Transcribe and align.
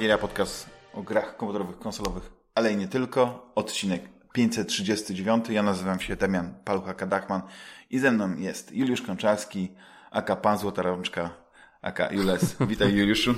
Fantasmagieria, 0.00 0.18
podcast 0.18 0.70
o 0.94 1.02
grach 1.02 1.36
komputerowych, 1.36 1.78
konsolowych, 1.78 2.30
ale 2.54 2.72
i 2.72 2.76
nie 2.76 2.88
tylko. 2.88 3.52
Odcinek 3.54 4.02
539. 4.32 5.48
Ja 5.48 5.62
nazywam 5.62 6.00
się 6.00 6.16
Damian 6.16 6.54
Palucha-Kadachman 6.64 7.40
i 7.90 7.98
ze 7.98 8.12
mną 8.12 8.36
jest 8.36 8.72
Juliusz 8.72 9.02
Konczarski, 9.02 9.72
aka 10.10 10.36
Pan 10.36 10.58
Złota 10.58 10.82
Rączka, 10.82 11.30
aka 11.82 12.12
Jules. 12.12 12.56
Witaj 12.60 12.94
Juliuszu. 12.94 13.34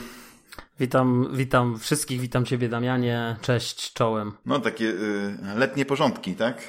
Witam, 0.80 1.28
witam 1.32 1.78
wszystkich, 1.78 2.20
witam 2.20 2.44
Ciebie 2.44 2.68
Damianie, 2.68 3.36
cześć, 3.40 3.92
czołem. 3.92 4.32
No 4.46 4.58
takie 4.60 4.84
y, 4.84 5.36
letnie 5.56 5.84
porządki, 5.84 6.34
tak? 6.34 6.62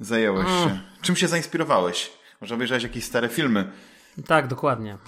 Zajęłeś 0.00 0.46
mm. 0.48 0.68
się. 0.68 0.80
Czym 1.02 1.16
się 1.16 1.28
zainspirowałeś? 1.28 2.12
Może 2.40 2.54
obejrzałeś 2.54 2.82
jakieś 2.82 3.04
stare 3.04 3.28
filmy? 3.28 3.70
Tak, 4.26 4.46
dokładnie. 4.46 4.98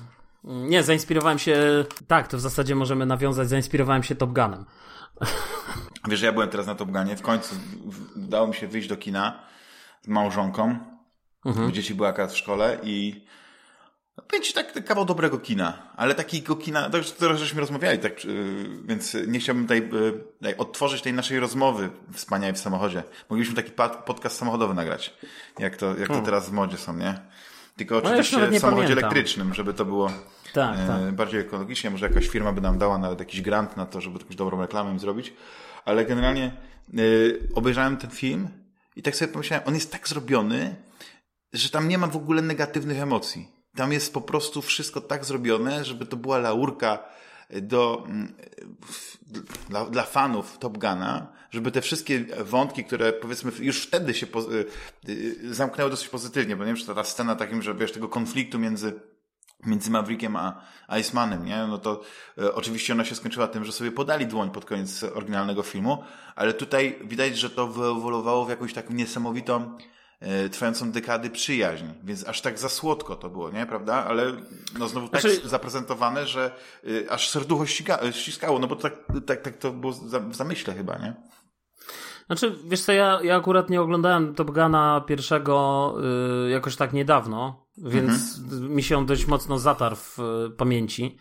Nie, 0.46 0.82
zainspirowałem 0.82 1.38
się, 1.38 1.84
tak, 2.06 2.28
to 2.28 2.36
w 2.36 2.41
zasadzie 2.41 2.74
możemy 2.74 3.06
nawiązać, 3.06 3.48
zainspirowałem 3.48 4.02
się 4.02 4.14
Top 4.14 4.32
Gunem. 4.32 4.64
Wiesz, 6.09 6.23
ja 6.23 6.32
byłem 6.32 6.48
teraz 6.48 6.66
na 6.66 6.74
Top 6.74 6.91
Gunie, 6.91 7.16
w 7.16 7.23
końcu 7.23 7.54
udało 8.16 8.46
mi 8.46 8.54
się 8.54 8.66
wyjść 8.66 8.88
do 8.88 8.96
kina 8.96 9.42
z 10.02 10.09
małżonką, 10.09 10.78
mhm. 11.45 11.73
dzieci 11.73 11.95
były 11.95 12.09
akurat 12.09 12.32
w 12.32 12.37
szkole 12.37 12.78
i 12.82 13.27
no, 14.16 14.24
powiem 14.28 14.42
ci 14.42 14.52
tak, 14.52 14.84
kawał 14.84 15.04
dobrego 15.04 15.38
kina, 15.38 15.92
ale 15.96 16.14
takiego 16.14 16.56
kina, 16.56 16.90
to 16.90 16.98
już 16.98 17.10
teraz 17.10 17.38
żeśmy 17.38 17.60
rozmawiali, 17.60 17.98
tak, 17.98 18.24
yy, 18.24 18.82
więc 18.85 19.16
nie 19.26 19.38
chciałbym 19.38 19.65
tutaj, 19.65 19.90
yy, 20.42 20.57
odtworzyć 20.57 21.02
tej 21.02 21.13
naszej 21.13 21.40
rozmowy 21.40 21.90
wspaniałej 22.13 22.54
w 22.54 22.59
samochodzie. 22.59 23.02
Moglibyśmy 23.30 23.57
taki 23.57 23.73
podcast 24.07 24.38
samochodowy 24.38 24.74
nagrać, 24.74 25.15
jak 25.59 25.76
to, 25.76 25.87
jak 25.87 25.98
to 25.98 26.07
hmm. 26.07 26.24
teraz 26.24 26.48
w 26.48 26.52
modzie 26.52 26.76
są, 26.76 26.96
nie? 26.96 27.20
Tylko 27.76 27.95
no, 27.95 28.01
oczywiście 28.01 28.38
no 28.38 28.46
w 28.46 28.59
samochodzie 28.59 28.88
pamiętam. 28.88 28.98
elektrycznym, 28.98 29.54
żeby 29.54 29.74
to 29.74 29.85
było 29.85 30.10
tak, 30.57 30.79
e, 30.79 30.87
tak. 30.87 31.15
bardziej 31.15 31.40
ekologicznie. 31.40 31.90
Może 31.90 32.09
jakaś 32.09 32.29
firma 32.29 32.52
by 32.52 32.60
nam 32.60 32.79
dała 32.79 32.99
nawet 32.99 33.18
jakiś 33.18 33.43
grant 33.43 33.76
na 33.76 33.87
to, 33.87 34.01
żeby 34.01 34.18
jakąś 34.18 34.37
dobrą 34.37 34.60
reklamę 34.60 34.98
zrobić. 34.98 35.32
Ale 35.85 36.04
generalnie 36.04 36.45
e, 36.45 37.01
obejrzałem 37.54 37.96
ten 37.96 38.10
film 38.10 38.48
i 38.96 39.02
tak 39.02 39.16
sobie 39.16 39.32
pomyślałem, 39.32 39.68
on 39.68 39.74
jest 39.74 39.93
tak 39.93 40.09
zrobiony, 40.09 40.76
że 41.52 41.71
tam 41.71 41.88
nie 41.88 41.98
ma 41.98 42.07
w 42.07 42.16
ogóle 42.16 42.43
negatywnych 42.43 43.01
emocji. 43.01 43.48
Tam 43.74 43.93
jest 43.93 44.15
po 44.15 44.21
prostu 44.21 44.63
wszystko 44.63 45.01
tak 45.01 45.24
zrobione, 45.24 45.85
żeby 45.85 46.07
to 46.07 46.16
była 46.16 46.38
laurka 46.38 46.98
do, 47.51 48.04
mm, 48.09 48.35
dla, 49.68 49.85
dla 49.85 50.02
fanów 50.02 50.59
Top 50.59 50.79
Guna, 50.79 51.32
żeby 51.51 51.70
te 51.70 51.80
wszystkie 51.80 52.24
wątki, 52.45 52.85
które 52.85 53.13
powiedzmy 53.13 53.52
już 53.60 53.82
wtedy 53.82 54.15
się 54.15 54.26
po, 54.26 54.54
y, 55.09 55.54
zamknęły 55.54 55.91
dosyć 55.91 56.09
pozytywnie, 56.09 56.57
bo 56.57 56.65
nie 56.65 56.66
wiem, 56.66 56.76
czy 56.76 56.87
to 56.87 56.95
ta 56.95 57.04
scena 57.04 57.37
takim, 57.37 57.63
że 57.63 57.74
wiesz, 57.74 57.93
tego 57.93 58.09
konfliktu 58.09 58.59
między 58.59 59.01
między 59.66 59.90
Maverickiem 59.90 60.37
a 60.37 60.62
Icemanem, 61.01 61.45
nie? 61.45 61.66
No 61.66 61.79
to 61.79 62.02
e, 62.38 62.54
oczywiście 62.54 62.93
ona 62.93 63.04
się 63.04 63.15
skończyła 63.15 63.49
tym, 63.49 63.65
że 63.65 63.73
sobie 63.73 63.93
podali 63.93 64.26
dłoń 64.26 64.50
pod 64.50 64.65
koniec 64.65 65.04
oryginalnego 65.04 65.62
filmu, 65.62 66.04
ale 66.37 66.53
tutaj 66.53 66.98
widać, 67.04 67.38
że 67.38 67.50
to 67.50 67.66
wyewoluowało 67.66 68.44
w 68.44 68.50
jakąś 68.50 68.75
taką 68.75 68.94
niesamowitą 68.94 69.76
E, 70.21 70.48
trwającą 70.48 70.93
dekady 70.93 71.31
przyjaźń, 71.31 71.84
więc 72.04 72.28
aż 72.28 72.41
tak 72.41 72.59
za 72.59 72.69
słodko 72.69 73.16
to 73.16 73.31
było, 73.31 73.50
nie, 73.50 73.66
prawda? 73.66 73.94
Ale 73.94 74.32
no 74.78 74.88
znowu 74.88 75.09
tak 75.09 75.21
znaczy... 75.21 75.48
zaprezentowane, 75.48 76.26
że 76.26 76.50
y, 76.84 77.10
aż 77.10 77.28
serducho 77.28 77.66
ściga, 77.66 78.12
ściskało, 78.12 78.59
no 78.59 78.66
bo 78.66 78.76
tak, 78.76 78.93
tak, 79.26 79.43
tak 79.43 79.56
to 79.56 79.72
było 79.72 79.93
w 80.31 80.34
zamyśle 80.34 80.75
chyba, 80.75 80.98
nie? 80.98 81.15
Znaczy, 82.26 82.56
wiesz 82.64 82.80
co, 82.82 82.92
ja, 82.92 83.19
ja 83.22 83.36
akurat 83.36 83.70
nie 83.70 83.80
oglądałem 83.80 84.34
Top 84.34 84.50
Guna 84.50 85.00
pierwszego 85.06 85.94
y, 86.47 86.50
jakoś 86.50 86.76
tak 86.76 86.92
niedawno, 86.92 87.66
więc 87.78 88.38
mhm. 88.38 88.75
mi 88.75 88.82
się 88.82 88.98
on 88.98 89.06
dość 89.06 89.26
mocno 89.26 89.59
zatarł 89.59 89.97
w 89.97 90.19
y, 90.19 90.50
pamięci 90.50 91.16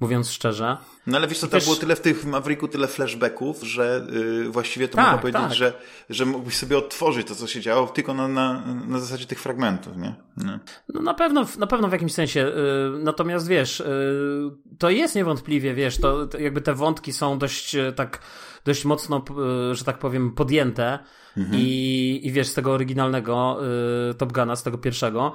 mówiąc 0.00 0.30
szczerze. 0.30 0.76
No 1.06 1.18
ale 1.18 1.28
wiesz 1.28 1.38
co, 1.38 1.46
tam 1.46 1.50
też... 1.50 1.64
było 1.64 1.76
tyle 1.76 1.96
w 1.96 2.00
tych 2.00 2.24
Mavericku, 2.24 2.68
tyle 2.68 2.86
flashbacków, 2.86 3.62
że 3.62 4.06
yy, 4.12 4.50
właściwie 4.50 4.88
to 4.88 4.96
tak, 4.96 5.04
można 5.04 5.18
powiedzieć, 5.18 5.42
tak. 5.42 5.54
że, 5.54 5.72
że 6.10 6.26
mógłbyś 6.26 6.56
sobie 6.56 6.78
odtworzyć 6.78 7.26
to, 7.26 7.34
co 7.34 7.46
się 7.46 7.60
działo, 7.60 7.86
tylko 7.86 8.14
na, 8.14 8.28
na, 8.28 8.64
na 8.88 8.98
zasadzie 8.98 9.26
tych 9.26 9.40
fragmentów, 9.40 9.96
nie? 9.96 10.14
No, 10.36 10.58
no 10.94 11.02
na, 11.02 11.14
pewno, 11.14 11.46
na 11.58 11.66
pewno 11.66 11.88
w 11.88 11.92
jakimś 11.92 12.14
sensie. 12.14 12.40
Yy, 12.40 12.98
natomiast 13.02 13.48
wiesz, 13.48 13.78
yy, 13.78 14.76
to 14.78 14.90
jest 14.90 15.14
niewątpliwie, 15.14 15.74
wiesz, 15.74 15.98
to, 15.98 16.26
to, 16.26 16.38
jakby 16.38 16.60
te 16.60 16.74
wątki 16.74 17.12
są 17.12 17.38
dość 17.38 17.74
y, 17.74 17.92
tak 17.92 18.20
dość 18.64 18.84
mocno, 18.84 19.24
y, 19.70 19.74
że 19.74 19.84
tak 19.84 19.98
powiem, 19.98 20.34
podjęte 20.34 20.98
mhm. 21.36 21.60
i, 21.60 22.20
i 22.22 22.32
wiesz, 22.32 22.48
z 22.48 22.54
tego 22.54 22.72
oryginalnego 22.72 23.60
y, 24.10 24.14
Top 24.14 24.32
Guna, 24.32 24.56
z 24.56 24.62
tego 24.62 24.78
pierwszego, 24.78 25.34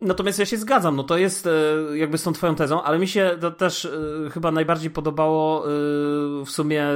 Natomiast 0.00 0.38
ja 0.38 0.46
się 0.46 0.56
zgadzam, 0.56 0.96
no 0.96 1.04
to 1.04 1.18
jest 1.18 1.46
e, 1.46 1.50
jakby 1.96 2.18
z 2.18 2.22
tą 2.22 2.32
twoją 2.32 2.54
tezą, 2.54 2.82
ale 2.82 2.98
mi 2.98 3.08
się 3.08 3.36
to 3.40 3.50
też 3.50 3.84
e, 3.84 3.90
chyba 4.30 4.50
najbardziej 4.50 4.90
podobało 4.90 5.64
e, 5.64 5.68
w 6.44 6.50
sumie 6.50 6.86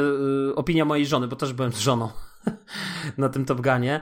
opinia 0.55 0.85
mojej 0.85 1.07
żony, 1.07 1.29
bo 1.29 1.37
też 1.37 1.53
byłem 1.53 1.73
z 1.73 1.79
żoną 1.79 2.09
na 3.19 3.29
tym 3.29 3.45
Top 3.45 3.61
Gunie, 3.61 4.01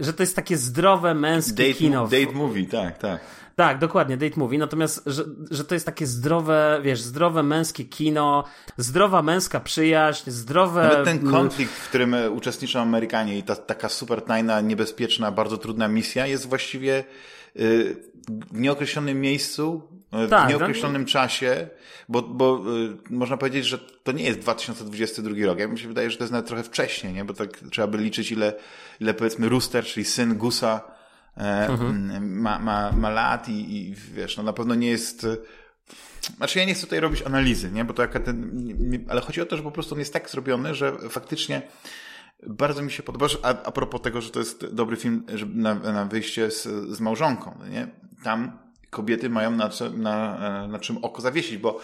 że 0.00 0.12
to 0.12 0.22
jest 0.22 0.36
takie 0.36 0.56
zdrowe, 0.56 1.14
męskie 1.14 1.68
date, 1.68 1.78
kino. 1.78 2.08
Date 2.08 2.32
movie, 2.32 2.66
tak, 2.66 2.98
tak. 2.98 3.20
Tak, 3.56 3.78
dokładnie, 3.78 4.16
date 4.16 4.40
movie, 4.40 4.58
natomiast, 4.58 5.02
że, 5.06 5.24
że 5.50 5.64
to 5.64 5.74
jest 5.74 5.86
takie 5.86 6.06
zdrowe, 6.06 6.80
wiesz, 6.82 7.00
zdrowe 7.00 7.42
męskie 7.42 7.84
kino, 7.84 8.44
zdrowa 8.76 9.22
męska 9.22 9.60
przyjaźń, 9.60 10.30
zdrowe... 10.30 10.82
Nawet 10.82 11.04
ten 11.04 11.30
konflikt, 11.30 11.72
w 11.72 11.88
którym 11.88 12.16
uczestniczą 12.32 12.80
Amerykanie 12.80 13.38
i 13.38 13.42
ta 13.42 13.56
taka 13.56 13.88
super 13.88 14.22
tajna, 14.22 14.60
niebezpieczna, 14.60 15.30
bardzo 15.32 15.56
trudna 15.56 15.88
misja 15.88 16.26
jest 16.26 16.48
właściwie 16.48 17.04
w 18.52 18.60
nieokreślonym 18.60 19.20
miejscu, 19.20 19.82
y, 20.26 20.28
tak, 20.28 20.46
w 20.46 20.50
nieokreślonym 20.50 21.04
tak. 21.04 21.12
czasie, 21.12 21.68
bo, 22.08 22.22
bo 22.22 22.62
y, 22.76 22.96
można 23.10 23.36
powiedzieć, 23.36 23.66
że 23.66 23.78
to 23.78 24.12
nie 24.12 24.24
jest 24.24 24.38
2022 24.38 25.46
rok. 25.46 25.58
Ja 25.58 25.68
mi 25.68 25.78
się 25.78 25.88
wydaje, 25.88 26.10
że 26.10 26.16
to 26.16 26.24
jest 26.24 26.32
nawet 26.32 26.46
trochę 26.46 26.62
wcześniej, 26.62 27.12
nie? 27.12 27.24
bo 27.24 27.34
tak 27.34 27.50
trzeba 27.70 27.88
by 27.88 27.98
liczyć, 27.98 28.32
ile, 28.32 28.54
ile 29.00 29.14
powiedzmy 29.14 29.48
Rooster, 29.48 29.84
czyli 29.84 30.06
syn 30.06 30.34
Gusa, 30.34 30.80
e, 31.36 31.68
mhm. 31.68 32.40
ma, 32.40 32.58
ma, 32.58 32.92
ma 32.92 33.10
lat 33.10 33.48
i, 33.48 33.76
i 33.76 33.94
wiesz, 33.94 34.36
no 34.36 34.42
na 34.42 34.52
pewno 34.52 34.74
nie 34.74 34.88
jest. 34.88 35.26
Znaczy 36.36 36.58
ja 36.58 36.64
nie 36.64 36.74
chcę 36.74 36.82
tutaj 36.82 37.00
robić 37.00 37.22
analizy, 37.22 37.70
nie? 37.70 37.84
Bo 37.84 37.94
to 37.94 38.02
jaka 38.02 38.20
ten, 38.20 39.04
ale 39.08 39.20
chodzi 39.20 39.40
o 39.40 39.46
to, 39.46 39.56
że 39.56 39.62
po 39.62 39.70
prostu 39.70 39.94
on 39.94 39.98
jest 39.98 40.12
tak 40.12 40.30
zrobiony, 40.30 40.74
że 40.74 40.92
faktycznie 41.10 41.62
bardzo 42.46 42.82
mi 42.82 42.92
się 42.92 43.02
podoba, 43.02 43.26
a, 43.42 43.48
a 43.48 43.72
propos 43.72 44.00
tego, 44.00 44.20
że 44.20 44.30
to 44.30 44.38
jest 44.38 44.74
dobry 44.74 44.96
film 44.96 45.26
na, 45.54 45.74
na 45.74 46.04
wyjście 46.04 46.50
z, 46.50 46.62
z 46.96 47.00
małżonką, 47.00 47.58
nie? 47.70 47.88
Tam 48.24 48.58
kobiety 48.90 49.30
mają 49.30 49.50
na, 49.50 49.70
na, 49.96 50.66
na 50.66 50.78
czym 50.78 51.04
oko 51.04 51.22
zawiesić, 51.22 51.56
bo 51.56 51.80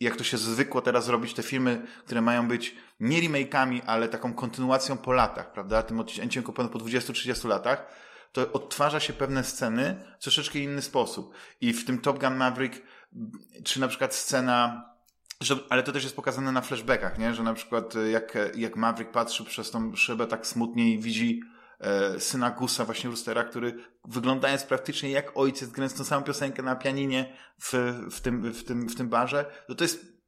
jak 0.00 0.16
to 0.16 0.24
się 0.24 0.38
zwykło 0.38 0.82
teraz 0.82 1.08
robić, 1.08 1.34
te 1.34 1.42
filmy, 1.42 1.86
które 2.04 2.20
mają 2.20 2.48
być 2.48 2.76
nie 3.00 3.22
remake'ami, 3.22 3.80
ale 3.86 4.08
taką 4.08 4.34
kontynuacją 4.34 4.96
po 4.96 5.12
latach, 5.12 5.52
prawda? 5.52 5.82
Tym 5.82 6.00
odcięciem 6.00 6.42
po 6.42 6.52
20-30 6.52 7.48
latach, 7.48 7.86
to 8.32 8.52
odtwarza 8.52 9.00
się 9.00 9.12
pewne 9.12 9.44
sceny 9.44 10.04
w 10.18 10.22
troszeczkę 10.22 10.58
inny 10.58 10.82
sposób. 10.82 11.34
I 11.60 11.72
w 11.72 11.84
tym 11.84 11.98
Top 11.98 12.18
Gun 12.18 12.36
Maverick, 12.36 12.82
czy 13.64 13.80
na 13.80 13.88
przykład 13.88 14.14
scena 14.14 14.89
że, 15.42 15.58
ale 15.68 15.82
to 15.82 15.92
też 15.92 16.02
jest 16.02 16.16
pokazane 16.16 16.52
na 16.52 16.60
flashbackach, 16.60 17.18
nie? 17.18 17.34
Że 17.34 17.42
na 17.42 17.54
przykład 17.54 17.96
e, 17.96 18.10
jak, 18.10 18.38
jak 18.54 18.76
Maverick 18.76 19.12
patrzy 19.12 19.44
przez 19.44 19.70
tą 19.70 19.96
szybę 19.96 20.26
tak 20.26 20.46
smutnie 20.46 20.92
i 20.92 20.98
widzi 20.98 21.40
e, 21.80 22.20
syna 22.20 22.50
Gusa, 22.50 22.84
właśnie 22.84 23.10
Roostera, 23.10 23.44
który 23.44 23.84
wyglądając 24.04 24.64
praktycznie 24.64 25.10
jak 25.10 25.36
ojciec, 25.36 25.70
grając 25.70 25.94
tą 25.94 26.04
samą 26.04 26.22
piosenkę 26.24 26.62
na 26.62 26.76
pianinie 26.76 27.36
w, 27.62 27.72
w, 28.10 28.20
tym, 28.20 28.52
w, 28.52 28.64
tym, 28.64 28.88
w 28.88 28.96
tym 28.96 29.08
barze, 29.08 29.44
to 29.66 29.74
to 29.74 29.84
jest 29.84 30.20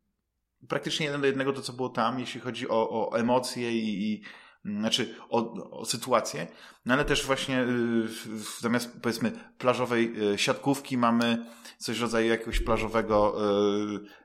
praktycznie 0.68 1.06
jeden 1.06 1.20
do 1.20 1.26
jednego 1.26 1.52
to, 1.52 1.62
co 1.62 1.72
było 1.72 1.88
tam, 1.88 2.20
jeśli 2.20 2.40
chodzi 2.40 2.68
o, 2.68 2.90
o 2.90 3.18
emocje 3.18 3.72
i, 3.72 4.12
i 4.12 4.22
znaczy 4.64 5.14
o, 5.28 5.70
o 5.70 5.84
sytuację, 5.84 6.46
no 6.86 6.94
ale 6.94 7.04
też 7.04 7.26
właśnie 7.26 7.62
y, 7.62 8.60
zamiast 8.60 9.00
powiedzmy 9.02 9.32
plażowej 9.58 10.32
y, 10.34 10.38
siatkówki 10.38 10.98
mamy 10.98 11.46
coś 11.78 11.98
w 11.98 12.02
rodzaju 12.02 12.28
jakiegoś 12.28 12.60
plażowego 12.60 13.36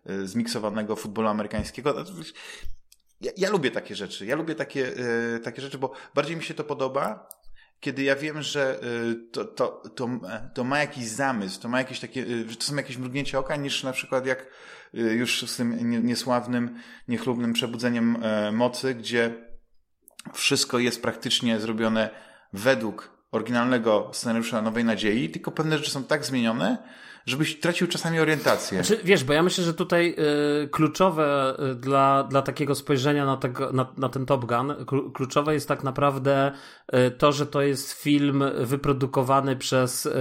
y, 0.10 0.28
zmiksowanego 0.28 0.96
futbolu 0.96 1.28
amerykańskiego. 1.28 1.94
No, 1.94 2.04
ja, 3.22 3.32
ja 3.38 3.50
lubię 3.50 3.72
takie 3.72 3.96
rzeczy. 3.96 4.26
Ja 4.26 4.36
lubię 4.36 4.56
takie, 4.56 4.92
takie 5.44 5.62
rzeczy, 5.62 5.78
bo 5.78 5.92
bardziej 6.16 6.36
mi 6.36 6.44
się 6.44 6.54
to 6.54 6.64
podoba, 6.64 7.30
kiedy 7.80 8.04
ja 8.04 8.16
wiem, 8.16 8.42
że 8.42 8.80
to, 9.32 9.46
to, 9.46 9.68
to, 9.96 10.10
to 10.54 10.64
ma 10.64 10.80
jakiś 10.80 11.06
zamysł, 11.06 11.62
to 11.62 11.70
ma 11.70 11.78
jakieś 11.78 12.00
takie, 12.00 12.26
to 12.60 12.64
są 12.64 12.76
jakieś 12.76 12.98
mrugnięcia 12.98 13.40
oka, 13.40 13.56
niż 13.56 13.84
na 13.84 13.92
przykład 13.92 14.26
jak 14.26 14.48
już 14.94 15.50
z 15.50 15.58
tym 15.58 16.06
niesławnym, 16.06 16.80
niechlubnym 17.08 17.54
przebudzeniem 17.54 18.18
mocy, 18.52 18.96
gdzie 18.96 19.47
wszystko 20.34 20.80
jest 20.80 21.02
praktycznie 21.02 21.60
zrobione 21.60 22.10
według 22.54 23.18
oryginalnego 23.32 24.10
scenariusza 24.14 24.62
Nowej 24.62 24.86
Nadziei, 24.86 25.30
tylko 25.30 25.52
pewne 25.52 25.78
rzeczy 25.78 25.92
są 25.92 26.04
tak 26.04 26.26
zmienione, 26.26 26.78
żebyś 27.26 27.60
tracił 27.60 27.88
czasami 27.88 28.20
orientację. 28.20 28.84
Znaczy, 28.84 29.04
wiesz, 29.04 29.24
bo 29.24 29.34
ja 29.34 29.44
myślę, 29.44 29.64
że 29.64 29.74
tutaj 29.74 30.16
y, 30.64 30.68
kluczowe 30.68 31.58
y, 31.72 31.76
dla, 31.76 32.24
dla 32.24 32.42
takiego 32.42 32.76
spojrzenia 32.76 33.26
na, 33.26 33.38
tego, 33.38 33.72
na, 33.72 33.94
na 33.98 34.10
ten 34.10 34.26
Top 34.26 34.46
Gun, 34.46 34.74
kluczowe 35.14 35.54
jest 35.54 35.68
tak 35.68 35.84
naprawdę 35.84 36.52
y, 37.08 37.12
to, 37.12 37.32
że 37.32 37.46
to 37.46 37.62
jest 37.62 37.92
film 37.92 38.44
wyprodukowany 38.60 39.56
przez 39.56 40.06
y, 40.06 40.12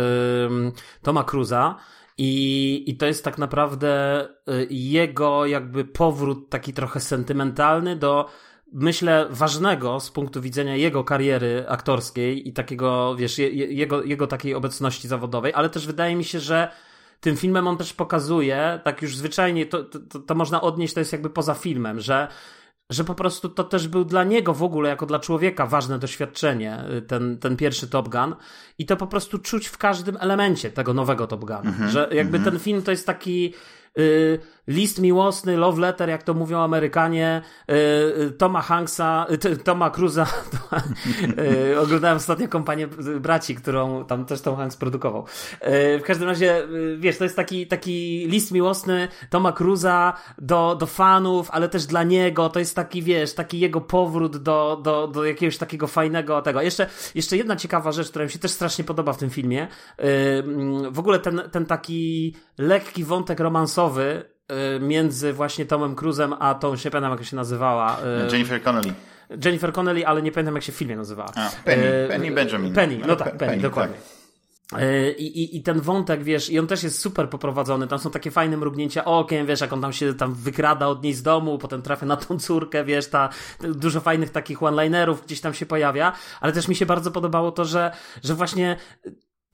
Toma 1.02 1.24
Cruza 1.24 1.76
I, 2.18 2.84
I 2.86 2.96
to 2.96 3.06
jest 3.06 3.24
tak 3.24 3.38
naprawdę 3.38 4.22
y, 4.48 4.66
jego 4.70 5.46
jakby 5.46 5.84
powrót 5.84 6.50
taki 6.50 6.72
trochę 6.72 7.00
sentymentalny 7.00 7.96
do 7.96 8.28
myślę, 8.76 9.26
ważnego 9.30 10.00
z 10.00 10.10
punktu 10.10 10.40
widzenia 10.40 10.76
jego 10.76 11.04
kariery 11.04 11.64
aktorskiej 11.68 12.48
i 12.48 12.52
takiego, 12.52 13.16
wiesz, 13.16 13.38
je, 13.38 13.48
jego, 13.50 14.02
jego 14.02 14.26
takiej 14.26 14.54
obecności 14.54 15.08
zawodowej, 15.08 15.52
ale 15.54 15.70
też 15.70 15.86
wydaje 15.86 16.16
mi 16.16 16.24
się, 16.24 16.40
że 16.40 16.70
tym 17.20 17.36
filmem 17.36 17.68
on 17.68 17.76
też 17.76 17.92
pokazuje, 17.92 18.80
tak 18.84 19.02
już 19.02 19.16
zwyczajnie, 19.16 19.66
to, 19.66 19.84
to, 19.84 20.18
to 20.18 20.34
można 20.34 20.60
odnieść, 20.60 20.94
to 20.94 21.00
jest 21.00 21.12
jakby 21.12 21.30
poza 21.30 21.54
filmem, 21.54 22.00
że 22.00 22.28
że 22.90 23.04
po 23.04 23.14
prostu 23.14 23.48
to 23.48 23.64
też 23.64 23.88
był 23.88 24.04
dla 24.04 24.24
niego 24.24 24.54
w 24.54 24.62
ogóle, 24.62 24.88
jako 24.88 25.06
dla 25.06 25.18
człowieka, 25.18 25.66
ważne 25.66 25.98
doświadczenie, 25.98 26.84
y, 26.98 27.02
ten, 27.02 27.38
ten 27.38 27.56
pierwszy 27.56 27.88
Top 27.88 28.08
Gun. 28.08 28.34
I 28.78 28.86
to 28.86 28.96
po 28.96 29.06
prostu 29.06 29.38
czuć 29.38 29.66
w 29.66 29.78
każdym 29.78 30.16
elemencie 30.20 30.70
tego 30.70 30.94
nowego 30.94 31.26
Top 31.26 31.40
Gun. 31.40 31.56
Mm 31.56 31.74
-hmm, 31.74 31.88
że 31.88 32.08
jakby 32.12 32.36
mm 32.36 32.48
-hmm. 32.48 32.50
ten 32.50 32.58
film 32.58 32.82
to 32.82 32.90
jest 32.90 33.06
taki 33.06 33.54
Y, 33.98 34.38
list 34.66 35.00
miłosny, 35.00 35.56
love 35.56 35.80
letter, 35.80 36.08
jak 36.08 36.22
to 36.22 36.34
mówią 36.34 36.58
Amerykanie, 36.58 37.42
y, 37.70 37.74
y, 38.22 38.30
Toma 38.30 38.62
Hanksa, 38.62 39.26
Toma 39.64 39.90
Cruza. 39.90 40.26
Oglądałem 41.82 42.16
ostatnio 42.16 42.48
kompanię 42.48 42.86
braci, 43.20 43.54
którą 43.54 44.04
tam 44.04 44.24
też 44.24 44.40
Tom 44.40 44.56
Hanks 44.56 44.76
produkował. 44.76 45.24
W 45.98 46.02
każdym 46.04 46.28
razie, 46.28 46.68
wiesz, 46.98 47.18
to 47.18 47.24
jest 47.24 47.36
taki, 47.36 47.66
taki 47.66 48.26
list 48.28 48.52
miłosny 48.52 49.08
Toma 49.30 49.52
Cruza 49.52 50.12
do, 50.38 50.76
do 50.80 50.86
fanów, 50.86 51.50
ale 51.50 51.68
też 51.68 51.86
dla 51.86 52.02
niego. 52.02 52.48
To 52.48 52.58
jest 52.58 52.76
taki, 52.76 53.02
wiesz, 53.02 53.34
taki 53.34 53.60
jego 53.60 53.80
powrót 53.80 54.36
do, 54.36 54.80
do, 54.82 55.08
do 55.08 55.24
jakiegoś 55.24 55.58
takiego 55.58 55.86
fajnego 55.86 56.42
tego. 56.42 56.62
Jeszcze, 56.62 56.86
jeszcze 57.14 57.36
jedna 57.36 57.56
ciekawa 57.56 57.92
rzecz, 57.92 58.10
która 58.10 58.24
mi 58.24 58.30
się 58.30 58.38
też 58.38 58.50
strasznie 58.50 58.84
podoba 58.84 59.12
w 59.12 59.18
tym 59.18 59.30
filmie. 59.30 59.68
W 60.90 60.98
ogóle 60.98 61.18
ten, 61.18 61.42
ten 61.52 61.66
taki 61.66 62.34
lekki 62.58 63.04
wątek 63.04 63.40
romansowy, 63.40 64.24
Y, 64.26 64.35
między 64.80 65.32
właśnie 65.32 65.66
Tomem 65.66 65.94
Cruzem 65.94 66.34
a 66.38 66.54
tą, 66.54 66.76
się 66.76 66.90
pamiętam 66.90 67.18
jak 67.18 67.24
się 67.24 67.36
nazywała. 67.36 67.98
Y, 68.28 68.32
Jennifer 68.32 68.62
Connelly. 68.62 68.92
Jennifer 69.44 69.72
Connelly, 69.72 70.06
ale 70.06 70.22
nie 70.22 70.32
pamiętam 70.32 70.54
jak 70.54 70.64
się 70.64 70.72
w 70.72 70.76
filmie 70.76 70.96
nazywała. 70.96 71.32
A, 71.34 71.50
Penny, 71.64 72.04
y, 72.04 72.08
Penny 72.08 72.30
Benjamin. 72.30 72.74
Penny, 72.74 72.98
no 73.06 73.16
tak, 73.16 73.36
Penny, 73.36 73.38
Penny 73.38 73.62
dokładnie. 73.62 73.96
Tak. 73.96 74.16
I, 75.18 75.24
i, 75.24 75.56
I 75.56 75.62
ten 75.62 75.80
wątek, 75.80 76.22
wiesz, 76.22 76.50
i 76.50 76.58
on 76.58 76.66
też 76.66 76.82
jest 76.82 76.98
super 77.00 77.30
poprowadzony. 77.30 77.86
Tam 77.88 77.98
są 77.98 78.10
takie 78.10 78.30
fajne 78.30 78.56
mrugnięcia 78.56 79.04
okiem, 79.04 79.46
wiesz, 79.46 79.60
jak 79.60 79.72
on 79.72 79.80
tam 79.80 79.92
się 79.92 80.14
tam 80.14 80.34
wykrada 80.34 80.86
od 80.86 81.02
niej 81.02 81.14
z 81.14 81.22
domu, 81.22 81.58
potem 81.58 81.82
trafia 81.82 82.06
na 82.06 82.16
tą 82.16 82.38
córkę, 82.38 82.84
wiesz, 82.84 83.06
ta, 83.08 83.28
dużo 83.60 84.00
fajnych 84.00 84.30
takich 84.30 84.62
one-linerów 84.62 85.24
gdzieś 85.24 85.40
tam 85.40 85.54
się 85.54 85.66
pojawia, 85.66 86.12
ale 86.40 86.52
też 86.52 86.68
mi 86.68 86.74
się 86.74 86.86
bardzo 86.86 87.10
podobało 87.10 87.52
to, 87.52 87.64
że, 87.64 87.90
że 88.24 88.34
właśnie 88.34 88.76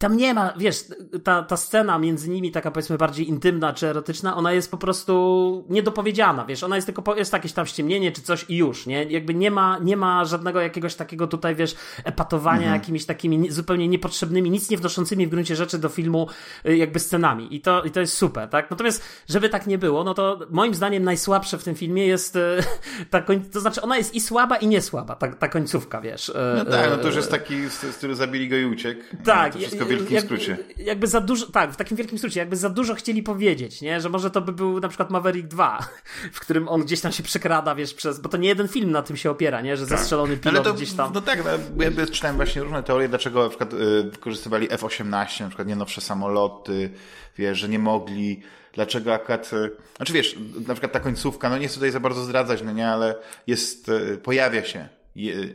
tam 0.03 0.17
nie 0.17 0.35
ma, 0.35 0.53
wiesz, 0.57 0.85
ta, 1.25 1.43
ta 1.43 1.57
scena 1.57 1.99
między 1.99 2.31
nimi, 2.31 2.51
taka 2.51 2.71
powiedzmy 2.71 2.99
bardziej 2.99 3.29
intymna 3.29 3.73
czy 3.73 3.87
erotyczna, 3.87 4.37
ona 4.37 4.53
jest 4.53 4.71
po 4.71 4.79
prostu 4.79 5.65
niedopowiedziana, 5.69 6.45
wiesz, 6.45 6.63
ona 6.63 6.77
jest 6.77 6.87
tylko, 6.87 7.17
jest 7.17 7.33
jakieś 7.33 7.53
tam 7.53 7.67
ściemnienie 7.67 8.13
czy 8.13 8.23
coś 8.23 8.45
i 8.49 8.57
już, 8.57 8.87
nie? 8.87 9.05
Jakby 9.05 9.35
nie 9.35 9.51
ma, 9.51 9.79
nie 9.79 9.97
ma 9.97 10.25
żadnego 10.25 10.61
jakiegoś 10.61 10.95
takiego 10.95 11.27
tutaj, 11.27 11.55
wiesz, 11.55 11.75
epatowania 12.05 12.63
mhm. 12.63 12.75
jakimiś 12.75 13.07
takimi 13.07 13.51
zupełnie 13.51 13.89
niepotrzebnymi, 13.89 14.51
nic 14.51 14.71
nie 14.71 14.77
wnoszącymi 14.77 15.27
w 15.27 15.31
gruncie 15.31 15.57
rzeczy 15.57 15.79
do 15.79 15.89
filmu 15.89 16.29
y, 16.67 16.77
jakby 16.77 16.99
scenami 16.99 17.57
i 17.57 17.61
to, 17.61 17.83
i 17.83 17.91
to 17.91 18.01
jest 18.01 18.17
super, 18.17 18.49
tak? 18.49 18.71
Natomiast, 18.71 19.05
żeby 19.29 19.49
tak 19.49 19.67
nie 19.67 19.79
było, 19.79 20.05
no 20.05 20.15
to 20.15 20.39
moim 20.51 20.75
zdaniem 20.75 21.05
najsłabsze 21.05 21.59
w 21.59 21.65
tym 21.65 21.75
filmie 21.75 22.07
jest 22.07 22.37
y, 22.37 22.41
ta 23.11 23.23
koń... 23.23 23.41
to 23.53 23.61
znaczy 23.61 23.83
ona 23.83 23.97
jest 23.97 24.15
i 24.15 24.21
słaba 24.21 24.57
i 24.57 24.67
niesłaba, 24.67 25.15
ta, 25.15 25.29
ta 25.29 25.49
końcówka, 25.49 26.01
wiesz. 26.01 26.29
Y, 26.29 26.35
no 26.57 26.65
tak, 26.65 26.91
no 26.91 26.97
to 26.97 27.07
już 27.07 27.17
jest 27.17 27.31
taki, 27.31 27.69
z, 27.69 27.81
z 27.81 27.97
który 27.97 28.15
zabili 28.15 28.49
go 28.49 28.57
i 28.57 28.65
uciekł. 28.65 29.01
Tak. 29.25 29.53
To 29.53 29.59
wszystko 29.59 29.92
wielkim 29.99 30.15
jak, 30.15 30.25
skrócie. 30.25 30.59
Jakby 30.77 31.07
za 31.07 31.21
dużo, 31.21 31.47
tak, 31.47 31.73
w 31.73 31.77
takim 31.77 31.97
wielkim 31.97 32.19
skrócie, 32.19 32.41
jakby 32.41 32.57
za 32.57 32.71
dużo 32.71 32.95
chcieli 32.95 33.23
powiedzieć, 33.23 33.81
nie? 33.81 34.01
Że 34.01 34.09
może 34.09 34.31
to 34.31 34.41
by 34.41 34.53
był 34.53 34.81
na 34.81 34.89
przykład 34.89 35.11
Maverick 35.11 35.49
2, 35.49 35.79
w 36.33 36.41
którym 36.41 36.69
on 36.69 36.83
gdzieś 36.83 37.01
tam 37.01 37.13
się 37.13 37.23
przekrada, 37.23 37.75
wiesz, 37.75 37.95
przez, 37.95 38.21
bo 38.21 38.29
to 38.29 38.37
nie 38.37 38.49
jeden 38.49 38.69
film 38.69 38.91
na 38.91 39.03
tym 39.03 39.17
się 39.17 39.31
opiera, 39.31 39.61
nie? 39.61 39.77
Że 39.77 39.87
tak. 39.87 39.99
zestrzelony 39.99 40.37
pilot 40.37 40.55
Ale 40.55 40.65
to, 40.65 40.75
gdzieś 40.75 40.93
tam. 40.93 41.13
No 41.15 41.21
tak, 41.21 41.45
no, 41.45 41.85
ja 41.85 42.07
czytałem 42.07 42.37
właśnie 42.37 42.63
różne 42.63 42.83
teorie, 42.83 43.09
dlaczego 43.09 43.43
na 43.43 43.49
przykład 43.49 43.73
y, 43.73 44.03
wykorzystywali 44.03 44.67
F-18, 44.71 45.41
na 45.41 45.49
przykład 45.49 45.69
nie 45.69 45.77
nowsze 45.77 46.01
samoloty, 46.01 46.91
wiesz, 47.39 47.59
że 47.59 47.69
nie 47.69 47.79
mogli, 47.79 48.43
dlaczego 48.73 49.15
akurat, 49.15 49.53
y, 49.53 49.71
znaczy 49.97 50.13
wiesz, 50.13 50.37
na 50.67 50.75
przykład 50.75 50.93
ta 50.93 51.01
końcówka, 51.01 51.51
no 51.51 51.59
nie 51.59 51.69
chcę 51.69 51.75
tutaj 51.75 51.91
za 51.91 52.01
bardzo 52.01 52.25
zdradzać, 52.25 52.63
no 52.63 52.73
nie, 52.73 52.89
ale 52.89 53.15
jest, 53.47 53.89
y, 53.89 54.19
pojawia 54.23 54.65
się 54.65 54.89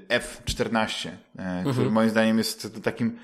F-14, 0.09 1.09
który 1.61 1.69
mhm. 1.69 1.91
moim 1.91 2.09
zdaniem 2.09 2.37
jest 2.37 2.83
takim 2.83 3.19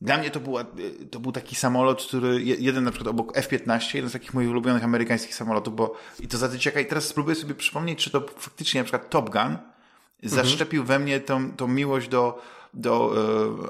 dla 0.00 0.18
mnie 0.18 0.30
to, 0.30 0.40
była, 0.40 0.64
to 1.10 1.20
był 1.20 1.32
taki 1.32 1.56
samolot, 1.56 2.02
który, 2.02 2.42
jeden 2.42 2.84
na 2.84 2.90
przykład 2.90 3.08
obok 3.08 3.38
F-15, 3.38 3.94
jeden 3.94 4.10
z 4.10 4.12
takich 4.12 4.34
moich 4.34 4.50
ulubionych 4.50 4.84
amerykańskich 4.84 5.34
samolotów, 5.34 5.76
bo 5.76 5.96
i 6.20 6.28
to 6.28 6.38
za 6.38 6.58
ciekawe. 6.58 6.82
I 6.82 6.86
teraz 6.86 7.04
spróbuję 7.04 7.36
sobie 7.36 7.54
przypomnieć, 7.54 8.04
czy 8.04 8.10
to 8.10 8.26
faktycznie 8.36 8.80
na 8.80 8.84
przykład 8.84 9.10
Top 9.10 9.30
Gun 9.30 9.58
zaszczepił 10.22 10.80
mhm. 10.80 10.98
we 10.98 11.04
mnie 11.04 11.20
tą, 11.20 11.52
tą 11.52 11.68
miłość 11.68 12.08
do, 12.08 12.42
do, 12.74 13.14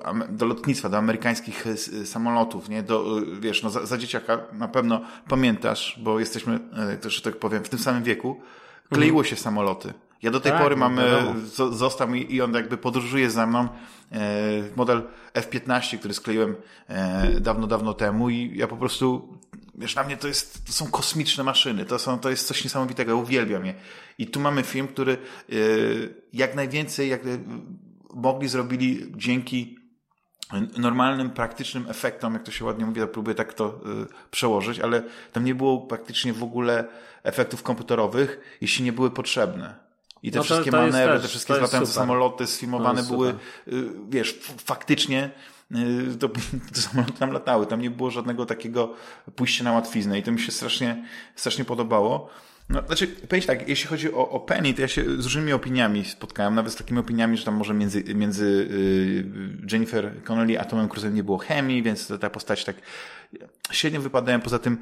e, 0.05 0.29
do 0.29 0.47
lotnictwa, 0.47 0.89
do 0.89 0.99
amerykańskich 0.99 1.67
e, 1.67 1.77
samolotów, 2.07 2.69
nie? 2.69 2.83
Do, 2.83 3.19
e, 3.19 3.41
wiesz, 3.41 3.63
no 3.63 3.71
za, 3.71 3.87
za 3.87 3.99
dzieciaka 3.99 4.39
na 4.53 4.69
pewno 4.69 5.01
pamiętasz, 5.29 6.01
bo 6.03 6.21
jesteśmy, 6.21 6.61
też 7.01 7.23
tak 7.23 7.37
powiem, 7.37 7.65
w 7.65 7.69
tym 7.69 7.79
samym 7.79 8.03
wieku, 8.03 8.41
kleiło 8.91 9.19
mhm. 9.19 9.25
się 9.25 9.43
samoloty. 9.43 9.93
Ja 10.23 10.31
do 10.31 10.41
tej 10.41 10.53
tak, 10.53 10.63
pory 10.63 10.77
no, 10.77 10.89
mam, 10.89 11.01
został 11.73 12.15
i 12.15 12.41
on 12.41 12.55
jakby 12.55 12.77
podróżuje 12.77 13.31
za 13.31 13.47
mną 13.47 13.69
e, 14.13 14.19
model 14.77 15.03
F-15, 15.35 15.99
który 15.99 16.15
skleiłem 16.15 16.57
e, 16.89 17.41
dawno, 17.41 17.67
dawno 17.67 17.95
temu 17.95 18.31
i 18.31 18.53
ja 18.57 18.69
po 18.69 18.77
prostu, 18.77 19.39
wiesz, 19.75 19.95
dla 19.95 20.05
mnie 20.05 20.17
to 20.17 20.29
jest, 20.29 20.67
to 20.67 20.73
są 20.73 20.91
kosmiczne 20.91 21.45
maszyny, 21.45 21.85
to 21.85 21.99
są, 21.99 22.19
to 22.19 22.31
jest 22.31 22.47
coś 22.47 22.65
niesamowitego, 22.65 23.13
ja 23.13 23.17
uwielbiam 23.17 23.67
je. 23.67 23.75
I 24.19 24.27
tu 24.27 24.41
mamy 24.41 24.63
film, 24.63 24.89
który 24.89 25.17
jak 26.33 26.55
najwięcej, 26.55 27.09
jak 27.09 27.21
mogli, 28.15 28.49
zrobili 28.49 29.13
dzięki 29.17 29.79
normalnym, 30.79 31.31
praktycznym 31.31 31.87
efektom, 31.89 32.35
jak 32.35 32.43
to 32.43 32.51
się 32.51 32.65
ładnie 32.65 32.87
mówi, 32.87 33.01
ja 33.01 33.07
próbuję 33.07 33.35
tak 33.35 33.55
to 33.55 33.81
przełożyć, 34.31 34.81
ale 34.81 35.03
tam 35.33 35.45
nie 35.45 35.55
było 35.55 35.81
praktycznie 35.81 36.33
w 36.33 36.43
ogóle 36.43 36.85
efektów 37.23 37.63
komputerowych, 37.63 38.59
jeśli 38.61 38.85
nie 38.85 38.93
były 38.93 39.11
potrzebne. 39.11 39.88
I 40.23 40.31
te 40.31 40.39
no 40.39 40.45
wszystkie 40.45 40.71
to, 40.71 40.77
to 40.77 40.83
manewry, 40.83 41.13
też, 41.13 41.23
te 41.23 41.29
wszystkie 41.29 41.55
latające 41.55 41.93
samoloty 41.93 42.47
sfilmowane 42.47 43.03
były, 43.03 43.29
y, 43.29 43.89
wiesz, 44.09 44.39
faktycznie 44.65 45.31
y, 46.13 46.17
to, 46.19 46.29
te 46.75 46.81
samoloty 46.81 47.13
tam 47.19 47.33
latały. 47.33 47.67
Tam 47.67 47.81
nie 47.81 47.91
było 47.91 48.11
żadnego 48.11 48.47
takiego 48.47 48.95
pójścia 49.37 49.65
na 49.65 49.73
łatwiznę 49.73 50.19
i 50.19 50.23
to 50.23 50.33
mi 50.33 50.41
się 50.41 50.53
strasznie, 50.53 51.05
strasznie 51.37 51.65
podobało. 51.65 52.31
No, 52.69 52.83
znaczy, 52.87 53.07
powiem 53.07 53.45
tak, 53.45 53.69
jeśli 53.69 53.89
chodzi 53.89 54.13
o, 54.13 54.29
o 54.29 54.41
Penny, 54.41 54.75
to 54.75 54.83
ja 54.83 54.89
się 54.89 55.03
z 55.03 55.25
różnymi 55.25 55.53
opiniami 55.53 56.05
spotkałem, 56.05 56.55
nawet 56.55 56.73
z 56.73 56.77
takimi 56.77 57.01
opiniami, 57.01 57.37
że 57.37 57.45
tam 57.45 57.55
może 57.55 57.75
między, 57.75 58.15
między 58.15 58.45
y, 58.45 59.73
Jennifer 59.73 60.23
Connelly 60.25 60.61
a 60.61 60.65
Tomem 60.65 60.89
Cruise'em 60.89 61.13
nie 61.13 61.25
było 61.25 61.39
chemii, 61.39 61.83
więc 61.83 62.13
ta 62.21 62.31
postać 62.31 62.65
tak 62.65 62.77
średnio 63.71 64.01
wypadają. 64.01 64.41
Poza 64.41 64.59
tym 64.59 64.79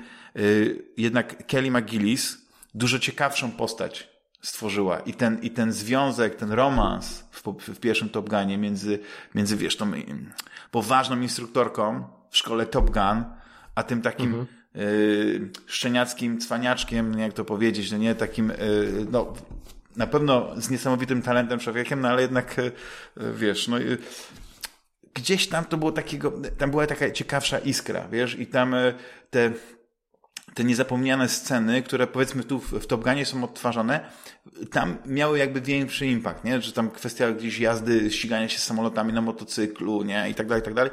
jednak 0.97 1.47
Kelly 1.47 1.71
McGillis 1.71 2.39
dużo 2.75 2.99
ciekawszą 2.99 3.51
postać 3.51 4.16
stworzyła. 4.47 4.99
I 4.99 5.15
ten, 5.15 5.39
i 5.43 5.51
ten 5.51 5.73
związek, 5.73 6.35
ten 6.35 6.53
romans 6.53 7.25
w, 7.31 7.43
w 7.59 7.81
pierwszym 7.81 8.09
Top 8.09 8.29
Gunie 8.29 8.59
między, 8.59 8.99
między 9.35 9.57
wiesz, 9.57 9.77
tą 9.77 9.93
poważną 10.71 11.21
instruktorką 11.21 12.05
w 12.31 12.37
szkole 12.37 12.67
Top 12.67 12.91
Gun, 12.91 13.25
a 13.75 13.83
tym 13.83 14.03
takim 14.03 14.27
mhm. 14.27 14.47
y, 14.77 15.51
szczeniackim 15.67 16.41
cwaniaczkiem, 16.41 17.19
jak 17.19 17.33
to 17.33 17.45
powiedzieć, 17.45 17.93
no 17.93 17.99
nie, 17.99 18.15
takim, 18.15 18.51
y, 18.51 19.07
no, 19.11 19.33
na 19.97 20.07
pewno 20.07 20.61
z 20.61 20.71
niesamowitym 20.71 21.23
talentem 21.23 21.59
człowiekiem, 21.59 22.01
no 22.01 22.09
ale 22.09 22.23
jednak, 22.23 22.59
y, 22.59 22.73
wiesz, 23.35 23.69
no, 23.69 23.79
y, 23.79 23.99
gdzieś 25.15 25.49
tam 25.49 25.65
to 25.65 25.77
było 25.77 25.93
takiego, 25.93 26.33
tam 26.59 26.71
była 26.71 26.87
taka 26.87 27.11
ciekawsza 27.11 27.59
iskra, 27.59 28.09
wiesz, 28.09 28.39
i 28.39 28.47
tam 28.47 28.75
y, 28.75 28.95
te, 29.31 29.53
te 30.57 30.65
niezapomniane 30.65 31.29
sceny, 31.29 31.83
które 31.83 32.07
powiedzmy 32.07 32.45
tu 32.45 32.59
w 32.59 32.87
Top 32.87 33.05
Gunie 33.05 33.27
są 33.27 33.45
odtwarzane, 33.45 34.01
tam 34.71 34.97
miały 35.07 35.39
jakby 35.39 35.61
większy 35.61 36.07
impact, 36.07 36.45
nie? 36.45 36.61
Że 36.61 36.73
tam 36.73 36.91
kwestia 36.91 37.33
gdzieś 37.33 37.59
jazdy, 37.59 38.11
ścigania 38.11 38.49
się 38.49 38.59
samolotami 38.59 39.13
na 39.13 39.21
motocyklu, 39.21 40.03
nie? 40.03 40.31
I 40.31 40.35
tak 40.35 40.47
dalej, 40.47 40.63
i 40.63 40.65
tak 40.65 40.75
dalej. 40.75 40.91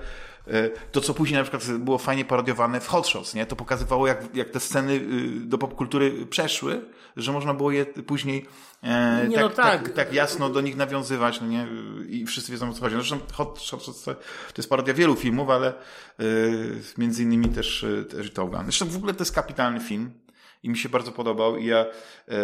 E, 0.47 0.69
to, 0.69 1.01
co 1.01 1.13
później 1.13 1.37
na 1.37 1.43
przykład 1.43 1.77
było 1.77 1.97
fajnie 1.97 2.25
parodiowane 2.25 2.79
w 2.79 2.87
Hot 2.87 3.07
Shots, 3.07 3.33
nie? 3.33 3.45
To 3.45 3.55
pokazywało, 3.55 4.07
jak, 4.07 4.35
jak 4.35 4.49
te 4.49 4.59
sceny 4.59 4.93
y, 4.93 4.99
do 5.39 5.57
popkultury 5.57 6.25
przeszły, 6.25 6.81
że 7.17 7.31
można 7.31 7.53
było 7.53 7.71
je 7.71 7.85
później 7.85 8.45
e, 8.83 9.27
nie, 9.27 9.35
tak, 9.35 9.43
no 9.43 9.49
tak. 9.49 9.83
Tak, 9.83 9.93
tak, 9.93 10.13
jasno 10.13 10.49
do 10.49 10.61
nich 10.61 10.75
nawiązywać, 10.75 11.41
no 11.41 11.47
nie? 11.47 11.67
I 12.09 12.25
wszyscy 12.25 12.51
wiedzą, 12.51 12.69
o 12.69 12.73
co 12.73 12.81
chodzi. 12.81 12.95
Zresztą 12.95 13.19
Hot 13.33 13.59
Shots 13.61 14.03
to, 14.03 14.15
jest 14.57 14.69
parodia 14.69 14.93
wielu 14.93 15.15
filmów, 15.15 15.49
ale 15.49 15.73
y, 16.19 16.81
między 16.97 17.23
innymi 17.23 17.49
też, 17.49 17.83
y, 17.83 18.05
też 18.05 18.31
Top 18.31 18.49
Gun. 18.49 18.63
Zresztą 18.63 18.85
w 18.85 18.97
ogóle 18.97 19.13
to 19.13 19.21
jest 19.21 19.35
kapitalny 19.35 19.79
film 19.79 20.23
i 20.63 20.69
mi 20.69 20.77
się 20.77 20.89
bardzo 20.89 21.11
podobał 21.11 21.57
i 21.57 21.65
ja 21.65 21.77
e, 21.77 21.85
e, 21.87 22.35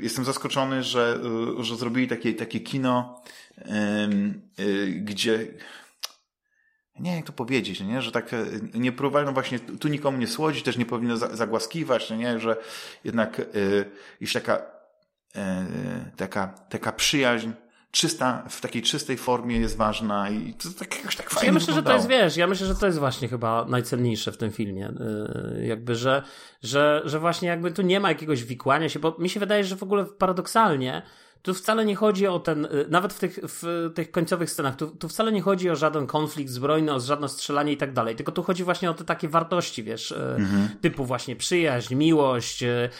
jestem 0.00 0.24
zaskoczony, 0.24 0.82
że, 0.82 1.18
e, 1.60 1.64
że 1.64 1.76
zrobili 1.76 2.08
takie, 2.08 2.34
takie 2.34 2.60
kino, 2.60 3.22
gdzie 4.96 5.46
nie 7.00 7.10
wiem 7.10 7.16
jak 7.16 7.26
to 7.26 7.32
powiedzieć, 7.32 7.80
nie? 7.80 8.02
że 8.02 8.12
tak 8.12 8.34
e, 8.34 8.46
nie 8.74 8.92
próbowano 8.92 9.32
właśnie 9.32 9.58
tu 9.58 9.88
nikomu 9.88 10.18
nie 10.18 10.26
słodzić, 10.26 10.64
też 10.64 10.76
nie 10.76 10.86
powinno 10.86 11.16
zagłaskiwać, 11.16 12.10
nie? 12.10 12.40
że 12.40 12.56
jednak 13.04 13.38
y, 13.38 13.90
już 14.20 14.32
taka, 14.32 14.56
y, 14.56 15.40
taka, 16.16 16.46
taka 16.46 16.92
przyjaźń 16.92 17.50
czysta, 17.90 18.42
w 18.48 18.60
takiej 18.60 18.82
czystej 18.82 19.16
formie 19.16 19.56
jest 19.56 19.76
ważna 19.76 20.30
i 20.30 20.54
to 20.54 20.68
tak 20.78 20.96
jakoś 20.96 21.16
tak 21.16 21.30
fajnie 21.30 21.46
Ja 21.46 21.52
myślę, 21.52 21.66
wyglądało. 21.66 22.02
że 22.02 22.08
to 22.08 22.12
jest, 22.12 22.22
wiesz, 22.22 22.36
ja 22.36 22.46
myślę, 22.46 22.66
że 22.66 22.74
to 22.74 22.86
jest 22.86 22.98
właśnie 22.98 23.28
chyba 23.28 23.64
najcenniejsze 23.64 24.32
w 24.32 24.36
tym 24.36 24.52
filmie. 24.52 24.92
Jakby, 25.62 25.94
że, 25.94 26.22
że, 26.62 27.02
że 27.04 27.20
właśnie 27.20 27.48
jakby 27.48 27.70
tu 27.72 27.82
nie 27.82 28.00
ma 28.00 28.08
jakiegoś 28.08 28.44
wikłania 28.44 28.88
się, 28.88 28.98
bo 28.98 29.16
mi 29.18 29.28
się 29.28 29.40
wydaje, 29.40 29.64
że 29.64 29.76
w 29.76 29.82
ogóle 29.82 30.04
paradoksalnie 30.04 31.02
tu 31.46 31.54
wcale 31.54 31.84
nie 31.84 31.96
chodzi 31.96 32.26
o 32.26 32.40
ten, 32.40 32.64
y, 32.64 32.86
nawet 32.88 33.12
w 33.12 33.18
tych, 33.18 33.38
w 33.42 33.90
tych 33.94 34.10
końcowych 34.10 34.50
scenach, 34.50 34.76
tu, 34.76 34.86
tu 34.86 35.08
wcale 35.08 35.32
nie 35.32 35.42
chodzi 35.42 35.70
o 35.70 35.76
żaden 35.76 36.06
konflikt 36.06 36.50
zbrojny, 36.50 36.94
o 36.94 37.00
żadne 37.00 37.28
strzelanie 37.28 37.72
i 37.72 37.76
tak 37.76 37.92
dalej, 37.92 38.16
tylko 38.16 38.32
tu 38.32 38.42
chodzi 38.42 38.64
właśnie 38.64 38.90
o 38.90 38.94
te 38.94 39.04
takie 39.04 39.28
wartości, 39.28 39.82
wiesz, 39.82 40.10
y, 40.10 40.16
mhm. 40.16 40.68
typu 40.80 41.04
właśnie 41.04 41.36
przyjaźń, 41.36 41.94
miłość, 41.94 42.62
y, 42.62 42.90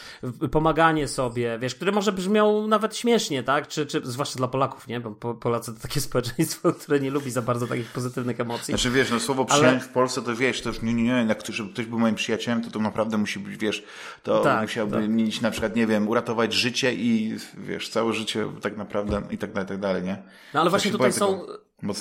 pomaganie 0.51 1.07
sobie, 1.07 1.59
wiesz, 1.59 1.75
które 1.75 1.91
może 1.91 2.11
brzmią 2.11 2.67
nawet 2.67 2.97
śmiesznie, 2.97 3.43
tak, 3.43 3.67
czy, 3.67 3.85
czy 3.85 4.01
zwłaszcza 4.03 4.37
dla 4.37 4.47
Polaków, 4.47 4.87
nie, 4.87 4.99
bo 4.99 5.35
Polacy 5.35 5.73
to 5.73 5.79
takie 5.81 6.01
społeczeństwo, 6.07 6.73
które 6.73 6.99
nie 6.99 7.11
lubi 7.11 7.31
za 7.31 7.41
bardzo 7.41 7.67
takich 7.67 7.87
pozytywnych 7.87 8.39
emocji. 8.39 8.65
Znaczy, 8.65 8.91
wiesz, 8.91 9.11
no 9.11 9.19
słowo 9.19 9.45
przyjaźń 9.45 9.67
Ale... 9.67 9.79
w 9.79 9.89
Polsce 9.89 10.21
to 10.21 10.35
wiesz, 10.35 10.61
to 10.61 10.69
już 10.69 10.81
nie, 10.81 10.93
nie, 10.93 11.03
nie, 11.03 11.25
jak 11.29 11.37
ktoś, 11.37 11.55
żeby 11.55 11.73
ktoś 11.73 11.85
był 11.85 11.99
moim 11.99 12.15
przyjacielem, 12.15 12.63
to 12.63 12.71
to 12.71 12.79
naprawdę 12.79 13.17
musi 13.17 13.39
być, 13.39 13.57
wiesz, 13.57 13.83
to 14.23 14.41
tak, 14.41 14.61
musiałby 14.61 14.95
tak. 14.95 15.09
mieć 15.09 15.41
na 15.41 15.51
przykład, 15.51 15.75
nie 15.75 15.87
wiem, 15.87 16.07
uratować 16.07 16.53
życie 16.53 16.93
i, 16.93 17.37
wiesz, 17.57 17.89
całe 17.89 18.13
życie 18.13 18.36
tak 18.61 18.77
naprawdę 18.77 19.21
i 19.31 19.37
tak 19.37 19.53
dalej, 19.53 19.65
i 19.65 19.69
tak 19.69 19.79
dalej, 19.79 20.03
nie? 20.03 20.23
No 20.53 20.61
ale 20.61 20.69
właśnie 20.69 20.91
tutaj 20.91 21.13
są... 21.13 21.45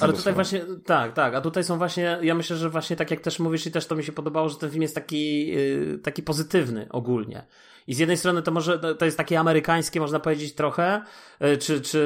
Ale 0.01 0.13
tutaj 0.13 0.35
właśnie, 0.35 0.65
tak, 0.85 1.13
tak, 1.13 1.35
a 1.35 1.41
tutaj 1.41 1.65
są 1.65 1.79
właśnie, 1.79 2.19
ja 2.23 2.35
myślę, 2.35 2.57
że 2.57 2.71
właśnie 2.71 2.97
tak 2.97 3.11
jak 3.11 3.21
też 3.21 3.39
mówisz 3.39 3.67
i 3.67 3.71
też 3.71 3.87
to 3.87 3.97
mi 3.97 4.05
się 4.05 4.13
podobało, 4.13 4.49
że 4.49 4.57
ten 4.57 4.71
film 4.71 4.83
jest 4.83 4.95
taki, 4.95 5.47
yy, 5.47 5.99
taki 6.03 6.23
pozytywny 6.23 6.87
ogólnie. 6.91 7.47
I 7.89 7.95
z 7.95 7.99
jednej 7.99 8.17
strony 8.17 8.43
to 8.43 8.51
może, 8.51 8.79
to 8.79 9.05
jest 9.05 9.17
takie 9.17 9.41
amerykańskie, 9.41 10.01
można 10.01 10.21
powiedzieć 10.21 10.55
trochę, 10.55 11.03
e, 11.41 11.57
czy, 11.57 11.81
czy 11.81 12.01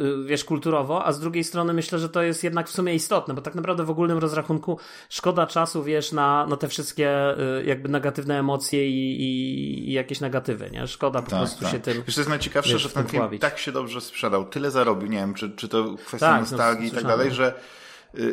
e, 0.00 0.22
e, 0.22 0.24
wiesz, 0.24 0.44
kulturowo, 0.44 1.06
a 1.06 1.12
z 1.12 1.20
drugiej 1.20 1.44
strony 1.44 1.72
myślę, 1.72 1.98
że 1.98 2.08
to 2.08 2.22
jest 2.22 2.44
jednak 2.44 2.68
w 2.68 2.72
sumie 2.72 2.94
istotne, 2.94 3.34
bo 3.34 3.42
tak 3.42 3.54
naprawdę 3.54 3.84
w 3.84 3.90
ogólnym 3.90 4.18
rozrachunku 4.18 4.78
szkoda 5.08 5.46
czasu, 5.46 5.82
wiesz, 5.82 6.12
na, 6.12 6.46
na 6.46 6.56
te 6.56 6.68
wszystkie 6.68 7.10
jakby 7.64 7.88
negatywne 7.88 8.38
emocje 8.38 8.88
i, 8.88 9.22
i, 9.22 9.90
i 9.90 9.92
jakieś 9.92 10.20
negatywy, 10.20 10.70
nie? 10.70 10.86
Szkoda 10.86 11.22
po 11.22 11.30
tak, 11.30 11.38
prostu 11.40 11.62
tak. 11.62 11.72
się 11.72 11.80
tym. 11.80 12.02
Wiesz, 12.06 12.14
to 12.14 12.20
jest 12.20 12.30
najciekawsze, 12.30 12.72
wiesz, 12.72 12.82
że 12.82 12.90
ten 12.90 13.06
film 13.06 13.38
tak 13.38 13.58
się 13.58 13.72
dobrze 13.72 14.00
sprzedał, 14.00 14.44
tyle 14.44 14.70
zarobił, 14.70 15.08
nie 15.08 15.18
wiem, 15.18 15.34
czy, 15.34 15.50
czy 15.50 15.68
to 15.68 15.94
kwestia 16.06 16.26
tak, 16.26 16.34
no, 16.34 16.40
nostalgii 16.40 16.86
no, 16.86 16.92
i 16.92 16.94
tak 16.94 17.04
dalej, 17.04 17.30
że 17.30 17.54
Y, 17.54 17.77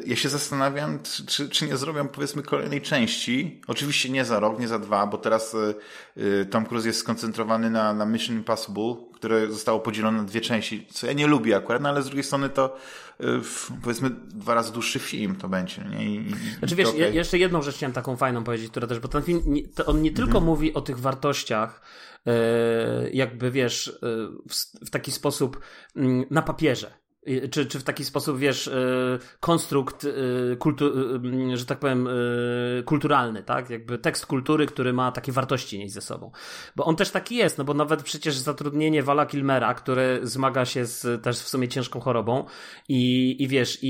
ja 0.06 0.16
się 0.16 0.30
zastanawiam, 0.30 1.00
czy, 1.28 1.50
czy 1.50 1.68
nie 1.68 1.78
zrobią 1.78 2.08
powiedzmy 2.08 2.44
kolejnej 2.44 2.82
części. 2.82 3.62
Oczywiście 3.68 4.10
nie 4.10 4.26
za 4.26 4.40
rok, 4.40 4.60
nie 4.60 4.68
za 4.68 4.80
dwa, 4.80 5.08
bo 5.08 5.18
teraz 5.18 5.54
y, 5.54 5.76
y, 6.18 6.46
Tom 6.46 6.66
Cruise 6.66 6.88
jest 6.88 7.00
skoncentrowany 7.00 7.70
na, 7.70 7.94
na 7.94 8.06
Mission 8.06 8.36
Impossible, 8.36 8.96
które 9.14 9.48
zostało 9.48 9.80
podzielone 9.80 10.18
na 10.18 10.24
dwie 10.24 10.42
części, 10.42 10.88
co 10.92 11.08
ja 11.08 11.14
nie 11.14 11.28
lubię 11.28 11.56
akurat, 11.56 11.82
no 11.82 11.90
ale 11.90 12.02
z 12.02 12.06
drugiej 12.06 12.24
strony 12.24 12.50
to 12.50 12.78
powiedzmy 13.84 14.10
dwa 14.10 14.54
razy 14.54 14.74
dłuższy 14.74 15.00
film 15.00 15.36
to 15.36 15.50
będzie. 15.50 15.84
Nie? 15.84 16.06
I, 16.06 16.36
znaczy 16.60 16.76
wiesz, 16.76 16.88
okay. 16.88 17.14
jeszcze 17.14 17.38
jedną 17.38 17.62
rzecz 17.62 17.76
chciałem 17.76 17.94
taką 17.94 18.18
fajną 18.18 18.44
powiedzieć, 18.44 18.72
która 18.72 18.88
też, 18.88 19.00
bo 19.00 19.08
ten 19.08 19.24
film, 19.24 19.42
on 19.86 20.02
nie 20.02 20.12
tylko 20.12 20.28
mhm. 20.38 20.46
mówi 20.46 20.74
o 20.74 20.82
tych 20.82 21.00
wartościach, 21.00 21.82
jakby 23.14 23.52
wiesz, 23.52 24.00
w, 24.50 24.86
w 24.86 24.90
taki 24.90 25.12
sposób 25.12 25.60
mm, 25.96 26.26
na 26.32 26.42
papierze 26.42 27.05
czy, 27.52 27.66
czy 27.66 27.80
w 27.80 27.84
taki 27.84 28.06
sposób, 28.06 28.38
wiesz, 28.38 28.68
e, 28.68 28.74
konstrukt, 29.40 30.06
e, 30.06 30.56
kultu, 30.56 30.86
e, 31.54 31.58
że 31.58 31.66
tak 31.66 31.80
powiem, 31.80 32.08
kulturalny, 32.86 33.44
tak? 33.44 33.70
Jakby 33.70 33.98
tekst 33.98 34.26
kultury, 34.26 34.66
który 34.66 34.94
ma 34.94 35.12
takie 35.12 35.32
wartości 35.32 35.80
nieść 35.80 35.94
ze 35.94 36.02
sobą. 36.02 36.32
Bo 36.76 36.86
on 36.86 36.96
też 36.96 37.12
taki 37.12 37.36
jest, 37.36 37.58
no 37.58 37.64
bo 37.64 37.74
nawet 37.74 38.04
przecież 38.04 38.38
zatrudnienie 38.38 39.04
Wala 39.04 39.26
Kilmera, 39.26 39.74
który 39.74 40.20
zmaga 40.24 40.66
się 40.66 40.86
z 40.86 41.24
też 41.24 41.40
w 41.40 41.48
sumie 41.48 41.68
ciężką 41.68 42.00
chorobą 42.00 42.46
i, 42.90 43.36
i 43.40 43.48
wiesz, 43.48 43.80
i, 43.82 43.88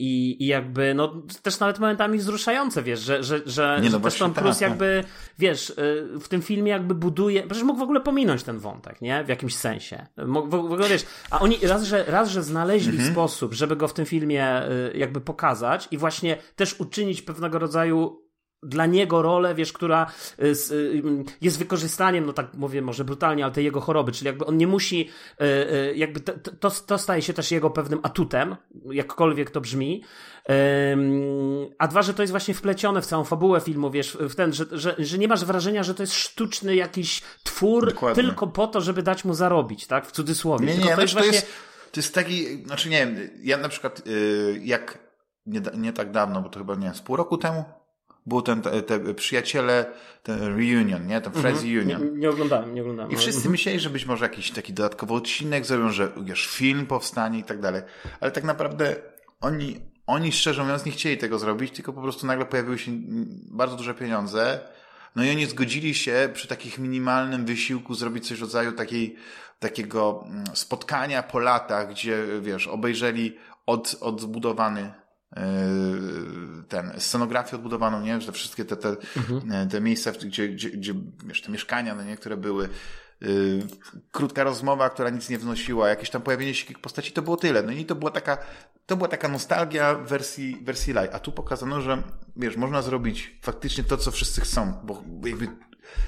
i, 0.00 0.42
i 0.44 0.46
jakby, 0.46 0.94
no 0.94 1.22
też 1.42 1.60
nawet 1.60 1.78
momentami 1.78 2.18
wzruszające, 2.18 2.82
wiesz, 2.82 3.00
że, 3.00 3.22
że, 3.22 3.40
że, 3.46 3.78
Nie, 3.82 3.90
no 3.90 3.98
że 3.98 4.04
też 4.04 4.18
Tom 4.18 4.34
Cruise 4.34 4.60
tak, 4.60 4.68
jakby, 4.68 5.04
wiesz, 5.38 5.72
w 6.20 6.28
tym 6.28 6.42
filmie 6.42 6.70
jakby 6.72 6.94
buduje, 6.94 7.42
przecież 7.42 7.64
mógł 7.64 7.78
w 7.78 7.82
ogóle 7.82 8.00
pominąć 8.00 8.42
ten 8.42 8.58
wątek, 8.58 9.00
nie? 9.00 9.24
W 9.24 9.28
jakimś 9.28 9.56
sensie. 9.56 10.06
W 10.16 10.54
ogóle, 10.54 10.88
wiesz, 10.88 11.06
a 11.30 11.40
oni 11.40 11.58
raz, 11.62 11.82
że, 11.82 12.04
raz, 12.08 12.30
że 12.30 12.42
znaleźli 12.42 12.67
znaleźli 12.68 12.92
mhm. 12.92 13.12
sposób, 13.12 13.54
żeby 13.54 13.76
go 13.76 13.88
w 13.88 13.94
tym 13.94 14.06
filmie 14.06 14.62
y, 14.68 14.98
jakby 14.98 15.20
pokazać 15.20 15.88
i 15.90 15.98
właśnie 15.98 16.36
też 16.56 16.80
uczynić 16.80 17.22
pewnego 17.22 17.58
rodzaju 17.58 18.28
dla 18.62 18.86
niego 18.86 19.22
rolę, 19.22 19.54
wiesz, 19.54 19.72
która 19.72 20.06
y, 20.38 20.44
y, 20.72 21.02
jest 21.40 21.58
wykorzystaniem, 21.58 22.26
no 22.26 22.32
tak 22.32 22.54
mówię 22.54 22.82
może 22.82 23.04
brutalnie, 23.04 23.44
ale 23.44 23.52
tej 23.52 23.64
jego 23.64 23.80
choroby, 23.80 24.12
czyli 24.12 24.26
jakby 24.26 24.46
on 24.46 24.56
nie 24.56 24.66
musi, 24.66 25.08
jakby 25.94 26.20
to, 26.20 26.32
to, 26.60 26.70
to 26.70 26.98
staje 26.98 27.22
się 27.22 27.32
też 27.32 27.50
jego 27.50 27.70
pewnym 27.70 28.00
atutem, 28.02 28.56
jakkolwiek 28.90 29.50
to 29.50 29.60
brzmi, 29.60 30.04
a 31.78 31.88
dwa, 31.88 32.02
że 32.02 32.14
to 32.14 32.22
jest 32.22 32.30
właśnie 32.30 32.54
wplecione 32.54 33.02
w 33.02 33.06
całą 33.06 33.24
fabułę 33.24 33.60
filmu, 33.60 33.90
wiesz, 33.90 34.16
w 34.20 34.34
ten, 34.34 34.52
że, 34.52 34.64
że, 34.72 34.94
że 34.98 35.18
nie 35.18 35.28
masz 35.28 35.44
wrażenia, 35.44 35.82
że 35.82 35.94
to 35.94 36.02
jest 36.02 36.14
sztuczny 36.14 36.76
jakiś 36.76 37.22
twór 37.44 37.94
Dokładnie. 37.94 38.22
tylko 38.22 38.46
po 38.46 38.66
to, 38.66 38.80
żeby 38.80 39.02
dać 39.02 39.24
mu 39.24 39.34
zarobić, 39.34 39.86
tak, 39.86 40.06
w 40.06 40.12
cudzysłowie. 40.12 40.66
Nie, 40.66 40.72
nie, 40.72 40.80
tylko 40.80 40.96
to 40.96 41.02
jest 41.02 41.14
właśnie... 41.14 41.30
To 41.30 41.36
jest 41.36 41.67
to 41.92 42.00
jest 42.00 42.14
taki, 42.14 42.64
znaczy 42.64 42.88
nie 42.88 43.06
wiem, 43.06 43.30
ja 43.42 43.56
na 43.56 43.68
przykład 43.68 44.06
yy, 44.06 44.60
jak 44.62 44.98
nie, 45.46 45.60
nie 45.76 45.92
tak 45.92 46.10
dawno, 46.10 46.42
bo 46.42 46.48
to 46.48 46.58
chyba 46.58 46.74
nie 46.74 46.94
z 46.94 47.00
pół 47.00 47.16
roku 47.16 47.38
temu, 47.38 47.64
był 48.26 48.42
ten, 48.42 48.62
te, 48.62 48.82
te 48.82 49.14
przyjaciele, 49.14 49.86
ten 50.22 50.42
reunion, 50.42 51.06
nie? 51.06 51.20
Ten 51.20 51.32
Friends 51.32 51.62
-hmm. 51.62 51.74
Reunion. 51.74 52.12
Nie, 52.12 52.20
nie, 52.20 52.30
oglądałem, 52.30 52.74
nie 52.74 52.82
oglądałem. 52.82 53.12
I 53.12 53.16
wszyscy 53.16 53.48
-hmm. 53.48 53.50
myśleli, 53.50 53.80
że 53.80 53.90
być 53.90 54.06
może 54.06 54.24
jakiś 54.24 54.50
taki 54.50 54.72
dodatkowy 54.72 55.14
odcinek 55.14 55.66
zrobią, 55.66 55.90
że 55.90 56.12
wiesz, 56.22 56.46
film 56.46 56.86
powstanie 56.86 57.38
i 57.38 57.44
tak 57.44 57.60
dalej. 57.60 57.82
Ale 58.20 58.30
tak 58.30 58.44
naprawdę 58.44 58.96
oni, 59.40 59.80
oni 60.06 60.32
szczerze 60.32 60.62
mówiąc 60.62 60.84
nie 60.84 60.92
chcieli 60.92 61.18
tego 61.18 61.38
zrobić, 61.38 61.74
tylko 61.74 61.92
po 61.92 62.02
prostu 62.02 62.26
nagle 62.26 62.46
pojawiły 62.46 62.78
się 62.78 62.92
bardzo 63.50 63.76
duże 63.76 63.94
pieniądze. 63.94 64.60
No 65.18 65.24
i 65.24 65.30
oni 65.30 65.46
zgodzili 65.46 65.94
się 65.94 66.30
przy 66.34 66.48
takich 66.48 66.78
minimalnym 66.78 67.44
wysiłku 67.44 67.94
zrobić 67.94 68.28
coś 68.28 68.38
w 68.38 68.42
rodzaju 68.42 68.72
takiej 68.72 69.16
takiego 69.58 70.24
mm, 70.26 70.44
spotkania 70.54 71.22
po 71.22 71.38
latach, 71.38 71.90
gdzie, 71.90 72.24
wiesz, 72.40 72.66
obejrzeli 72.66 73.36
od, 73.66 73.96
odbudowany 74.00 74.92
e, 75.36 75.42
ten, 76.68 76.92
scenografię 76.98 77.56
odbudowaną, 77.56 78.00
nie? 78.00 78.20
Że 78.20 78.32
wszystkie 78.32 78.64
te, 78.64 78.76
te, 78.76 78.96
mhm. 79.16 79.68
Te 79.68 79.80
miejsca, 79.80 80.12
gdzie, 80.12 80.48
gdzie, 80.48 80.70
gdzie, 80.70 80.94
wiesz, 81.26 81.42
te 81.42 81.52
mieszkania, 81.52 81.94
no 81.94 82.02
nie? 82.04 82.16
Które 82.16 82.36
były, 82.36 82.68
Yy, 83.20 83.66
krótka 84.12 84.44
rozmowa, 84.44 84.90
która 84.90 85.10
nic 85.10 85.28
nie 85.28 85.38
wnosiła, 85.38 85.88
jakieś 85.88 86.10
tam 86.10 86.22
pojawienie 86.22 86.54
się 86.54 86.66
kilku 86.66 86.82
postaci, 86.82 87.12
to 87.12 87.22
było 87.22 87.36
tyle. 87.36 87.62
No 87.62 87.72
i 87.72 87.84
to 87.84 87.94
była 87.94 88.10
taka, 88.10 88.38
to 88.86 88.96
była 88.96 89.08
taka 89.08 89.28
nostalgia 89.28 89.94
wersji, 89.94 90.58
wersji 90.62 90.92
live. 90.92 91.14
A 91.14 91.18
tu 91.18 91.32
pokazano, 91.32 91.80
że 91.80 92.02
wiesz, 92.36 92.56
można 92.56 92.82
zrobić 92.82 93.38
faktycznie 93.42 93.84
to, 93.84 93.96
co 93.96 94.10
wszyscy 94.10 94.40
chcą, 94.40 94.72
bo 94.84 95.02
jakby 95.24 95.48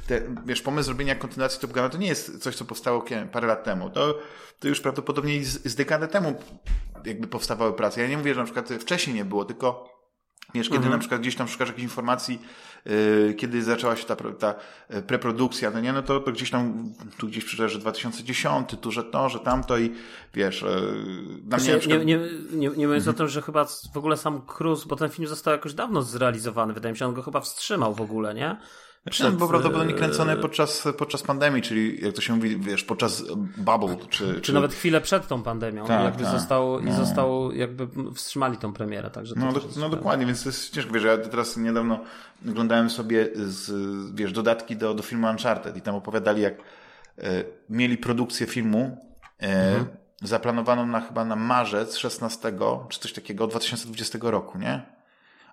te, 0.07 0.21
wiesz, 0.47 0.63
pomysł 0.63 0.87
zrobienia 0.87 1.15
kontynuacji 1.15 1.61
Top 1.61 1.73
Guna 1.73 1.89
to 1.89 1.99
nie 1.99 2.09
jest 2.09 2.43
coś, 2.43 2.57
co 2.57 2.65
powstało 2.65 3.05
parę 3.33 3.47
lat 3.47 3.65
temu. 3.65 3.91
To, 3.91 4.19
to 4.59 4.69
już 4.69 4.81
prawdopodobnie 4.81 5.45
z, 5.45 5.65
z 5.65 5.75
dekadę 5.75 6.09
temu 6.09 6.35
jakby 7.05 7.27
powstawały 7.27 7.73
prace. 7.73 8.01
Ja 8.01 8.09
nie 8.09 8.19
mówię, 8.19 8.35
że 8.35 8.41
na 8.41 8.45
przykład 8.45 8.69
wcześniej 8.69 9.17
nie 9.17 9.25
było, 9.25 9.45
tylko 9.45 10.00
Wiesz, 10.55 10.67
kiedy 10.67 10.77
mhm. 10.77 10.93
na 10.93 10.99
przykład 10.99 11.21
gdzieś 11.21 11.37
tam 11.37 11.49
szukasz 11.49 11.69
jakiejś 11.69 11.85
informacji, 11.85 12.43
yy, 12.85 13.35
kiedy 13.39 13.63
zaczęła 13.63 13.97
się 13.97 14.07
ta, 14.07 14.17
ta 14.17 14.55
e, 14.89 15.03
preprodukcja, 15.03 15.71
no 15.71 15.81
nie, 15.81 15.93
no 15.93 16.03
to, 16.03 16.21
to 16.21 16.33
gdzieś 16.33 16.51
tam, 16.51 16.95
tu 17.19 17.29
gdzieś 17.29 17.45
przeczytasz, 17.45 17.73
że 17.73 17.79
2010, 17.79 18.69
tu, 18.81 18.93
że 18.93 19.05
to, 19.05 19.29
że 19.29 19.41
tamto 19.41 19.79
i 19.79 19.93
wiesz, 20.35 20.63
yy, 20.63 20.69
na 21.45 21.57
mnie 21.57 21.79
przykład... 21.79 22.05
nie, 22.05 22.05
nie, 22.05 22.19
nie, 22.53 22.69
nie 22.77 22.87
mówiąc 22.87 23.07
mhm. 23.07 23.17
o 23.17 23.19
tym, 23.19 23.29
że 23.29 23.43
chyba 23.43 23.65
w 23.95 23.97
ogóle 23.97 24.17
sam 24.17 24.43
Cruz, 24.47 24.85
bo 24.85 24.97
ten 24.97 25.11
film 25.11 25.29
został 25.29 25.53
jakoś 25.53 25.75
dawno 25.75 26.03
zrealizowany, 26.03 26.73
wydaje 26.73 26.93
mi 26.93 26.99
się, 26.99 27.07
on 27.07 27.15
go 27.15 27.23
chyba 27.23 27.41
wstrzymał 27.41 27.95
w 27.95 28.01
ogóle, 28.01 28.35
nie? 28.35 28.57
No, 29.21 29.33
bo 29.33 29.49
prawdopodobnie 29.49 29.95
kręcone 29.95 30.37
podczas, 30.37 30.89
podczas 30.99 31.23
pandemii, 31.23 31.63
czyli 31.63 32.05
jak 32.05 32.15
to 32.15 32.21
się 32.21 32.35
mówi, 32.35 32.57
wiesz, 32.57 32.85
podczas 32.85 33.25
bubble. 33.57 33.97
Czy, 33.97 34.35
czy, 34.35 34.41
czy 34.41 34.53
nawet 34.53 34.75
chwilę 34.75 35.01
przed 35.01 35.27
tą 35.27 35.43
pandemią. 35.43 35.87
Tak, 35.87 36.05
jakby 36.05 36.25
tak. 36.25 36.33
Został, 36.33 36.81
no. 36.81 36.91
I 36.91 36.95
został, 36.95 37.53
jakby 37.53 37.89
wstrzymali 38.15 38.57
tą 38.57 38.73
premierę. 38.73 39.11
Także 39.11 39.35
no, 39.39 39.53
do, 39.53 39.61
no 39.77 39.89
dokładnie, 39.89 40.27
więc 40.27 40.43
to 40.43 40.49
jest 40.49 40.75
ciężko. 40.75 40.93
Wiesz, 40.93 41.05
ja 41.05 41.19
teraz 41.19 41.57
niedawno 41.57 42.01
oglądałem 42.49 42.91
sobie 42.91 43.29
z, 43.35 43.71
wiesz, 44.15 44.33
dodatki 44.33 44.77
do, 44.77 44.95
do 44.95 45.03
filmu 45.03 45.29
Uncharted 45.31 45.77
i 45.77 45.81
tam 45.81 45.95
opowiadali, 45.95 46.43
jak 46.43 46.55
e, 46.55 47.45
mieli 47.71 47.99
produkcję 47.99 48.47
filmu 48.47 48.99
e, 49.43 49.47
mhm. 49.47 49.87
zaplanowaną 50.23 50.87
na 50.87 51.01
chyba 51.01 51.25
na 51.25 51.37
marzec 51.37 51.97
16 51.97 52.53
czy 52.89 53.01
coś 53.01 53.13
takiego 53.13 53.47
2020 53.47 54.19
roku, 54.23 54.59
nie? 54.59 55.00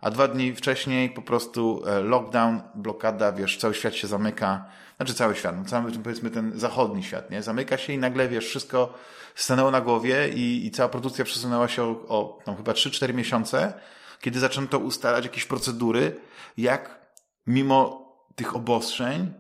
A 0.02 0.12
dwa 0.12 0.28
dni 0.28 0.56
wcześniej 0.56 1.10
po 1.10 1.22
prostu 1.22 1.84
e, 1.88 2.00
lockdown, 2.00 2.62
blokada, 2.76 3.32
wiesz, 3.32 3.58
cały 3.58 3.74
świat 3.74 3.96
się 3.96 4.08
zamyka, 4.08 4.66
znaczy 4.98 5.14
cały 5.14 5.36
świat, 5.36 5.56
no 5.58 5.66
cały, 5.66 5.92
powiedzmy 5.92 6.30
ten 6.30 6.60
zachodni 6.60 7.04
świat, 7.04 7.32
nie? 7.32 7.44
Zamyka 7.44 7.78
się 7.78 7.94
i 7.94 7.98
nagle, 7.98 8.28
wiesz, 8.28 8.46
wszystko 8.46 8.94
stanęło 9.36 9.72
na 9.72 9.82
głowie 9.82 10.30
i, 10.30 10.66
i 10.66 10.72
cała 10.72 10.90
produkcja 10.90 11.26
przesunęła 11.26 11.68
się 11.68 11.84
o, 11.84 11.90
o 12.08 12.40
tam 12.46 12.56
chyba 12.56 12.72
3-4 12.72 13.14
miesiące, 13.14 13.74
kiedy 14.22 14.40
zaczęto 14.40 14.80
ustalać 14.80 15.24
jakieś 15.26 15.46
procedury, 15.46 16.16
jak 16.58 17.08
mimo 17.48 18.08
tych 18.36 18.56
obostrzeń, 18.56 19.34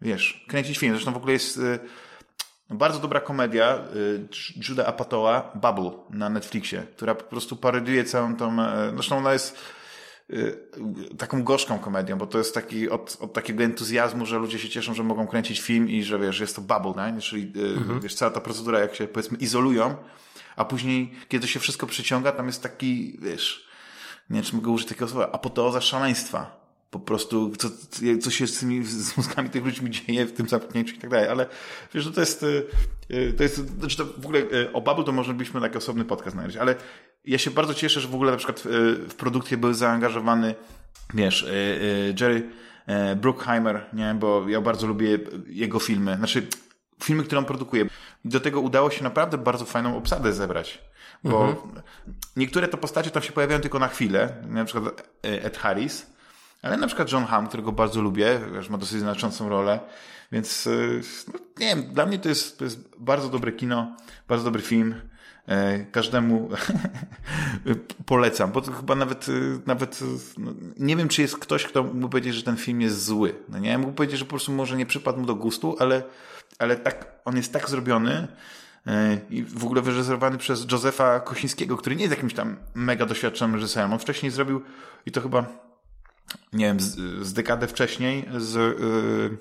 wiesz, 0.00 0.44
kręcić 0.48 0.78
film. 0.78 0.92
Zresztą 0.94 1.12
w 1.12 1.16
ogóle 1.16 1.32
jest 1.32 1.56
y, 1.56 1.78
bardzo 2.70 2.98
dobra 2.98 3.20
komedia 3.20 3.78
y, 3.96 4.28
Juda 4.68 4.86
Apatoa, 4.86 5.52
Bubble 5.54 5.90
na 6.10 6.28
Netflixie, 6.28 6.82
która 6.96 7.14
po 7.14 7.24
prostu 7.24 7.56
parodiuje 7.56 8.04
całą 8.04 8.36
tą, 8.36 8.52
y, 8.52 8.66
zresztą 8.94 9.18
ona 9.18 9.32
jest 9.32 9.58
taką 11.18 11.42
gorzką 11.42 11.78
komedią, 11.78 12.18
bo 12.18 12.26
to 12.26 12.38
jest 12.38 12.54
taki 12.54 12.90
od, 12.90 13.16
od 13.20 13.32
takiego 13.32 13.64
entuzjazmu, 13.64 14.26
że 14.26 14.38
ludzie 14.38 14.58
się 14.58 14.68
cieszą, 14.68 14.94
że 14.94 15.02
mogą 15.02 15.26
kręcić 15.26 15.60
film 15.60 15.88
i 15.88 16.02
że 16.02 16.18
wiesz, 16.18 16.40
jest 16.40 16.56
to 16.56 16.62
bubble, 16.62 17.12
nie? 17.12 17.20
czyli 17.20 17.52
mhm. 17.76 18.00
wiesz, 18.00 18.14
cała 18.14 18.30
ta 18.30 18.40
procedura, 18.40 18.78
jak 18.78 18.94
się 18.94 19.08
powiedzmy 19.08 19.38
izolują, 19.38 19.96
a 20.56 20.64
później, 20.64 21.12
kiedy 21.28 21.48
się 21.48 21.60
wszystko 21.60 21.86
przyciąga, 21.86 22.32
tam 22.32 22.46
jest 22.46 22.62
taki, 22.62 23.18
wiesz, 23.22 23.68
nie 24.30 24.34
wiem, 24.34 24.44
czy 24.44 24.56
mogę 24.56 24.70
użyć 24.70 24.88
takiego 24.88 25.08
słowa, 25.08 25.32
apoteoza 25.32 25.80
szaleństwa. 25.80 26.66
Po 26.90 27.00
prostu, 27.00 27.52
co, 27.56 27.68
co 28.22 28.30
się 28.30 28.46
z 28.46 28.58
tymi 28.58 28.84
z 28.84 29.16
mózgami 29.16 29.50
tych 29.50 29.64
ludzi 29.64 29.90
dzieje 29.90 30.26
w 30.26 30.32
tym 30.32 30.48
zamknięciu 30.48 30.94
i 30.94 30.98
tak 30.98 31.10
dalej, 31.10 31.28
ale 31.28 31.46
wiesz, 31.94 32.04
że 32.04 32.12
to 32.12 32.20
jest, 32.20 32.42
y, 32.42 32.66
y, 33.10 33.32
to 33.32 33.42
jest, 33.42 33.78
znaczy 33.78 33.96
to 33.96 34.04
w 34.04 34.26
ogóle 34.26 34.40
y, 34.40 34.72
o 34.72 34.80
Bubble 34.80 35.04
to 35.04 35.12
może 35.12 35.34
byśmy 35.34 35.60
taki 35.60 35.78
osobny 35.78 36.04
podcast 36.04 36.36
znaleźć, 36.36 36.56
ale 36.56 36.74
ja 37.26 37.38
się 37.38 37.50
bardzo 37.50 37.74
cieszę, 37.74 38.00
że 38.00 38.08
w 38.08 38.14
ogóle 38.14 38.30
na 38.30 38.36
przykład 38.36 38.62
w 39.08 39.14
produkcję 39.14 39.56
był 39.56 39.74
zaangażowany, 39.74 40.54
wiesz, 41.14 41.46
Jerry 42.20 42.50
Bruckheimer, 43.16 43.86
nie, 43.92 44.14
bo 44.14 44.48
ja 44.48 44.60
bardzo 44.60 44.86
lubię 44.86 45.18
jego 45.46 45.78
filmy, 45.78 46.16
znaczy 46.16 46.46
filmy, 47.02 47.24
które 47.24 47.38
on 47.38 47.44
produkuje. 47.44 47.86
Do 48.24 48.40
tego 48.40 48.60
udało 48.60 48.90
się 48.90 49.04
naprawdę 49.04 49.38
bardzo 49.38 49.64
fajną 49.64 49.96
obsadę 49.96 50.32
zebrać. 50.32 50.82
Bo 51.24 51.48
mhm. 51.48 51.82
niektóre 52.36 52.68
to 52.68 52.76
postacie 52.76 53.10
tam 53.10 53.22
się 53.22 53.32
pojawiają 53.32 53.60
tylko 53.60 53.78
na 53.78 53.88
chwilę, 53.88 54.36
na 54.48 54.64
przykład 54.64 55.08
Ed 55.22 55.58
Harris, 55.58 56.06
ale 56.62 56.76
na 56.76 56.86
przykład 56.86 57.12
John 57.12 57.24
Hamm, 57.24 57.48
którego 57.48 57.72
bardzo 57.72 58.02
lubię, 58.02 58.40
wiesz, 58.54 58.68
ma 58.68 58.78
dosyć 58.78 59.00
znaczącą 59.00 59.48
rolę, 59.48 59.80
więc 60.32 60.68
no, 61.32 61.38
nie 61.58 61.66
wiem, 61.66 61.82
dla 61.82 62.06
mnie 62.06 62.18
to 62.18 62.28
jest, 62.28 62.58
to 62.58 62.64
jest 62.64 62.96
bardzo 62.98 63.28
dobre 63.28 63.52
kino, 63.52 63.96
bardzo 64.28 64.44
dobry 64.44 64.62
film. 64.62 64.94
E, 65.48 65.84
każdemu 65.84 66.48
polecam, 68.06 68.52
bo 68.52 68.60
to 68.60 68.72
chyba 68.72 68.94
nawet, 68.94 69.26
nawet 69.66 70.00
no, 70.38 70.52
nie 70.78 70.96
wiem, 70.96 71.08
czy 71.08 71.22
jest 71.22 71.38
ktoś, 71.38 71.64
kto 71.64 71.82
mógł 71.82 72.08
powiedzieć, 72.08 72.34
że 72.34 72.42
ten 72.42 72.56
film 72.56 72.80
jest 72.80 73.04
zły. 73.04 73.34
No 73.48 73.58
nie, 73.58 73.78
mógł 73.78 73.92
powiedzieć, 73.92 74.18
że 74.18 74.24
po 74.24 74.30
prostu 74.30 74.52
może 74.52 74.76
nie 74.76 74.86
przypadł 74.86 75.20
mu 75.20 75.26
do 75.26 75.34
gustu, 75.34 75.76
ale, 75.78 76.02
ale 76.58 76.76
tak, 76.76 77.20
on 77.24 77.36
jest 77.36 77.52
tak 77.52 77.70
zrobiony, 77.70 78.28
e, 78.86 79.18
i 79.30 79.42
w 79.42 79.64
ogóle 79.64 79.82
wyreżyserowany 79.82 80.38
przez 80.38 80.66
Józefa 80.72 81.20
Kosińskiego, 81.20 81.76
który 81.76 81.96
nie 81.96 82.02
jest 82.02 82.14
jakimś 82.14 82.34
tam 82.34 82.56
mega 82.74 83.06
doświadczonym 83.06 83.54
reżyserem. 83.54 83.92
On 83.92 83.98
wcześniej 83.98 84.32
zrobił, 84.32 84.62
i 85.06 85.10
to 85.10 85.20
chyba, 85.20 85.46
nie 86.52 86.64
wiem, 86.64 86.80
z, 86.80 86.96
z 87.26 87.32
dekadę 87.32 87.66
wcześniej, 87.66 88.28
z... 88.36 88.54
Yy, 88.80 89.38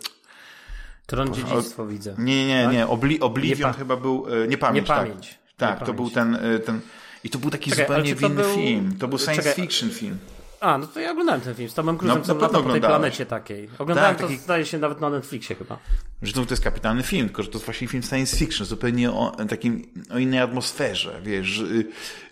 Tron 1.06 1.34
Dziedzictwo 1.34 1.88
widzę. 1.88 2.16
Nie, 2.18 2.48
nie, 2.48 2.64
tak? 2.64 2.74
nie. 2.74 2.88
Obli, 2.88 3.20
Oblivion 3.20 3.72
nie 3.72 3.78
chyba 3.78 3.98
był... 3.98 4.26
Nie 4.48 4.58
pamięć, 4.58 4.90
nie 4.90 4.96
pamięć. 4.96 5.30
Tak, 5.30 5.45
tak 5.58 5.86
to 5.86 5.94
był 5.94 6.10
ten, 6.10 6.38
ten... 6.66 6.80
I 7.24 7.30
to 7.30 7.40
był 7.40 7.50
taki 7.50 7.70
Czekaj, 7.70 7.86
zupełnie 7.86 8.12
inny 8.12 8.44
był... 8.44 8.56
film. 8.56 8.96
To 9.00 9.08
był 9.08 9.20
science 9.20 9.44
Czekaj, 9.44 9.54
fiction 9.64 9.90
film. 9.90 10.18
A, 10.66 10.78
no 10.78 10.88
to 10.88 11.00
ja 11.00 11.12
oglądałem 11.12 11.42
ten 11.42 11.56
film 11.56 11.70
z 11.70 11.74
Tomem 11.74 11.98
Cruise'em, 11.98 12.18
no, 12.18 12.22
co 12.22 12.36
po 12.36 12.72
tej 12.72 12.82
planecie 12.82 13.26
takiej. 13.26 13.70
Oglądałem 13.80 14.16
tak, 14.16 14.22
to, 14.22 14.28
taki... 14.28 14.40
zdaje 14.40 14.66
się, 14.66 14.78
nawet 14.78 15.02
na 15.02 15.10
Netflixie 15.10 15.56
chyba. 15.56 15.78
Że 16.22 16.34
to, 16.34 16.46
to 16.46 16.54
jest 16.54 16.64
kapitalny 16.64 17.04
film, 17.04 17.28
tylko 17.28 17.44
że 17.44 17.50
to 17.50 17.54
jest 17.54 17.66
właśnie 17.66 17.88
film 17.88 18.04
science 18.04 18.38
fiction, 18.38 18.68
zupełnie 18.68 19.12
o 19.12 19.36
takim, 19.50 19.88
o 20.14 20.18
innej 20.18 20.40
atmosferze, 20.40 21.22
wiesz. 21.24 21.64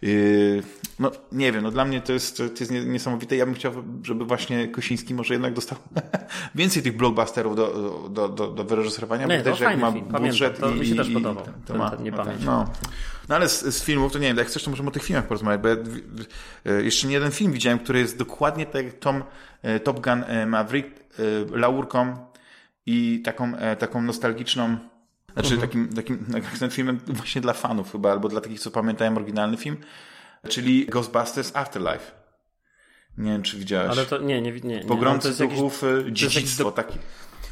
Yy, 0.02 0.64
no, 1.00 1.12
nie 1.32 1.52
wiem, 1.52 1.64
no 1.64 1.72
dla 1.72 1.86
mnie 1.86 2.02
to 2.02 2.14
jest, 2.14 2.38
to 2.38 2.44
jest 2.44 2.72
niesamowite. 2.72 3.36
Ja 3.36 3.46
bym 3.46 3.56
chciał, 3.56 3.74
żeby 4.04 4.26
właśnie 4.26 4.68
Kosiński 4.68 5.14
może 5.14 5.34
jednak 5.34 5.54
dostał 5.54 5.78
więcej 6.56 6.84
tych 6.84 6.98
blockbusterów 6.98 7.56
do, 7.56 8.10
do, 8.10 8.30
do, 8.30 8.48
do 8.48 8.64
wyreżyserowania, 8.64 9.26
nie, 9.28 9.38
bo 9.38 9.44
też 9.44 9.60
jak 9.60 9.80
ma 9.80 9.92
film, 9.92 10.06
budżet 10.06 10.58
pamiętam, 10.58 10.70
to 10.70 10.76
i, 10.76 10.80
mi 10.80 10.86
się 10.88 10.96
też 10.96 11.10
podobał. 11.10 11.46
To, 11.66 11.78
ma, 11.78 11.90
ten, 11.90 12.04
nie 12.04 12.12
no, 12.12 12.18
pamiętam. 12.18 12.46
No. 12.46 12.66
No 13.30 13.36
ale 13.36 13.50
z, 13.50 13.62
z, 13.62 13.84
filmów, 13.84 14.14
to 14.14 14.20
nie 14.20 14.28
wiem, 14.28 14.38
jak 14.38 14.48
chcesz, 14.48 14.64
to 14.64 14.70
możemy 14.70 14.90
o 14.90 14.92
tych 14.92 15.04
filmach 15.04 15.28
porozmawiać, 15.28 15.62
bo 15.62 15.68
ja 15.68 15.76
e, 16.66 16.84
jeszcze 16.84 17.08
nie 17.08 17.14
jeden 17.14 17.32
film 17.32 17.52
widziałem, 17.52 17.80
który 17.80 18.00
jest 18.00 18.18
dokładnie 18.18 18.66
tak 18.66 18.86
jak 18.86 19.00
Tom, 19.00 19.24
e, 19.62 19.80
Top 19.80 20.00
Gun 20.00 20.24
e, 20.28 20.46
Maverick, 20.46 21.04
laurką 21.52 22.26
i 22.86 23.22
taką, 23.26 23.54
taką 23.80 24.02
nostalgiczną 24.02 24.78
znaczy 25.34 25.54
mhm. 25.54 25.62
takim, 25.62 25.88
takim 25.88 26.26
ten 26.60 26.70
filmem 26.70 27.00
właśnie 27.08 27.42
dla 27.42 27.54
fanów 27.54 27.92
chyba, 27.92 28.12
albo 28.12 28.30
dla 28.30 28.42
takich, 28.42 28.60
co 28.60 28.72
pamiętają 28.72 29.16
oryginalny 29.16 29.58
film, 29.58 29.78
czyli 30.50 30.86
Ghostbusters 30.86 31.56
Afterlife. 31.56 32.12
Nie 33.18 33.32
wiem, 33.32 33.44
czy 33.44 33.58
widziałeś. 33.58 33.92
Ale 33.92 34.06
to 34.06 34.18
nie, 34.18 34.42
nie, 34.42 34.52
nie. 34.52 34.60
nie. 34.60 34.80
Pogromcy 34.80 35.38
duchów, 35.38 35.84
jakiś, 35.98 36.14
dziedzictwo 36.14 36.72
takie. 36.72 36.94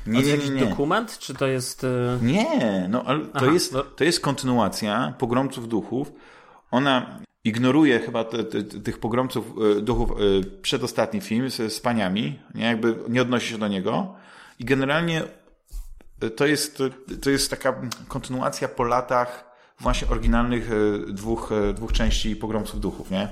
Nie, 0.07 0.21
nie, 0.21 0.37
nie, 0.37 0.49
nie. 0.49 0.65
dokument, 0.65 1.17
czy 1.19 1.33
to 1.33 1.47
jest... 1.47 1.85
Nie, 2.21 2.87
no 2.89 3.03
ale 3.03 3.19
to, 3.19 3.29
Aha, 3.33 3.45
jest, 3.45 3.73
no. 3.73 3.83
to 3.83 4.03
jest 4.03 4.19
kontynuacja 4.19 5.13
Pogromców 5.17 5.67
Duchów. 5.67 6.11
Ona 6.71 7.19
ignoruje 7.43 7.99
chyba 7.99 8.23
te, 8.23 8.43
te, 8.43 8.63
tych 8.63 8.99
pogromców 8.99 9.45
e, 9.77 9.81
duchów 9.81 10.11
e, 10.11 10.15
przedostatni 10.61 11.21
film 11.21 11.49
z, 11.49 11.73
z 11.73 11.79
paniami, 11.79 12.39
nie? 12.55 12.65
jakby 12.65 12.95
nie 13.09 13.21
odnosi 13.21 13.47
się 13.47 13.57
do 13.57 13.67
niego 13.67 14.15
i 14.59 14.65
generalnie 14.65 15.23
to 16.35 16.45
jest, 16.45 16.83
to 17.21 17.29
jest 17.29 17.49
taka 17.49 17.81
kontynuacja 18.07 18.67
po 18.67 18.83
latach 18.83 19.51
właśnie 19.79 20.07
oryginalnych 20.07 20.69
dwóch, 21.07 21.49
dwóch 21.73 21.91
części 21.91 22.35
pogromców 22.35 22.79
duchów, 22.79 23.11
nie? 23.11 23.27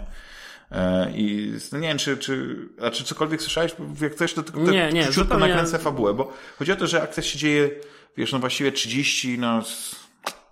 I 1.15 1.53
no 1.71 1.79
nie 1.79 1.88
wiem, 1.88 1.97
czy, 1.97 2.17
czy, 2.17 2.55
a 2.82 2.91
czy 2.91 3.03
cokolwiek 3.03 3.41
słyszałeś? 3.41 3.75
Jak 4.01 4.13
chcesz, 4.13 4.34
to 4.34 4.43
tylko 4.43 4.60
nie, 4.60 4.89
nie, 4.93 5.08
ciutko 5.08 5.38
nakręcę 5.38 5.79
fabułę, 5.79 6.13
bo 6.13 6.34
chodzi 6.60 6.71
o 6.71 6.75
to, 6.75 6.88
że 6.88 7.01
akcja 7.01 7.23
się 7.23 7.38
dzieje, 7.39 7.69
wiesz, 8.17 8.32
no 8.32 8.39
właściwie 8.39 8.71
30, 8.71 9.39
no, 9.39 9.63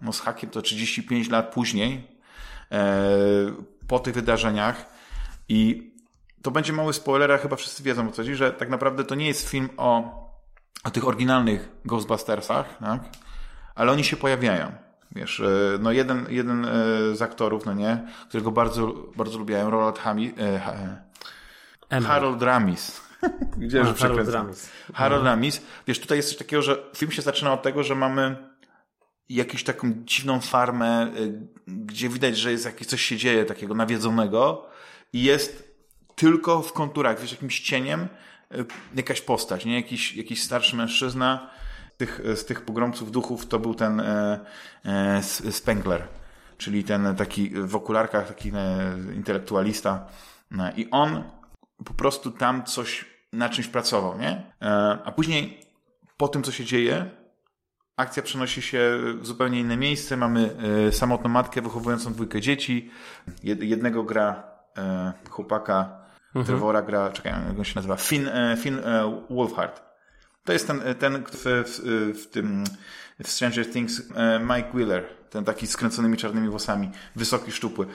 no 0.01 0.13
z 0.13 0.19
hakiem 0.19 0.49
to 0.49 0.62
35 0.62 1.30
lat 1.30 1.53
później, 1.53 2.17
E, 2.71 3.08
po 3.88 3.99
tych 3.99 4.13
wydarzeniach 4.13 4.86
i 5.49 5.91
to 6.41 6.51
będzie 6.51 6.73
mały 6.73 6.93
spoiler, 6.93 7.32
a 7.32 7.38
chyba 7.38 7.56
wszyscy 7.56 7.84
wiedzą 7.84 8.08
o 8.08 8.12
co 8.12 8.17
chodzi, 8.17 8.36
że 8.36 8.51
tak 8.51 8.69
naprawdę 8.69 9.03
to 9.03 9.15
nie 9.15 9.27
jest 9.27 9.49
film 9.49 9.69
o, 9.77 10.13
o 10.84 10.89
tych 10.91 11.08
oryginalnych 11.08 11.69
Ghostbustersach, 11.86 12.77
tak? 12.80 13.01
ale 13.75 13.91
oni 13.91 14.03
się 14.03 14.17
pojawiają. 14.17 14.71
Wiesz, 15.17 15.39
e, 15.39 15.77
no 15.80 15.91
jeden, 15.91 16.25
jeden 16.30 16.65
e, 16.65 16.69
z 17.15 17.21
aktorów, 17.21 17.65
no 17.65 17.73
nie, 17.73 18.08
którego 18.30 18.51
bardzo, 18.51 18.88
bardzo 19.15 19.38
lubiłem, 19.39 19.67
Roland 19.67 19.99
Hami, 19.99 20.34
e, 21.91 22.01
Harold 22.01 22.41
Ramis. 22.41 23.01
Gdzie 23.58 23.82
a, 23.82 23.93
Harold 23.93 24.30
Ramis. 24.30 24.71
Harold. 24.93 25.23
Ramis. 25.23 25.62
Wiesz, 25.88 25.99
tutaj 25.99 26.17
jest 26.17 26.30
coś 26.30 26.38
takiego, 26.38 26.62
że 26.62 26.84
film 26.95 27.12
się 27.12 27.21
zaczyna 27.21 27.53
od 27.53 27.62
tego, 27.62 27.84
że 27.84 27.95
mamy 27.95 28.36
jakąś 29.30 29.63
taką 29.63 29.93
dziwną 30.06 30.39
farmę, 30.39 31.12
gdzie 31.67 32.10
widać, 32.10 32.38
że 32.38 32.51
jest 32.51 32.65
jakieś 32.65 32.88
coś 32.88 33.01
się 33.01 33.17
dzieje 33.17 33.45
takiego 33.45 33.73
nawiedzonego 33.73 34.65
i 35.13 35.23
jest 35.23 35.77
tylko 36.15 36.62
w 36.62 36.73
konturach, 36.73 37.21
wiesz, 37.21 37.32
jakimś 37.32 37.60
cieniem 37.60 38.08
jakaś 38.95 39.21
postać, 39.21 39.65
nie? 39.65 39.75
Jakiś, 39.75 40.15
jakiś 40.15 40.43
starszy 40.43 40.75
mężczyzna 40.75 41.49
tych, 41.98 42.22
z 42.36 42.46
tych 42.46 42.62
pogromców 42.62 43.12
duchów 43.12 43.48
to 43.48 43.60
był 43.60 43.76
ten 43.76 44.00
e, 44.00 44.40
e, 44.86 45.24
Spengler, 45.52 46.08
czyli 46.58 46.84
ten 46.84 47.16
taki 47.16 47.50
w 47.50 47.76
okularkach, 47.76 48.28
taki 48.28 48.52
e, 48.56 49.14
intelektualista 49.16 50.08
no, 50.52 50.72
i 50.78 50.88
on 50.92 51.24
po 51.86 51.94
prostu 51.94 52.32
tam 52.32 52.64
coś, 52.64 53.06
na 53.34 53.50
czymś 53.50 53.68
pracował, 53.68 54.18
nie? 54.18 54.52
E, 54.62 54.98
a 55.04 55.12
później 55.12 55.62
po 56.18 56.28
tym, 56.28 56.44
co 56.44 56.52
się 56.52 56.66
dzieje, 56.66 57.10
Akcja 57.98 58.24
przenosi 58.24 58.62
się 58.62 58.98
w 59.22 59.26
zupełnie 59.26 59.60
inne 59.60 59.78
miejsce. 59.78 60.18
Mamy 60.18 60.56
e, 60.88 60.92
samotną 60.92 61.30
matkę 61.30 61.62
wychowującą 61.62 62.14
dwójkę 62.14 62.42
dzieci. 62.42 62.92
Jednego 63.44 64.04
gra 64.04 64.44
e, 64.78 65.14
chłopaka, 65.30 66.06
mhm. 66.28 66.46
Trevora 66.46 66.82
gra, 66.82 67.12
czekaj, 67.12 67.32
jak 67.48 67.58
on 67.58 67.64
się 67.64 67.76
nazywa? 67.76 67.96
Finn, 67.96 68.30
Finn 68.58 68.80
Wolfhard. 69.30 69.87
To 70.48 70.54
jest 70.54 70.68
ten, 70.68 70.82
ten 71.00 71.24
w, 71.32 71.44
w, 71.44 71.82
w 72.22 72.28
tym 72.28 72.64
w 73.24 73.30
Stranger 73.30 73.72
Things 73.72 74.02
Mike 74.40 74.70
Wheeler, 74.74 75.04
ten 75.30 75.44
taki 75.44 75.68
z 75.68 75.78
kręconymi 75.78 76.18
czarnymi 76.18 76.50
włosami, 76.50 76.92
wysoki, 77.16 77.52
szczupły. 77.52 77.88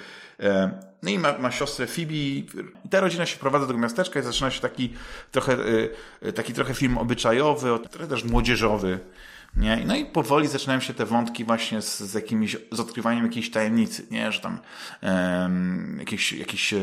No 1.03 1.11
i 1.11 1.19
ma, 1.19 1.39
ma 1.39 1.51
siostrę 1.51 1.87
Phoebe 1.87 2.13
i 2.13 2.47
ta 2.91 3.01
rodzina 3.01 3.27
się 3.27 3.39
prowadza 3.39 3.67
do 3.67 3.75
miasteczka 3.75 4.21
i 4.21 4.23
zaczyna 4.23 4.51
się 4.51 4.61
taki 4.61 4.93
trochę, 5.31 5.57
taki 6.35 6.53
trochę 6.53 6.75
film 6.75 6.99
obyczajowy, 6.99 7.79
trochę 7.91 8.09
też 8.09 8.25
młodzieżowy. 8.25 8.99
Nie? 9.57 9.83
No 9.87 9.97
i 9.97 10.05
powoli 10.05 10.49
zaczynają 10.49 10.81
się 10.81 10.95
te 10.95 11.07
wątki 11.07 11.45
właśnie 11.45 11.83
z, 11.83 12.01
z 12.01 12.15
jakimiś, 12.15 12.57
z 12.73 12.81
odkrywaniem 12.81 13.25
jakiejś 13.25 13.51
tajemnicy, 13.51 14.07
nie? 14.11 14.33
Że 14.33 14.41
tam 14.41 14.59
um, 15.03 15.97
jakieś, 15.99 16.33
jakieś, 16.33 16.75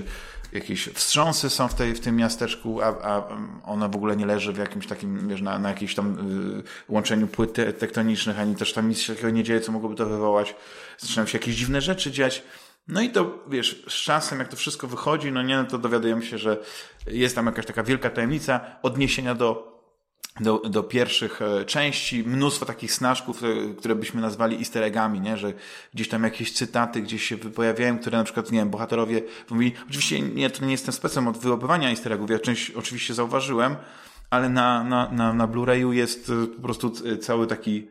jakieś 0.51 0.87
wstrząsy 0.87 1.49
są 1.49 1.67
w, 1.67 1.75
tej, 1.75 1.93
w 1.93 1.99
tym 1.99 2.15
miasteczku, 2.15 2.81
a, 2.81 2.85
a 2.85 3.27
ona 3.65 3.87
w 3.87 3.95
ogóle 3.95 4.15
nie 4.15 4.25
leży 4.25 4.53
w 4.53 4.57
jakimś 4.57 4.87
takim, 4.87 5.29
wiesz, 5.29 5.41
na, 5.41 5.59
na 5.59 5.69
jakimś 5.69 5.95
tam 5.95 6.13
y, 6.59 6.93
łączeniu 6.93 7.27
płyt 7.27 7.53
tektonicznych, 7.79 8.39
ani 8.39 8.55
też 8.55 8.73
tam 8.73 8.89
nic 8.89 8.99
się 8.99 9.13
takiego 9.13 9.29
nie 9.29 9.43
dzieje, 9.43 9.61
co 9.61 9.71
mogłoby 9.71 9.95
to 9.95 10.05
wywołać. 10.05 10.55
Zaczynają 10.97 11.27
się 11.27 11.37
jakieś 11.37 11.55
dziwne 11.55 11.81
rzeczy 11.81 12.11
dziać. 12.11 12.43
No 12.87 13.01
i 13.01 13.09
to, 13.09 13.43
wiesz, 13.47 13.85
z 13.87 13.93
czasem, 13.93 14.39
jak 14.39 14.47
to 14.47 14.55
wszystko 14.55 14.87
wychodzi, 14.87 15.31
no 15.31 15.41
nie, 15.41 15.57
no 15.57 15.63
to 15.63 15.77
dowiadujemy 15.77 16.25
się, 16.25 16.37
że 16.37 16.57
jest 17.07 17.35
tam 17.35 17.45
jakaś 17.45 17.65
taka 17.65 17.83
wielka 17.83 18.09
tajemnica 18.09 18.61
odniesienia 18.81 19.35
do 19.35 19.78
do, 20.39 20.59
do 20.59 20.83
pierwszych 20.83 21.41
e, 21.41 21.65
części, 21.65 22.23
mnóstwo 22.23 22.65
takich 22.65 22.93
snaczków, 22.93 23.43
e, 23.43 23.47
które 23.75 23.95
byśmy 23.95 24.21
nazwali 24.21 24.57
easter 24.57 24.83
eggami, 24.83 25.21
nie? 25.21 25.37
że 25.37 25.53
gdzieś 25.93 26.09
tam 26.09 26.23
jakieś 26.23 26.53
cytaty 26.53 27.01
gdzieś 27.01 27.23
się 27.23 27.37
pojawiają, 27.37 27.99
które 27.99 28.17
na 28.17 28.23
przykład, 28.23 28.51
nie 28.51 28.59
wiem, 28.59 28.69
bohaterowie 28.69 29.21
mówili, 29.49 29.73
oczywiście 29.89 30.21
nie, 30.21 30.49
to 30.49 30.65
nie 30.65 30.71
jestem 30.71 30.93
specem 30.93 31.27
od 31.27 31.37
wyłapywania 31.37 31.89
easter 31.89 32.13
eggów, 32.13 32.29
ja 32.29 32.39
część 32.39 32.71
oczywiście 32.71 33.13
zauważyłem, 33.13 33.75
ale 34.29 34.49
na, 34.49 34.83
na, 34.83 35.11
na, 35.11 35.33
na 35.33 35.47
Blu-rayu 35.47 35.91
jest 35.91 36.29
e, 36.29 36.47
po 36.47 36.61
prostu 36.61 36.91
cały 37.21 37.47
taki 37.47 37.87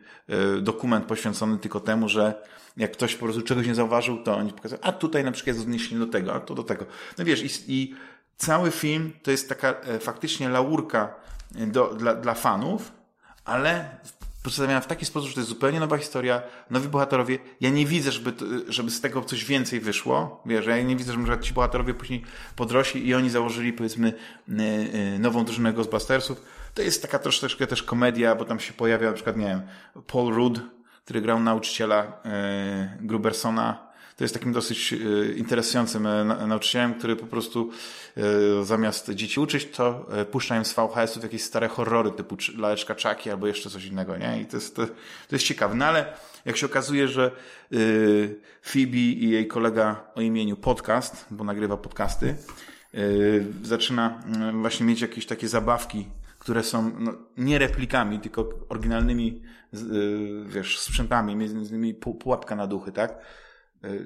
dokument 0.61 1.05
poświęcony 1.05 1.57
tylko 1.57 1.79
temu, 1.79 2.09
że 2.09 2.43
jak 2.77 2.91
ktoś 2.91 3.15
po 3.15 3.25
prostu 3.25 3.41
czegoś 3.41 3.67
nie 3.67 3.75
zauważył, 3.75 4.23
to 4.23 4.37
oni 4.37 4.53
pokazują, 4.53 4.81
a 4.81 4.91
tutaj 4.91 5.23
na 5.23 5.31
przykład 5.31 5.55
jest 5.55 5.67
odniesienie 5.67 5.99
do 5.99 6.11
tego, 6.11 6.33
a 6.33 6.39
to 6.39 6.55
do 6.55 6.63
tego. 6.63 6.85
No 7.17 7.25
wiesz, 7.25 7.43
i, 7.43 7.73
i 7.73 7.95
cały 8.37 8.71
film 8.71 9.11
to 9.23 9.31
jest 9.31 9.49
taka 9.49 9.75
faktycznie 9.99 10.49
laurka 10.49 11.15
do, 11.51 11.93
dla, 11.93 12.15
dla 12.15 12.33
fanów, 12.33 12.91
ale 13.45 13.97
przedstawiona 14.43 14.81
w 14.81 14.87
taki 14.87 15.05
sposób, 15.05 15.29
że 15.29 15.35
to 15.35 15.39
jest 15.39 15.49
zupełnie 15.49 15.79
nowa 15.79 15.97
historia, 15.97 16.41
nowi 16.69 16.87
bohaterowie. 16.87 17.39
Ja 17.61 17.69
nie 17.69 17.85
widzę, 17.85 18.11
żeby, 18.11 18.33
żeby 18.67 18.91
z 18.91 19.01
tego 19.01 19.21
coś 19.21 19.45
więcej 19.45 19.79
wyszło. 19.79 20.43
Wiesz, 20.45 20.65
ja 20.65 20.81
nie 20.81 20.95
widzę, 20.95 21.25
że 21.25 21.39
ci 21.39 21.53
bohaterowie 21.53 21.93
później 21.93 22.23
podrośli 22.55 23.07
i 23.07 23.15
oni 23.15 23.29
założyli, 23.29 23.73
powiedzmy, 23.73 24.13
y, 24.49 24.53
y, 25.15 25.19
nową 25.19 25.45
drużynę 25.45 25.73
Ghostbustersów. 25.73 26.41
To 26.73 26.81
jest 26.81 27.01
taka 27.01 27.19
troszeczkę 27.19 27.67
też 27.67 27.83
komedia, 27.83 28.35
bo 28.35 28.45
tam 28.45 28.59
się 28.59 28.73
pojawia 28.73 29.07
na 29.07 29.13
przykład, 29.13 29.37
nie 29.37 29.45
wiem, 29.45 29.61
Paul 30.07 30.33
Rudd, 30.33 30.59
który 31.05 31.21
grał 31.21 31.39
nauczyciela 31.39 32.03
y, 32.03 33.05
Grubersona 33.05 33.88
to 34.19 34.23
jest 34.23 34.33
takim 34.33 34.53
dosyć 34.53 34.93
e, 34.93 34.97
interesującym 35.33 36.07
e, 36.07 36.23
nauczycielem, 36.25 36.93
który 36.93 37.15
po 37.15 37.27
prostu 37.27 37.69
e, 38.17 38.63
zamiast 38.63 39.09
dzieci 39.09 39.39
uczyć, 39.39 39.65
to 39.65 40.07
puszcza 40.31 40.57
im 40.57 40.65
z 40.65 40.73
VHS-ów 40.73 41.23
jakieś 41.23 41.43
stare 41.43 41.67
horrory 41.67 42.11
typu 42.11 42.37
Laleczka 42.57 42.95
Czaki 42.95 43.29
albo 43.29 43.47
jeszcze 43.47 43.69
coś 43.69 43.85
innego, 43.85 44.17
nie? 44.17 44.41
I 44.41 44.45
to 44.45 44.57
jest, 44.57 44.75
to, 44.75 44.85
to 45.27 45.35
jest 45.35 45.45
ciekawe. 45.45 45.75
No 45.75 45.85
ale 45.85 46.13
jak 46.45 46.57
się 46.57 46.65
okazuje, 46.65 47.07
że 47.07 47.31
Phoebe 48.61 48.97
i 48.97 49.29
jej 49.29 49.47
kolega 49.47 50.11
o 50.15 50.21
imieniu 50.21 50.55
Podcast, 50.57 51.25
bo 51.31 51.43
nagrywa 51.43 51.77
podcasty, 51.77 52.35
zaczyna 53.63 54.23
właśnie 54.61 54.85
mieć 54.85 55.01
jakieś 55.01 55.25
takie 55.25 55.47
zabawki, 55.47 56.07
które 56.39 56.63
są 56.63 56.91
no, 56.99 57.13
nie 57.37 57.57
replikami, 57.57 58.19
tylko 58.19 58.49
oryginalnymi 58.69 59.41
wiesz, 60.45 60.79
sprzętami, 60.79 61.35
między 61.35 61.75
innymi 61.75 61.93
pułapka 61.93 62.55
na 62.55 62.67
duchy, 62.67 62.91
tak? 62.91 63.19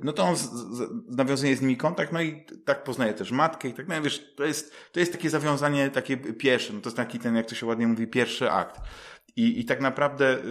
No 0.03 0.13
to 0.13 0.23
on 0.23 0.35
z, 0.35 0.41
z, 0.41 0.89
nawiązuje 1.07 1.55
z 1.55 1.61
nimi 1.61 1.77
kontakt, 1.77 2.13
no 2.13 2.21
i 2.21 2.45
tak 2.65 2.83
poznaje 2.83 3.13
też 3.13 3.31
matkę 3.31 3.67
i 3.67 3.73
tak 3.73 3.87
no, 3.87 4.01
wiesz, 4.01 4.33
to 4.35 4.45
jest, 4.45 4.73
to 4.91 4.99
jest 4.99 5.11
takie 5.11 5.29
zawiązanie 5.29 5.89
takie 5.89 6.17
pierwsze, 6.17 6.73
no 6.73 6.81
to 6.81 6.89
jest 6.89 6.97
taki 6.97 7.19
ten, 7.19 7.35
jak 7.35 7.45
to 7.45 7.55
się 7.55 7.65
ładnie 7.65 7.87
mówi, 7.87 8.07
pierwszy 8.07 8.51
akt. 8.51 8.81
I, 9.35 9.59
i 9.59 9.65
tak 9.65 9.81
naprawdę 9.81 10.37
y, 10.37 10.43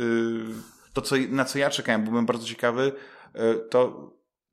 to, 0.92 1.02
co, 1.02 1.16
na 1.28 1.44
co 1.44 1.58
ja 1.58 1.70
czekałem, 1.70 2.04
byłem 2.04 2.26
bardzo 2.26 2.46
ciekawy, 2.46 2.92
y, 3.36 3.68
to 3.70 4.12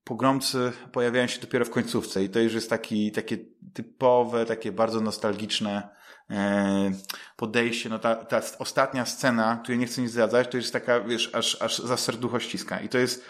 pogromcy 0.10 0.72
pojawiają 0.92 1.28
się 1.28 1.42
dopiero 1.42 1.66
w 1.66 1.70
końcówce 1.70 2.24
i 2.24 2.30
to 2.30 2.40
już 2.40 2.54
jest 2.54 2.70
taki, 2.70 3.12
takie 3.12 3.38
typowe, 3.74 4.46
takie 4.46 4.72
bardzo 4.72 5.02
nostalgiczne 5.02 5.90
e, 6.30 6.92
podejście. 7.36 7.90
No 7.90 8.00
ta, 8.00 8.16
ta 8.16 8.42
ostatnia 8.60 9.06
scena, 9.06 9.60
której 9.64 9.80
nie 9.80 9.86
chcę 9.86 10.02
nic 10.02 10.12
zdradzać, 10.12 10.48
to 10.48 10.58
jest 10.58 10.74
taka, 10.74 11.00
wiesz, 11.02 11.36
aż, 11.36 11.62
aż 11.62 11.80
za 11.80 11.98
serducho 11.98 12.40
ściska. 12.40 12.80
I 12.80 12.90
to 12.90 12.98
jest 12.98 13.26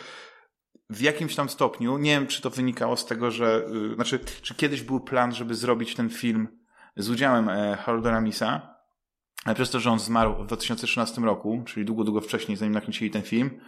w 0.90 1.02
jakimś 1.02 1.36
tam 1.36 1.50
stopniu, 1.50 1.98
nie 1.98 2.12
wiem, 2.12 2.28
czy 2.28 2.42
to 2.42 2.50
wynikało 2.50 2.98
z 2.98 3.06
tego, 3.06 3.32
że, 3.32 3.66
yy, 3.72 3.96
znaczy, 3.96 4.20
czy 4.42 4.56
kiedyś 4.56 4.82
był 4.82 5.00
plan, 5.00 5.36
żeby 5.36 5.56
zrobić 5.56 5.96
ten 5.96 6.10
film 6.10 6.48
z 6.96 7.10
udziałem 7.10 7.50
e, 7.50 7.78
Harolda 7.78 8.12
Ramisa, 8.12 8.76
ale 9.46 9.56
przez 9.56 9.70
to, 9.70 9.80
że 9.80 9.92
on 9.92 10.00
zmarł 10.00 10.44
w 10.44 10.48
2013 10.48 11.22
roku, 11.22 11.64
czyli 11.66 11.86
długo, 11.86 12.04
długo 12.04 12.22
wcześniej, 12.22 12.58
zanim 12.58 12.74
nakręcili 12.74 13.12
ten 13.12 13.22
film, 13.22 13.60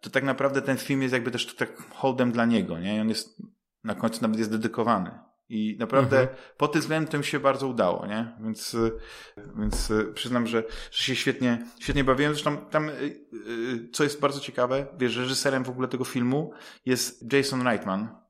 to 0.00 0.10
tak 0.10 0.24
naprawdę 0.24 0.62
ten 0.62 0.76
film 0.76 1.02
jest 1.02 1.14
jakby 1.14 1.30
też 1.30 1.54
tak 1.54 1.82
holdem 1.90 2.32
dla 2.32 2.44
niego, 2.44 2.78
nie? 2.78 2.96
I 2.96 3.00
on 3.00 3.08
jest, 3.08 3.42
na 3.84 3.94
końcu 3.94 4.22
nawet 4.22 4.38
jest 4.38 4.50
dedykowany. 4.50 5.10
I 5.48 5.76
naprawdę 5.78 6.20
mhm. 6.20 6.38
pod 6.56 6.72
tym 6.72 6.80
względem 6.80 7.22
się 7.22 7.40
bardzo 7.40 7.68
udało, 7.68 8.06
nie? 8.06 8.36
Więc, 8.40 8.76
więc 9.58 9.92
przyznam, 10.14 10.46
że, 10.46 10.64
że 10.90 11.02
się 11.04 11.16
świetnie, 11.16 11.66
świetnie 11.80 12.04
bawiłem. 12.04 12.32
Zresztą 12.32 12.56
tam, 12.56 12.88
y, 12.88 12.92
y, 12.92 13.88
co 13.92 14.04
jest 14.04 14.20
bardzo 14.20 14.40
ciekawe, 14.40 14.86
wiesz, 14.98 15.16
reżyserem 15.16 15.64
w 15.64 15.70
ogóle 15.70 15.88
tego 15.88 16.04
filmu 16.04 16.52
jest 16.86 17.32
Jason 17.32 17.62
Reitman. 17.62 18.24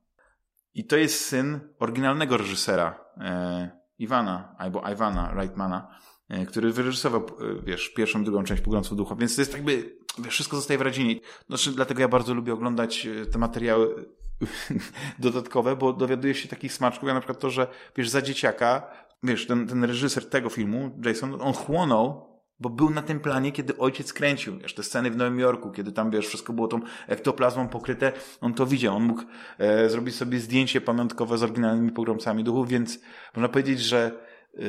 I 0.73 0.85
to 0.85 0.97
jest 0.97 1.25
syn 1.25 1.59
oryginalnego 1.79 2.37
reżysera, 2.37 3.05
e, 3.17 3.85
Iwana, 3.99 4.55
albo 4.57 4.91
Iwana 4.91 5.33
Reitmana, 5.33 5.87
e, 6.29 6.45
który 6.45 6.71
wyreżyserował, 6.71 7.21
e, 7.21 7.61
wiesz, 7.63 7.89
pierwszą, 7.89 8.23
drugą 8.23 8.43
część 8.43 8.61
Pogrącą 8.61 8.95
Ducha. 8.95 9.15
Więc 9.15 9.35
to 9.35 9.41
jest 9.41 9.53
jakby, 9.53 9.97
wiesz, 10.19 10.33
wszystko 10.33 10.55
zostaje 10.55 10.77
w 10.77 10.81
rodzinie. 10.81 11.15
Znaczy, 11.47 11.71
dlatego 11.71 12.01
ja 12.01 12.07
bardzo 12.07 12.33
lubię 12.33 12.53
oglądać 12.53 13.05
e, 13.05 13.25
te 13.25 13.39
materiały 13.39 14.09
dodatkowe, 15.19 15.75
bo 15.75 15.93
dowiaduje 15.93 16.35
się 16.35 16.47
takich 16.47 16.73
smaczków, 16.73 17.07
jak 17.07 17.15
na 17.15 17.21
przykład 17.21 17.39
to, 17.39 17.49
że 17.49 17.67
wiesz, 17.97 18.09
za 18.09 18.21
dzieciaka, 18.21 18.91
wiesz, 19.23 19.47
ten, 19.47 19.67
ten 19.67 19.83
reżyser 19.83 20.29
tego 20.29 20.49
filmu, 20.49 20.99
Jason, 21.05 21.41
on 21.41 21.53
chłonął 21.53 22.35
bo 22.59 22.69
był 22.69 22.89
na 22.89 23.01
tym 23.01 23.19
planie, 23.19 23.51
kiedy 23.51 23.77
ojciec 23.77 24.13
kręcił, 24.13 24.57
wiesz, 24.59 24.73
te 24.73 24.83
sceny 24.83 25.11
w 25.11 25.17
Nowym 25.17 25.39
Jorku, 25.39 25.71
kiedy 25.71 25.91
tam, 25.91 26.11
wiesz, 26.11 26.27
wszystko 26.27 26.53
było 26.53 26.67
tą 26.67 26.79
ektoplazmą 27.07 27.67
pokryte, 27.67 28.11
on 28.41 28.53
to 28.53 28.65
widział, 28.65 28.95
on 28.95 29.03
mógł 29.03 29.23
e, 29.57 29.89
zrobić 29.89 30.15
sobie 30.15 30.39
zdjęcie 30.39 30.81
pamiątkowe 30.81 31.37
z 31.37 31.43
oryginalnymi 31.43 31.91
pogromcami 31.91 32.43
duchów, 32.43 32.69
więc 32.69 32.99
można 33.35 33.49
powiedzieć, 33.49 33.79
że 33.79 34.11
e, 34.53 34.61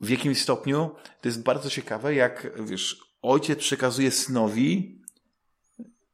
w 0.00 0.10
jakimś 0.10 0.42
stopniu 0.42 0.90
to 1.20 1.28
jest 1.28 1.42
bardzo 1.42 1.70
ciekawe, 1.70 2.14
jak, 2.14 2.52
wiesz, 2.64 3.00
ojciec 3.22 3.58
przekazuje 3.58 4.10
synowi 4.10 5.00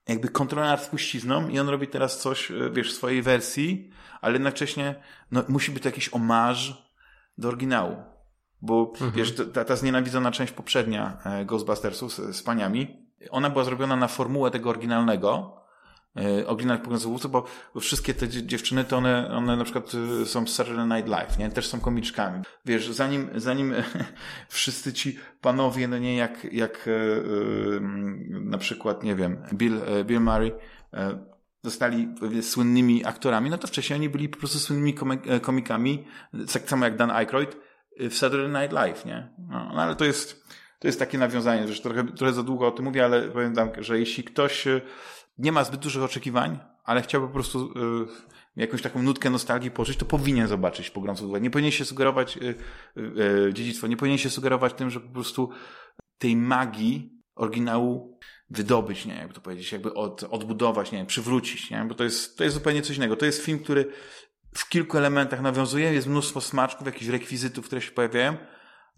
jakby 0.08 0.28
kontrolę 0.28 0.66
nad 0.66 0.84
spuścizną 0.84 1.48
i 1.48 1.58
on 1.58 1.68
robi 1.68 1.88
teraz 1.88 2.20
coś, 2.20 2.50
e, 2.50 2.70
wiesz, 2.72 2.92
w 2.92 2.96
swojej 2.96 3.22
wersji, 3.22 3.90
ale 4.20 4.32
jednocześnie 4.32 4.94
no, 5.30 5.44
musi 5.48 5.70
być 5.70 5.82
to 5.82 5.88
jakiś 5.88 6.14
omarz 6.14 6.92
do 7.38 7.48
oryginału. 7.48 7.96
Bo 8.62 8.90
mhm. 8.92 9.12
wiesz, 9.12 9.34
ta, 9.52 9.64
ta 9.64 9.76
znienawidzona 9.76 10.30
część 10.30 10.52
poprzednia 10.52 11.18
e, 11.24 11.44
Ghostbustersów 11.44 12.14
z, 12.14 12.36
z 12.36 12.42
paniami, 12.42 13.12
ona 13.30 13.50
była 13.50 13.64
zrobiona 13.64 13.96
na 13.96 14.08
formułę 14.08 14.50
tego 14.50 14.70
oryginalnego, 14.70 15.62
E, 16.16 16.46
oglądać 16.46 16.81
pokazówce, 16.81 17.29
bo, 17.29 17.44
wszystkie 17.81 18.14
te 18.14 18.29
dziewczyny, 18.29 18.85
to 18.85 18.96
one, 18.96 19.31
one 19.31 19.57
na 19.57 19.64
przykład 19.64 19.92
e, 20.22 20.27
są 20.27 20.46
z 20.46 20.55
Saturday 20.55 20.87
Night 20.87 21.09
Live, 21.09 21.38
nie? 21.38 21.51
Też 21.51 21.66
są 21.66 21.81
komiczkami. 21.81 22.42
Wiesz, 22.64 22.88
zanim, 22.88 23.31
zanim 23.35 23.75
wszyscy 24.48 24.92
ci 24.92 25.18
panowie, 25.40 25.88
no 25.88 25.98
nie, 25.98 26.16
jak, 26.16 26.44
jak 26.53 26.87
yy, 26.87 27.81
na 28.31 28.59
przykład, 28.59 29.03
nie 29.03 29.14
wiem, 29.14 29.42
Bill, 29.55 29.81
Bill 30.05 30.20
Murray, 30.20 30.53
zostali 31.62 32.14
słynnymi 32.42 33.05
aktorami, 33.05 33.51
no 33.51 33.59
to 33.59 33.66
wcześniej 33.66 33.98
oni 33.98 34.09
byli 34.09 34.29
po 34.29 34.38
prostu 34.38 34.59
słynnymi 34.59 34.94
komikami, 35.42 36.05
tak 36.53 36.70
samo 36.70 36.85
jak 36.85 36.96
Dan 36.96 37.11
Aykroyd 37.11 37.57
w 37.98 38.14
Saturday 38.14 38.62
Night 38.62 38.72
Live, 38.72 39.05
nie? 39.05 39.29
No, 39.38 39.70
no 39.75 39.83
ale 39.83 39.96
to 39.96 40.05
jest, 40.05 40.44
to 40.79 40.88
jest 40.88 40.98
takie 40.98 41.18
nawiązanie, 41.18 41.68
że 41.68 41.83
trochę, 41.83 42.05
trochę 42.05 42.33
za 42.33 42.42
długo 42.42 42.66
o 42.66 42.70
tym 42.70 42.85
mówię, 42.85 43.05
ale 43.05 43.22
powiem 43.22 43.55
tam, 43.55 43.70
że 43.79 43.98
jeśli 43.98 44.25
ktoś 44.25 44.66
nie 45.38 45.53
ma 45.53 45.64
zbyt 45.64 45.81
dużych 45.81 46.03
oczekiwań, 46.03 46.59
ale 46.85 47.03
chciałby 47.03 47.27
po 47.27 47.33
prostu 47.33 47.73
y, 48.57 48.61
jakąś 48.61 48.83
taką 48.83 49.03
nutkę 49.03 49.31
nostalgii 49.31 49.71
poczuć, 49.71 49.97
to 49.97 50.05
powinien 50.05 50.49
zobaczyć 50.49 50.90
pogromców 50.90 51.27
ducha. 51.27 51.38
Nie 51.38 51.51
powinien 51.51 51.73
się 51.73 51.85
sugerować 51.85 52.37
y, 52.37 52.55
y, 52.97 53.53
dziedzictwo, 53.53 53.87
nie 53.87 53.97
powinien 53.97 54.18
się 54.18 54.31
sugerować 54.31 54.75
tym, 54.75 54.90
że 54.90 55.01
po 55.01 55.09
prostu 55.09 55.51
tej 56.18 56.37
magii 56.37 57.23
oryginału 57.35 58.18
wydobyć, 58.51 59.07
nie, 59.07 59.14
jakby 59.14 59.35
to 59.35 59.40
powiedzieć, 59.40 59.73
jakby 59.73 59.95
od, 59.95 60.23
odbudować, 60.23 60.92
nie 60.92 61.07
przywrócić, 61.07 61.71
nie, 61.71 61.85
bo 61.88 61.95
to 61.95 62.05
jest, 62.05 62.38
to 62.38 62.45
jest 62.45 62.55
zupełnie 62.55 62.83
coś 62.83 62.97
innego. 62.97 63.16
To 63.16 63.27
jest 63.27 63.45
film, 63.45 63.59
który 63.59 63.92
w 64.55 64.68
kilku 64.68 64.99
elementach 64.99 65.40
nawiązuje, 65.40 65.92
jest 65.92 66.07
mnóstwo 66.07 66.40
smaczków, 66.40 66.87
jakichś 66.87 67.07
rekwizytów, 67.07 67.66
które 67.66 67.81
się 67.81 67.90
pojawiają, 67.90 68.37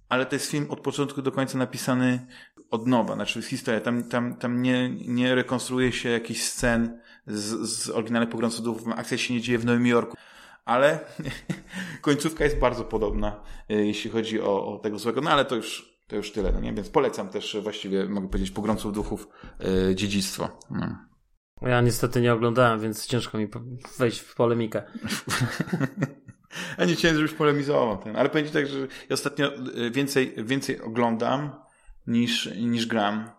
ale 0.08 0.26
to 0.26 0.34
jest 0.34 0.50
film 0.50 0.66
od 0.70 0.80
początku 0.80 1.22
do 1.22 1.32
końca 1.32 1.58
napisany 1.58 2.26
od 2.70 2.86
nowa, 2.86 3.14
znaczy 3.14 3.42
historia. 3.42 3.80
Tam, 3.80 4.02
tam, 4.02 4.36
tam 4.36 4.62
nie, 4.62 4.90
nie 4.90 5.34
rekonstruuje 5.34 5.92
się 5.92 6.08
jakichś 6.08 6.40
scen 6.40 7.00
z, 7.26 7.70
z 7.70 7.90
oryginalnych 7.90 8.30
pogromców 8.30 8.88
Akcja 8.96 9.18
się 9.18 9.34
nie 9.34 9.40
dzieje 9.40 9.58
w 9.58 9.64
Nowym 9.64 9.86
Jorku. 9.86 10.16
Ale 10.64 11.00
końcówka 12.00 12.44
jest 12.44 12.58
bardzo 12.58 12.84
podobna, 12.84 13.42
e, 13.68 13.74
jeśli 13.74 14.10
chodzi 14.10 14.40
o, 14.40 14.66
o 14.66 14.78
tego 14.78 14.98
złego. 14.98 15.20
No 15.20 15.30
ale 15.30 15.44
to 15.44 15.56
już, 15.56 15.98
to 16.06 16.16
już 16.16 16.32
tyle, 16.32 16.52
no 16.52 16.60
nie? 16.60 16.72
Więc 16.72 16.88
polecam 16.88 17.28
też 17.28 17.56
właściwie, 17.62 18.08
mogę 18.08 18.28
powiedzieć, 18.28 18.50
pogromców 18.50 18.92
duchów 18.92 19.28
yy, 19.60 19.94
dziedzictwo. 19.94 20.58
No. 20.70 20.98
Ja 21.62 21.80
niestety 21.80 22.20
nie 22.20 22.32
oglądałem, 22.32 22.80
więc 22.80 23.06
ciężko 23.06 23.38
mi 23.38 23.48
wejść 23.98 24.18
w 24.18 24.34
polemikę. 24.34 24.82
A 26.78 26.84
nie 26.84 26.94
chciałem, 26.94 27.16
żebyś 27.16 27.32
polemizował 27.32 27.96
ten. 27.96 28.16
Ale 28.16 28.28
powiem 28.28 28.48
tak, 28.48 28.66
że 28.66 28.78
ja 28.80 28.86
ostatnio 29.10 29.50
więcej, 29.90 30.34
więcej 30.38 30.80
oglądam 30.80 31.63
niż, 32.06 32.50
niż 32.56 32.86
gram. 32.86 33.30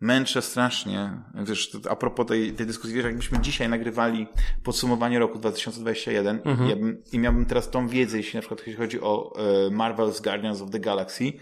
męczę 0.00 0.42
strasznie. 0.42 1.22
Wiesz, 1.34 1.76
a 1.90 1.96
propos 1.96 2.26
tej, 2.26 2.52
tej 2.52 2.66
dyskusji, 2.66 2.96
wiesz, 2.96 3.04
jakbyśmy 3.04 3.40
dzisiaj 3.40 3.68
nagrywali 3.68 4.26
podsumowanie 4.62 5.18
roku 5.18 5.38
2021 5.38 6.40
mhm. 6.44 6.70
ja 6.70 6.76
bym, 6.76 7.02
i 7.12 7.18
miałbym 7.18 7.46
teraz 7.46 7.70
tą 7.70 7.88
wiedzę, 7.88 8.16
jeśli 8.16 8.36
na 8.36 8.40
przykład 8.40 8.58
jeśli 8.58 8.74
chodzi 8.74 9.00
o 9.00 9.32
e, 9.38 9.70
Marvel's 9.70 10.22
Guardians 10.22 10.60
of 10.60 10.70
the 10.70 10.80
Galaxy, 10.80 11.32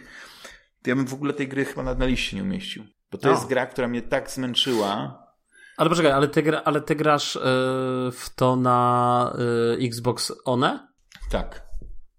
to 0.82 0.90
ja 0.90 0.96
bym 0.96 1.06
w 1.06 1.14
ogóle 1.14 1.32
tej 1.32 1.48
gry 1.48 1.64
chyba 1.64 1.82
na, 1.82 1.94
na 1.94 2.06
liście 2.06 2.36
nie 2.36 2.42
umieścił. 2.42 2.84
Bo 3.12 3.18
to 3.18 3.30
jest 3.30 3.46
gra, 3.46 3.66
która 3.66 3.88
mnie 3.88 4.02
tak 4.02 4.30
zmęczyła. 4.30 5.18
Ale 5.76 5.90
poczekaj, 5.90 6.12
ale 6.12 6.28
ty, 6.28 6.42
gra, 6.42 6.62
ale 6.64 6.80
ty 6.80 6.94
grasz 6.94 7.34
yy, 7.34 7.42
w 8.12 8.30
to 8.36 8.56
na 8.56 9.36
yy, 9.78 9.86
Xbox 9.86 10.32
One? 10.44 10.88
Tak. 11.30 11.64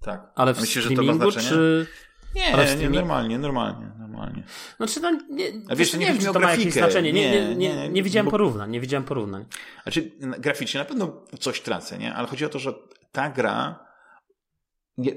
Tak. 0.02 0.32
Ale 0.36 0.54
w 0.54 0.62
Myślisz, 0.62 0.86
streamingu, 0.86 1.32
czy... 1.32 1.88
Nie, 2.36 2.54
ale 2.54 2.76
nie, 2.76 2.90
normalnie, 2.90 3.40
normalnie, 3.40 3.92
normalnie. 4.16 4.44
Znaczy, 4.78 5.00
no, 5.00 5.12
nie, 5.30 5.46
A 5.70 5.76
wiesz, 5.76 5.94
nie, 5.94 6.00
nie 6.00 6.06
wiem, 6.06 6.18
czy 6.18 6.34
to 6.34 6.40
ma 6.40 6.52
jakieś 6.52 6.74
znaczenie. 6.74 7.14
Nie, 7.14 7.32
nie, 7.32 7.56
nie, 7.56 7.76
nie, 7.76 7.90
nie 7.90 8.04
widziałem 8.04 8.26
bo... 8.26 8.32
porównań, 8.32 8.72
nie 8.72 8.80
widziałem 8.80 9.04
porównań. 9.04 9.46
Znaczy, 9.84 10.12
graficznie 10.20 10.80
na 10.80 10.86
pewno 10.86 11.26
coś 11.40 11.62
tracę, 11.62 11.98
nie? 11.98 12.14
Ale 12.14 12.28
chodzi 12.28 12.46
o 12.46 12.50
to, 12.50 12.60
że 12.60 12.74
ta 13.12 13.30
gra 13.30 13.86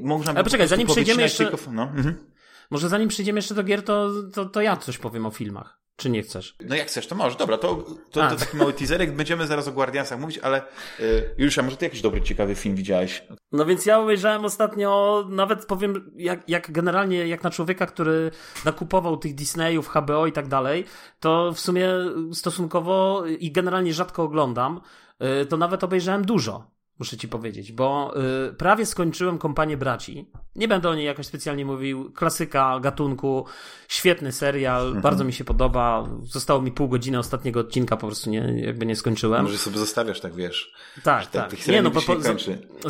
można 0.00 0.32
Ale 0.32 0.44
poczekaj, 0.44 0.68
zanim 0.68 0.86
przejdziemy 0.86 1.22
jeszcze... 1.22 1.46
Tylko... 1.46 1.70
No. 1.70 1.82
Mhm. 1.82 2.26
Może 2.70 2.88
zanim 2.88 3.08
przejdziemy 3.08 3.38
jeszcze 3.38 3.54
do 3.54 3.64
gier, 3.64 3.82
to, 3.82 4.10
to, 4.34 4.44
to 4.44 4.60
ja 4.60 4.76
coś 4.76 4.98
powiem 4.98 5.26
o 5.26 5.30
filmach. 5.30 5.80
Czy 5.98 6.10
nie 6.10 6.22
chcesz? 6.22 6.56
No 6.60 6.76
jak 6.76 6.86
chcesz, 6.86 7.06
to 7.06 7.14
możesz. 7.14 7.36
Dobra, 7.36 7.58
to, 7.58 7.84
to, 8.10 8.30
to 8.30 8.36
taki 8.36 8.56
mały 8.56 8.72
teaserek. 8.72 9.16
Będziemy 9.16 9.46
zaraz 9.46 9.68
o 9.68 9.72
Guardiansach 9.72 10.20
mówić, 10.20 10.38
ale 10.38 10.62
yy, 10.98 11.34
Juliusza, 11.38 11.62
może 11.62 11.76
ty 11.76 11.84
jakiś 11.84 12.00
dobry, 12.00 12.22
ciekawy 12.22 12.54
film 12.54 12.76
widziałeś? 12.76 13.24
No 13.52 13.64
więc 13.66 13.86
ja 13.86 13.98
obejrzałem 13.98 14.44
ostatnio, 14.44 15.24
nawet 15.28 15.66
powiem, 15.66 16.12
jak, 16.16 16.48
jak 16.48 16.70
generalnie, 16.72 17.28
jak 17.28 17.42
na 17.42 17.50
człowieka, 17.50 17.86
który 17.86 18.30
nakupował 18.64 19.16
tych 19.16 19.34
Disneyów, 19.34 19.88
HBO 19.88 20.26
i 20.26 20.32
tak 20.32 20.48
dalej, 20.48 20.84
to 21.20 21.52
w 21.52 21.60
sumie 21.60 21.90
stosunkowo 22.32 23.24
i 23.38 23.52
generalnie 23.52 23.94
rzadko 23.94 24.22
oglądam, 24.22 24.80
yy, 25.20 25.46
to 25.46 25.56
nawet 25.56 25.84
obejrzałem 25.84 26.24
dużo 26.24 26.77
muszę 26.98 27.16
ci 27.16 27.28
powiedzieć, 27.28 27.72
bo 27.72 28.14
y, 28.48 28.52
prawie 28.52 28.86
skończyłem 28.86 29.38
kompanię 29.38 29.76
braci. 29.76 30.30
Nie 30.56 30.68
będę 30.68 30.88
o 30.88 30.94
niej 30.94 31.06
jakoś 31.06 31.26
specjalnie 31.26 31.64
mówił. 31.64 32.12
Klasyka 32.12 32.80
gatunku, 32.80 33.44
świetny 33.88 34.32
serial, 34.32 34.82
mhm. 34.84 35.02
bardzo 35.02 35.24
mi 35.24 35.32
się 35.32 35.44
podoba. 35.44 36.08
Zostało 36.22 36.62
mi 36.62 36.72
pół 36.72 36.88
godziny 36.88 37.18
ostatniego 37.18 37.60
odcinka, 37.60 37.96
po 37.96 38.06
prostu 38.06 38.30
nie, 38.30 38.54
jakby 38.56 38.86
nie 38.86 38.96
skończyłem. 38.96 39.42
Może 39.42 39.58
sobie 39.58 39.78
zostawiasz, 39.78 40.20
tak 40.20 40.34
wiesz. 40.34 40.72
Tak, 41.02 41.26
tak. 41.26 41.50
tak. 41.50 41.66
Nie, 41.66 41.82
no 41.82 41.90
bo 41.90 42.02
po, 42.02 42.16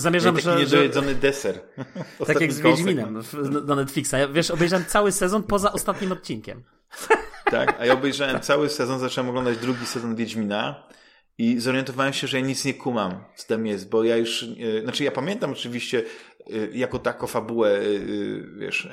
zamierzam, 0.01 0.35
taki 0.35 0.45
że. 0.45 0.59
niedojedzony 0.59 1.15
deser. 1.15 1.61
tak 2.27 2.41
jak 2.41 2.53
z 2.53 2.61
Wiedźminem 2.61 3.23
na 3.67 3.75
Netflixa. 3.75 4.13
Ja, 4.13 4.29
wiesz, 4.29 4.51
obejrzałem 4.51 4.85
cały 4.85 5.13
sezon 5.13 5.43
poza 5.43 5.73
ostatnim 5.73 6.13
odcinkiem. 6.13 6.63
tak, 7.45 7.81
a 7.81 7.87
ja 7.87 7.93
obejrzałem 7.93 8.41
cały 8.41 8.69
sezon, 8.69 8.99
zacząłem 8.99 9.31
oglądać 9.31 9.59
drugi 9.59 9.87
sezon 9.87 10.17
Wiedźmina. 10.17 10.89
I 11.39 11.61
zorientowałem 11.61 12.13
się, 12.13 12.27
że 12.27 12.41
ja 12.41 12.47
nic 12.47 12.65
nie 12.65 12.75
kumam, 12.75 13.25
co 13.37 13.49
tam 13.49 13.67
jest, 13.67 13.91
bo 13.91 14.05
ja 14.05 14.17
już, 14.17 14.43
yy, 14.43 14.83
znaczy 14.83 15.05
ja 15.05 15.11
pamiętam 15.11 15.53
oczywiście 15.53 16.03
yy, 16.47 16.71
jako 16.75 16.99
tako 16.99 17.27
fabułę, 17.27 17.81
yy, 17.85 18.47
wiesz, 18.59 18.89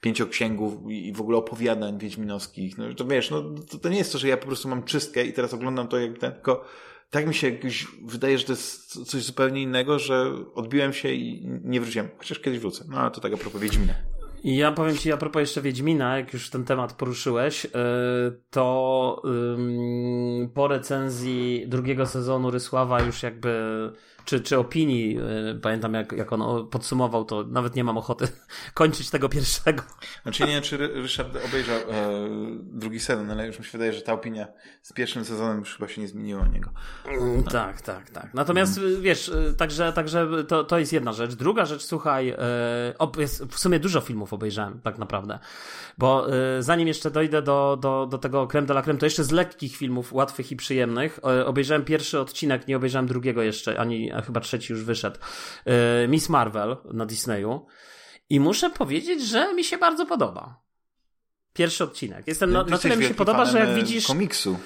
pięcioksięgów 0.00 0.90
i 0.90 1.12
w 1.12 1.20
ogóle 1.20 1.38
opowiadań 1.38 1.98
wiedźminowskich, 1.98 2.78
no 2.78 2.94
to 2.94 3.04
wiesz, 3.04 3.30
no 3.30 3.42
to, 3.70 3.78
to 3.78 3.88
nie 3.88 3.98
jest 3.98 4.12
to, 4.12 4.18
że 4.18 4.28
ja 4.28 4.36
po 4.36 4.46
prostu 4.46 4.68
mam 4.68 4.82
czystkę 4.82 5.24
i 5.24 5.32
teraz 5.32 5.54
oglądam 5.54 5.88
to 5.88 5.98
jak 5.98 6.18
ten, 6.18 6.32
tylko 6.32 6.64
tak 7.10 7.26
mi 7.26 7.34
się 7.34 7.58
wydaje, 8.02 8.38
że 8.38 8.44
to 8.44 8.52
jest 8.52 9.08
coś 9.10 9.22
zupełnie 9.22 9.62
innego, 9.62 9.98
że 9.98 10.32
odbiłem 10.54 10.92
się 10.92 11.12
i 11.12 11.46
nie 11.64 11.80
wróciłem. 11.80 12.08
Chociaż 12.18 12.40
kiedyś 12.40 12.60
wrócę. 12.60 12.84
No 12.88 12.98
ale 12.98 13.10
to 13.10 13.20
tak 13.20 13.32
a 13.32 13.36
propos 13.36 13.60
Wiedźmina. 13.60 13.92
I 13.92 14.17
ja 14.44 14.72
powiem 14.72 14.96
Ci 14.96 15.12
a 15.12 15.16
propos 15.16 15.40
jeszcze 15.40 15.62
Wiedźmina, 15.62 16.18
jak 16.18 16.32
już 16.32 16.50
ten 16.50 16.64
temat 16.64 16.92
poruszyłeś, 16.92 17.64
y, 17.64 17.68
to 18.50 19.22
po 20.54 20.68
recenzji 20.68 21.64
drugiego 21.66 22.06
sezonu 22.06 22.50
Rysława 22.50 23.00
już 23.02 23.22
jakby 23.22 23.92
czy, 24.28 24.40
czy 24.40 24.58
opinii, 24.58 25.18
y, 25.56 25.60
pamiętam 25.62 25.94
jak, 25.94 26.12
jak 26.12 26.32
on 26.32 26.68
podsumował, 26.68 27.24
to 27.24 27.44
nawet 27.44 27.76
nie 27.76 27.84
mam 27.84 27.98
ochoty 27.98 28.28
kończyć 28.74 29.10
tego 29.10 29.28
pierwszego. 29.28 29.82
Znaczy 30.22 30.42
nie 30.42 30.52
wiem, 30.52 30.62
czy 30.62 30.76
Ryszard 30.76 31.36
obejrzał 31.46 31.76
e, 31.76 31.82
drugi 32.60 33.00
sezon, 33.00 33.30
ale 33.30 33.46
już 33.46 33.58
mi 33.58 33.64
się 33.64 33.72
wydaje, 33.72 33.92
że 33.92 34.02
ta 34.02 34.12
opinia 34.12 34.46
z 34.82 34.92
pierwszym 34.92 35.24
sezonem 35.24 35.58
już 35.58 35.76
chyba 35.76 35.88
się 35.88 36.00
nie 36.00 36.08
zmieniła 36.08 36.42
o 36.42 36.46
niego. 36.46 36.70
No. 37.06 37.42
Tak, 37.50 37.80
tak, 37.80 38.10
tak. 38.10 38.34
Natomiast 38.34 38.78
mhm. 38.78 39.02
wiesz, 39.02 39.28
y, 39.28 39.54
także, 39.58 39.92
także 39.92 40.28
to, 40.48 40.64
to 40.64 40.78
jest 40.78 40.92
jedna 40.92 41.12
rzecz. 41.12 41.34
Druga 41.34 41.64
rzecz, 41.64 41.82
słuchaj, 41.82 42.28
e, 42.28 42.94
jest, 43.18 43.44
w 43.44 43.58
sumie 43.58 43.80
dużo 43.80 44.00
filmów 44.00 44.32
obejrzałem, 44.32 44.80
tak 44.80 44.98
naprawdę. 44.98 45.38
Bo 45.98 46.34
e, 46.34 46.62
zanim 46.62 46.88
jeszcze 46.88 47.10
dojdę 47.10 47.42
do, 47.42 47.78
do, 47.80 48.06
do 48.06 48.18
tego 48.18 48.46
creme 48.46 48.66
de 48.66 48.74
la 48.74 48.82
creme, 48.82 48.98
to 48.98 49.06
jeszcze 49.06 49.24
z 49.24 49.30
lekkich 49.30 49.76
filmów, 49.76 50.12
łatwych 50.12 50.52
i 50.52 50.56
przyjemnych, 50.56 51.18
e, 51.24 51.46
obejrzałem 51.46 51.84
pierwszy 51.84 52.20
odcinek, 52.20 52.68
nie 52.68 52.76
obejrzałem 52.76 53.06
drugiego 53.06 53.42
jeszcze, 53.42 53.80
ani 53.80 54.12
a 54.18 54.22
chyba 54.22 54.40
trzeci 54.40 54.72
już 54.72 54.84
wyszedł, 54.84 55.18
e, 55.64 56.08
Miss 56.08 56.28
Marvel 56.28 56.76
na 56.92 57.06
Disneyu. 57.06 57.66
I 58.30 58.40
muszę 58.40 58.70
powiedzieć, 58.70 59.22
że 59.22 59.54
mi 59.54 59.64
się 59.64 59.78
bardzo 59.78 60.06
podoba. 60.06 60.60
Pierwszy 61.52 61.84
odcinek. 61.84 62.26
Jestem 62.26 62.52
no, 62.52 62.64
na 62.64 62.78
tyle 62.78 62.96
mi 62.96 63.04
się 63.04 63.14
podoba, 63.14 63.44
że 63.44 63.58
jak 63.58 63.74
widzisz. 63.74 64.06
komiksu. 64.06 64.58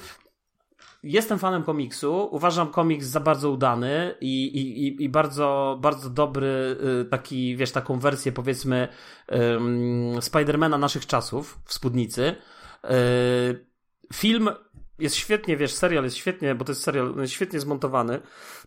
Jestem 1.03 1.39
fanem 1.39 1.63
komiksu. 1.63 2.29
Uważam 2.31 2.71
komiks 2.71 3.07
za 3.07 3.21
bardzo 3.21 3.51
udany 3.51 4.15
i, 4.21 4.45
i, 4.45 5.05
i 5.05 5.09
bardzo, 5.09 5.79
bardzo 5.81 6.11
dobry, 6.11 6.77
y, 7.01 7.05
taki, 7.05 7.57
wiesz, 7.57 7.73
taką 7.73 7.99
wersję 7.99 8.33
powiedzmy 8.33 8.89
um, 9.29 10.23
Spidermana 10.23 10.79
naszych 10.79 11.07
czasów 11.07 11.59
w 11.65 11.75
spódnicy. 11.75 12.37
Film 14.15 14.51
jest 15.03 15.17
świetnie, 15.17 15.57
wiesz, 15.57 15.75
serial 15.75 16.05
jest 16.05 16.17
świetnie, 16.17 16.55
bo 16.55 16.65
to 16.65 16.73
jest 16.73 16.83
serial 16.83 17.15
jest 17.17 17.33
świetnie 17.33 17.61
zmontowany. 17.61 18.21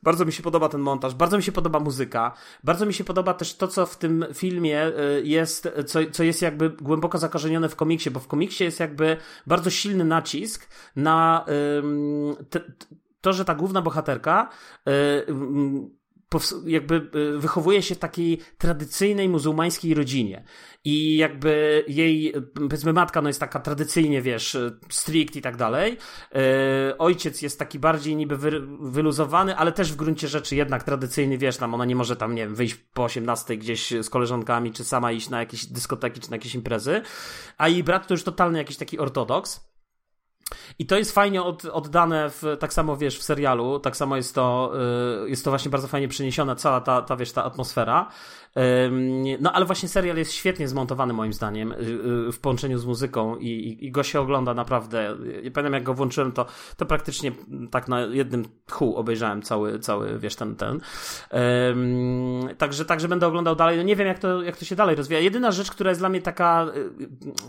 Bardzo 0.03 0.25
mi 0.25 0.33
się 0.33 0.43
podoba 0.43 0.69
ten 0.69 0.81
montaż, 0.81 1.15
bardzo 1.15 1.37
mi 1.37 1.43
się 1.43 1.51
podoba 1.51 1.79
muzyka, 1.79 2.33
bardzo 2.63 2.85
mi 2.85 2.93
się 2.93 3.03
podoba 3.03 3.33
też 3.33 3.55
to, 3.55 3.67
co 3.67 3.85
w 3.85 3.97
tym 3.97 4.25
filmie 4.33 4.87
y, 4.87 5.21
jest, 5.23 5.69
co, 5.85 5.99
co 6.11 6.23
jest 6.23 6.41
jakby 6.41 6.69
głęboko 6.69 7.17
zakorzenione 7.17 7.69
w 7.69 7.75
komiksie, 7.75 8.11
bo 8.11 8.19
w 8.19 8.27
komiksie 8.27 8.63
jest 8.63 8.79
jakby 8.79 9.17
bardzo 9.47 9.69
silny 9.69 10.05
nacisk 10.05 10.67
na 10.95 11.45
te, 12.49 12.61
to, 13.21 13.33
że 13.33 13.45
ta 13.45 13.55
główna 13.55 13.81
bohaterka 13.81 14.49
y, 14.87 14.91
jakby 16.65 17.09
y, 17.15 17.39
wychowuje 17.39 17.81
się 17.81 17.95
w 17.95 17.99
takiej 17.99 18.41
tradycyjnej 18.57 19.29
muzułmańskiej 19.29 19.93
rodzinie. 19.93 20.43
I 20.83 21.17
jakby 21.17 21.83
jej, 21.88 22.33
powiedzmy, 22.53 22.93
matka 22.93 23.21
no 23.21 23.29
jest 23.29 23.39
taka 23.39 23.59
tradycyjnie, 23.59 24.21
wiesz, 24.21 24.57
strict 24.89 25.35
i 25.35 25.41
tak 25.41 25.57
dalej. 25.57 25.97
Ojciec 26.97 27.41
jest 27.41 27.59
taki 27.59 27.79
bardziej 27.79 28.15
niby 28.15 28.38
wy, 28.38 28.61
wyluzowany, 28.79 29.57
ale 29.57 29.71
też 29.71 29.93
w 29.93 29.95
gruncie 29.95 30.27
rzeczy 30.27 30.55
jednak 30.55 30.83
tradycyjny, 30.83 31.38
wiesz, 31.38 31.57
tam 31.57 31.73
ona 31.73 31.85
nie 31.85 31.95
może 31.95 32.15
tam, 32.15 32.35
nie 32.35 32.45
wiem, 32.45 32.55
wyjść 32.55 32.75
po 32.75 33.03
18 33.03 33.57
gdzieś 33.57 33.93
z 34.01 34.09
koleżankami, 34.09 34.71
czy 34.71 34.83
sama 34.83 35.11
iść 35.11 35.29
na 35.29 35.39
jakieś 35.39 35.65
dyskoteki, 35.65 36.21
czy 36.21 36.31
na 36.31 36.35
jakieś 36.35 36.55
imprezy. 36.55 37.01
A 37.57 37.67
jej 37.67 37.83
brat 37.83 38.07
to 38.07 38.13
już 38.13 38.23
totalny 38.23 38.57
jakiś 38.57 38.77
taki 38.77 38.99
ortodoks. 38.99 39.74
I 40.79 40.86
to 40.86 40.97
jest 40.97 41.12
fajnie 41.12 41.43
od, 41.43 41.65
oddane 41.65 42.29
w, 42.29 42.58
tak 42.60 42.73
samo 42.73 42.97
wiesz 42.97 43.19
w 43.19 43.23
serialu, 43.23 43.79
tak 43.79 43.97
samo 43.97 44.15
jest 44.15 44.36
to, 44.36 44.73
y, 45.25 45.29
jest 45.29 45.43
to 45.43 45.51
właśnie 45.51 45.71
bardzo 45.71 45.88
fajnie 45.88 46.08
przeniesiona 46.08 46.55
cała 46.55 46.81
ta, 46.81 47.01
ta 47.01 47.15
wiesz, 47.15 47.31
ta 47.31 47.43
atmosfera. 47.43 48.10
No 49.39 49.51
ale 49.53 49.65
właśnie 49.65 49.89
serial 49.89 50.17
jest 50.17 50.33
świetnie 50.33 50.67
zmontowany 50.67 51.13
moim 51.13 51.33
zdaniem 51.33 51.71
y, 51.71 51.75
y, 52.27 52.31
w 52.31 52.39
połączeniu 52.39 52.77
z 52.77 52.85
muzyką 52.85 53.35
i, 53.35 53.47
i, 53.47 53.85
i 53.85 53.91
go 53.91 54.03
się 54.03 54.21
ogląda 54.21 54.53
naprawdę. 54.53 55.17
Ja 55.43 55.51
pamiętam 55.51 55.73
jak 55.73 55.83
go 55.83 55.93
włączyłem, 55.93 56.31
to, 56.31 56.45
to 56.77 56.85
praktycznie 56.85 57.31
tak 57.71 57.87
na 57.87 57.99
jednym 57.99 58.45
tchu 58.65 58.95
obejrzałem 58.95 59.41
cały, 59.41 59.79
cały 59.79 60.19
wiesz, 60.19 60.35
ten, 60.35 60.55
ten. 60.55 60.79
Także, 62.57 62.85
także 62.85 63.07
będę 63.07 63.27
oglądał 63.27 63.55
dalej. 63.55 63.77
No 63.77 63.83
nie 63.83 63.95
wiem 63.95 64.07
jak 64.07 64.19
to, 64.19 64.41
jak 64.41 64.57
to 64.57 64.65
się 64.65 64.75
dalej 64.75 64.95
rozwija. 64.95 65.19
Jedyna 65.19 65.51
rzecz, 65.51 65.71
która 65.71 65.89
jest 65.89 66.01
dla 66.01 66.09
mnie 66.09 66.21
taka, 66.21 66.67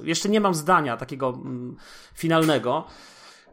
jeszcze 0.03 0.29
nie 0.29 0.41
mam 0.41 0.55
zdania 0.55 0.97
takiego 0.97 1.29
mm, 1.29 1.77
finalnego, 2.15 2.87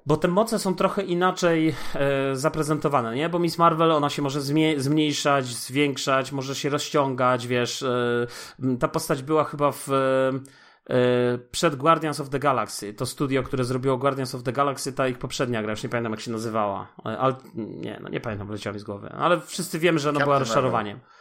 bo 0.06 0.18
te 0.18 0.28
moce 0.28 0.60
są 0.60 0.76
trochę 0.76 1.04
inaczej 1.04 1.76
e, 1.96 2.36
zaprezentowane, 2.36 3.16
nie? 3.16 3.30
Bo 3.30 3.40
Miss 3.40 3.58
Marvel, 3.58 3.92
ona 3.92 4.10
się 4.10 4.22
może 4.22 4.42
zmniejszać, 4.78 5.46
zwiększać, 5.46 6.32
może 6.32 6.56
się 6.56 6.70
rozciągać, 6.70 7.48
wiesz. 7.48 7.84
E, 7.84 8.78
ta 8.80 8.88
postać 8.88 9.24
była 9.24 9.44
chyba 9.44 9.72
w 9.72 9.90
e, 9.90 11.38
przed 11.52 11.76
Guardians 11.76 12.20
of 12.20 12.30
the 12.30 12.40
Galaxy. 12.40 12.94
To 12.94 13.06
studio, 13.06 13.44
które 13.44 13.64
zrobiło 13.64 13.98
Guardians 13.98 14.36
of 14.36 14.44
the 14.44 14.52
Galaxy, 14.52 14.94
ta 14.94 15.08
ich 15.08 15.18
poprzednia 15.18 15.62
gra, 15.62 15.72
już 15.72 15.84
nie 15.84 15.90
pamiętam 15.90 16.12
jak 16.12 16.22
się 16.22 16.32
nazywała. 16.32 16.88
Ale, 17.04 17.36
nie, 17.56 18.00
no 18.04 18.10
nie 18.10 18.20
pamiętam, 18.20 18.48
wyleciała 18.48 18.74
mi 18.74 18.80
z 18.80 18.84
głowy. 18.84 19.10
Ale 19.10 19.42
wszyscy 19.42 19.80
wiemy, 19.80 20.00
że 20.00 20.10
ona 20.10 20.20
Captain 20.20 20.26
była 20.26 20.40
rozczarowaniem. 20.40 20.98
Marvel. 20.98 21.14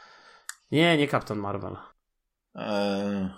Nie, 0.71 0.99
nie 0.99 1.09
Captain 1.09 1.40
Marvel. 1.40 1.77
Eee, 2.55 3.29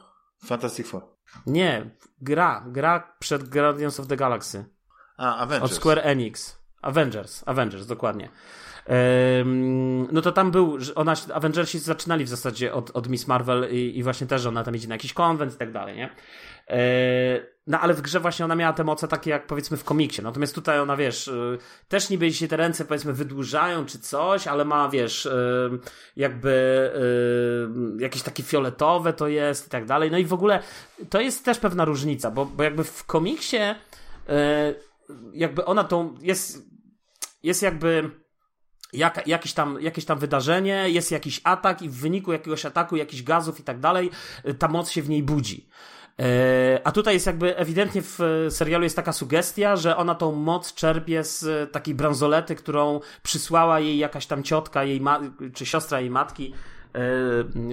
Fantastic 0.45 0.87
Four. 0.87 1.03
Nie, 1.47 1.91
gra, 2.21 2.65
gra 2.69 3.17
przed 3.19 3.49
Guardians 3.49 4.01
of 4.01 4.07
the 4.07 4.17
Galaxy. 4.17 4.74
A, 5.17 5.37
Avengers. 5.37 5.73
Od 5.73 5.77
Square 5.77 6.01
Enix. 6.03 6.59
Avengers, 6.83 7.43
Avengers, 7.47 7.87
dokładnie. 7.87 8.29
no 10.13 10.23
to 10.23 10.33
tam 10.33 10.51
był, 10.51 10.79
ona, 10.95 11.15
Avengersi 11.35 11.79
zaczynali 11.79 12.25
w 12.25 12.29
zasadzie 12.29 12.75
od, 12.75 12.91
od 12.91 13.09
Miss 13.09 13.27
Marvel 13.29 13.69
i, 13.71 13.99
i, 13.99 14.03
właśnie 14.03 14.27
też 14.27 14.47
ona 14.47 14.65
tam 14.65 14.77
idzie 14.77 14.89
na 14.89 14.95
jakiś 14.95 15.13
konwent 15.13 15.55
i 15.55 15.57
tak 15.57 15.73
dalej, 15.73 15.97
nie? 15.97 16.11
no 17.67 17.81
ale 17.81 17.95
w 17.95 18.01
grze 18.01 18.21
właśnie 18.21 18.45
ona 18.45 18.55
miała 18.55 18.73
te 18.73 18.85
moce 18.85 19.09
takie 19.09 19.31
jak 19.31 19.47
powiedzmy 19.47 19.77
w 19.77 19.85
komiksie. 19.85 20.23
Natomiast 20.23 20.55
tutaj 20.55 20.81
ona, 20.81 20.97
wiesz, 20.97 21.29
y, 21.29 21.59
też 21.89 22.11
niby 22.11 22.33
się 22.33 22.49
te 22.49 22.57
ręce 22.57 22.85
powiedzmy 22.85 23.13
wydłużają 23.13 23.87
czy 23.87 23.99
coś, 23.99 24.47
ale 24.47 24.65
ma, 24.65 24.89
wiesz, 24.89 25.27
y, 25.27 25.71
jakby 26.17 26.91
jakieś 27.99 28.23
takie 28.23 28.43
fioletowe 28.43 29.13
to 29.13 29.29
jest 29.29 29.67
i 29.67 29.71
tak 29.71 29.87
dalej. 29.87 30.11
No 30.11 30.19
i 30.19 30.25
w 30.25 30.33
ogóle 30.33 30.63
to 31.11 31.21
jest 31.21 31.45
też 31.45 31.59
pewna 31.59 31.85
różnica, 31.85 32.31
bo, 32.31 32.47
bo 32.47 32.63
jakby 32.63 32.85
w 32.85 33.05
komiksie 33.05 33.57
jakby 35.33 35.65
ona 35.65 35.85
tą 35.85 36.15
jest, 36.21 36.69
jest 37.43 37.63
jakby 37.63 38.11
jak, 38.93 39.27
jakieś, 39.27 39.53
tam, 39.53 39.79
jakieś 39.81 40.05
tam 40.05 40.19
wydarzenie, 40.19 40.91
jest 40.91 41.11
jakiś 41.11 41.41
atak 41.45 41.83
i 41.83 41.89
w 41.89 41.95
wyniku 41.95 42.33
jakiegoś 42.33 42.67
ataku, 42.67 42.97
jakichś 42.97 43.23
gazów 43.23 43.61
i 43.61 43.63
tak 43.63 43.81
dalej, 43.81 44.11
ta 44.59 44.69
moc 44.69 44.91
się 44.91 45.03
w 45.03 45.09
niej 45.09 45.23
budzi. 45.23 45.69
E, 46.21 46.81
a 46.85 46.93
tutaj 46.93 47.15
jest 47.15 47.27
jakby 47.27 47.57
ewidentnie 47.57 48.03
w 48.03 48.19
serialu 48.51 48.85
jest 48.85 48.97
taka 48.97 49.13
sugestia, 49.13 49.77
że 49.77 49.97
ona 49.97 50.15
tą 50.15 50.33
moc 50.33 50.75
czerpie 50.75 51.25
z 51.25 51.73
takiej 51.73 51.95
bransolety, 51.95 52.55
którą 52.55 53.01
przysłała 53.23 53.81
jej 53.81 53.99
jakaś 53.99 54.27
tam 54.27 54.43
ciotka, 54.43 54.85
jej 54.85 55.01
czy 55.55 55.67
siostra 55.67 56.01
jej 56.01 56.11
matki 56.11 56.55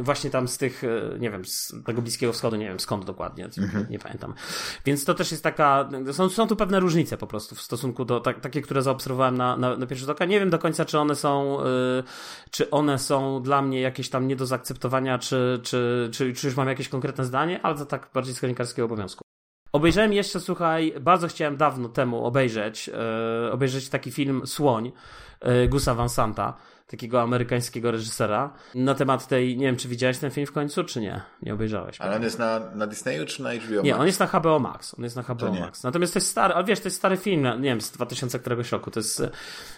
właśnie 0.02 0.30
tam 0.30 0.48
z 0.48 0.58
tych, 0.58 0.84
e, 0.84 1.20
nie 1.20 1.32
wiem, 1.32 1.46
z 1.46 1.74
tego 1.86 2.02
Bliskiego 2.02 2.34
Wschodu, 2.34 2.56
nie 2.56 2.68
wiem 2.68 2.80
skąd 2.80 3.06
dokładnie, 3.06 3.46
mhm. 3.46 3.88
nie 3.90 4.00
pamiętam. 4.00 4.34
Więc 4.86 5.06
to 5.06 5.14
też 5.14 5.32
jest 5.32 5.44
taka, 5.44 5.90
są, 6.12 6.30
są 6.30 6.48
tu 6.48 6.56
pewne 6.56 6.80
różnice 6.80 7.18
po 7.18 7.28
prostu 7.28 7.56
w 7.56 7.62
stosunku 7.62 8.06
do, 8.06 8.20
tak, 8.20 8.40
takie, 8.40 8.62
które 8.62 8.82
zaobserwowałem 8.82 9.38
na, 9.38 9.58
na, 9.58 9.78
na 9.78 9.88
pierwszy 9.88 10.06
rzut 10.06 10.10
oka. 10.10 10.26
Nie 10.26 10.40
wiem 10.40 10.50
do 10.50 10.60
końca, 10.60 10.86
czy 10.86 11.00
one 11.00 11.16
są, 11.16 11.62
e, 11.62 11.64
czy 12.52 12.70
one 12.70 13.00
są 13.00 13.42
dla 13.44 13.62
mnie 13.62 13.82
jakieś 13.82 14.10
tam 14.10 14.28
nie 14.28 14.36
do 14.36 14.46
zaakceptowania, 14.46 15.20
czy, 15.20 15.60
czy, 15.64 16.10
czy, 16.14 16.34
czy 16.34 16.48
już 16.48 16.56
mam 16.56 16.68
jakieś 16.68 16.90
konkretne 16.90 17.26
zdanie, 17.26 17.62
ale 17.64 17.78
to 17.78 17.86
tak 17.86 18.10
bardziej 18.14 18.36
z 18.36 18.40
kronikarskiego 18.40 18.86
obowiązku. 18.86 19.22
Obejrzałem 19.72 20.14
jeszcze, 20.14 20.40
słuchaj, 20.40 20.94
bardzo 21.02 21.28
chciałem 21.28 21.58
dawno 21.58 21.90
temu 21.90 22.26
obejrzeć, 22.26 22.90
e, 22.90 23.52
obejrzeć 23.52 23.90
taki 23.90 24.12
film 24.12 24.48
Słoń 24.48 24.92
e, 25.40 25.68
Gusa 25.68 25.96
Van 25.96 26.10
Santa 26.10 26.58
takiego 26.92 27.22
amerykańskiego 27.22 27.92
reżysera, 27.92 28.54
na 28.76 28.96
temat 28.96 29.28
tej, 29.28 29.58
nie 29.58 29.66
wiem, 29.66 29.78
czy 29.78 29.88
widziałeś 29.88 30.18
ten 30.18 30.32
film 30.32 30.48
w 30.48 30.52
końcu, 30.52 30.84
czy 30.84 31.02
nie? 31.02 31.22
Nie 31.42 31.54
obejrzałeś. 31.54 32.02
Ale 32.02 32.16
on 32.16 32.24
jest 32.24 32.40
na, 32.40 32.60
na 32.76 32.88
Disneyu, 32.88 33.26
czy 33.26 33.44
na 33.44 33.54
HBO 33.54 33.76
Max? 33.76 33.84
Nie, 33.84 33.98
on 33.98 34.08
jest 34.08 34.20
na 34.20 34.28
HBO 34.28 34.60
Max. 34.60 34.96
On 34.98 35.04
jest 35.04 35.16
na 35.16 35.22
HBO 35.22 35.54
Max. 35.54 35.84
Natomiast 35.84 36.14
to 36.14 36.20
jest 36.20 36.30
stary, 36.30 36.54
ale 36.54 36.66
wiesz, 36.66 36.80
to 36.80 36.88
jest 36.88 36.98
stary 36.98 37.18
film, 37.18 37.44
nie 37.44 37.70
wiem, 37.70 37.82
z 37.82 37.92
2000 37.92 38.40
któregoś 38.40 38.72
roku. 38.72 38.92
To 38.92 39.00
jest, 39.00 39.24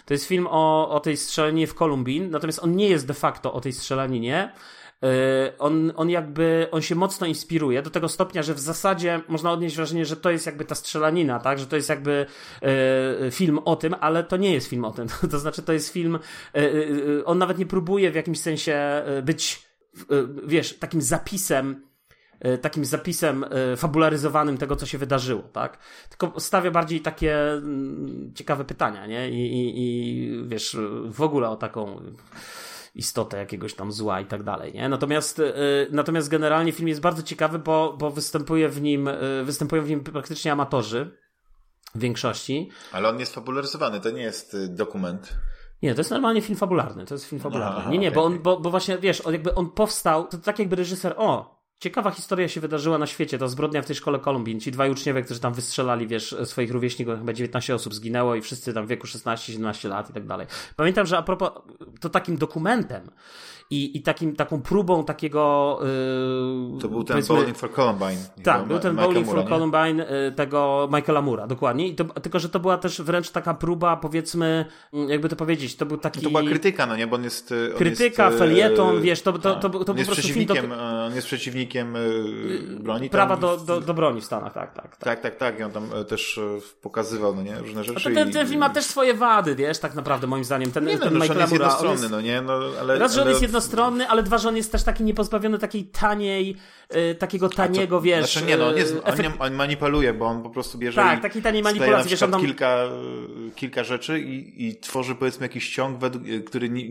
to 0.04 0.14
jest 0.14 0.26
film 0.26 0.46
o, 0.50 0.90
o 0.90 1.00
tej 1.00 1.16
strzelaninie 1.16 1.66
w 1.66 1.74
Columbine, 1.74 2.30
natomiast 2.30 2.62
on 2.62 2.76
nie 2.76 2.88
jest 2.88 3.06
de 3.06 3.14
facto 3.14 3.52
o 3.52 3.60
tej 3.60 3.72
strzelaninie, 3.72 4.52
on, 5.58 5.92
on 5.96 6.10
jakby, 6.10 6.68
on 6.70 6.82
się 6.82 6.94
mocno 6.94 7.26
inspiruje 7.26 7.82
do 7.82 7.90
tego 7.90 8.08
stopnia, 8.08 8.42
że 8.42 8.54
w 8.54 8.60
zasadzie 8.60 9.20
można 9.28 9.52
odnieść 9.52 9.76
wrażenie, 9.76 10.04
że 10.04 10.16
to 10.16 10.30
jest 10.30 10.46
jakby 10.46 10.64
ta 10.64 10.74
strzelanina, 10.74 11.40
tak, 11.40 11.58
że 11.58 11.66
to 11.66 11.76
jest 11.76 11.88
jakby 11.88 12.26
e, 12.62 13.30
film 13.30 13.58
o 13.64 13.76
tym, 13.76 13.94
ale 14.00 14.24
to 14.24 14.36
nie 14.36 14.52
jest 14.52 14.66
film 14.66 14.84
o 14.84 14.92
tym, 14.92 15.06
to 15.30 15.38
znaczy 15.38 15.62
to 15.62 15.72
jest 15.72 15.92
film, 15.92 16.18
e, 16.54 16.60
on 17.24 17.38
nawet 17.38 17.58
nie 17.58 17.66
próbuje 17.66 18.10
w 18.10 18.14
jakimś 18.14 18.40
sensie 18.40 19.02
być, 19.22 19.68
wiesz, 20.46 20.78
takim 20.78 21.02
zapisem 21.02 21.94
takim 22.62 22.84
zapisem 22.84 23.44
fabularyzowanym 23.76 24.58
tego, 24.58 24.76
co 24.76 24.86
się 24.86 24.98
wydarzyło, 24.98 25.42
tak? 25.42 25.78
Tylko 26.08 26.40
stawia 26.40 26.70
bardziej 26.70 27.00
takie 27.00 27.52
mm, 27.52 28.32
ciekawe 28.34 28.64
pytania, 28.64 29.06
nie? 29.06 29.30
I, 29.30 29.52
i, 29.52 29.72
i 29.76 30.48
wiesz, 30.48 30.76
w 31.04 31.22
ogóle 31.22 31.48
o 31.48 31.56
taką 31.56 32.00
istotę 32.94 33.38
jakiegoś 33.38 33.74
tam 33.74 33.92
zła 33.92 34.20
i 34.20 34.26
tak 34.26 34.42
dalej, 34.42 34.72
nie? 34.72 34.88
Natomiast, 34.88 35.38
yy, 35.38 35.44
natomiast 35.90 36.28
generalnie 36.28 36.72
film 36.72 36.88
jest 36.88 37.00
bardzo 37.00 37.22
ciekawy, 37.22 37.58
bo, 37.58 37.96
bo 37.98 38.10
występuje 38.10 38.68
w 38.68 38.82
nim, 38.82 39.06
yy, 39.06 39.44
występują 39.44 39.82
w 39.82 39.88
nim 39.88 40.00
praktycznie 40.00 40.52
amatorzy 40.52 41.18
w 41.94 41.98
większości. 41.98 42.70
Ale 42.92 43.08
on 43.08 43.20
jest 43.20 43.34
fabularyzowany, 43.34 44.00
to 44.00 44.10
nie 44.10 44.22
jest 44.22 44.54
y, 44.54 44.68
dokument. 44.68 45.36
Nie, 45.82 45.94
to 45.94 46.00
jest 46.00 46.10
normalnie 46.10 46.42
film 46.42 46.58
fabularny, 46.58 47.06
to 47.06 47.14
jest 47.14 47.24
film 47.24 47.40
fabularny. 47.40 47.80
Aha, 47.80 47.90
nie, 47.90 47.98
nie, 47.98 48.08
okay. 48.08 48.14
bo, 48.16 48.24
on, 48.24 48.38
bo, 48.38 48.60
bo 48.60 48.70
właśnie, 48.70 48.98
wiesz, 48.98 49.20
on 49.20 49.32
jakby 49.32 49.54
on 49.54 49.70
powstał, 49.70 50.28
to 50.28 50.38
tak 50.38 50.58
jakby 50.58 50.76
reżyser, 50.76 51.14
o, 51.16 51.53
Ciekawa 51.78 52.10
historia 52.10 52.48
się 52.48 52.60
wydarzyła 52.60 52.98
na 52.98 53.06
świecie. 53.06 53.38
To 53.38 53.48
zbrodnia 53.48 53.82
w 53.82 53.86
tej 53.86 53.96
szkole 53.96 54.18
Kolumbin. 54.18 54.60
Ci 54.60 54.72
dwaj 54.72 54.90
uczniowie, 54.90 55.22
którzy 55.22 55.40
tam 55.40 55.54
wystrzelali, 55.54 56.06
wiesz, 56.06 56.36
swoich 56.44 56.70
rówieśników, 56.70 57.18
chyba 57.18 57.32
19 57.32 57.74
osób 57.74 57.94
zginęło 57.94 58.34
i 58.34 58.42
wszyscy 58.42 58.74
tam 58.74 58.86
w 58.86 58.88
wieku 58.88 59.06
16-17 59.06 59.88
lat 59.88 60.10
i 60.10 60.12
tak 60.12 60.26
dalej. 60.26 60.46
Pamiętam, 60.76 61.06
że 61.06 61.18
a 61.18 61.22
propos, 61.22 61.50
to 62.00 62.10
takim 62.10 62.36
dokumentem 62.36 63.10
i, 63.70 63.96
i 63.98 64.02
takim, 64.02 64.36
taką 64.36 64.62
próbą 64.62 65.04
takiego. 65.04 65.78
Yy, 66.72 66.80
to 66.80 66.88
był 66.88 67.04
ten 67.04 67.22
Bowling 67.28 67.58
for 67.58 67.72
Columbine. 67.72 68.18
Tak, 68.42 68.64
był 68.64 68.78
ten 68.78 68.96
Bowling 68.96 69.26
for 69.26 69.48
Columbine 69.48 69.98
yy, 69.98 70.32
tego 70.32 70.88
Michaela 70.92 71.22
Mura, 71.22 71.46
dokładnie. 71.46 71.88
I 71.88 71.94
to, 71.94 72.04
tylko, 72.04 72.38
że 72.38 72.48
to 72.48 72.60
była 72.60 72.78
też 72.78 73.02
wręcz 73.02 73.30
taka 73.30 73.54
próba, 73.54 73.96
powiedzmy, 73.96 74.64
mm, 74.92 75.10
jakby 75.10 75.28
to 75.28 75.36
powiedzieć, 75.36 75.76
to 75.76 75.86
był 75.86 75.96
taki. 75.96 76.20
To 76.20 76.30
była 76.30 76.42
krytyka, 76.42 76.86
no 76.86 76.96
nie, 76.96 77.06
bo 77.06 77.16
on 77.16 77.24
jest. 77.24 77.54
On 77.72 77.78
krytyka, 77.78 78.26
jest, 78.26 78.38
felieton, 78.38 79.02
wiesz, 79.02 79.22
to, 79.22 79.32
to, 79.32 79.54
to, 79.54 79.70
to, 79.70 79.84
to 79.84 79.92
on 79.92 79.98
jest 79.98 80.10
przeciwnikiem, 80.10 80.68
do... 80.68 80.74
E, 80.74 81.06
on 81.06 81.14
jest 81.14 81.26
przeciwnikiem 81.26 81.94
broni. 82.80 83.10
Prawa 83.10 83.36
do, 83.36 83.56
do, 83.56 83.80
do 83.80 83.94
broni 83.94 84.20
w 84.20 84.24
Stanach, 84.24 84.52
tak, 84.52 84.74
tak. 84.74 84.96
Tak, 84.96 85.20
tak, 85.20 85.20
tak. 85.20 85.36
tak. 85.36 85.60
I 85.60 85.62
on 85.62 85.70
tam 85.70 85.88
też 86.08 86.40
pokazywał, 86.82 87.34
no 87.34 87.42
nie, 87.42 87.58
różne 87.58 87.84
rzeczy. 87.84 88.10
A 88.10 88.14
ten, 88.14 88.32
ten 88.32 88.46
film 88.46 88.60
ma 88.60 88.70
też 88.70 88.84
swoje 88.84 89.14
wady, 89.14 89.54
wiesz, 89.54 89.78
tak 89.78 89.94
naprawdę, 89.94 90.26
moim 90.26 90.44
zdaniem. 90.44 90.70
Ten, 90.70 90.84
nie, 90.84 90.96
no, 90.96 91.04
ten 91.04 91.14
Michael 91.14 91.28
Mura. 91.30 91.40
Jest 91.40 91.52
jednostronny, 91.52 92.08
no 92.08 92.20
nie, 92.20 92.42
no 92.42 92.60
ale. 92.80 92.98
Raz, 92.98 93.14
że 93.14 93.22
on 93.22 93.28
jest 93.28 93.42
jednostronny, 93.54 94.08
ale 94.08 94.22
dwa, 94.22 94.38
że 94.38 94.48
on 94.48 94.56
jest 94.56 94.72
też 94.72 94.82
taki 94.82 95.04
niepozbawiony 95.04 95.58
takiej 95.58 95.84
taniej, 95.84 96.56
y, 96.96 97.14
takiego 97.14 97.48
taniego, 97.48 97.96
to, 97.96 98.02
wiesz... 98.02 98.32
Znaczy 98.32 98.46
nie, 98.46 98.56
no, 98.56 98.68
on, 98.68 98.76
jest, 98.76 98.96
on, 99.04 99.18
nie, 99.18 99.32
on 99.38 99.54
manipuluje, 99.54 100.14
bo 100.14 100.26
on 100.26 100.42
po 100.42 100.50
prostu 100.50 100.78
bierze 100.78 101.00
Tak, 101.00 101.22
takiej 101.22 101.42
taniej 101.42 101.62
manipulacji, 101.62 102.10
wiesz, 102.10 102.22
on 102.22 102.30
tam... 102.30 102.40
kilka, 102.40 102.88
kilka 103.54 103.84
rzeczy 103.84 104.20
i, 104.20 104.68
i 104.68 104.76
tworzy 104.76 105.14
powiedzmy 105.14 105.46
jakiś 105.46 105.74
ciąg, 105.74 105.98
według, 105.98 106.26
y, 106.26 106.42
który 106.42 106.70
nie, 106.70 106.84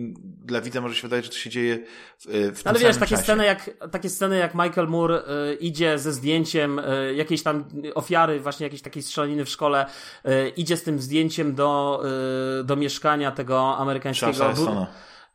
dla 0.46 0.62
widza 0.62 0.82
może 0.82 0.96
się 0.96 1.02
wydawać, 1.02 1.26
że 1.26 1.32
to 1.32 1.38
się 1.38 1.50
dzieje 1.50 1.80
w, 2.18 2.26
y, 2.26 2.52
w 2.52 2.64
tym 2.64 2.70
Ale 2.70 2.80
wiesz, 2.80 2.98
takie 2.98 3.10
czasie. 3.10 3.24
sceny, 3.24 3.46
jak, 3.46 3.70
takie 3.92 4.10
sceny 4.10 4.38
jak 4.38 4.56
Michael 4.56 4.88
Moore 4.88 5.22
y, 5.52 5.56
idzie 5.56 6.00
ze 6.00 6.14
zdjęciem 6.14 6.80
y, 6.80 7.14
jakiejś 7.16 7.44
tam 7.44 7.64
ofiary, 7.96 8.40
właśnie 8.40 8.64
jakiejś 8.64 8.82
takiej 8.82 9.04
strzelaniny 9.04 9.46
w 9.46 9.50
szkole, 9.50 9.86
y, 10.26 10.50
idzie 10.50 10.78
z 10.78 10.84
tym 10.84 11.00
zdjęciem 11.00 11.56
do, 11.56 12.04
do 12.64 12.76
mieszkania 12.76 13.32
tego 13.32 13.78
amerykańskiego... 13.78 14.34
Charlesa 14.34 14.88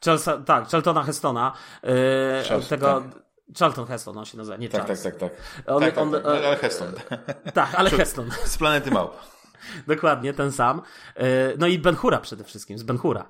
Charlesa, 0.04 0.38
tak, 0.38 0.68
Charltona 0.68 1.02
Hestona. 1.02 1.52
Yy, 1.82 2.62
tego, 2.68 3.00
tak. 3.00 3.22
Charlton 3.58 3.86
Heston 3.86 4.18
on 4.18 4.24
się 4.24 4.38
nazywa, 4.38 4.56
nie 4.56 4.68
tak, 4.68 4.80
Charles. 4.80 5.02
Tak, 5.02 5.16
tak, 5.16 5.30
tak. 5.30 5.40
On, 5.66 5.80
tak, 5.80 5.94
tak, 5.94 6.02
on, 6.02 6.12
tak, 6.12 6.24
ale 6.24 6.56
Heston. 6.56 6.92
Tak, 7.54 7.74
ale 7.74 7.90
Heston. 7.90 8.30
Z 8.44 8.58
planety 8.58 8.90
Małp. 8.90 9.12
Dokładnie, 9.86 10.32
ten 10.32 10.52
sam. 10.52 10.82
Yy, 11.16 11.24
no 11.58 11.66
i 11.66 11.78
Ben 11.78 11.96
Hura 11.96 12.18
przede 12.18 12.44
wszystkim, 12.44 12.78
z 12.78 12.82
Ben 12.82 12.98
Hura. 12.98 13.26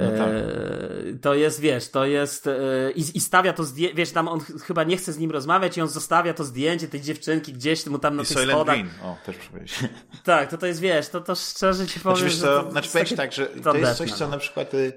No 0.00 0.10
tak. 0.10 0.28
To 1.22 1.34
jest, 1.34 1.60
wiesz, 1.60 1.90
to 1.90 2.04
jest 2.04 2.48
i, 2.94 3.04
i 3.14 3.20
stawia 3.20 3.52
to 3.52 3.64
zdjęcie, 3.64 3.94
wiesz, 3.96 4.10
tam 4.10 4.28
on 4.28 4.40
chyba 4.40 4.84
nie 4.84 4.96
chce 4.96 5.12
z 5.12 5.18
nim 5.18 5.30
rozmawiać 5.30 5.76
i 5.76 5.80
on 5.80 5.88
zostawia 5.88 6.34
to 6.34 6.44
zdjęcie 6.44 6.88
tej 6.88 7.00
dziewczynki 7.00 7.52
gdzieś 7.52 7.86
mu 7.86 7.98
tam 7.98 8.16
na 8.16 8.22
I 8.22 8.26
tych 8.26 8.34
Soylent 8.34 8.58
schodach. 8.58 8.74
Green. 8.74 8.90
O, 9.02 9.16
też 9.26 9.36
powiedzieć. 9.36 9.78
Tak, 10.24 10.50
to 10.50 10.58
to 10.58 10.66
jest, 10.66 10.80
wiesz, 10.80 11.08
to, 11.08 11.20
to 11.20 11.34
szczerze 11.34 11.86
ci 11.86 12.00
powiem, 12.00 12.30
znaczy, 12.30 12.40
to, 12.40 12.62
to, 12.62 12.70
znaczy, 12.70 12.88
powiem 12.92 13.16
tak, 13.16 13.32
że 13.32 13.46
to 13.46 13.76
jest 13.76 13.98
coś, 13.98 14.12
co 14.12 14.24
no. 14.24 14.30
na 14.30 14.38
przykład 14.38 14.74
y, 14.74 14.92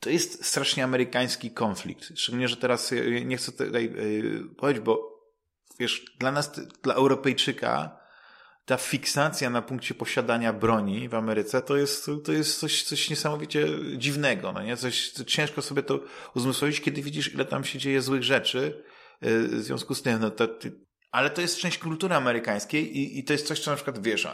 to 0.00 0.10
jest 0.10 0.44
strasznie 0.44 0.84
amerykański 0.84 1.50
konflikt. 1.50 2.18
Szczególnie, 2.18 2.48
że 2.48 2.56
teraz 2.56 2.92
nie 3.24 3.36
chcę 3.36 3.52
tutaj 3.52 3.84
e, 3.86 4.54
powiedzieć, 4.56 4.84
bo 4.84 5.16
wiesz, 5.78 6.04
dla 6.18 6.32
nas, 6.32 6.60
dla 6.82 6.94
Europejczyka, 6.94 7.98
ta 8.66 8.76
fiksacja 8.76 9.50
na 9.50 9.62
punkcie 9.62 9.94
posiadania 9.94 10.52
broni 10.52 11.08
w 11.08 11.14
Ameryce 11.14 11.62
to 11.62 11.76
jest, 11.76 12.10
to 12.24 12.32
jest 12.32 12.60
coś, 12.60 12.82
coś 12.82 13.10
niesamowicie 13.10 13.66
dziwnego, 13.96 14.52
no 14.52 14.62
nie? 14.62 14.76
Coś, 14.76 15.10
ciężko 15.10 15.62
sobie 15.62 15.82
to 15.82 16.00
uzmysłowić, 16.34 16.80
kiedy 16.80 17.02
widzisz, 17.02 17.34
ile 17.34 17.44
tam 17.44 17.64
się 17.64 17.78
dzieje 17.78 18.02
złych 18.02 18.22
rzeczy. 18.22 18.84
E, 19.20 19.38
w 19.38 19.62
związku 19.62 19.94
z 19.94 20.02
tym, 20.02 20.20
no 20.20 20.30
to, 20.30 20.48
ale 21.10 21.30
to 21.30 21.40
jest 21.40 21.58
część 21.58 21.78
kultury 21.78 22.14
amerykańskiej 22.14 22.98
i, 22.98 23.18
i 23.18 23.24
to 23.24 23.32
jest 23.32 23.46
coś, 23.46 23.60
co 23.60 23.70
na 23.70 23.76
przykład 23.76 24.02
wiesz, 24.02 24.26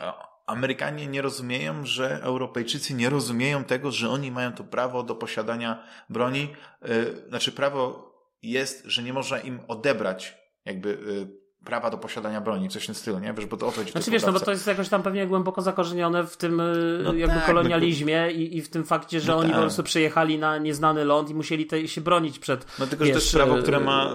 Amerykanie 0.47 1.07
nie 1.07 1.23
rozumieją, 1.23 1.87
że 1.87 2.21
Europejczycy 2.23 2.95
nie 2.95 3.11
rozumieją 3.11 3.65
tego, 3.65 3.91
że 3.93 4.11
oni 4.11 4.31
mają 4.31 4.53
to 4.53 4.65
prawo 4.65 5.03
do 5.03 5.15
posiadania 5.15 5.85
broni. 6.09 6.49
E, 6.83 6.89
znaczy, 7.29 7.53
prawo 7.53 8.13
jest, 8.43 8.85
że 8.85 9.03
nie 9.03 9.13
można 9.13 9.39
im 9.41 9.61
odebrać 9.69 10.37
jakby 10.65 10.91
e, 10.91 11.42
prawa 11.65 11.91
do 11.91 11.99
posiadania 11.99 12.41
broni, 12.41 12.69
coś 12.69 12.83
w 12.83 12.87
tym 12.87 12.95
stylu, 12.95 13.19
nie? 13.19 13.33
Wiesz, 13.33 13.47
bo 13.47 13.57
to 13.57 13.67
o 13.67 13.73
to 13.73 13.83
Znaczy 13.83 14.11
wiesz, 14.11 14.23
no 14.23 14.33
bo 14.33 14.41
to 14.41 14.51
jest 14.51 14.67
jakoś 14.67 14.89
tam 14.89 15.03
pewnie 15.03 15.27
głęboko 15.27 15.63
zakorzenione 15.63 16.27
w 16.27 16.37
tym 16.37 16.61
y, 16.61 17.01
no 17.05 17.15
jakby 17.15 17.37
tak, 17.37 17.47
kolonializmie 17.47 18.23
no 18.27 18.31
i, 18.31 18.57
i 18.57 18.63
w 18.63 18.69
tym 18.69 18.85
fakcie, 18.85 19.21
że 19.21 19.33
no 19.33 19.39
oni 19.39 19.49
tak. 19.49 19.57
po 19.57 19.63
prostu 19.63 19.83
przyjechali 19.83 20.39
na 20.39 20.59
nieznany 20.59 21.05
ląd 21.05 21.31
i 21.31 21.35
musieli 21.35 21.67
te, 21.67 21.89
się 21.89 22.01
bronić 22.01 22.39
przed 22.39 22.67
No 22.79 22.87
tylko, 22.87 23.05
wiesz, 23.05 23.15
że 23.15 23.21
to 23.21 23.25
jest 23.25 23.35
prawo, 23.35 23.63
które 23.63 23.81
ma, 23.81 24.11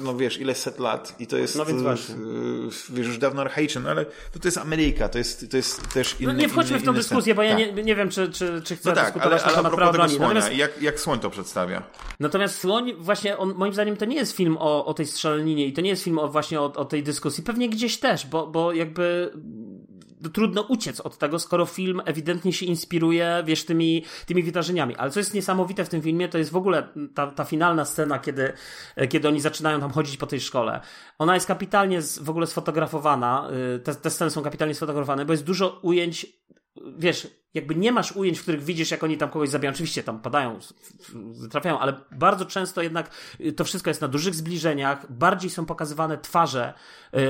y, 0.00 0.04
no 0.04 0.16
wiesz, 0.16 0.40
ile 0.40 0.54
set 0.54 0.78
lat 0.78 1.20
i 1.20 1.26
to 1.26 1.36
jest, 1.36 1.56
no 1.56 1.64
więc 1.64 1.82
właśnie. 1.82 2.14
Y, 2.14 2.18
wiesz, 2.90 3.06
już 3.06 3.18
dawno 3.18 3.42
archaiczne, 3.42 3.80
no 3.80 3.90
ale 3.90 4.04
to, 4.04 4.38
to 4.40 4.48
jest 4.48 4.58
Ameryka, 4.58 5.08
to 5.08 5.18
jest, 5.18 5.50
to 5.50 5.56
jest 5.56 5.92
też 5.94 6.20
inny 6.20 6.32
No 6.32 6.38
nie 6.38 6.48
wchodźmy 6.48 6.78
w 6.78 6.84
tą 6.84 6.94
dyskusję, 6.94 7.34
bo 7.34 7.42
ja 7.42 7.56
tak. 7.56 7.76
nie, 7.76 7.82
nie 7.82 7.96
wiem, 7.96 8.10
czy, 8.10 8.32
czy, 8.32 8.62
czy 8.64 8.76
chcę 8.76 8.88
no 8.88 8.94
tak, 8.94 9.04
dyskutować 9.04 9.42
ale, 9.42 9.50
na 9.50 9.56
temat 9.56 9.74
prawa 9.74 9.92
broni. 9.92 10.18
Natomiast... 10.18 10.52
Jak, 10.52 10.82
jak 10.82 11.00
Słoń 11.00 11.18
to 11.18 11.30
przedstawia? 11.30 11.82
Natomiast 12.20 12.60
Słoń, 12.60 12.92
właśnie, 12.98 13.38
on, 13.38 13.54
moim 13.54 13.72
zdaniem 13.72 13.96
to 13.96 14.04
nie 14.04 14.16
jest 14.16 14.36
film 14.36 14.56
o, 14.60 14.84
o 14.86 14.94
tej 14.94 15.06
strzelaninie 15.06 15.66
i 15.66 15.72
to 15.72 15.80
nie 15.80 15.90
jest 15.90 16.04
film 16.04 16.18
o, 16.18 16.28
właśnie 16.28 16.60
o, 16.60 16.64
o 16.64 16.84
tej 16.92 17.02
dyskusji. 17.02 17.44
Pewnie 17.44 17.68
gdzieś 17.68 17.98
też, 17.98 18.26
bo, 18.26 18.46
bo 18.46 18.72
jakby 18.72 19.32
trudno 20.32 20.62
uciec 20.62 21.00
od 21.00 21.18
tego, 21.18 21.38
skoro 21.38 21.66
film 21.66 22.02
ewidentnie 22.04 22.52
się 22.52 22.66
inspiruje, 22.66 23.42
wiesz, 23.46 23.64
tymi, 23.64 24.04
tymi 24.26 24.42
wydarzeniami. 24.42 24.96
Ale 24.96 25.10
co 25.10 25.20
jest 25.20 25.34
niesamowite 25.34 25.84
w 25.84 25.88
tym 25.88 26.02
filmie, 26.02 26.28
to 26.28 26.38
jest 26.38 26.50
w 26.50 26.56
ogóle 26.56 26.88
ta, 27.14 27.26
ta 27.26 27.44
finalna 27.44 27.84
scena, 27.84 28.18
kiedy, 28.18 28.52
kiedy 29.08 29.28
oni 29.28 29.40
zaczynają 29.40 29.80
tam 29.80 29.90
chodzić 29.90 30.16
po 30.16 30.26
tej 30.26 30.40
szkole. 30.40 30.80
Ona 31.18 31.34
jest 31.34 31.46
kapitalnie 31.46 32.00
w 32.20 32.30
ogóle 32.30 32.46
sfotografowana, 32.46 33.50
y, 33.76 33.78
te, 33.78 33.94
te 33.94 34.10
sceny 34.10 34.30
są 34.30 34.42
kapitalnie 34.42 34.74
sfotografowane, 34.74 35.24
bo 35.24 35.32
jest 35.32 35.44
dużo 35.44 35.80
ujęć 35.82 36.26
wiesz, 36.98 37.41
jakby 37.54 37.74
nie 37.74 37.92
masz 37.92 38.12
ujęć, 38.12 38.38
w 38.38 38.42
których 38.42 38.64
widzisz, 38.64 38.90
jak 38.90 39.04
oni 39.04 39.18
tam 39.18 39.30
kogoś 39.30 39.48
zabijają. 39.48 39.74
Oczywiście 39.74 40.02
tam 40.02 40.20
padają, 40.20 40.58
trafiają, 41.50 41.78
ale 41.78 42.00
bardzo 42.12 42.46
często 42.46 42.82
jednak 42.82 43.10
y, 43.40 43.52
to 43.52 43.64
wszystko 43.64 43.90
jest 43.90 44.00
na 44.00 44.08
dużych 44.08 44.34
zbliżeniach. 44.34 45.12
Bardziej 45.12 45.50
są 45.50 45.66
pokazywane 45.66 46.18
twarze 46.18 46.74
yy, 47.12 47.20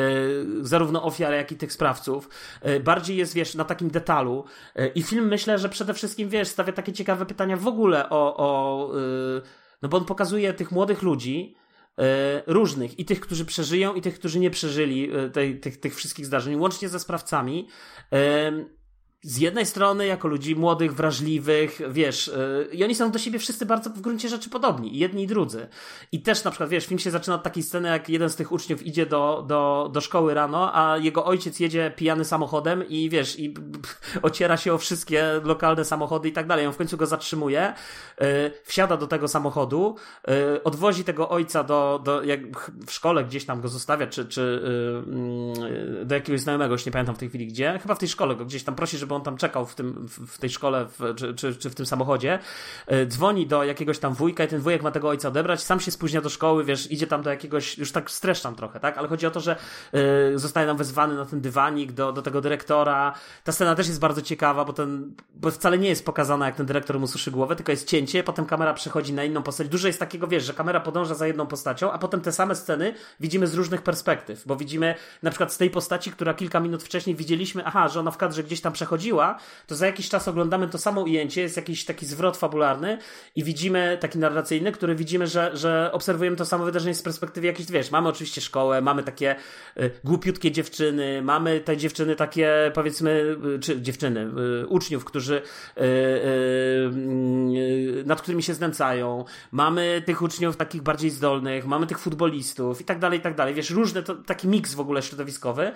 zarówno 0.60 1.02
ofiar, 1.02 1.32
jak 1.32 1.52
i 1.52 1.56
tych 1.56 1.72
sprawców. 1.72 2.28
Yy, 2.64 2.80
bardziej 2.80 3.16
jest, 3.16 3.34
wiesz, 3.34 3.54
na 3.54 3.64
takim 3.64 3.90
detalu. 3.90 4.44
Yy, 4.76 4.88
I 4.88 5.02
film 5.02 5.28
myślę, 5.28 5.58
że 5.58 5.68
przede 5.68 5.94
wszystkim, 5.94 6.28
wiesz, 6.28 6.48
stawia 6.48 6.72
takie 6.72 6.92
ciekawe 6.92 7.26
pytania 7.26 7.56
w 7.56 7.66
ogóle 7.66 8.10
o, 8.10 8.36
o 8.36 8.92
no 9.82 9.88
bo 9.88 9.96
on 9.96 10.04
pokazuje 10.04 10.52
tych 10.52 10.72
młodych 10.72 11.02
ludzi, 11.02 11.56
różnych 12.46 12.98
i 12.98 13.04
tych, 13.04 13.20
którzy 13.20 13.44
przeżyją, 13.44 13.94
i 13.94 14.00
tych, 14.00 14.14
którzy 14.14 14.40
nie 14.40 14.50
przeżyli 14.50 15.10
tej, 15.32 15.60
tych, 15.60 15.80
tych 15.80 15.94
wszystkich 15.94 16.26
zdarzeń, 16.26 16.56
łącznie 16.56 16.88
ze 16.88 17.00
sprawcami 17.00 17.68
z 19.22 19.38
jednej 19.38 19.66
strony 19.66 20.06
jako 20.06 20.28
ludzi 20.28 20.56
młodych, 20.56 20.94
wrażliwych, 20.94 21.80
wiesz, 21.90 22.26
yy, 22.26 22.68
i 22.72 22.84
oni 22.84 22.94
są 22.94 23.10
do 23.10 23.18
siebie 23.18 23.38
wszyscy 23.38 23.66
bardzo 23.66 23.90
w 23.90 24.00
gruncie 24.00 24.28
rzeczy 24.28 24.50
podobni, 24.50 24.98
jedni 24.98 25.22
i 25.22 25.26
drudzy. 25.26 25.68
I 26.12 26.22
też 26.22 26.44
na 26.44 26.50
przykład, 26.50 26.70
wiesz, 26.70 26.86
film 26.86 26.98
się 26.98 27.10
zaczyna 27.10 27.36
od 27.36 27.42
takiej 27.42 27.62
sceny, 27.62 27.88
jak 27.88 28.08
jeden 28.08 28.30
z 28.30 28.36
tych 28.36 28.52
uczniów 28.52 28.86
idzie 28.86 29.06
do, 29.06 29.44
do, 29.48 29.90
do 29.92 30.00
szkoły 30.00 30.34
rano, 30.34 30.74
a 30.74 30.98
jego 30.98 31.24
ojciec 31.24 31.60
jedzie 31.60 31.92
pijany 31.96 32.24
samochodem 32.24 32.88
i 32.88 33.10
wiesz, 33.10 33.38
i 33.38 33.54
ociera 34.22 34.56
się 34.56 34.74
o 34.74 34.78
wszystkie 34.78 35.40
lokalne 35.44 35.84
samochody 35.84 36.28
i 36.28 36.32
tak 36.32 36.46
dalej. 36.46 36.66
On 36.66 36.72
w 36.72 36.76
końcu 36.76 36.96
go 36.96 37.06
zatrzymuje, 37.06 37.74
yy, 38.20 38.26
wsiada 38.64 38.96
do 38.96 39.06
tego 39.06 39.28
samochodu, 39.28 39.96
yy, 40.28 40.62
odwozi 40.64 41.04
tego 41.04 41.28
ojca 41.28 41.64
do, 41.64 42.00
do 42.04 42.22
jak 42.22 42.40
w 42.86 42.92
szkole 42.92 43.24
gdzieś 43.24 43.44
tam 43.44 43.60
go 43.60 43.68
zostawia, 43.68 44.06
czy, 44.06 44.24
czy 44.24 44.62
yy, 45.96 46.04
do 46.04 46.14
jakiegoś 46.14 46.40
znajomego, 46.40 46.74
już 46.74 46.86
nie 46.86 46.92
pamiętam 46.92 47.14
w 47.14 47.18
tej 47.18 47.28
chwili 47.28 47.46
gdzie, 47.46 47.78
chyba 47.82 47.94
w 47.94 47.98
tej 47.98 48.08
szkole 48.08 48.36
go 48.36 48.44
gdzieś 48.44 48.64
tam 48.64 48.74
prosi, 48.74 48.98
żeby 48.98 49.11
on 49.14 49.22
tam 49.22 49.36
czekał 49.36 49.66
w, 49.66 49.74
tym, 49.74 50.08
w 50.08 50.38
tej 50.38 50.50
szkole 50.50 50.86
w, 50.86 51.14
czy, 51.16 51.34
czy, 51.34 51.56
czy, 51.56 51.70
w 51.70 51.74
tym 51.74 51.86
samochodzie, 51.86 52.38
e, 52.86 53.06
dzwoni 53.06 53.46
do 53.46 53.64
jakiegoś 53.64 53.98
tam 53.98 54.14
wujka 54.14 54.44
i 54.44 54.48
ten 54.48 54.60
wujek 54.60 54.82
ma 54.82 54.90
tego 54.90 55.08
ojca 55.08 55.28
odebrać, 55.28 55.62
sam 55.62 55.80
się 55.80 55.90
spóźnia 55.90 56.20
do 56.20 56.28
szkoły, 56.28 56.64
wiesz, 56.64 56.90
idzie 56.90 57.06
tam 57.06 57.22
do 57.22 57.30
jakiegoś, 57.30 57.78
już 57.78 57.92
tak 57.92 58.10
streszczam 58.10 58.54
trochę, 58.54 58.80
tak, 58.80 58.98
ale 58.98 59.08
chodzi 59.08 59.26
o 59.26 59.30
to, 59.30 59.40
że 59.40 59.56
y, 60.34 60.38
zostaje 60.38 60.66
tam 60.66 60.76
wezwany 60.76 61.14
na 61.14 61.24
ten 61.24 61.40
dywanik 61.40 61.92
do, 61.92 62.12
do 62.12 62.22
tego 62.22 62.40
dyrektora. 62.40 63.14
Ta 63.44 63.52
scena 63.52 63.74
też 63.74 63.88
jest 63.88 64.00
bardzo 64.00 64.22
ciekawa, 64.22 64.64
bo 64.64 64.72
ten, 64.72 65.14
bo 65.34 65.50
wcale 65.50 65.78
nie 65.78 65.88
jest 65.88 66.06
pokazana, 66.06 66.46
jak 66.46 66.56
ten 66.56 66.66
dyrektor 66.66 67.00
mu 67.00 67.06
suszy 67.06 67.30
głowę, 67.30 67.56
tylko 67.56 67.72
jest 67.72 67.88
cięcie, 67.88 68.24
potem 68.24 68.46
kamera 68.46 68.74
przechodzi 68.74 69.12
na 69.12 69.24
inną 69.24 69.42
postać. 69.42 69.68
Dużo 69.68 69.86
jest 69.86 69.98
takiego, 69.98 70.26
wiesz, 70.26 70.44
że 70.44 70.54
kamera 70.54 70.80
podąża 70.80 71.14
za 71.14 71.26
jedną 71.26 71.46
postacią, 71.46 71.92
a 71.92 71.98
potem 71.98 72.20
te 72.20 72.32
same 72.32 72.54
sceny 72.54 72.94
widzimy 73.20 73.46
z 73.46 73.54
różnych 73.54 73.82
perspektyw, 73.82 74.46
bo 74.46 74.56
widzimy 74.56 74.94
na 75.22 75.30
przykład 75.30 75.52
z 75.52 75.58
tej 75.58 75.70
postaci, 75.70 76.10
która 76.10 76.34
kilka 76.34 76.60
minut 76.60 76.82
wcześniej 76.82 77.16
widzieliśmy, 77.16 77.64
aha, 77.64 77.88
że 77.88 78.00
ona 78.00 78.10
w 78.10 78.16
kadrze 78.16 78.42
gdzieś 78.42 78.60
tam 78.60 78.72
przechodziła, 79.02 79.38
to 79.66 79.74
za 79.74 79.86
jakiś 79.86 80.08
czas 80.08 80.28
oglądamy 80.28 80.68
to 80.68 80.78
samo 80.78 81.00
ujęcie, 81.00 81.40
jest 81.40 81.56
jakiś 81.56 81.84
taki 81.84 82.06
zwrot 82.06 82.36
fabularny 82.36 82.98
i 83.36 83.44
widzimy, 83.44 83.98
taki 84.00 84.18
narracyjny, 84.18 84.72
który 84.72 84.94
widzimy, 84.94 85.26
że, 85.26 85.56
że 85.56 85.90
obserwujemy 85.92 86.36
to 86.36 86.44
samo 86.44 86.64
wydarzenie 86.64 86.94
z 86.94 87.02
perspektywy 87.02 87.46
jakiejś, 87.46 87.70
wiesz, 87.70 87.90
mamy 87.90 88.08
oczywiście 88.08 88.40
szkołę, 88.40 88.80
mamy 88.80 89.02
takie 89.02 89.36
y, 89.76 89.90
głupiutkie 90.04 90.50
dziewczyny, 90.50 91.22
mamy 91.22 91.60
te 91.60 91.76
dziewczyny 91.76 92.16
takie, 92.16 92.70
powiedzmy, 92.74 93.36
y, 93.56 93.58
czy 93.58 93.82
dziewczyny, 93.82 94.30
y, 94.62 94.66
uczniów, 94.66 95.04
którzy 95.04 95.42
y, 95.76 95.82
y, 95.82 98.02
nad 98.06 98.22
którymi 98.22 98.42
się 98.42 98.54
znęcają, 98.54 99.24
mamy 99.52 100.02
tych 100.06 100.22
uczniów 100.22 100.56
takich 100.56 100.82
bardziej 100.82 101.10
zdolnych, 101.10 101.66
mamy 101.66 101.86
tych 101.86 101.98
futbolistów 101.98 102.80
i 102.80 102.84
tak 102.84 102.98
dalej, 102.98 103.18
i 103.18 103.22
tak 103.22 103.34
dalej, 103.34 103.54
wiesz, 103.54 103.70
różne, 103.70 104.02
to, 104.02 104.14
taki 104.14 104.48
miks 104.48 104.74
w 104.74 104.80
ogóle 104.80 105.02
środowiskowy. 105.02 105.72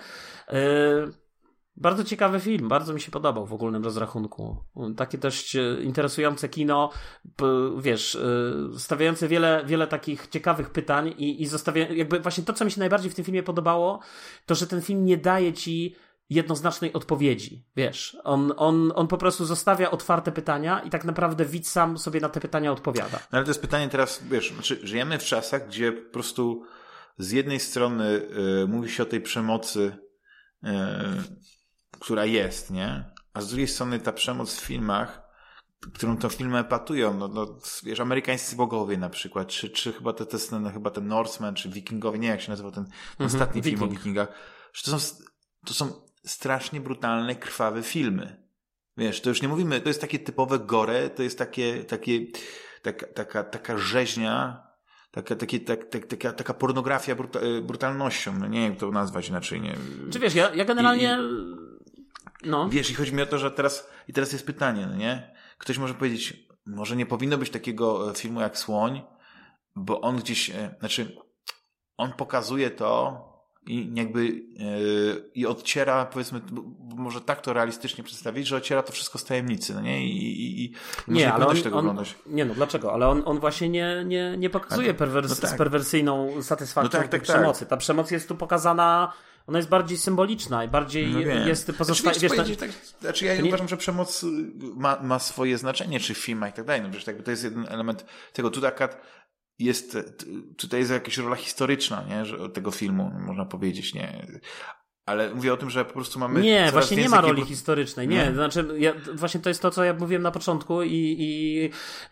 Bardzo 1.77 2.03
ciekawy 2.03 2.39
film, 2.39 2.67
bardzo 2.67 2.93
mi 2.93 3.01
się 3.01 3.11
podobał 3.11 3.45
w 3.45 3.53
ogólnym 3.53 3.83
rozrachunku. 3.83 4.57
Takie 4.97 5.17
dość 5.17 5.55
e, 5.55 5.61
interesujące 5.83 6.49
kino, 6.49 6.89
wiesz, 7.79 8.15
e, 8.15 8.79
stawiające 8.79 9.27
wiele, 9.27 9.63
wiele 9.65 9.87
takich 9.87 10.27
ciekawych 10.27 10.69
pytań 10.69 11.13
i, 11.17 11.41
i 11.41 11.47
zostawia, 11.47 11.87
jakby 11.87 12.19
właśnie 12.19 12.43
to, 12.43 12.53
co 12.53 12.65
mi 12.65 12.71
się 12.71 12.79
najbardziej 12.79 13.11
w 13.11 13.15
tym 13.15 13.25
filmie 13.25 13.43
podobało, 13.43 13.99
to, 14.45 14.55
że 14.55 14.67
ten 14.67 14.81
film 14.81 15.05
nie 15.05 15.17
daje 15.17 15.53
ci 15.53 15.95
jednoznacznej 16.29 16.93
odpowiedzi, 16.93 17.65
wiesz. 17.75 18.17
On, 18.23 18.53
on, 18.57 18.91
on 18.95 19.07
po 19.07 19.17
prostu 19.17 19.45
zostawia 19.45 19.91
otwarte 19.91 20.31
pytania 20.31 20.79
i 20.79 20.89
tak 20.89 21.05
naprawdę 21.05 21.45
widz 21.45 21.69
sam 21.69 21.97
sobie 21.97 22.19
na 22.19 22.29
te 22.29 22.39
pytania 22.39 22.71
odpowiada. 22.71 23.19
No 23.31 23.37
ale 23.37 23.43
to 23.43 23.49
jest 23.49 23.61
pytanie 23.61 23.89
teraz, 23.89 24.23
wiesz, 24.23 24.53
znaczy 24.53 24.79
żyjemy 24.83 25.19
w 25.19 25.23
czasach, 25.23 25.67
gdzie 25.67 25.91
po 25.91 26.13
prostu 26.13 26.63
z 27.17 27.31
jednej 27.31 27.59
strony 27.59 28.21
y, 28.63 28.67
mówi 28.67 28.89
się 28.89 29.03
o 29.03 29.05
tej 29.05 29.21
przemocy 29.21 29.97
y, 30.63 30.67
która 31.99 32.25
jest, 32.25 32.71
nie? 32.71 33.11
A 33.33 33.41
z 33.41 33.47
drugiej 33.47 33.67
strony 33.67 33.99
ta 33.99 34.13
przemoc 34.13 34.55
w 34.55 34.59
filmach, 34.59 35.27
którą 35.93 36.17
to 36.17 36.29
filmy 36.29 36.59
epatują, 36.59 37.13
no, 37.13 37.27
no 37.27 37.59
wiesz, 37.83 37.99
amerykańscy 37.99 38.55
bogowie 38.55 38.97
na 38.97 39.09
przykład, 39.09 39.47
czy, 39.47 39.69
czy 39.69 39.93
chyba 39.93 40.13
te, 40.13 40.25
te, 40.25 40.37
no, 40.59 40.71
chyba 40.71 40.91
ten 40.91 41.07
Norseman, 41.07 41.55
czy 41.55 41.69
Wikingowie, 41.69 42.19
nie 42.19 42.27
jak 42.27 42.41
się 42.41 42.49
nazywał 42.49 42.71
ten, 42.71 42.85
ten 42.85 42.93
mm 43.19 43.29
-hmm, 43.31 43.35
ostatni 43.35 43.61
Viking. 43.61 43.79
film 43.79 43.89
o 43.89 43.93
Wikingach, 43.93 44.27
że 44.73 44.83
to 44.83 44.99
są, 44.99 45.15
to 45.65 45.73
są 45.73 45.91
strasznie 46.25 46.81
brutalne, 46.81 47.35
krwawe 47.35 47.83
filmy. 47.83 48.47
Wiesz, 48.97 49.21
to 49.21 49.29
już 49.29 49.41
nie 49.41 49.47
mówimy, 49.47 49.81
to 49.81 49.89
jest 49.89 50.01
takie 50.01 50.19
typowe 50.19 50.59
gore, 50.59 51.09
to 51.09 51.23
jest 51.23 51.37
takie, 51.37 51.83
takie, 51.83 52.19
taka, 52.81 53.07
taka, 53.07 53.43
taka 53.43 53.77
rzeźnia, 53.77 54.63
taka, 55.11 55.35
takie, 55.35 55.59
tak, 55.59 55.89
tak, 55.89 56.05
taka, 56.05 56.33
taka 56.33 56.53
pornografia 56.53 57.15
bruta, 57.15 57.39
brutalnością. 57.61 58.39
No 58.39 58.47
nie 58.47 58.59
wiem, 58.59 58.69
jak 58.69 58.79
to 58.79 58.91
nazwać 58.91 59.29
inaczej. 59.29 59.61
Nie. 59.61 59.75
Czy 60.11 60.19
wiesz, 60.19 60.35
ja, 60.35 60.55
ja 60.55 60.65
generalnie... 60.65 61.17
I, 61.21 61.63
i 61.63 61.67
no. 62.45 62.69
Wiesz, 62.69 62.91
i 62.91 62.93
chodzi 62.93 63.13
mi 63.13 63.21
o 63.21 63.25
to, 63.25 63.37
że 63.37 63.51
teraz, 63.51 63.89
i 64.07 64.13
teraz 64.13 64.31
jest 64.31 64.45
pytanie, 64.45 64.87
no 64.87 64.95
nie? 64.95 65.35
Ktoś 65.57 65.77
może 65.77 65.93
powiedzieć, 65.93 66.47
może 66.65 66.95
nie 66.95 67.05
powinno 67.05 67.37
być 67.37 67.49
takiego 67.49 68.11
e, 68.11 68.15
filmu 68.15 68.41
jak 68.41 68.57
Słoń, 68.57 69.01
bo 69.75 70.01
on 70.01 70.17
gdzieś, 70.17 70.49
e, 70.49 70.75
znaczy, 70.79 71.17
on 71.97 72.13
pokazuje 72.13 72.69
to 72.69 73.27
i 73.67 73.91
jakby 73.93 74.25
yy, 74.25 75.29
i 75.35 75.45
odciera, 75.45 76.05
powiedzmy, 76.05 76.41
może 76.95 77.21
tak 77.21 77.41
to 77.41 77.53
realistycznie 77.53 78.03
przedstawić, 78.03 78.47
że 78.47 78.57
odciera 78.57 78.83
to 78.83 78.93
wszystko 78.93 79.17
z 79.17 79.23
tajemnicy, 79.23 79.73
no 79.73 79.81
nie? 79.81 80.05
I, 80.05 80.17
i, 80.17 80.65
i 80.65 80.73
nie, 81.07 81.33
ale 81.33 81.47
on, 81.47 81.61
tego 81.61 81.77
on, 81.77 81.79
oglądać. 81.79 82.15
Nie, 82.25 82.45
no 82.45 82.53
dlaczego? 82.53 82.93
Ale 82.93 83.07
on, 83.07 83.21
on 83.25 83.39
właśnie 83.39 83.69
nie, 83.69 84.03
nie, 84.05 84.35
nie 84.37 84.49
pokazuje 84.49 84.93
perwers 84.93 85.29
no 85.29 85.49
tak. 85.49 85.57
perwersyjną 85.57 86.41
satysfakcją 86.41 86.99
no 86.99 87.03
tak, 87.03 87.11
tak, 87.11 87.11
tak, 87.11 87.21
przemocy. 87.21 87.65
Ta 87.65 87.77
przemoc 87.77 88.11
jest 88.11 88.27
tu 88.27 88.35
pokazana 88.35 89.13
ona 89.47 89.57
jest 89.57 89.69
bardziej 89.69 89.97
symboliczna 89.97 90.63
i 90.63 90.67
bardziej 90.67 91.07
no 91.07 91.19
jest 91.19 91.71
pozostaje. 91.77 92.19
Znaczy, 92.19 92.35
wiesz, 92.35 92.47
wiesz, 92.47 92.57
tak, 92.57 92.69
znaczy 93.01 93.25
ja 93.25 93.35
nie... 93.35 93.45
uważam, 93.45 93.67
że 93.67 93.77
przemoc 93.77 94.25
ma, 94.75 94.99
ma 95.01 95.19
swoje 95.19 95.57
znaczenie, 95.57 95.99
czy 95.99 96.13
w 96.13 96.17
filmach 96.17 96.49
i 96.49 96.53
tak 96.53 96.65
dalej. 96.65 96.81
No 96.81 96.89
przecież 96.89 97.07
jakby 97.07 97.23
to 97.23 97.31
jest 97.31 97.43
jeden 97.43 97.65
element 97.69 98.05
tego. 98.33 98.49
Tu 98.49 98.61
jest, 99.59 99.97
tutaj 100.57 100.79
jest 100.79 100.91
jakaś 100.91 101.17
rola 101.17 101.35
historyczna, 101.35 102.03
nie, 102.09 102.25
że, 102.25 102.49
tego 102.49 102.71
filmu, 102.71 103.11
można 103.19 103.45
powiedzieć, 103.45 103.93
nie. 103.93 104.27
Ale 105.07 105.33
mówię 105.33 105.53
o 105.53 105.57
tym, 105.57 105.69
że 105.69 105.85
po 105.85 105.93
prostu 105.93 106.19
mamy. 106.19 106.41
Nie, 106.41 106.69
właśnie 106.71 106.97
nie 106.97 107.09
ma 107.09 107.21
roli 107.21 107.45
historycznej. 107.45 108.07
Nie, 108.07 108.25
nie? 108.25 108.33
znaczy, 108.33 108.65
ja, 108.77 108.93
właśnie 109.13 109.39
to 109.39 109.49
jest 109.49 109.61
to, 109.61 109.71
co 109.71 109.83
ja 109.83 109.93
mówiłem 109.93 110.23
na 110.23 110.31
początku 110.31 110.83
i, 110.83 111.15
i, 111.19 111.61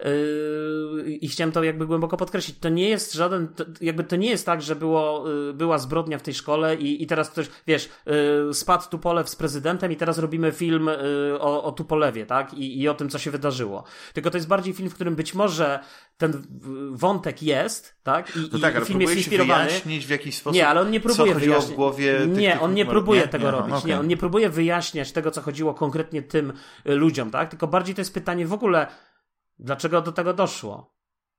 yy, 0.06 1.12
i 1.12 1.28
chciałem 1.28 1.52
to 1.52 1.64
jakby 1.64 1.88
głęboko 1.88 2.18
podkreślić. 2.18 2.58
To 2.60 2.70
nie 2.70 2.90
jest 2.90 3.14
żaden, 3.14 3.48
to, 3.48 3.64
jakby 3.82 4.04
to 4.04 4.16
nie 4.16 4.30
jest 4.30 4.46
tak, 4.46 4.62
że 4.62 4.76
było, 4.76 5.30
yy, 5.30 5.54
była 5.54 5.78
zbrodnia 5.78 6.18
w 6.18 6.22
tej 6.22 6.34
szkole 6.34 6.76
i, 6.76 7.04
i 7.04 7.08
teraz 7.08 7.30
ktoś, 7.30 7.50
wiesz, 7.68 7.90
yy, 8.06 8.54
spadł 8.54 8.90
Tupolew 8.90 9.30
z 9.30 9.36
prezydentem 9.36 9.92
i 9.92 9.96
teraz 9.96 10.18
robimy 10.18 10.52
film 10.52 10.90
yy, 11.32 11.40
o, 11.40 11.64
o 11.64 11.72
Tupolewie, 11.72 12.26
tak? 12.26 12.54
I, 12.54 12.82
I 12.82 12.90
o 12.90 12.94
tym, 12.94 13.10
co 13.10 13.20
się 13.20 13.32
wydarzyło. 13.32 13.84
Tylko 14.14 14.30
to 14.30 14.38
jest 14.38 14.48
bardziej 14.48 14.74
film, 14.74 14.90
w 14.90 14.96
którym 14.96 15.16
być 15.16 15.34
może 15.34 15.80
ten 16.18 16.42
wątek 16.92 17.44
jest, 17.44 17.96
tak? 18.04 18.36
I, 18.36 18.50
no 18.54 18.60
tak, 18.60 18.82
i 18.82 18.86
film 18.86 19.02
jest 19.02 19.16
inspirowany. 19.16 19.66
wyjaśnić 19.66 20.06
w 20.06 20.10
jakiś 20.10 20.36
sposób, 20.36 20.56
nie, 20.56 20.68
ale 20.68 20.82
on 20.82 20.92
nie 20.92 21.00
próbuje 21.00 21.34
co 21.34 21.40
chodziło 21.40 21.62
w 21.62 21.72
głowie 21.72 22.20
Nie, 22.28 22.52
tych, 22.52 22.64
on 22.64 22.74
nie 22.74 22.86
próbuje 22.86 23.22
nie? 23.22 23.28
tego 23.28 23.46
nie, 23.46 23.52
robić. 23.52 23.76
Okay. 23.76 23.88
Nie, 23.88 24.00
on 24.00 24.08
nie 24.08 24.18
próbuje 24.18 24.50
wyjaśniać 24.50 25.12
tego, 25.12 25.32
co 25.32 25.42
chodziło 25.42 25.74
konkretnie 25.74 26.22
tym 26.22 26.54
y, 26.90 26.96
ludziom, 26.96 27.32
tak? 27.32 27.50
Tylko 27.50 27.68
bardziej 27.68 27.96
to 27.96 28.02
jest 28.02 28.14
pytanie 28.14 28.48
w 28.48 28.54
ogóle, 28.54 28.88
dlaczego 29.60 30.02
do 30.02 30.12
tego 30.12 30.34
doszło? 30.34 30.95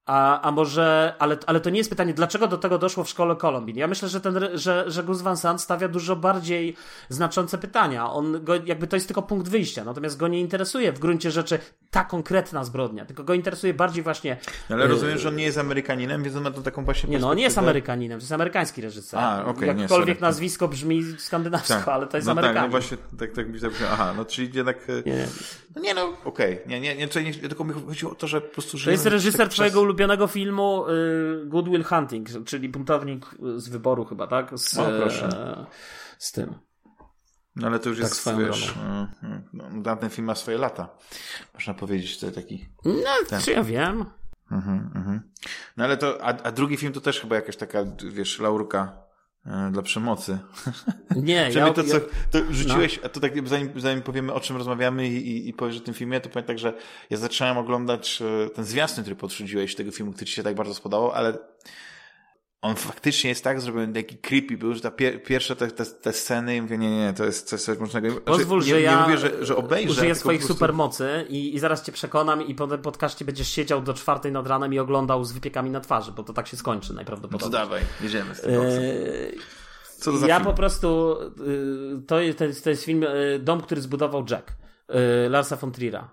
A, 0.06 0.40
a 0.40 0.50
może, 0.50 1.14
ale, 1.18 1.38
ale 1.46 1.60
to 1.60 1.70
nie 1.70 1.78
jest 1.78 1.90
pytanie, 1.90 2.14
dlaczego 2.14 2.48
do 2.48 2.58
tego 2.58 2.78
doszło 2.78 3.04
w 3.04 3.08
szkole 3.08 3.36
Columbine. 3.36 3.80
Ja 3.80 3.86
myślę, 3.86 4.08
że, 4.08 4.20
ten, 4.20 4.38
że, 4.54 4.84
że 4.86 5.02
Gus 5.02 5.22
Van 5.22 5.36
Sant 5.36 5.60
stawia 5.60 5.88
dużo 5.88 6.16
bardziej 6.16 6.76
znaczące 7.08 7.58
pytania. 7.58 8.10
On 8.12 8.44
go, 8.44 8.54
jakby 8.64 8.86
to 8.86 8.96
jest 8.96 9.06
tylko 9.06 9.22
punkt 9.22 9.48
wyjścia, 9.48 9.84
natomiast 9.84 10.16
go 10.16 10.28
nie 10.28 10.40
interesuje 10.40 10.92
w 10.92 10.98
gruncie 10.98 11.30
rzeczy 11.30 11.58
ta 11.90 12.04
konkretna 12.04 12.64
zbrodnia, 12.64 13.04
tylko 13.04 13.24
go 13.24 13.34
interesuje 13.34 13.74
bardziej 13.74 14.02
właśnie. 14.02 14.36
Ale 14.70 14.84
y, 14.84 14.88
rozumiem, 14.88 15.18
że 15.18 15.28
on 15.28 15.36
nie 15.36 15.44
jest 15.44 15.58
Amerykaninem, 15.58 16.22
więc 16.22 16.36
on 16.36 16.42
ma 16.42 16.50
to 16.50 16.62
taką 16.62 16.84
właśnie. 16.84 17.10
Nie, 17.10 17.18
no 17.18 17.30
on 17.30 17.36
nie 17.36 17.42
jest 17.42 17.58
Amerykaninem, 17.58 18.18
to 18.18 18.22
jest 18.22 18.32
amerykański 18.32 18.82
reżyser. 18.82 19.20
A, 19.20 19.44
okay, 19.44 19.66
Jakkolwiek 19.66 20.18
nie, 20.18 20.22
nazwisko 20.22 20.68
brzmi 20.68 21.02
skandynawsko, 21.18 21.74
tak. 21.74 21.88
ale 21.88 22.06
to 22.06 22.16
jest 22.16 22.26
no 22.26 22.32
Amerykanin. 22.32 22.62
Tak, 22.62 22.72
no 22.72 22.78
właśnie, 22.78 22.96
tak, 23.18 23.32
tak 23.32 23.48
mi 23.48 23.58
Aha, 23.92 24.14
no 24.16 24.24
czyli 24.24 24.50
jednak. 24.54 24.88
Y, 24.88 25.02
nie, 25.06 25.26
no, 25.74 25.82
nie 25.82 25.94
no, 25.94 26.12
okej. 26.24 26.54
Okay. 26.54 26.66
Nie, 26.66 26.80
nie, 26.80 26.96
nie, 26.96 27.08
nie, 27.22 27.34
tylko 27.34 27.64
mi 27.64 27.72
chodziło 27.72 28.12
o 28.12 28.14
to, 28.14 28.26
że 28.26 28.40
po 28.40 28.52
prostu. 28.52 28.78
To 28.84 28.90
jest 28.90 29.06
reżyser 29.06 29.48
twojego 29.48 29.80
przez 29.80 29.95
ulubionego 29.96 30.26
filmu 30.26 30.84
y, 30.88 31.46
Good 31.46 31.68
Will 31.68 31.84
Hunting, 31.84 32.28
czyli 32.44 32.68
buntownik 32.68 33.26
z 33.56 33.68
wyboru 33.68 34.04
chyba, 34.04 34.26
tak? 34.26 34.58
Z, 34.58 34.78
o, 34.78 34.84
proszę. 34.84 35.26
E, 35.26 35.66
z 36.18 36.32
tym. 36.32 36.54
No 37.56 37.66
ale 37.66 37.78
to 37.78 37.88
już 37.88 37.98
tak 37.98 38.08
jest, 38.08 38.28
wiesz, 38.38 38.74
e, 38.76 39.08
e, 39.22 39.42
no, 39.52 39.96
ten 39.96 40.10
film 40.10 40.26
ma 40.26 40.34
swoje 40.34 40.58
lata. 40.58 40.88
Można 41.54 41.74
powiedzieć, 41.74 42.18
to 42.18 42.30
taki... 42.30 42.68
No, 42.84 43.10
ten. 43.28 43.40
czy 43.40 43.52
ja 43.52 43.62
wiem. 43.62 44.04
Mhm, 44.50 44.90
mhm. 44.94 45.20
No 45.76 45.84
ale 45.84 45.96
to, 45.96 46.24
a, 46.24 46.26
a 46.26 46.52
drugi 46.52 46.76
film 46.76 46.92
to 46.92 47.00
też 47.00 47.20
chyba 47.20 47.36
jakaś 47.36 47.56
taka, 47.56 47.84
wiesz, 48.10 48.38
laurka 48.38 49.05
dla 49.72 49.82
przemocy. 49.82 50.38
Nie, 51.16 51.50
ja, 51.54 51.70
to, 51.70 51.84
co, 51.84 52.00
to 52.30 52.38
rzuciłeś, 52.50 52.96
no. 52.96 53.02
a 53.06 53.08
to 53.08 53.20
tak 53.20 53.48
zanim, 53.48 53.80
zanim 53.80 54.02
powiemy 54.02 54.32
o 54.32 54.40
czym 54.40 54.56
rozmawiamy 54.56 55.08
i, 55.08 55.30
i, 55.30 55.48
i 55.48 55.52
powiesz 55.52 55.76
o 55.76 55.80
tym 55.80 55.94
filmie, 55.94 56.20
to 56.20 56.28
powiem 56.28 56.46
tak, 56.46 56.58
że 56.58 56.74
ja 57.10 57.16
zacząłem 57.16 57.58
oglądać 57.58 58.22
ten 58.54 58.64
zwiastun, 58.64 59.04
który 59.04 59.16
podrzuciłeś 59.16 59.74
tego 59.74 59.92
filmu, 59.92 60.12
który 60.12 60.26
ci 60.26 60.34
się 60.34 60.42
tak 60.42 60.54
bardzo 60.54 60.74
spodobał, 60.74 61.12
ale 61.12 61.38
on 62.62 62.76
faktycznie 62.76 63.30
jest 63.30 63.44
tak 63.44 63.60
zrobiony, 63.60 63.92
taki 63.92 64.18
creepy 64.18 64.56
był, 64.56 64.74
że 64.74 64.80
ta 64.80 64.90
pier 64.90 65.22
pierwsze 65.22 65.56
te, 65.56 65.70
te, 65.70 65.86
te 65.86 66.12
sceny 66.12 66.56
i 66.56 66.62
mówię, 66.62 66.78
nie, 66.78 66.96
nie, 66.96 67.12
to 67.12 67.24
jest 67.24 67.48
coś, 67.48 67.62
coś 67.62 67.78
można... 67.78 68.00
Znaczy, 68.00 68.20
Pozwól, 68.20 68.58
nie, 68.58 68.66
że 68.66 68.80
ja 68.80 68.96
nie 68.96 69.02
mówię, 69.02 69.18
że, 69.18 69.44
że 69.46 69.56
obejrzę. 69.56 69.90
Użyję 69.90 70.14
swoich 70.14 70.40
prostu... 70.40 70.54
supermocy 70.54 71.26
i, 71.28 71.54
i 71.54 71.58
zaraz 71.58 71.82
cię 71.82 71.92
przekonam 71.92 72.46
i 72.46 72.54
po 72.54 72.66
tym 72.66 72.82
podcaście 72.82 73.24
będziesz 73.24 73.48
siedział 73.48 73.82
do 73.82 73.94
czwartej 73.94 74.32
nad 74.32 74.46
ranem 74.46 74.74
i 74.74 74.78
oglądał 74.78 75.24
z 75.24 75.32
wypiekami 75.32 75.70
na 75.70 75.80
twarzy, 75.80 76.12
bo 76.12 76.22
to 76.22 76.32
tak 76.32 76.48
się 76.48 76.56
skończy 76.56 76.94
najprawdopodobniej. 76.94 77.50
No 77.50 77.58
to 77.58 77.64
dawaj, 77.64 77.82
jedziemy 78.00 78.34
z 78.34 78.40
tym 78.40 78.50
eee... 78.50 79.38
Co 79.98 80.12
to 80.12 80.18
za 80.18 80.26
ja 80.26 80.36
film? 80.36 80.46
po 80.46 80.54
prostu, 80.54 81.16
y, 81.40 82.02
to 82.06 82.20
jest, 82.20 82.64
to 82.64 82.70
jest 82.70 82.84
film 82.84 83.02
y, 83.02 83.40
Dom, 83.42 83.60
który 83.60 83.80
zbudował 83.80 84.24
Jack, 84.30 84.50
y, 84.50 85.28
Larsa 85.28 85.56
von 85.56 85.72
Trier'a. 85.72 86.04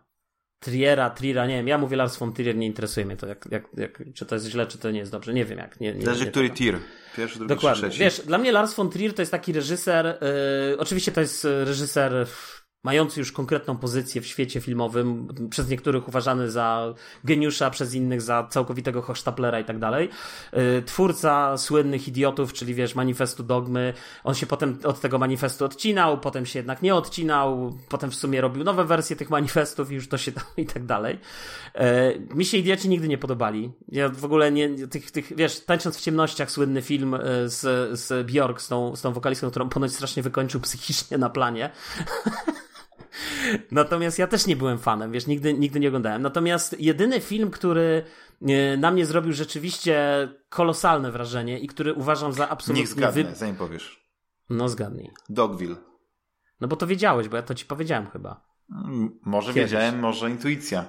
Triera, 0.64 1.10
Trira, 1.10 1.48
nie 1.48 1.56
wiem, 1.56 1.68
ja 1.68 1.78
mówię 1.78 1.98
Lars 1.98 2.18
von 2.18 2.34
Trier, 2.34 2.56
nie 2.56 2.68
interesuje 2.68 3.06
mnie 3.06 3.18
to, 3.18 3.28
jak, 3.28 3.48
jak, 3.52 3.64
jak, 3.78 4.04
czy 4.14 4.26
to 4.26 4.36
jest 4.36 4.48
źle, 4.48 4.68
czy 4.68 4.78
to 4.78 4.92
nie 4.92 5.00
jest 5.00 5.12
dobrze, 5.12 5.34
nie 5.34 5.46
wiem 5.46 5.58
jak. 5.58 5.80
Nie, 5.80 5.94
nie, 5.94 6.06
Zależy, 6.06 6.26
który 6.26 6.50
tir. 6.50 6.78
Pierwszy, 7.18 7.38
drugi, 7.38 7.56
Dokładnie. 7.56 7.82
trzeci. 7.82 8.00
Wiesz, 8.00 8.22
dla 8.22 8.38
mnie 8.38 8.52
Lars 8.52 8.74
von 8.74 8.90
Trier 8.90 9.14
to 9.14 9.22
jest 9.22 9.32
taki 9.32 9.54
reżyser, 9.54 10.06
yy, 10.70 10.78
oczywiście 10.78 11.12
to 11.12 11.22
jest 11.22 11.48
reżyser 11.64 12.28
mający 12.84 13.20
już 13.20 13.32
konkretną 13.32 13.78
pozycję 13.78 14.22
w 14.22 14.28
świecie 14.28 14.62
filmowym, 14.62 15.28
przez 15.50 15.70
niektórych 15.70 16.08
uważany 16.08 16.52
za 16.52 16.94
geniusza, 17.24 17.70
przez 17.70 17.94
innych 17.94 18.22
za 18.22 18.48
całkowitego 18.50 19.02
hochsztaplera 19.02 19.60
i 19.60 19.66
tak 19.66 19.80
dalej. 19.80 20.10
Y, 20.54 20.84
twórca 20.86 21.58
słynnych 21.58 22.08
idiotów, 22.08 22.54
czyli 22.54 22.74
wiesz, 22.74 22.96
manifestu 22.96 23.44
dogmy, 23.44 23.94
on 24.24 24.36
się 24.36 24.46
potem 24.46 24.80
od 24.84 25.02
tego 25.02 25.20
manifestu 25.20 25.66
odcinał, 25.66 26.20
potem 26.20 26.46
się 26.46 26.60
jednak 26.60 26.82
nie 26.82 26.96
odcinał, 26.96 27.78
potem 27.90 28.12
w 28.12 28.16
sumie 28.16 28.42
robił 28.42 28.64
nowe 28.64 28.86
wersje 28.86 29.16
tych 29.16 29.30
manifestów 29.30 29.92
i 29.92 29.96
już 29.96 30.08
to 30.10 30.18
się 30.18 30.32
i 30.58 30.66
tak 30.66 30.86
dalej. 30.86 31.20
Y, 31.76 32.36
mi 32.36 32.46
się 32.46 32.58
idioci 32.58 32.90
nigdy 32.90 33.08
nie 33.08 33.18
podobali. 33.18 33.72
Ja 33.90 34.10
w 34.10 34.26
ogóle 34.26 34.52
nie, 34.52 34.88
tych, 34.88 35.12
tych 35.12 35.36
wiesz, 35.36 35.60
tańcząc 35.60 35.98
w 35.98 36.02
ciemnościach 36.02 36.52
słynny 36.52 36.82
film 36.82 37.14
y, 37.14 37.20
z, 37.50 38.00
z 38.00 38.28
Bjork, 38.28 38.62
z 38.62 38.68
tą, 38.68 38.96
z 38.96 39.02
tą 39.02 39.14
wokalistką, 39.14 39.50
którą 39.50 39.70
ponoć 39.70 39.94
strasznie 39.94 40.24
wykończył 40.24 40.62
psychicznie 40.62 41.18
na 41.18 41.30
planie. 41.30 41.70
Natomiast 43.72 44.20
ja 44.20 44.28
też 44.28 44.48
nie 44.48 44.56
byłem 44.56 44.80
fanem, 44.80 45.12
wiesz, 45.12 45.28
nigdy, 45.28 45.54
nigdy 45.54 45.80
nie 45.80 45.88
oglądałem. 45.88 46.22
Natomiast 46.22 46.80
jedyny 46.80 47.22
film, 47.22 47.52
który 47.52 48.04
e, 48.42 48.78
na 48.78 48.92
mnie 48.92 49.06
zrobił 49.06 49.34
rzeczywiście 49.34 50.28
kolosalne 50.50 51.12
wrażenie 51.12 51.60
i 51.60 51.68
który 51.68 51.94
uważam 51.94 52.34
za 52.34 52.50
absolutnie... 52.50 52.82
Niech 52.82 52.90
zgadnę, 52.90 53.24
wy... 53.24 53.36
zanim 53.36 53.56
powiesz. 53.56 54.04
No 54.50 54.70
zgadnij. 54.70 55.12
Dogville. 55.30 55.76
No 56.62 56.68
bo 56.68 56.76
to 56.76 56.88
wiedziałeś, 56.88 57.28
bo 57.28 57.36
ja 57.36 57.44
to 57.44 57.56
ci 57.56 57.66
powiedziałem 57.66 58.10
chyba. 58.10 58.42
Mm, 58.86 59.20
może 59.26 59.54
Kiedyś. 59.54 59.72
wiedziałem, 59.72 60.00
może 60.00 60.30
intuicja. 60.30 60.86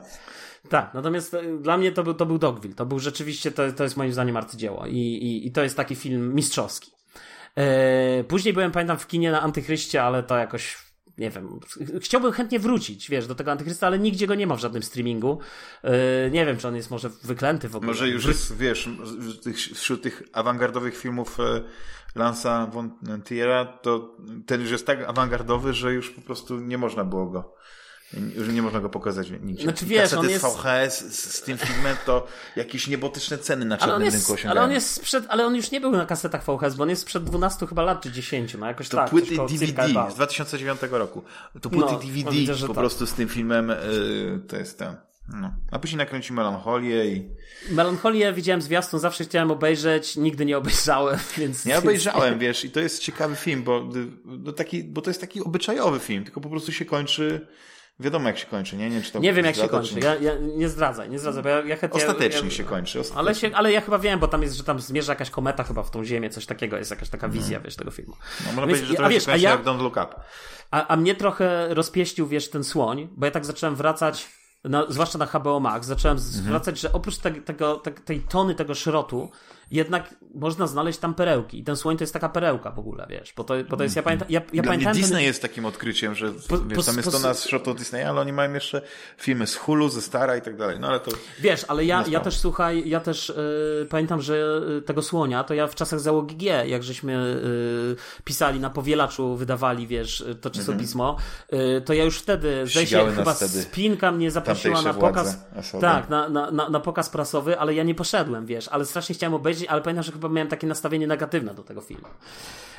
Tak, 0.68 0.94
natomiast 0.94 1.34
e, 1.34 1.58
dla 1.58 1.76
mnie 1.76 1.92
to 1.92 2.02
był, 2.02 2.14
to 2.14 2.26
był 2.26 2.38
Dogville. 2.38 2.74
To 2.74 2.86
był 2.86 2.98
rzeczywiście, 2.98 3.52
to, 3.52 3.72
to 3.72 3.82
jest 3.82 3.96
moim 3.96 4.12
zdaniem 4.12 4.36
arcydzieło. 4.36 4.86
I, 4.86 4.96
i, 4.98 5.46
i 5.46 5.52
to 5.52 5.62
jest 5.62 5.76
taki 5.76 5.96
film 5.96 6.34
mistrzowski. 6.34 6.90
E, 7.56 8.24
później 8.24 8.54
byłem, 8.54 8.72
pamiętam, 8.72 8.98
w 8.98 9.06
kinie 9.06 9.30
na 9.30 9.42
Antychryście, 9.42 10.02
ale 10.02 10.22
to 10.22 10.36
jakoś 10.36 10.83
nie 11.18 11.30
wiem, 11.30 11.60
chciałbym 12.00 12.32
chętnie 12.32 12.58
wrócić, 12.58 13.10
wiesz, 13.10 13.26
do 13.26 13.34
tego 13.34 13.52
Antychrysta, 13.52 13.86
ale 13.86 13.98
nigdzie 13.98 14.26
go 14.26 14.34
nie 14.34 14.46
ma 14.46 14.56
w 14.56 14.60
żadnym 14.60 14.82
streamingu. 14.82 15.38
Yy, 15.84 15.90
nie 16.30 16.46
wiem, 16.46 16.56
czy 16.56 16.68
on 16.68 16.76
jest 16.76 16.90
może 16.90 17.08
wyklęty 17.08 17.68
w 17.68 17.76
ogóle. 17.76 17.86
Może 17.86 18.08
już 18.08 18.26
jest, 18.26 18.56
wiesz, 18.56 18.88
wśród 19.74 20.02
tych 20.02 20.22
awangardowych 20.32 20.96
filmów 20.96 21.40
e, 21.40 21.62
Lansa 22.14 22.66
von 22.66 22.90
Triera, 23.24 23.64
to 23.64 24.16
ten 24.46 24.60
już 24.60 24.70
jest 24.70 24.86
tak 24.86 25.02
awangardowy, 25.02 25.72
że 25.72 25.92
już 25.92 26.10
po 26.10 26.20
prostu 26.20 26.60
nie 26.60 26.78
można 26.78 27.04
było 27.04 27.26
go 27.26 27.54
już 28.12 28.48
nie 28.48 28.62
można 28.62 28.80
go 28.80 28.88
pokazać 28.88 29.30
nigdzie. 29.30 29.62
Znaczy, 29.62 29.86
wiesz, 29.86 30.12
on 30.12 30.30
jest... 30.30 30.44
VHS 30.44 31.04
z, 31.04 31.34
z, 31.34 31.42
tym 31.42 31.58
filmem 31.58 31.96
to 32.06 32.26
jakieś 32.56 32.88
niebotyczne 32.88 33.38
ceny 33.38 33.64
na 33.64 33.76
czarnym 33.76 34.12
rynku 34.12 34.32
osiągają. 34.32 34.50
Ale 34.50 34.62
on 34.62 34.72
jest 34.72 34.90
sprzed, 34.90 35.24
ale 35.28 35.46
on 35.46 35.56
już 35.56 35.70
nie 35.70 35.80
był 35.80 35.90
na 35.90 36.06
kasetach 36.06 36.44
VHS, 36.44 36.74
bo 36.74 36.82
on 36.82 36.90
jest 36.90 37.02
sprzed 37.02 37.24
12 37.24 37.66
chyba 37.66 37.82
lat, 37.82 38.02
czy 38.02 38.12
10, 38.12 38.54
no 38.54 38.66
jakoś 38.66 38.88
to 38.88 38.96
tak. 38.96 39.10
płyty 39.10 39.36
DVD 39.36 40.10
z 40.10 40.14
2009 40.14 40.80
roku. 40.90 41.22
To 41.60 41.70
płyty 41.70 41.92
no, 41.92 41.98
DVD 41.98 42.30
widzę, 42.30 42.54
po 42.54 42.66
tak. 42.66 42.76
prostu 42.76 43.06
z 43.06 43.12
tym 43.12 43.28
filmem 43.28 43.68
yy, 43.68 44.40
to 44.48 44.56
jest 44.56 44.78
ten. 44.78 44.96
No. 45.28 45.54
A 45.70 45.78
później 45.78 45.98
nakręci 45.98 46.32
Melancholię 46.32 47.06
i... 47.06 47.28
Melancholię 47.70 48.32
widziałem 48.32 48.62
zwiastun, 48.62 49.00
zawsze 49.00 49.24
chciałem 49.24 49.50
obejrzeć, 49.50 50.16
nigdy 50.16 50.44
nie 50.44 50.58
obejrzałem, 50.58 51.18
więc... 51.38 51.64
Nie 51.64 51.78
obejrzałem, 51.78 52.38
wiesz, 52.38 52.64
i 52.64 52.70
to 52.70 52.80
jest 52.80 53.02
ciekawy 53.02 53.36
film, 53.36 53.62
bo, 53.62 53.88
bo, 54.24 54.52
taki, 54.52 54.84
bo 54.84 55.02
to 55.02 55.10
jest 55.10 55.20
taki 55.20 55.40
obyczajowy 55.40 55.98
film, 55.98 56.24
tylko 56.24 56.40
po 56.40 56.48
prostu 56.48 56.72
się 56.72 56.84
kończy 56.84 57.46
Wiadomo, 58.00 58.28
jak 58.28 58.38
się 58.38 58.46
kończy, 58.46 58.76
nie? 58.76 58.90
Nie, 58.90 59.02
czy 59.02 59.12
to 59.12 59.18
nie 59.18 59.32
wiem, 59.32 59.44
jak 59.44 59.56
się 59.56 59.68
kończy. 59.68 60.00
Ja, 60.00 60.14
ja, 60.14 60.32
nie 60.56 60.68
zdradzaj, 60.68 61.10
nie 61.10 61.18
zdradzaj. 61.18 61.42
Bo 61.42 61.48
ja, 61.48 61.64
ja 61.64 61.76
chętnie, 61.76 62.00
ostatecznie 62.00 62.48
ja, 62.48 62.54
się 62.54 62.64
kończy. 62.64 63.00
Ostatecznie. 63.00 63.18
Ale, 63.18 63.34
się, 63.34 63.56
ale 63.56 63.72
ja 63.72 63.80
chyba 63.80 63.98
wiem, 63.98 64.20
bo 64.20 64.28
tam 64.28 64.42
jest, 64.42 64.54
że 64.54 64.64
tam 64.64 64.80
zmierza 64.80 65.12
jakaś 65.12 65.30
kometa 65.30 65.64
chyba 65.64 65.82
w 65.82 65.90
tą 65.90 66.04
ziemię, 66.04 66.30
coś 66.30 66.46
takiego. 66.46 66.76
Jest 66.76 66.90
jakaś 66.90 67.08
taka 67.08 67.28
wizja, 67.28 67.48
hmm. 67.48 67.62
wiesz, 67.64 67.76
tego 67.76 67.90
filmu. 67.90 68.16
No, 68.40 68.46
można 68.46 68.62
powiedzieć, 68.62 68.88
że 68.88 68.94
to 68.94 69.08
wiesz, 69.08 69.22
się 69.22 69.30
kończy 69.30 69.44
ja, 69.44 69.50
jak 69.50 69.64
Don't 69.64 69.82
Look 69.82 69.96
Up. 69.96 70.14
A, 70.70 70.86
a 70.86 70.96
mnie 70.96 71.14
trochę 71.14 71.74
rozpieścił, 71.74 72.26
wiesz, 72.26 72.50
ten 72.50 72.64
słoń, 72.64 73.08
bo 73.16 73.26
ja 73.26 73.32
tak 73.32 73.44
zacząłem 73.44 73.76
wracać 73.76 74.28
na, 74.64 74.86
zwłaszcza 74.88 75.18
na 75.18 75.26
HBO 75.26 75.60
Max, 75.60 75.86
zacząłem 75.86 76.18
mhm. 76.18 76.32
zwracać, 76.34 76.80
że 76.80 76.92
oprócz 76.92 77.18
te, 77.18 77.30
tego, 77.30 77.76
te, 77.76 77.90
tej 77.90 78.20
tony 78.20 78.54
tego 78.54 78.74
szrotu, 78.74 79.30
jednak 79.70 80.14
można 80.34 80.66
znaleźć 80.66 80.98
tam 80.98 81.14
perełki. 81.14 81.58
I 81.58 81.64
ten 81.64 81.76
słoń 81.76 81.96
to 81.96 82.02
jest 82.02 82.12
taka 82.12 82.28
perełka 82.28 82.70
w 82.70 82.78
ogóle, 82.78 83.06
wiesz, 83.10 83.32
bo 83.36 83.44
to, 83.44 83.54
bo 83.70 83.76
to 83.76 83.82
jest, 83.82 83.96
ja 83.96 84.02
pamiętam... 84.02 84.28
Ja, 84.30 84.40
ja 84.52 84.62
pamiętam 84.62 84.92
Disney 84.92 85.16
ten... 85.16 85.26
jest 85.26 85.42
takim 85.42 85.66
odkryciem, 85.66 86.14
że 86.14 86.32
po, 86.48 86.58
wiesz, 86.58 86.76
po, 86.76 86.82
tam 86.82 86.96
jest 86.96 87.08
po, 87.08 87.18
to 87.18 87.28
na 87.28 87.34
szrotu 87.34 87.74
Disneya, 87.74 88.02
ale 88.02 88.20
oni 88.20 88.32
mają 88.32 88.52
jeszcze 88.52 88.82
filmy 89.18 89.46
z 89.46 89.56
Hulu, 89.56 89.88
ze 89.88 90.02
Stara 90.02 90.36
i 90.36 90.42
tak 90.42 90.56
dalej, 90.56 90.80
no 90.80 90.88
ale 90.88 91.00
to... 91.00 91.10
Wiesz, 91.40 91.64
ale 91.68 91.84
ja, 91.84 92.04
ja 92.08 92.20
też, 92.20 92.38
słuchaj, 92.38 92.88
ja 92.88 93.00
też 93.00 93.32
yy, 93.80 93.86
pamiętam, 93.90 94.22
że 94.22 94.36
yy, 94.68 94.82
tego 94.82 95.02
słonia, 95.02 95.44
to 95.44 95.54
ja 95.54 95.66
w 95.66 95.74
czasach 95.74 96.00
załogi 96.00 96.36
G, 96.36 96.68
jak 96.68 96.82
żeśmy 96.82 97.12
yy, 97.12 97.96
pisali 98.24 98.60
na 98.60 98.70
powielaczu, 98.70 99.36
wydawali, 99.36 99.86
wiesz, 99.86 100.24
to 100.40 100.50
czasopismo, 100.50 101.16
mm 101.52 101.80
-hmm. 101.80 101.84
to 101.84 101.92
ja 101.92 102.04
już 102.04 102.18
wtedy, 102.18 102.66
zdaje 102.66 102.86
się, 102.86 103.12
chyba 103.16 103.34
wtedy 103.34 103.62
spinka 103.62 104.12
mnie 104.12 104.30
zaprosiła 104.30 104.82
na 104.82 104.94
pokaz... 104.94 105.38
Tak, 105.80 106.08
na, 106.08 106.28
na, 106.28 106.50
na, 106.50 106.68
na 106.68 106.80
pokaz 106.80 107.10
prasowy, 107.10 107.58
ale 107.58 107.74
ja 107.74 107.82
nie 107.82 107.94
poszedłem, 107.94 108.46
wiesz, 108.46 108.68
ale 108.68 108.84
strasznie 108.84 109.14
chciałem 109.14 109.34
obejrzeć, 109.34 109.53
ale 109.68 109.82
pamiętam, 109.82 110.04
że 110.04 110.12
chyba 110.12 110.28
miałem 110.28 110.48
takie 110.48 110.66
nastawienie 110.66 111.06
negatywne 111.06 111.54
do 111.54 111.62
tego 111.62 111.80
filmu. 111.80 112.06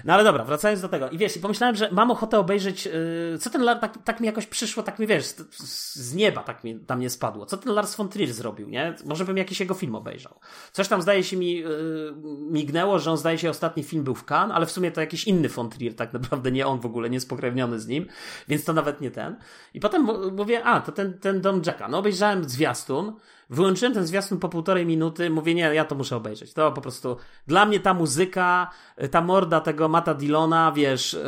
No 0.06 0.14
ale 0.14 0.24
dobra, 0.24 0.44
wracając 0.44 0.82
do 0.82 0.90
tego. 0.90 1.10
I 1.10 1.18
wiesz, 1.18 1.38
i 1.38 1.40
pomyślałem, 1.40 1.76
że 1.76 1.90
mam 1.92 2.12
ochotę 2.12 2.40
obejrzeć, 2.40 2.86
yy, 2.86 3.38
co 3.40 3.50
ten 3.50 3.62
Lars, 3.62 3.82
tak, 3.82 4.04
tak, 4.04 4.20
mi 4.20 4.26
jakoś 4.26 4.46
przyszło, 4.46 4.84
tak 4.84 5.00
mi 5.00 5.08
wiesz, 5.08 5.26
z, 5.26 5.96
z 5.96 6.16
nieba 6.16 6.44
tak 6.44 6.64
mi 6.64 6.80
tam 6.80 7.00
nie 7.00 7.10
spadło. 7.10 7.46
Co 7.46 7.58
ten 7.58 7.74
Lars 7.74 7.96
von 7.96 8.10
Trier 8.10 8.34
zrobił, 8.34 8.70
nie? 8.70 8.96
Może 9.06 9.26
bym 9.26 9.38
jakiś 9.38 9.60
jego 9.60 9.74
film 9.74 9.96
obejrzał. 9.96 10.40
Coś 10.72 10.88
tam 10.88 11.02
zdaje 11.02 11.24
się 11.24 11.38
mi 11.38 11.54
yy, 11.54 12.14
mignęło, 12.50 13.00
że 13.00 13.12
on 13.12 13.18
zdaje 13.18 13.38
się 13.38 13.50
ostatni 13.50 13.84
film 13.84 14.04
był 14.04 14.16
w 14.16 14.26
Cannes, 14.32 14.56
ale 14.56 14.66
w 14.66 14.72
sumie 14.72 14.92
to 14.92 15.02
jakiś 15.02 15.28
inny 15.28 15.50
von 15.50 15.70
Trier, 15.70 15.96
tak 15.96 16.14
naprawdę 16.14 16.52
nie 16.52 16.68
on 16.68 16.80
w 16.80 16.86
ogóle, 16.86 17.10
nie 17.10 17.20
spokrewniony 17.20 17.80
z 17.80 17.88
nim, 17.88 18.06
więc 18.48 18.64
to 18.64 18.74
nawet 18.74 19.02
nie 19.02 19.12
ten. 19.12 19.36
I 19.74 19.80
potem 19.80 20.08
mówię, 20.32 20.64
a, 20.64 20.82
to 20.82 20.92
ten, 20.92 21.20
ten 21.20 21.42
Dom 21.42 21.62
Jacka. 21.66 21.88
No 21.88 21.98
obejrzałem 21.98 22.50
zwiastun, 22.50 23.14
Wyłączyłem 23.50 23.94
ten 23.94 24.08
zwiastun 24.08 24.40
po 24.40 24.50
półtorej 24.50 24.86
minuty, 24.86 25.30
mówię, 25.30 25.56
nie, 25.56 25.62
ja 25.62 25.86
to 25.86 25.96
muszę 25.96 26.16
obejrzeć. 26.16 26.54
To 26.54 26.72
po 26.72 26.82
prostu, 26.82 27.18
dla 27.48 27.66
mnie 27.66 27.80
ta 27.80 27.94
muzyka, 27.94 28.72
ta 29.12 29.22
morda 29.22 29.62
tego 29.62 29.88
Mata 29.88 30.14
Dillona, 30.14 30.72
wiesz, 30.72 31.14
y, 31.14 31.20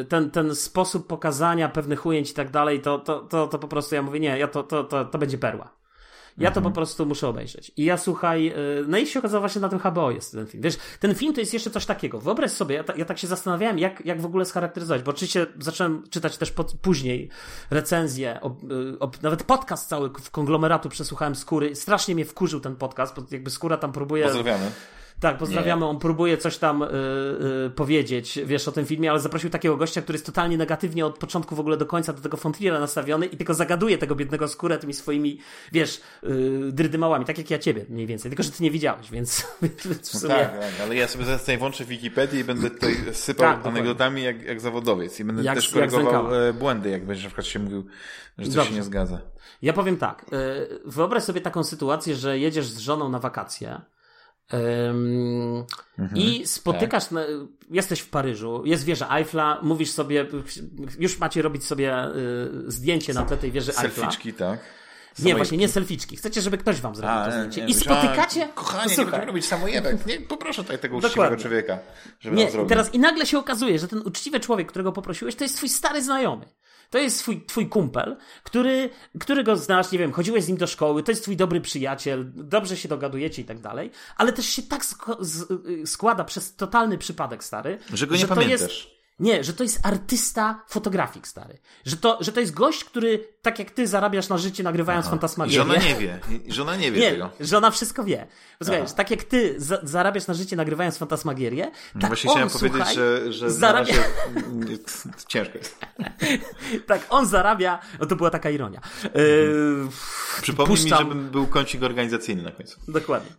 y, 0.00 0.04
ten, 0.08 0.30
ten 0.30 0.54
sposób 0.54 1.06
pokazania 1.06 1.68
pewnych 1.68 2.06
ujęć 2.06 2.30
i 2.30 2.34
tak 2.34 2.50
dalej, 2.50 2.80
to, 2.80 2.98
to, 2.98 3.20
to, 3.20 3.46
to 3.46 3.58
po 3.58 3.68
prostu 3.68 3.94
ja 3.94 4.02
mówię, 4.02 4.20
nie, 4.20 4.38
ja 4.38 4.48
to, 4.48 4.62
to, 4.62 4.84
to, 4.84 5.04
to 5.04 5.18
będzie 5.18 5.38
perła. 5.38 5.79
Ja 6.40 6.48
mhm. 6.48 6.54
to 6.54 6.70
po 6.70 6.74
prostu 6.74 7.06
muszę 7.06 7.28
obejrzeć. 7.28 7.72
I 7.76 7.84
ja 7.84 7.96
słuchaj, 7.96 8.48
y, 8.48 8.84
no 8.88 8.98
i 8.98 9.06
się 9.06 9.18
okazało 9.18 9.40
właśnie 9.40 9.60
na 9.60 9.68
tym 9.68 9.78
HBO 9.78 10.10
jest 10.10 10.32
ten 10.32 10.46
film. 10.46 10.62
Wiesz, 10.62 10.78
ten 11.00 11.14
film 11.14 11.34
to 11.34 11.40
jest 11.40 11.54
jeszcze 11.54 11.70
coś 11.70 11.86
takiego. 11.86 12.20
Wyobraź 12.20 12.50
sobie, 12.50 12.74
ja, 12.74 12.84
ta, 12.84 12.96
ja 12.96 13.04
tak 13.04 13.18
się 13.18 13.26
zastanawiałem, 13.26 13.78
jak, 13.78 14.06
jak 14.06 14.20
w 14.20 14.26
ogóle 14.26 14.44
scharakteryzować, 14.44 15.02
bo 15.02 15.10
oczywiście 15.10 15.46
zacząłem 15.58 16.02
czytać 16.10 16.36
też 16.36 16.50
pod, 16.50 16.72
później 16.82 17.28
recenzję, 17.70 18.40
o, 18.42 18.56
o, 19.00 19.10
nawet 19.22 19.42
podcast 19.42 19.88
cały 19.88 20.10
w 20.22 20.30
konglomeratu 20.30 20.88
przesłuchałem 20.88 21.34
Skóry. 21.34 21.76
Strasznie 21.76 22.14
mnie 22.14 22.24
wkurzył 22.24 22.60
ten 22.60 22.76
podcast, 22.76 23.16
bo 23.16 23.22
jakby 23.30 23.50
Skóra 23.50 23.76
tam 23.76 23.92
próbuje... 23.92 24.24
Pozdrawiamy. 24.24 24.70
Tak, 25.20 25.38
pozdrawiamy. 25.38 25.80
Nie. 25.80 25.86
On 25.86 25.98
próbuje 25.98 26.38
coś 26.38 26.58
tam 26.58 26.82
y, 26.82 26.86
y, 27.66 27.70
powiedzieć, 27.70 28.38
wiesz, 28.44 28.68
o 28.68 28.72
tym 28.72 28.86
filmie, 28.86 29.10
ale 29.10 29.20
zaprosił 29.20 29.50
takiego 29.50 29.76
gościa, 29.76 30.02
który 30.02 30.16
jest 30.16 30.26
totalnie 30.26 30.56
negatywnie 30.56 31.06
od 31.06 31.18
początku 31.18 31.56
w 31.56 31.60
ogóle 31.60 31.76
do 31.76 31.86
końca 31.86 32.12
do 32.12 32.20
tego 32.20 32.36
Fontriera 32.36 32.80
nastawiony 32.80 33.26
i 33.26 33.36
tylko 33.36 33.54
zagaduje 33.54 33.98
tego 33.98 34.14
biednego 34.14 34.48
skórę 34.48 34.78
tymi 34.78 34.94
swoimi, 34.94 35.38
wiesz, 35.72 36.00
y, 36.24 36.72
drydymałami, 36.72 37.24
tak 37.24 37.38
jak 37.38 37.50
ja 37.50 37.58
ciebie 37.58 37.86
mniej 37.88 38.06
więcej, 38.06 38.30
tylko 38.30 38.42
że 38.42 38.50
ty 38.50 38.62
nie 38.62 38.70
widziałeś, 38.70 39.10
więc, 39.10 39.46
więc 39.84 40.10
w 40.10 40.14
no 40.14 40.20
sumie... 40.20 40.34
No 40.34 40.40
tak, 40.40 40.60
tak, 40.60 40.72
ale 40.82 40.96
ja 40.96 41.08
sobie 41.08 41.24
zaraz 41.24 41.46
włączę 41.58 41.84
Wikipedię 41.84 42.40
i 42.40 42.44
będę 42.44 42.70
tutaj 42.70 42.96
sypał 43.12 43.56
tak, 43.56 43.66
anegdotami 43.66 44.22
jak, 44.22 44.42
jak 44.42 44.60
zawodowiec 44.60 45.20
i 45.20 45.24
będę 45.24 45.42
jak, 45.42 45.54
też 45.54 45.68
korygował 45.68 46.32
jak 46.32 46.32
e, 46.32 46.52
błędy, 46.52 46.90
jak 46.90 47.06
będziesz 47.06 47.24
na 47.24 47.28
przykład 47.28 47.46
się 47.46 47.58
mówił, 47.58 47.86
że 48.38 48.46
coś 48.46 48.54
Dobrze. 48.54 48.70
się 48.70 48.76
nie 48.76 48.82
zgadza. 48.82 49.20
Ja 49.62 49.72
powiem 49.72 49.96
tak, 49.96 50.24
wyobraź 50.84 51.22
sobie 51.22 51.40
taką 51.40 51.64
sytuację, 51.64 52.16
że 52.16 52.38
jedziesz 52.38 52.66
z 52.66 52.78
żoną 52.78 53.08
na 53.08 53.18
wakacje, 53.18 53.80
Um, 54.52 55.64
mhm, 55.98 56.20
I 56.20 56.46
spotykasz, 56.46 57.04
tak. 57.06 57.26
jesteś 57.70 58.00
w 58.00 58.08
Paryżu, 58.08 58.62
jest 58.64 58.84
wieża 58.84 59.18
Eiffla, 59.18 59.58
mówisz 59.62 59.90
sobie, 59.90 60.26
już 60.98 61.18
macie 61.18 61.42
robić 61.42 61.64
sobie 61.64 62.06
y, 62.06 62.70
zdjęcie 62.70 63.14
na 63.14 63.24
tle 63.24 63.36
tej 63.36 63.52
wieży 63.52 63.70
Eiffla. 63.70 63.90
Selficzki, 63.90 64.32
tak? 64.32 64.60
Nie, 65.18 65.34
właśnie 65.34 65.58
nie 65.58 65.68
selficzki. 65.68 66.16
Chcecie, 66.16 66.40
żeby 66.40 66.58
ktoś 66.58 66.80
wam 66.80 66.94
zrobił 66.94 67.16
a, 67.16 67.24
to 67.24 67.32
zdjęcie. 67.32 67.60
Nie, 67.60 67.68
I 67.68 67.74
spotykacie. 67.74 68.44
A, 68.44 68.48
kochanie, 68.48 68.96
nie 68.96 69.04
będziemy 69.04 69.26
robić 69.26 69.46
samojebek. 69.46 70.06
Nie, 70.06 70.20
poproszę 70.20 70.62
tutaj 70.62 70.78
tego 70.78 70.96
uczciwego 70.96 71.36
człowieka, 71.36 71.78
żeby 72.20 72.36
nie, 72.36 72.50
nam 72.50 72.66
teraz 72.66 72.94
i 72.94 72.98
nagle 72.98 73.26
się 73.26 73.38
okazuje, 73.38 73.78
że 73.78 73.88
ten 73.88 73.98
uczciwy 73.98 74.40
człowiek, 74.40 74.68
którego 74.68 74.92
poprosiłeś, 74.92 75.34
to 75.34 75.44
jest 75.44 75.56
twój 75.56 75.68
stary 75.68 76.02
znajomy. 76.02 76.46
To 76.90 76.98
jest 76.98 77.18
twój, 77.18 77.44
twój 77.46 77.68
kumpel, 77.68 78.16
który, 78.42 78.90
którego 79.20 79.56
znasz, 79.56 79.92
nie 79.92 79.98
wiem, 79.98 80.12
chodziłeś 80.12 80.44
z 80.44 80.48
nim 80.48 80.56
do 80.56 80.66
szkoły, 80.66 81.02
to 81.02 81.12
jest 81.12 81.22
twój 81.22 81.36
dobry 81.36 81.60
przyjaciel, 81.60 82.32
dobrze 82.34 82.76
się 82.76 82.88
dogadujecie 82.88 83.42
i 83.42 83.44
tak 83.44 83.60
dalej, 83.60 83.90
ale 84.16 84.32
też 84.32 84.46
się 84.46 84.62
tak 84.62 84.86
składa 85.86 86.24
przez 86.24 86.56
totalny 86.56 86.98
przypadek, 86.98 87.44
stary, 87.44 87.78
że 87.94 88.06
go 88.06 88.14
nie 88.14 88.20
że 88.20 88.28
pamiętasz. 88.28 88.99
Nie, 89.20 89.44
że 89.44 89.52
to 89.52 89.62
jest 89.62 89.80
artysta 89.82 90.62
fotografik, 90.68 91.28
stary. 91.28 91.58
Że 91.84 91.96
to, 91.96 92.18
że 92.20 92.32
to 92.32 92.40
jest 92.40 92.54
gość, 92.54 92.84
który, 92.84 93.28
tak 93.42 93.58
jak 93.58 93.70
ty, 93.70 93.86
zarabiasz 93.86 94.28
na 94.28 94.38
życie 94.38 94.62
nagrywając 94.62 95.06
Aha. 95.06 95.10
fantasmagierię. 95.10 95.64
Żona 95.64 95.76
nie 95.76 95.94
wie. 96.00 96.20
Żona 96.48 96.76
nie 96.76 96.92
wie 96.92 97.00
nie, 97.00 97.10
tego. 97.10 97.30
żona 97.40 97.70
wszystko 97.70 98.04
wie. 98.04 98.26
Słuchaj, 98.62 98.84
tak 98.96 99.10
jak 99.10 99.24
ty 99.24 99.54
za 99.58 99.78
zarabiasz 99.82 100.26
na 100.26 100.34
życie 100.34 100.56
nagrywając 100.56 100.98
fantasmagierię, 100.98 101.70
no 101.94 102.00
tak 102.00 102.10
Właśnie 102.10 102.30
on, 102.30 102.36
chciałem 102.36 102.50
słuchaj, 102.50 102.70
powiedzieć, 102.70 102.94
że, 102.94 103.32
że 103.32 103.50
zarabia... 103.50 103.94
ciężko 105.28 105.58
jest. 105.58 105.78
tak, 106.86 107.06
on 107.10 107.26
zarabia, 107.26 107.78
no 108.00 108.06
to 108.06 108.16
była 108.16 108.30
taka 108.30 108.50
ironia. 108.50 108.80
Yy, 109.04 109.88
Przypomnij 110.42 110.76
puszczam... 110.76 110.98
mi, 110.98 111.10
żebym 111.10 111.30
był 111.30 111.46
kącik 111.46 111.82
organizacyjny 111.82 112.42
na 112.42 112.50
końcu. 112.50 112.80
Dokładnie. 112.88 113.30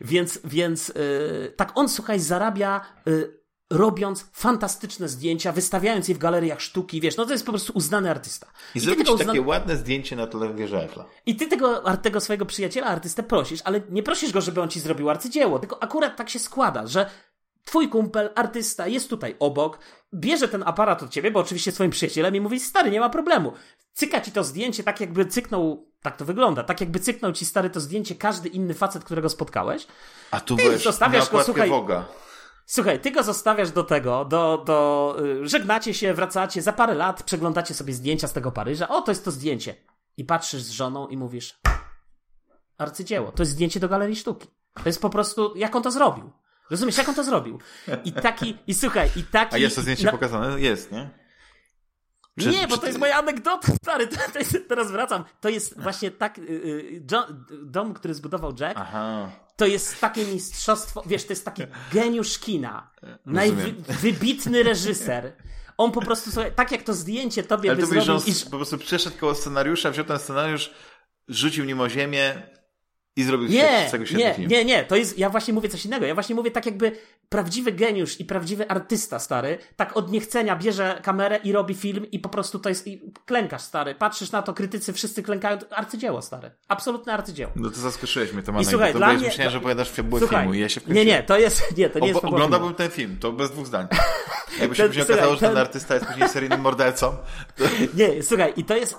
Więc, 0.00 0.40
więc 0.44 0.88
yy, 0.88 1.52
tak 1.56 1.72
on, 1.74 1.88
słuchaj, 1.88 2.20
zarabia... 2.20 2.80
Yy, 3.06 3.43
robiąc 3.74 4.26
fantastyczne 4.32 5.08
zdjęcia, 5.08 5.52
wystawiając 5.52 6.08
je 6.08 6.14
w 6.14 6.18
galeriach 6.18 6.60
sztuki, 6.60 7.00
wiesz, 7.00 7.16
no 7.16 7.26
to 7.26 7.32
jest 7.32 7.46
po 7.46 7.52
prostu 7.52 7.72
uznany 7.76 8.10
artysta. 8.10 8.46
I, 8.74 8.78
I 8.78 8.80
zrobić 8.80 9.08
takie 9.08 9.40
uzna... 9.40 9.46
ładne 9.46 9.76
zdjęcie 9.76 10.16
na 10.16 10.26
tle 10.26 10.54
wieży 10.54 10.78
Eiffla. 10.78 11.04
I 11.26 11.36
ty 11.36 11.46
tego, 11.46 11.96
tego 11.96 12.20
swojego 12.20 12.46
przyjaciela, 12.46 12.86
artystę 12.86 13.22
prosisz, 13.22 13.60
ale 13.64 13.80
nie 13.90 14.02
prosisz 14.02 14.32
go, 14.32 14.40
żeby 14.40 14.60
on 14.60 14.68
ci 14.68 14.80
zrobił 14.80 15.10
arcydzieło, 15.10 15.58
tylko 15.58 15.82
akurat 15.82 16.16
tak 16.16 16.30
się 16.30 16.38
składa, 16.38 16.86
że 16.86 17.10
twój 17.64 17.88
kumpel, 17.88 18.30
artysta 18.34 18.86
jest 18.88 19.10
tutaj 19.10 19.36
obok, 19.38 19.78
bierze 20.14 20.48
ten 20.48 20.62
aparat 20.66 21.02
od 21.02 21.10
ciebie, 21.10 21.30
bo 21.30 21.40
oczywiście 21.40 21.72
swoim 21.72 21.90
przyjacielem 21.90 22.36
i 22.36 22.40
mówi, 22.40 22.60
stary, 22.60 22.90
nie 22.90 23.00
ma 23.00 23.08
problemu. 23.08 23.52
Cyka 23.92 24.20
ci 24.20 24.32
to 24.32 24.44
zdjęcie 24.44 24.82
tak 24.82 25.00
jakby 25.00 25.26
cyknął, 25.26 25.88
tak 26.02 26.16
to 26.16 26.24
wygląda, 26.24 26.62
tak 26.62 26.80
jakby 26.80 27.00
cyknął 27.00 27.32
ci 27.32 27.46
stary 27.46 27.70
to 27.70 27.80
zdjęcie 27.80 28.14
każdy 28.14 28.48
inny 28.48 28.74
facet, 28.74 29.04
którego 29.04 29.28
spotkałeś. 29.28 29.86
A 30.30 30.40
tu 30.40 30.56
wiesz, 30.56 30.84
zostawiasz 30.84 31.30
go, 31.30 31.44
słuchaj, 31.44 31.70
Woga. 31.70 32.04
Słuchaj, 32.66 33.00
ty 33.00 33.10
go 33.10 33.22
zostawiasz 33.22 33.70
do 33.70 33.84
tego, 33.84 34.24
do, 34.24 34.62
do, 34.66 35.16
y, 35.42 35.48
żegnacie 35.48 35.94
się, 35.94 36.14
wracacie, 36.14 36.62
za 36.62 36.72
parę 36.72 36.94
lat 36.94 37.22
przeglądacie 37.22 37.74
sobie 37.74 37.94
zdjęcia 37.94 38.28
z 38.28 38.32
tego 38.32 38.52
Paryża. 38.52 38.88
O, 38.88 39.02
to 39.02 39.10
jest 39.10 39.24
to 39.24 39.30
zdjęcie. 39.30 39.74
I 40.16 40.24
patrzysz 40.24 40.62
z 40.62 40.70
żoną 40.70 41.08
i 41.08 41.16
mówisz, 41.16 41.60
arcydzieło, 42.78 43.32
to 43.32 43.42
jest 43.42 43.52
zdjęcie 43.52 43.80
do 43.80 43.88
galerii 43.88 44.16
sztuki. 44.16 44.48
To 44.74 44.88
jest 44.88 45.02
po 45.02 45.10
prostu, 45.10 45.56
jak 45.56 45.76
on 45.76 45.82
to 45.82 45.90
zrobił. 45.90 46.30
Rozumiesz, 46.70 46.98
jak 46.98 47.08
on 47.08 47.14
to 47.14 47.24
zrobił? 47.24 47.58
I 48.04 48.12
taki, 48.12 48.58
i 48.66 48.74
słuchaj, 48.74 49.10
i 49.16 49.22
taki... 49.22 49.54
A 49.54 49.58
jest 49.58 49.76
to 49.76 49.82
zdjęcie 49.82 50.04
na... 50.04 50.12
pokazane? 50.12 50.60
Jest, 50.60 50.92
nie? 50.92 51.10
Czy, 52.40 52.48
nie, 52.48 52.68
bo 52.68 52.78
to 52.78 52.86
jest 52.86 52.98
moja 52.98 53.18
anegdota, 53.18 53.72
stary, 53.82 54.06
to, 54.08 54.16
to 54.32 54.38
jest, 54.38 54.58
teraz 54.68 54.90
wracam. 54.90 55.24
To 55.40 55.48
jest 55.48 55.82
właśnie 55.82 56.10
tak, 56.10 56.38
yy, 56.38 57.04
John, 57.12 57.44
dom, 57.62 57.94
który 57.94 58.14
zbudował 58.14 58.52
Jack, 58.60 58.74
Aha. 58.80 59.30
To 59.56 59.66
jest 59.66 60.00
takie 60.00 60.24
mistrzostwo, 60.24 61.02
wiesz, 61.06 61.24
to 61.24 61.32
jest 61.32 61.44
taki 61.44 61.62
geniusz 61.92 62.38
kina, 62.38 62.90
najwybitny 63.26 64.62
reżyser. 64.62 65.32
On 65.76 65.92
po 65.92 66.00
prostu 66.00 66.30
sobie, 66.30 66.50
tak 66.50 66.72
jak 66.72 66.82
to 66.82 66.94
zdjęcie 66.94 67.42
tobie 67.42 67.70
Ale 67.70 67.76
by 67.76 67.82
to 67.82 68.02
zrobił... 68.02 68.34
Po 68.50 68.56
prostu 68.56 68.78
przeszedł 68.78 69.16
koło 69.18 69.34
scenariusza, 69.34 69.90
wziął 69.90 70.04
ten 70.04 70.18
scenariusz, 70.18 70.70
rzucił 71.28 71.64
nim 71.64 71.80
o 71.80 71.88
ziemię, 71.88 72.42
i 73.16 73.22
zrobił 73.22 73.48
nie, 73.48 73.84
z 73.88 73.90
tego 73.90 74.06
świetny 74.06 74.24
nie, 74.24 74.34
film. 74.34 74.50
Nie, 74.50 74.64
nie, 74.64 74.84
to 74.84 74.96
jest, 74.96 75.18
ja 75.18 75.30
właśnie 75.30 75.54
mówię 75.54 75.68
coś 75.68 75.84
innego. 75.84 76.06
Ja 76.06 76.14
właśnie 76.14 76.34
mówię 76.34 76.50
tak 76.50 76.66
jakby 76.66 76.92
prawdziwy 77.28 77.72
geniusz 77.72 78.20
i 78.20 78.24
prawdziwy 78.24 78.68
artysta 78.68 79.18
stary, 79.18 79.58
tak 79.76 79.96
od 79.96 80.12
niechcenia 80.12 80.56
bierze 80.56 81.00
kamerę 81.02 81.36
i 81.44 81.52
robi 81.52 81.74
film 81.74 82.10
i 82.10 82.18
po 82.18 82.28
prostu 82.28 82.58
to 82.58 82.68
jest, 82.68 82.86
klękasz 83.24 83.62
stary. 83.62 83.94
Patrzysz 83.94 84.32
na 84.32 84.42
to, 84.42 84.54
krytycy 84.54 84.92
wszyscy 84.92 85.22
klękają, 85.22 85.58
arcydzieło 85.70 86.22
stary. 86.22 86.50
Absolutne 86.68 87.12
arcydzieło. 87.12 87.52
No 87.56 87.70
to 87.70 87.76
zaskoczyłeś 87.76 88.32
mnie 88.32 88.42
to 88.42 88.60
I 88.60 88.64
słuchaj, 88.64 88.92
to 88.92 88.98
dla 88.98 89.12
mnie... 89.12 89.26
Myślałem, 89.26 89.52
że 89.52 89.58
opowiadasz 89.58 89.90
fabułę 89.90 90.20
słuchaj, 90.20 90.40
filmu 90.40 90.54
i 90.54 90.60
ja 90.60 90.68
się 90.68 90.80
Nie, 90.86 91.04
nie, 91.04 91.22
to 91.22 91.38
jest, 91.38 91.76
nie, 91.76 91.90
to 91.90 91.98
nie 91.98 92.08
jest 92.08 92.24
Oglądałbym 92.24 92.74
ten 92.74 92.90
film, 92.90 93.16
to 93.20 93.32
bez 93.32 93.50
dwóch 93.50 93.66
zdań. 93.66 93.86
Jakby 94.60 94.76
się 94.76 94.82
ten, 94.82 94.88
później 94.88 95.04
okazało, 95.04 95.34
że 95.34 95.40
ten... 95.40 95.50
ten 95.50 95.58
artysta 95.58 95.94
jest 95.94 96.06
później 96.06 96.28
seryjnym 96.28 96.60
mordercą. 96.60 97.16
To... 97.56 97.64
Nie, 97.98 98.22
słuchaj, 98.22 98.52
i 98.56 98.64
to 98.64 98.76
jest 98.76 98.96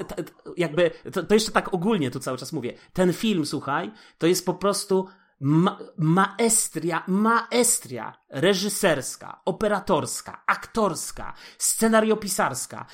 jakby, 0.57 0.91
to, 1.13 1.23
to 1.23 1.33
jeszcze 1.33 1.51
tak 1.51 1.73
ogólnie 1.73 2.11
tu 2.11 2.19
cały 2.19 2.37
czas 2.37 2.53
mówię. 2.53 2.73
Ten 2.93 3.13
film, 3.13 3.45
słuchaj, 3.45 3.91
to 4.17 4.27
jest 4.27 4.45
po 4.45 4.53
prostu 4.53 5.07
ma 5.39 5.79
maestria, 5.97 7.03
maestria 7.07 8.13
reżyserska, 8.29 9.41
operatorska, 9.45 10.43
aktorska, 10.47 11.33
scenariopisarska. 11.57 12.85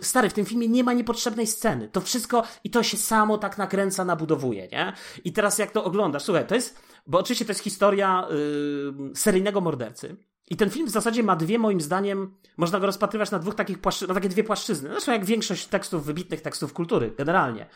Stary, 0.00 0.30
w 0.30 0.32
tym 0.32 0.46
filmie 0.46 0.68
nie 0.68 0.84
ma 0.84 0.92
niepotrzebnej 0.92 1.46
sceny. 1.46 1.88
To 1.88 2.00
wszystko 2.00 2.42
i 2.64 2.70
to 2.70 2.82
się 2.82 2.96
samo 2.96 3.38
tak 3.38 3.58
nakręca, 3.58 4.04
nabudowuje, 4.04 4.68
nie? 4.68 4.92
I 5.24 5.32
teraz 5.32 5.58
jak 5.58 5.70
to 5.70 5.84
oglądasz, 5.84 6.22
słuchaj, 6.22 6.46
to 6.46 6.54
jest, 6.54 6.80
bo 7.06 7.18
oczywiście 7.18 7.44
to 7.44 7.50
jest 7.50 7.62
historia 7.62 8.28
yy, 8.30 9.16
seryjnego 9.16 9.60
mordercy. 9.60 10.16
I 10.50 10.56
ten 10.56 10.70
film 10.70 10.86
w 10.86 10.90
zasadzie 10.90 11.22
ma 11.22 11.36
dwie, 11.36 11.58
moim 11.58 11.80
zdaniem, 11.80 12.36
można 12.56 12.80
go 12.80 12.86
rozpatrywać 12.86 13.30
na 13.30 13.38
dwóch 13.38 13.54
takich 13.54 13.80
płaszczy- 13.80 14.08
na 14.08 14.14
takie 14.14 14.28
dwie 14.28 14.44
płaszczyzny. 14.44 14.88
Zresztą 14.88 15.12
jak 15.12 15.24
większość 15.24 15.66
tekstów, 15.66 16.04
wybitnych 16.04 16.40
tekstów 16.40 16.72
kultury, 16.72 17.14
generalnie. 17.18 17.66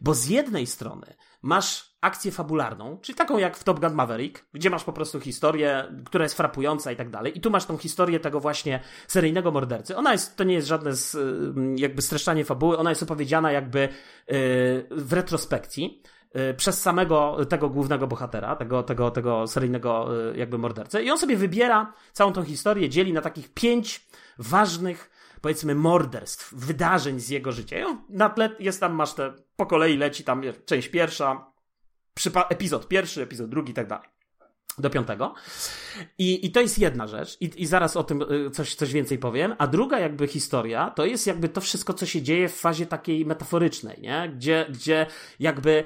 Bo 0.00 0.14
z 0.14 0.26
jednej 0.26 0.66
strony 0.66 1.14
masz 1.46 1.96
akcję 2.00 2.32
fabularną, 2.32 2.98
czyli 3.02 3.18
taką 3.18 3.38
jak 3.38 3.56
w 3.56 3.64
Top 3.64 3.80
Gun 3.80 3.94
Maverick, 3.94 4.44
gdzie 4.52 4.70
masz 4.70 4.84
po 4.84 4.92
prostu 4.92 5.20
historię, 5.20 5.84
która 6.04 6.24
jest 6.24 6.36
frapująca 6.36 6.92
i 6.92 6.96
tak 6.96 7.10
dalej. 7.10 7.38
I 7.38 7.40
tu 7.40 7.50
masz 7.50 7.64
tą 7.64 7.78
historię 7.78 8.20
tego 8.20 8.40
właśnie 8.40 8.80
seryjnego 9.08 9.50
mordercy. 9.50 9.96
Ona 9.96 10.12
jest, 10.12 10.36
to 10.36 10.44
nie 10.44 10.54
jest 10.54 10.68
żadne 10.68 10.96
z, 10.96 11.14
mm, 11.14 11.78
jakby 11.78 12.02
streszczanie 12.02 12.44
fabuły, 12.44 12.78
ona 12.78 12.90
jest 12.90 13.02
opowiedziana 13.02 13.52
jakby 13.52 13.78
yy, 13.80 13.88
w 14.90 15.12
retrospekcji 15.12 16.02
yy, 16.34 16.54
przez 16.54 16.82
samego 16.82 17.46
tego 17.48 17.68
głównego 17.68 18.06
bohatera, 18.06 18.56
tego, 18.56 18.82
tego, 18.82 19.10
tego 19.10 19.46
seryjnego 19.46 20.08
jakby 20.34 20.58
mordercę. 20.58 21.02
I 21.02 21.10
on 21.10 21.18
sobie 21.18 21.36
wybiera 21.36 21.92
całą 22.12 22.32
tą 22.32 22.44
historię, 22.44 22.88
dzieli 22.88 23.12
na 23.12 23.20
takich 23.20 23.54
pięć 23.54 24.08
ważnych 24.38 25.10
powiedzmy 25.46 25.74
morderstw, 25.74 26.54
wydarzeń 26.54 27.20
z 27.20 27.28
jego 27.28 27.52
życia. 27.52 27.78
I 27.78 27.82
on 27.82 28.02
na 28.08 28.30
tle 28.30 28.50
jest 28.58 28.80
tam, 28.80 28.92
masz 28.92 29.14
te, 29.14 29.34
po 29.56 29.66
kolei 29.66 29.96
leci 29.96 30.24
tam 30.24 30.42
część 30.64 30.88
pierwsza, 30.88 31.52
epizod 32.48 32.88
pierwszy, 32.88 33.22
epizod 33.22 33.50
drugi 33.50 33.70
i 33.70 33.74
tak 33.74 33.86
dalej. 33.86 34.08
Do 34.78 34.90
piątego. 34.90 35.34
I, 36.18 36.46
I 36.46 36.50
to 36.50 36.60
jest 36.60 36.78
jedna 36.78 37.06
rzecz, 37.06 37.36
I, 37.40 37.62
i 37.62 37.66
zaraz 37.66 37.96
o 37.96 38.04
tym 38.04 38.22
y, 38.22 38.50
coś, 38.50 38.74
coś 38.74 38.92
więcej 38.92 39.18
powiem. 39.18 39.54
A 39.58 39.66
druga, 39.66 39.98
jakby 39.98 40.26
historia, 40.26 40.90
to 40.90 41.04
jest 41.04 41.26
jakby 41.26 41.48
to 41.48 41.60
wszystko, 41.60 41.94
co 41.94 42.06
się 42.06 42.22
dzieje 42.22 42.48
w 42.48 42.56
fazie 42.56 42.86
takiej 42.86 43.26
metaforycznej, 43.26 44.00
nie? 44.00 44.32
Gdzie, 44.36 44.66
gdzie 44.70 45.06
jakby 45.40 45.84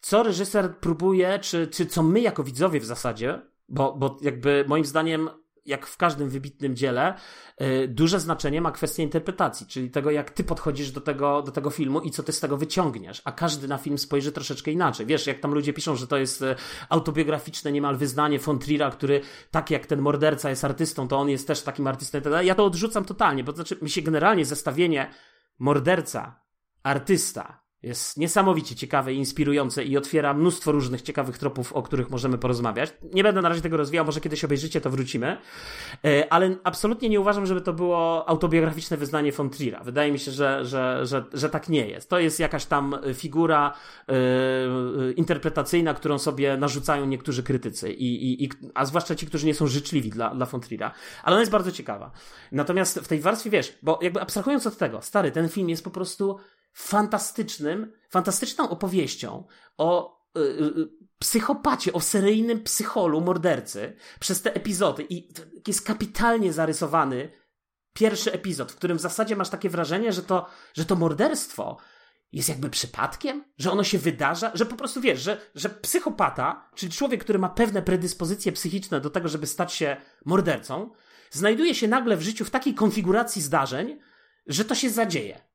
co 0.00 0.22
reżyser 0.22 0.76
próbuje, 0.76 1.38
czy, 1.38 1.66
czy 1.66 1.86
co 1.86 2.02
my 2.02 2.20
jako 2.20 2.44
widzowie 2.44 2.80
w 2.80 2.84
zasadzie, 2.84 3.40
bo, 3.68 3.94
bo 3.94 4.18
jakby 4.22 4.64
moim 4.68 4.84
zdaniem 4.84 5.30
jak 5.70 5.86
w 5.86 5.96
każdym 5.96 6.28
wybitnym 6.28 6.76
dziele, 6.76 7.14
y, 7.62 7.88
duże 7.88 8.20
znaczenie 8.20 8.60
ma 8.60 8.72
kwestia 8.72 9.02
interpretacji, 9.02 9.66
czyli 9.66 9.90
tego, 9.90 10.10
jak 10.10 10.30
ty 10.30 10.44
podchodzisz 10.44 10.90
do 10.90 11.00
tego, 11.00 11.42
do 11.42 11.52
tego 11.52 11.70
filmu 11.70 12.00
i 12.00 12.10
co 12.10 12.22
ty 12.22 12.32
z 12.32 12.40
tego 12.40 12.56
wyciągniesz, 12.56 13.22
a 13.24 13.32
każdy 13.32 13.68
na 13.68 13.78
film 13.78 13.98
spojrzy 13.98 14.32
troszeczkę 14.32 14.70
inaczej. 14.70 15.06
Wiesz, 15.06 15.26
jak 15.26 15.40
tam 15.40 15.54
ludzie 15.54 15.72
piszą, 15.72 15.96
że 15.96 16.06
to 16.06 16.16
jest 16.16 16.42
y, 16.42 16.54
autobiograficzne 16.88 17.72
niemal 17.72 17.96
wyznanie 17.96 18.38
von 18.38 18.58
Trier'a, 18.58 18.92
który 18.92 19.20
tak 19.50 19.70
jak 19.70 19.86
ten 19.86 20.00
morderca 20.00 20.50
jest 20.50 20.64
artystą, 20.64 21.08
to 21.08 21.18
on 21.18 21.28
jest 21.28 21.46
też 21.46 21.62
takim 21.62 21.86
artystą. 21.86 22.18
Ja 22.42 22.54
to 22.54 22.64
odrzucam 22.64 23.04
totalnie, 23.04 23.44
bo 23.44 23.52
to 23.52 23.56
znaczy 23.56 23.78
mi 23.82 23.90
się 23.90 24.02
generalnie 24.02 24.44
zestawienie 24.44 25.10
morderca, 25.58 26.40
artysta, 26.82 27.59
jest 27.82 28.16
niesamowicie 28.16 28.74
ciekawe 28.74 29.14
i 29.14 29.16
inspirujące 29.16 29.84
i 29.84 29.96
otwiera 29.96 30.34
mnóstwo 30.34 30.72
różnych 30.72 31.02
ciekawych 31.02 31.38
tropów, 31.38 31.72
o 31.72 31.82
których 31.82 32.10
możemy 32.10 32.38
porozmawiać. 32.38 32.92
Nie 33.14 33.22
będę 33.22 33.42
na 33.42 33.48
razie 33.48 33.60
tego 33.60 33.76
rozwijał, 33.76 34.04
może 34.06 34.20
kiedyś 34.20 34.44
obejrzycie, 34.44 34.80
to 34.80 34.90
wrócimy. 34.90 35.36
E, 36.04 36.32
ale 36.32 36.56
absolutnie 36.64 37.08
nie 37.08 37.20
uważam, 37.20 37.46
żeby 37.46 37.60
to 37.60 37.72
było 37.72 38.28
autobiograficzne 38.28 38.96
wyznanie 38.96 39.32
von 39.32 39.48
Trier'a. 39.48 39.84
Wydaje 39.84 40.12
mi 40.12 40.18
się, 40.18 40.30
że, 40.30 40.64
że, 40.64 41.06
że, 41.06 41.24
że 41.32 41.50
tak 41.50 41.68
nie 41.68 41.88
jest. 41.88 42.10
To 42.10 42.18
jest 42.18 42.40
jakaś 42.40 42.66
tam 42.66 42.96
figura 43.14 43.74
yy, 44.08 45.12
interpretacyjna, 45.12 45.94
którą 45.94 46.18
sobie 46.18 46.56
narzucają 46.56 47.06
niektórzy 47.06 47.42
krytycy, 47.42 47.92
i, 47.92 48.44
i, 48.44 48.50
a 48.74 48.84
zwłaszcza 48.84 49.14
ci, 49.14 49.26
którzy 49.26 49.46
nie 49.46 49.54
są 49.54 49.66
życzliwi 49.66 50.10
dla, 50.10 50.34
dla 50.34 50.46
von 50.46 50.60
Trier'a. 50.60 50.90
Ale 51.22 51.34
ona 51.34 51.40
jest 51.40 51.52
bardzo 51.52 51.72
ciekawa. 51.72 52.10
Natomiast 52.52 52.98
w 52.98 53.08
tej 53.08 53.20
warstwie, 53.20 53.50
wiesz, 53.50 53.78
bo 53.82 53.98
jakby 54.02 54.20
abstrahując 54.20 54.66
od 54.66 54.76
tego, 54.76 55.02
stary, 55.02 55.30
ten 55.30 55.48
film 55.48 55.68
jest 55.68 55.84
po 55.84 55.90
prostu 55.90 56.38
fantastycznym, 56.72 57.92
fantastyczną 58.10 58.68
opowieścią 58.68 59.44
o 59.78 60.20
y, 60.36 60.40
y, 60.40 60.44
y, 60.44 60.88
psychopacie, 61.18 61.92
o 61.92 62.00
seryjnym 62.00 62.62
psycholu, 62.62 63.20
mordercy 63.20 63.96
przez 64.20 64.42
te 64.42 64.54
epizody. 64.54 65.06
I 65.10 65.28
jest 65.68 65.86
kapitalnie 65.86 66.52
zarysowany 66.52 67.32
pierwszy 67.94 68.32
epizod, 68.32 68.72
w 68.72 68.76
którym 68.76 68.98
w 68.98 69.00
zasadzie 69.00 69.36
masz 69.36 69.48
takie 69.48 69.70
wrażenie, 69.70 70.12
że 70.12 70.22
to, 70.22 70.46
że 70.74 70.84
to 70.84 70.96
morderstwo 70.96 71.76
jest 72.32 72.48
jakby 72.48 72.70
przypadkiem, 72.70 73.44
że 73.58 73.72
ono 73.72 73.84
się 73.84 73.98
wydarza, 73.98 74.50
że 74.54 74.66
po 74.66 74.76
prostu 74.76 75.00
wiesz, 75.00 75.20
że, 75.20 75.40
że 75.54 75.68
psychopata, 75.68 76.70
czyli 76.74 76.92
człowiek, 76.92 77.24
który 77.24 77.38
ma 77.38 77.48
pewne 77.48 77.82
predyspozycje 77.82 78.52
psychiczne 78.52 79.00
do 79.00 79.10
tego, 79.10 79.28
żeby 79.28 79.46
stać 79.46 79.72
się 79.72 79.96
mordercą, 80.24 80.90
znajduje 81.30 81.74
się 81.74 81.88
nagle 81.88 82.16
w 82.16 82.22
życiu 82.22 82.44
w 82.44 82.50
takiej 82.50 82.74
konfiguracji 82.74 83.42
zdarzeń, 83.42 83.98
że 84.46 84.64
to 84.64 84.74
się 84.74 84.90
zadzieje. 84.90 85.49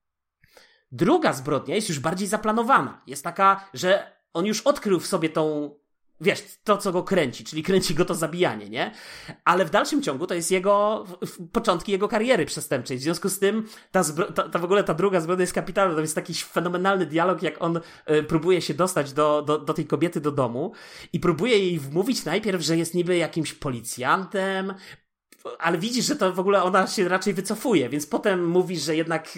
Druga 0.96 1.34
zbrodnia 1.34 1.76
jest 1.76 1.90
już 1.90 2.00
bardziej 2.00 2.28
zaplanowana. 2.28 3.02
Jest 3.08 3.24
taka, 3.24 3.70
że 3.74 4.16
on 4.34 4.46
już 4.46 4.62
odkrył 4.62 5.00
w 5.00 5.08
sobie 5.08 5.30
tą 5.30 5.76
wiesz, 6.22 6.44
to 6.64 6.78
co 6.78 6.92
go 6.92 7.04
kręci, 7.04 7.44
czyli 7.44 7.64
kręci 7.64 7.96
go 7.96 8.06
to 8.06 8.16
zabijanie, 8.16 8.70
nie? 8.70 8.92
Ale 9.46 9.66
w 9.66 9.70
dalszym 9.70 10.02
ciągu 10.02 10.28
to 10.28 10.34
jest 10.34 10.52
jego, 10.52 11.06
początki 11.52 11.92
jego 11.92 12.08
kariery 12.08 12.46
przestępczej. 12.46 12.98
W 12.98 13.02
związku 13.02 13.30
z 13.30 13.40
tym 13.40 13.68
ta, 13.92 14.04
zbro, 14.04 14.32
ta, 14.32 14.50
ta 14.50 14.60
w 14.60 14.64
ogóle 14.64 14.84
ta 14.84 14.94
druga 14.94 15.22
zbrodnia 15.22 15.44
jest 15.44 15.54
kapitalna. 15.54 15.96
To 15.96 16.02
jest 16.02 16.16
taki 16.16 16.34
fenomenalny 16.34 17.06
dialog, 17.06 17.42
jak 17.42 17.62
on 17.62 17.80
y, 18.10 18.24
próbuje 18.24 18.62
się 18.62 18.74
dostać 18.74 19.14
do, 19.14 19.42
do, 19.42 19.58
do 19.58 19.74
tej 19.74 19.86
kobiety 19.86 20.22
do 20.22 20.32
domu 20.32 20.72
i 21.14 21.20
próbuje 21.20 21.60
jej 21.60 21.80
wmówić 21.80 22.26
najpierw, 22.26 22.62
że 22.62 22.78
jest 22.78 22.94
niby 22.94 23.18
jakimś 23.18 23.54
policjantem, 23.54 24.74
ale 25.60 25.78
widzisz, 25.78 26.06
że 26.06 26.16
to 26.16 26.34
w 26.34 26.40
ogóle 26.40 26.64
ona 26.64 26.88
się 26.88 27.10
raczej 27.10 27.34
wycofuje, 27.34 27.90
więc 27.90 28.08
potem 28.08 28.48
mówisz, 28.48 28.82
że 28.82 28.96
jednak 28.96 29.30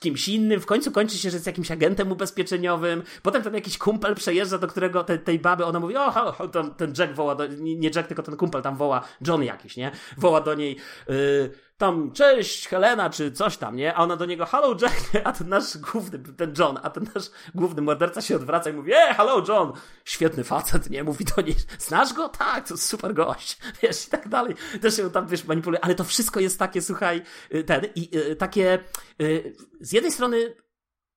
kimś 0.00 0.28
innym, 0.28 0.60
w 0.60 0.66
końcu 0.66 0.92
kończy 0.92 1.18
się, 1.18 1.30
że 1.30 1.36
jest 1.36 1.46
jakimś 1.46 1.70
agentem 1.70 2.12
ubezpieczeniowym, 2.12 3.02
potem 3.22 3.42
tam 3.42 3.54
jakiś 3.54 3.78
kumpel 3.78 4.14
przejeżdża, 4.14 4.58
do 4.58 4.66
którego 4.66 5.04
te, 5.04 5.18
tej 5.18 5.38
baby, 5.38 5.64
ona 5.64 5.80
mówi, 5.80 5.96
o, 5.96 6.38
o 6.38 6.48
ten, 6.48 6.74
ten 6.74 6.94
Jack 6.98 7.14
woła, 7.14 7.34
do, 7.34 7.46
nie 7.60 7.90
Jack, 7.94 8.08
tylko 8.08 8.22
ten 8.22 8.36
kumpel 8.36 8.62
tam 8.62 8.76
woła, 8.76 9.02
John 9.26 9.42
jakiś, 9.42 9.76
nie? 9.76 9.90
Woła 10.16 10.40
do 10.40 10.54
niej, 10.54 10.76
yy, 11.08 11.50
tam, 11.78 12.12
cześć 12.12 12.68
Helena, 12.68 13.10
czy 13.10 13.32
coś 13.32 13.56
tam, 13.56 13.76
nie? 13.76 13.94
A 13.94 14.02
ona 14.02 14.16
do 14.16 14.26
niego, 14.26 14.46
hello 14.46 14.76
Jack? 14.82 14.94
A 15.26 15.32
ten 15.32 15.48
nasz 15.48 15.78
główny, 15.78 16.18
ten 16.18 16.54
John, 16.58 16.78
a 16.82 16.90
ten 16.90 17.06
nasz 17.14 17.30
główny 17.54 17.82
morderca 17.82 18.20
się 18.20 18.36
odwraca 18.36 18.70
i 18.70 18.72
mówi, 18.72 18.92
e, 18.92 19.14
hello 19.14 19.44
John, 19.48 19.72
świetny 20.04 20.44
facet, 20.44 20.90
nie? 20.90 21.04
Mówi 21.04 21.24
do 21.24 21.42
niej, 21.42 21.56
znasz 21.78 22.12
go? 22.12 22.28
Tak, 22.28 22.68
to 22.68 22.76
super 22.76 23.14
gość, 23.14 23.58
wiesz, 23.82 24.06
i 24.06 24.10
tak 24.10 24.28
dalej. 24.28 24.54
Też 24.80 24.96
się 24.96 25.10
tam, 25.10 25.26
wiesz, 25.26 25.44
manipuluje, 25.44 25.84
ale 25.84 25.94
to 25.94 26.04
wszystko 26.04 26.40
jest 26.40 26.58
takie, 26.58 26.82
słuchaj, 26.82 27.22
y, 27.54 27.64
ten, 27.64 27.86
i 27.94 28.16
y, 28.16 28.36
takie, 28.36 28.78
y, 29.20 29.56
z 29.80 29.92
jednej 29.92 30.12
strony 30.12 30.54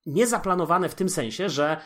niezaplanowane 0.05 0.89
w 0.89 0.95
tym 0.95 1.09
sensie, 1.09 1.49
że 1.49 1.81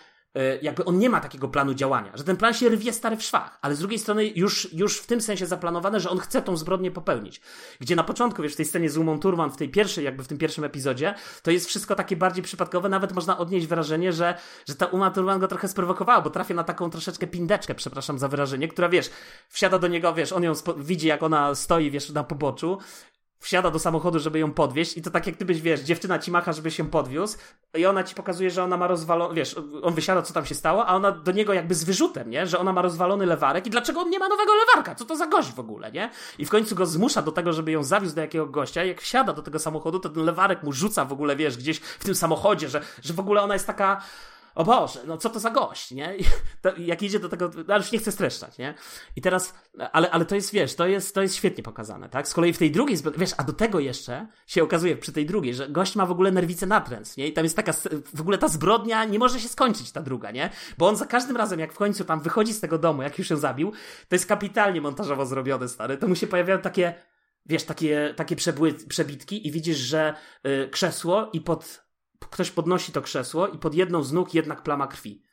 jakby 0.62 0.86
on 0.86 1.00
nie 1.00 1.10
ma 1.10 1.20
takiego 1.20 1.48
planu 1.48 1.74
działania, 1.74 2.12
że 2.14 2.24
ten 2.24 2.38
plan 2.38 2.54
się 2.54 2.70
rwie 2.70 2.94
stary 2.94 3.18
w 3.18 3.24
szwach, 3.24 3.60
ale 3.62 3.76
z 3.76 3.80
drugiej 3.80 4.00
strony 4.00 4.26
już, 4.26 4.74
już 4.74 4.98
w 4.98 5.08
tym 5.08 5.22
sensie 5.22 5.46
zaplanowane, 5.46 6.00
że 6.00 6.10
on 6.10 6.20
chce 6.20 6.42
tą 6.42 6.58
zbrodnię 6.58 6.92
popełnić. 6.92 7.42
Gdzie 7.80 7.96
na 7.96 8.04
początku, 8.04 8.42
wiesz, 8.44 8.54
w 8.54 8.56
tej 8.56 8.66
scenie 8.66 8.90
z 8.90 8.98
Umą 8.98 9.20
Turman, 9.20 9.52
w 9.52 9.58
tej 9.58 9.70
pierwszej, 9.70 10.06
jakby 10.06 10.24
w 10.24 10.28
tym 10.28 10.38
pierwszym 10.38 10.64
epizodzie, 10.64 11.16
to 11.44 11.52
jest 11.52 11.68
wszystko 11.68 11.96
takie 11.96 12.16
bardziej 12.16 12.44
przypadkowe, 12.44 12.90
nawet 12.90 13.14
można 13.14 13.38
odnieść 13.38 13.68
wrażenie, 13.68 14.14
że, 14.14 14.38
że 14.68 14.76
ta 14.76 14.86
Uma 14.86 15.12
Turman 15.12 15.40
go 15.40 15.48
trochę 15.48 15.68
sprowokowała, 15.68 16.22
bo 16.22 16.30
trafia 16.30 16.54
na 16.54 16.64
taką 16.64 16.90
troszeczkę 16.90 17.28
pindeczkę, 17.28 17.76
przepraszam 17.76 18.20
za 18.20 18.28
wyrażenie, 18.28 18.68
która, 18.68 18.90
wiesz, 18.90 19.10
wsiada 19.50 19.80
do 19.80 19.88
niego, 19.88 20.14
wiesz, 20.14 20.32
on 20.32 20.44
ją 20.44 20.54
widzi, 20.78 21.08
jak 21.08 21.24
ona 21.24 21.56
stoi, 21.56 21.92
wiesz, 21.92 22.10
na 22.10 22.24
poboczu, 22.24 22.78
wsiada 23.44 23.72
do 23.72 23.80
samochodu, 23.80 24.20
żeby 24.20 24.40
ją 24.40 24.52
podwieźć 24.52 24.98
i 24.98 25.02
to 25.02 25.12
tak 25.12 25.28
jak 25.28 25.36
ty 25.36 25.46
byś, 25.46 25.62
wiesz, 25.62 25.82
dziewczyna 25.82 26.20
ci 26.20 26.32
macha, 26.32 26.54
żeby 26.54 26.72
się 26.72 26.90
podwiózł 26.90 27.38
i 27.78 27.86
ona 27.86 28.04
ci 28.04 28.16
pokazuje, 28.16 28.52
że 28.52 28.64
ona 28.64 28.78
ma 28.78 28.88
rozwalony, 28.88 29.36
wiesz, 29.36 29.56
on 29.82 29.94
wysiada, 29.94 30.22
co 30.22 30.34
tam 30.34 30.46
się 30.46 30.56
stało, 30.56 30.86
a 30.86 30.96
ona 30.96 31.12
do 31.12 31.32
niego 31.32 31.54
jakby 31.54 31.76
z 31.76 31.84
wyrzutem, 31.84 32.30
nie? 32.30 32.48
Że 32.48 32.60
ona 32.60 32.74
ma 32.74 32.82
rozwalony 32.82 33.26
lewarek 33.26 33.68
i 33.68 33.70
dlaczego 33.70 34.02
on 34.02 34.10
nie 34.10 34.20
ma 34.20 34.28
nowego 34.28 34.52
lewarka? 34.56 34.96
Co 34.96 35.06
to 35.06 35.16
za 35.16 35.28
gość 35.28 35.52
w 35.54 35.60
ogóle, 35.60 35.92
nie? 35.92 36.10
I 36.38 36.46
w 36.46 36.50
końcu 36.50 36.76
go 36.76 36.86
zmusza 36.86 37.22
do 37.22 37.32
tego, 37.32 37.54
żeby 37.54 37.72
ją 37.72 37.84
zawiózł 37.84 38.16
do 38.16 38.22
jakiego 38.22 38.46
gościa 38.46 38.84
jak 38.84 39.02
wsiada 39.02 39.34
do 39.34 39.42
tego 39.42 39.60
samochodu, 39.60 40.00
to 40.00 40.10
ten 40.10 40.24
lewarek 40.24 40.64
mu 40.64 40.72
rzuca 40.72 41.06
w 41.06 41.14
ogóle, 41.14 41.36
wiesz, 41.36 41.58
gdzieś 41.58 41.80
w 41.80 42.06
tym 42.06 42.16
samochodzie, 42.16 42.70
że, 42.70 42.82
że 43.02 43.14
w 43.14 43.20
ogóle 43.20 43.42
ona 43.42 43.54
jest 43.54 43.68
taka 43.68 44.02
o 44.56 44.64
Boże, 44.64 45.00
no 45.08 45.18
co 45.18 45.30
to 45.30 45.40
za 45.40 45.50
gość, 45.50 45.92
nie? 45.92 46.16
To, 46.62 46.72
jak 46.78 47.04
idzie 47.04 47.20
do 47.20 47.30
tego, 47.30 47.52
no 47.68 47.78
już 47.78 47.92
nie 47.92 48.00
chcę 48.00 48.12
streszczać, 48.12 48.58
nie? 48.58 48.74
I 49.16 49.22
teraz, 49.22 49.54
ale, 49.92 50.12
ale 50.12 50.26
to 50.26 50.36
jest, 50.36 50.54
wiesz, 50.54 50.76
to 50.76 50.88
jest, 50.88 51.16
to 51.16 51.22
jest 51.22 51.36
świetnie 51.36 51.64
pokazane, 51.64 52.10
tak? 52.10 52.28
Z 52.28 52.34
kolei 52.34 52.54
w 52.54 52.58
tej 52.58 52.72
drugiej, 52.72 52.98
wiesz, 53.18 53.32
a 53.38 53.44
do 53.44 53.54
tego 53.54 53.80
jeszcze 53.80 54.28
się 54.48 54.64
okazuje 54.64 54.98
przy 54.98 55.12
tej 55.12 55.26
drugiej, 55.26 55.56
że 55.56 55.70
gość 55.70 55.96
ma 55.96 56.06
w 56.06 56.12
ogóle 56.12 56.32
nerwicę 56.32 56.66
natręs, 56.66 57.18
nie? 57.18 57.28
I 57.28 57.34
tam 57.34 57.44
jest 57.44 57.56
taka, 57.56 57.74
w 58.16 58.22
ogóle 58.22 58.38
ta 58.38 58.48
zbrodnia 58.48 59.06
nie 59.06 59.20
może 59.20 59.40
się 59.40 59.48
skończyć, 59.48 59.92
ta 59.92 60.02
druga, 60.02 60.32
nie? 60.32 60.50
Bo 60.78 60.88
on 60.88 60.96
za 60.96 61.06
każdym 61.06 61.38
razem, 61.38 61.60
jak 61.60 61.74
w 61.74 61.78
końcu 61.78 62.06
tam 62.06 62.22
wychodzi 62.22 62.54
z 62.54 62.60
tego 62.60 62.78
domu, 62.78 63.02
jak 63.02 63.20
już 63.20 63.30
ją 63.30 63.38
zabił, 63.38 63.72
to 64.10 64.16
jest 64.16 64.26
kapitalnie 64.26 64.82
montażowo 64.82 65.26
zrobione, 65.26 65.70
stary. 65.70 65.98
To 65.98 66.08
mu 66.08 66.16
się 66.16 66.28
pojawiają 66.28 66.60
takie, 66.60 66.94
wiesz, 67.46 67.64
takie, 67.64 68.14
takie 68.16 68.36
przebły, 68.36 68.74
przebitki 68.74 69.48
i 69.48 69.52
widzisz, 69.52 69.78
że 69.78 70.14
y, 70.48 70.70
krzesło 70.72 71.30
i 71.34 71.42
pod 71.42 71.83
ktoś 72.30 72.52
podnosi 72.52 72.92
to 72.92 73.02
krzesło 73.02 73.48
i 73.48 73.58
pod 73.58 73.74
jedną 73.74 74.04
z 74.04 74.12
nóg 74.12 74.34
jednak 74.34 74.64
plama 74.64 74.88
krwi. 74.88 75.24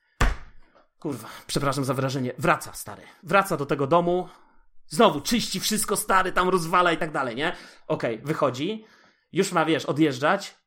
Kurwa, 0.98 1.28
przepraszam 1.46 1.84
za 1.84 1.94
wyrażenie. 1.94 2.32
Wraca, 2.38 2.72
stary. 2.72 3.02
Wraca 3.22 3.56
do 3.56 3.66
tego 3.66 3.86
domu. 3.86 4.28
Znowu 4.86 5.20
czyści 5.20 5.60
wszystko, 5.60 5.96
stary, 5.96 6.32
tam 6.32 6.48
rozwala 6.48 6.92
i 6.92 6.96
tak 6.96 7.12
dalej, 7.12 7.36
nie? 7.36 7.56
Okej, 7.86 8.14
okay, 8.14 8.26
wychodzi. 8.26 8.84
Już 9.32 9.52
ma, 9.52 9.64
wiesz, 9.64 9.86
odjeżdżać 9.86 10.59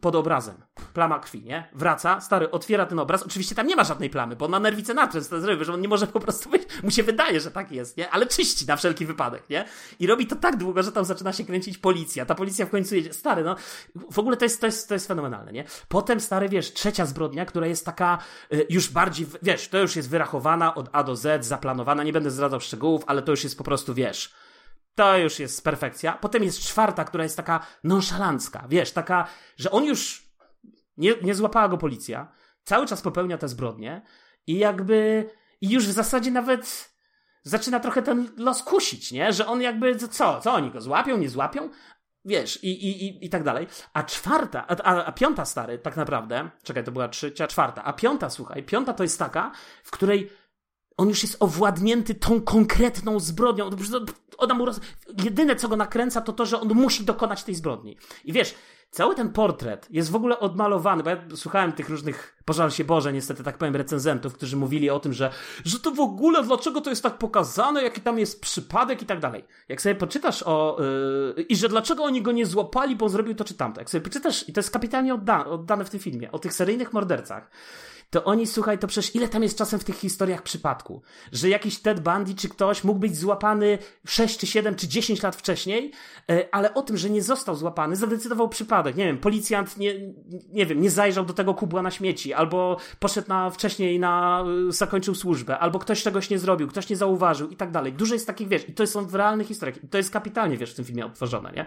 pod 0.00 0.16
obrazem. 0.16 0.54
Plama 0.94 1.18
krwi, 1.18 1.42
nie? 1.42 1.68
Wraca, 1.72 2.20
stary, 2.20 2.50
otwiera 2.50 2.86
ten 2.86 2.98
obraz. 2.98 3.22
Oczywiście 3.22 3.54
tam 3.54 3.66
nie 3.66 3.76
ma 3.76 3.84
żadnej 3.84 4.10
plamy, 4.10 4.36
bo 4.36 4.44
on 4.44 4.50
ma 4.50 4.60
nerwicę 4.60 4.94
natręt, 4.94 5.28
że 5.60 5.74
on 5.74 5.80
nie 5.80 5.88
może 5.88 6.06
po 6.06 6.20
prostu 6.20 6.50
być. 6.50 6.62
Mu 6.82 6.90
się 6.90 7.02
wydaje, 7.02 7.40
że 7.40 7.50
tak 7.50 7.72
jest, 7.72 7.96
nie? 7.96 8.10
Ale 8.10 8.26
czyści 8.26 8.66
na 8.66 8.76
wszelki 8.76 9.06
wypadek, 9.06 9.50
nie? 9.50 9.64
I 10.00 10.06
robi 10.06 10.26
to 10.26 10.36
tak 10.36 10.56
długo, 10.56 10.82
że 10.82 10.92
tam 10.92 11.04
zaczyna 11.04 11.32
się 11.32 11.44
kręcić 11.44 11.78
policja. 11.78 12.26
Ta 12.26 12.34
policja 12.34 12.66
w 12.66 12.70
końcu 12.70 12.94
jedzie. 12.94 13.12
Stary, 13.12 13.44
no, 13.44 13.56
w 14.10 14.18
ogóle 14.18 14.36
to 14.36 14.44
jest, 14.44 14.60
to 14.60 14.66
jest, 14.66 14.88
to 14.88 14.94
jest 14.94 15.08
fenomenalne, 15.08 15.52
nie? 15.52 15.64
Potem, 15.88 16.20
stary, 16.20 16.48
wiesz, 16.48 16.72
trzecia 16.72 17.06
zbrodnia, 17.06 17.46
która 17.46 17.66
jest 17.66 17.84
taka 17.84 18.18
y, 18.52 18.66
już 18.70 18.88
bardziej, 18.90 19.26
wiesz, 19.42 19.68
to 19.68 19.78
już 19.78 19.96
jest 19.96 20.10
wyrachowana 20.10 20.74
od 20.74 20.88
A 20.92 21.04
do 21.04 21.16
Z, 21.16 21.46
zaplanowana. 21.46 22.02
Nie 22.02 22.12
będę 22.12 22.30
zdradzał 22.30 22.60
szczegółów, 22.60 23.02
ale 23.06 23.22
to 23.22 23.30
już 23.30 23.44
jest 23.44 23.58
po 23.58 23.64
prostu, 23.64 23.94
wiesz, 23.94 24.34
to 24.98 25.18
już 25.18 25.38
jest 25.38 25.64
perfekcja. 25.64 26.12
Potem 26.12 26.44
jest 26.44 26.60
czwarta, 26.60 27.04
która 27.04 27.24
jest 27.24 27.36
taka 27.36 27.66
nonszalancka, 27.84 28.64
wiesz, 28.68 28.92
taka, 28.92 29.26
że 29.56 29.70
on 29.70 29.84
już 29.84 30.28
nie, 30.96 31.14
nie 31.22 31.34
złapała 31.34 31.68
go 31.68 31.78
policja, 31.78 32.32
cały 32.64 32.86
czas 32.86 33.02
popełnia 33.02 33.38
te 33.38 33.48
zbrodnie 33.48 34.02
i 34.46 34.58
jakby 34.58 35.30
i 35.60 35.70
już 35.70 35.86
w 35.86 35.92
zasadzie 35.92 36.30
nawet 36.30 36.94
zaczyna 37.42 37.80
trochę 37.80 38.02
ten 38.02 38.30
los 38.36 38.62
kusić, 38.62 39.12
nie? 39.12 39.32
Że 39.32 39.46
on 39.46 39.62
jakby, 39.62 39.96
co, 39.96 40.40
co 40.40 40.52
oni 40.52 40.70
go 40.70 40.80
złapią, 40.80 41.18
nie 41.18 41.28
złapią? 41.28 41.70
Wiesz, 42.24 42.64
i, 42.64 42.68
i, 42.68 43.06
i, 43.06 43.26
i 43.26 43.28
tak 43.28 43.42
dalej. 43.42 43.66
A 43.92 44.02
czwarta, 44.02 44.66
a, 44.68 44.76
a, 44.82 45.04
a 45.04 45.12
piąta 45.12 45.44
stary, 45.44 45.78
tak 45.78 45.96
naprawdę, 45.96 46.50
czekaj, 46.62 46.84
to 46.84 46.92
była 46.92 47.08
trzecia, 47.08 47.46
czwarta, 47.46 47.84
a 47.84 47.92
piąta, 47.92 48.30
słuchaj, 48.30 48.62
piąta 48.62 48.92
to 48.92 49.02
jest 49.02 49.18
taka, 49.18 49.52
w 49.84 49.90
której 49.90 50.30
on 50.98 51.08
już 51.08 51.22
jest 51.22 51.36
owładnięty 51.40 52.14
tą 52.14 52.40
konkretną 52.40 53.20
zbrodnią. 53.20 53.70
Ona 54.38 54.54
mu 54.54 54.64
roz... 54.64 54.80
Jedyne, 55.24 55.56
co 55.56 55.68
go 55.68 55.76
nakręca, 55.76 56.20
to 56.20 56.32
to, 56.32 56.46
że 56.46 56.60
on 56.60 56.68
musi 56.68 57.04
dokonać 57.04 57.44
tej 57.44 57.54
zbrodni. 57.54 57.96
I 58.24 58.32
wiesz, 58.32 58.54
cały 58.90 59.14
ten 59.14 59.32
portret 59.32 59.88
jest 59.90 60.10
w 60.10 60.16
ogóle 60.16 60.40
odmalowany, 60.40 61.02
bo 61.02 61.10
ja 61.10 61.16
słuchałem 61.34 61.72
tych 61.72 61.88
różnych, 61.88 62.36
pożal 62.44 62.70
się 62.70 62.84
Boże, 62.84 63.12
niestety 63.12 63.42
tak 63.42 63.58
powiem, 63.58 63.76
recenzentów, 63.76 64.34
którzy 64.34 64.56
mówili 64.56 64.90
o 64.90 65.00
tym, 65.00 65.12
że, 65.12 65.30
że 65.64 65.80
to 65.80 65.90
w 65.90 66.00
ogóle, 66.00 66.42
dlaczego 66.42 66.80
to 66.80 66.90
jest 66.90 67.02
tak 67.02 67.18
pokazane, 67.18 67.82
jaki 67.82 68.00
tam 68.00 68.18
jest 68.18 68.40
przypadek 68.40 69.02
i 69.02 69.06
tak 69.06 69.20
dalej. 69.20 69.44
Jak 69.68 69.82
sobie 69.82 69.94
poczytasz 69.94 70.42
o, 70.42 70.76
yy, 71.36 71.42
i 71.42 71.56
że 71.56 71.68
dlaczego 71.68 72.04
oni 72.04 72.22
go 72.22 72.32
nie 72.32 72.46
złapali, 72.46 72.96
bo 72.96 73.06
on 73.06 73.10
zrobił 73.12 73.34
to 73.34 73.44
czy 73.44 73.54
tamto. 73.54 73.80
Jak 73.80 73.90
sobie 73.90 74.02
poczytasz, 74.02 74.48
i 74.48 74.52
to 74.52 74.58
jest 74.58 74.70
kapitalnie 74.70 75.14
odda 75.14 75.44
oddane 75.44 75.84
w 75.84 75.90
tym 75.90 76.00
filmie, 76.00 76.32
o 76.32 76.38
tych 76.38 76.52
seryjnych 76.52 76.92
mordercach, 76.92 77.50
to 78.10 78.24
oni, 78.24 78.46
słuchaj, 78.46 78.78
to 78.78 78.86
przecież 78.86 79.14
ile 79.14 79.28
tam 79.28 79.42
jest 79.42 79.58
czasem 79.58 79.80
w 79.80 79.84
tych 79.84 79.96
historiach 79.96 80.42
przypadku, 80.42 81.02
że 81.32 81.48
jakiś 81.48 81.78
Ted 81.78 82.00
Bundy 82.00 82.34
czy 82.34 82.48
ktoś 82.48 82.84
mógł 82.84 83.00
być 83.00 83.16
złapany 83.16 83.78
6 84.06 84.38
czy 84.38 84.46
7 84.46 84.74
czy 84.74 84.88
10 84.88 85.22
lat 85.22 85.36
wcześniej, 85.36 85.92
e, 86.30 86.48
ale 86.52 86.74
o 86.74 86.82
tym, 86.82 86.96
że 86.96 87.10
nie 87.10 87.22
został 87.22 87.54
złapany, 87.54 87.96
zadecydował 87.96 88.48
przypadek. 88.48 88.96
Nie 88.96 89.04
wiem, 89.04 89.18
policjant 89.18 89.76
nie, 89.76 89.94
nie 90.48 90.66
wiem, 90.66 90.80
nie 90.80 90.90
zajrzał 90.90 91.24
do 91.24 91.34
tego 91.34 91.54
kubła 91.54 91.82
na 91.82 91.90
śmieci, 91.90 92.34
albo 92.34 92.76
poszedł 92.98 93.28
na 93.28 93.50
wcześniej 93.50 94.00
na, 94.00 94.44
e, 94.68 94.72
zakończył 94.72 95.14
służbę, 95.14 95.58
albo 95.58 95.78
ktoś 95.78 96.02
czegoś 96.02 96.30
nie 96.30 96.38
zrobił, 96.38 96.68
ktoś 96.68 96.88
nie 96.88 96.96
zauważył 96.96 97.48
i 97.48 97.56
tak 97.56 97.70
dalej. 97.70 97.92
Dużo 97.92 98.14
jest 98.14 98.26
takich, 98.26 98.48
wiesz, 98.48 98.68
i 98.68 98.72
to 98.72 98.86
są 98.86 99.06
w 99.06 99.14
realnych 99.14 99.46
historiach. 99.46 99.84
I 99.84 99.88
to 99.88 99.98
jest 99.98 100.10
kapitalnie, 100.10 100.56
wiesz, 100.56 100.72
w 100.72 100.76
tym 100.76 100.84
filmie 100.84 101.06
odtworzone, 101.06 101.52
nie? 101.52 101.66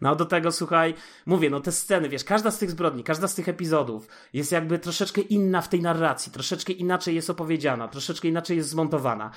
No 0.00 0.16
do 0.16 0.24
tego, 0.24 0.52
słuchaj, 0.52 0.94
mówię, 1.26 1.50
no 1.50 1.60
te 1.60 1.72
sceny, 1.72 2.08
wiesz, 2.08 2.24
każda 2.24 2.50
z 2.50 2.58
tych 2.58 2.70
zbrodni, 2.70 3.04
każda 3.04 3.28
z 3.28 3.34
tych 3.34 3.48
epizodów 3.48 4.08
jest 4.32 4.52
jakby 4.52 4.78
troszeczkę 4.78 5.20
inna 5.20 5.62
w 5.62 5.68
tej 5.68 5.79
narracji, 5.80 6.32
troszeczkę 6.32 6.72
inaczej 6.72 7.14
jest 7.14 7.30
opowiedziana, 7.30 7.88
troszeczkę 7.88 8.28
inaczej 8.28 8.56
jest 8.56 8.68
zmontowana. 8.68 9.30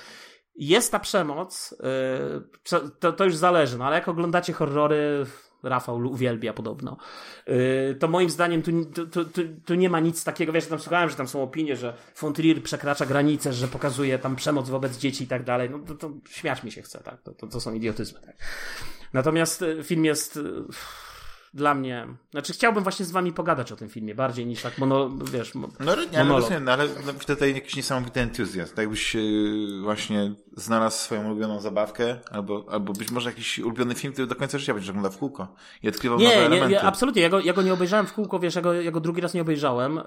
Jest 0.56 0.92
ta 0.92 0.98
przemoc, 0.98 1.74
yy, 2.72 2.90
to, 3.00 3.12
to 3.12 3.24
już 3.24 3.36
zależy, 3.36 3.78
no 3.78 3.84
ale 3.84 3.96
jak 3.96 4.08
oglądacie 4.08 4.52
horrory, 4.52 5.26
Rafał 5.64 5.96
uwielbia 5.96 6.52
podobno. 6.52 6.96
Yy, 7.46 7.96
to 8.00 8.08
moim 8.08 8.30
zdaniem 8.30 8.62
tu, 8.62 8.84
tu, 8.84 9.24
tu, 9.24 9.40
tu, 9.64 9.74
nie 9.74 9.90
ma 9.90 10.00
nic 10.00 10.24
takiego, 10.24 10.52
wiesz, 10.52 10.66
tam 10.66 10.78
słuchałem, 10.78 11.10
że 11.10 11.16
tam 11.16 11.28
są 11.28 11.42
opinie, 11.42 11.76
że 11.76 11.94
Fontrier 12.14 12.62
przekracza 12.62 13.06
granice, 13.06 13.52
że 13.52 13.68
pokazuje 13.68 14.18
tam 14.18 14.36
przemoc 14.36 14.68
wobec 14.68 14.98
dzieci 14.98 15.24
i 15.24 15.26
tak 15.26 15.44
dalej. 15.44 15.70
No 15.70 15.78
to, 15.78 15.94
to 15.94 16.10
śmiać 16.28 16.62
mi 16.62 16.72
się 16.72 16.82
chce, 16.82 17.00
tak? 17.00 17.22
To, 17.22 17.32
to, 17.32 17.46
to 17.46 17.60
są 17.60 17.74
idiotyzmy, 17.74 18.20
tak? 18.20 18.36
Natomiast 19.12 19.62
y, 19.62 19.84
film 19.84 20.04
jest 20.04 20.38
dla 21.54 21.74
mnie. 21.74 22.06
Znaczy, 22.30 22.52
chciałbym 22.52 22.82
właśnie 22.82 23.06
z 23.06 23.10
wami 23.10 23.32
pogadać 23.32 23.72
o 23.72 23.76
tym 23.76 23.88
filmie, 23.88 24.14
bardziej 24.14 24.46
niż 24.46 24.62
tak 24.62 24.78
mono, 24.78 25.10
wiesz, 25.32 25.54
mo, 25.54 25.68
No 25.80 25.96
nie, 26.12 26.20
ale 26.20 26.28
rozumiem, 26.28 26.64
no, 26.64 26.72
ale 26.72 26.88
tutaj 27.26 27.54
jakiś 27.54 27.76
niesamowity 27.76 28.20
entuzjazm. 28.20 28.70
Tak 28.70 28.78
jakbyś 28.78 29.16
właśnie 29.82 30.32
znalazł 30.56 30.96
swoją 30.96 31.26
ulubioną 31.26 31.60
zabawkę, 31.60 32.16
albo, 32.30 32.66
albo 32.70 32.92
być 32.92 33.10
może 33.10 33.30
jakiś 33.30 33.58
ulubiony 33.58 33.94
film, 33.94 34.12
który 34.12 34.26
do 34.26 34.34
końca 34.34 34.58
życia 34.58 34.74
będziesz 34.74 34.90
oglądał 34.90 35.12
w 35.12 35.18
kółko 35.18 35.54
i 35.82 35.88
odkrywał 35.88 36.18
nie, 36.18 36.24
nowe 36.24 36.36
nie, 36.36 36.46
elementy. 36.46 36.70
Nie, 36.70 36.82
absolutnie. 36.82 37.22
Ja 37.22 37.28
go, 37.28 37.40
ja 37.40 37.52
go 37.52 37.62
nie 37.62 37.72
obejrzałem 37.72 38.06
w 38.06 38.12
kółko, 38.12 38.38
wiesz, 38.38 38.54
ja 38.54 38.62
go, 38.62 38.72
ja 38.72 38.90
go 38.90 39.00
drugi 39.00 39.20
raz 39.20 39.34
nie 39.34 39.42
obejrzałem. 39.42 40.00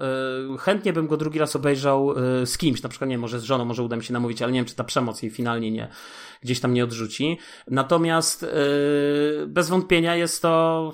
Yy, 0.49 0.57
chętnie 0.57 0.93
bym 0.93 1.07
go 1.07 1.17
drugi 1.17 1.39
raz 1.39 1.55
obejrzał 1.55 2.07
yy, 2.39 2.45
z 2.45 2.57
kimś, 2.57 2.81
na 2.81 2.89
przykład, 2.89 3.09
nie 3.09 3.17
może 3.17 3.39
z 3.39 3.43
żoną, 3.43 3.65
może 3.65 3.83
uda 3.83 3.95
mi 3.95 4.03
się 4.03 4.13
namówić, 4.13 4.41
ale 4.41 4.51
nie 4.51 4.59
wiem, 4.59 4.65
czy 4.65 4.75
ta 4.75 4.83
przemoc 4.83 5.21
jej 5.21 5.31
finalnie 5.31 5.71
nie, 5.71 5.87
gdzieś 6.43 6.59
tam 6.59 6.73
nie 6.73 6.83
odrzuci. 6.83 7.39
Natomiast 7.67 8.45
bez 9.47 9.69
wątpienia 9.69 10.15
jest 10.15 10.41
to 10.41 10.93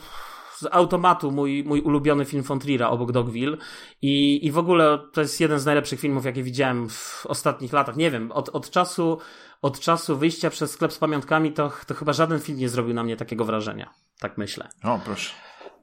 z 0.63 0.67
automatu 0.71 1.31
mój, 1.31 1.63
mój 1.63 1.81
ulubiony 1.81 2.25
film 2.25 2.43
von 2.43 2.59
Trier'a 2.59 2.89
obok 2.89 3.11
Dogville 3.11 3.57
i, 4.01 4.45
i 4.45 4.51
w 4.51 4.57
ogóle 4.57 4.99
to 5.13 5.21
jest 5.21 5.39
jeden 5.39 5.59
z 5.59 5.65
najlepszych 5.65 5.99
filmów, 5.99 6.25
jakie 6.25 6.43
widziałem 6.43 6.89
w 6.89 7.25
ostatnich 7.25 7.73
latach. 7.73 7.95
Nie 7.95 8.11
wiem, 8.11 8.31
od, 8.31 8.49
od 8.49 8.69
czasu 8.69 9.19
od 9.61 9.79
czasu 9.79 10.17
wyjścia 10.17 10.49
przez 10.49 10.71
sklep 10.71 10.93
z 10.93 10.97
pamiątkami 10.97 11.53
to, 11.53 11.71
to 11.87 11.93
chyba 11.93 12.13
żaden 12.13 12.39
film 12.39 12.59
nie 12.59 12.69
zrobił 12.69 12.93
na 12.93 13.03
mnie 13.03 13.17
takiego 13.17 13.45
wrażenia. 13.45 13.93
Tak 14.19 14.37
myślę. 14.37 14.69
O, 14.83 14.99
proszę. 15.05 15.33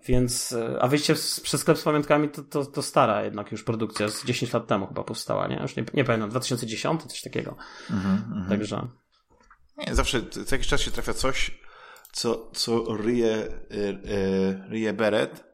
Więc, 0.06 0.56
a 0.80 0.88
wyjście 0.88 1.16
z, 1.16 1.40
przez 1.40 1.60
sklep 1.60 1.78
z 1.78 1.82
pamiątkami 1.82 2.28
to, 2.28 2.42
to, 2.42 2.64
to 2.64 2.82
stara 2.82 3.24
jednak 3.24 3.52
już 3.52 3.64
produkcja, 3.64 4.08
z 4.08 4.24
10 4.24 4.52
lat 4.52 4.66
temu 4.66 4.86
chyba 4.86 5.04
powstała, 5.04 5.48
nie? 5.48 5.58
Już 5.62 5.76
nie, 5.76 5.84
nie 5.94 6.04
pamiętam, 6.04 6.30
2010, 6.30 7.02
coś 7.02 7.22
takiego. 7.22 7.56
Mm 7.90 8.02
-hmm, 8.02 8.48
Także. 8.48 8.88
Nie, 9.76 9.94
zawsze 9.94 10.22
co 10.30 10.54
jakiś 10.54 10.68
czas 10.68 10.80
się 10.80 10.90
trafia 10.90 11.14
coś, 11.14 11.60
co, 12.12 12.50
co 12.54 12.96
ryje, 12.96 13.34
e, 13.34 13.48
ryje 14.68 14.92
Beret. 14.92 15.44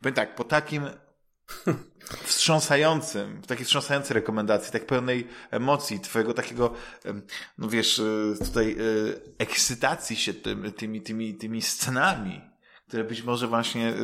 Powiem 0.00 0.14
tak, 0.14 0.34
po 0.34 0.44
takim 0.44 0.84
wstrząsającym, 2.24 3.42
w 3.42 3.46
takiej 3.46 3.64
wstrząsającej 3.64 4.14
rekomendacji, 4.14 4.72
tak 4.72 4.86
pełnej 4.86 5.28
emocji, 5.50 6.00
twojego 6.00 6.34
takiego, 6.34 6.74
no 7.58 7.68
wiesz, 7.68 7.98
e, 7.98 8.44
tutaj 8.44 8.76
ekscytacji 9.38 10.16
się 10.16 10.34
tym, 10.34 10.72
tymi, 10.72 11.02
tymi, 11.02 11.34
tymi 11.34 11.62
scenami, 11.62 12.50
które 12.90 13.04
być 13.04 13.22
może 13.22 13.46
właśnie, 13.46 13.94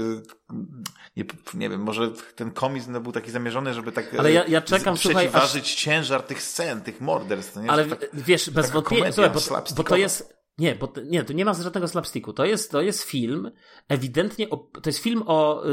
nie, 1.17 1.25
nie 1.55 1.71
wiem, 1.71 1.81
może 1.81 2.11
ten 2.35 2.51
komizm 2.51 2.93
no, 2.93 3.01
był 3.01 3.13
taki 3.13 3.31
zamierzony, 3.31 3.75
żeby 3.75 3.93
tak 3.93 4.15
ale 4.19 4.33
ja, 4.33 4.45
ja 4.45 4.61
czekam, 4.61 4.95
przeciważyć 4.95 5.65
aż... 5.65 5.75
ciężar 5.75 6.23
tych 6.23 6.43
scen, 6.43 6.81
tych 6.81 7.01
morderstw. 7.01 7.57
Nie? 7.57 7.71
Ale 7.71 7.85
tak, 7.85 8.07
wiesz, 8.13 8.51
bez 8.51 8.71
wątpienia, 8.71 9.11
bo, 9.35 9.61
bo 9.77 9.85
to 9.85 9.97
jest, 9.97 10.36
nie, 10.59 10.75
bo 10.75 10.87
to, 10.87 11.01
nie, 11.01 11.25
to 11.25 11.33
nie 11.33 11.45
ma 11.45 11.55
żadnego 11.55 11.89
slapsticku. 11.89 12.33
To 12.33 12.45
jest, 12.45 12.71
to 12.71 12.83
jest 12.83 13.03
film, 13.03 13.51
ewidentnie, 13.89 14.47
to 14.49 14.87
jest 14.87 14.99
film 14.99 15.23
o 15.27 15.67
y, 15.67 15.69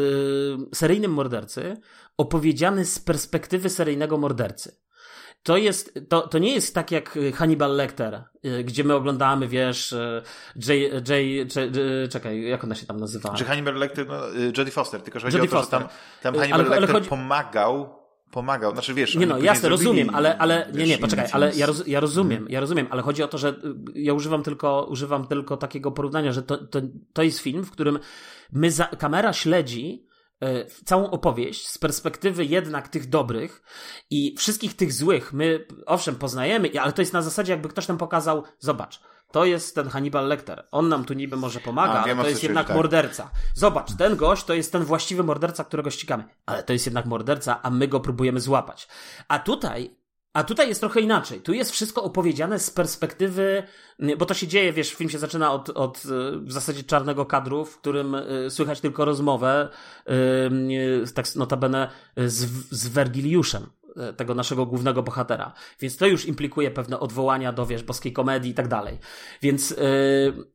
seryjnym 0.73 1.11
mordercy, 1.11 1.77
opowiedziany 2.17 2.85
z 2.85 2.99
perspektywy 2.99 3.69
seryjnego 3.69 4.17
mordercy. 4.17 4.77
To 5.43 5.57
jest, 5.57 5.99
to, 6.09 6.27
to 6.27 6.37
nie 6.39 6.53
jest 6.53 6.75
tak 6.75 6.91
jak 6.91 7.19
Hannibal 7.35 7.75
Lecter, 7.75 8.23
y, 8.45 8.63
gdzie 8.63 8.83
my 8.83 8.95
oglądamy, 8.95 9.47
wiesz, 9.47 9.91
y, 9.91 10.21
J, 10.55 10.67
J, 11.09 11.09
J, 11.09 11.55
J 11.55 12.11
czekaj, 12.11 12.41
jak 12.41 12.63
ona 12.63 12.75
się 12.75 12.85
tam 12.85 12.97
nazywa? 12.97 13.33
Czy 13.33 13.45
Hannibal 13.45 13.75
Lecter, 13.75 14.07
no, 14.07 14.19
Jodie 14.57 14.71
Foster, 14.71 15.01
tylko 15.01 15.19
że 15.19 15.27
chodzi 15.27 15.37
Jodie 15.37 15.49
o 15.49 15.51
to, 15.51 15.59
Foster. 15.59 15.81
że 15.81 15.87
tam, 15.87 16.33
tam 16.33 16.35
Hannibal 16.35 16.59
ale, 16.61 16.69
Lecter 16.69 16.83
ale 16.83 16.93
chodzi... 16.93 17.09
pomagał 17.09 18.02
pomagał. 18.33 18.73
Znaczy 18.73 18.93
wiesz, 18.93 19.15
Nie 19.15 19.25
no, 19.25 19.39
jasne, 19.39 19.69
rozumiem, 19.69 20.09
ale, 20.13 20.37
ale 20.37 20.71
nie, 20.73 20.85
nie, 20.85 20.97
poczekaj, 20.97 21.27
ale 21.31 21.55
ja, 21.55 21.65
roz, 21.65 21.87
ja 21.87 21.99
rozumiem, 21.99 22.45
ja 22.49 22.59
rozumiem, 22.59 22.87
ale 22.89 23.01
chodzi 23.01 23.23
o 23.23 23.27
to, 23.27 23.37
że 23.37 23.55
ja 23.95 24.13
używam 24.13 24.43
tylko, 24.43 24.87
używam 24.89 25.27
tylko 25.27 25.57
takiego 25.57 25.91
porównania, 25.91 26.31
że 26.31 26.43
to, 26.43 26.57
to, 26.57 26.81
to 27.13 27.23
jest 27.23 27.39
film, 27.39 27.65
w 27.65 27.71
którym 27.71 27.99
my 28.51 28.71
za, 28.71 28.85
kamera 28.85 29.33
śledzi 29.33 30.07
e, 30.41 30.65
całą 30.65 31.09
opowieść 31.09 31.67
z 31.67 31.77
perspektywy 31.77 32.45
jednak 32.45 32.87
tych 32.87 33.09
dobrych 33.09 33.63
i 34.09 34.35
wszystkich 34.37 34.75
tych 34.75 34.93
złych 34.93 35.33
my 35.33 35.65
owszem 35.85 36.15
poznajemy, 36.15 36.69
ale 36.81 36.93
to 36.93 37.01
jest 37.01 37.13
na 37.13 37.21
zasadzie 37.21 37.53
jakby 37.53 37.69
ktoś 37.69 37.87
nam 37.87 37.97
pokazał, 37.97 38.43
zobacz, 38.59 39.01
to 39.33 39.45
jest 39.45 39.75
ten 39.75 39.89
Hannibal 39.89 40.27
Lecter. 40.27 40.67
On 40.71 40.89
nam 40.89 41.05
tu 41.05 41.13
niby 41.13 41.37
może 41.37 41.59
pomaga, 41.59 41.93
A, 41.93 42.03
ale 42.03 42.15
to 42.15 42.29
jest 42.29 42.43
jednak 42.43 42.67
tak. 42.67 42.75
morderca. 42.75 43.31
Zobacz, 43.53 43.95
ten 43.97 44.15
gość 44.15 44.43
to 44.43 44.53
jest 44.53 44.71
ten 44.71 44.83
właściwy 44.83 45.23
morderca, 45.23 45.63
którego 45.63 45.89
ścigamy. 45.89 46.23
Ale 46.45 46.63
to 46.63 46.73
jest 46.73 46.85
jednak 46.85 47.05
morderca, 47.05 47.61
a 47.61 47.69
my 47.69 47.87
go 47.87 47.99
próbujemy 47.99 48.39
złapać. 48.39 48.87
A 49.27 49.39
tutaj 49.39 49.95
a 50.33 50.43
tutaj 50.43 50.67
jest 50.67 50.79
trochę 50.79 50.99
inaczej. 51.01 51.41
Tu 51.41 51.53
jest 51.53 51.71
wszystko 51.71 52.03
opowiedziane 52.03 52.59
z 52.59 52.69
perspektywy, 52.69 53.63
bo 54.17 54.25
to 54.25 54.33
się 54.33 54.47
dzieje, 54.47 54.73
wiesz, 54.73 54.93
film 54.93 55.09
się 55.09 55.19
zaczyna 55.19 55.51
od, 55.53 55.69
od 55.69 56.01
w 56.45 56.51
zasadzie 56.51 56.83
czarnego 56.83 57.25
kadru, 57.25 57.65
w 57.65 57.77
którym 57.77 58.15
y, 58.15 58.49
słychać 58.49 58.81
tylko 58.81 59.05
rozmowę, 59.05 59.69
tak 61.15 61.35
notabene 61.35 61.89
z, 62.17 62.45
z 62.71 62.87
Wergiliuszem 62.87 63.69
E, 63.82 63.82
tego 64.17 64.35
naszego 64.35 64.65
głównego 64.65 65.03
bohatera. 65.03 65.53
Więc 65.79 65.97
to 65.97 66.07
już 66.07 66.25
implikuje 66.25 66.71
pewne 66.71 66.99
odwołania 66.99 67.53
do, 67.53 67.65
wiesz, 67.65 67.83
boskiej 67.83 68.13
komedii 68.13 68.51
i 68.51 68.53
tak 68.53 68.67
dalej. 68.67 68.99
Więc 69.41 69.69
yy, 69.69 69.77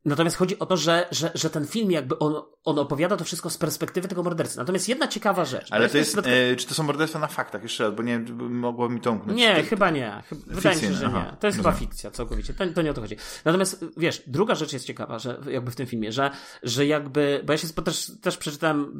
natomiast 0.05 0.37
chodzi 0.37 0.59
o 0.59 0.65
to, 0.65 0.77
że, 0.77 1.07
że, 1.11 1.31
że 1.35 1.49
ten 1.49 1.67
film 1.67 1.91
jakby 1.91 2.19
on, 2.19 2.35
on 2.63 2.79
opowiada 2.79 3.17
to 3.17 3.23
wszystko 3.23 3.49
z 3.49 3.57
perspektywy 3.57 4.07
tego 4.07 4.23
mordercy. 4.23 4.57
Natomiast 4.57 4.89
jedna 4.89 5.07
ciekawa 5.07 5.45
rzecz. 5.45 5.67
Ale 5.71 5.89
to 5.89 5.97
jest, 5.97 6.15
yy, 6.15 6.55
czy 6.55 6.67
to 6.67 6.73
są 6.73 6.83
morderstwa 6.83 7.19
na 7.19 7.27
faktach? 7.27 7.63
Jeszcze 7.63 7.83
raz, 7.83 7.93
bo 7.93 8.03
nie 8.03 8.19
mogło 8.49 8.89
mi 8.89 9.01
to 9.01 9.11
umknąć. 9.11 9.39
Nie, 9.39 9.63
chyba 9.63 9.89
nie. 9.89 10.23
Wydaje 10.47 10.75
mi 10.75 10.81
się, 10.81 10.93
że 10.93 11.05
Aha. 11.05 11.25
nie. 11.31 11.37
To 11.37 11.47
jest 11.47 11.57
chyba 11.57 11.71
fikcja 11.71 12.11
całkowicie. 12.11 12.53
To, 12.53 12.67
to 12.67 12.81
nie 12.81 12.91
o 12.91 12.93
to 12.93 13.01
chodzi. 13.01 13.15
Natomiast, 13.45 13.85
wiesz, 13.97 14.23
druga 14.27 14.55
rzecz 14.55 14.73
jest 14.73 14.85
ciekawa, 14.85 15.19
że 15.19 15.39
jakby 15.51 15.71
w 15.71 15.75
tym 15.75 15.87
filmie, 15.87 16.11
że, 16.11 16.31
że 16.63 16.85
jakby, 16.85 17.41
bo 17.45 17.53
ja 17.53 17.57
się 17.57 17.67
też, 17.67 18.11
też 18.21 18.37
przeczytałem, 18.37 18.99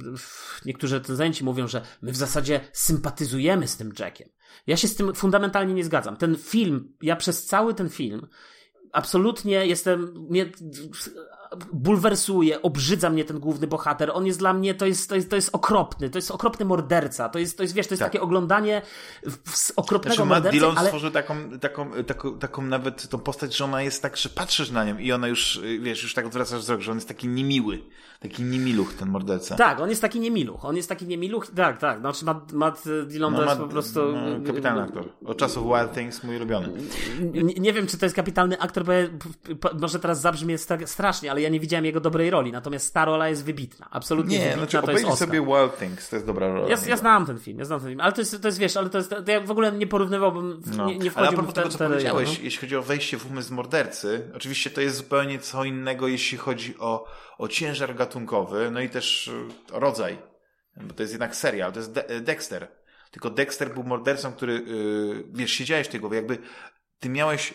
niektórzy 0.65 0.99
recenzenci 0.99 1.43
mówią, 1.43 1.67
że 1.67 1.81
my 2.01 2.11
w 2.11 2.17
zasadzie 2.17 2.59
sympatyzujemy 2.73 3.67
z 3.67 3.77
tym 3.77 3.93
Jackiem. 3.99 4.28
Ja 4.67 4.77
się 4.77 4.87
z 4.87 4.95
tym 4.95 5.15
fundamentalnie 5.15 5.73
nie 5.73 5.83
zgadzam. 5.83 6.17
Ten 6.17 6.35
film, 6.35 6.93
ja 7.01 7.15
przez 7.15 7.45
cały 7.45 7.73
ten 7.73 7.89
film 7.89 8.27
absolutnie 8.91 9.65
jestem, 9.65 10.27
mnie 10.29 10.51
bulwersuje, 11.73 12.61
obrzydza 12.61 13.09
mnie 13.09 13.25
ten 13.25 13.39
główny 13.39 13.67
bohater. 13.67 14.11
On 14.13 14.25
jest 14.25 14.39
dla 14.39 14.53
mnie, 14.53 14.75
to 14.75 14.85
jest, 14.85 15.09
to 15.09 15.15
jest, 15.15 15.29
to 15.29 15.35
jest 15.35 15.49
okropny, 15.53 16.09
to 16.09 16.17
jest 16.17 16.31
okropny 16.31 16.65
morderca. 16.65 17.29
To 17.29 17.39
jest, 17.39 17.57
to 17.57 17.63
jest 17.63 17.75
wiesz, 17.75 17.87
to 17.87 17.93
jest 17.93 17.99
tak. 17.99 18.11
takie 18.11 18.21
oglądanie 18.21 18.81
z 19.45 19.73
okropnego 19.75 20.15
znaczy, 20.15 20.29
mordercy. 20.29 20.59
Dillon 20.59 20.77
ale... 20.77 20.87
stworzył 20.87 21.11
taką, 21.11 21.59
taką, 21.59 21.91
taką, 22.07 22.39
taką 22.39 22.61
nawet 22.61 23.09
tą 23.09 23.19
postać, 23.19 23.57
że 23.57 23.65
ona 23.65 23.81
jest 23.81 24.01
tak, 24.01 24.17
że 24.17 24.29
patrzysz 24.29 24.71
na 24.71 24.85
nią 24.85 24.97
i 24.97 25.11
ona 25.11 25.27
już, 25.27 25.61
wiesz, 25.79 26.03
już 26.03 26.13
tak 26.13 26.25
odwracasz 26.25 26.59
wzrok, 26.59 26.81
że 26.81 26.91
on 26.91 26.97
jest 26.97 27.07
taki 27.07 27.27
niemiły. 27.27 27.81
Taki 28.19 28.43
niemiluch, 28.43 28.93
ten 28.93 29.09
morderca. 29.09 29.55
Tak, 29.55 29.79
on 29.79 29.89
jest 29.89 30.01
taki 30.01 30.19
niemiluch. 30.19 30.65
On 30.65 30.75
jest 30.75 30.89
taki 30.89 31.07
niemiluch. 31.07 31.47
Tak, 31.47 31.77
tak. 31.77 31.99
Znaczy 31.99 32.25
Matt, 32.25 32.53
Matt 32.53 32.83
Dillon 33.07 33.33
no, 33.33 33.43
jest 33.43 33.57
po 33.57 33.67
prostu... 33.67 33.99
No, 34.11 34.47
kapitalny 34.47 34.81
aktor. 34.81 35.09
Od 35.25 35.37
czasów 35.37 35.67
Wild 35.67 35.93
Things 35.93 36.23
mój 36.23 36.35
ulubiony. 36.35 36.69
Nie, 37.33 37.43
nie 37.43 37.73
wiem, 37.73 37.87
czy 37.87 37.97
to 37.97 38.05
jest 38.05 38.15
kapitalny 38.15 38.59
aktor, 38.59 38.83
bo 38.85 38.93
może 39.79 39.99
teraz 39.99 40.21
zabrzmie 40.21 40.57
strasznie, 40.85 41.31
ale 41.31 41.39
ale 41.39 41.43
ja 41.43 41.49
nie 41.49 41.59
widziałem 41.59 41.85
jego 41.85 41.99
dobrej 41.99 42.29
roli, 42.29 42.51
natomiast 42.51 42.93
ta 42.93 43.05
rola 43.05 43.29
jest 43.29 43.45
wybitna, 43.45 43.87
absolutnie 43.91 44.37
nie, 44.37 44.43
wybitna, 44.43 44.69
znaczy, 44.69 44.85
to 44.85 44.91
jest 44.91 45.05
Oscar. 45.05 45.27
sobie 45.27 45.41
Wild 45.41 45.79
Things, 45.79 46.09
to 46.09 46.15
jest 46.15 46.25
dobra 46.25 46.47
rola. 46.47 46.69
Ja, 46.69 46.77
ja 46.87 46.97
znam 46.97 47.25
ten 47.25 47.39
film, 47.39 47.59
ja 47.59 47.65
znam 47.65 47.79
ten 47.79 47.89
film, 47.89 48.01
ale 48.01 48.13
to 48.13 48.21
jest, 48.21 48.41
to 48.41 48.47
jest 48.47 48.57
wiesz, 48.57 48.77
ale 48.77 48.89
to 48.89 48.97
jest, 48.97 49.09
to 49.09 49.31
ja 49.31 49.41
w 49.41 49.51
ogóle 49.51 49.71
nie 49.71 49.87
porównywałbym, 49.87 50.61
no. 50.77 50.85
nie, 50.85 50.97
nie 50.97 51.11
wchodziłbym 51.11 51.45
w 51.45 51.53
ten, 51.53 51.63
tego, 51.63 51.69
co 51.69 51.77
powiedziałeś, 51.77 52.39
jeśli 52.39 52.61
chodzi 52.61 52.75
o 52.75 52.81
wejście 52.81 53.17
w 53.17 53.31
umysł 53.31 53.53
mordercy, 53.53 54.31
oczywiście 54.35 54.69
to 54.69 54.81
jest 54.81 54.97
zupełnie 54.97 55.39
co 55.39 55.63
innego, 55.63 56.07
jeśli 56.07 56.37
chodzi 56.37 56.77
o, 56.79 57.05
o 57.39 57.47
ciężar 57.47 57.95
gatunkowy, 57.95 58.71
no 58.71 58.81
i 58.81 58.89
też 58.89 59.27
e, 59.27 59.79
rodzaj, 59.79 60.17
bo 60.75 60.93
to 60.93 61.03
jest 61.03 61.13
jednak 61.13 61.35
serial, 61.35 61.71
to 61.71 61.79
jest 61.79 61.91
De 61.91 62.21
Dexter. 62.21 62.67
Tylko 63.11 63.29
Dexter 63.29 63.73
był 63.73 63.83
mordercą, 63.83 64.33
który, 64.33 64.53
yy, 64.53 65.23
wiesz, 65.33 65.51
siedziałeś 65.51 65.87
w 65.87 65.89
tej 65.89 65.99
głowie, 65.99 66.17
jakby 66.17 66.37
ty 66.99 67.09
miałeś, 67.09 67.53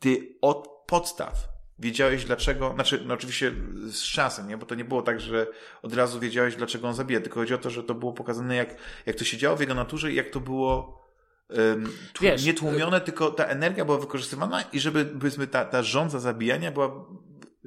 ty 0.00 0.38
od 0.40 0.68
podstaw 0.86 1.48
wiedziałeś 1.78 2.24
dlaczego, 2.24 2.72
znaczy, 2.74 3.02
no 3.06 3.14
oczywiście 3.14 3.52
z 3.86 4.02
czasem, 4.02 4.48
nie? 4.48 4.56
Bo 4.56 4.66
to 4.66 4.74
nie 4.74 4.84
było 4.84 5.02
tak, 5.02 5.20
że 5.20 5.46
od 5.82 5.94
razu 5.94 6.20
wiedziałeś 6.20 6.56
dlaczego 6.56 6.88
on 6.88 6.94
zabija, 6.94 7.20
tylko 7.20 7.40
chodzi 7.40 7.54
o 7.54 7.58
to, 7.58 7.70
że 7.70 7.82
to 7.82 7.94
było 7.94 8.12
pokazane 8.12 8.56
jak, 8.56 8.76
jak 9.06 9.16
to 9.16 9.24
się 9.24 9.36
działo 9.36 9.56
w 9.56 9.60
jego 9.60 9.74
naturze 9.74 10.12
i 10.12 10.14
jak 10.14 10.30
to 10.30 10.40
było 10.40 11.04
um, 11.50 11.92
Wiesz, 12.20 12.44
nie 12.44 12.54
tłumione, 12.54 13.00
tylko 13.00 13.30
ta 13.30 13.44
energia 13.44 13.84
była 13.84 13.98
wykorzystywana 13.98 14.62
i 14.62 14.80
żeby, 14.80 15.04
powiedzmy, 15.04 15.46
ta, 15.46 15.64
ta 15.64 15.82
żądza 15.82 16.18
zabijania 16.18 16.72
była 16.72 17.06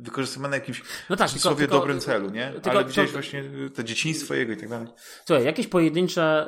wykorzystywane 0.02 0.58
w 0.58 0.60
jakimś 0.60 0.84
no 1.10 1.16
tak, 1.16 1.30
w 1.30 1.40
sobie 1.40 1.68
dobrym 1.68 2.00
celu, 2.00 2.30
nie? 2.30 2.52
Tylko, 2.52 2.72
Ale 2.72 2.86
widziałeś 2.86 3.12
to, 3.12 3.18
właśnie 3.18 3.44
to 3.76 3.84
dzieciństwo 3.84 4.34
jego 4.34 4.54
i 4.54 4.58
tak 4.58 4.70
dalej. 4.70 4.88
Słuchaj, 5.26 5.46
jakieś 5.46 5.68
pojedyncze 5.68 6.48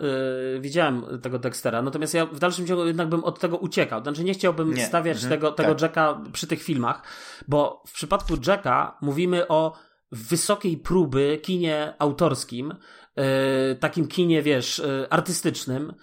yy, 0.54 0.62
widziałem 0.62 1.06
tego 1.22 1.40
Dextera, 1.40 1.82
natomiast 1.82 2.14
ja 2.14 2.26
w 2.26 2.40
dalszym 2.40 2.68
ciągu 2.68 2.86
jednak 2.86 3.10
bym 3.10 3.24
od 3.24 3.40
tego 3.40 3.58
uciekał. 3.58 4.04
Znaczy 4.04 4.24
nie 4.24 4.34
chciałbym 4.34 4.74
nie. 4.74 4.86
stawiać 4.86 5.18
mhm, 5.18 5.30
tego, 5.30 5.52
tego 5.52 5.76
tak. 5.76 5.82
Jacka 5.82 6.22
przy 6.34 6.48
tych 6.48 6.64
filmach, 6.64 7.04
bo 7.48 7.84
w 7.88 7.92
przypadku 7.94 8.34
Jacka 8.48 8.98
mówimy 9.02 9.48
o 9.48 9.78
wysokiej 10.12 10.78
próby 10.78 11.40
kinie 11.42 11.94
autorskim, 12.00 12.74
yy, 13.16 13.24
takim 13.80 14.08
kinie, 14.08 14.42
wiesz, 14.42 14.78
yy, 14.78 15.08
artystycznym, 15.10 15.94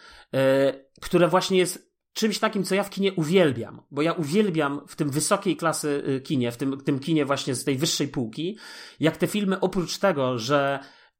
które 1.00 1.28
właśnie 1.28 1.58
jest 1.58 1.87
czymś 2.18 2.38
takim, 2.38 2.64
co 2.64 2.74
ja 2.74 2.82
w 2.82 2.90
kinie 2.90 3.12
uwielbiam, 3.12 3.82
bo 3.90 4.02
ja 4.02 4.12
uwielbiam 4.12 4.80
w 4.86 4.96
tym 4.96 5.10
wysokiej 5.10 5.56
klasy 5.56 6.02
y, 6.08 6.20
kinie, 6.20 6.52
w 6.52 6.56
tym, 6.56 6.80
tym 6.80 6.98
kinie 6.98 7.24
właśnie 7.24 7.54
z 7.54 7.64
tej 7.64 7.76
wyższej 7.76 8.08
półki, 8.08 8.58
jak 9.00 9.16
te 9.16 9.26
filmy 9.26 9.60
oprócz 9.60 9.98
tego, 9.98 10.38
że 10.38 10.78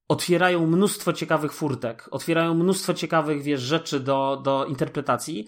otwierają 0.09 0.67
mnóstwo 0.67 1.13
ciekawych 1.13 1.53
furtek, 1.53 2.09
otwierają 2.11 2.55
mnóstwo 2.55 2.95
ciekawych, 2.95 3.43
wiesz, 3.43 3.61
rzeczy 3.61 4.01
do, 4.01 4.41
do 4.45 4.65
interpretacji, 4.65 5.47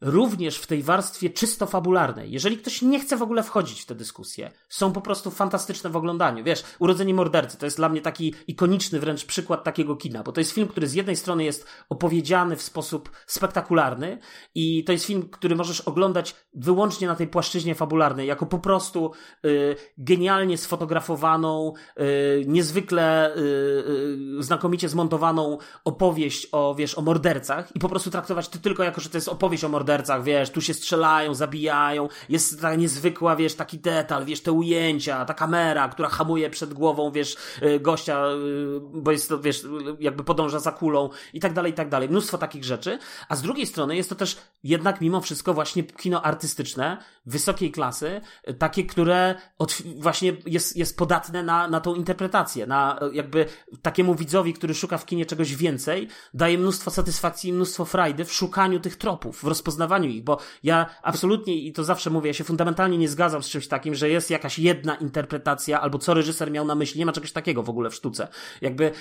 również 0.00 0.58
w 0.58 0.66
tej 0.66 0.82
warstwie 0.82 1.30
czysto 1.30 1.66
fabularnej. 1.66 2.32
Jeżeli 2.32 2.58
ktoś 2.58 2.82
nie 2.82 3.00
chce 3.00 3.16
w 3.16 3.22
ogóle 3.22 3.42
wchodzić 3.42 3.82
w 3.82 3.86
tę 3.86 3.94
dyskusję, 3.94 4.50
są 4.68 4.92
po 4.92 5.00
prostu 5.00 5.30
fantastyczne 5.30 5.90
w 5.90 5.96
oglądaniu. 5.96 6.44
Wiesz, 6.44 6.64
Urodzenie 6.78 7.14
Mordercy 7.14 7.58
to 7.58 7.66
jest 7.66 7.76
dla 7.76 7.88
mnie 7.88 8.00
taki 8.00 8.34
ikoniczny 8.46 9.00
wręcz 9.00 9.24
przykład 9.24 9.64
takiego 9.64 9.96
kina, 9.96 10.22
bo 10.22 10.32
to 10.32 10.40
jest 10.40 10.52
film, 10.52 10.68
który 10.68 10.88
z 10.88 10.94
jednej 10.94 11.16
strony 11.16 11.44
jest 11.44 11.66
opowiedziany 11.88 12.56
w 12.56 12.62
sposób 12.62 13.10
spektakularny 13.26 14.18
i 14.54 14.84
to 14.84 14.92
jest 14.92 15.04
film, 15.04 15.28
który 15.28 15.56
możesz 15.56 15.80
oglądać 15.80 16.34
wyłącznie 16.54 17.06
na 17.06 17.14
tej 17.14 17.28
płaszczyźnie 17.28 17.74
fabularnej, 17.74 18.26
jako 18.26 18.46
po 18.46 18.58
prostu 18.58 19.12
y, 19.44 19.76
genialnie 19.98 20.58
sfotografowaną, 20.58 21.72
y, 22.00 22.44
niezwykle 22.46 23.36
y, 23.36 23.40
y 23.40 24.42
znakomicie 24.42 24.88
zmontowaną 24.88 25.58
opowieść 25.84 26.48
o, 26.52 26.74
wiesz, 26.74 26.98
o 26.98 27.02
mordercach 27.02 27.76
i 27.76 27.78
po 27.78 27.88
prostu 27.88 28.10
traktować 28.10 28.48
to 28.48 28.58
tylko 28.58 28.82
jako, 28.82 29.00
że 29.00 29.10
to 29.10 29.16
jest 29.16 29.28
opowieść 29.28 29.64
o 29.64 29.68
mordercach 29.68 29.85
mordercach, 29.86 30.22
wiesz, 30.22 30.50
tu 30.50 30.60
się 30.60 30.74
strzelają, 30.74 31.34
zabijają, 31.34 32.08
jest 32.28 32.60
ta 32.60 32.74
niezwykła, 32.74 33.36
wiesz, 33.36 33.54
taki 33.54 33.78
detal, 33.78 34.24
wiesz, 34.24 34.42
te 34.42 34.52
ujęcia, 34.52 35.24
ta 35.24 35.34
kamera, 35.34 35.88
która 35.88 36.08
hamuje 36.08 36.50
przed 36.50 36.74
głową, 36.74 37.10
wiesz, 37.10 37.36
y, 37.62 37.80
gościa, 37.80 38.26
y, 38.26 38.80
bo 38.80 39.12
jest 39.12 39.28
to, 39.28 39.38
wiesz, 39.38 39.62
jakby 40.00 40.24
podąża 40.24 40.58
za 40.58 40.72
kulą 40.72 41.10
i 41.32 41.40
tak 41.40 41.52
dalej, 41.52 41.72
i 41.72 41.74
tak 41.74 41.88
dalej. 41.88 42.08
Mnóstwo 42.08 42.38
takich 42.38 42.64
rzeczy, 42.64 42.98
a 43.28 43.36
z 43.36 43.42
drugiej 43.42 43.66
strony 43.66 43.96
jest 43.96 44.08
to 44.08 44.14
też 44.14 44.36
jednak 44.64 45.00
mimo 45.00 45.20
wszystko 45.20 45.54
właśnie 45.54 45.82
kino 45.82 46.22
artystyczne, 46.22 46.98
wysokiej 47.26 47.72
klasy, 47.72 48.20
takie, 48.58 48.84
które 48.84 49.34
od, 49.58 49.82
właśnie 49.98 50.32
jest, 50.46 50.76
jest 50.76 50.98
podatne 50.98 51.42
na, 51.42 51.68
na 51.68 51.80
tą 51.80 51.94
interpretację, 51.94 52.66
na 52.66 53.00
jakby 53.12 53.46
takiemu 53.82 54.14
widzowi, 54.14 54.52
który 54.52 54.74
szuka 54.74 54.98
w 54.98 55.06
kinie 55.06 55.26
czegoś 55.26 55.56
więcej, 55.56 56.08
daje 56.34 56.58
mnóstwo 56.58 56.90
satysfakcji 56.90 57.52
mnóstwo 57.52 57.84
frajdy 57.84 58.24
w 58.24 58.32
szukaniu 58.32 58.80
tych 58.80 58.96
tropów, 58.96 59.42
w 59.42 59.44
rozpoznawaniu 59.44 59.75
rozpoznawaniu 59.76 60.08
ich, 60.08 60.24
bo 60.24 60.38
ja 60.62 60.86
absolutnie, 61.02 61.54
i 61.54 61.72
to 61.72 61.84
zawsze 61.84 62.10
mówię, 62.10 62.28
ja 62.28 62.34
się 62.34 62.44
fundamentalnie 62.44 62.98
nie 62.98 63.08
zgadzam 63.08 63.42
z 63.42 63.48
czymś 63.48 63.68
takim, 63.68 63.94
że 63.94 64.08
jest 64.08 64.30
jakaś 64.30 64.58
jedna 64.58 64.94
interpretacja, 64.94 65.80
albo 65.80 65.98
co 65.98 66.14
reżyser 66.14 66.50
miał 66.50 66.64
na 66.64 66.74
myśli. 66.74 66.98
Nie 66.98 67.06
ma 67.06 67.12
czegoś 67.12 67.32
takiego 67.32 67.62
w 67.62 67.70
ogóle 67.70 67.90
w 67.90 67.94
sztuce. 67.94 68.28
Jakby 68.60 68.92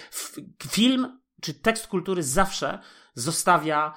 film 0.68 1.20
czy 1.42 1.54
tekst 1.54 1.88
kultury 1.88 2.24
zawsze 2.24 2.80
zostawia 3.16 3.94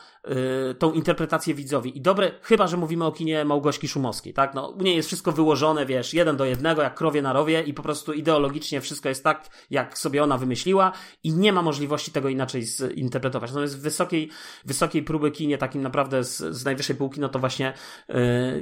y, 0.70 0.74
tą 0.74 0.92
interpretację 0.92 1.54
widzowi. 1.54 1.98
I 1.98 2.00
dobre, 2.00 2.30
chyba 2.42 2.66
że 2.66 2.76
mówimy 2.76 3.04
o 3.04 3.12
kinie 3.12 3.44
Małgośki 3.44 3.88
Szumowskiej, 3.88 4.34
tak? 4.34 4.54
No, 4.54 4.68
u 4.68 4.82
niej 4.82 4.96
jest 4.96 5.08
wszystko 5.08 5.32
wyłożone, 5.32 5.86
wiesz, 5.86 6.14
jeden 6.14 6.36
do 6.36 6.44
jednego, 6.44 6.82
jak 6.82 6.94
krowie 6.94 7.22
na 7.22 7.32
rowie 7.32 7.62
i 7.62 7.74
po 7.74 7.82
prostu 7.82 8.12
ideologicznie 8.12 8.80
wszystko 8.80 9.08
jest 9.08 9.24
tak, 9.24 9.48
jak 9.70 9.98
sobie 9.98 10.22
ona 10.22 10.38
wymyśliła 10.38 10.92
i 11.24 11.32
nie 11.32 11.52
ma 11.52 11.62
możliwości 11.62 12.12
tego 12.12 12.28
inaczej 12.28 12.62
zinterpretować. 12.96 13.50
Jest 13.60 13.80
wysokiej, 13.80 14.30
wysokiej 14.64 15.02
próby 15.02 15.30
kinie, 15.30 15.58
takim 15.58 15.82
naprawdę 15.82 16.24
z, 16.24 16.36
z 16.36 16.64
najwyższej 16.64 16.96
półki, 16.96 17.20
no 17.20 17.28
to 17.28 17.38
właśnie 17.38 17.72
y, 18.10 18.14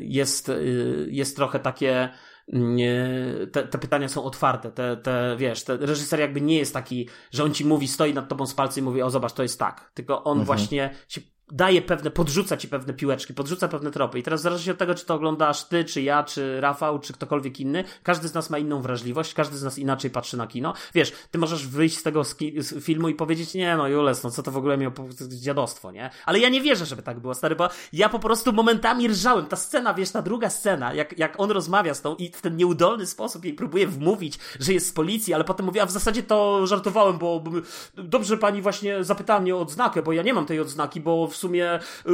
jest, 0.03 0.49
y, 0.49 1.09
jest 1.11 1.37
trochę 1.37 1.59
takie 1.59 2.09
te, 3.53 3.63
te, 3.63 3.79
pytania 3.79 4.09
są 4.09 4.25
otwarte, 4.25 4.71
te, 4.71 4.97
te, 4.97 5.37
wiesz, 5.39 5.65
te, 5.65 5.77
reżyser 5.77 6.21
jakby 6.21 6.41
nie 6.41 6.59
jest 6.59 6.75
taki, 6.75 7.09
że 7.31 7.45
on 7.45 7.55
ci 7.55 7.65
mówi, 7.65 7.89
stoi 7.89 8.15
nad 8.15 8.29
tobą 8.29 8.47
z 8.47 8.55
palcem 8.55 8.85
i 8.85 8.87
mówi, 8.87 9.03
o 9.03 9.11
zobacz, 9.11 9.33
to 9.33 9.43
jest 9.43 9.59
tak, 9.59 9.91
tylko 9.95 10.25
on 10.25 10.39
mhm. 10.39 10.47
właśnie 10.47 10.91
ci 11.09 11.36
daje 11.53 11.83
pewne, 11.83 12.11
podrzuca 12.11 12.57
ci 12.57 12.69
pewne 12.69 12.95
piłeczki, 12.95 13.35
podrzuca 13.35 13.69
pewne 13.69 13.91
tropy. 13.91 14.19
I 14.19 14.23
teraz 14.23 14.43
zależy 14.43 14.73
od 14.73 14.79
tego, 14.79 14.95
czy 14.95 15.07
to 15.07 15.15
oglądasz 15.15 15.65
ty, 15.65 15.85
czy 15.85 16.03
ja, 16.03 16.25
czy 16.25 16.61
Rafał, 16.61 16.99
czy 16.99 17.13
ktokolwiek 17.13 17.61
inny. 17.61 17.85
Każdy 18.03 18.29
z 18.29 18.35
nas 18.35 18.51
ma 18.51 18.59
inną 18.59 18.83
wrażliwość, 18.83 19.35
każdy 19.35 19.59
z 19.59 19.63
nas 19.63 19.79
inaczej 19.79 20.11
patrzy 20.11 20.37
na 20.37 20.47
kino. 20.47 20.75
Wiesz, 20.95 21.13
ty 21.31 21.39
możesz 21.39 21.67
wyjść 21.67 21.99
z 21.99 22.03
tego 22.03 22.25
z 22.25 22.85
filmu 22.85 23.09
i 23.09 23.15
powiedzieć, 23.15 23.55
nie 23.55 23.77
no 23.77 23.89
Jules, 23.89 24.23
no 24.23 24.31
co 24.31 24.43
to 24.43 24.51
w 24.51 24.57
ogóle 24.57 24.79
miało 24.79 24.95
dziadostwo, 25.29 25.93
nie? 25.93 26.11
Ale 26.27 26.39
ja 26.39 26.49
nie 26.49 26.61
wierzę, 26.61 26.87
żeby 26.87 27.03
tak 27.03 27.21
było, 27.21 27.35
stary, 27.35 27.57
bo 27.57 27.69
ja 27.93 28.09
po 28.09 28.19
prostu 28.19 28.53
momentami 28.53 29.09
rżałem. 29.09 29.47
Ta 29.47 29.57
scena, 29.57 29.95
wiesz, 29.95 30.11
ta 30.11 30.23
druga 30.23 30.51
scena, 30.51 30.95
jak, 30.95 31.19
jak 31.19 31.41
on 31.41 31.51
rozmawia 31.51 31.95
z 31.95 32.01
tą 32.01 32.17
i 32.17 32.33
w 32.33 32.41
ten 32.41 32.57
nieudolny 32.57 33.07
sposób 33.07 33.45
jej 33.45 33.55
próbuje 33.55 33.87
wmówić, 33.87 34.39
że 34.61 34.73
jest 34.73 34.89
z 34.89 34.93
policji, 34.93 35.35
ale 35.35 35.45
potem 35.45 35.67
mówi, 35.67 35.81
a 35.81 35.87
w 35.87 35.91
zasadzie 35.91 36.23
to 36.23 36.67
żartowałem, 36.67 37.19
bo, 37.19 37.43
dobrze 37.95 38.37
pani 38.37 38.63
właśnie 38.63 39.05
zapytała 39.05 39.41
mnie 39.41 39.57
o 39.57 39.61
odznakę, 39.61 40.03
bo 40.03 40.13
ja 40.13 40.23
nie 40.23 40.35
mam 40.35 40.47
tej 40.47 40.61
odznaki, 40.61 41.01
bo 41.01 41.29
w 41.37 41.39
sumie 41.39 41.79
yy, 42.07 42.13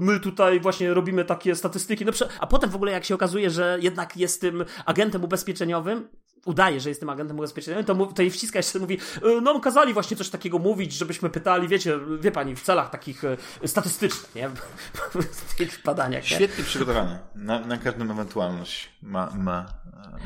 my 0.00 0.20
tutaj 0.20 0.60
właśnie 0.60 0.94
robimy 0.94 1.24
takie 1.24 1.54
statystyki. 1.54 2.04
No, 2.04 2.12
a 2.40 2.46
potem 2.46 2.70
w 2.70 2.74
ogóle 2.74 2.92
jak 2.92 3.04
się 3.04 3.14
okazuje, 3.14 3.50
że 3.50 3.78
jednak 3.80 4.16
jest 4.16 4.40
tym 4.40 4.64
agentem 4.86 5.24
ubezpieczeniowym, 5.24 6.08
udaje, 6.44 6.80
że 6.80 6.88
jest 6.88 7.00
tym 7.00 7.10
agentem 7.10 7.38
ubezpieczeniowym, 7.38 7.84
to, 7.84 8.06
to 8.06 8.22
jej 8.22 8.30
wciska 8.30 8.58
jeszcze 8.58 8.78
mówi, 8.78 8.98
no 9.42 9.60
kazali 9.60 9.92
właśnie 9.94 10.16
coś 10.16 10.30
takiego 10.30 10.58
mówić, 10.58 10.92
żebyśmy 10.92 11.30
pytali, 11.30 11.68
wiecie, 11.68 11.98
wie 12.20 12.32
pani, 12.32 12.56
w 12.56 12.62
celach 12.62 12.90
takich 12.90 13.22
yy, 13.22 13.68
statystycznych, 13.68 14.34
nie? 14.34 14.48
w 15.48 15.54
tych 15.54 15.82
badaniach. 15.84 16.24
Świetnie 16.24 16.58
nie? 16.58 16.64
przygotowany. 16.64 17.18
Na, 17.34 17.60
na 17.60 17.78
każdą 17.78 18.10
ewentualność 18.10 18.88
ma, 19.02 19.30
ma 19.30 19.66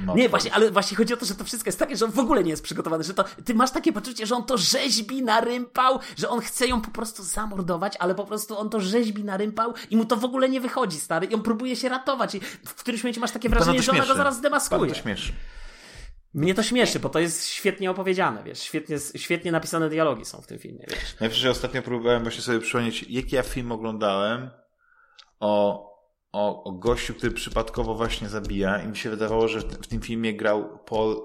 no, 0.07 0.15
nie, 0.15 0.29
właśnie, 0.29 0.55
ale 0.55 0.71
właśnie 0.71 0.97
chodzi 0.97 1.15
o 1.15 1.17
to, 1.17 1.27
że 1.27 1.35
to 1.35 1.45
wszystko 1.45 1.69
jest 1.69 1.79
takie, 1.79 1.97
że 1.97 2.05
on 2.05 2.11
w 2.11 2.19
ogóle 2.19 2.45
nie 2.45 2.51
jest 2.51 2.63
przygotowany, 2.63 3.05
że 3.05 3.15
to, 3.15 3.25
ty 3.45 3.55
masz 3.55 3.71
takie 3.71 3.93
poczucie, 3.93 4.27
że 4.27 4.37
on 4.37 4.45
to 4.45 4.59
rzeźbi 4.59 5.23
narympał, 5.23 5.99
że 6.17 6.29
on 6.29 6.41
chce 6.41 6.67
ją 6.67 6.81
po 6.81 6.91
prostu 6.91 7.23
zamordować, 7.23 7.97
ale 7.99 8.15
po 8.15 8.25
prostu 8.25 8.59
on 8.59 8.71
to 8.71 8.81
rzeźbi 8.81 9.25
narympał 9.25 9.75
i 9.91 9.97
mu 9.97 10.05
to 10.05 10.17
w 10.17 10.25
ogóle 10.25 10.49
nie 10.49 10.61
wychodzi, 10.61 11.01
stary, 11.01 11.27
i 11.27 11.35
on 11.35 11.43
próbuje 11.43 11.77
się 11.77 11.89
ratować 11.89 12.35
i 12.35 12.41
w 12.65 12.75
którymś 12.75 13.03
momencie 13.03 13.21
masz 13.21 13.31
takie 13.31 13.49
wrażenie, 13.49 13.83
że 13.83 13.93
ona 13.93 14.07
go 14.07 14.15
zaraz 14.15 14.37
zdemaskuje. 14.37 14.93
to 14.93 15.01
śmieszy. 15.01 15.33
Mnie 16.35 16.55
to 16.55 16.63
śmieszy, 16.63 17.01
bo 17.01 17.09
to 17.09 17.19
jest 17.19 17.47
świetnie 17.47 17.91
opowiedziane, 17.91 18.45
wiesz, 18.45 18.61
świetnie, 18.61 18.97
świetnie 19.17 19.53
napisane 19.53 19.89
dialogi 19.89 20.25
są 20.25 20.41
w 20.41 20.47
tym 20.47 20.59
filmie, 20.59 20.85
wiesz. 20.91 21.17
Ja 21.21 21.29
przecież 21.29 21.51
ostatnio 21.51 21.83
próbowałem 21.83 22.23
właśnie 22.23 22.43
sobie 22.43 22.61
przypomnieć, 22.61 23.03
jaki 23.09 23.37
ja 23.37 23.43
film 23.43 23.73
oglądałem 23.73 24.51
o 25.41 25.89
o, 26.33 26.65
o 26.65 26.73
gościu, 26.73 27.15
który 27.15 27.33
przypadkowo 27.33 27.95
właśnie 27.95 28.29
zabija 28.29 28.83
i 28.83 28.89
mi 28.89 28.97
się 28.97 29.11
wydawało, 29.11 29.49
że 29.49 29.61
w 29.61 29.87
tym 29.87 30.01
filmie 30.01 30.37
grał 30.37 30.79
Paul 30.79 31.17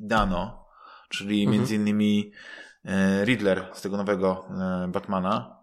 Dano, 0.00 0.66
czyli 1.08 1.42
mhm. 1.42 1.58
między 1.58 1.74
innymi 1.74 2.32
e, 2.84 3.24
Riddler 3.24 3.70
z 3.72 3.82
tego 3.82 3.96
nowego 3.96 4.48
e, 4.84 4.88
Batmana, 4.88 5.62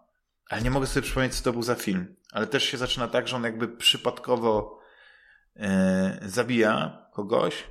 ale 0.50 0.62
nie 0.62 0.70
mogę 0.70 0.86
sobie 0.86 1.02
przypomnieć, 1.02 1.34
co 1.34 1.44
to 1.44 1.52
był 1.52 1.62
za 1.62 1.74
film. 1.74 2.16
Ale 2.32 2.46
też 2.46 2.64
się 2.64 2.78
zaczyna 2.78 3.08
tak, 3.08 3.28
że 3.28 3.36
on 3.36 3.44
jakby 3.44 3.68
przypadkowo 3.68 4.78
e, 5.56 6.20
zabija 6.22 7.06
kogoś 7.12 7.64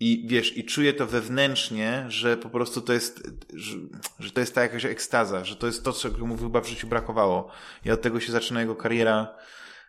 i 0.00 0.24
wiesz, 0.28 0.56
i 0.56 0.64
czuje 0.64 0.92
to 0.92 1.06
wewnętrznie, 1.06 2.04
że 2.08 2.36
po 2.36 2.50
prostu 2.50 2.80
to 2.80 2.92
jest, 2.92 3.30
że, 3.54 3.76
że 4.18 4.30
to 4.30 4.40
jest 4.40 4.54
ta 4.54 4.62
jakaś 4.62 4.84
ekstaza, 4.84 5.44
że 5.44 5.56
to 5.56 5.66
jest 5.66 5.84
to, 5.84 5.92
czego 5.92 6.26
mu 6.26 6.36
chyba 6.36 6.60
w 6.60 6.68
życiu 6.68 6.86
brakowało. 6.86 7.50
I 7.84 7.90
od 7.90 8.02
tego 8.02 8.20
się 8.20 8.32
zaczyna 8.32 8.60
jego 8.60 8.76
kariera 8.76 9.34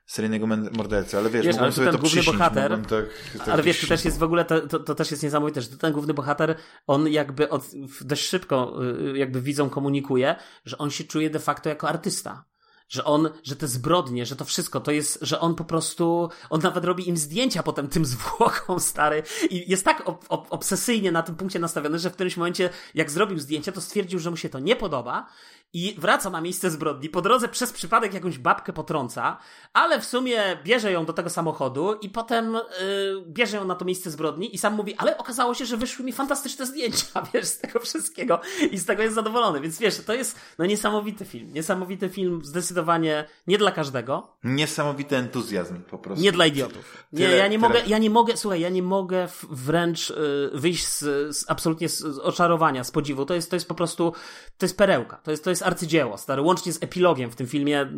seryjnego 0.06 0.48
mordercy, 0.48 1.18
ale 1.18 1.30
wiesz, 1.30 1.46
wiesz 1.46 1.58
ale 1.58 1.72
sobie 1.72 1.88
ten 1.88 1.96
to 1.96 2.02
główny 2.02 2.24
bohater, 2.24 2.72
tak, 2.72 3.06
tak 3.38 3.48
ale 3.48 3.64
wiesz, 3.64 3.82
to 3.82 3.88
też 3.88 4.06
jest 4.06 4.20
w 4.20 4.24
ogóle, 4.24 4.46
to, 4.46 4.68
to, 4.68 4.80
to, 4.80 4.96
też 4.96 5.12
jest 5.12 5.24
niesamowite, 5.24 5.62
że 5.62 5.78
ten 5.78 5.94
główny 5.94 6.14
bohater, 6.14 6.56
on 6.88 7.08
jakby 7.08 7.50
od, 7.50 7.64
dość 8.02 8.28
szybko 8.30 8.80
y, 9.14 9.18
jakby 9.18 9.42
widzą 9.42 9.70
komunikuje, 9.70 10.36
że 10.66 10.78
on 10.78 10.92
się 10.92 11.04
czuje 11.04 11.30
de 11.30 11.40
facto 11.40 11.70
jako 11.70 11.90
artysta 11.90 12.46
że 12.90 13.04
on, 13.04 13.30
że 13.44 13.56
te 13.56 13.68
zbrodnie, 13.68 14.26
że 14.26 14.36
to 14.36 14.46
wszystko 14.46 14.80
to 14.80 14.92
jest, 14.92 15.20
że 15.22 15.40
on 15.40 15.56
po 15.56 15.64
prostu, 15.64 16.30
on 16.50 16.62
nawet 16.62 16.86
robi 16.86 17.10
im 17.10 17.18
zdjęcia 17.18 17.64
potem 17.64 17.88
tym 17.88 18.06
zwłokom, 18.06 18.80
stary. 18.90 19.24
I 19.50 19.72
jest 19.72 19.86
tak 19.86 20.10
ob, 20.10 20.26
ob, 20.30 20.48
obsesyjnie 20.50 21.12
na 21.12 21.24
tym 21.24 21.36
punkcie 21.36 21.60
nastawiony, 21.60 22.00
że 22.00 22.10
w 22.10 22.14
którymś 22.14 22.38
momencie, 22.38 22.70
jak 22.96 23.12
zrobił 23.12 23.40
zdjęcia, 23.40 23.72
to 23.72 23.82
stwierdził, 23.82 24.20
że 24.20 24.32
mu 24.32 24.38
się 24.38 24.50
to 24.50 24.60
nie 24.60 24.76
podoba 24.76 25.30
i 25.74 25.96
wraca 25.98 26.30
na 26.30 26.42
miejsce 26.42 26.72
zbrodni. 26.72 27.10
Po 27.10 27.22
drodze 27.22 27.48
przez 27.48 27.74
przypadek 27.74 28.14
jakąś 28.14 28.38
babkę 28.38 28.74
potrąca, 28.74 29.38
ale 29.74 30.00
w 30.00 30.06
sumie 30.06 30.58
bierze 30.64 30.92
ją 30.92 31.06
do 31.06 31.14
tego 31.14 31.30
samochodu 31.30 31.94
i 31.94 32.10
potem 32.10 32.54
yy, 32.54 33.24
bierze 33.28 33.58
ją 33.58 33.66
na 33.66 33.76
to 33.76 33.86
miejsce 33.86 34.12
zbrodni 34.12 34.56
i 34.56 34.58
sam 34.58 34.74
mówi, 34.74 34.96
ale 34.98 35.18
okazało 35.18 35.54
się, 35.54 35.66
że 35.66 35.78
wyszły 35.78 36.06
mi 36.06 36.14
fantastyczne 36.14 36.66
zdjęcia, 36.66 37.06
wiesz, 37.34 37.46
z 37.46 37.58
tego 37.58 37.80
wszystkiego 37.80 38.42
i 38.72 38.78
z 38.78 38.86
tego 38.86 39.04
jest 39.04 39.16
zadowolony. 39.16 39.62
Więc 39.62 39.80
wiesz, 39.80 40.04
to 40.06 40.14
jest 40.14 40.40
no 40.58 40.66
niesamowity 40.66 41.26
film. 41.26 41.54
Niesamowity 41.54 42.10
film, 42.10 42.42
zdecydowanie 42.44 43.26
nie 43.48 43.58
dla 43.58 43.72
każdego. 43.72 44.36
Niesamowity 44.44 45.18
entuzjazm 45.18 45.82
po 45.82 45.98
prostu. 45.98 46.24
Nie 46.24 46.32
dla 46.32 46.46
idiotów. 46.46 47.08
Nie, 47.14 47.26
tyle, 47.26 47.38
ja 47.38 47.48
nie 47.48 47.58
tyle. 47.58 47.70
mogę, 47.70 47.82
ja 47.88 47.98
nie 47.98 48.10
mogę, 48.10 48.38
słuchaj, 48.38 48.60
ja 48.60 48.70
nie 48.70 48.84
mogę 48.84 49.28
wręcz 49.50 50.10
yy, 50.10 50.50
wyjść 50.54 50.88
z, 50.88 51.00
z 51.38 51.46
absolutnie 51.48 51.90
z, 51.90 52.00
z 52.00 52.20
oczarowania, 52.20 52.84
z 52.84 52.92
podziwu. 52.92 53.26
To 53.26 53.34
jest, 53.34 53.50
to 53.50 53.56
jest 53.56 53.68
po 53.68 53.76
prostu, 53.76 54.14
to 54.58 54.66
jest 54.66 54.78
perełka. 54.78 55.18
To 55.24 55.32
jest, 55.32 55.44
to 55.44 55.50
jest 55.50 55.59
jest 55.60 55.68
arcydzieło, 55.68 56.18
stary, 56.18 56.42
łącznie 56.42 56.74
z 56.74 56.84
epilogiem 56.84 57.32
w 57.32 57.36
tym 57.36 57.48
filmie. 57.48 57.92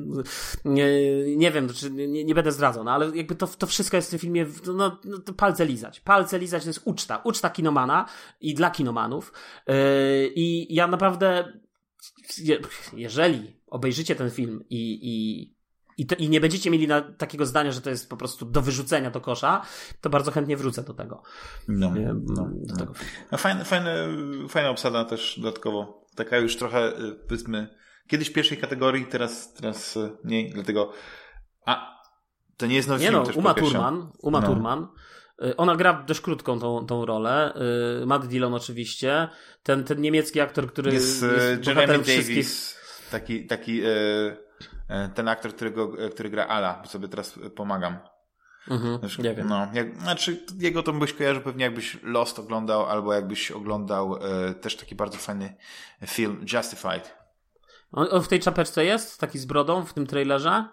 Nie, 0.66 0.88
nie 1.36 1.51
wiem, 1.51 1.70
czy 1.70 1.91
nie, 1.91 2.24
nie, 2.24 2.36
będę 2.36 2.51
zdradzał, 2.51 2.84
no 2.84 2.91
ale 2.91 3.18
jakby 3.18 3.36
to, 3.36 3.47
to 3.47 3.68
wszystko 3.68 3.97
jest 3.97 4.07
w 4.07 4.12
tym 4.12 4.20
filmie, 4.20 4.45
no, 4.76 4.99
no 5.05 5.34
palce 5.38 5.66
lizać. 5.66 5.99
Palce 5.99 6.39
lizać 6.39 6.64
to 6.64 6.70
jest 6.70 6.82
uczta. 6.86 7.22
Uczta 7.24 7.49
kinomana 7.49 8.05
i 8.41 8.53
dla 8.53 8.72
kinomanów. 8.72 9.34
Yy, 9.68 9.76
I 10.36 10.76
ja 10.76 10.88
naprawdę, 10.88 11.53
jeżeli 12.93 13.62
obejrzycie 13.68 14.16
ten 14.16 14.30
film 14.32 14.64
i, 14.70 14.99
i 15.01 15.62
i, 15.97 16.05
to, 16.05 16.16
I 16.16 16.30
nie 16.30 16.41
będziecie 16.41 16.72
mieli 16.72 16.88
na, 16.88 17.01
takiego 17.01 17.45
zdania, 17.45 17.72
że 17.72 17.82
to 17.82 17.89
jest 17.89 18.09
po 18.09 18.18
prostu 18.18 18.45
do 18.45 18.62
wyrzucenia 18.62 19.12
do 19.12 19.22
kosza, 19.22 19.62
to 20.01 20.09
bardzo 20.09 20.32
chętnie 20.32 20.57
wrócę 20.57 20.84
do 20.84 20.93
tego. 20.93 21.24
No, 21.68 21.93
no, 21.95 22.14
do 22.14 22.45
no. 22.68 22.78
tego. 22.78 22.93
Fajne, 23.38 23.66
fajne, 23.66 24.07
fajna 24.49 24.70
obsada 24.70 25.05
też 25.05 25.39
dodatkowo 25.39 26.00
taka 26.16 26.38
już 26.38 26.55
trochę, 26.57 26.99
y, 26.99 27.16
powiedzmy, 27.28 27.68
kiedyś 28.07 28.30
pierwszej 28.30 28.57
kategorii, 28.57 29.05
teraz, 29.05 29.53
teraz 29.53 29.97
y, 29.97 30.12
mniej, 30.24 30.49
dlatego. 30.49 30.91
A, 31.66 32.01
to 32.57 32.66
nie 32.66 32.76
jest 32.76 32.89
nowy 32.89 32.99
nie 33.01 33.07
film. 33.07 33.20
No, 33.20 33.26
też 33.26 33.36
Uma 33.36 33.53
Thurman, 33.53 34.12
Uma 34.22 34.41
no. 34.41 34.47
Thurman. 34.47 34.88
Y, 35.43 35.55
ona 35.57 35.76
gra 35.76 36.03
dość 36.07 36.22
krótką 36.22 36.59
tą, 36.59 36.86
tą 36.86 37.05
rolę. 37.05 37.53
Matt 38.05 38.28
Dillon 38.28 38.53
oczywiście. 38.53 39.30
Ten, 39.64 39.84
ten 39.84 40.01
niemiecki 40.01 40.39
aktor, 40.39 40.68
który 40.68 40.93
jest, 40.93 41.24
jest 41.24 41.68
Jeremy 41.68 41.97
Davis. 41.97 42.78
Taki, 43.12 43.47
taki 43.47 43.82
ten 45.16 45.28
aktor, 45.28 45.55
którego, 45.55 45.93
który 46.12 46.30
gra 46.30 46.47
Ala, 46.47 46.84
sobie 46.86 47.07
teraz 47.07 47.39
pomagam. 47.55 47.99
Mhm, 48.68 48.99
znaczy, 48.99 49.22
nie 49.22 49.36
wiem. 49.36 49.47
No, 49.47 49.68
jak, 49.74 50.01
znaczy, 50.01 50.45
jego 50.57 50.84
to 50.84 50.93
byś 50.93 51.14
kojarzył 51.14 51.41
pewnie 51.43 51.66
jakbyś 51.66 51.97
Lost 52.03 52.39
oglądał, 52.39 52.86
albo 52.86 53.14
jakbyś 53.14 53.51
oglądał 53.51 54.16
e, 54.16 54.53
też 54.53 54.76
taki 54.78 54.95
bardzo 54.95 55.18
fajny 55.18 55.55
film 56.05 56.45
Justified. 56.53 57.16
On, 57.91 58.07
on, 58.12 58.22
w 58.24 58.28
tej 58.28 58.39
czapeczce 58.39 58.86
jest? 58.86 59.20
Taki 59.20 59.39
z 59.39 59.45
brodą 59.45 59.86
w 59.86 59.93
tym 59.93 60.07
trailerze? 60.07 60.66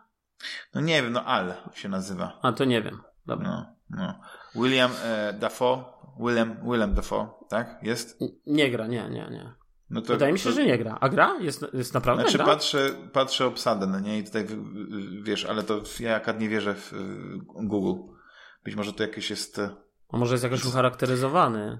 No 0.74 0.80
nie 0.80 1.02
wiem, 1.02 1.12
no 1.12 1.24
Al 1.24 1.54
się 1.74 1.88
nazywa. 1.88 2.38
A 2.42 2.52
to 2.52 2.64
nie 2.64 2.82
wiem. 2.82 3.02
Dobra. 3.26 3.48
No, 3.48 3.66
no. 3.90 4.20
William 4.62 4.90
e, 5.04 5.32
Dafoe. 5.32 5.84
William, 6.20 6.56
William 6.62 6.94
Dafoe, 6.94 7.28
tak? 7.48 7.78
Jest? 7.82 8.18
Nie 8.46 8.70
gra, 8.70 8.86
nie, 8.86 9.08
nie, 9.08 9.28
nie. 9.30 9.52
No 9.90 10.02
to, 10.02 10.12
Wydaje 10.12 10.32
mi 10.32 10.38
się, 10.38 10.50
to... 10.50 10.54
że 10.56 10.66
nie 10.66 10.78
gra. 10.78 10.98
A 11.00 11.08
gra? 11.08 11.38
Jest, 11.40 11.66
jest 11.72 11.94
naprawdę 11.94 12.22
Znaczy 12.22 12.38
gra? 12.38 12.46
patrzę, 12.46 12.90
patrzę 13.12 13.46
obsadę, 13.46 13.86
no 13.86 14.00
nie? 14.00 14.18
I 14.18 14.24
tutaj 14.24 14.46
wiesz, 15.22 15.44
ale 15.44 15.62
to 15.62 15.80
ja 16.00 16.16
akurat 16.16 16.40
nie 16.40 16.48
wierzę 16.48 16.74
w 16.74 16.92
Google. 17.54 18.02
Być 18.64 18.76
może 18.76 18.92
to 18.92 19.02
jakieś 19.02 19.30
jest... 19.30 19.60
A 20.08 20.16
może 20.16 20.34
jest 20.34 20.44
jakoś 20.44 20.64
ucharakteryzowany? 20.64 21.78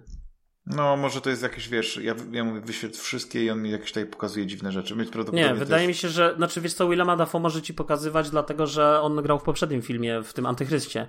No, 0.71 0.97
może 0.97 1.21
to 1.21 1.31
jest 1.31 1.43
jakieś, 1.43 1.69
wiesz, 1.69 2.01
ja, 2.03 2.15
ja 2.33 2.45
mówię, 2.45 2.61
wyświetl 2.61 2.99
wszystkie 2.99 3.45
i 3.45 3.51
on 3.51 3.63
mi 3.63 3.71
jakieś 3.71 3.89
tutaj 3.89 4.07
pokazuje 4.07 4.47
dziwne 4.47 4.73
rzeczy. 4.73 4.97
nie, 5.33 5.55
wydaje 5.55 5.87
jest... 5.87 5.89
mi 5.89 5.95
się, 5.95 6.09
że, 6.09 6.35
znaczy 6.37 6.61
wiesz 6.61 6.73
co, 6.73 6.89
Willema 6.89 7.17
Dafoe 7.17 7.41
może 7.41 7.63
ci 7.63 7.75
pokazywać, 7.75 8.31
dlatego, 8.31 8.67
że 8.67 9.01
on 9.01 9.23
grał 9.23 9.39
w 9.39 9.43
poprzednim 9.43 9.83
filmie, 9.83 10.23
w 10.23 10.33
tym 10.33 10.47
Antychryście. 10.47 11.07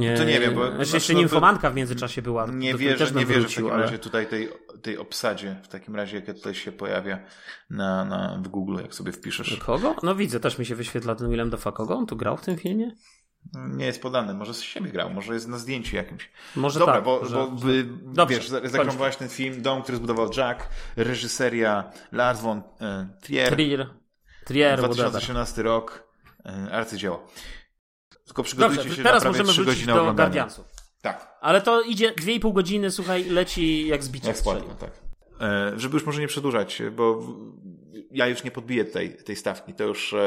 Nie, 0.00 0.16
to 0.16 0.24
nie 0.24 0.40
wiem, 0.40 0.54
bo... 0.54 0.74
Znaczy, 0.74 0.94
jeszcze 0.94 1.12
no, 1.12 1.18
Nimfomanka 1.18 1.70
w 1.70 1.74
międzyczasie 1.74 2.22
była. 2.22 2.46
Nie 2.46 2.74
wierzę, 2.74 3.10
nie 3.14 3.26
wierzę 3.26 3.48
w 3.48 3.54
takim 3.54 3.70
ale... 3.70 3.82
razie 3.82 3.98
tutaj 3.98 4.26
tej, 4.26 4.48
tej 4.82 4.98
obsadzie, 4.98 5.56
w 5.62 5.68
takim 5.68 5.96
razie, 5.96 6.16
jakie 6.16 6.34
tutaj 6.34 6.54
się 6.54 6.72
pojawia 6.72 7.18
na, 7.70 8.04
na, 8.04 8.40
w 8.44 8.48
Google, 8.48 8.76
jak 8.82 8.94
sobie 8.94 9.12
wpiszesz. 9.12 9.56
Kogo? 9.56 9.96
No 10.02 10.14
widzę, 10.14 10.40
też 10.40 10.58
mi 10.58 10.66
się 10.66 10.74
wyświetla 10.74 11.14
ten 11.14 11.30
Willem 11.30 11.50
Dafoe. 11.50 11.72
Kogo 11.72 11.96
on 11.96 12.06
tu 12.06 12.16
grał 12.16 12.36
w 12.36 12.42
tym 12.42 12.56
filmie? 12.56 12.90
Nie 13.54 13.86
jest 13.86 14.02
podany, 14.02 14.34
może 14.34 14.54
z 14.54 14.60
siebie 14.60 14.90
grał, 14.90 15.10
może 15.10 15.34
jest 15.34 15.48
na 15.48 15.58
zdjęciu 15.58 15.96
jakimś. 15.96 16.30
Może 16.56 16.78
Dobra, 16.78 16.94
tak, 16.94 17.04
bo, 17.04 17.26
że, 17.26 17.36
bo 17.36 17.58
że... 17.58 17.84
Dobrze, 18.02 18.34
wiesz, 18.34 19.16
ten 19.16 19.28
film, 19.28 19.62
dom, 19.62 19.82
który 19.82 19.98
zbudował 19.98 20.30
Jack, 20.36 20.68
reżyseria 20.96 21.90
Lars 22.12 22.40
von 22.40 22.62
e, 22.80 23.08
Trier, 23.20 23.52
Trier, 23.52 23.90
Trier 24.44 24.78
2018 24.78 25.62
rok, 25.62 26.08
e, 26.46 26.68
arcydzieło. 26.72 27.26
Tylko 28.24 28.42
przygotujcie 28.42 28.82
Dobrze, 28.82 28.96
się 28.96 29.02
teraz 29.02 29.24
na 29.24 29.30
możemy 29.30 29.52
wrócić 29.52 29.86
do 29.86 30.14
Guardiansów. 30.14 30.64
Tak. 31.02 31.38
Ale 31.40 31.60
to 31.60 31.82
idzie 31.82 32.12
2,5 32.12 32.52
godziny, 32.52 32.90
słuchaj, 32.90 33.24
leci 33.24 33.86
jak 33.86 34.04
zbicie 34.04 34.28
jak 34.28 34.36
strzelił. 34.36 34.74
tak. 34.78 34.90
E, 35.40 35.72
żeby 35.76 35.94
już 35.94 36.06
może 36.06 36.20
nie 36.20 36.26
przedłużać, 36.26 36.82
bo 36.96 37.22
ja 38.12 38.26
już 38.26 38.44
nie 38.44 38.50
podbiję 38.50 38.84
tej, 38.84 39.14
tej 39.14 39.36
stawki. 39.36 39.74
To 39.74 39.84
już 39.84 40.12
e, 40.12 40.18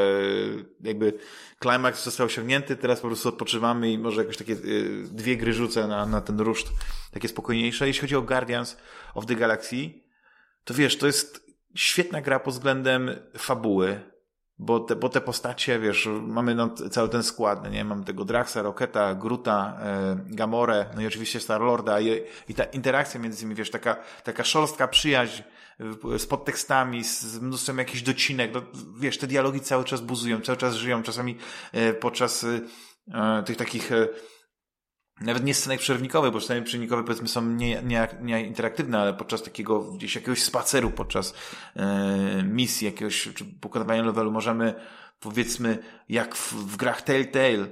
jakby 0.81 1.13
klimaks 1.59 2.03
został 2.03 2.25
osiągnięty, 2.25 2.75
teraz 2.75 2.99
po 2.99 3.07
prostu 3.07 3.29
odpoczywamy 3.29 3.91
i 3.91 3.97
może 3.97 4.21
jakoś 4.21 4.37
takie 4.37 4.53
e, 4.53 4.57
dwie 5.11 5.37
gry 5.37 5.53
rzucę 5.53 5.87
na, 5.87 6.05
na 6.05 6.21
ten 6.21 6.39
ruszt, 6.39 6.67
takie 7.11 7.27
spokojniejsze. 7.27 7.87
Jeśli 7.87 8.01
chodzi 8.01 8.15
o 8.15 8.21
Guardians 8.21 8.77
of 9.13 9.25
the 9.25 9.35
Galaxy, 9.35 9.89
to 10.63 10.73
wiesz, 10.73 10.97
to 10.97 11.07
jest 11.07 11.45
świetna 11.75 12.21
gra 12.21 12.39
pod 12.39 12.53
względem 12.53 13.09
fabuły, 13.37 13.99
bo 14.59 14.79
te, 14.79 14.95
bo 14.95 15.09
te 15.09 15.21
postacie, 15.21 15.79
wiesz, 15.79 16.09
mamy 16.21 16.55
no, 16.55 16.69
cały 16.69 17.09
ten 17.09 17.23
skład, 17.23 17.71
nie? 17.71 17.85
Mamy 17.85 18.03
tego 18.03 18.25
Draxa, 18.25 18.61
Roketa, 18.61 19.15
Gruta, 19.15 19.77
e, 19.81 20.17
Gamorę, 20.25 20.85
no 20.95 21.01
i 21.01 21.07
oczywiście 21.07 21.39
Star-Lorda. 21.39 22.01
I, 22.01 22.21
i 22.49 22.53
ta 22.53 22.63
interakcja 22.63 23.19
między 23.19 23.45
nimi, 23.45 23.55
wiesz, 23.55 23.71
taka, 23.71 23.97
taka 24.23 24.43
szorstka 24.43 24.87
przyjaźń 24.87 25.43
z 26.17 26.25
podtekstami, 26.25 27.03
z 27.03 27.39
mnóstwem 27.39 27.77
jakichś 27.77 28.01
docinek, 28.01 28.51
no, 28.53 28.61
wiesz, 28.99 29.17
te 29.17 29.27
dialogi 29.27 29.61
cały 29.61 29.83
czas 29.83 30.01
buzują, 30.01 30.41
cały 30.41 30.57
czas 30.57 30.75
żyją, 30.75 31.03
czasami 31.03 31.37
e, 31.71 31.93
podczas 31.93 32.43
e, 32.43 32.59
e 33.13 33.43
tych 33.43 33.57
takich 33.57 33.91
e, 33.91 34.07
nawet 35.21 35.43
nie 35.43 35.53
scenek 35.53 35.79
przerywnikowe, 35.79 36.31
bo 36.31 36.41
sceny 36.41 36.61
przerywnikowe 36.61 37.03
powiedzmy 37.03 37.27
są 37.27 37.45
nie, 37.45 37.81
nie, 37.83 38.07
nie 38.21 38.45
interaktywne, 38.45 38.99
ale 38.99 39.13
podczas 39.13 39.43
takiego 39.43 39.91
gdzieś 39.91 40.15
jakiegoś 40.15 40.43
spaceru, 40.43 40.91
podczas 40.91 41.33
e, 41.75 42.43
misji 42.43 42.85
jakiegoś, 42.85 43.29
czy 43.35 43.45
pokonywania 43.45 44.03
levelu 44.03 44.31
możemy 44.31 44.73
powiedzmy 45.19 45.77
jak 46.09 46.35
w, 46.35 46.53
w 46.53 46.77
grach 46.77 47.01
Telltale 47.01 47.67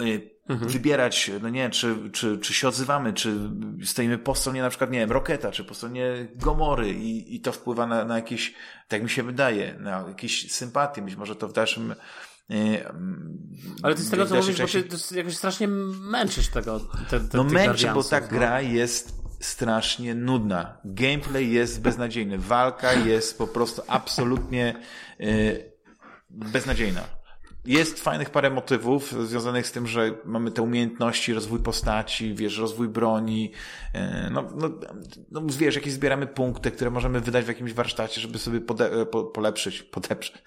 e, 0.00 0.04
mhm. 0.48 0.70
wybierać, 0.70 1.30
no 1.42 1.48
nie, 1.48 1.70
czy, 1.70 2.10
czy, 2.12 2.38
czy 2.38 2.54
się 2.54 2.68
odzywamy, 2.68 3.12
czy 3.12 3.50
stoimy 3.84 4.18
po 4.18 4.34
stronie 4.34 4.62
na 4.62 4.68
przykład, 4.68 4.90
nie 4.90 4.98
wiem, 4.98 5.12
Roketa, 5.12 5.52
czy 5.52 5.64
po 5.64 5.74
stronie 5.74 6.28
Gomory 6.34 6.90
i, 6.90 7.36
i 7.36 7.40
to 7.40 7.52
wpływa 7.52 7.86
na, 7.86 8.04
na 8.04 8.16
jakieś, 8.16 8.54
tak 8.88 9.02
mi 9.02 9.10
się 9.10 9.22
wydaje, 9.22 9.74
na 9.78 10.04
jakieś 10.08 10.52
sympatie, 10.52 11.02
być 11.02 11.16
może 11.16 11.36
to 11.36 11.48
w 11.48 11.52
dalszym 11.52 11.94
Ale 13.82 13.94
ty 13.94 14.02
z 14.02 14.10
tego 14.10 14.26
co 14.26 14.34
mówisz, 14.34 14.58
bo 14.58 14.66
ty 15.08 15.16
jakoś 15.16 15.36
strasznie 15.36 15.68
męczysz 15.68 16.48
tego. 16.48 16.80
Te, 17.10 17.20
te, 17.20 17.36
no 17.36 17.44
męczy, 17.44 17.90
bo 17.94 18.04
ta 18.04 18.20
no. 18.20 18.28
gra 18.28 18.60
jest 18.60 19.20
strasznie 19.40 20.14
nudna. 20.14 20.78
Gameplay 20.84 21.50
jest 21.50 21.80
beznadziejny. 21.80 22.38
Walka 22.38 22.92
jest 22.92 23.38
po 23.38 23.46
prostu 23.46 23.82
absolutnie 23.88 24.74
yy, 25.18 25.72
beznadziejna. 26.30 27.19
Jest 27.64 28.00
fajnych 28.00 28.30
parę 28.30 28.50
motywów 28.50 29.28
związanych 29.28 29.66
z 29.66 29.72
tym, 29.72 29.86
że 29.86 30.14
mamy 30.24 30.50
te 30.50 30.62
umiejętności, 30.62 31.34
rozwój 31.34 31.60
postaci, 31.60 32.34
wiesz, 32.34 32.58
rozwój 32.58 32.88
broni, 32.88 33.52
e, 33.92 34.30
no, 34.30 34.44
no, 34.56 34.70
no 35.30 35.42
wiesz, 35.58 35.74
jakieś 35.74 35.92
zbieramy 35.92 36.26
punkty, 36.26 36.70
które 36.70 36.90
możemy 36.90 37.20
wydać 37.20 37.44
w 37.44 37.48
jakimś 37.48 37.72
warsztacie, 37.72 38.20
żeby 38.20 38.38
sobie 38.38 38.60
pode, 38.60 39.06
po, 39.06 39.24
polepszyć, 39.24 39.82
podeprzeć, 39.82 40.42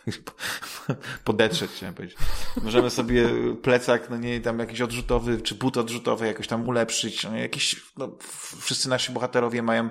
podetrzeć, 1.23 1.72
chciałem 1.72 1.95
powiedzieć. 1.95 2.18
Możemy 2.64 2.90
sobie 2.90 3.30
plecak, 3.61 4.10
no 4.10 4.18
nie, 4.18 4.41
tam 4.41 4.60
jakiś 4.60 4.81
odrzutowy, 4.81 5.41
czy 5.41 5.56
but 5.56 5.77
odrzutowy 5.77 6.27
jakoś 6.27 6.48
tam 6.48 6.68
ulepszyć, 6.68 7.23
no, 7.23 7.38
jakieś, 7.38 7.76
no, 7.98 8.18
wszyscy 8.61 8.90
nasi 8.90 9.11
bohaterowie 9.11 9.61
mają 9.61 9.90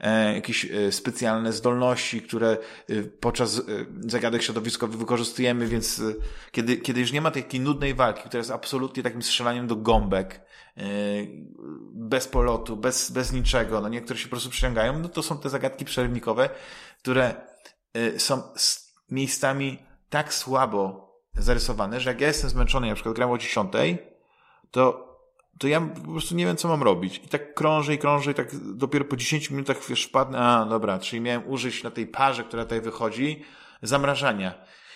e, 0.00 0.34
jakieś 0.34 0.64
e, 0.64 0.92
specjalne 0.92 1.52
zdolności, 1.52 2.22
które 2.22 2.56
e, 2.88 3.02
podczas 3.02 3.58
e, 3.58 3.62
zagadek 4.00 4.42
środowiskowych 4.42 4.98
wykorzystujemy, 4.98 5.66
więc 5.66 6.00
e, 6.00 6.14
kiedy 6.52 6.63
kiedy, 6.64 6.76
kiedy 6.76 7.00
już 7.00 7.12
nie 7.12 7.20
ma 7.20 7.30
takiej 7.30 7.60
nudnej 7.60 7.94
walki, 7.94 8.20
która 8.20 8.38
jest 8.38 8.50
absolutnie 8.50 9.02
takim 9.02 9.22
strzelaniem 9.22 9.66
do 9.66 9.76
gąbek, 9.76 10.40
yy, 10.76 10.84
bez 11.92 12.28
polotu, 12.28 12.76
bez, 12.76 13.10
bez 13.10 13.32
niczego, 13.32 13.80
no 13.80 13.88
niektóre 13.88 14.18
się 14.18 14.24
po 14.24 14.30
prostu 14.30 14.50
przyciągają, 14.50 14.98
no 14.98 15.08
to 15.08 15.22
są 15.22 15.38
te 15.38 15.50
zagadki 15.50 15.84
przerywnikowe, 15.84 16.50
które 16.98 17.34
yy, 17.94 18.20
są 18.20 18.42
miejscami 19.10 19.78
tak 20.10 20.34
słabo 20.34 21.14
zarysowane, 21.34 22.00
że 22.00 22.10
jak 22.10 22.20
ja 22.20 22.26
jestem 22.26 22.50
zmęczony, 22.50 22.88
na 22.88 22.94
przykład 22.94 23.14
gram 23.14 23.30
o 23.30 23.38
10, 23.38 23.72
to 24.70 25.14
to 25.58 25.68
ja 25.68 25.80
po 25.80 26.12
prostu 26.12 26.34
nie 26.34 26.46
wiem, 26.46 26.56
co 26.56 26.68
mam 26.68 26.82
robić. 26.82 27.20
I 27.24 27.28
tak 27.28 27.54
krążę 27.54 27.94
i 27.94 27.98
krążę 27.98 28.30
i 28.30 28.34
tak 28.34 28.56
dopiero 28.56 29.04
po 29.04 29.16
10 29.16 29.50
minutach 29.50 29.76
wiesz, 29.88 30.04
wpadnę, 30.04 30.38
a 30.38 30.64
dobra, 30.64 30.98
czyli 30.98 31.22
miałem 31.22 31.48
użyć 31.48 31.82
na 31.82 31.90
tej 31.90 32.06
parze, 32.06 32.44
która 32.44 32.62
tutaj 32.62 32.80
wychodzi, 32.80 33.44
zamrażania. 33.82 34.54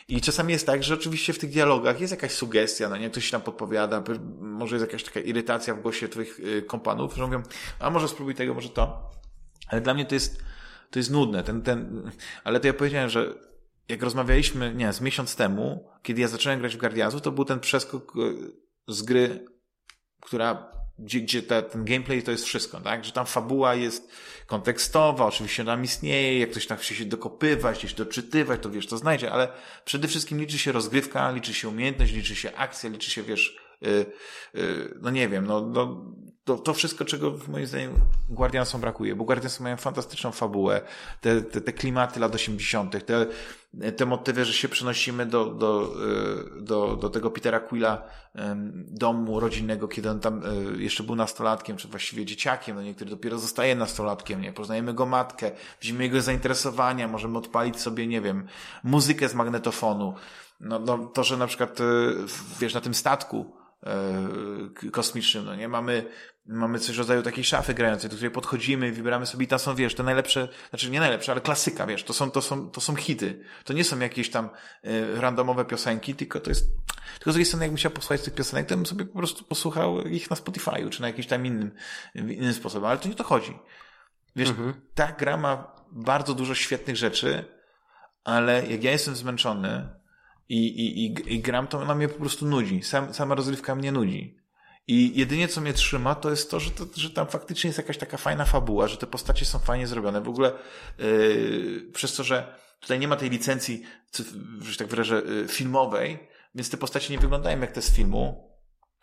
I 0.08 0.20
czasami 0.20 0.52
jest 0.52 0.66
tak, 0.66 0.84
że 0.84 0.94
oczywiście 0.94 1.32
w 1.32 1.38
tych 1.38 1.50
dialogach 1.50 2.00
jest 2.00 2.10
jakaś 2.10 2.32
sugestia, 2.32 2.88
no 2.88 2.96
nie, 2.96 3.10
ktoś 3.10 3.30
tam 3.30 3.40
podpowiada, 3.40 4.04
może 4.40 4.76
jest 4.76 4.86
jakaś 4.86 5.04
taka 5.04 5.20
irytacja 5.20 5.74
w 5.74 5.80
głosie 5.80 6.08
twoich 6.08 6.40
y, 6.40 6.62
kompanów, 6.62 7.14
że 7.16 7.26
mówią, 7.26 7.42
a 7.80 7.90
może 7.90 8.08
spróbuj 8.08 8.34
tego, 8.34 8.54
może 8.54 8.68
to. 8.68 9.10
Ale 9.68 9.80
dla 9.80 9.94
mnie 9.94 10.06
to 10.06 10.14
jest, 10.14 10.42
to 10.90 10.98
jest 10.98 11.10
nudne, 11.10 11.42
ten, 11.42 11.62
ten, 11.62 12.10
ale 12.44 12.60
to 12.60 12.66
ja 12.66 12.72
powiedziałem, 12.72 13.10
że 13.10 13.34
jak 13.88 14.02
rozmawialiśmy, 14.02 14.74
nie, 14.74 14.92
z 14.92 15.00
miesiąc 15.00 15.36
temu, 15.36 15.88
kiedy 16.02 16.20
ja 16.20 16.28
zacząłem 16.28 16.60
grać 16.60 16.76
w 16.76 16.80
Guardiansów, 16.80 17.22
to 17.22 17.32
był 17.32 17.44
ten 17.44 17.60
przeskok 17.60 18.16
y, 18.16 18.92
z 18.92 19.02
gry 19.02 19.44
która, 20.20 20.72
gdzie, 20.98 21.20
gdzie 21.20 21.42
te, 21.42 21.62
ten 21.62 21.84
gameplay 21.84 22.22
to 22.22 22.30
jest 22.30 22.44
wszystko, 22.44 22.80
tak? 22.80 23.04
Że 23.04 23.12
tam 23.12 23.26
fabuła 23.26 23.74
jest 23.74 24.12
kontekstowa, 24.48 25.26
oczywiście 25.26 25.64
tam 25.64 25.84
istnieje, 25.84 26.38
jak 26.38 26.50
ktoś 26.50 26.66
tam 26.66 26.78
chce 26.78 26.94
się 26.94 27.04
dokopywać, 27.04 27.78
gdzieś 27.78 27.94
doczytywać, 27.94 28.62
to 28.62 28.70
wiesz, 28.70 28.86
to 28.86 28.98
znajdzie, 28.98 29.32
ale 29.32 29.48
przede 29.84 30.08
wszystkim 30.08 30.40
liczy 30.40 30.58
się 30.58 30.72
rozgrywka, 30.72 31.30
liczy 31.30 31.54
się 31.54 31.68
umiejętność, 31.68 32.12
liczy 32.12 32.36
się 32.36 32.54
akcja, 32.56 32.90
liczy 32.90 33.10
się, 33.10 33.22
wiesz, 33.22 33.56
yy, 33.80 34.06
yy, 34.54 34.98
no 35.02 35.10
nie 35.10 35.28
wiem, 35.28 35.46
no, 35.46 35.60
no 35.60 36.04
to, 36.44 36.56
to 36.56 36.74
wszystko, 36.74 37.04
czego 37.04 37.38
moim 37.48 37.66
zdaniem 37.66 37.94
Guardiansom 38.28 38.80
brakuje, 38.80 39.14
bo 39.16 39.24
Guardiansom 39.24 39.64
mają 39.64 39.76
fantastyczną 39.76 40.32
fabułę, 40.32 40.80
te, 41.20 41.42
te, 41.42 41.60
te 41.60 41.72
klimaty 41.72 42.20
lat 42.20 42.34
80., 42.34 43.06
te, 43.06 43.26
te 43.96 44.06
motywy, 44.06 44.44
że 44.44 44.52
się 44.52 44.68
przenosimy 44.68 45.26
do, 45.26 45.44
do, 45.44 45.94
y, 46.58 46.62
do, 46.62 46.96
do 46.96 47.10
tego 47.10 47.30
Petera 47.30 47.60
Quilla 47.60 48.02
domu 48.86 49.40
rodzinnego, 49.40 49.88
kiedy 49.88 50.10
on 50.10 50.20
tam 50.20 50.42
y, 50.76 50.82
jeszcze 50.82 51.02
był 51.02 51.16
nastolatkiem, 51.16 51.76
czy 51.76 51.88
właściwie 51.88 52.24
dzieciakiem, 52.24 52.76
no 52.76 52.82
niektóry 52.82 53.10
dopiero 53.10 53.38
zostaje 53.38 53.76
nastolatkiem, 53.76 54.40
nie? 54.40 54.52
Poznajemy 54.52 54.94
go 54.94 55.06
matkę, 55.06 55.50
widzimy 55.80 56.04
jego 56.04 56.20
zainteresowania, 56.20 57.08
możemy 57.08 57.38
odpalić 57.38 57.80
sobie, 57.80 58.06
nie 58.06 58.20
wiem, 58.20 58.46
muzykę 58.84 59.28
z 59.28 59.34
magnetofonu. 59.34 60.14
No, 60.60 60.78
no 60.78 60.98
to, 60.98 61.24
że 61.24 61.36
na 61.36 61.46
przykład, 61.46 61.80
y, 61.80 61.84
wiesz, 62.60 62.74
na 62.74 62.80
tym 62.80 62.94
statku, 62.94 63.58
kosmicznym, 64.92 65.44
no 65.44 65.56
nie? 65.56 65.68
Mamy 65.68 66.10
mamy 66.48 66.78
coś 66.78 66.96
w 66.96 66.98
rodzaju 66.98 67.22
takiej 67.22 67.44
szafy 67.44 67.74
grającej, 67.74 68.10
do 68.10 68.16
której 68.16 68.30
podchodzimy, 68.30 68.92
wybieramy 68.92 69.26
sobie 69.26 69.44
i 69.44 69.48
tam 69.48 69.58
są, 69.58 69.74
wiesz, 69.74 69.94
te 69.94 70.02
najlepsze, 70.02 70.48
znaczy 70.70 70.90
nie 70.90 71.00
najlepsze, 71.00 71.32
ale 71.32 71.40
klasyka, 71.40 71.86
wiesz, 71.86 72.04
to 72.04 72.12
są, 72.12 72.30
to 72.30 72.42
są, 72.42 72.70
to 72.70 72.80
są 72.80 72.96
hity. 72.96 73.44
To 73.64 73.72
nie 73.72 73.84
są 73.84 73.98
jakieś 73.98 74.30
tam 74.30 74.50
y, 74.84 75.20
randomowe 75.20 75.64
piosenki, 75.64 76.14
tylko 76.14 76.40
to 76.40 76.50
jest, 76.50 76.68
tylko 77.18 77.30
z 77.30 77.34
drugiej 77.34 77.46
strony 77.46 77.64
jakbym 77.64 77.76
chciał 77.76 77.90
posłuchać 77.90 78.22
tych 78.22 78.34
piosenek, 78.34 78.66
to 78.66 78.76
bym 78.76 78.86
sobie 78.86 79.04
po 79.04 79.18
prostu 79.18 79.44
posłuchał 79.44 80.00
ich 80.00 80.30
na 80.30 80.36
Spotify'u, 80.36 80.90
czy 80.90 81.00
na 81.00 81.06
jakiś 81.06 81.26
tam 81.26 81.46
innym, 81.46 81.70
innym 82.14 82.54
sposobem, 82.54 82.90
ale 82.90 82.98
to 82.98 83.08
nie 83.08 83.14
to 83.14 83.24
chodzi. 83.24 83.58
Wiesz, 84.36 84.48
mhm. 84.48 84.74
ta 84.94 85.12
gra 85.12 85.36
ma 85.36 85.72
bardzo 85.92 86.34
dużo 86.34 86.54
świetnych 86.54 86.96
rzeczy, 86.96 87.44
ale 88.24 88.66
jak 88.66 88.84
ja 88.84 88.90
jestem 88.90 89.16
zmęczony 89.16 89.88
i, 90.48 90.66
i, 90.66 91.04
i, 91.04 91.34
i 91.34 91.40
gram, 91.40 91.66
to 91.66 91.80
ona 91.80 91.94
mnie 91.94 92.08
po 92.08 92.18
prostu 92.18 92.46
nudzi. 92.46 92.82
Sam, 92.82 93.14
sama 93.14 93.34
rozrywka 93.34 93.74
mnie 93.74 93.92
nudzi. 93.92 94.37
I 94.88 95.18
jedynie 95.18 95.48
co 95.48 95.60
mnie 95.60 95.72
trzyma, 95.72 96.14
to 96.14 96.30
jest 96.30 96.50
to 96.50 96.60
że, 96.60 96.70
to, 96.70 96.86
że 96.96 97.10
tam 97.10 97.26
faktycznie 97.26 97.68
jest 97.68 97.78
jakaś 97.78 97.98
taka 97.98 98.16
fajna 98.16 98.44
fabuła, 98.44 98.88
że 98.88 98.96
te 98.96 99.06
postacie 99.06 99.44
są 99.44 99.58
fajnie 99.58 99.86
zrobione. 99.86 100.20
W 100.20 100.28
ogóle 100.28 100.52
yy, 100.98 101.90
przez 101.94 102.16
to, 102.16 102.24
że 102.24 102.54
tutaj 102.80 102.98
nie 102.98 103.08
ma 103.08 103.16
tej 103.16 103.30
licencji, 103.30 103.82
że 104.60 104.76
tak 104.76 104.86
wyrażę, 104.86 105.22
yy, 105.26 105.48
filmowej, 105.48 106.28
więc 106.54 106.70
te 106.70 106.76
postacie 106.76 107.14
nie 107.14 107.20
wyglądają 107.20 107.60
jak 107.60 107.72
te 107.72 107.82
z 107.82 107.90
filmu. 107.90 108.48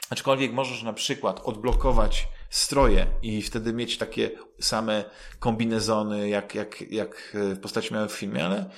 Aczkolwiek 0.09 0.53
możesz 0.53 0.83
na 0.83 0.93
przykład 0.93 1.41
odblokować 1.43 2.27
stroje 2.49 3.07
i 3.21 3.41
wtedy 3.41 3.73
mieć 3.73 3.97
takie 3.97 4.31
same 4.59 5.05
kombinezony, 5.39 6.29
jak, 6.29 6.55
jak, 6.55 6.81
jak 6.91 7.37
y, 7.53 7.55
postaci 7.55 7.93
miały 7.93 8.07
w 8.07 8.11
filmie, 8.11 8.45
ale 8.45 8.69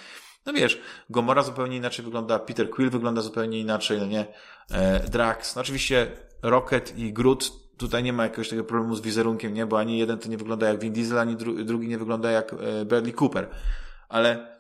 no 0.46 0.54
wiesz, 0.54 0.82
Gomora 1.10 1.44
zupełnie 1.44 1.78
inaczej 1.78 2.06
wygląda, 2.06 2.40
Peter 2.40 2.70
Quill 2.70 2.90
wygląda 2.90 3.22
zupełnie 3.22 3.60
inaczej, 3.60 4.00
no 4.00 4.06
nie, 4.06 4.26
e, 4.72 5.00
Drax, 5.00 5.56
no 5.56 5.62
oczywiście 5.62 6.12
Rocket 6.42 6.98
i 6.98 7.14
Groot 7.14 7.52
tutaj 7.78 8.04
nie 8.04 8.14
ma 8.14 8.24
jakiegoś 8.24 8.50
takiego 8.50 8.64
problemu 8.64 8.96
z 8.96 9.02
wizerunkiem, 9.02 9.54
nie? 9.54 9.66
Bo 9.66 9.80
ani 9.80 9.98
jeden 9.98 10.20
to 10.20 10.30
nie 10.30 10.38
wygląda 10.38 10.68
jak 10.68 10.80
Vin 10.80 10.94
Diesel, 10.94 11.20
ani 11.20 11.36
dru 11.36 11.64
drugi 11.64 11.88
nie 11.88 11.98
wygląda 11.98 12.32
jak 12.32 12.54
e, 12.54 12.86
Bradley 12.86 13.14
Cooper. 13.14 13.50
Ale 14.10 14.58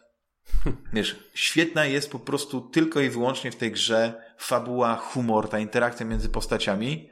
wiesz, 0.94 1.30
świetna 1.34 1.86
jest 1.86 2.12
po 2.12 2.20
prostu 2.20 2.62
tylko 2.62 3.02
i 3.02 3.10
wyłącznie 3.10 3.52
w 3.52 3.56
tej 3.56 3.72
grze 3.72 4.22
fabuła, 4.38 4.96
humor, 4.96 5.50
ta 5.50 5.60
interakcja 5.60 6.06
między 6.06 6.30
postaciami 6.30 7.10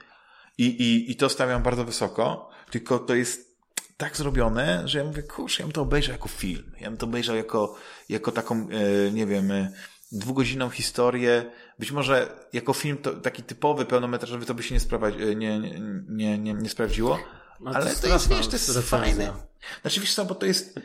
i, 0.57 0.65
i, 0.65 1.11
i 1.11 1.15
to 1.15 1.29
stawiam 1.29 1.63
bardzo 1.63 1.85
wysoko, 1.85 2.49
tylko 2.71 2.99
to 2.99 3.15
jest 3.15 3.55
tak 3.97 4.17
zrobione, 4.17 4.87
że 4.87 4.99
ja 4.99 5.05
mówię, 5.05 5.23
kurczę, 5.23 5.63
ja 5.63 5.67
bym 5.67 5.73
to 5.73 5.81
obejrzał 5.81 6.13
jako 6.13 6.27
film. 6.27 6.71
Ja 6.79 6.89
bym 6.89 6.97
to 6.97 7.05
obejrzał 7.05 7.35
jako, 7.35 7.75
jako 8.09 8.31
taką, 8.31 8.67
e, 8.69 9.11
nie 9.11 9.25
wiem, 9.25 9.51
e, 9.51 9.71
dwugodzinną 10.11 10.69
historię. 10.69 11.51
Być 11.79 11.91
może 11.91 12.29
jako 12.53 12.73
film 12.73 12.97
to, 12.97 13.13
taki 13.13 13.43
typowy, 13.43 13.85
pełnometrażowy 13.85 14.45
to 14.45 14.53
by 14.53 14.63
się 14.63 14.73
nie, 14.73 14.79
sprawdzi, 14.79 15.17
nie, 15.35 15.59
nie, 15.59 15.81
nie, 16.09 16.37
nie, 16.37 16.53
nie 16.53 16.69
sprawdziło. 16.69 17.19
No 17.59 17.71
to 17.71 17.77
ale 17.77 17.85
to 17.95 18.07
jest, 18.07 18.29
wiesz, 18.29 18.47
to 18.47 18.55
jest 18.55 18.89
fajne. 18.89 19.33
Znaczy, 19.81 19.99
wiesz 19.99 20.13
co, 20.13 20.25
bo 20.25 20.35
to 20.35 20.45
jest, 20.45 20.79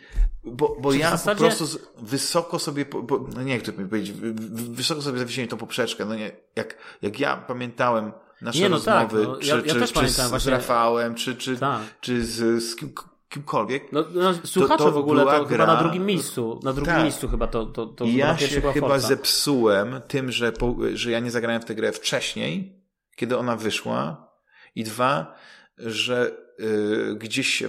bo, 0.44 0.76
bo 0.80 0.92
ja 0.92 1.10
zasadzie... 1.10 1.38
po 1.38 1.56
prostu 1.56 1.78
wysoko 1.98 2.58
sobie, 2.58 2.84
bo, 2.84 3.26
no 3.34 3.42
nie 3.42 3.52
jak 3.54 3.62
to 3.62 3.72
powiedzieć, 3.72 4.12
wysoko 4.52 5.02
sobie 5.02 5.18
zawiesiłem 5.18 5.48
tą 5.48 5.56
poprzeczkę, 5.56 6.04
no 6.04 6.14
nie, 6.14 6.32
jak, 6.56 6.76
jak 7.02 7.20
ja 7.20 7.36
pamiętałem 7.36 8.12
nasze 8.42 8.58
nie, 8.58 8.68
no 8.68 8.80
tak, 8.80 9.12
rozmowy, 9.12 9.26
tak, 9.26 9.28
no, 9.28 9.56
ja, 9.56 9.62
czy, 9.62 9.68
ja 9.68 9.86
czy, 9.86 9.92
czy 9.92 10.08
z, 10.08 10.30
właśnie... 10.30 10.50
Rafałem, 10.50 11.14
czy, 11.14 11.36
czy, 11.36 11.56
tak. 11.56 11.80
czy 12.00 12.24
z, 12.24 12.64
z 12.64 12.76
kim, 12.76 12.92
kimkolwiek. 13.30 13.92
No, 13.92 14.04
no 14.14 14.34
słuchacze 14.44 14.78
to, 14.78 14.84
to 14.84 14.92
w 14.92 14.96
ogóle 14.96 15.24
to 15.24 15.44
gra... 15.44 15.48
chyba 15.48 15.66
na 15.66 15.82
drugim 15.82 16.06
miejscu, 16.06 16.60
na 16.62 16.72
drugim 16.72 16.94
tak. 16.94 17.02
miejscu 17.02 17.28
chyba 17.28 17.46
to, 17.46 17.66
to, 17.66 17.86
to 17.86 18.04
ja 18.04 18.38
się 18.38 18.60
chyba 18.60 18.88
Forza. 18.88 19.08
zepsułem 19.08 20.00
tym, 20.08 20.32
że, 20.32 20.52
po, 20.52 20.76
że 20.94 21.10
ja 21.10 21.20
nie 21.20 21.30
zagrałem 21.30 21.62
w 21.62 21.64
tę 21.64 21.74
grę 21.74 21.92
wcześniej, 21.92 22.82
kiedy 23.16 23.38
ona 23.38 23.56
wyszła 23.56 24.30
i 24.74 24.84
dwa, 24.84 25.34
że 25.78 26.36
yy, 26.58 27.16
gdzieś 27.18 27.62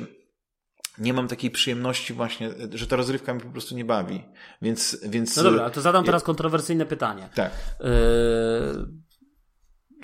nie 0.98 1.14
mam 1.14 1.28
takiej 1.28 1.52
przyjemności 1.52 2.14
właśnie, 2.14 2.50
że 2.74 2.88
ta 2.88 2.96
rozrywka 2.96 3.34
mnie 3.34 3.44
po 3.44 3.52
prostu 3.52 3.76
nie 3.76 3.86
bawi. 3.86 4.24
Więc, 4.62 4.98
więc... 5.04 5.38
No 5.38 5.44
dobra, 5.44 5.70
to 5.70 5.82
zadam 5.82 6.06
teraz 6.06 6.24
kontrowersyjne 6.24 6.86
pytanie. 6.86 7.30
Tak. 7.36 7.52
Yy, 7.80 7.90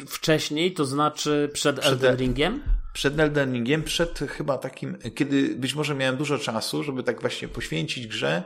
wcześniej, 0.07 0.73
to 0.73 0.85
znaczy 0.85 1.49
przed, 1.53 1.79
przed 1.79 1.93
Elden 1.93 2.15
Ringiem? 2.15 2.63
Przed 2.98 3.19
Elden 3.19 3.84
przed 3.84 4.19
chyba 4.19 4.57
takim, 4.57 4.98
kiedy 5.15 5.56
być 5.56 5.76
może 5.76 5.95
miałem 5.95 6.18
dużo 6.18 6.38
czasu, 6.38 6.84
żeby 6.84 7.03
tak 7.03 7.22
właśnie 7.22 7.48
poświęcić 7.48 8.07
grze 8.07 8.44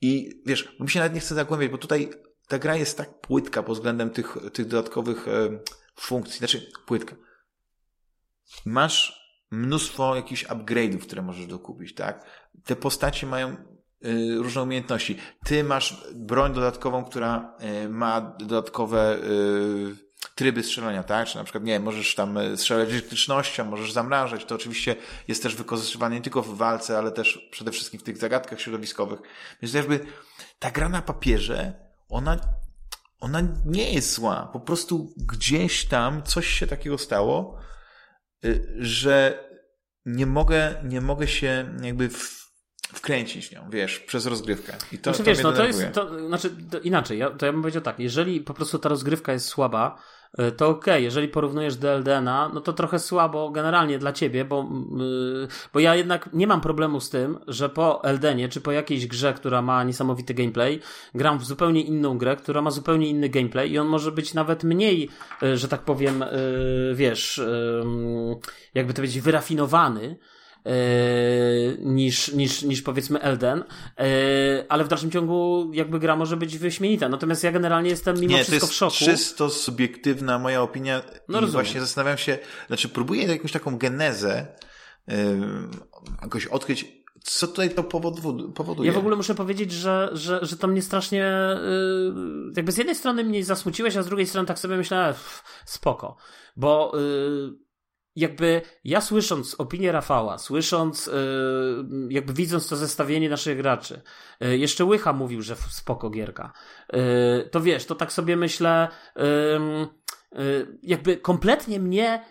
i 0.00 0.42
wiesz, 0.46 0.76
mi 0.80 0.90
się 0.90 0.98
nawet 0.98 1.14
nie 1.14 1.20
chce 1.20 1.34
zagłębiać, 1.34 1.70
bo 1.70 1.78
tutaj 1.78 2.10
ta 2.48 2.58
gra 2.58 2.76
jest 2.76 2.98
tak 2.98 3.20
płytka 3.20 3.62
pod 3.62 3.76
względem 3.76 4.10
tych, 4.10 4.36
tych 4.52 4.66
dodatkowych 4.66 5.28
e, 5.28 5.58
funkcji, 5.96 6.38
znaczy 6.38 6.72
płytka. 6.86 7.16
Masz 8.66 9.26
mnóstwo 9.50 10.16
jakichś 10.16 10.46
upgrade'ów, 10.46 10.98
które 10.98 11.22
możesz 11.22 11.46
dokupić, 11.46 11.94
tak? 11.94 12.24
Te 12.64 12.76
postacie 12.76 13.26
mają 13.26 13.48
e, 13.48 13.56
różne 14.36 14.62
umiejętności. 14.62 15.16
Ty 15.44 15.64
masz 15.64 16.04
broń 16.14 16.54
dodatkową, 16.54 17.04
która 17.04 17.56
e, 17.58 17.88
ma 17.88 18.20
dodatkowe 18.20 19.18
tryby 20.34 20.62
strzelania, 20.62 21.02
tak? 21.02 21.28
Czy 21.28 21.36
na 21.36 21.44
przykład, 21.44 21.64
nie 21.64 21.80
możesz 21.80 22.14
tam 22.14 22.38
e, 22.38 22.56
strzelać 22.56 22.88
elektrycznością, 22.88 23.64
możesz 23.64 23.92
zamrażać. 23.92 24.44
To 24.44 24.54
oczywiście 24.54 24.96
jest 25.28 25.42
też 25.42 25.54
wykorzystywane 25.54 26.14
nie 26.14 26.22
tylko 26.22 26.42
w 26.42 26.56
walce, 26.56 26.98
ale 26.98 27.12
też 27.12 27.48
przede 27.50 27.70
wszystkim 27.70 28.00
w 28.00 28.02
tych 28.02 28.18
zagadkach 28.18 28.60
środowiskowych. 28.60 29.20
Więc 29.62 29.74
jakby 29.74 30.00
ta 30.58 30.70
gra 30.70 30.88
na 30.88 31.02
papierze, 31.02 31.72
ona, 32.08 32.36
ona 33.20 33.42
nie 33.66 33.92
jest 33.92 34.12
zła. 34.12 34.50
Po 34.52 34.60
prostu 34.60 35.14
gdzieś 35.16 35.84
tam 35.84 36.22
coś 36.22 36.46
się 36.46 36.66
takiego 36.66 36.98
stało, 36.98 37.58
y, 38.44 38.76
że 38.78 39.44
nie 40.06 40.26
mogę, 40.26 40.74
nie 40.84 41.00
mogę 41.00 41.28
się 41.28 41.74
jakby 41.82 42.10
wkręcić 42.92 43.52
nią, 43.52 43.60
wiesz, 43.70 43.98
przez 43.98 44.26
rozgrywkę. 44.26 44.72
I 44.92 44.98
to, 44.98 45.14
znaczy, 45.14 45.18
to 45.18 45.24
wiesz, 45.24 45.42
no 45.42 45.52
to 45.52 45.66
jest, 45.66 45.92
to, 45.92 46.26
znaczy 46.28 46.50
to 46.70 46.80
inaczej, 46.80 47.18
ja, 47.18 47.30
to 47.30 47.46
ja 47.46 47.52
bym 47.52 47.62
powiedział 47.62 47.82
tak, 47.82 47.98
jeżeli 47.98 48.40
po 48.40 48.54
prostu 48.54 48.78
ta 48.78 48.88
rozgrywka 48.88 49.32
jest 49.32 49.46
słaba, 49.46 49.98
y, 50.40 50.52
to 50.52 50.68
okej, 50.68 50.80
okay. 50.94 51.02
jeżeli 51.02 51.28
porównujesz 51.28 51.76
do 51.76 51.90
Eldena, 51.90 52.50
no 52.54 52.60
to 52.60 52.72
trochę 52.72 52.98
słabo 52.98 53.50
generalnie 53.50 53.98
dla 53.98 54.12
ciebie, 54.12 54.44
bo, 54.44 54.68
yy, 54.98 55.48
bo 55.72 55.80
ja 55.80 55.96
jednak 55.96 56.32
nie 56.32 56.46
mam 56.46 56.60
problemu 56.60 57.00
z 57.00 57.10
tym, 57.10 57.38
że 57.48 57.68
po 57.68 58.04
Eldenie, 58.04 58.48
czy 58.48 58.60
po 58.60 58.72
jakiejś 58.72 59.06
grze, 59.06 59.34
która 59.34 59.62
ma 59.62 59.84
niesamowity 59.84 60.34
gameplay, 60.34 60.80
gram 61.14 61.38
w 61.38 61.44
zupełnie 61.44 61.80
inną 61.80 62.18
grę, 62.18 62.36
która 62.36 62.62
ma 62.62 62.70
zupełnie 62.70 63.08
inny 63.08 63.28
gameplay 63.28 63.72
i 63.72 63.78
on 63.78 63.88
może 63.88 64.12
być 64.12 64.34
nawet 64.34 64.64
mniej, 64.64 65.10
yy, 65.42 65.56
że 65.56 65.68
tak 65.68 65.80
powiem, 65.80 66.24
wiesz, 66.94 67.40
jakby 68.74 68.92
to 68.92 68.96
powiedzieć, 68.96 69.20
wyrafinowany, 69.22 70.18
niż, 71.78 72.32
niż, 72.32 72.62
niż 72.62 72.82
powiedzmy 72.82 73.20
Elden, 73.20 73.58
yy, 73.98 74.04
ale 74.68 74.84
w 74.84 74.88
dalszym 74.88 75.10
ciągu 75.10 75.70
jakby 75.72 75.98
gra 75.98 76.16
może 76.16 76.36
być 76.36 76.58
wyśmienita. 76.58 77.08
Natomiast 77.08 77.44
ja 77.44 77.52
generalnie 77.52 77.90
jestem 77.90 78.20
mimo 78.20 78.36
Nie, 78.36 78.44
wszystko 78.44 78.66
w 78.66 78.72
szoku. 78.72 78.96
to 78.98 79.10
jest 79.10 79.22
czysto 79.22 79.50
subiektywna 79.50 80.38
moja 80.38 80.62
opinia 80.62 81.02
no, 81.28 81.38
i 81.38 81.40
rozumiem. 81.40 81.50
właśnie 81.52 81.80
zastanawiam 81.80 82.18
się, 82.18 82.38
znaczy 82.66 82.88
próbuję 82.88 83.24
jakąś 83.24 83.52
taką 83.52 83.78
genezę 83.78 84.46
yy, 85.08 85.14
jakoś 86.22 86.46
odkryć, 86.46 87.02
co 87.24 87.46
tutaj 87.46 87.70
to 87.70 87.84
powoduje? 87.84 88.86
Ja 88.86 88.92
w 88.92 88.98
ogóle 88.98 89.16
muszę 89.16 89.34
powiedzieć, 89.34 89.72
że, 89.72 90.10
że, 90.12 90.38
że 90.42 90.56
to 90.56 90.68
mnie 90.68 90.82
strasznie 90.82 91.32
jakby 92.56 92.72
z 92.72 92.76
jednej 92.76 92.96
strony 92.96 93.24
mnie 93.24 93.44
zasmuciłeś, 93.44 93.96
a 93.96 94.02
z 94.02 94.06
drugiej 94.06 94.26
strony 94.26 94.48
tak 94.48 94.58
sobie 94.58 94.76
myślałem, 94.76 95.14
spoko. 95.64 96.16
Bo 96.56 96.92
yy, 96.94 97.58
jakby 98.16 98.62
ja 98.84 99.00
słysząc 99.00 99.54
opinię 99.54 99.92
Rafała, 99.92 100.38
słysząc, 100.38 101.06
yy, 101.06 101.12
jakby 102.08 102.32
widząc 102.32 102.68
to 102.68 102.76
zestawienie 102.76 103.30
naszych 103.30 103.56
graczy, 103.56 104.02
yy, 104.40 104.58
jeszcze 104.58 104.84
Łycha 104.84 105.12
mówił, 105.12 105.42
że 105.42 105.56
spoko 105.56 106.10
gierka, 106.10 106.52
yy, 106.92 107.48
to 107.50 107.60
wiesz, 107.60 107.86
to 107.86 107.94
tak 107.94 108.12
sobie 108.12 108.36
myślę, 108.36 108.88
jakby 110.82 111.16
kompletnie 111.16 111.80
mnie 111.80 112.24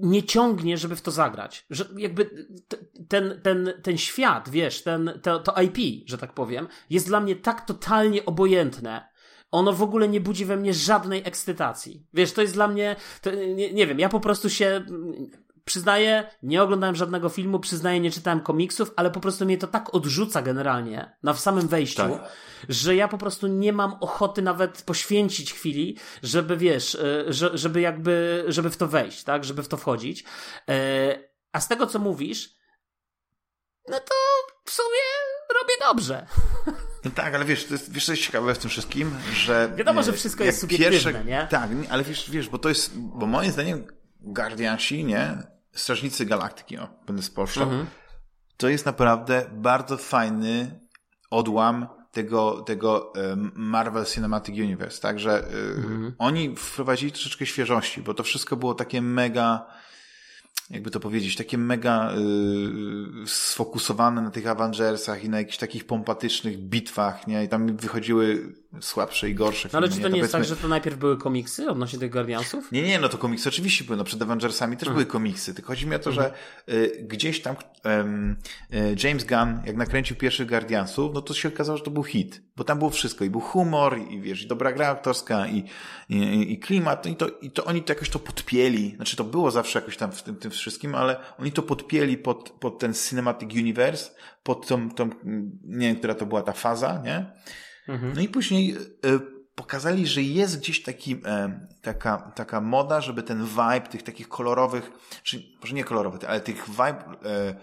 nie 0.00 0.22
ciągnie, 0.22 0.76
żeby 0.76 0.96
w 0.96 1.02
to 1.02 1.10
zagrać. 1.10 1.66
Że 1.70 1.84
jakby 1.96 2.46
ten, 3.08 3.40
ten, 3.42 3.72
ten 3.82 3.98
świat, 3.98 4.48
wiesz, 4.48 4.82
ten, 4.82 5.20
to, 5.22 5.38
to 5.38 5.62
IP, 5.62 6.08
że 6.08 6.18
tak 6.18 6.34
powiem, 6.34 6.68
jest 6.90 7.06
dla 7.06 7.20
mnie 7.20 7.36
tak 7.36 7.66
totalnie 7.66 8.24
obojętne, 8.24 9.11
ono 9.52 9.72
w 9.72 9.82
ogóle 9.82 10.08
nie 10.08 10.20
budzi 10.20 10.44
we 10.44 10.56
mnie 10.56 10.74
żadnej 10.74 11.22
ekscytacji. 11.24 12.06
Wiesz, 12.14 12.32
to 12.32 12.42
jest 12.42 12.54
dla 12.54 12.68
mnie, 12.68 12.96
to, 13.22 13.30
nie, 13.30 13.72
nie 13.72 13.86
wiem, 13.86 13.98
ja 13.98 14.08
po 14.08 14.20
prostu 14.20 14.50
się 14.50 14.84
przyznaję, 15.64 16.30
nie 16.42 16.62
oglądałem 16.62 16.96
żadnego 16.96 17.28
filmu, 17.28 17.60
przyznaję, 17.60 18.00
nie 18.00 18.10
czytałem 18.10 18.40
komiksów, 18.40 18.92
ale 18.96 19.10
po 19.10 19.20
prostu 19.20 19.44
mnie 19.44 19.58
to 19.58 19.66
tak 19.66 19.94
odrzuca 19.94 20.42
generalnie 20.42 21.16
na 21.22 21.32
w 21.32 21.40
samym 21.40 21.68
wejściu, 21.68 22.02
tak. 22.02 22.32
że 22.68 22.96
ja 22.96 23.08
po 23.08 23.18
prostu 23.18 23.46
nie 23.46 23.72
mam 23.72 23.96
ochoty 24.00 24.42
nawet 24.42 24.82
poświęcić 24.82 25.52
chwili, 25.52 25.98
żeby 26.22 26.56
wiesz, 26.56 26.94
e, 26.94 27.24
żeby 27.54 27.80
jakby, 27.80 28.44
żeby 28.48 28.70
w 28.70 28.76
to 28.76 28.88
wejść, 28.88 29.24
tak, 29.24 29.44
żeby 29.44 29.62
w 29.62 29.68
to 29.68 29.76
wchodzić. 29.76 30.24
E, 30.68 31.18
a 31.52 31.60
z 31.60 31.68
tego, 31.68 31.86
co 31.86 31.98
mówisz, 31.98 32.54
no 33.88 34.00
to 34.00 34.14
w 34.64 34.70
sumie 34.70 35.02
robię 35.60 35.74
dobrze. 35.80 36.26
No 37.04 37.10
tak, 37.10 37.34
ale 37.34 37.44
wiesz, 37.44 37.64
to 37.64 37.74
jest, 37.74 37.92
wiesz, 37.92 38.06
co 38.06 38.12
jest 38.12 38.24
ciekawe 38.24 38.54
w 38.54 38.58
tym 38.58 38.70
wszystkim, 38.70 39.14
że... 39.32 39.72
Wiadomo, 39.76 40.02
że 40.02 40.12
wszystko 40.12 40.44
jest 40.44 40.60
subiektywne, 40.60 40.90
pierwsze, 40.92 41.24
nie? 41.24 41.46
Tak, 41.50 41.70
ale 41.90 42.04
wiesz, 42.04 42.30
wiesz, 42.30 42.48
bo 42.48 42.58
to 42.58 42.68
jest, 42.68 42.98
bo 42.98 43.26
moim 43.26 43.52
zdaniem 43.52 43.86
Guardiansi, 44.20 45.04
nie? 45.04 45.42
Strażnicy 45.72 46.26
Galaktyki, 46.26 46.78
o, 46.78 46.88
będę 47.06 47.22
spolszczał, 47.22 47.62
mhm. 47.62 47.86
to 48.56 48.68
jest 48.68 48.86
naprawdę 48.86 49.46
bardzo 49.52 49.96
fajny 49.96 50.80
odłam 51.30 51.86
tego, 52.12 52.62
tego 52.62 53.12
Marvel 53.54 54.04
Cinematic 54.04 54.58
Universe, 54.58 55.00
także 55.00 55.46
mhm. 55.76 56.14
oni 56.18 56.56
wprowadzili 56.56 57.12
troszeczkę 57.12 57.46
świeżości, 57.46 58.02
bo 58.02 58.14
to 58.14 58.22
wszystko 58.22 58.56
było 58.56 58.74
takie 58.74 59.02
mega 59.02 59.66
jakby 60.70 60.90
to 60.90 61.00
powiedzieć, 61.00 61.36
takie 61.36 61.58
mega 61.58 62.12
y, 62.12 63.26
sfokusowane 63.26 64.22
na 64.22 64.30
tych 64.30 64.46
Avengersach 64.46 65.24
i 65.24 65.28
na 65.28 65.38
jakichś 65.38 65.58
takich 65.58 65.84
pompatycznych 65.84 66.58
bitwach, 66.58 67.26
nie? 67.26 67.44
I 67.44 67.48
tam 67.48 67.76
wychodziły 67.76 68.54
słabsze 68.80 69.30
i 69.30 69.34
gorsze 69.34 69.68
filmy. 69.68 69.72
No 69.72 69.78
ale 69.78 69.88
czy 69.88 70.02
to 70.02 70.08
nie, 70.08 70.14
nie 70.14 70.20
jest 70.20 70.32
tak, 70.32 70.44
że 70.44 70.56
to 70.56 70.68
najpierw 70.68 70.96
były 70.96 71.18
komiksy 71.18 71.70
odnośnie 71.70 71.98
tych 71.98 72.10
Guardiansów? 72.10 72.72
Nie, 72.72 72.82
nie, 72.82 72.98
no 72.98 73.08
to 73.08 73.18
komiksy 73.18 73.48
oczywiście 73.48 73.84
były, 73.84 73.96
no 73.96 74.04
przed 74.04 74.22
Avengersami 74.22 74.76
też 74.76 74.88
mhm. 74.88 74.94
były 74.94 75.06
komiksy, 75.06 75.54
tylko 75.54 75.68
chodzi 75.68 75.86
mi 75.86 75.96
o 75.96 75.98
to, 75.98 76.12
że 76.12 76.32
y, 76.68 77.04
gdzieś 77.08 77.42
tam 77.42 77.56
y, 77.56 78.96
James 79.04 79.24
Gunn, 79.24 79.60
jak 79.66 79.76
nakręcił 79.76 80.16
pierwszych 80.16 80.48
Guardiansów, 80.48 81.14
no 81.14 81.22
to 81.22 81.34
się 81.34 81.48
okazało, 81.48 81.78
że 81.78 81.84
to 81.84 81.90
był 81.90 82.04
hit, 82.04 82.42
bo 82.56 82.64
tam 82.64 82.78
było 82.78 82.90
wszystko, 82.90 83.24
i 83.24 83.30
był 83.30 83.40
humor, 83.40 83.98
i 84.10 84.20
wiesz, 84.20 84.42
i 84.42 84.46
dobra 84.46 84.72
gra 84.72 84.88
aktorska, 84.88 85.46
i, 85.46 85.64
i, 86.08 86.52
i 86.52 86.58
klimat, 86.58 87.06
i 87.06 87.16
to, 87.16 87.28
i 87.28 87.50
to 87.50 87.64
oni 87.64 87.82
to 87.82 87.92
jakoś 87.92 88.10
to 88.10 88.18
podpieli, 88.18 88.94
znaczy 88.96 89.16
to 89.16 89.24
było 89.24 89.50
zawsze 89.50 89.78
jakoś 89.78 89.96
tam 89.96 90.12
w 90.12 90.22
tym, 90.22 90.36
tym 90.36 90.50
wszystkim, 90.50 90.94
ale 90.94 91.16
oni 91.38 91.52
to 91.52 91.62
podpieli 91.62 92.18
pod, 92.18 92.50
pod 92.50 92.78
ten 92.78 92.94
Cinematic 92.94 93.54
Universe, 93.54 94.10
pod 94.42 94.66
tą, 94.66 94.90
tą, 94.90 95.10
nie 95.64 95.86
wiem, 95.86 95.96
która 95.96 96.14
to 96.14 96.26
była 96.26 96.42
ta 96.42 96.52
faza, 96.52 97.02
nie? 97.04 97.26
Mhm. 97.88 98.12
No 98.14 98.20
i 98.20 98.28
później 98.28 98.76
y, 98.76 99.42
pokazali, 99.54 100.06
że 100.06 100.22
jest 100.22 100.58
gdzieś 100.58 100.82
taki, 100.82 101.20
e, 101.24 101.60
taka, 101.82 102.32
taka 102.34 102.60
moda, 102.60 103.00
żeby 103.00 103.22
ten 103.22 103.46
vibe 103.46 103.88
tych 103.90 104.02
takich 104.02 104.28
kolorowych, 104.28 104.90
czy 105.22 105.42
może 105.60 105.74
nie 105.74 105.84
kolorowych, 105.84 106.24
ale 106.28 106.40
tych 106.40 106.68
vibe 106.68 107.04
e, 107.24 107.54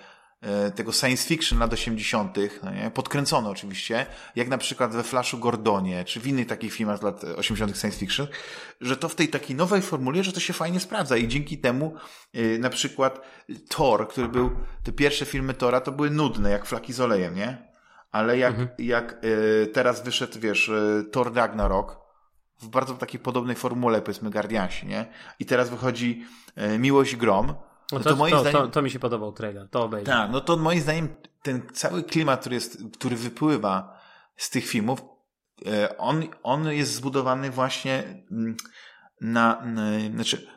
e, 0.42 0.72
tego 0.72 0.92
science 0.92 1.28
fiction 1.28 1.60
lat 1.60 1.74
80., 1.74 2.38
no 2.64 2.72
nie? 2.72 2.92
podkręcono 2.92 3.50
oczywiście, 3.50 4.06
jak 4.36 4.48
na 4.48 4.58
przykład 4.58 4.92
we 4.92 5.04
Flashu 5.04 5.38
Gordonie, 5.38 6.06
czy 6.06 6.20
w 6.20 6.28
innych 6.28 6.48
takich 6.48 6.74
filmach 6.74 7.00
z 7.00 7.02
lat 7.02 7.24
80. 7.24 7.78
science 7.78 8.00
fiction, 8.00 8.28
że 8.82 8.98
to 8.98 9.10
w 9.10 9.16
tej 9.16 9.28
takiej 9.28 9.56
nowej 9.56 9.82
formule, 9.82 10.24
że 10.24 10.34
to 10.34 10.40
się 10.40 10.54
fajnie 10.54 10.80
sprawdza 10.80 11.18
i 11.18 11.28
dzięki 11.28 11.58
temu 11.58 11.94
na 12.60 12.70
przykład 12.70 13.22
Thor, 13.70 14.08
który 14.08 14.28
był, 14.28 14.52
te 14.84 14.92
pierwsze 14.92 15.26
filmy 15.26 15.54
Tora 15.54 15.82
to 15.82 15.92
były 15.92 16.10
nudne, 16.10 16.50
jak 16.50 16.66
flaki 16.66 16.94
z 16.94 17.00
olejem, 17.00 17.36
nie? 17.36 17.69
Ale 18.12 18.38
jak, 18.38 18.52
mhm. 18.52 18.70
jak 18.80 19.26
y, 19.26 19.68
teraz 19.74 20.04
wyszedł, 20.04 20.40
wiesz, 20.40 20.70
y, 20.70 21.06
Thor 21.12 21.34
Ragnarok, 21.34 22.00
w 22.62 22.68
bardzo 22.68 22.94
takiej 22.94 23.20
podobnej 23.20 23.56
formule, 23.56 24.02
powiedzmy, 24.02 24.30
Guardiansi, 24.30 24.88
nie? 24.88 25.06
I 25.40 25.46
teraz 25.46 25.70
wychodzi 25.70 26.26
y, 26.58 26.80
Miłość 26.80 27.16
Grom. 27.16 27.48
No, 27.48 27.56
no 27.92 28.00
to, 28.00 28.10
to, 28.10 28.16
moim 28.16 28.32
to, 28.32 28.40
zdaniem... 28.40 28.62
to, 28.62 28.68
to, 28.68 28.82
mi 28.82 28.92
się 28.92 29.00
podobał 29.00 29.32
trailer, 29.32 29.70
to 29.70 29.84
obejrzę. 29.84 30.12
Tak, 30.12 30.32
no 30.32 30.42
to 30.42 30.58
moim 30.58 30.82
zdaniem 30.82 31.16
ten 31.42 31.62
cały 31.74 32.04
klimat, 32.04 32.40
który, 32.40 32.56
jest, 32.56 32.84
który 32.98 33.16
wypływa 33.16 34.00
z 34.38 34.50
tych 34.50 34.68
filmów, 34.68 35.02
y, 35.68 35.98
on, 35.98 36.24
on 36.44 36.72
jest 36.72 36.94
zbudowany 36.94 37.52
właśnie 37.52 38.24
mm, 38.32 38.58
na, 39.22 39.62
na 39.66 39.84
znaczy 40.14 40.48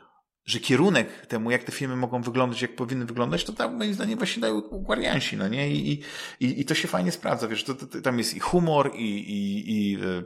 że 0.44 0.60
kierunek 0.60 1.26
temu, 1.26 1.50
jak 1.50 1.64
te 1.64 1.72
filmy 1.72 1.96
mogą 1.96 2.22
wyglądać, 2.22 2.62
jak 2.62 2.76
powinny 2.76 3.04
wyglądać, 3.04 3.44
to 3.44 3.52
tam 3.52 3.76
moim 3.76 3.94
zdaniem 3.94 4.18
właśnie 4.18 4.40
dają 4.40 4.60
Guardiansi, 4.60 5.36
no 5.36 5.48
nie? 5.48 5.70
I, 5.70 6.02
i, 6.40 6.60
i 6.60 6.64
to 6.64 6.74
się 6.74 6.88
fajnie 6.88 7.12
sprawdza, 7.12 7.48
wiesz, 7.48 7.64
to, 7.64 7.74
to, 7.74 8.00
tam 8.00 8.18
jest 8.18 8.34
i 8.34 8.40
humor, 8.40 8.90
i, 8.94 9.18
i, 9.18 9.70
i, 9.70 9.94
e, 9.94 10.22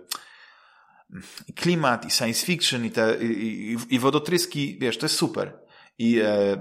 i 1.49 1.53
klimat, 1.53 2.07
i 2.07 2.11
science 2.11 2.47
fiction, 2.47 2.85
i 2.85 2.91
te, 2.91 3.25
i, 3.25 3.77
i, 3.89 3.99
wodotryski, 3.99 4.79
wiesz, 4.81 4.99
to 4.99 5.07
jest 5.07 5.17
super. 5.17 5.59
I 5.99 6.21
e, 6.21 6.57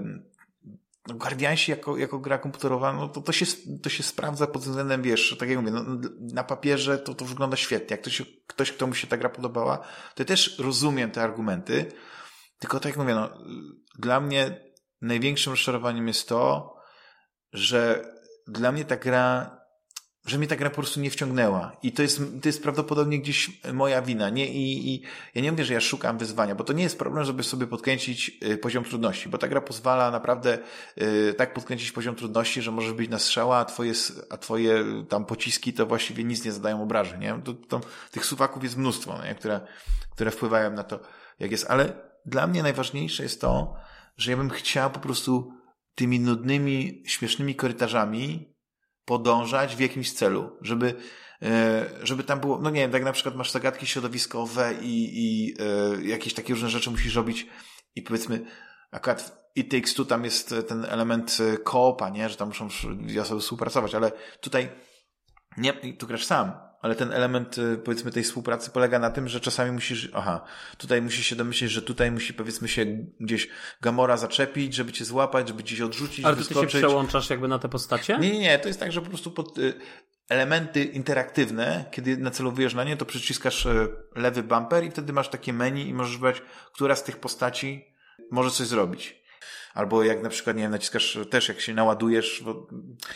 Guardiansi 1.14 1.70
jako, 1.70 1.96
jako 1.96 2.18
gra 2.18 2.38
komputerowa, 2.38 2.92
no 2.92 3.08
to, 3.08 3.20
to, 3.20 3.32
się, 3.32 3.46
to 3.82 3.88
się 3.88 4.02
sprawdza 4.02 4.46
pod 4.46 4.62
względem, 4.62 5.02
wiesz, 5.02 5.36
tak 5.38 5.48
jak 5.48 5.58
mówię, 5.58 5.70
no, 5.70 5.84
na 6.20 6.44
papierze 6.44 6.98
to, 6.98 7.14
to 7.14 7.24
wygląda 7.24 7.56
świetnie. 7.56 7.94
Jak 7.94 8.00
ktoś, 8.00 8.22
ktoś, 8.46 8.72
kto 8.72 8.86
mu 8.86 8.94
się 8.94 9.06
ta 9.06 9.16
gra 9.16 9.28
podobała, 9.28 9.76
to 9.78 10.22
ja 10.22 10.24
też 10.24 10.58
rozumiem 10.58 11.10
te 11.10 11.22
argumenty, 11.22 11.92
tylko 12.58 12.80
tak 12.80 12.90
jak 12.90 12.96
mówię, 12.96 13.14
no, 13.14 13.30
dla 13.98 14.20
mnie 14.20 14.60
największym 15.00 15.52
rozczarowaniem 15.52 16.08
jest 16.08 16.28
to, 16.28 16.74
że 17.52 18.04
dla 18.46 18.72
mnie 18.72 18.84
ta 18.84 18.96
gra, 18.96 19.56
że 20.26 20.38
mnie 20.38 20.48
ta 20.48 20.56
gra 20.56 20.70
po 20.70 20.76
prostu 20.76 21.00
nie 21.00 21.10
wciągnęła. 21.10 21.76
I 21.82 21.92
to 21.92 22.02
jest, 22.02 22.20
to 22.42 22.48
jest 22.48 22.62
prawdopodobnie 22.62 23.20
gdzieś 23.20 23.50
moja 23.72 24.02
wina. 24.02 24.30
Nie? 24.30 24.48
I, 24.48 24.94
I 24.94 25.02
ja 25.34 25.42
nie 25.42 25.52
mówię, 25.52 25.64
że 25.64 25.74
ja 25.74 25.80
szukam 25.80 26.18
wyzwania, 26.18 26.54
bo 26.54 26.64
to 26.64 26.72
nie 26.72 26.82
jest 26.82 26.98
problem, 26.98 27.24
żeby 27.24 27.42
sobie 27.42 27.66
podkręcić 27.66 28.38
y, 28.44 28.58
poziom 28.58 28.84
trudności, 28.84 29.28
bo 29.28 29.38
ta 29.38 29.48
gra 29.48 29.60
pozwala 29.60 30.10
naprawdę 30.10 30.58
y, 31.02 31.34
tak 31.34 31.54
podkręcić 31.54 31.92
poziom 31.92 32.14
trudności, 32.14 32.62
że 32.62 32.70
możesz 32.70 32.92
być 32.92 33.10
na 33.10 33.18
strzała, 33.18 33.58
a 33.58 33.64
twoje, 33.64 33.92
a 34.30 34.36
twoje 34.36 34.84
tam 35.08 35.24
pociski 35.24 35.72
to 35.72 35.86
właściwie 35.86 36.24
nic 36.24 36.44
nie 36.44 36.52
zadają 36.52 36.82
obrażeń. 36.82 37.20
Nie? 37.20 37.40
To, 37.44 37.54
to, 37.54 37.80
tych 38.10 38.24
suwaków 38.24 38.62
jest 38.62 38.76
mnóstwo, 38.76 39.24
nie? 39.24 39.34
Które, 39.34 39.60
które 40.10 40.30
wpływają 40.30 40.70
na 40.70 40.84
to, 40.84 41.00
jak 41.38 41.50
jest. 41.50 41.66
Ale 41.70 42.05
dla 42.26 42.46
mnie 42.46 42.62
najważniejsze 42.62 43.22
jest 43.22 43.40
to, 43.40 43.74
że 44.16 44.30
ja 44.30 44.36
bym 44.36 44.50
chciał 44.50 44.90
po 44.90 45.00
prostu 45.00 45.52
tymi 45.94 46.20
nudnymi, 46.20 47.02
śmiesznymi 47.06 47.54
korytarzami 47.54 48.54
podążać 49.04 49.76
w 49.76 49.80
jakimś 49.80 50.12
celu, 50.12 50.58
żeby, 50.60 50.94
e, 51.42 51.86
żeby 52.02 52.24
tam 52.24 52.40
było, 52.40 52.58
no 52.58 52.70
nie 52.70 52.80
wiem, 52.80 52.90
tak 52.90 53.04
na 53.04 53.12
przykład 53.12 53.36
masz 53.36 53.50
zagadki 53.50 53.86
środowiskowe 53.86 54.74
i, 54.82 55.10
i 55.14 55.54
e, 55.60 56.04
jakieś 56.04 56.34
takie 56.34 56.54
różne 56.54 56.68
rzeczy 56.68 56.90
musisz 56.90 57.14
robić 57.14 57.46
i 57.94 58.02
powiedzmy, 58.02 58.46
akurat 58.90 59.46
It 59.54 59.70
Takes 59.70 59.94
Two 59.94 60.04
tam 60.04 60.24
jest 60.24 60.54
ten 60.68 60.84
element 60.84 61.38
koopa, 61.64 62.08
nie? 62.08 62.28
Że 62.28 62.36
tam 62.36 62.48
muszą 62.48 62.68
osoby 63.20 63.40
współpracować, 63.40 63.94
ale 63.94 64.12
tutaj 64.40 64.68
nie, 65.56 65.72
tu 65.72 66.06
grasz 66.06 66.24
sam, 66.24 66.52
ale 66.86 66.94
ten 66.94 67.12
element, 67.12 67.56
powiedzmy, 67.84 68.10
tej 68.10 68.22
współpracy 68.22 68.70
polega 68.70 68.98
na 68.98 69.10
tym, 69.10 69.28
że 69.28 69.40
czasami 69.40 69.70
musisz, 69.70 70.10
aha, 70.14 70.44
tutaj 70.78 71.02
musisz 71.02 71.26
się 71.26 71.36
domyślić, 71.36 71.70
że 71.70 71.82
tutaj 71.82 72.10
musi, 72.10 72.34
powiedzmy, 72.34 72.68
się 72.68 72.86
gdzieś 73.20 73.48
Gamora 73.80 74.16
zaczepić, 74.16 74.74
żeby 74.74 74.92
cię 74.92 75.04
złapać, 75.04 75.48
żeby 75.48 75.64
cię 75.64 75.86
odrzucić, 75.86 76.24
Ale 76.24 76.36
ty 76.36 76.54
się 76.54 76.66
przełączasz 76.66 77.30
jakby 77.30 77.48
na 77.48 77.58
te 77.58 77.68
postacie? 77.68 78.18
Nie, 78.18 78.30
nie, 78.30 78.38
nie, 78.38 78.58
to 78.58 78.68
jest 78.68 78.80
tak, 78.80 78.92
że 78.92 79.00
po 79.00 79.08
prostu 79.08 79.30
pod, 79.30 79.54
elementy 80.28 80.84
interaktywne, 80.84 81.84
kiedy 81.90 82.16
nacelowujesz 82.16 82.74
na 82.74 82.84
nie, 82.84 82.96
to 82.96 83.04
przyciskasz 83.04 83.68
lewy 84.16 84.42
bumper 84.42 84.84
i 84.84 84.90
wtedy 84.90 85.12
masz 85.12 85.28
takie 85.28 85.52
menu 85.52 85.88
i 85.88 85.94
możesz 85.94 86.14
wybrać, 86.14 86.42
która 86.72 86.96
z 86.96 87.04
tych 87.04 87.16
postaci 87.16 87.84
może 88.30 88.50
coś 88.50 88.66
zrobić. 88.66 89.25
Albo 89.76 90.04
jak 90.04 90.22
na 90.22 90.28
przykład, 90.28 90.56
nie 90.56 90.62
wiem, 90.62 90.70
naciskasz 90.70 91.18
też, 91.30 91.48
jak 91.48 91.60
się 91.60 91.74
naładujesz, 91.74 92.42
bo 92.44 92.66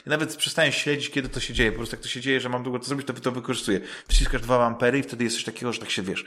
ja 0.07 0.11
nawet 0.11 0.37
przestaję 0.37 0.73
śledzić, 0.73 1.11
kiedy 1.11 1.29
to 1.29 1.41
się 1.41 1.55
dzieje. 1.55 1.73
Po 1.73 1.77
prostu 1.77 1.97
jak 1.97 2.03
to 2.03 2.09
się 2.09 2.21
dzieje, 2.21 2.41
że 2.41 2.49
mam 2.49 2.63
długo 2.63 2.79
to 2.79 2.85
zrobić, 2.85 3.07
to 3.07 3.13
to 3.13 3.33
wykorzystuję. 3.33 3.81
Wciskasz 4.09 4.43
dwa 4.43 4.67
ampery 4.67 4.99
i 4.99 5.03
wtedy 5.03 5.25
jest 5.25 5.37
coś 5.37 5.45
takiego, 5.45 5.73
że 5.73 5.81
tak 5.81 5.91
się 5.91 6.03
wiesz. 6.03 6.25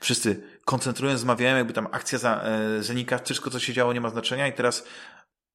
Wszyscy 0.00 0.42
koncentrują, 0.64 1.18
zmawiają, 1.18 1.56
jakby 1.56 1.72
tam 1.72 1.88
akcja 1.90 2.18
za, 2.18 2.42
e, 2.42 2.82
zanika, 2.82 3.18
wszystko 3.18 3.50
co 3.50 3.58
się 3.58 3.72
działo 3.72 3.92
nie 3.92 4.00
ma 4.00 4.10
znaczenia 4.10 4.48
i 4.48 4.52
teraz 4.52 4.84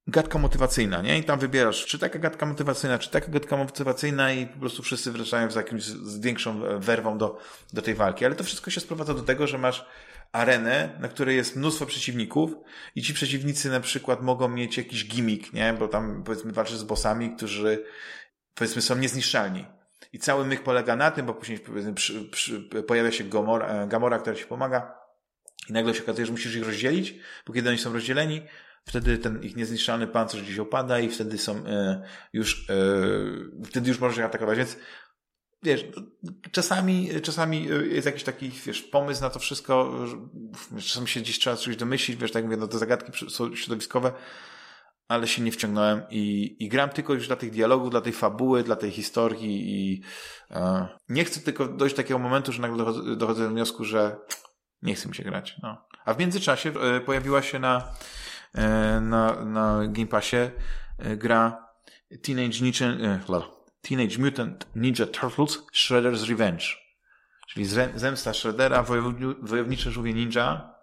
gadka 0.08 0.40
motywacyjna, 0.40 1.02
nie? 1.02 1.18
I 1.18 1.24
tam 1.24 1.40
wybierasz, 1.40 1.86
czy 1.86 2.00
taka 2.00 2.20
gadka 2.20 2.46
motywacyjna, 2.46 3.00
czy 3.00 3.10
taka 3.10 3.28
gadka 3.28 3.58
motywacyjna 3.58 4.34
i 4.34 4.48
po 4.48 4.60
prostu 4.60 4.84
wszyscy 4.84 5.12
wracają 5.12 5.52
z 5.52 5.56
jakimś, 5.56 5.84
z 5.84 6.20
większą 6.20 6.80
werwą 6.80 7.18
do, 7.18 7.40
do 7.74 7.82
tej 7.82 7.96
walki. 7.96 8.26
Ale 8.26 8.36
to 8.36 8.44
wszystko 8.44 8.72
się 8.72 8.82
sprowadza 8.82 9.14
do 9.14 9.22
tego, 9.22 9.48
że 9.48 9.58
masz 9.58 9.86
arenę, 10.34 10.90
na 11.00 11.08
której 11.08 11.36
jest 11.36 11.56
mnóstwo 11.56 11.86
przeciwników 11.86 12.52
i 12.96 13.02
ci 13.02 13.14
przeciwnicy 13.14 13.70
na 13.70 13.80
przykład 13.80 14.22
mogą 14.22 14.50
mieć 14.50 14.78
jakiś 14.78 15.08
gimmick, 15.08 15.54
nie? 15.54 15.74
Bo 15.74 15.88
tam 15.88 16.24
powiedzmy 16.24 16.52
walczysz 16.52 16.78
z 16.78 16.84
bossami, 16.84 17.36
którzy 17.36 17.86
powiedzmy 18.56 18.82
są 18.82 18.98
niezniszczalni. 18.98 19.66
I 20.14 20.20
cały 20.20 20.46
myk 20.46 20.64
polega 20.64 20.96
na 20.96 21.12
tym, 21.12 21.26
bo 21.26 21.34
później 21.34 21.60
powiedzmy, 21.60 21.94
przy, 21.94 22.30
przy, 22.30 22.62
pojawia 22.88 23.12
się 23.12 23.24
Gomora, 23.24 23.88
Gamora, 23.88 24.20
która 24.20 24.36
ci 24.36 24.46
pomaga 24.46 24.96
i 25.70 25.74
nagle 25.74 25.94
się 25.94 26.04
okazuje, 26.04 26.26
że 26.26 26.32
musisz 26.32 26.56
ich 26.56 26.66
rozdzielić, 26.66 27.16
bo 27.48 27.54
kiedy 27.54 27.70
oni 27.70 27.78
są 27.78 27.94
rozdzieleni, 27.94 28.42
wtedy 28.86 29.18
ten 29.18 29.44
ich 29.44 29.56
niezniszczalny 29.56 30.08
pancerz 30.08 30.42
gdzieś 30.42 30.60
opada 30.60 31.00
i 31.00 31.10
wtedy 31.10 31.38
są 31.38 31.66
e, 31.66 32.04
już, 32.34 32.70
e, 32.70 32.74
wtedy 33.66 33.90
już 33.90 34.00
możesz 34.00 34.18
ich 34.18 34.26
atakować. 34.26 34.58
Więc 34.58 34.78
wiesz, 35.64 35.86
czasami, 36.52 37.10
czasami 37.22 37.68
jest 37.90 38.06
jakiś 38.06 38.24
taki, 38.24 38.50
wiesz, 38.50 38.82
pomysł 38.82 39.22
na 39.22 39.30
to 39.30 39.40
wszystko, 39.40 39.94
czasami 40.80 41.08
się 41.08 41.20
gdzieś 41.20 41.40
trzeba 41.40 41.56
coś 41.56 41.76
domyślić, 41.76 42.18
wiesz, 42.18 42.32
tak 42.32 42.44
mówię, 42.44 42.58
no 42.58 42.68
te 42.68 42.78
zagadki 42.78 43.12
środowiskowe, 43.56 44.12
ale 45.08 45.28
się 45.28 45.42
nie 45.42 45.52
wciągnąłem 45.52 46.02
i, 46.10 46.56
i 46.60 46.70
gram 46.70 46.90
tylko 46.90 47.14
już 47.14 47.28
dla 47.28 47.36
tych 47.36 47.52
dialogów, 47.52 47.90
dla 47.90 48.02
tej 48.02 48.14
fabuły, 48.14 48.64
dla 48.64 48.76
tej 48.76 48.92
historii 48.92 49.62
i 49.72 50.02
e, 50.52 50.88
nie 51.10 51.26
chcę 51.26 51.40
tylko 51.40 51.68
dojść 51.68 51.96
do 51.96 52.02
takiego 52.02 52.20
momentu, 52.20 52.52
że 52.52 52.62
nagle 52.62 52.78
dochodzę, 52.78 53.16
dochodzę 53.16 53.44
do 53.44 53.50
wniosku, 53.50 53.84
że 53.84 54.18
nie 54.82 54.96
chce 54.96 55.10
mi 55.10 55.16
się 55.16 55.24
grać. 55.24 55.56
No. 55.64 55.88
A 56.06 56.14
w 56.14 56.20
międzyczasie 56.20 56.70
e, 56.70 57.00
pojawiła 57.00 57.42
się 57.42 57.60
na, 57.60 57.94
e, 58.54 59.02
na, 59.02 59.46
na 59.46 59.88
Game 59.88 60.08
Passie 60.08 60.38
e, 60.38 61.18
gra 61.18 61.68
Teenage 62.22 62.86
e, 62.86 63.20
Teenage 63.84 64.18
Mutant 64.18 64.68
Ninja 64.76 65.06
Turtles 65.06 65.64
Shredder's 65.74 66.30
Revenge. 66.30 66.64
Czyli 67.48 67.66
zemsta 67.96 68.34
Shreddera, 68.34 68.84
wojownicze 69.42 69.92
żółwie 69.92 70.14
ninja. 70.14 70.74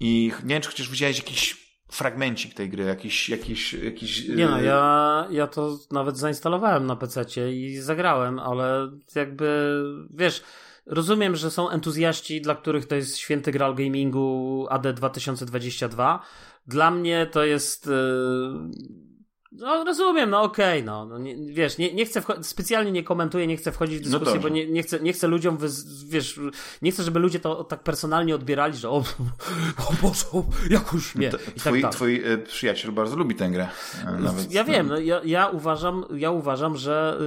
I 0.00 0.32
nie 0.44 0.54
wiem, 0.54 0.62
czy 0.62 0.68
chociaż 0.68 0.88
widziałeś 0.88 1.18
jakiś 1.18 1.72
fragmencik 1.90 2.54
tej 2.54 2.70
gry, 2.70 2.84
jakiś... 2.84 3.28
jakiś, 3.28 3.72
jakiś 3.72 4.28
nie 4.28 4.46
no, 4.46 4.60
ja, 4.60 5.26
ja 5.30 5.46
to 5.46 5.78
nawet 5.90 6.18
zainstalowałem 6.18 6.86
na 6.86 6.96
PC 6.96 7.24
i 7.52 7.76
zagrałem, 7.76 8.38
ale 8.38 8.90
jakby, 9.14 9.82
wiesz, 10.10 10.42
rozumiem, 10.86 11.36
że 11.36 11.50
są 11.50 11.70
entuzjaści, 11.70 12.40
dla 12.40 12.54
których 12.54 12.86
to 12.86 12.94
jest 12.94 13.16
święty 13.16 13.52
gral 13.52 13.74
gamingu 13.74 14.66
AD 14.70 14.92
2022. 14.92 16.22
Dla 16.66 16.90
mnie 16.90 17.26
to 17.26 17.44
jest... 17.44 17.86
Yy 17.86 19.11
no 19.52 19.84
rozumiem, 19.84 20.30
no 20.30 20.42
okej, 20.42 20.80
okay, 20.80 20.86
no, 20.86 21.06
no 21.06 21.18
nie, 21.18 21.36
wiesz, 21.36 21.78
nie, 21.78 21.94
nie 21.94 22.04
chcę, 22.04 22.22
specjalnie 22.42 22.92
nie 22.92 23.04
komentuję, 23.04 23.46
nie 23.46 23.56
chcę 23.56 23.72
wchodzić 23.72 23.98
w 23.98 24.10
no 24.10 24.18
dyskusję, 24.18 24.34
no 24.34 24.42
bo 24.42 24.48
nie, 24.48 24.66
nie, 24.66 24.82
chcę, 24.82 25.00
nie 25.00 25.12
chcę 25.12 25.28
ludziom, 25.28 25.58
wiesz, 26.06 26.40
nie 26.82 26.92
chcę, 26.92 27.02
żeby 27.02 27.18
ludzie 27.18 27.40
to 27.40 27.64
tak 27.64 27.82
personalnie 27.82 28.34
odbierali, 28.34 28.76
że 28.76 28.90
o, 28.90 28.96
o 29.88 29.92
Boże, 30.02 30.24
jakoś 30.70 31.14
mnie. 31.14 31.30
I 31.56 31.60
twój, 31.60 31.82
tak 31.82 31.92
twój 31.92 32.32
e, 32.32 32.38
przyjaciel 32.38 32.92
bardzo 32.92 33.16
lubi 33.16 33.34
tę 33.34 33.50
grę. 33.50 33.68
E, 34.06 34.12
nawet, 34.12 34.52
ja 34.52 34.64
wiem, 34.64 34.88
no, 34.88 34.98
ja, 34.98 35.20
ja 35.24 35.48
uważam, 35.48 36.04
ja 36.16 36.30
uważam, 36.30 36.76
że 36.76 37.18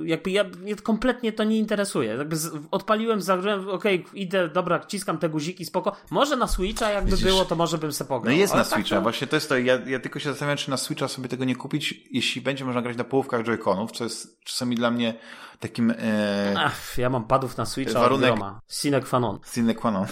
yy, 0.00 0.08
jakby 0.08 0.30
ja, 0.30 0.44
mnie 0.44 0.76
kompletnie 0.76 1.32
to 1.32 1.44
nie 1.44 1.58
interesuje. 1.58 2.14
Jakby 2.14 2.36
odpaliłem, 2.70 3.20
zagrałem, 3.20 3.68
okej, 3.68 4.00
okay, 4.00 4.18
idę, 4.18 4.48
dobra, 4.48 4.80
ciskam 4.86 5.18
te 5.18 5.28
guziki, 5.28 5.64
spoko. 5.64 5.96
Może 6.10 6.36
na 6.36 6.46
Switcha 6.46 6.90
jakby 6.90 7.10
Widzisz, 7.10 7.26
było, 7.26 7.44
to 7.44 7.56
może 7.56 7.78
bym 7.78 7.92
se 7.92 8.04
pograł. 8.04 8.34
No 8.34 8.40
jest 8.40 8.54
na 8.54 8.64
tak 8.64 8.72
Switcha, 8.72 8.96
to... 8.96 9.02
właśnie 9.02 9.26
to 9.26 9.36
jest 9.36 9.48
to, 9.48 9.58
ja, 9.58 9.78
ja 9.86 10.00
tylko 10.00 10.18
się 10.18 10.30
zastanawiam, 10.30 10.58
czy 10.58 10.70
na 10.70 10.76
Switcha 10.76 11.08
sobie 11.08 11.28
tego 11.28 11.44
nie 11.44 11.51
nie 11.52 11.56
kupić, 11.56 11.94
jeśli 12.10 12.40
będzie 12.40 12.64
można 12.64 12.82
grać 12.82 12.96
na 12.96 13.04
połówkach 13.04 13.42
joyconów, 13.42 13.92
co 13.92 14.04
jest 14.04 14.40
czasami 14.44 14.76
dla 14.76 14.90
mnie 14.90 15.14
takim... 15.60 15.90
E, 15.90 16.54
Ach, 16.58 16.98
ja 16.98 17.10
mam 17.10 17.24
padów 17.24 17.56
na 17.56 17.66
Switcha 17.66 18.00
warunek, 18.00 18.34
Sine 18.68 19.00
qua 19.00 19.20
non. 19.20 19.38
Sine 19.52 19.74
qua 19.74 19.90
non. 19.90 20.06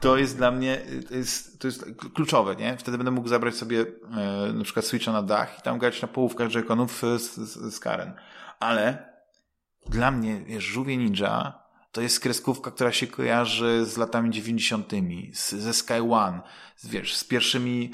to 0.00 0.16
jest 0.16 0.36
dla 0.36 0.50
mnie, 0.50 0.82
to 1.08 1.14
jest, 1.14 1.60
to 1.60 1.68
jest 1.68 1.84
kluczowe, 2.14 2.56
nie? 2.56 2.76
Wtedy 2.76 2.98
będę 2.98 3.10
mógł 3.10 3.28
zabrać 3.28 3.54
sobie 3.54 3.80
e, 3.80 4.52
na 4.52 4.64
przykład 4.64 4.84
Switcha 4.84 5.12
na 5.12 5.22
dach 5.22 5.58
i 5.58 5.62
tam 5.62 5.78
grać 5.78 6.02
na 6.02 6.08
połówkach 6.08 6.48
joyconów 6.48 7.02
z, 7.18 7.34
z, 7.34 7.74
z 7.74 7.80
Karen. 7.80 8.12
Ale 8.60 9.12
dla 9.86 10.10
mnie, 10.10 10.40
wiesz, 10.46 10.64
Żółwie 10.64 10.96
Ninja 10.96 11.62
to 11.92 12.00
jest 12.00 12.20
kreskówka, 12.20 12.70
która 12.70 12.92
się 12.92 13.06
kojarzy 13.06 13.86
z 13.86 13.96
latami 13.96 14.30
dziewięćdziesiątymi, 14.30 15.30
ze 15.34 15.72
Sky 15.72 16.00
One, 16.10 16.40
z, 16.76 16.86
wiesz, 16.86 17.16
z 17.16 17.24
pierwszymi 17.24 17.90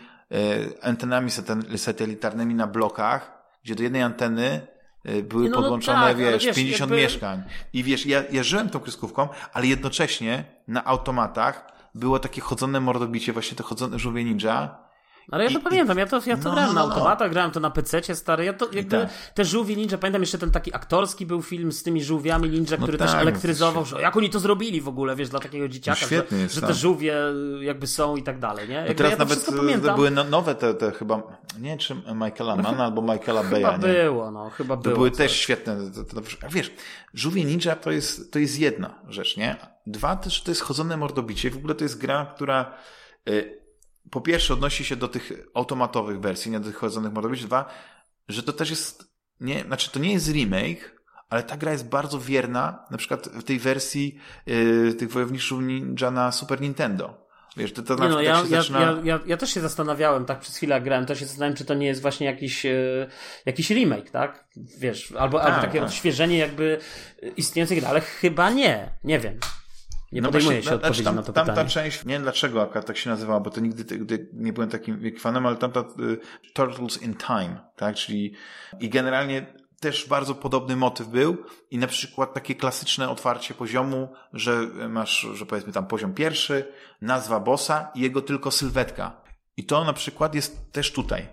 antenami 0.82 1.30
satelitarnymi 1.76 2.54
na 2.54 2.66
blokach, 2.66 3.42
gdzie 3.64 3.74
do 3.74 3.82
jednej 3.82 4.02
anteny 4.02 4.66
e, 5.04 5.22
były 5.22 5.48
no, 5.48 5.56
no 5.56 5.62
podłączone, 5.62 5.98
tak, 5.98 6.16
wiesz, 6.16 6.44
wiesz, 6.46 6.56
50 6.56 6.80
jakby... 6.80 6.96
mieszkań. 6.96 7.42
I 7.72 7.82
wiesz, 7.82 8.06
ja, 8.06 8.22
ja 8.32 8.42
żyłem 8.42 8.70
tą 8.70 8.80
kreskówką, 8.80 9.28
ale 9.52 9.66
jednocześnie 9.66 10.44
na 10.68 10.84
automatach 10.84 11.72
było 11.94 12.18
takie 12.18 12.40
chodzone 12.40 12.80
mordobicie, 12.80 13.32
właśnie 13.32 13.56
to 13.56 13.64
chodzone 13.64 13.98
żółwie 13.98 14.24
ninja, 14.24 14.76
ale 15.30 15.44
ja 15.44 15.50
to 15.50 15.58
I, 15.58 15.62
pamiętam, 15.62 15.98
ja 15.98 16.06
to, 16.06 16.20
ja 16.26 16.36
to 16.36 16.48
no, 16.48 16.54
grałem 16.54 16.74
no, 16.74 16.80
na 16.80 16.86
no. 16.86 16.92
automatach, 16.92 17.30
grałem 17.30 17.50
to 17.50 17.60
na 17.60 17.70
PC 17.70 18.14
stary, 18.14 18.44
ja 18.44 18.52
to 18.52 18.68
jakby, 18.72 18.96
tak. 18.96 19.10
te 19.34 19.44
żółwie 19.44 19.76
ninja, 19.76 19.98
pamiętam 19.98 20.22
jeszcze 20.22 20.38
ten 20.38 20.50
taki 20.50 20.74
aktorski 20.74 21.26
był 21.26 21.42
film 21.42 21.72
z 21.72 21.82
tymi 21.82 22.04
żółwiami 22.04 22.48
ninja, 22.48 22.76
który 22.76 22.92
no 22.92 22.98
tak, 22.98 23.08
też 23.08 23.22
elektryzował, 23.22 23.84
że 23.84 24.00
jak 24.00 24.16
oni 24.16 24.30
to 24.30 24.38
zrobili 24.38 24.80
w 24.80 24.88
ogóle, 24.88 25.16
wiesz, 25.16 25.28
dla 25.28 25.40
takiego 25.40 25.68
dzieciaka, 25.68 26.06
że, 26.06 26.14
jest, 26.14 26.54
że 26.54 26.60
te 26.60 26.66
tak. 26.66 26.76
żółwie 26.76 27.16
jakby 27.60 27.86
są 27.86 28.16
i 28.16 28.22
tak 28.22 28.38
dalej, 28.38 28.68
nie? 28.68 28.74
Jakby 28.74 28.94
teraz 28.94 29.12
ja 29.12 29.18
nawet 29.18 29.46
pamiętam. 29.56 29.96
były 29.96 30.10
no, 30.10 30.24
nowe 30.24 30.54
te, 30.54 30.74
te 30.74 30.92
chyba, 30.92 31.22
nie 31.60 31.68
wiem 31.68 31.78
czy 31.78 31.94
Michaela 31.94 32.56
Manna 32.56 32.84
albo 32.84 33.02
Michaela 33.02 33.42
Beya, 33.42 33.64
Chyba 33.64 33.78
było, 33.78 34.30
no, 34.30 34.50
chyba 34.50 34.76
było. 34.76 34.94
To 34.94 34.98
były 34.98 35.10
coś. 35.10 35.18
też 35.18 35.32
świetne, 35.32 35.76
to, 35.94 36.04
to, 36.04 36.20
to, 36.20 36.26
wiesz, 36.50 36.72
żółwie 37.14 37.44
ninja 37.44 37.76
to 37.76 37.90
jest, 37.90 38.32
to 38.32 38.38
jest 38.38 38.58
jedna 38.58 38.94
rzecz, 39.08 39.36
nie? 39.36 39.56
Dwa 39.86 40.16
też 40.16 40.42
to 40.42 40.50
jest 40.50 40.60
chodzone 40.60 40.96
mordobicie, 40.96 41.50
w 41.50 41.56
ogóle 41.56 41.74
to 41.74 41.84
jest 41.84 41.98
gra, 41.98 42.32
która 42.34 42.74
y, 43.28 43.63
po 44.10 44.20
pierwsze 44.20 44.54
odnosi 44.54 44.84
się 44.84 44.96
do 44.96 45.08
tych 45.08 45.32
automatowych 45.54 46.20
wersji, 46.20 46.50
nie 46.50 46.60
do 46.60 46.66
tych 46.66 46.76
chodzonych 46.76 47.12
modowych, 47.12 47.44
dwa, 47.44 47.70
że 48.28 48.42
to 48.42 48.52
też 48.52 48.70
jest, 48.70 49.14
nie, 49.40 49.62
znaczy 49.62 49.90
to 49.90 49.98
nie 49.98 50.12
jest 50.12 50.32
remake, 50.32 51.02
ale 51.30 51.42
ta 51.42 51.56
gra 51.56 51.72
jest 51.72 51.88
bardzo 51.88 52.20
wierna, 52.20 52.84
na 52.90 52.98
przykład 52.98 53.28
w 53.28 53.42
tej 53.42 53.58
wersji 53.58 54.18
yy, 54.46 54.94
tych 54.94 55.12
wojowniczych 55.12 55.58
ninja 55.58 56.10
na 56.10 56.32
Super 56.32 56.60
Nintendo. 56.60 57.24
Wiesz, 57.56 57.72
to, 57.72 57.82
to 57.82 57.94
nie 57.94 58.08
no, 58.08 58.20
ja, 58.20 58.44
zaczyna... 58.44 58.80
ja, 58.80 58.98
ja, 59.04 59.20
ja, 59.26 59.36
też 59.36 59.54
się 59.54 59.60
zastanawiałem, 59.60 60.24
tak 60.24 60.40
przez 60.40 60.56
chwilę 60.56 60.80
grałem, 60.80 61.06
to 61.06 61.14
się 61.14 61.24
zastanawiałem, 61.26 61.56
czy 61.56 61.64
to 61.64 61.74
nie 61.74 61.86
jest 61.86 62.02
właśnie 62.02 62.26
jakiś, 62.26 62.64
yy, 62.64 63.08
jakiś 63.46 63.70
remake, 63.70 64.10
tak? 64.10 64.44
Wiesz, 64.78 65.12
albo, 65.12 65.42
albo 65.42 65.56
tak, 65.56 65.64
takie 65.64 65.78
tak. 65.78 65.88
odświeżenie 65.88 66.38
jakby 66.38 66.78
istniejących, 67.36 67.84
ale 67.84 68.00
chyba 68.00 68.50
nie, 68.50 68.98
nie 69.04 69.18
wiem. 69.18 69.38
Nie 70.14 70.20
no 70.20 70.28
podejmuję 70.28 70.62
się 70.62 70.74
odpowiedzi 70.74 71.02
znaczy 71.02 71.04
tam, 71.04 71.16
na 71.16 71.22
to 71.22 71.32
tam, 71.32 71.46
pytanie. 71.46 71.68
Ta 71.68 71.70
część, 71.70 72.04
nie 72.04 72.14
wiem 72.14 72.22
dlaczego 72.22 72.62
akurat 72.62 72.86
tak 72.86 72.96
się 72.96 73.10
nazywała, 73.10 73.40
bo 73.40 73.50
to 73.50 73.60
nigdy, 73.60 73.98
nigdy 73.98 74.28
nie 74.32 74.52
byłem 74.52 74.70
takim 74.70 75.18
fanem, 75.18 75.46
ale 75.46 75.56
tamta 75.56 75.80
y, 75.80 76.52
Turtles 76.52 77.02
in 77.02 77.14
Time, 77.14 77.60
tak, 77.76 77.96
czyli 77.96 78.34
i 78.80 78.88
generalnie 78.88 79.46
też 79.80 80.08
bardzo 80.08 80.34
podobny 80.34 80.76
motyw 80.76 81.08
był 81.08 81.36
i 81.70 81.78
na 81.78 81.86
przykład 81.86 82.34
takie 82.34 82.54
klasyczne 82.54 83.08
otwarcie 83.08 83.54
poziomu, 83.54 84.08
że 84.32 84.60
masz, 84.88 85.26
że 85.34 85.46
powiedzmy 85.46 85.72
tam 85.72 85.86
poziom 85.86 86.14
pierwszy, 86.14 86.72
nazwa 87.00 87.40
bossa 87.40 87.90
i 87.94 88.00
jego 88.00 88.22
tylko 88.22 88.50
sylwetka. 88.50 89.20
I 89.56 89.64
to 89.64 89.84
na 89.84 89.92
przykład 89.92 90.34
jest 90.34 90.72
też 90.72 90.92
tutaj. 90.92 91.28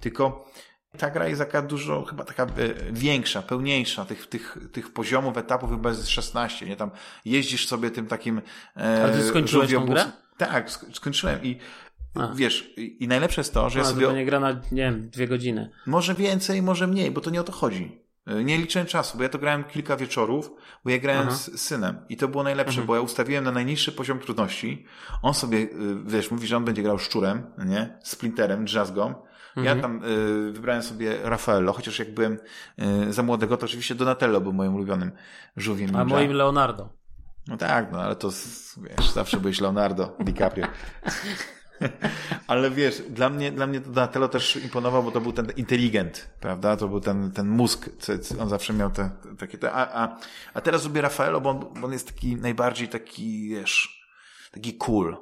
Tylko 0.00 0.50
ta 0.98 1.10
gra 1.10 1.28
jest 1.28 1.40
taka 1.40 1.62
dużo, 1.62 2.04
chyba 2.04 2.24
taka 2.24 2.42
e, 2.42 2.48
większa, 2.92 3.42
pełniejsza, 3.42 4.04
tych, 4.04 4.26
tych, 4.26 4.58
tych 4.72 4.92
poziomów, 4.92 5.36
etapów 5.36 5.70
chyba 5.70 5.90
jest 5.90 6.08
16, 6.08 6.66
nie? 6.66 6.76
Tam 6.76 6.90
jeździsz 7.24 7.68
sobie 7.68 7.90
tym 7.90 8.06
takim... 8.06 8.42
E, 8.76 9.02
Ale 9.04 9.12
ty 9.12 9.22
skończyłeś 9.22 9.72
tą 9.72 9.86
grę? 9.86 10.12
Tak, 10.36 10.70
skończyłem 10.70 11.42
i 11.42 11.58
A. 12.14 12.32
wiesz, 12.34 12.74
i 12.76 13.08
najlepsze 13.08 13.40
jest 13.40 13.54
to, 13.54 13.70
że 13.70 13.80
A, 13.80 13.82
ja 13.82 13.88
sobie... 13.88 14.12
Nie 14.12 14.24
gra 14.24 14.40
na, 14.40 14.50
nie 14.52 14.60
wiem, 14.82 15.10
dwie 15.10 15.28
godziny. 15.28 15.70
Może 15.86 16.14
więcej, 16.14 16.62
może 16.62 16.86
mniej, 16.86 17.10
bo 17.10 17.20
to 17.20 17.30
nie 17.30 17.40
o 17.40 17.44
to 17.44 17.52
chodzi. 17.52 18.02
E, 18.26 18.44
nie 18.44 18.58
liczę 18.58 18.84
czasu, 18.84 19.16
bo 19.16 19.22
ja 19.22 19.28
to 19.28 19.38
grałem 19.38 19.64
kilka 19.64 19.96
wieczorów, 19.96 20.50
bo 20.84 20.90
ja 20.90 20.98
grałem 20.98 21.28
Aha. 21.28 21.36
z 21.36 21.60
synem 21.60 21.96
i 22.08 22.16
to 22.16 22.28
było 22.28 22.42
najlepsze, 22.42 22.80
mhm. 22.80 22.86
bo 22.86 22.94
ja 22.94 23.00
ustawiłem 23.00 23.44
na 23.44 23.52
najniższy 23.52 23.92
poziom 23.92 24.18
trudności. 24.18 24.86
On 25.22 25.34
sobie, 25.34 25.58
e, 25.58 25.68
wiesz, 26.06 26.30
mówi, 26.30 26.46
że 26.46 26.56
on 26.56 26.64
będzie 26.64 26.82
grał 26.82 26.98
szczurem, 26.98 27.42
nie? 27.66 27.98
Splinterem, 28.02 28.64
jazzgą. 29.56 29.62
Ja 29.62 29.72
mhm. 29.72 29.80
tam 29.80 30.10
y, 30.10 30.52
wybrałem 30.52 30.82
sobie 30.82 31.18
Raffaello, 31.22 31.72
chociaż 31.72 31.98
jak 31.98 32.14
byłem 32.14 32.38
y, 33.08 33.12
za 33.12 33.22
młodego, 33.22 33.56
to 33.56 33.66
oczywiście 33.66 33.94
Donatello 33.94 34.40
był 34.40 34.52
moim 34.52 34.74
ulubionym 34.74 35.12
żółwiem. 35.56 35.96
A 35.96 36.04
moim 36.04 36.32
Leonardo. 36.32 36.88
No 37.46 37.56
tak, 37.56 37.92
no 37.92 38.00
ale 38.00 38.16
to 38.16 38.30
wiesz, 38.76 39.10
zawsze 39.10 39.40
byłeś 39.40 39.60
Leonardo 39.60 40.16
DiCaprio. 40.26 40.66
Ale 42.46 42.70
wiesz, 42.70 43.02
dla 43.08 43.28
mnie, 43.28 43.52
dla 43.52 43.66
mnie 43.66 43.80
Donatello 43.80 44.28
też 44.28 44.56
imponował, 44.56 45.02
bo 45.02 45.10
to 45.10 45.20
był 45.20 45.32
ten 45.32 45.46
inteligent, 45.56 46.30
prawda? 46.40 46.76
To 46.76 46.88
był 46.88 47.00
ten, 47.00 47.32
ten 47.32 47.48
mózg, 47.48 47.90
on 48.40 48.48
zawsze 48.48 48.72
miał 48.72 48.90
te, 48.90 49.10
takie, 49.38 49.58
te, 49.58 49.72
a, 49.72 50.04
a, 50.04 50.16
a 50.54 50.60
teraz 50.60 50.84
lubię 50.84 51.00
Raffaello, 51.00 51.40
bo 51.40 51.50
on, 51.50 51.58
bo 51.80 51.86
on 51.86 51.92
jest 51.92 52.06
taki 52.06 52.36
najbardziej 52.36 52.88
taki, 52.88 53.48
wiesz, 53.48 54.06
taki 54.50 54.74
cool. 54.74 55.16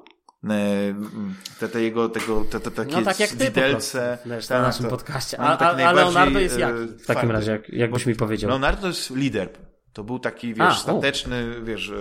Te, 1.60 1.68
te 1.68 1.82
jego, 1.82 2.08
tego, 2.08 2.44
te, 2.44 2.60
te 2.60 2.70
takie 2.70 2.96
no, 2.96 3.02
tak 3.02 3.20
jak 3.20 3.30
ty 3.30 3.44
widelce. 3.44 4.18
Wiesz, 4.26 4.46
tak, 4.46 4.58
na 4.58 4.66
naszym 4.66 4.84
to, 4.84 4.90
podcaście. 4.90 5.40
A, 5.40 5.58
a, 5.58 5.88
a 5.88 5.92
Leonardo 5.92 6.38
jest? 6.38 6.58
E, 6.58 6.72
w 6.86 7.06
takim 7.06 7.30
razie, 7.30 7.52
jak, 7.52 7.68
jakbyś 7.68 8.06
mi 8.06 8.14
powiedział. 8.14 8.50
Leonardo 8.50 8.86
jest 8.86 9.10
lider. 9.10 9.48
To 9.92 10.04
był 10.04 10.18
taki, 10.18 10.54
wiesz, 10.54 10.66
a, 10.66 10.74
stateczny, 10.74 11.60
wiesz, 11.62 11.92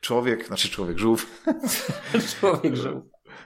człowiek, 0.00 0.46
znaczy 0.46 0.68
człowiek 0.68 0.98
żółw. 0.98 1.44
człowiek 2.40 2.76
żółw. 2.76 3.04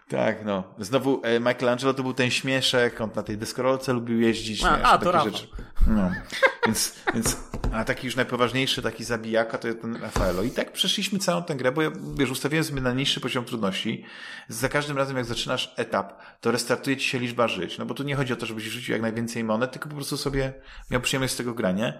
Tak, 0.09 0.45
no. 0.45 0.65
Znowu 0.79 1.21
e, 1.25 1.41
Michelangelo 1.41 1.95
to 1.95 2.03
był 2.03 2.15
ten 2.15 2.31
śmieszek, 2.31 3.01
on 3.01 3.11
na 3.17 3.23
tej 3.23 3.39
deskorolce 3.39 3.93
lubił 3.93 4.21
jeździć, 4.21 4.65
a, 4.65 4.77
wiesz, 4.77 4.87
a, 4.87 4.99
to 4.99 5.13
takie 5.13 5.31
rzeczy. 5.31 5.47
No. 5.87 6.11
Więc, 6.67 6.95
więc, 7.15 7.37
a 7.73 7.85
taki 7.85 8.07
już 8.07 8.17
najpoważniejszy, 8.17 8.83
taki 8.83 9.05
zabijaka 9.05 9.59
to 9.59 9.69
jest 9.69 9.81
ten 9.81 9.97
Rafaelo. 9.97 10.43
I 10.43 10.51
tak 10.51 10.73
przeszliśmy 10.73 11.19
całą 11.19 11.43
tę 11.43 11.57
grę, 11.57 11.73
bo 11.73 11.83
ja, 11.83 11.91
wiesz, 12.19 12.31
ustawiłem 12.31 12.65
sobie 12.65 12.81
na 12.81 12.93
niższy 12.93 13.21
poziom 13.21 13.45
trudności. 13.45 14.05
Za 14.49 14.69
każdym 14.69 14.99
razem, 14.99 15.17
jak 15.17 15.27
zaczynasz 15.27 15.75
etap, 15.77 16.23
to 16.41 16.51
restartuje 16.51 16.97
ci 16.97 17.09
się 17.09 17.19
liczba 17.19 17.49
żyć. 17.49 17.79
No 17.79 17.87
bo 17.87 17.95
tu 17.95 18.03
nie 18.03 18.17
chodzi 18.17 18.33
o 18.33 18.37
to, 18.37 18.47
żebyś 18.47 18.65
rzucił 18.65 18.93
jak 18.93 19.03
najwięcej 19.03 19.45
monet, 19.45 19.73
tylko 19.73 19.89
po 19.89 19.95
prostu 19.95 20.17
sobie 20.17 20.53
miał 20.91 21.01
przyjemność 21.01 21.35
z 21.35 21.37
tego 21.37 21.55
grania. 21.55 21.93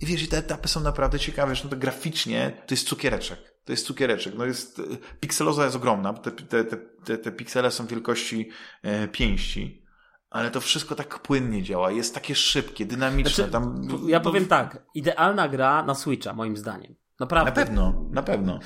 I 0.00 0.06
wiesz, 0.06 0.22
i 0.22 0.28
te 0.28 0.38
etapy 0.38 0.68
są 0.68 0.80
naprawdę 0.80 1.18
ciekawe, 1.18 1.54
że 1.54 1.64
no 1.64 1.70
to 1.70 1.76
graficznie 1.76 2.52
to 2.66 2.74
jest 2.74 2.88
cukiereczek. 2.88 3.55
To 3.66 3.72
jest 3.72 3.86
cukiereczek. 3.86 4.34
No 4.38 4.44
jest, 4.44 4.82
pikseloza 5.20 5.64
jest 5.64 5.76
ogromna, 5.76 6.12
te, 6.12 6.30
te, 6.30 6.64
te, 7.04 7.18
te 7.18 7.32
piksele 7.32 7.70
są 7.70 7.86
wielkości 7.86 8.50
e, 8.82 9.08
pięści. 9.08 9.86
Ale 10.30 10.50
to 10.50 10.60
wszystko 10.60 10.94
tak 10.94 11.18
płynnie 11.18 11.62
działa, 11.62 11.90
jest 11.90 12.14
takie 12.14 12.34
szybkie, 12.34 12.86
dynamiczne. 12.86 13.34
Znaczy, 13.34 13.50
Tam, 13.50 13.88
ja 14.08 14.20
powiem 14.20 14.46
tak, 14.46 14.82
idealna 14.94 15.48
gra 15.48 15.82
na 15.82 15.94
Switcha, 15.94 16.32
moim 16.32 16.56
zdaniem. 16.56 16.94
Naprawdę. 17.20 17.50
Na 17.50 17.66
pewno, 17.66 18.04
na 18.10 18.22
pewno. 18.22 18.58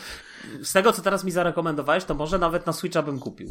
Z 0.63 0.73
tego, 0.73 0.93
co 0.93 1.03
teraz 1.03 1.25
mi 1.25 1.31
zarekomendowałeś, 1.31 2.05
to 2.05 2.15
może 2.15 2.39
nawet 2.39 2.67
na 2.67 2.73
Switcha 2.73 3.03
bym 3.03 3.19
kupił. 3.19 3.49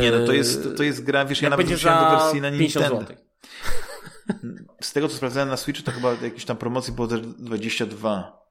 Nie, 0.00 0.10
no 0.10 0.26
to 0.26 0.32
jest, 0.32 0.76
to 0.76 0.82
jest 0.82 1.04
gra, 1.04 1.24
wiesz, 1.24 1.42
ja 1.42 1.50
nawet 1.50 1.66
wróciłem 1.66 1.98
do 1.98 2.10
wersji 2.10 2.40
na 2.40 2.50
Nintendo. 2.50 3.00
Zł. 3.00 3.16
Z 4.80 4.92
tego, 4.92 5.08
co 5.08 5.16
sprawdzałem 5.16 5.48
na 5.48 5.56
Switchu, 5.56 5.82
to 5.82 5.92
chyba 5.92 6.12
jakieś 6.22 6.44
tam 6.44 6.56
promocji 6.56 6.92
było 6.92 7.08
też 7.08 7.20
22 7.20 8.44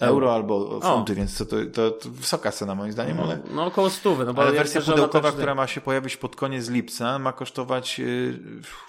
Euro 0.00 0.34
albo 0.34 0.80
funty, 0.80 1.12
o. 1.12 1.16
więc 1.16 1.38
to, 1.38 1.44
to, 1.72 1.90
to, 1.90 2.10
wysoka 2.10 2.52
cena 2.52 2.74
moim 2.74 2.92
zdaniem, 2.92 3.20
ale... 3.20 3.38
No 3.50 3.66
około 3.66 3.90
stówy. 3.90 4.24
No 4.24 4.34
bo 4.34 4.42
ale 4.42 4.52
wersja 4.52 4.80
pudełkowa, 4.80 5.32
która 5.32 5.54
ma 5.54 5.66
się 5.66 5.80
pojawić 5.80 6.16
pod 6.16 6.36
koniec 6.36 6.68
lipca, 6.68 7.18
ma 7.18 7.32
kosztować 7.32 8.00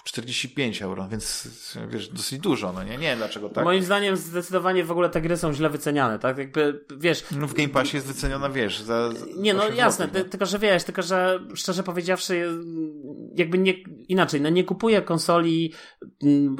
45 0.04 0.82
e, 0.82 0.84
euro, 0.84 1.08
więc 1.08 1.48
wiesz, 1.88 2.08
dosyć 2.08 2.38
dużo, 2.38 2.72
no 2.72 2.82
nie? 2.82 2.90
Nie 2.90 2.98
wiem 2.98 3.18
dlaczego 3.18 3.48
tak. 3.48 3.64
Moim 3.64 3.82
zdaniem 3.82 4.16
zdecydowanie 4.16 4.84
w 4.84 4.90
ogóle 4.90 5.10
te 5.10 5.20
gry 5.20 5.36
są 5.36 5.52
źle 5.52 5.70
wyceniane, 5.70 6.18
tak? 6.18 6.38
Jakby, 6.38 6.84
wiesz... 6.96 7.24
No 7.30 7.46
w 7.46 7.54
Game 7.54 7.68
Passie 7.68 7.96
jest 7.96 8.06
wyceniona, 8.06 8.48
wiesz, 8.48 8.80
za... 8.80 9.10
Nie, 9.36 9.54
no 9.54 9.68
jasne, 9.68 10.08
ty, 10.08 10.24
tylko 10.24 10.46
że 10.46 10.58
wiesz, 10.58 10.84
tylko 10.84 11.02
że 11.02 11.40
szczerze 11.54 11.82
powiedziawszy, 11.82 12.48
jakby 13.34 13.58
nie, 13.58 13.72
inaczej, 14.08 14.40
no 14.40 14.48
nie 14.48 14.64
kupuję 14.64 15.02
konsoli 15.02 15.72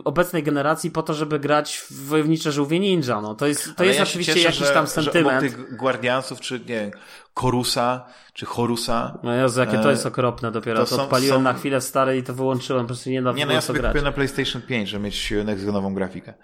obecnej 0.04 0.42
generacji 0.42 0.90
po 0.90 1.02
to, 1.02 1.14
żeby 1.14 1.38
grać 1.38 1.78
w 1.90 2.06
wojownicze 2.06 2.52
żółwie 2.52 2.80
ninja, 2.80 3.20
no 3.20 3.34
to 3.34 3.46
jest, 3.46 3.76
to 3.76 3.84
jest 3.84 3.98
ja 3.98 4.02
oczywiście 4.02 4.25
cieszę, 4.34 4.46
jakiś 4.46 4.70
tam 4.74 4.86
sentyment. 4.86 5.42
Że 5.44 5.50
tych 5.50 5.76
Guardiansów, 5.76 6.40
czy 6.40 6.58
nie 6.58 6.64
wiem, 6.66 6.90
Korusa, 7.34 8.06
czy 8.32 8.46
Horusa. 8.46 9.18
No 9.22 9.34
Jezu, 9.34 9.60
jakie 9.60 9.78
to 9.78 9.90
jest 9.90 10.06
okropne 10.06 10.52
dopiero. 10.52 10.78
To, 10.78 10.90
to 10.90 10.96
są, 10.96 11.02
odpaliłem 11.02 11.38
są... 11.38 11.42
na 11.42 11.52
chwilę 11.52 11.80
stare 11.80 12.18
i 12.18 12.22
to 12.22 12.34
wyłączyłem, 12.34 12.82
po 12.82 12.86
prostu 12.86 13.10
nie 13.10 13.22
da 13.22 13.32
Nie, 13.32 13.46
no 13.46 13.52
ja 13.52 13.60
sobie 13.60 13.80
grać. 13.80 14.02
na 14.02 14.12
PlayStation 14.12 14.62
5, 14.62 14.88
żeby 14.88 15.04
mieć 15.04 15.32
next-genową 15.44 15.94
grafikę 15.94 16.34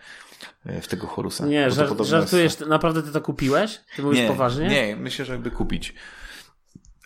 e, 0.66 0.80
w 0.80 0.88
tego 0.88 1.06
Horusa. 1.06 1.46
Nie, 1.46 1.70
żart, 1.70 2.02
żartujesz, 2.02 2.44
jest... 2.44 2.68
naprawdę 2.68 3.02
ty 3.02 3.12
to 3.12 3.20
kupiłeś? 3.20 3.80
Ty 3.96 4.02
mówisz 4.02 4.18
nie, 4.18 4.28
poważnie? 4.28 4.68
Nie, 4.68 4.96
myślę, 4.96 5.24
że 5.24 5.32
jakby 5.32 5.50
kupić. 5.50 5.94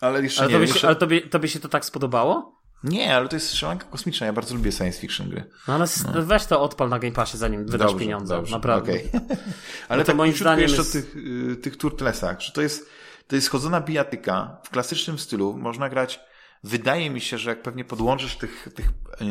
Ale 0.01 0.23
jeszcze 0.23 0.40
ale 0.40 0.48
nie. 0.48 0.55
Tobie 0.55 0.66
jeszcze... 0.66 0.86
Ale 0.86 0.97
tobie, 0.97 1.20
tobie 1.20 1.48
się 1.48 1.61
to 1.61 1.69
tak 1.69 1.85
spodobało? 1.85 2.56
Nie, 2.88 3.16
ale 3.16 3.28
to 3.28 3.36
jest 3.36 3.48
strzelanka 3.48 3.86
kosmiczna. 3.86 4.26
Ja 4.26 4.32
bardzo 4.32 4.54
lubię 4.54 4.72
science 4.72 5.00
fiction 5.00 5.28
gry. 5.28 5.44
No 5.68 5.74
ale 5.74 5.86
no. 6.14 6.22
weź 6.22 6.46
to 6.46 6.60
odpal 6.60 6.88
na 6.88 6.98
Game 6.98 7.12
Passie, 7.12 7.38
zanim 7.38 7.66
wydasz 7.66 7.90
dobrze, 7.90 8.04
pieniądze. 8.04 8.34
Dobrze, 8.34 8.56
naprawdę. 8.56 8.92
Okay. 8.92 9.10
ale 9.88 10.02
to 10.02 10.06
tak 10.06 10.16
moim 10.16 10.32
zdaniem 10.32 10.60
jeszcze 10.60 10.76
jest... 10.76 10.90
o 10.90 10.92
tych, 10.92 11.16
y, 11.16 11.56
tych 11.56 11.76
turtlesach, 11.76 12.40
że 12.40 12.52
to 12.52 12.62
jest, 12.62 12.88
to 13.26 13.36
jest 13.36 13.50
chodzona 13.50 13.80
bijatyka 13.80 14.56
w 14.64 14.70
klasycznym 14.70 15.18
stylu. 15.18 15.56
Można 15.56 15.88
grać 15.88 16.20
Wydaje 16.64 17.10
mi 17.10 17.20
się, 17.20 17.38
że 17.38 17.50
jak 17.50 17.62
pewnie 17.62 17.84
podłączysz 17.84 18.36
tych, 18.36 18.68
tych, 18.74 18.88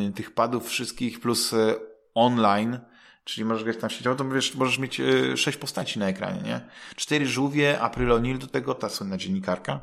y, 0.10 0.12
tych 0.12 0.34
padów 0.34 0.70
wszystkich 0.70 1.20
plus 1.20 1.54
y, 1.54 1.76
online, 2.14 2.80
czyli 3.24 3.46
możesz 3.46 3.64
grać 3.64 3.78
tam 3.78 3.90
sieciowo, 3.90 4.16
to 4.16 4.30
wiesz, 4.30 4.56
możesz 4.56 4.80
mieć 4.80 5.02
sześć 5.36 5.58
postaci 5.58 6.00
na 6.00 6.08
ekranie, 6.08 6.42
nie? 6.42 6.62
Cztery 6.96 7.28
żółwie, 7.28 7.80
April 7.82 8.10
O'Neil 8.10 8.38
do 8.38 8.48
tego, 8.48 8.76
ta 8.76 8.90
słynna 8.90 9.18
dziennikarka, 9.18 9.82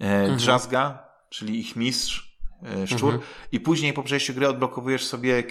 mhm. 0.00 0.36
Drzazga, 0.36 1.08
czyli 1.28 1.60
ich 1.60 1.76
mistrz, 1.76 2.29
szczur 2.86 3.14
mhm. 3.14 3.30
i 3.52 3.60
później 3.60 3.92
po 3.92 4.02
przejściu 4.02 4.34
gry 4.34 4.48
odblokowujesz 4.48 5.04
sobie 5.04 5.38
e, 5.38 5.42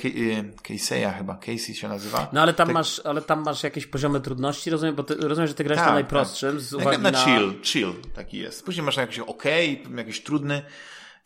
Casey'a 0.64 1.18
chyba, 1.18 1.36
Casey 1.36 1.76
się 1.76 1.88
nazywa. 1.88 2.28
No 2.34 2.42
ale 2.42 2.54
tam 2.54 2.68
tak... 2.68 2.74
masz, 2.74 3.02
ale 3.04 3.22
tam 3.22 3.44
masz 3.44 3.64
jakieś 3.64 3.86
poziomy 3.86 4.22
trudności, 4.22 4.70
rozumiem, 4.70 4.96
bo 4.96 5.04
ty, 5.04 5.16
rozumiem, 5.16 5.48
że 5.48 5.54
ty 5.54 5.64
grasz 5.64 5.78
tak, 5.78 5.88
na 5.88 5.94
najprostszym 5.94 6.52
tak. 6.52 6.62
z 6.62 6.74
uwagi 6.74 7.02
na... 7.02 7.12
chill, 7.12 7.54
chill 7.64 7.94
taki 8.16 8.38
jest. 8.38 8.66
Później 8.66 8.86
masz 8.86 8.98
jakiś 8.98 9.20
ok, 9.20 9.44
jakiś 9.98 10.24
trudny. 10.24 10.62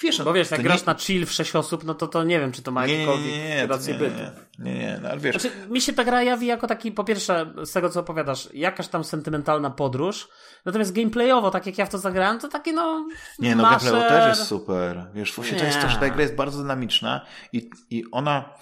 Wiesz, 0.02 0.22
Bo 0.22 0.34
wiesz, 0.34 0.52
jak 0.52 0.62
grasz 0.62 0.82
nie... 0.82 0.86
na 0.86 0.96
chill 0.96 1.26
w 1.26 1.32
6 1.32 1.56
osób, 1.56 1.84
no 1.84 1.94
to 1.94 2.08
to 2.08 2.24
nie 2.24 2.40
wiem, 2.40 2.52
czy 2.52 2.62
to 2.62 2.72
ma 2.72 2.88
jakiekolwiek 2.88 3.26
nie, 3.26 3.38
nie, 3.38 3.56
nie, 3.56 3.68
rację 3.68 3.94
bytu. 3.94 4.16
Nie, 4.60 4.74
nie, 4.74 5.00
no 5.02 5.10
ale 5.10 5.20
wiesz. 5.20 5.42
Znaczy, 5.42 5.56
mi 5.70 5.82
się 5.82 5.94
ta 5.94 6.04
gra 6.04 6.24
jawi 6.24 6.48
jako 6.48 6.68
taki, 6.68 6.92
po 6.92 7.04
pierwsze, 7.04 7.54
z 7.64 7.72
tego 7.72 7.90
co 7.90 8.00
opowiadasz, 8.00 8.50
jakaś 8.54 8.88
tam 8.88 9.04
sentymentalna 9.04 9.70
podróż, 9.70 10.28
natomiast 10.66 10.94
gameplayowo, 10.94 11.52
tak 11.52 11.66
jak 11.66 11.78
ja 11.78 11.86
w 11.86 11.90
to 11.90 11.98
zagrałem, 11.98 12.40
to 12.40 12.48
takie 12.48 12.74
no... 12.74 13.08
Nie, 13.40 13.56
no 13.56 13.64
maszer... 13.64 13.92
gameplayowo 13.92 14.26
też 14.26 14.38
jest 14.38 14.50
super. 14.50 15.08
Wiesz, 15.14 15.34
właśnie 15.34 15.60
to 15.60 15.66
jest 15.66 15.82
to, 15.82 15.90
że 15.90 15.98
ta 15.98 16.10
gra 16.10 16.22
jest 16.22 16.36
bardzo 16.36 16.58
dynamiczna 16.58 17.26
i, 17.54 17.70
i 17.90 18.04
ona... 18.12 18.58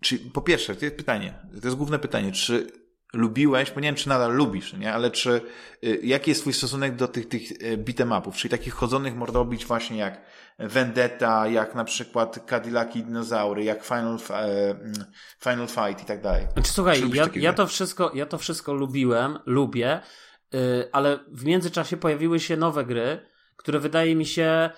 Czy, 0.00 0.18
po 0.18 0.40
pierwsze, 0.40 0.76
to 0.76 0.84
jest 0.84 0.96
pytanie, 0.96 1.34
to 1.60 1.66
jest 1.66 1.76
główne 1.76 1.98
pytanie, 1.98 2.32
czy 2.32 2.81
lubiłeś, 3.12 3.70
bo 3.70 3.80
nie 3.80 3.88
wiem, 3.88 3.94
czy 3.94 4.08
nadal 4.08 4.34
lubisz, 4.34 4.72
nie? 4.72 4.92
Ale 4.92 5.10
czy, 5.10 5.40
y, 5.84 6.00
jaki 6.02 6.30
jest 6.30 6.40
twój 6.40 6.52
stosunek 6.52 6.96
do 6.96 7.08
tych, 7.08 7.28
tych 7.28 7.62
y, 7.62 7.76
beatemapów, 7.76 8.36
czyli 8.36 8.50
takich 8.50 8.74
chodzonych 8.74 9.16
mordobić 9.16 9.66
właśnie 9.66 9.96
jak 9.96 10.20
Vendetta, 10.58 11.48
jak 11.48 11.74
na 11.74 11.84
przykład 11.84 12.38
Cadillac 12.50 12.96
i 12.96 13.02
dinozaury, 13.02 13.64
jak 13.64 13.84
Final, 13.84 14.18
e, 14.30 14.70
mm, 14.70 14.92
Final 15.40 15.68
Fight 15.68 16.02
i 16.02 16.06
tak 16.06 16.22
dalej. 16.22 16.46
Znaczy, 16.52 16.72
słuchaj, 16.72 17.10
ja, 17.12 17.28
ja, 17.34 17.52
to 17.52 17.66
wszystko, 17.66 18.10
ja 18.14 18.26
to 18.26 18.38
wszystko 18.38 18.72
lubiłem, 18.72 19.38
lubię, 19.46 20.00
yy, 20.52 20.88
ale 20.92 21.18
w 21.28 21.44
międzyczasie 21.44 21.96
pojawiły 21.96 22.40
się 22.40 22.56
nowe 22.56 22.84
gry, 22.84 23.26
które 23.56 23.80
wydaje 23.80 24.16
mi 24.16 24.26
się 24.26 24.70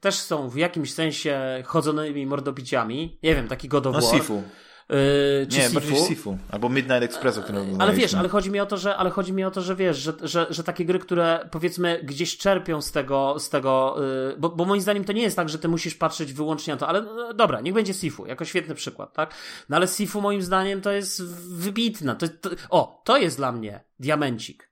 też 0.00 0.14
są 0.14 0.48
w 0.48 0.56
jakimś 0.56 0.94
sensie 0.94 1.62
chodzonymi 1.64 2.26
mordobiciami. 2.26 3.18
Nie 3.22 3.34
wiem, 3.34 3.48
taki 3.48 3.68
God 3.68 3.86
of 3.86 3.94
no, 3.94 4.00
War. 4.00 4.14
Sifu. 4.14 4.42
Yy, 4.88 5.46
czy 5.46 5.58
nie, 5.58 5.68
Sifu. 5.68 6.06
Sifu. 6.08 6.38
Albo 6.50 6.68
Midnight 6.68 7.02
Express, 7.02 7.38
o 7.38 7.42
którym 7.42 7.80
Ale 7.80 7.92
wiesz, 7.92 8.14
ale 8.14 8.28
chodzi 8.28 8.50
mi 8.50 8.60
o 8.60 8.66
to, 8.66 8.76
że, 8.76 8.96
ale 8.96 9.10
chodzi 9.10 9.32
mi 9.32 9.44
o 9.44 9.50
to, 9.50 9.62
że 9.62 9.76
wiesz, 9.76 9.96
że, 9.98 10.12
że, 10.22 10.46
że 10.50 10.64
takie 10.64 10.84
gry, 10.84 10.98
które 10.98 11.48
powiedzmy 11.50 12.00
gdzieś 12.02 12.38
czerpią 12.38 12.82
z 12.82 12.92
tego, 12.92 13.38
z 13.38 13.50
tego 13.50 13.96
yy, 14.28 14.36
bo, 14.38 14.48
bo 14.48 14.64
moim 14.64 14.80
zdaniem 14.80 15.04
to 15.04 15.12
nie 15.12 15.22
jest 15.22 15.36
tak, 15.36 15.48
że 15.48 15.58
ty 15.58 15.68
musisz 15.68 15.94
patrzeć 15.94 16.32
wyłącznie 16.32 16.74
na 16.74 16.78
to, 16.80 16.88
ale 16.88 16.98
yy, 16.98 17.34
dobra, 17.34 17.60
niech 17.60 17.74
będzie 17.74 17.94
Sifu, 17.94 18.26
jako 18.26 18.44
świetny 18.44 18.74
przykład, 18.74 19.12
tak? 19.12 19.34
No 19.68 19.76
ale 19.76 19.88
Sifu 19.88 20.20
moim 20.20 20.42
zdaniem 20.42 20.80
to 20.80 20.92
jest 20.92 21.24
wybitna. 21.54 22.14
To, 22.14 22.28
to, 22.28 22.50
o, 22.70 23.02
to 23.04 23.16
jest 23.16 23.36
dla 23.36 23.52
mnie 23.52 23.84
diamencik. 24.00 24.70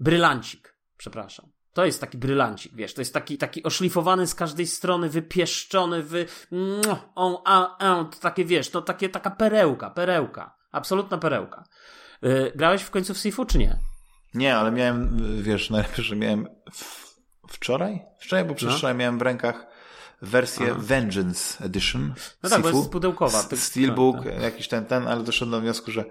Brylancik, 0.00 0.76
przepraszam. 0.96 1.51
To 1.72 1.84
jest 1.84 2.00
taki 2.00 2.18
brylancik, 2.18 2.74
wiesz, 2.74 2.94
to 2.94 3.00
jest 3.00 3.14
taki, 3.14 3.38
taki 3.38 3.62
oszlifowany 3.62 4.26
z 4.26 4.34
każdej 4.34 4.66
strony, 4.66 5.08
wypieszczony, 5.08 6.02
wy... 6.02 6.26
On, 7.14 7.36
a, 7.44 7.78
a, 7.78 8.04
to 8.04 8.18
takie, 8.20 8.44
wiesz, 8.44 8.70
to 8.70 8.82
takie, 8.82 9.08
taka 9.08 9.30
perełka, 9.30 9.90
perełka. 9.90 10.54
Absolutna 10.72 11.18
perełka. 11.18 11.64
Yy, 12.22 12.52
grałeś 12.54 12.82
w 12.82 12.90
końcu 12.90 13.14
w 13.14 13.18
Sifu, 13.18 13.44
czy 13.44 13.58
nie? 13.58 13.78
Nie, 14.34 14.56
ale 14.56 14.72
miałem, 14.72 15.18
wiesz, 15.42 15.70
najlepsze, 15.70 16.02
że 16.02 16.16
miałem 16.16 16.48
wczoraj? 17.48 18.02
Wczoraj, 18.20 18.44
bo 18.44 18.54
przedwczoraj 18.54 18.94
no. 18.94 18.98
miałem 18.98 19.18
w 19.18 19.22
rękach 19.22 19.66
wersję 20.22 20.66
Aha. 20.70 20.80
Vengeance 20.82 21.64
Edition. 21.64 22.14
No 22.42 22.50
tak, 22.50 22.62
bo 22.62 22.68
jest 22.68 22.90
pudełkowa. 22.90 23.42
Steelbook, 23.56 24.16
tak, 24.16 24.34
tak. 24.34 24.42
jakiś 24.42 24.68
ten, 24.68 24.84
ten, 24.86 25.08
ale 25.08 25.22
doszedłem 25.22 25.50
do 25.50 25.60
wniosku, 25.60 25.90
że 25.90 26.04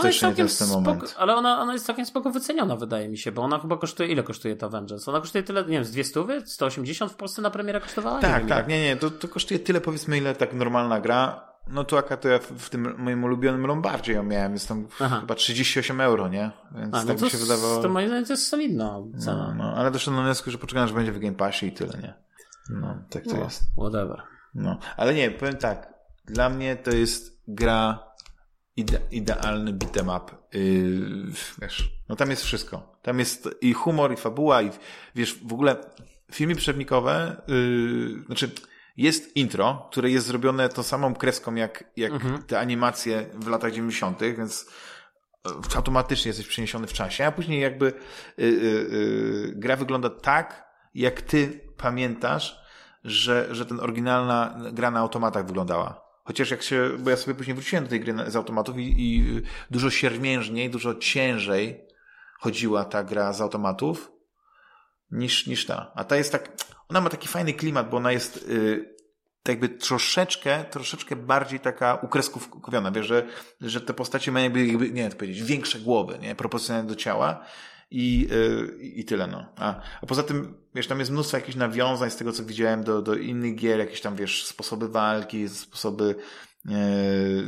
To 0.00 0.06
jeszcze 0.06 0.32
nie 0.32 0.42
jest 0.42 0.58
ten 0.58 0.68
moment. 0.68 1.14
ale 1.18 1.36
ona, 1.36 1.60
ona 1.60 1.72
jest 1.72 1.86
całkiem 1.86 2.06
spoko 2.06 2.30
wyceniona, 2.30 2.76
wydaje 2.76 3.08
mi 3.08 3.18
się, 3.18 3.32
bo 3.32 3.42
ona 3.42 3.58
chyba 3.58 3.76
kosztuje, 3.76 4.08
ile 4.08 4.22
kosztuje 4.22 4.56
ta 4.56 4.68
Vengeance? 4.68 5.10
Ona 5.10 5.20
kosztuje 5.20 5.44
tyle, 5.44 5.62
nie 5.62 5.68
wiem, 5.68 5.84
z 5.84 5.90
200, 5.90 6.24
180 6.44 7.12
w 7.12 7.14
Polsce 7.14 7.42
na 7.42 7.50
premierę 7.50 7.80
kosztowała? 7.80 8.20
Tak, 8.20 8.42
nie 8.42 8.48
tak, 8.48 8.68
nie, 8.68 8.82
nie, 8.82 8.96
to, 8.96 9.10
to 9.10 9.28
kosztuje 9.28 9.60
tyle 9.60 9.80
powiedzmy, 9.80 10.18
ile 10.18 10.34
tak 10.34 10.54
normalna 10.54 11.00
gra. 11.00 11.54
No 11.68 11.84
to 11.84 11.96
jaka 11.96 12.16
to 12.16 12.28
ja 12.28 12.38
w 12.38 12.70
tym 12.70 12.94
moim 12.98 13.24
ulubionym 13.24 13.66
Lombardzie 13.66 14.12
ją 14.12 14.22
miałem, 14.22 14.52
jest 14.52 14.68
tam 14.68 14.86
Aha. 15.00 15.20
chyba 15.20 15.34
38 15.34 16.00
euro, 16.00 16.28
nie? 16.28 16.50
Więc 16.74 16.94
A, 16.94 17.00
no 17.00 17.06
tak 17.06 17.20
mi 17.20 17.30
się 17.30 17.38
wydawało. 17.38 17.82
To 17.82 17.88
moim 17.88 18.06
zdaniem 18.06 18.24
to 18.24 18.32
jest 18.32 18.48
solidna 18.48 18.98
cena. 19.18 19.54
No, 19.58 19.64
no, 19.64 19.74
ale 19.76 19.90
doszedłem 19.90 20.16
do 20.16 20.24
wniosku, 20.24 20.50
że 20.50 20.58
poczekam, 20.58 20.88
że 20.88 20.94
będzie 20.94 21.12
w 21.12 21.18
Game 21.18 21.34
Passie 21.34 21.66
i 21.66 21.72
tyle, 21.72 21.98
nie? 22.02 22.14
No, 22.70 22.98
tak 23.10 23.24
to 23.24 23.36
no, 23.36 23.44
jest. 23.44 23.62
Whatever. 23.78 24.22
No, 24.54 24.78
ale 24.96 25.14
nie, 25.14 25.30
powiem 25.30 25.56
tak, 25.56 25.94
dla 26.26 26.50
mnie 26.50 26.76
to 26.76 26.90
jest 26.90 27.40
gra 27.48 28.13
ide, 28.76 29.00
idealny 29.10 29.72
beat'em 29.72 30.16
up. 30.16 30.32
Yy, 30.52 31.32
wiesz, 31.62 31.92
no 32.08 32.16
tam 32.16 32.30
jest 32.30 32.44
wszystko. 32.44 32.98
Tam 33.02 33.18
jest 33.18 33.48
i 33.60 33.72
humor, 33.72 34.12
i 34.12 34.16
fabuła, 34.16 34.62
i 34.62 34.70
wiesz, 35.14 35.38
w 35.44 35.52
ogóle 35.52 35.76
filmy 36.32 36.54
przewodnikowe, 36.54 37.42
yy, 37.48 38.24
znaczy 38.26 38.50
jest 38.96 39.36
intro, 39.36 39.88
które 39.90 40.10
jest 40.10 40.26
zrobione 40.26 40.68
tą 40.68 40.82
samą 40.82 41.14
kreską 41.14 41.54
jak, 41.54 41.84
jak 41.96 42.12
mhm. 42.12 42.42
te 42.42 42.60
animacje 42.60 43.26
w 43.34 43.48
latach 43.48 43.72
90., 43.72 44.20
więc 44.20 44.66
e, 45.46 45.76
automatycznie 45.76 46.28
jesteś 46.28 46.46
przeniesiony 46.46 46.86
w 46.86 46.92
czasie, 46.92 47.26
a 47.26 47.32
później 47.32 47.60
jakby 47.60 47.92
yy, 48.38 48.46
yy, 48.46 49.52
gra 49.56 49.76
wygląda 49.76 50.10
tak, 50.10 50.64
jak 50.94 51.22
ty 51.22 51.60
pamiętasz, 51.76 52.60
że, 53.04 53.48
że 53.50 53.66
ten 53.66 53.80
oryginalna 53.80 54.58
gra 54.72 54.90
na 54.90 55.00
automatach 55.00 55.46
wyglądała. 55.46 56.03
Chociaż 56.24 56.50
jak 56.50 56.62
się, 56.62 56.90
bo 56.98 57.10
ja 57.10 57.16
sobie 57.16 57.34
później 57.34 57.54
wróciłem 57.54 57.84
do 57.84 57.90
tej 57.90 58.00
gry 58.00 58.14
z 58.26 58.36
automatów 58.36 58.78
i, 58.78 58.94
i 58.98 59.42
dużo 59.70 59.90
siermiężniej, 59.90 60.70
dużo 60.70 60.94
ciężej 60.94 61.84
chodziła 62.38 62.84
ta 62.84 63.04
gra 63.04 63.32
z 63.32 63.40
automatów 63.40 64.12
niż, 65.10 65.46
niż 65.46 65.66
ta. 65.66 65.92
A 65.94 66.04
ta 66.04 66.16
jest 66.16 66.32
tak, 66.32 66.52
ona 66.88 67.00
ma 67.00 67.10
taki 67.10 67.28
fajny 67.28 67.54
klimat, 67.54 67.90
bo 67.90 67.96
ona 67.96 68.12
jest 68.12 68.48
yy, 68.48 68.94
tak 69.42 69.52
jakby 69.52 69.68
troszeczkę, 69.68 70.64
troszeczkę 70.64 71.16
bardziej 71.16 71.60
taka 71.60 71.94
ukreskówkowiona, 71.94 72.90
wiesz, 72.90 73.06
że, 73.06 73.26
że 73.60 73.80
te 73.80 73.94
postacie 73.94 74.32
mają 74.32 74.44
jakby, 74.44 74.66
jakby 74.66 74.90
nie 74.90 75.02
wiem 75.02 75.12
powiedzieć, 75.12 75.42
większe 75.42 75.78
głowy, 75.78 76.18
nie, 76.18 76.34
proporcjonalnie 76.34 76.88
do 76.88 76.96
ciała 76.96 77.44
i, 77.96 78.28
yy, 78.30 78.78
i 78.82 79.04
tyle, 79.04 79.26
no. 79.26 79.46
A, 79.56 79.80
a 80.02 80.06
poza 80.06 80.22
tym, 80.22 80.54
wiesz, 80.74 80.86
tam 80.86 80.98
jest 80.98 81.10
mnóstwo 81.10 81.36
jakichś 81.36 81.56
nawiązań 81.56 82.10
z 82.10 82.16
tego, 82.16 82.32
co 82.32 82.44
widziałem 82.44 82.84
do, 82.84 83.02
do 83.02 83.14
innych 83.14 83.54
gier, 83.54 83.78
jakieś 83.78 84.00
tam, 84.00 84.16
wiesz, 84.16 84.46
sposoby 84.46 84.88
walki, 84.88 85.48
sposoby 85.48 86.14
yy, 86.64 86.74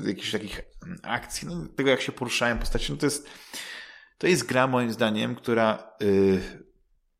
jakichś 0.06 0.32
takich 0.32 0.60
akcji, 1.02 1.48
no, 1.48 1.66
tego, 1.76 1.90
jak 1.90 2.00
się 2.00 2.12
poruszają 2.12 2.58
postacie, 2.58 2.92
no 2.92 2.98
to 2.98 3.06
jest, 3.06 3.28
to 4.18 4.26
jest 4.26 4.46
gra, 4.46 4.66
moim 4.66 4.92
zdaniem, 4.92 5.34
która 5.34 5.92
yy, 6.00 6.40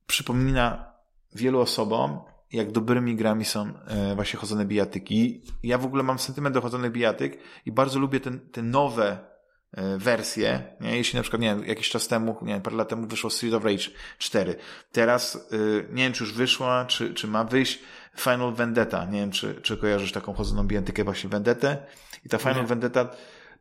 przypomina 0.07 0.93
wielu 1.35 1.61
osobom, 1.61 2.21
jak 2.53 2.73
dobrymi 2.73 3.17
grami 3.17 3.45
są 3.45 3.73
e, 3.87 4.15
właśnie 4.15 4.39
chodzone 4.39 4.65
bijatyki. 4.65 5.43
Ja 5.63 5.79
w 5.79 5.85
ogóle 5.85 6.03
mam 6.03 6.19
sentyment 6.19 6.55
do 6.55 6.61
chodzonych 6.61 6.93
bijatyk 6.93 7.39
i 7.67 7.73
bardzo 7.73 7.99
lubię 7.99 8.21
ten, 8.21 8.41
te 8.41 8.63
nowe 8.63 9.36
E, 9.77 9.99
wersję, 9.99 10.63
nie? 10.81 10.97
jeśli 10.97 11.17
na 11.17 11.23
przykład, 11.23 11.43
nie 11.43 11.49
wiem, 11.49 11.65
jakiś 11.65 11.89
czas 11.89 12.09
temu, 12.09 12.37
nie 12.43 12.53
wiem, 12.53 12.63
parę 12.63 12.77
lat 12.77 12.89
temu 12.89 13.07
wyszło 13.07 13.31
Street 13.31 13.55
of 13.55 13.65
Rage 13.65 13.85
4. 14.19 14.57
Teraz, 14.93 15.49
yy, 15.51 15.89
nie 15.93 16.03
wiem, 16.03 16.13
czy 16.13 16.25
już 16.25 16.33
wyszła, 16.33 16.85
czy, 16.85 17.15
czy 17.15 17.29
ma 17.29 17.45
wyjść 17.45 17.79
Final 18.17 18.53
Vendetta. 18.55 19.05
Nie 19.05 19.21
wiem, 19.21 19.31
czy, 19.31 19.55
czy 19.63 19.77
kojarzysz 19.77 20.13
taką 20.13 20.33
chodzoną 20.33 20.65
bijatykę 20.65 21.05
właśnie 21.05 21.31
Vendetę. 21.31 21.87
I 22.25 22.29
ta 22.29 22.39
Final 22.39 22.57
nie. 22.57 22.67
Vendetta 22.67 23.09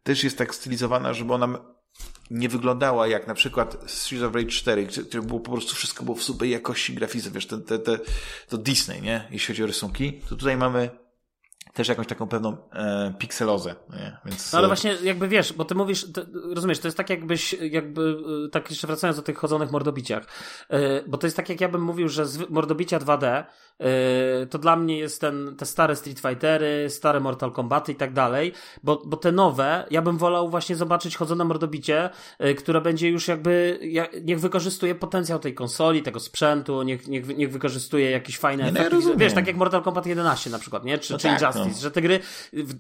też 0.04 0.24
jest 0.24 0.38
tak 0.38 0.56
stylizowana, 0.56 1.14
żeby 1.14 1.34
ona 1.34 1.48
nie 2.32 2.50
wyglądała 2.50 3.08
jak 3.08 3.28
na 3.28 3.34
przykład 3.34 3.78
Street 3.88 4.24
of 4.24 4.36
Rage 4.36 4.48
4, 4.48 4.86
gdzie 4.86 5.22
było 5.22 5.40
po 5.40 5.52
prostu 5.52 5.76
wszystko 5.76 6.04
było 6.04 6.18
w 6.18 6.24
super 6.24 6.48
jakości 6.48 6.94
grafice, 6.94 7.32
wiesz, 7.32 7.48
te, 7.48 7.58
te, 7.58 7.80
te, 7.80 8.00
to 8.50 8.58
Disney, 8.58 9.02
nie? 9.02 9.28
Jeśli 9.32 9.48
chodzi 9.48 9.64
o 9.64 9.68
rysunki, 9.68 10.14
to 10.14 10.36
tutaj 10.36 10.58
mamy 10.58 10.90
też 11.76 11.88
jakąś 11.88 12.08
taką 12.08 12.28
pewną 12.28 12.58
e, 12.74 13.14
pikselozę. 13.20 13.76
Nie? 13.90 14.18
Więc, 14.26 14.54
no 14.54 14.58
ale 14.58 14.66
e, 14.66 14.70
właśnie 14.70 14.98
jakby 15.04 15.28
wiesz, 15.28 15.54
bo 15.54 15.66
ty 15.66 15.76
mówisz, 15.76 16.12
to, 16.14 16.22
rozumiesz, 16.56 16.80
to 16.80 16.88
jest 16.88 16.98
tak 16.98 17.10
jakbyś, 17.10 17.54
jakby, 17.54 18.18
e, 18.46 18.50
tak 18.50 18.70
jeszcze 18.70 18.88
wracając 18.88 19.18
do 19.18 19.24
tych 19.24 19.38
chodzonych 19.38 19.72
mordobiciach, 19.72 20.26
e, 20.70 21.04
bo 21.08 21.18
to 21.18 21.28
jest 21.28 21.38
tak 21.38 21.50
jak 21.50 21.62
ja 21.62 21.70
bym 21.70 21.82
mówił, 21.82 22.10
że 22.10 22.26
z 22.26 22.50
mordobicia 22.50 23.00
2D 23.00 23.44
e, 23.80 24.46
to 24.46 24.58
dla 24.60 24.76
mnie 24.76 24.98
jest 24.98 25.22
ten, 25.22 25.56
te 25.58 25.66
stare 25.66 25.96
Street 25.96 26.20
Fightery, 26.20 26.90
stare 26.90 27.20
Mortal 27.20 27.52
Kombaty 27.52 27.92
i 27.92 27.96
tak 27.96 28.14
dalej, 28.14 28.54
bo, 28.84 29.02
bo 29.06 29.18
te 29.18 29.32
nowe, 29.32 29.86
ja 29.92 30.02
bym 30.02 30.18
wolał 30.18 30.50
właśnie 30.50 30.76
zobaczyć 30.76 31.18
chodzone 31.18 31.44
mordobicie, 31.44 32.10
e, 32.40 32.54
które 32.54 32.82
będzie 32.82 33.10
już 33.10 33.28
jakby, 33.28 33.80
niech 34.24 34.40
wykorzystuje 34.40 34.96
potencjał 34.96 35.40
tej 35.40 35.54
konsoli, 35.54 36.04
tego 36.04 36.20
sprzętu, 36.20 36.84
niech, 36.84 37.08
niech, 37.08 37.38
niech 37.38 37.52
wykorzystuje 37.52 38.12
jakieś 38.12 38.38
fajne 38.38 38.64
nie, 38.64 38.70
efekty. 38.70 38.96
No, 39.06 39.16
wiesz, 39.18 39.34
tak 39.34 39.48
jak 39.48 39.56
Mortal 39.56 39.82
Kombat 39.82 40.06
11 40.06 40.50
na 40.50 40.60
przykład, 40.60 40.86
nie? 40.86 40.98
Czy, 40.98 41.14
no 41.14 41.20
czy 41.20 41.28
tak, 41.28 41.42
Injustice. 41.42 41.60
No 41.60 41.65
że 41.82 41.92
te 41.92 42.02
gry 42.02 42.20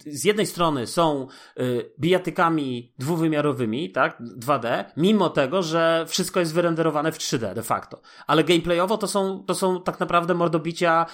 z 0.06 0.24
jednej 0.24 0.45
strony 0.45 0.88
są 0.88 1.28
y, 1.60 1.91
bijatykami 1.99 2.94
dwuwymiarowymi, 2.99 3.91
tak, 3.91 4.22
2D, 4.40 4.86
mimo 4.98 5.30
tego, 5.30 5.64
że 5.64 6.06
wszystko 6.07 6.40
jest 6.40 6.53
wyrenderowane 6.53 7.12
w 7.12 7.18
3D 7.18 7.53
de 7.53 7.64
facto. 7.64 8.02
Ale 8.28 8.44
gameplayowo 8.44 8.98
to 8.98 9.07
są, 9.07 9.44
to 9.44 9.56
są 9.56 9.82
tak 9.82 9.99
naprawdę 9.99 10.34
mordobicia 10.34 11.06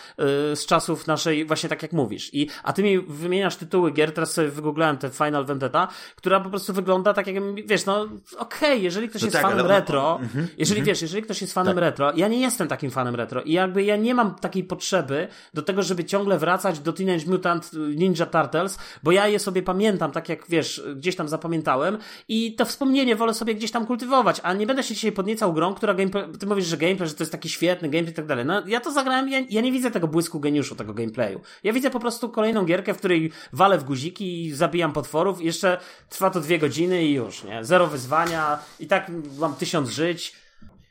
y, 0.51 0.55
z 0.55 0.65
czasów 0.65 1.07
naszej, 1.07 1.45
właśnie 1.45 1.69
tak 1.69 1.81
jak 1.81 1.93
mówisz. 1.93 2.33
I, 2.33 2.49
a 2.63 2.73
ty 2.73 2.83
mi 2.83 2.99
wymieniasz 2.99 3.55
tytuły 3.55 3.91
gier, 3.91 4.13
teraz 4.13 4.33
sobie 4.33 4.47
wygooglałem 4.47 4.97
te 4.97 5.09
Final 5.09 5.45
Vendetta, 5.45 5.87
która 6.15 6.39
po 6.39 6.49
prostu 6.49 6.73
wygląda 6.73 7.13
tak 7.13 7.27
jak, 7.27 7.35
wiesz, 7.65 7.85
no 7.85 8.01
okej, 8.01 8.19
okay, 8.37 8.77
jeżeli 8.77 9.09
ktoś 9.09 9.21
no 9.21 9.25
jest 9.25 9.37
tak, 9.37 9.45
fanem 9.45 9.65
retro, 9.65 10.15
mm 10.15 10.29
-hmm, 10.29 10.47
jeżeli 10.57 10.79
mm 10.79 10.85
-hmm. 10.85 10.87
wiesz, 10.87 11.01
jeżeli 11.01 11.23
ktoś 11.23 11.41
jest 11.41 11.53
fanem 11.53 11.75
tak. 11.75 11.81
retro, 11.81 12.11
ja 12.15 12.27
nie 12.27 12.39
jestem 12.39 12.67
takim 12.67 12.91
fanem 12.91 13.15
retro 13.15 13.41
i 13.41 13.51
jakby 13.51 13.83
ja 13.83 13.95
nie 13.95 14.15
mam 14.15 14.35
takiej 14.35 14.63
potrzeby 14.63 15.27
do 15.53 15.61
tego, 15.61 15.83
żeby 15.83 16.05
ciągle 16.05 16.37
wracać 16.37 16.79
do 16.79 16.93
Teenage 16.93 17.25
Mutant 17.25 17.60
Ninja 17.95 18.25
Turtles, 18.25 18.77
bo 19.03 19.11
ja 19.11 19.27
je 19.27 19.39
sobie 19.39 19.63
pamiętam, 19.63 20.11
tak 20.11 20.29
jak 20.29 20.47
wiesz, 20.49 20.83
gdzieś 20.95 21.15
tam 21.15 21.29
zapamiętałem 21.29 21.97
i 22.27 22.55
to 22.55 22.65
wspomnienie 22.65 23.15
wolę 23.15 23.33
sobie 23.33 23.55
gdzieś 23.55 23.71
tam 23.71 23.85
kultywować, 23.85 24.39
a 24.43 24.53
nie 24.53 24.67
będę 24.67 24.83
się 24.83 24.95
dzisiaj 24.95 25.11
podniecał 25.11 25.53
grą, 25.53 25.73
która 25.73 25.93
gameplay, 25.93 26.23
ty 26.39 26.45
mówisz, 26.45 26.65
że 26.65 26.77
gameplay, 26.77 27.09
że 27.09 27.15
to 27.15 27.23
jest 27.23 27.31
taki 27.31 27.49
świetny 27.49 27.89
gameplay 27.89 28.13
i 28.13 28.15
tak 28.15 28.25
dalej. 28.25 28.45
No 28.45 28.67
ja 28.67 28.79
to 28.79 28.91
zagrałem, 28.91 29.29
ja, 29.29 29.39
ja 29.49 29.61
nie 29.61 29.71
widzę 29.71 29.91
tego 29.91 30.07
błysku 30.07 30.39
geniuszu 30.39 30.75
tego 30.75 30.93
gameplayu. 30.93 31.41
Ja 31.63 31.73
widzę 31.73 31.89
po 31.89 31.99
prostu 31.99 32.29
kolejną 32.29 32.65
gierkę, 32.65 32.93
w 32.93 32.97
której 32.97 33.31
walę 33.53 33.77
w 33.77 33.83
guziki 33.83 34.45
i 34.45 34.53
zabijam 34.53 34.93
potworów 34.93 35.41
i 35.41 35.45
jeszcze 35.45 35.77
trwa 36.09 36.29
to 36.29 36.41
dwie 36.41 36.59
godziny 36.59 37.03
i 37.03 37.13
już, 37.13 37.43
nie? 37.43 37.65
Zero 37.65 37.87
wyzwania 37.87 38.59
i 38.79 38.87
tak 38.87 39.11
mam 39.39 39.55
tysiąc 39.55 39.89
żyć. 39.89 40.35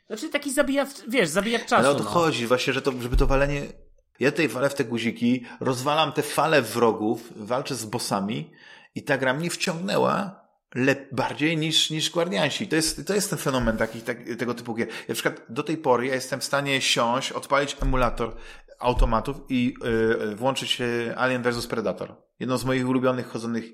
Znaczy 0.07 0.29
taki 0.29 0.53
zabija, 0.53 0.87
wiesz, 1.07 1.29
zabija 1.29 1.59
czasu. 1.59 1.75
Ale 1.75 1.89
o 1.89 1.95
to 1.95 2.03
no. 2.03 2.09
chodzi 2.09 2.47
właśnie, 2.47 2.73
że 2.73 2.81
to, 2.81 2.91
żeby 3.01 3.17
to 3.17 3.27
walenie 3.27 3.61
ja 4.21 4.31
tutaj 4.31 4.47
walę 4.47 4.69
w 4.69 4.75
te 4.75 4.85
guziki, 4.85 5.45
rozwalam 5.59 6.11
te 6.11 6.21
fale 6.21 6.61
wrogów, 6.61 7.33
walczę 7.35 7.75
z 7.75 7.85
bossami 7.85 8.51
i 8.95 9.03
ta 9.03 9.17
gra 9.17 9.33
mnie 9.33 9.49
wciągnęła 9.49 10.41
bardziej 11.11 11.57
niż, 11.57 11.89
niż 11.89 12.11
Guardiansi. 12.11 12.67
To 12.67 12.75
jest, 12.75 13.07
to 13.07 13.13
jest 13.13 13.29
ten 13.29 13.39
fenomen 13.39 13.77
taki, 13.77 14.01
tak, 14.01 14.17
tego 14.39 14.53
typu 14.53 14.75
gier. 14.75 14.87
Ja 14.87 14.93
na 15.07 15.13
przykład 15.13 15.41
do 15.49 15.63
tej 15.63 15.77
pory 15.77 16.07
ja 16.07 16.15
jestem 16.15 16.39
w 16.39 16.43
stanie 16.43 16.81
siąść, 16.81 17.31
odpalić 17.31 17.77
emulator 17.81 18.35
automatów 18.79 19.37
i 19.49 19.73
yy, 19.83 20.35
włączyć 20.35 20.81
Alien 21.15 21.43
vs 21.43 21.67
Predator. 21.67 22.15
Jedną 22.39 22.57
z 22.57 22.65
moich 22.65 22.89
ulubionych 22.89 23.27
chodzonych 23.27 23.65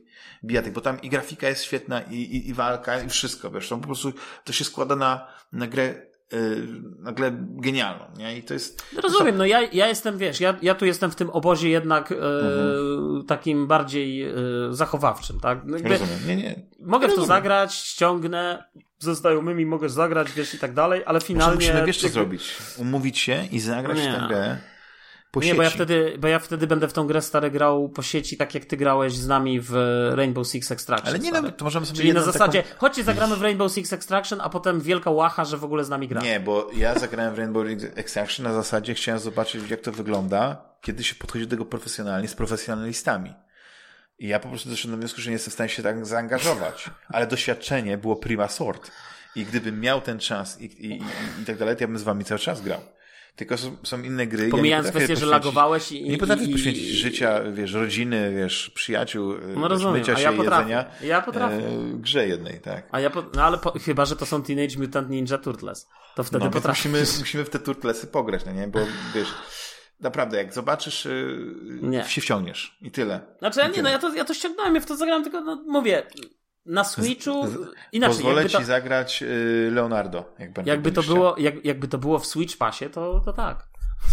bijatek, 0.43 0.73
bo 0.73 0.81
tam 0.81 1.01
i 1.01 1.09
grafika 1.09 1.49
jest 1.49 1.63
świetna, 1.63 2.01
i, 2.01 2.15
i, 2.15 2.49
i 2.49 2.53
walka, 2.53 3.01
i 3.01 3.09
wszystko, 3.09 3.51
wiesz, 3.51 3.69
to 3.69 3.77
po 3.77 3.85
prostu 3.85 4.13
to 4.43 4.53
się 4.53 4.63
składa 4.63 4.95
na, 4.95 5.27
na 5.51 5.67
grę 5.67 6.06
Y, 6.33 6.67
nagle 6.99 7.31
genialną, 7.39 8.05
nie? 8.17 8.37
I 8.37 8.43
to 8.43 8.53
jest... 8.53 8.85
No 8.95 9.01
rozumiem, 9.01 9.37
no 9.37 9.45
ja, 9.45 9.61
ja 9.61 9.87
jestem, 9.87 10.17
wiesz, 10.17 10.41
ja, 10.41 10.55
ja 10.61 10.75
tu 10.75 10.85
jestem 10.85 11.11
w 11.11 11.15
tym 11.15 11.29
obozie 11.29 11.69
jednak 11.69 12.11
e, 12.11 12.15
mhm. 12.15 13.25
takim 13.25 13.67
bardziej 13.67 14.23
e, 14.23 14.33
zachowawczym, 14.71 15.39
tak? 15.39 15.59
No 15.65 15.77
Rozumiem, 15.77 16.19
nie, 16.27 16.35
nie. 16.35 16.61
Mogę 16.79 17.07
w 17.07 17.15
to 17.15 17.25
zagrać, 17.25 17.73
ściągnę, 17.73 18.63
ze 18.99 19.15
znajomymi 19.15 19.65
mogę 19.65 19.89
zagrać, 19.89 20.31
wiesz, 20.31 20.53
i 20.53 20.59
tak 20.59 20.73
dalej, 20.73 21.01
ale 21.05 21.21
finalnie... 21.21 21.55
Może 21.55 21.67
musimy, 21.67 21.85
wiesz 21.85 22.01
co 22.01 22.09
zrobić? 22.09 22.57
Umówić 22.77 23.19
się 23.19 23.47
i 23.51 23.59
zagrać 23.59 23.97
nie. 23.97 24.13
tę 24.13 24.25
grę 24.27 24.57
po 25.31 25.39
nie, 25.39 25.45
sieci. 25.45 25.57
bo 25.57 25.63
ja, 25.63 25.69
wtedy, 25.69 26.17
bo 26.19 26.27
ja 26.27 26.39
wtedy 26.39 26.67
będę 26.67 26.87
w 26.87 26.93
tą 26.93 27.07
grę 27.07 27.21
stary 27.21 27.51
grał 27.51 27.89
po 27.89 28.01
sieci, 28.01 28.37
tak 28.37 28.53
jak 28.55 28.65
ty 28.65 28.77
grałeś 28.77 29.13
z 29.13 29.27
nami 29.27 29.59
w 29.61 29.73
Rainbow 30.15 30.47
Six 30.47 30.71
Extraction. 30.71 31.09
Ale 31.09 31.19
nie, 31.19 31.31
no, 31.31 31.51
to 31.51 31.65
możemy 31.65 31.85
sobie 31.85 31.97
Czyli 31.97 32.13
na 32.13 32.21
zasadzie, 32.21 32.63
taką... 32.63 32.79
chodźcie 32.79 33.03
zagramy 33.03 33.35
w 33.35 33.41
Rainbow 33.41 33.71
Six 33.71 33.93
Extraction, 33.93 34.41
a 34.41 34.49
potem 34.49 34.81
wielka 34.81 35.11
łacha, 35.11 35.45
że 35.45 35.57
w 35.57 35.63
ogóle 35.63 35.83
z 35.83 35.89
nami 35.89 36.07
gra. 36.07 36.21
Nie, 36.21 36.39
bo 36.39 36.69
ja 36.73 36.99
zagrałem 36.99 37.35
w 37.35 37.37
Rainbow 37.37 37.67
Six 37.67 37.83
Extraction 37.95 38.43
na 38.45 38.53
zasadzie 38.53 38.93
chciałem 38.93 39.19
zobaczyć, 39.19 39.69
jak 39.69 39.81
to 39.81 39.91
wygląda, 39.91 40.61
kiedy 40.81 41.03
się 41.03 41.15
podchodzi 41.15 41.45
do 41.45 41.49
tego 41.49 41.65
profesjonalnie, 41.65 42.27
z 42.27 42.35
profesjonalistami. 42.35 43.33
I 44.19 44.27
ja 44.27 44.39
po 44.39 44.49
prostu 44.49 44.69
doszedłem 44.69 44.99
do 44.99 45.01
wniosku, 45.01 45.21
że 45.21 45.29
nie 45.29 45.33
jestem 45.33 45.51
w 45.51 45.53
stanie 45.53 45.69
się 45.69 45.83
tak 45.83 46.05
zaangażować. 46.05 46.89
Ale 47.07 47.27
doświadczenie 47.27 47.97
było 47.97 48.15
prima 48.15 48.47
sort. 48.47 48.91
I 49.35 49.45
gdybym 49.45 49.79
miał 49.79 50.01
ten 50.01 50.19
czas 50.19 50.61
i, 50.61 50.65
i, 50.65 50.91
i, 50.91 51.01
i 51.41 51.45
tak 51.45 51.57
dalej, 51.57 51.75
to 51.75 51.83
ja 51.83 51.87
bym 51.87 51.97
z 51.97 52.03
wami 52.03 52.25
cały 52.25 52.39
czas 52.39 52.61
grał. 52.61 52.79
Tylko 53.37 53.57
są, 53.57 53.77
są 53.83 54.01
inne 54.01 54.27
gry. 54.27 54.49
Pomijając 54.49 54.85
ja 54.85 54.91
kwestię, 54.91 55.15
że 55.15 55.25
lagowałeś 55.25 55.91
i. 55.91 56.09
Nie 56.09 56.17
potrafię 56.17 56.43
i, 56.43 56.51
poświęcić 56.51 56.87
życia, 56.87 57.41
wiesz, 57.51 57.73
rodziny, 57.73 58.33
wiesz, 58.35 58.71
przyjaciół, 58.75 59.33
no 59.55 59.67
rozumiem, 59.67 59.93
mycia 59.93 60.15
się, 60.15 60.21
ja 60.21 60.33
potrafię. 60.33 60.69
jedzenia. 60.69 60.85
Ja 61.01 61.21
potrafię. 61.21 61.67
E, 61.67 61.93
grze 61.93 62.27
jednej, 62.27 62.59
tak. 62.59 62.87
A 62.91 62.99
ja 62.99 63.09
po, 63.09 63.23
no 63.35 63.43
ale 63.43 63.57
po, 63.57 63.71
chyba, 63.71 64.05
że 64.05 64.15
to 64.15 64.25
są 64.25 64.43
Teenage 64.43 64.79
Mutant 64.79 65.09
Ninja 65.09 65.37
Turtles. 65.37 65.87
To 66.15 66.23
wtedy 66.23 66.45
no, 66.45 66.51
potrafisz. 66.51 66.85
Musimy, 66.85 67.19
musimy 67.19 67.45
w 67.45 67.49
te 67.49 67.59
Turtlesy 67.59 68.07
pograć, 68.07 68.45
no 68.45 68.51
nie? 68.51 68.67
Bo 68.67 68.79
wiesz. 69.15 69.27
Naprawdę, 69.99 70.37
jak 70.37 70.53
zobaczysz, 70.53 71.05
yy, 71.05 71.79
nie. 71.81 72.03
się 72.05 72.21
wciągniesz. 72.21 72.77
I 72.81 72.91
tyle. 72.91 73.21
Znaczy, 73.39 73.61
I 73.61 73.77
nie, 73.77 73.83
no 73.83 73.89
ja 73.89 73.99
to, 73.99 74.13
ja 74.13 74.25
to 74.25 74.33
ściągnąłem, 74.33 74.75
ja 74.75 74.81
w 74.81 74.85
to 74.85 74.97
zagrałem, 74.97 75.23
tylko 75.23 75.41
no, 75.41 75.63
mówię, 75.67 76.03
na 76.67 76.83
Switchu 76.83 77.47
inaczej. 77.91 78.15
Pozwolę 78.15 78.49
ci 78.49 78.57
to, 78.57 78.63
zagrać 78.63 79.21
yy, 79.21 79.71
Leonardo. 79.71 80.33
Jak 80.39 80.67
jakby, 80.67 80.91
to 80.91 81.03
było, 81.03 81.35
jak, 81.37 81.65
jakby 81.65 81.87
to 81.87 81.97
było 81.97 82.19
w 82.19 82.25
Switch 82.25 82.57
Passie, 82.57 82.89
to, 82.89 83.21
to 83.25 83.33
tak. 83.33 83.67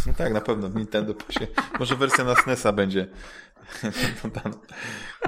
No 0.06 0.12
tak, 0.16 0.32
na 0.32 0.40
pewno 0.40 0.68
w 0.68 0.76
Nintendo 0.76 1.14
Passie. 1.14 1.46
Może 1.78 1.96
wersja 1.96 2.24
na 2.24 2.34
SNESa 2.34 2.72
będzie. 2.72 3.06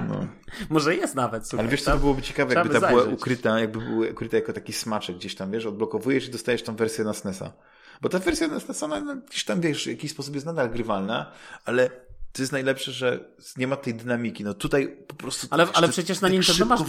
No. 0.07 0.27
Może 0.69 0.95
jest 0.95 1.15
nawet, 1.15 1.47
słuchaj, 1.47 1.65
Ale 1.65 1.71
wiesz, 1.71 1.83
co 1.83 1.91
to 1.91 1.97
byłoby 1.97 2.21
ciekawe, 2.21 2.53
jakby 2.53 2.79
ta 2.79 2.87
była 2.87 3.03
ukryta, 3.03 3.59
jakby 3.59 3.79
była 3.79 4.07
ukryta 4.11 4.37
jako 4.37 4.53
taki 4.53 4.73
smaczek 4.73 5.15
gdzieś 5.15 5.35
tam, 5.35 5.51
wiesz, 5.51 5.65
odblokowujesz 5.65 6.27
i 6.27 6.31
dostajesz 6.31 6.63
tą 6.63 6.75
wersję 6.75 7.03
na 7.03 7.13
SNESa. 7.13 7.53
Bo 8.01 8.09
ta 8.09 8.19
wersja 8.19 8.47
na 8.47 8.59
SNESa, 8.59 8.85
ona 8.85 9.15
gdzieś 9.15 9.45
tam, 9.45 9.61
wiesz, 9.61 9.83
w 9.83 9.87
jakiś 9.87 10.11
sposób 10.11 10.35
jest 10.35 10.45
nadal 10.45 10.69
grywalna, 10.69 11.31
ale 11.65 11.89
to 12.37 12.43
jest 12.43 12.51
najlepsze, 12.51 12.91
że 12.91 13.19
nie 13.57 13.67
ma 13.67 13.75
tej 13.75 13.93
dynamiki. 13.93 14.43
No 14.43 14.53
tutaj 14.53 14.97
po 15.07 15.15
prostu. 15.15 15.47
Ale, 15.49 15.67
ale 15.73 15.89
przecież 15.89 16.21
na 16.21 16.29
Nintendo 16.29 16.65
masz. 16.65 16.81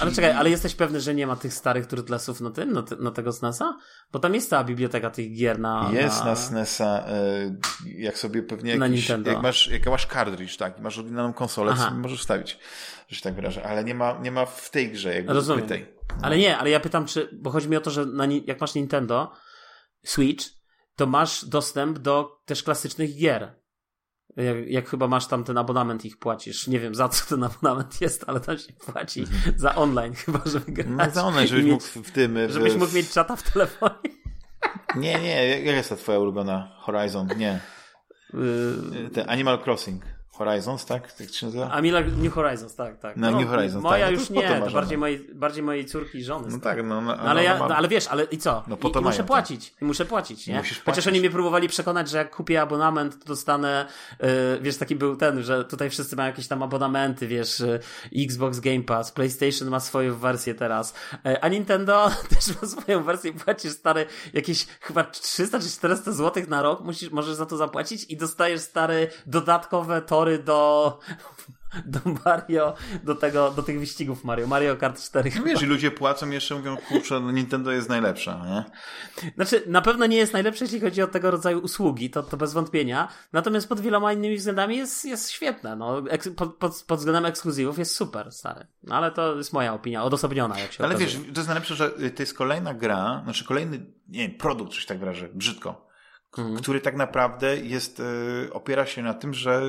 Ale 0.00 0.12
czekaj, 0.12 0.30
ale 0.30 0.50
jesteś 0.50 0.74
pewny, 0.74 1.00
że 1.00 1.14
nie 1.14 1.26
ma 1.26 1.36
tych 1.36 1.54
starych 1.54 1.86
Turtlesów 1.86 2.40
na 2.40 2.50
tym, 2.50 2.72
na, 2.72 2.82
te, 2.82 2.96
na 2.96 3.10
tego 3.10 3.32
SNESa? 3.32 3.78
Bo 4.12 4.18
tam 4.18 4.34
jest 4.34 4.50
cała 4.50 4.64
biblioteka 4.64 5.10
tych 5.10 5.34
gier 5.34 5.58
na. 5.58 5.90
Jest 5.92 6.18
na, 6.18 6.24
na 6.24 6.36
SNESa, 6.36 7.04
e, 7.06 7.56
jak 7.86 8.18
sobie 8.18 8.42
pewnie 8.42 8.70
jakiś, 8.70 8.80
na 8.80 8.86
Nintendo. 8.86 9.30
Jak 9.30 9.42
masz, 9.42 9.68
jak 9.68 9.86
masz 9.86 10.06
cartridge, 10.06 10.56
tak, 10.56 10.78
i 10.78 10.82
masz 10.82 10.98
oryginalną 10.98 11.32
konsolę, 11.32 11.74
to 11.74 11.94
możesz 11.94 12.20
wstawić, 12.20 12.58
że 13.08 13.16
się 13.16 13.22
tak 13.22 13.34
wyrażę. 13.34 13.62
Ale 13.62 13.84
nie 13.84 13.94
ma, 13.94 14.18
nie 14.22 14.30
ma 14.30 14.46
w 14.46 14.70
tej 14.70 14.92
grze, 14.92 15.14
jakby 15.14 15.32
Rozumiem. 15.32 15.64
Ukrytej. 15.64 15.94
No. 16.08 16.14
Ale 16.22 16.38
nie, 16.38 16.58
ale 16.58 16.70
ja 16.70 16.80
pytam, 16.80 17.06
czy, 17.06 17.28
bo 17.32 17.50
chodzi 17.50 17.68
mi 17.68 17.76
o 17.76 17.80
to, 17.80 17.90
że 17.90 18.06
na, 18.06 18.26
jak 18.46 18.60
masz 18.60 18.74
Nintendo 18.74 19.32
Switch, 20.04 20.44
to 20.96 21.06
masz 21.06 21.44
dostęp 21.44 21.98
do 21.98 22.40
też 22.44 22.62
klasycznych 22.62 23.16
gier. 23.16 23.54
Jak, 24.36 24.56
jak, 24.66 24.88
chyba 24.88 25.08
masz 25.08 25.26
tam 25.26 25.44
ten 25.44 25.58
abonament 25.58 26.04
ich 26.04 26.18
płacisz. 26.18 26.66
Nie 26.66 26.80
wiem 26.80 26.94
za 26.94 27.08
co 27.08 27.26
ten 27.26 27.44
abonament 27.44 28.00
jest, 28.00 28.24
ale 28.26 28.40
tam 28.40 28.58
się 28.58 28.72
płaci 28.72 29.20
mhm. 29.20 29.58
za 29.58 29.74
online 29.74 30.14
chyba, 30.14 30.40
żeby 30.46 30.72
grać. 30.72 30.86
No 30.90 31.10
za 31.10 31.24
online, 31.24 31.46
żebyś 31.46 31.64
mieć, 31.64 31.72
mógł 31.72 32.08
w 32.08 32.10
tym... 32.10 32.38
W... 32.48 32.50
Żebyś 32.50 32.74
mógł 32.74 32.94
mieć 32.94 33.10
czata 33.10 33.36
w 33.36 33.52
telefonie. 33.52 33.94
Nie, 34.96 35.20
nie, 35.20 35.48
jak 35.48 35.76
jest 35.76 35.88
ta 35.88 35.96
twoja 35.96 36.18
ulubiona 36.18 36.76
Horizon? 36.78 37.28
Nie. 37.36 37.60
Y, 38.34 39.10
ten 39.10 39.30
Animal 39.30 39.58
Crossing. 39.66 40.02
Horizons, 40.38 40.86
tak? 40.86 41.12
Tak 41.12 41.30
się 41.30 41.46
nazywa? 41.46 41.70
A 41.70 41.80
Mila 41.80 42.00
New 42.00 42.32
Horizons, 42.32 42.74
tak, 42.74 42.98
tak. 42.98 43.16
No, 43.16 43.30
no 43.30 43.40
New 43.40 43.48
Horizons, 43.48 43.82
Moja 43.84 44.06
tak. 44.06 44.14
no 44.14 44.20
już 44.20 44.30
nie, 44.30 44.60
to 44.60 44.70
bardziej 44.70 44.98
mojej, 44.98 45.18
bardziej 45.34 45.62
mojej 45.62 45.86
córki 45.86 46.18
i 46.18 46.24
żony. 46.24 46.48
No 46.50 46.60
tak, 46.60 46.78
no, 46.84 47.00
no, 47.00 47.00
no 47.00 47.16
ale, 47.16 47.44
ja, 47.44 47.58
no, 47.58 47.76
ale 47.76 47.88
wiesz, 47.88 48.06
ale 48.06 48.24
i 48.24 48.38
co? 48.38 48.64
No 48.66 48.76
po 48.76 48.90
to 48.90 49.00
I, 49.00 49.02
muszę 49.02 49.24
płacić. 49.24 49.74
I 49.82 49.84
muszę 49.84 50.04
płacić, 50.04 50.46
nie? 50.46 50.58
Musisz 50.58 50.82
Chociaż 50.84 51.06
oni 51.06 51.20
mnie 51.20 51.30
próbowali 51.30 51.68
przekonać, 51.68 52.10
że 52.10 52.18
jak 52.18 52.36
kupię 52.36 52.62
abonament, 52.62 53.18
to 53.18 53.24
dostanę, 53.24 53.86
yy, 54.20 54.28
wiesz, 54.60 54.76
taki 54.76 54.96
był 54.96 55.16
ten, 55.16 55.42
że 55.42 55.64
tutaj 55.64 55.90
wszyscy 55.90 56.16
mają 56.16 56.26
jakieś 56.26 56.48
tam 56.48 56.62
abonamenty, 56.62 57.26
wiesz, 57.26 57.60
yy, 57.60 58.24
Xbox 58.24 58.60
Game 58.60 58.82
Pass, 58.82 59.12
PlayStation 59.12 59.68
ma 59.68 59.80
swoją 59.80 60.14
wersję 60.14 60.54
teraz, 60.54 60.94
yy, 61.24 61.40
a 61.40 61.48
Nintendo 61.48 62.10
też 62.34 62.62
ma 62.62 62.68
swoją 62.68 63.02
wersję, 63.02 63.32
płacisz 63.32 63.72
stary 63.72 64.06
jakieś 64.32 64.66
chyba 64.80 65.04
300 65.04 65.58
czy 65.60 65.68
400 65.68 66.12
zł 66.12 66.42
na 66.48 66.62
rok, 66.62 66.80
musisz, 66.80 67.10
możesz 67.10 67.34
za 67.34 67.46
to 67.46 67.56
zapłacić 67.56 68.04
i 68.08 68.16
dostajesz 68.16 68.60
stary 68.60 69.08
dodatkowe 69.26 70.02
tory 70.02 70.27
do 70.38 70.98
do 71.86 72.00
Mario, 72.24 72.74
do 73.04 73.14
tego, 73.14 73.50
do 73.50 73.62
tych 73.62 73.78
wyścigów 73.78 74.24
Mario, 74.24 74.46
Mario 74.46 74.76
Kart 74.76 75.00
4. 75.00 75.30
No 75.36 75.42
wiesz, 75.42 75.62
i 75.62 75.66
ludzie 75.66 75.90
płacą 75.90 76.30
jeszcze 76.30 76.54
mówią, 76.54 76.76
kurczę, 76.76 77.20
no 77.20 77.30
Nintendo 77.30 77.70
jest 77.70 77.88
najlepsza, 77.88 78.46
nie? 78.46 78.64
Znaczy, 79.34 79.62
na 79.66 79.82
pewno 79.82 80.06
nie 80.06 80.16
jest 80.16 80.32
najlepsze, 80.32 80.64
jeśli 80.64 80.80
chodzi 80.80 81.02
o 81.02 81.06
tego 81.06 81.30
rodzaju 81.30 81.58
usługi, 81.58 82.10
to, 82.10 82.22
to 82.22 82.36
bez 82.36 82.52
wątpienia, 82.52 83.08
natomiast 83.32 83.68
pod 83.68 83.80
wieloma 83.80 84.12
innymi 84.12 84.36
względami 84.36 84.76
jest, 84.76 85.04
jest 85.04 85.30
świetne, 85.30 85.76
no, 85.76 86.02
pod, 86.36 86.54
pod, 86.54 86.82
pod 86.82 86.98
względem 86.98 87.26
ekskluzywów 87.26 87.78
jest 87.78 87.96
super, 87.96 88.32
stary. 88.32 88.66
No, 88.82 88.94
ale 88.94 89.10
to 89.10 89.36
jest 89.36 89.52
moja 89.52 89.74
opinia, 89.74 90.04
odosobniona, 90.04 90.58
jak 90.58 90.72
się 90.72 90.84
Ale 90.84 90.94
okazuje. 90.94 91.18
wiesz, 91.20 91.32
to 91.34 91.40
jest 91.40 91.48
najlepsze, 91.48 91.74
że 91.74 91.90
to 91.90 92.22
jest 92.22 92.34
kolejna 92.34 92.74
gra, 92.74 93.20
znaczy 93.24 93.44
kolejny, 93.44 93.86
nie 94.08 94.28
wiem, 94.28 94.38
produkt, 94.38 94.74
coś 94.74 94.86
tak 94.86 94.98
wyrażę, 94.98 95.28
brzydko, 95.34 95.87
mhm. 96.38 96.56
który 96.56 96.80
tak 96.80 96.96
naprawdę 96.96 97.56
jest, 97.56 98.00
y, 98.00 98.52
opiera 98.52 98.86
się 98.86 99.02
na 99.02 99.14
tym, 99.14 99.34
że 99.34 99.62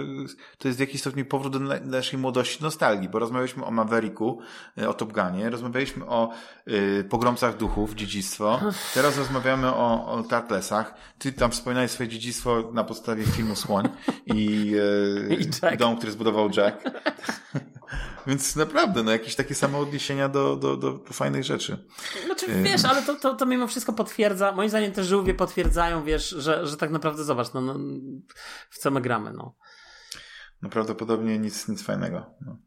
to 0.58 0.68
jest 0.68 0.78
w 0.78 0.82
jakiś 0.82 1.02
stopniu 1.02 1.26
powrót 1.26 1.54
do 1.54 1.60
naszej 1.86 2.20
młodości, 2.20 2.64
nostalgii, 2.64 3.10
bo 3.10 3.20
rozmawialiśmy 3.20 3.66
o 3.66 3.72
Mavericku, 3.72 4.40
y, 4.78 4.90
o 4.90 4.94
Top 4.94 5.14
Gunie, 5.14 5.50
rozmawialiśmy 5.50 6.06
o 6.06 6.32
y, 6.68 7.06
pogromcach 7.10 7.58
duchów, 7.58 7.96
dziedzictwo, 7.96 8.60
teraz 8.94 9.18
rozmawiamy 9.18 9.68
o, 9.68 10.12
o 10.12 10.24
Tartlesach. 10.24 10.94
Ty 11.20 11.34
tam 11.34 11.52
wspominałeś 11.52 11.92
swoje 11.92 12.10
dziedzictwo 12.10 12.72
na 12.74 12.84
podstawie 12.84 13.26
filmu 13.26 13.56
Słoń 13.56 13.90
i, 14.26 14.74
I, 15.40 15.74
i 15.74 15.78
dom, 15.78 15.98
który 15.98 16.12
zbudował 16.12 16.50
Jack. 16.58 16.84
Więc 18.28 18.56
naprawdę, 18.56 19.04
no 19.04 19.12
jakieś 19.12 19.36
takie 19.36 19.56
same 19.56 19.78
odniesienia 19.78 20.30
do, 20.30 20.56
do, 20.56 20.78
do, 20.78 20.92
do 20.92 21.14
fajnych 21.14 21.44
rzeczy. 21.44 21.86
Znaczy, 22.26 22.46
wiesz, 22.64 22.86
ale 22.86 23.02
to, 23.02 23.16
to, 23.16 23.36
to 23.36 23.46
mimo 23.46 23.68
wszystko 23.68 23.94
potwierdza, 23.94 24.52
moim 24.52 24.70
zdaniem 24.70 24.92
te 24.92 25.04
żółwie 25.04 25.34
potwierdzają, 25.34 26.04
wiesz, 26.04 26.30
że, 26.30 26.68
że 26.68 26.78
tak 26.78 26.90
naprawdę 26.92 27.24
zobacz, 27.24 27.54
no, 27.54 27.62
no 27.62 27.76
w 28.70 28.78
co 28.78 28.92
my 28.92 29.02
gramy, 29.02 29.34
no. 29.34 29.56
No 30.62 30.70
prawdopodobnie 30.70 31.40
nic, 31.40 31.68
nic 31.68 31.84
fajnego. 31.84 32.26
No. 32.42 32.58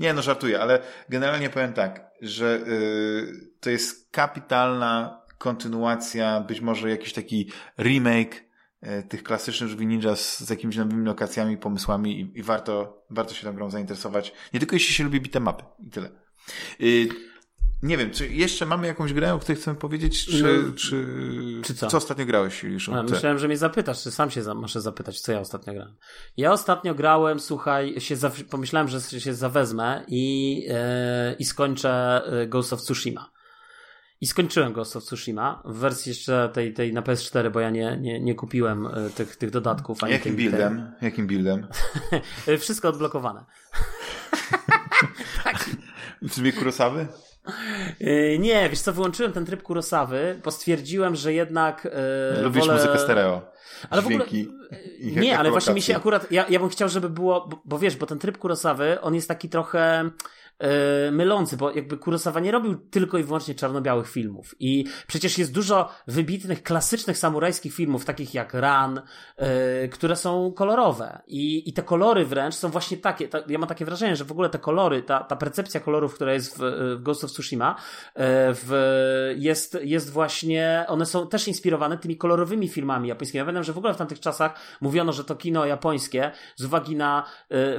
Nie, 0.00 0.14
no 0.14 0.22
żartuję, 0.22 0.60
ale 0.60 0.82
generalnie 1.08 1.50
powiem 1.50 1.72
tak, 1.72 2.10
że 2.22 2.60
yy, 2.66 3.50
to 3.60 3.70
jest 3.70 4.10
kapitalna 4.10 5.22
kontynuacja, 5.38 6.40
być 6.40 6.60
może 6.60 6.90
jakiś 6.90 7.12
taki 7.12 7.52
remake 7.78 8.49
tych 9.08 9.22
klasycznych 9.22 9.70
Żółwi 9.70 9.86
Ninja 9.86 10.16
z, 10.16 10.40
z 10.40 10.50
jakimiś 10.50 10.76
nowymi 10.76 11.06
lokacjami, 11.06 11.56
pomysłami 11.56 12.20
i, 12.20 12.38
i, 12.38 12.42
warto, 12.42 13.04
warto 13.10 13.34
się 13.34 13.46
tą 13.46 13.54
grą 13.54 13.70
zainteresować. 13.70 14.32
Nie 14.54 14.60
tylko 14.60 14.76
jeśli 14.76 14.94
się 14.94 15.04
lubi 15.04 15.20
bite 15.20 15.40
mapy 15.40 15.64
i 15.86 15.90
tyle. 15.90 16.10
Y 16.80 17.08
nie 17.82 17.96
wiem, 17.96 18.10
czy 18.10 18.28
jeszcze 18.28 18.66
mamy 18.66 18.86
jakąś 18.86 19.12
grę, 19.12 19.34
o 19.34 19.38
której 19.38 19.56
chcemy 19.56 19.76
powiedzieć, 19.76 20.26
czy, 20.26 20.42
no, 20.42 20.72
czy, 20.76 21.06
czy 21.62 21.74
co? 21.74 21.86
co 21.86 21.96
ostatnio 21.96 22.26
grałeś, 22.26 22.62
Juliuszu? 22.62 22.94
A, 22.94 23.02
myślałem, 23.02 23.38
że 23.38 23.48
mnie 23.48 23.56
zapytasz, 23.56 24.02
czy 24.02 24.10
sam 24.10 24.30
się 24.30 24.42
za, 24.42 24.54
muszę 24.54 24.80
zapytać, 24.80 25.20
co 25.20 25.32
ja 25.32 25.40
ostatnio 25.40 25.72
grałem. 25.72 25.96
Ja 26.36 26.52
ostatnio 26.52 26.94
grałem, 26.94 27.40
słuchaj, 27.40 28.00
się 28.00 28.16
za, 28.16 28.30
pomyślałem, 28.50 28.88
że 28.88 29.00
się 29.00 29.34
zawezmę 29.34 30.04
i, 30.08 30.56
yy, 30.62 30.74
i 31.38 31.44
skończę 31.44 32.22
e, 32.24 32.46
Ghost 32.46 32.72
of 32.72 32.80
Tsushima. 32.80 33.30
I 34.20 34.26
skończyłem 34.26 34.72
Ghost 34.72 34.96
of 34.96 35.04
Tsushima 35.04 35.62
w 35.64 35.76
wersji 35.76 36.10
jeszcze 36.10 36.50
tej, 36.52 36.74
tej 36.74 36.92
na 36.92 37.02
PS4, 37.02 37.50
bo 37.50 37.60
ja 37.60 37.70
nie, 37.70 37.98
nie, 38.00 38.20
nie 38.20 38.34
kupiłem 38.34 38.86
e, 38.86 39.10
tych, 39.10 39.36
tych 39.36 39.50
dodatków. 39.50 40.04
Ani 40.04 40.12
Jakim 40.12 40.36
buildem? 40.36 40.92
Jakim 41.02 41.26
buildem? 41.26 41.66
Wszystko 42.58 42.88
odblokowane. 42.88 43.44
tak. 45.44 45.70
W 46.22 46.34
trybie 46.34 46.52
Kurosawy? 46.52 47.06
E, 48.00 48.38
nie, 48.38 48.68
wiesz 48.68 48.80
co, 48.80 48.92
wyłączyłem 48.92 49.32
ten 49.32 49.46
tryb 49.46 49.62
Kurosawy, 49.62 50.40
bo 50.44 50.50
stwierdziłem, 50.50 51.16
że 51.16 51.32
jednak 51.32 51.88
e, 52.36 52.42
Lubisz 52.42 52.66
wolę... 52.66 52.74
muzykę 52.74 52.98
stereo. 52.98 53.50
Ale 53.90 54.02
w 54.02 54.06
ogóle, 54.06 54.24
nie, 55.00 55.38
ale 55.38 55.50
właśnie 55.50 55.74
mi 55.74 55.82
się 55.82 55.96
akurat, 55.96 56.32
ja, 56.32 56.46
ja 56.48 56.60
bym 56.60 56.68
chciał, 56.68 56.88
żeby 56.88 57.08
było, 57.08 57.48
bo, 57.48 57.62
bo 57.64 57.78
wiesz, 57.78 57.96
bo 57.96 58.06
ten 58.06 58.18
tryb 58.18 58.38
Kurosawy, 58.38 59.00
on 59.00 59.14
jest 59.14 59.28
taki 59.28 59.48
trochę 59.48 60.10
yy, 60.60 60.68
mylący, 61.12 61.56
bo 61.56 61.70
jakby 61.70 61.96
Kurosawa 61.96 62.40
nie 62.40 62.50
robił 62.50 62.74
tylko 62.74 63.18
i 63.18 63.22
wyłącznie 63.22 63.54
czarno-białych 63.54 64.10
filmów. 64.10 64.54
I 64.60 64.84
przecież 65.06 65.38
jest 65.38 65.52
dużo 65.52 65.88
wybitnych, 66.06 66.62
klasycznych 66.62 67.18
samurajskich 67.18 67.74
filmów, 67.74 68.04
takich 68.04 68.34
jak 68.34 68.54
Ran, 68.54 69.00
yy, 69.38 69.88
które 69.88 70.16
są 70.16 70.52
kolorowe. 70.52 71.22
I, 71.26 71.68
I 71.68 71.72
te 71.72 71.82
kolory 71.82 72.24
wręcz 72.24 72.54
są 72.54 72.68
właśnie 72.68 72.96
takie. 72.96 73.28
Ta, 73.28 73.38
ja 73.48 73.58
mam 73.58 73.68
takie 73.68 73.84
wrażenie, 73.84 74.16
że 74.16 74.24
w 74.24 74.32
ogóle 74.32 74.48
te 74.48 74.58
kolory, 74.58 75.02
ta, 75.02 75.24
ta 75.24 75.36
percepcja 75.36 75.80
kolorów, 75.80 76.14
która 76.14 76.32
jest 76.32 76.58
w, 76.58 76.60
w 76.98 77.02
Ghost 77.02 77.24
of 77.24 77.30
Tsushima, 77.30 77.76
yy, 78.16 78.22
w, 78.52 79.34
jest, 79.36 79.78
jest 79.82 80.10
właśnie, 80.10 80.84
one 80.88 81.06
są 81.06 81.28
też 81.28 81.48
inspirowane 81.48 81.98
tymi 81.98 82.16
kolorowymi 82.16 82.68
filmami 82.68 83.08
japońskimi. 83.08 83.38
Ja 83.38 83.44
pamiętam, 83.44 83.64
że 83.64 83.72
w 83.72 83.78
ogóle 83.78 83.94
w 83.94 83.96
tamtych 83.96 84.20
czasach 84.20 84.54
mówiono, 84.80 85.12
że 85.12 85.24
to 85.24 85.36
kino 85.36 85.66
japońskie, 85.66 86.30
z 86.56 86.64
uwagi 86.64 86.96
na 86.96 87.24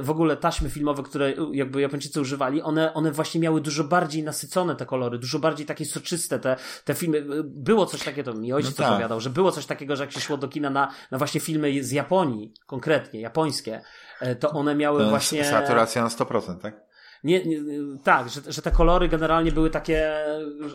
w 0.00 0.10
ogóle 0.10 0.36
taśmy 0.36 0.70
filmowe, 0.70 1.02
które 1.02 1.32
jakby 1.52 1.80
Japończycy 1.80 2.20
używali, 2.20 2.62
one, 2.72 2.94
one 2.94 3.12
właśnie 3.12 3.40
miały 3.40 3.60
dużo 3.60 3.84
bardziej 3.84 4.22
nasycone 4.22 4.76
te 4.76 4.86
kolory, 4.86 5.18
dużo 5.18 5.38
bardziej 5.38 5.66
takie 5.66 5.84
soczyste 5.84 6.38
te, 6.38 6.56
te 6.84 6.94
filmy. 6.94 7.24
Było 7.44 7.86
coś 7.86 8.02
takiego, 8.02 8.32
to 8.32 8.38
mi 8.38 8.52
ojciec 8.52 8.78
no 8.78 8.84
tak. 8.84 8.92
opowiadał, 8.92 9.20
że 9.20 9.30
było 9.30 9.52
coś 9.52 9.66
takiego, 9.66 9.96
że 9.96 10.04
jak 10.04 10.12
się 10.12 10.20
szło 10.20 10.36
do 10.36 10.48
kina 10.48 10.70
na, 10.70 10.88
na 11.10 11.18
właśnie 11.18 11.40
filmy 11.40 11.84
z 11.84 11.90
Japonii, 11.90 12.54
konkretnie, 12.66 13.20
japońskie, 13.20 13.80
e, 14.20 14.36
to 14.36 14.50
one 14.50 14.74
miały 14.74 15.04
to 15.04 15.10
właśnie... 15.10 15.44
Saturacja 15.44 16.02
na 16.02 16.08
100%, 16.08 16.58
tak? 16.58 16.92
nie, 17.24 17.44
nie, 17.44 17.58
tak, 18.04 18.28
że, 18.28 18.52
że 18.52 18.62
te 18.62 18.70
kolory 18.70 19.08
generalnie 19.08 19.52
były 19.52 19.70
takie, 19.70 20.12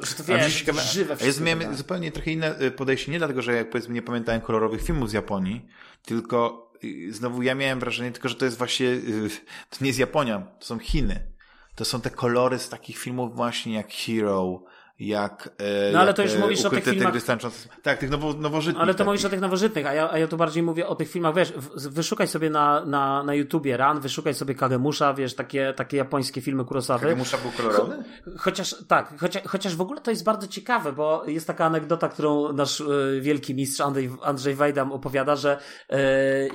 że 0.01 0.15
to 0.15 0.23
wiesz, 0.23 0.59
ciekawe, 0.59 0.81
żywe 0.81 1.15
wszystko. 1.15 1.45
Ja 1.45 1.55
miałem 1.55 1.75
zupełnie 1.75 2.11
trochę 2.11 2.31
inne 2.31 2.61
y, 2.61 2.71
podejście, 2.71 3.11
nie 3.11 3.17
dlatego, 3.17 3.41
że 3.41 3.53
jak 3.53 3.69
powiedzmy 3.69 3.93
nie 3.93 4.01
pamiętałem 4.01 4.41
kolorowych 4.41 4.83
filmów 4.83 5.09
z 5.09 5.13
Japonii, 5.13 5.65
tylko 6.05 6.71
y, 6.83 7.13
znowu 7.13 7.41
ja 7.41 7.55
miałem 7.55 7.79
wrażenie 7.79 8.11
tylko, 8.11 8.29
że 8.29 8.35
to 8.35 8.45
jest 8.45 8.57
właśnie, 8.57 8.87
y, 8.87 9.29
to 9.69 9.77
nie 9.81 9.87
jest 9.87 9.99
Japonia, 9.99 10.47
to 10.59 10.65
są 10.65 10.79
Chiny. 10.79 11.36
To 11.77 11.85
są 11.85 12.01
te 12.01 12.09
kolory 12.09 12.59
z 12.59 12.69
takich 12.69 12.97
filmów 12.97 13.35
właśnie 13.35 13.73
jak 13.73 13.93
Hero, 13.93 14.63
jak. 14.99 15.49
E, 15.57 15.91
no 15.91 15.99
ale 15.99 16.13
to 16.13 16.21
już 16.21 16.33
e, 16.33 16.39
mówisz 16.39 16.65
o 16.65 16.69
tych 16.69 16.83
filmach. 16.83 17.13
Tak, 17.81 17.99
tych 17.99 18.09
nowo, 18.09 18.33
nowożytnych. 18.33 18.83
Ale 18.83 18.93
to 18.93 18.97
takich. 18.97 19.07
mówisz 19.07 19.25
o 19.25 19.29
tych 19.29 19.41
nowożytnych, 19.41 19.85
a 19.85 19.93
ja, 19.93 20.11
a 20.11 20.17
ja 20.17 20.27
tu 20.27 20.37
bardziej 20.37 20.63
mówię 20.63 20.87
o 20.87 20.95
tych 20.95 21.09
filmach, 21.09 21.35
wiesz, 21.35 21.53
wyszukaj 21.75 22.27
sobie 22.27 22.49
na, 22.49 22.85
na, 22.85 23.23
na 23.23 23.33
YouTubie 23.33 23.77
Ran, 23.77 23.99
wyszukaj 23.99 24.33
sobie 24.33 24.55
Kagemusha, 24.55 25.13
wiesz, 25.13 25.35
takie, 25.35 25.73
takie 25.73 25.97
japońskie 25.97 26.41
filmy 26.41 26.65
Kurosawy. 26.65 27.07
Kagemusha 27.07 27.37
był 27.37 27.51
kolorowy? 27.51 28.03
Chociaż, 28.37 28.75
tak, 28.87 29.19
chociaż, 29.19 29.43
chociaż 29.43 29.75
w 29.75 29.81
ogóle 29.81 30.01
to 30.01 30.11
jest 30.11 30.23
bardzo 30.23 30.47
ciekawe, 30.47 30.93
bo 30.93 31.23
jest 31.27 31.47
taka 31.47 31.65
anegdota, 31.65 32.09
którą 32.09 32.53
nasz 32.53 32.79
y, 32.79 33.19
wielki 33.21 33.55
mistrz 33.55 33.81
Andrzej, 33.81 34.09
Andrzej 34.23 34.55
Wajdam 34.55 34.91
opowiada, 34.91 35.35
że 35.35 35.59
y, 35.91 35.95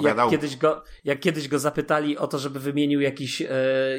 jak, 0.00 0.30
kiedyś 0.30 0.56
go, 0.56 0.82
jak 1.04 1.20
kiedyś 1.20 1.48
go 1.48 1.58
zapytali 1.58 2.18
o 2.18 2.26
to, 2.26 2.38
żeby 2.38 2.60
wymienił 2.60 3.00
jakiś 3.00 3.40
y, 3.40 3.46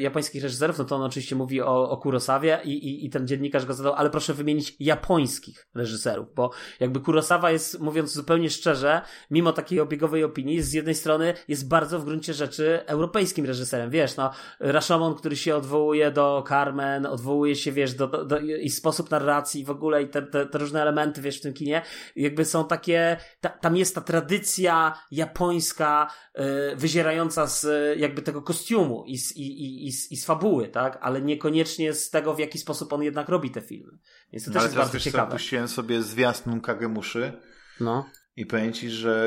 japońskich 0.00 0.42
reżyserów, 0.42 0.78
no 0.78 0.84
to 0.84 0.96
on 0.96 1.02
oczywiście 1.02 1.36
mówi 1.36 1.62
o, 1.62 1.90
o 1.90 1.96
Kurosawie 1.96 2.60
i, 2.64 2.70
i, 2.70 3.06
i 3.06 3.10
ten 3.10 3.26
dziennikarz 3.26 3.66
go 3.66 3.74
zadał, 3.74 3.94
ale 3.94 4.10
proszę 4.10 4.33
wymienić 4.34 4.76
japońskich 4.80 5.68
reżyserów, 5.74 6.34
bo 6.34 6.50
jakby 6.80 7.00
Kurosawa 7.00 7.50
jest, 7.50 7.80
mówiąc 7.80 8.12
zupełnie 8.12 8.50
szczerze, 8.50 9.00
mimo 9.30 9.52
takiej 9.52 9.80
obiegowej 9.80 10.24
opinii, 10.24 10.62
z 10.62 10.72
jednej 10.72 10.94
strony 10.94 11.34
jest 11.48 11.68
bardzo 11.68 11.98
w 11.98 12.04
gruncie 12.04 12.34
rzeczy 12.34 12.80
europejskim 12.86 13.46
reżyserem, 13.46 13.90
wiesz, 13.90 14.16
no, 14.16 14.30
Rashomon, 14.60 15.14
który 15.14 15.36
się 15.36 15.56
odwołuje 15.56 16.10
do 16.10 16.44
Carmen, 16.48 17.06
odwołuje 17.06 17.56
się, 17.56 17.72
wiesz, 17.72 17.94
do, 17.94 18.06
do, 18.06 18.24
do 18.24 18.38
i 18.38 18.70
sposób 18.70 19.10
narracji 19.10 19.64
w 19.64 19.70
ogóle 19.70 20.02
i 20.02 20.08
te, 20.08 20.22
te, 20.22 20.46
te, 20.46 20.58
różne 20.58 20.82
elementy, 20.82 21.22
wiesz, 21.22 21.38
w 21.38 21.42
tym 21.42 21.52
kinie, 21.52 21.82
jakby 22.16 22.44
są 22.44 22.64
takie, 22.64 23.16
ta, 23.40 23.48
tam 23.48 23.76
jest 23.76 23.94
ta 23.94 24.00
tradycja 24.00 24.98
japońska, 25.10 26.10
yy, 26.34 26.44
wyzierająca 26.76 27.46
z 27.46 27.66
jakby 27.98 28.22
tego 28.22 28.42
kostiumu 28.42 29.04
i 29.06 29.18
z, 29.18 29.36
i, 29.36 29.64
i, 29.64 29.86
i, 29.86 29.92
z, 29.92 30.12
i 30.12 30.16
z 30.16 30.24
fabuły, 30.24 30.68
tak, 30.68 30.98
ale 31.00 31.22
niekoniecznie 31.22 31.92
z 31.92 32.10
tego, 32.10 32.34
w 32.34 32.38
jaki 32.38 32.58
sposób 32.58 32.92
on 32.92 33.02
jednak 33.02 33.28
robi 33.28 33.50
te 33.50 33.60
filmy. 33.60 33.98
Więc 34.34 34.44
to 34.44 34.50
no, 34.50 34.54
też 34.54 34.62
jest 34.62 34.76
bardzo 34.76 35.00
ciekawe. 35.00 35.32
puściłem 35.32 35.68
sobie 35.68 36.02
zwiastun 36.02 36.60
Kagemuszy 36.60 37.32
no. 37.80 38.06
i 38.36 38.46
powiem 38.46 38.72
ci, 38.72 38.90
że 38.90 39.26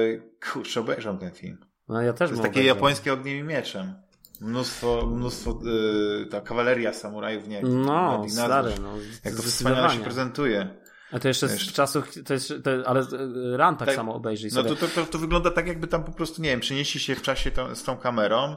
kurczę, 0.51 0.79
obejrzał 0.79 1.17
ten 1.17 1.31
film. 1.31 1.57
No 1.89 2.01
ja 2.01 2.13
też 2.13 2.29
To 2.29 2.34
jest 2.34 2.41
takie 2.41 2.59
obejrzał. 2.59 2.75
japońskie 2.75 3.13
ogniem 3.13 3.38
i 3.38 3.43
mieczem. 3.43 3.93
Mnóstwo, 4.41 5.07
mnóstwo 5.15 5.59
yy, 5.63 6.25
ta 6.25 6.41
kawaleria 6.41 6.93
samurajów, 6.93 7.47
nie 7.47 7.61
No, 7.61 8.25
stary, 8.29 8.71
no. 8.81 8.93
Jak 9.25 9.35
to 9.35 9.41
wspaniale 9.41 9.89
się 9.89 9.99
prezentuje. 9.99 10.69
A 11.11 11.19
to 11.19 11.27
jeszcze 11.27 11.47
Wiesz, 11.47 11.69
z 11.69 11.73
czasów, 11.73 12.23
to 12.25 12.34
jest, 12.34 12.53
to, 12.63 12.88
ale 12.88 13.01
y, 13.01 13.57
Ran 13.57 13.77
tak, 13.77 13.88
tak, 13.88 13.95
samo 13.95 14.15
obejrzyj 14.15 14.49
no 14.53 14.55
sobie. 14.55 14.69
No 14.69 14.75
to, 14.75 14.88
to, 14.88 15.05
to, 15.05 15.17
wygląda 15.17 15.51
tak, 15.51 15.67
jakby 15.67 15.88
tam 15.88 16.03
po 16.03 16.11
prostu, 16.11 16.41
nie 16.41 16.49
wiem, 16.49 16.59
przenieśli 16.59 16.99
się 16.99 17.15
w 17.15 17.21
czasie 17.21 17.51
to, 17.51 17.75
z 17.75 17.84
tą 17.84 17.97
kamerą 17.97 18.55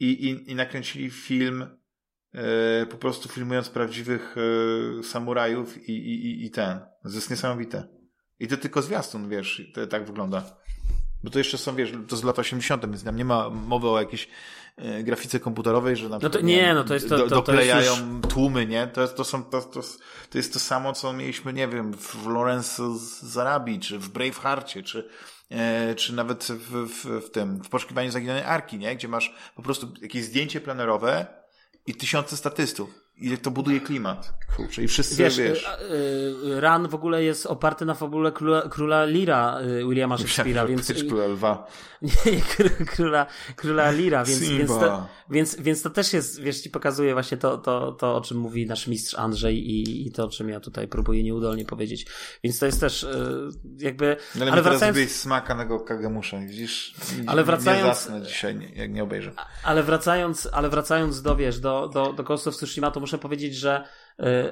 i, 0.00 0.06
i, 0.06 0.50
i 0.50 0.54
nakręcili 0.54 1.10
film 1.10 1.62
E, 1.62 1.81
po 2.90 2.96
prostu 2.96 3.28
filmując 3.28 3.68
prawdziwych 3.68 4.36
e, 5.00 5.02
samurajów 5.02 5.88
i, 5.88 5.92
i, 5.92 6.44
i 6.44 6.50
ten. 6.50 6.78
To 7.02 7.08
jest 7.08 7.30
niesamowite. 7.30 7.88
I 8.40 8.48
to 8.48 8.56
tylko 8.56 8.82
zwiastun, 8.82 9.28
wiesz, 9.28 9.70
to 9.74 9.86
tak 9.86 10.06
wygląda. 10.06 10.44
Bo 11.24 11.30
to 11.30 11.38
jeszcze 11.38 11.58
są, 11.58 11.76
wiesz, 11.76 11.92
to 12.08 12.16
z 12.16 12.24
lat 12.24 12.38
80., 12.38 12.86
więc 12.86 13.04
tam 13.04 13.16
nie 13.16 13.24
ma 13.24 13.50
mowy 13.50 13.88
o 13.88 14.00
jakiejś 14.00 14.28
e, 14.76 15.02
grafice 15.02 15.40
komputerowej, 15.40 15.96
że 15.96 16.08
na 16.08 16.18
przykład, 16.18 16.34
no 16.34 16.40
to, 16.40 16.46
nie, 16.46 16.56
nie, 16.56 16.74
no 16.74 16.84
to 16.84 16.94
jest 16.94 17.08
to, 17.08 17.16
do, 17.16 17.22
to, 17.22 17.34
doklejają 17.34 17.92
to 17.94 18.00
już... 18.00 18.34
tłumy, 18.34 18.66
nie? 18.66 18.86
To, 18.86 19.00
jest, 19.00 19.16
to, 19.16 19.24
są, 19.24 19.44
to, 19.44 19.62
to, 19.62 19.80
to 20.30 20.38
jest 20.38 20.52
to 20.52 20.58
samo, 20.58 20.92
co 20.92 21.12
mieliśmy, 21.12 21.52
nie 21.52 21.68
wiem, 21.68 21.94
w 21.94 22.26
Lawrence 22.26 22.98
z 22.98 23.38
Arabii, 23.38 23.80
czy 23.80 23.98
w 23.98 24.08
Braveheartie, 24.08 24.82
czy, 24.82 25.08
e, 25.50 25.94
czy 25.94 26.14
nawet 26.14 26.44
w, 26.44 26.88
w, 26.88 27.26
w 27.26 27.30
tym, 27.30 27.62
w 27.62 27.68
Poszukiwaniu 27.68 28.10
Zaginionej 28.10 28.44
Arki, 28.44 28.78
nie? 28.78 28.96
Gdzie 28.96 29.08
masz 29.08 29.34
po 29.56 29.62
prostu 29.62 29.92
jakieś 30.02 30.24
zdjęcie 30.24 30.60
plenerowe, 30.60 31.41
i 31.86 31.94
tysiące 31.94 32.36
statystów. 32.36 33.01
Ile 33.22 33.36
to 33.36 33.50
buduje 33.50 33.80
klimat. 33.80 34.34
Kurczę, 34.56 34.82
i 34.82 34.88
wszyscy, 34.88 35.16
wiesz... 35.16 35.36
wiesz 35.38 35.66
yy, 36.44 36.60
Ran 36.60 36.88
w 36.88 36.94
ogóle 36.94 37.24
jest 37.24 37.46
oparty 37.46 37.84
na 37.84 37.94
fabule 37.94 38.32
króla, 38.32 38.62
króla 38.68 39.04
Lira 39.04 39.60
y, 39.60 39.84
Williama 39.88 40.16
Shakespeare'a, 40.16 40.68
więc... 40.68 40.92
Króla 41.08 41.26
lwa. 41.26 41.66
Nie, 42.02 42.40
króla, 42.86 43.26
króla 43.56 43.90
Lira, 43.90 44.24
więc, 44.24 44.40
więc, 44.40 44.70
to, 44.70 45.06
więc, 45.30 45.56
więc 45.56 45.82
to 45.82 45.90
też 45.90 46.12
jest, 46.12 46.40
wiesz, 46.40 46.60
ci 46.60 46.70
pokazuje 46.70 47.12
właśnie 47.12 47.36
to, 47.36 47.58
to, 47.58 47.92
to, 47.92 48.16
o 48.16 48.20
czym 48.20 48.38
mówi 48.38 48.66
nasz 48.66 48.86
mistrz 48.86 49.14
Andrzej 49.14 49.70
i, 49.70 50.06
i 50.06 50.12
to, 50.12 50.24
o 50.24 50.28
czym 50.28 50.48
ja 50.48 50.60
tutaj 50.60 50.88
próbuję 50.88 51.22
nieudolnie 51.22 51.64
powiedzieć. 51.64 52.06
Więc 52.44 52.58
to 52.58 52.66
jest 52.66 52.80
też 52.80 53.06
jakby... 53.78 54.16
No 54.34 54.42
ale, 54.42 54.52
ale 54.52 54.62
wracając... 54.62 54.98
teraz 54.98 55.10
smakanego 55.10 55.80
Kagemusza, 55.80 56.38
widzisz? 56.38 56.94
Ale 57.26 57.44
wracając... 57.44 58.10
Nie 58.10 58.22
dzisiaj, 58.22 58.56
nie, 58.56 58.68
jak 58.68 58.92
nie 58.92 59.02
obejrzę. 59.02 59.32
Ale 59.64 59.82
wracając, 59.82 60.48
ale 60.52 60.68
wracając 60.68 61.22
do, 61.22 61.36
wiesz, 61.36 61.60
do, 61.60 61.88
do, 61.88 62.12
do 62.12 62.22
Ghost 62.22 62.46
of 62.46 62.56
Tsushima, 62.56 62.90
to 62.90 63.00
muszę 63.00 63.11
powiedzieć, 63.18 63.54
że 63.54 63.84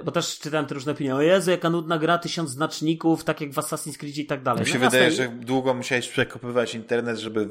bo 0.04 0.12
też 0.12 0.38
czytałem 0.38 0.66
te 0.66 0.74
różne 0.74 0.92
opinie, 0.92 1.14
o 1.14 1.22
Jezu, 1.22 1.50
jaka 1.50 1.70
nudna 1.70 1.98
gra, 1.98 2.18
tysiąc 2.18 2.50
znaczników, 2.50 3.24
tak 3.24 3.40
jak 3.40 3.52
w 3.52 3.56
Assassin's 3.56 3.98
Creed 3.98 4.16
i 4.16 4.26
tak 4.26 4.42
dalej. 4.42 4.64
Mi 4.64 4.70
się 4.70 4.78
no, 4.78 4.84
wydaje, 4.84 5.04
jasne. 5.04 5.24
że 5.24 5.28
długo 5.28 5.74
musiałeś 5.74 6.08
przekopywać 6.08 6.74
internet, 6.74 7.18
żeby 7.18 7.48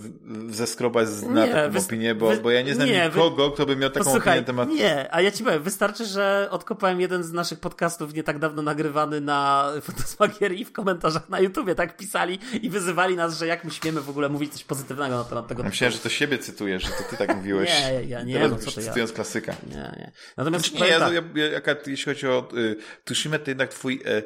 zeskrobać 0.49 1.07
na 1.30 1.45
nie, 1.45 1.52
taką 1.52 1.80
opinię, 1.80 2.15
bo, 2.15 2.31
bo 2.44 2.52
ja 2.52 2.61
nie 2.61 2.76
znam 2.76 2.88
nie, 2.88 3.06
nikogo, 3.06 3.52
kto 3.52 3.65
by 3.65 3.76
miał 3.76 3.90
taką 3.90 4.06
Posłuchaj, 4.06 4.40
opinię 4.40 4.41
na 4.41 4.65
temat... 4.65 4.69
Nie, 4.69 5.15
a 5.15 5.22
ja 5.22 5.31
ci 5.31 5.44
powiem, 5.44 5.64
wystarczy, 5.64 6.06
że 6.06 6.48
odkopałem 6.52 7.02
jeden 7.02 7.23
z 7.23 7.31
naszych 7.31 7.60
podcastów 7.60 8.14
nie 8.14 8.23
tak 8.23 8.40
dawno 8.40 8.61
nagrywany 8.61 9.22
na 9.22 9.69
Fotosmagierii 9.81 10.65
w 10.65 10.72
komentarzach 10.72 11.30
na 11.30 11.40
YouTubie, 11.40 11.76
tak 11.76 11.98
pisali 11.98 12.40
i 12.61 12.69
wyzywali 12.69 13.15
nas, 13.15 13.38
że 13.38 13.48
jak 13.48 13.64
my 13.64 13.72
śmiemy 13.72 14.02
w 14.02 14.10
ogóle 14.10 14.30
mówić 14.30 14.53
coś 14.53 14.64
pozytywnego 14.64 15.18
na 15.18 15.23
temat 15.23 15.48
tego. 15.48 15.64
Ja 15.64 15.69
myślałem, 15.69 15.94
że 15.94 15.99
to 15.99 16.10
siebie 16.10 16.38
cytujesz, 16.38 16.84
że 16.84 16.90
to 16.90 17.03
ty 17.10 17.18
tak 17.18 17.36
mówiłeś. 17.36 17.69
nie, 17.69 18.03
ja 18.03 18.23
nie, 18.23 18.48
no 18.48 18.56
co 18.56 18.72
to 18.72 18.81
ja. 18.81 18.88
Cytując 18.88 19.11
klasyka. 19.11 19.56
Nie, 19.69 19.76
nie. 19.76 20.11
Natomiast 20.38 20.69
znaczy, 20.69 20.84
nie, 20.84 20.90
ja, 20.90 21.11
ja, 21.14 21.22
ja, 21.36 21.45
jaka, 21.45 21.76
jeśli 22.00 22.14
chodzi 22.14 22.28
o 22.28 22.50
y, 22.58 22.76
Tushime, 23.06 23.40
to 23.40 23.52
jednak 23.52 23.70
twój, 23.70 24.02
y, 24.06 24.24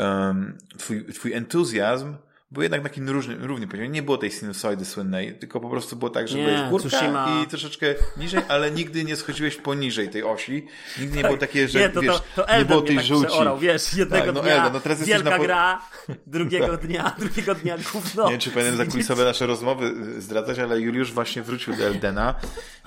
um, 0.00 0.58
twój, 0.78 1.04
twój 1.04 1.32
entuzjazm 1.32 2.14
był 2.50 2.62
jednak 2.62 2.82
na 2.82 2.88
takim 2.88 3.08
różnym, 3.08 3.44
równym 3.44 3.68
poziomie. 3.68 3.88
Nie 3.88 4.02
było 4.02 4.18
tej 4.18 4.30
sinusoidy 4.30 4.84
słynnej, 4.84 5.38
tylko 5.38 5.60
po 5.60 5.70
prostu 5.70 5.96
było 5.96 6.10
tak, 6.10 6.28
że 6.28 6.38
nie, 6.38 6.44
byłeś 6.44 6.70
górka 6.70 6.88
Tsushima... 6.88 7.42
i 7.44 7.46
troszeczkę 7.46 7.86
niżej, 8.16 8.40
ale 8.48 8.70
nigdy 8.70 9.04
nie 9.04 9.16
schodziłeś 9.16 9.56
poniżej 9.56 10.08
tej 10.08 10.22
osi. 10.22 10.66
Nigdy 11.00 11.16
nie 11.16 11.22
tak. 11.22 11.30
było 11.30 11.40
takie, 11.40 11.68
że 11.68 11.78
nie, 11.78 11.88
to, 11.88 12.00
wiesz, 12.00 12.20
to, 12.36 12.42
to 12.42 12.58
nie 12.58 12.64
było 12.64 12.82
tej 12.82 12.96
tak 12.96 13.04
żółci. 13.04 13.26
Przeorał, 13.26 13.58
wiesz, 13.58 13.94
jednego 13.94 14.24
tak, 14.24 14.34
no 14.34 14.42
dnia 14.42 14.52
Elden, 14.52 14.72
no 14.72 14.80
teraz 14.80 15.04
wielka 15.04 15.30
na... 15.30 15.38
gra, 15.38 15.80
drugiego 16.26 16.76
dnia, 16.76 17.16
drugiego 17.18 17.54
dnia 17.54 17.76
gówno. 17.92 18.24
Nie 18.24 18.30
wiem, 18.30 18.40
czy 18.40 18.50
powinienem 18.50 18.76
zakulisowe 18.76 19.24
nasze 19.24 19.46
rozmowy 19.46 19.94
zdradzać, 20.22 20.58
ale 20.58 20.80
Juliusz 20.80 21.12
właśnie 21.12 21.42
wrócił 21.42 21.76
do 21.76 21.84
Eldena 21.84 22.34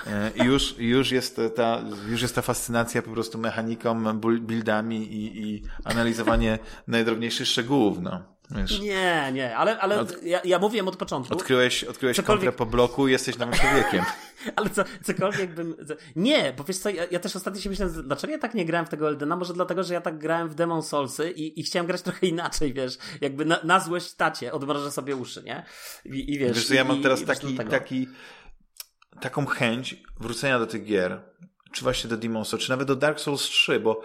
e, 0.07 0.31
i 0.35 0.43
już, 0.43 0.75
już, 0.77 1.11
jest 1.11 1.41
ta, 1.55 1.81
już 2.09 2.21
jest 2.21 2.35
ta 2.35 2.41
fascynacja 2.41 3.01
po 3.01 3.11
prostu 3.11 3.37
mechaniką, 3.37 4.19
buildami 4.19 5.13
i, 5.13 5.43
i 5.43 5.63
analizowanie 5.83 6.59
najdrobniejszych 6.87 7.47
szczegółów, 7.47 7.97
no. 8.01 8.40
Wiesz. 8.55 8.79
Nie, 8.79 9.31
nie, 9.33 9.57
ale, 9.57 9.79
ale 9.79 9.99
Od... 9.99 10.23
ja, 10.23 10.41
ja 10.43 10.59
mówiłem 10.59 10.87
od 10.87 10.97
początku. 10.97 11.33
Odkryłeś, 11.33 11.83
odkryłeś 11.83 12.17
cokolwiek... 12.17 12.55
po 12.55 12.65
bloku 12.65 13.07
i 13.07 13.11
jesteś 13.11 13.37
nowym 13.37 13.55
człowiekiem. 13.55 14.03
ale 14.55 14.69
co, 14.69 14.83
cokolwiek 15.03 15.53
bym... 15.53 15.75
Nie, 16.15 16.53
bo 16.57 16.63
wiesz 16.63 16.77
co, 16.77 16.89
ja, 16.89 17.03
ja, 17.11 17.19
też 17.19 17.35
ostatnio 17.35 17.61
się 17.61 17.69
myślałem, 17.69 18.07
dlaczego 18.07 18.33
ja 18.33 18.39
tak 18.39 18.53
nie 18.53 18.65
grałem 18.65 18.85
w 18.85 18.89
tego 18.89 19.07
Eldena? 19.07 19.35
Może 19.35 19.53
dlatego, 19.53 19.83
że 19.83 19.93
ja 19.93 20.01
tak 20.01 20.17
grałem 20.17 20.49
w 20.49 20.55
Demon 20.55 20.83
Soulsy 20.83 21.31
i, 21.31 21.59
i 21.59 21.63
chciałem 21.63 21.87
grać 21.87 22.01
trochę 22.11 22.27
inaczej, 22.27 22.73
wiesz, 22.73 22.97
jakby 23.21 23.45
na, 23.45 23.59
na 23.63 23.79
złość 23.79 24.13
tacie, 24.13 24.51
sobie 24.91 25.15
uszy, 25.15 25.43
nie? 25.43 25.65
I, 26.05 26.33
i 26.33 26.39
wiesz... 26.39 26.57
Wiesz, 26.57 26.71
i, 26.71 26.75
ja 26.75 26.83
mam 26.83 27.01
teraz 27.01 27.21
i, 27.21 27.25
taki, 27.25 27.57
taki, 27.57 28.07
taką 29.21 29.45
chęć 29.45 30.03
wrócenia 30.19 30.59
do 30.59 30.67
tych 30.67 30.83
gier, 30.83 31.21
czy 31.71 31.83
właśnie 31.83 32.09
do 32.09 32.17
Demon 32.17 32.45
Souls, 32.45 32.63
czy 32.63 32.69
nawet 32.69 32.87
do 32.87 32.95
Dark 32.95 33.19
Souls 33.19 33.41
3, 33.41 33.79
bo 33.79 34.01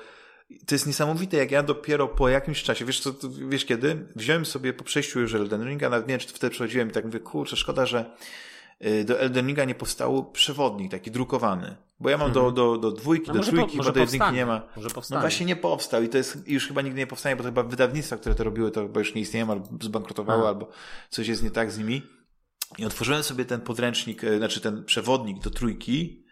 to 0.66 0.74
jest 0.74 0.86
niesamowite, 0.86 1.36
jak 1.36 1.50
ja 1.50 1.62
dopiero 1.62 2.08
po 2.08 2.28
jakimś 2.28 2.62
czasie, 2.62 2.84
wiesz 2.84 3.00
co, 3.00 3.12
wiesz 3.48 3.64
kiedy? 3.64 4.06
Wziąłem 4.16 4.46
sobie 4.46 4.72
po 4.72 4.84
przejściu 4.84 5.20
już 5.20 5.34
Elden 5.34 5.64
Ringa, 5.64 5.90
nawet 5.90 6.08
nie 6.08 6.12
wiem, 6.12 6.20
czy 6.20 6.28
wtedy 6.28 6.50
przechodziłem 6.50 6.88
i 6.88 6.92
tak 6.92 7.04
mówię, 7.04 7.20
kurczę, 7.20 7.56
szkoda, 7.56 7.86
że 7.86 8.16
y, 8.84 9.04
do 9.04 9.20
Elden 9.20 9.46
Ringa 9.46 9.64
nie 9.64 9.74
powstał 9.74 10.30
przewodnik 10.30 10.90
taki 10.90 11.10
drukowany. 11.10 11.76
Bo 12.00 12.10
ja 12.10 12.18
mam 12.18 12.32
do, 12.32 12.40
mhm. 12.40 12.54
do, 12.54 12.78
do 12.78 12.92
dwójki, 12.92 13.32
do 13.32 13.40
trójki, 13.40 13.78
bo 13.78 13.92
do 13.92 14.00
jedynki 14.00 14.32
nie 14.32 14.46
ma. 14.46 14.62
Może 14.76 14.88
No 15.10 15.20
właśnie 15.20 15.46
nie 15.46 15.56
powstał 15.56 16.02
i 16.02 16.08
to 16.08 16.18
jest, 16.18 16.48
już 16.48 16.68
chyba 16.68 16.82
nigdy 16.82 16.98
nie 16.98 17.06
powstanie, 17.06 17.36
bo 17.36 17.42
to 17.42 17.48
chyba 17.48 17.62
wydawnictwa, 17.62 18.16
które 18.16 18.34
to 18.34 18.44
robiły, 18.44 18.70
to 18.70 18.82
chyba 18.82 19.00
już 19.00 19.14
nie 19.14 19.20
istnieją, 19.20 19.50
albo 19.50 19.68
zbankrutowały, 19.80 20.48
albo 20.48 20.68
coś 21.10 21.28
jest 21.28 21.42
nie 21.42 21.50
tak 21.50 21.72
z 21.72 21.78
nimi. 21.78 22.02
I 22.78 22.84
otworzyłem 22.84 23.22
sobie 23.22 23.44
ten 23.44 23.60
podręcznik, 23.60 24.24
y, 24.24 24.38
znaczy 24.38 24.60
ten 24.60 24.84
przewodnik 24.84 25.38
do 25.38 25.50
trójki 25.50 26.26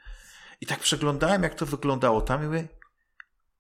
i 0.61 0.67
tak 0.67 0.81
przeglądałem, 0.81 1.43
jak 1.43 1.55
to 1.55 1.67
wyglądało 1.67 2.21
tam 2.21 2.43
i 2.43 2.47
mówię, 2.47 2.69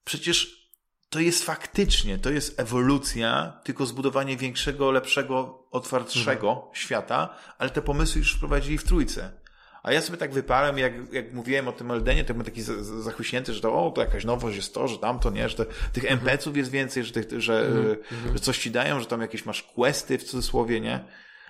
Przecież 0.04 0.64
to 1.08 1.20
jest 1.20 1.44
faktycznie, 1.44 2.18
to 2.18 2.30
jest 2.30 2.60
ewolucja, 2.60 3.60
tylko 3.64 3.86
zbudowanie 3.86 4.36
większego, 4.36 4.90
lepszego, 4.90 5.66
otwartszego 5.70 6.48
mhm. 6.48 6.74
świata, 6.74 7.36
ale 7.58 7.70
te 7.70 7.82
pomysły 7.82 8.18
już 8.18 8.34
wprowadzili 8.34 8.78
w 8.78 8.84
trójce. 8.84 9.44
A 9.82 9.92
ja 9.92 10.00
sobie 10.00 10.18
tak 10.18 10.32
wyparłem, 10.32 10.78
jak, 10.78 10.92
jak 11.12 11.32
mówiłem 11.32 11.68
o 11.68 11.72
tym 11.72 11.90
Eldenie, 11.90 12.24
to 12.24 12.34
byłem 12.34 12.44
taki 12.44 12.62
zachwyśnięty, 13.02 13.54
że 13.54 13.60
to, 13.60 13.86
o, 13.86 13.90
to 13.90 14.00
jakaś 14.00 14.24
nowość 14.24 14.56
jest 14.56 14.74
to, 14.74 14.88
że 14.88 14.98
tamto, 14.98 15.30
nie, 15.30 15.48
że 15.48 15.56
to, 15.56 15.64
tych 15.92 16.04
mhm. 16.04 16.20
NPC-ów 16.20 16.56
jest 16.56 16.70
więcej, 16.70 17.04
że, 17.04 17.12
tych, 17.12 17.40
że, 17.40 17.66
mm 17.66 17.96
że 18.32 18.40
coś 18.40 18.58
ci 18.58 18.70
dają, 18.70 19.00
że 19.00 19.06
tam 19.06 19.20
jakieś 19.20 19.44
masz 19.44 19.62
questy 19.62 20.18
w 20.18 20.24
cudzysłowie, 20.24 20.80
nie? 20.80 21.04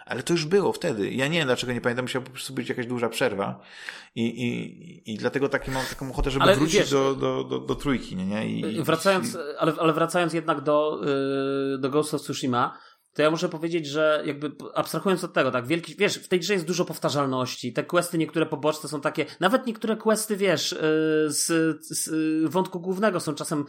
Ale 0.07 0.23
to 0.23 0.33
już 0.33 0.45
było 0.45 0.73
wtedy. 0.73 1.11
Ja 1.11 1.29
nie 1.29 1.39
wiem, 1.39 1.47
dlaczego 1.47 1.73
nie 1.73 1.81
pamiętam, 1.81 2.05
musiała 2.05 2.25
po 2.25 2.31
prostu 2.31 2.53
być 2.53 2.69
jakaś 2.69 2.87
duża 2.87 3.09
przerwa. 3.09 3.61
I, 4.15 4.25
i, 4.25 5.13
i 5.13 5.19
dlatego 5.19 5.49
taki 5.49 5.71
mam 5.71 5.87
taką 5.87 6.11
ochotę, 6.11 6.31
żeby 6.31 6.43
ale 6.43 6.57
wrócić 6.57 6.77
wiesz, 6.77 6.91
do, 6.91 7.15
do, 7.15 7.45
do, 7.45 7.59
do 7.59 7.75
trójki, 7.75 8.17
nie? 8.17 8.27
nie? 8.27 8.49
I, 8.49 8.83
wracając, 8.83 9.39
ale, 9.59 9.73
ale 9.79 9.93
wracając 9.93 10.33
jednak 10.33 10.61
do, 10.61 11.01
yy, 11.73 11.79
do 11.79 11.91
Ghost 11.91 12.15
of 12.15 12.23
Tsushima, 12.23 12.79
to 13.15 13.23
ja 13.23 13.31
muszę 13.31 13.49
powiedzieć, 13.49 13.87
że 13.87 14.23
jakby 14.27 14.53
abstrahując 14.75 15.25
od 15.25 15.33
tego, 15.33 15.51
tak, 15.51 15.67
wielki, 15.67 15.95
wiesz, 15.99 16.19
w 16.19 16.29
tej 16.29 16.41
grze 16.41 16.53
jest 16.53 16.67
dużo 16.67 16.85
powtarzalności. 16.85 17.73
Te 17.73 17.85
questy, 17.85 18.19
niektóre 18.19 18.47
poboczne 18.47 18.89
są 18.89 19.01
takie, 19.01 19.27
nawet 19.41 19.67
niektóre 19.67 19.97
questy, 19.97 20.37
wiesz, 20.37 20.73
y, 20.73 20.77
z, 21.29 21.47
z 21.87 22.11
wątku 22.51 22.81
głównego 22.81 23.21
są 23.21 23.35
czasem 23.35 23.65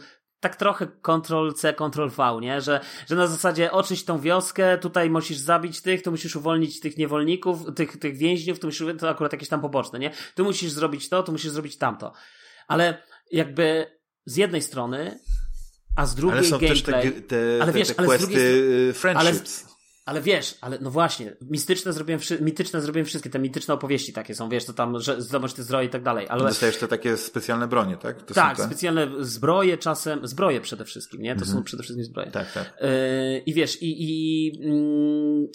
tak 0.48 0.56
trochę 0.56 0.86
Ctrl-C, 0.86 1.74
Ctrl-V, 1.74 2.40
nie? 2.40 2.60
Że, 2.60 2.80
że 3.08 3.16
na 3.16 3.26
zasadzie 3.26 3.72
oczyść 3.72 4.04
tą 4.04 4.20
wioskę, 4.20 4.78
tutaj 4.78 5.10
musisz 5.10 5.38
zabić 5.38 5.82
tych, 5.82 6.02
tu 6.02 6.10
musisz 6.10 6.36
uwolnić 6.36 6.80
tych 6.80 6.96
niewolników, 6.96 7.74
tych, 7.74 7.96
tych 7.96 8.16
więźniów, 8.16 8.58
tu 8.58 8.66
musisz, 8.66 8.86
to 8.98 9.10
akurat 9.10 9.32
jakieś 9.32 9.48
tam 9.48 9.60
poboczne, 9.60 9.98
nie? 9.98 10.10
Tu 10.34 10.44
musisz 10.44 10.70
zrobić 10.70 11.08
to, 11.08 11.22
tu 11.22 11.32
musisz 11.32 11.50
zrobić 11.50 11.78
tamto. 11.78 12.12
Ale 12.68 13.02
jakby 13.32 13.86
z 14.24 14.36
jednej 14.36 14.62
strony 14.62 15.18
a 15.96 16.06
z 16.06 16.14
drugiej 16.14 16.38
ale 16.38 16.48
są 16.48 16.58
gameplay. 16.58 17.02
Też 17.02 17.14
te, 17.14 17.20
te, 17.20 17.62
ale 17.62 17.72
wiesz, 17.72 17.88
te 17.88 17.94
ale 17.98 18.06
questy 18.06 18.26
drugiej, 18.26 18.92
friendships. 18.92 19.64
Ale, 19.64 19.75
ale 20.06 20.20
wiesz, 20.20 20.58
ale 20.60 20.78
no 20.80 20.90
właśnie, 20.90 21.36
mistyczne 21.40 21.92
zrobiłem, 21.92 22.20
mityczne 22.40 22.80
zrobiłem 22.80 23.06
wszystkie, 23.06 23.30
te 23.30 23.38
mityczne 23.38 23.74
opowieści 23.74 24.12
takie 24.12 24.34
są, 24.34 24.48
wiesz, 24.48 24.64
to 24.64 24.72
tam, 24.72 25.00
że 25.00 25.22
zdobądź 25.22 25.54
te 25.54 25.62
zbroje 25.62 25.86
i 25.86 25.90
tak 25.90 26.02
dalej. 26.02 26.26
Ale... 26.28 26.44
Dostajesz 26.44 26.76
te 26.76 26.88
takie 26.88 27.16
specjalne 27.16 27.68
bronie, 27.68 27.96
tak? 27.96 28.22
To 28.22 28.34
tak, 28.34 28.60
specjalne 28.60 29.08
zbroje 29.20 29.78
czasem, 29.78 30.26
zbroje 30.26 30.60
przede 30.60 30.84
wszystkim, 30.84 31.22
nie? 31.22 31.34
To 31.34 31.40
mhm. 31.40 31.58
są 31.58 31.64
przede 31.64 31.82
wszystkim 31.82 32.04
zbroje. 32.04 32.30
Tak, 32.30 32.52
tak. 32.52 32.74
Yy, 32.80 33.38
I 33.38 33.54
wiesz, 33.54 33.82
i, 33.82 34.02
i 34.02 34.46
yy, 34.46 35.48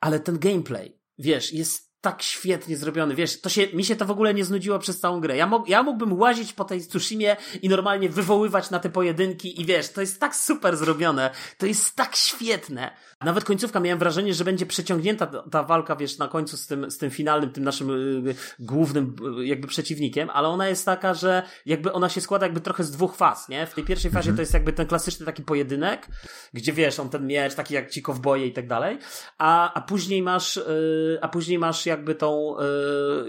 ale 0.00 0.20
ten 0.20 0.38
gameplay, 0.38 1.00
wiesz, 1.18 1.52
jest 1.52 1.86
tak 2.06 2.22
świetnie 2.22 2.76
zrobiony, 2.76 3.14
wiesz, 3.14 3.40
to 3.40 3.48
się, 3.48 3.66
mi 3.66 3.84
się 3.84 3.96
to 3.96 4.04
w 4.04 4.10
ogóle 4.10 4.34
nie 4.34 4.44
znudziło 4.44 4.78
przez 4.78 5.00
całą 5.00 5.20
grę. 5.20 5.36
Ja, 5.36 5.50
ja 5.66 5.82
mógłbym 5.82 6.12
łazić 6.12 6.52
po 6.52 6.64
tej 6.64 6.80
Tsushimie 6.80 7.36
i 7.62 7.68
normalnie 7.68 8.08
wywoływać 8.08 8.70
na 8.70 8.78
te 8.78 8.90
pojedynki 8.90 9.60
i 9.60 9.64
wiesz, 9.64 9.92
to 9.92 10.00
jest 10.00 10.20
tak 10.20 10.36
super 10.36 10.76
zrobione, 10.76 11.30
to 11.58 11.66
jest 11.66 11.94
tak 11.96 12.16
świetne. 12.16 12.96
Nawet 13.24 13.44
końcówka 13.44 13.80
miałem 13.80 13.98
wrażenie, 13.98 14.34
że 14.34 14.44
będzie 14.44 14.66
przeciągnięta 14.66 15.26
ta 15.26 15.62
walka, 15.62 15.96
wiesz, 15.96 16.18
na 16.18 16.28
końcu 16.28 16.56
z 16.56 16.66
tym, 16.66 16.90
z 16.90 16.98
tym 16.98 17.10
finalnym, 17.10 17.50
tym 17.50 17.64
naszym 17.64 17.90
y, 18.28 18.34
głównym 18.58 19.16
y, 19.40 19.46
jakby 19.46 19.68
przeciwnikiem, 19.68 20.30
ale 20.30 20.48
ona 20.48 20.68
jest 20.68 20.84
taka, 20.84 21.14
że 21.14 21.42
jakby 21.66 21.92
ona 21.92 22.08
się 22.08 22.20
składa 22.20 22.46
jakby 22.46 22.60
trochę 22.60 22.84
z 22.84 22.90
dwóch 22.90 23.16
faz, 23.16 23.48
nie? 23.48 23.66
W 23.66 23.74
tej 23.74 23.84
pierwszej 23.84 24.10
fazie 24.10 24.30
mhm. 24.30 24.36
to 24.36 24.42
jest 24.42 24.54
jakby 24.54 24.72
ten 24.72 24.86
klasyczny 24.86 25.26
taki 25.26 25.42
pojedynek, 25.42 26.06
gdzie 26.54 26.72
wiesz, 26.72 27.00
on 27.00 27.08
ten 27.08 27.26
miecz, 27.26 27.54
taki 27.54 27.74
jak 27.74 27.90
ci 27.90 28.02
kowboje 28.02 28.46
i 28.46 28.52
tak 28.52 28.66
dalej, 28.66 28.98
a, 29.38 29.74
a 29.74 29.80
później 29.80 30.22
masz, 30.22 30.56
y, 30.56 31.18
a 31.20 31.28
później 31.28 31.58
masz 31.58 31.86
jakby 31.86 32.14
tą, 32.14 32.56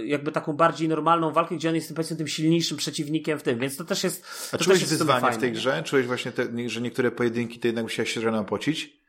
jakby 0.05 0.31
taką 0.31 0.53
bardziej 0.53 0.88
normalną 0.88 1.31
walkę, 1.31 1.55
gdzie 1.55 1.69
on 1.69 1.76
jest 1.76 1.95
powiedzmy 1.95 2.18
tym 2.18 2.27
silniejszym 2.27 2.77
przeciwnikiem 2.77 3.39
w 3.39 3.43
tym, 3.43 3.59
więc 3.59 3.77
to 3.77 3.84
też 3.84 4.03
jest... 4.03 4.49
A 4.53 4.57
czułeś 4.57 4.85
wyzwanie 4.85 5.31
w 5.31 5.38
tej 5.38 5.51
grze? 5.51 5.84
Czułeś 5.84 6.05
właśnie, 6.05 6.31
te, 6.31 6.69
że 6.69 6.81
niektóre 6.81 7.11
pojedynki 7.11 7.59
to 7.59 7.68
jednak 7.68 7.84
musiałeś 7.84 8.14
się 8.14 8.45
pocić? 8.45 9.07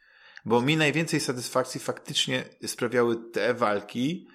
Bo 0.49 0.61
mi 0.61 0.77
najwięcej 0.77 1.21
satysfakcji 1.21 1.81
faktycznie 1.81 2.45
sprawiały 2.67 3.17
te 3.33 3.55
walki, 3.55 4.29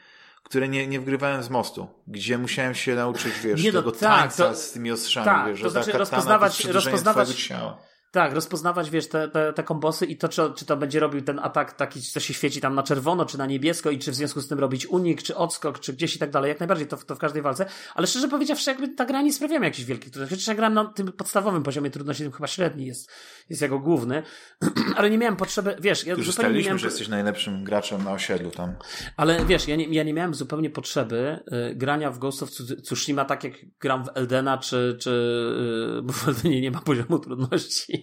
które 0.43 0.67
nie, 0.67 0.87
nie 0.87 0.99
wgrywałem 0.99 1.43
z 1.43 1.49
mostu, 1.49 1.87
gdzie 2.07 2.37
musiałem 2.37 2.75
się 2.75 2.95
nauczyć, 2.95 3.33
wiesz, 3.43 3.63
nie 3.63 3.71
no, 3.71 3.79
tego 3.79 3.91
tak, 3.91 3.99
tańca 3.99 4.49
to, 4.49 4.55
z 4.55 4.71
tymi 4.71 4.91
ostrzami, 4.91 5.25
tak, 5.25 5.47
wiesz, 5.47 5.59
to 5.59 5.63
że 5.63 5.71
znaczy 5.71 5.97
rozpoznawać, 5.97 6.65
rozpoznawać, 6.65 7.29
ciała. 7.29 7.77
Tak, 8.13 8.33
rozpoznawać, 8.33 8.89
wiesz, 8.89 9.07
te, 9.07 9.27
te, 9.27 9.53
te 9.53 9.63
kombosy 9.63 10.05
i 10.05 10.17
to, 10.17 10.29
czy, 10.29 10.41
czy 10.55 10.65
to 10.65 10.77
będzie 10.77 10.99
robił 10.99 11.21
ten 11.21 11.39
atak 11.39 11.73
taki, 11.73 12.01
co 12.01 12.19
się 12.19 12.33
świeci 12.33 12.61
tam 12.61 12.75
na 12.75 12.83
czerwono, 12.83 13.25
czy 13.25 13.37
na 13.37 13.45
niebiesko 13.45 13.91
i 13.91 13.99
czy 13.99 14.11
w 14.11 14.15
związku 14.15 14.41
z 14.41 14.47
tym 14.47 14.59
robić 14.59 14.85
unik, 14.85 15.23
czy 15.23 15.35
odskok, 15.35 15.79
czy 15.79 15.93
gdzieś 15.93 16.15
i 16.15 16.19
tak 16.19 16.31
dalej. 16.31 16.49
Jak 16.49 16.59
najbardziej 16.59 16.87
to, 16.87 16.97
to 16.97 17.15
w 17.15 17.19
każdej 17.19 17.41
walce. 17.41 17.65
Ale 17.95 18.07
szczerze 18.07 18.27
powiedziawszy, 18.27 18.69
jakby 18.69 18.87
ta 18.87 19.05
gra 19.05 19.21
nie 19.21 19.33
sprawia 19.33 19.59
mi 19.59 19.65
jakichś 19.65 19.85
wielkich 19.85 20.11
trudności. 20.11 20.35
Chociaż 20.35 20.47
ja 20.47 20.55
grałem 20.55 20.73
na 20.73 20.85
tym 20.85 21.11
podstawowym 21.11 21.63
poziomie 21.63 21.89
trudności, 21.89 22.23
tym 22.23 22.31
chyba 22.31 22.47
średni 22.47 22.85
jest, 22.85 23.11
jest 23.49 23.61
jako 23.61 23.79
główny. 23.79 24.23
ale 24.97 25.09
nie 25.09 25.17
miałem 25.17 25.35
potrzeby, 25.35 25.75
wiesz, 25.79 26.05
ja 26.05 26.15
zupełnie 26.15 26.57
nie 26.57 26.63
miałem... 26.63 26.77
że 26.77 26.87
jesteś 26.87 27.07
najlepszym 27.07 27.63
graczem 27.63 28.03
na 28.03 28.11
osiedlu 28.11 28.51
tam. 28.51 28.75
Ale 29.17 29.45
wiesz, 29.45 29.67
ja 29.67 29.75
nie, 29.75 29.85
ja 29.85 30.03
nie 30.03 30.13
miałem 30.13 30.33
zupełnie 30.33 30.69
potrzeby 30.69 31.39
y, 31.71 31.75
grania 31.75 32.11
w 32.11 32.19
Ghost 32.19 32.43
of 32.43 32.49
Tsushima 32.83 33.25
tak 33.25 33.43
jak 33.43 33.53
gram 33.79 34.05
w 34.05 34.09
Eldena, 34.13 34.57
czy, 34.57 34.97
czy 34.99 35.09
y, 35.99 36.01
bo 36.05 36.13
w 36.13 36.27
Eldenie 36.27 36.61
nie 36.61 36.71
ma 36.71 36.81
poziomu 36.81 37.19
trudności. 37.19 38.02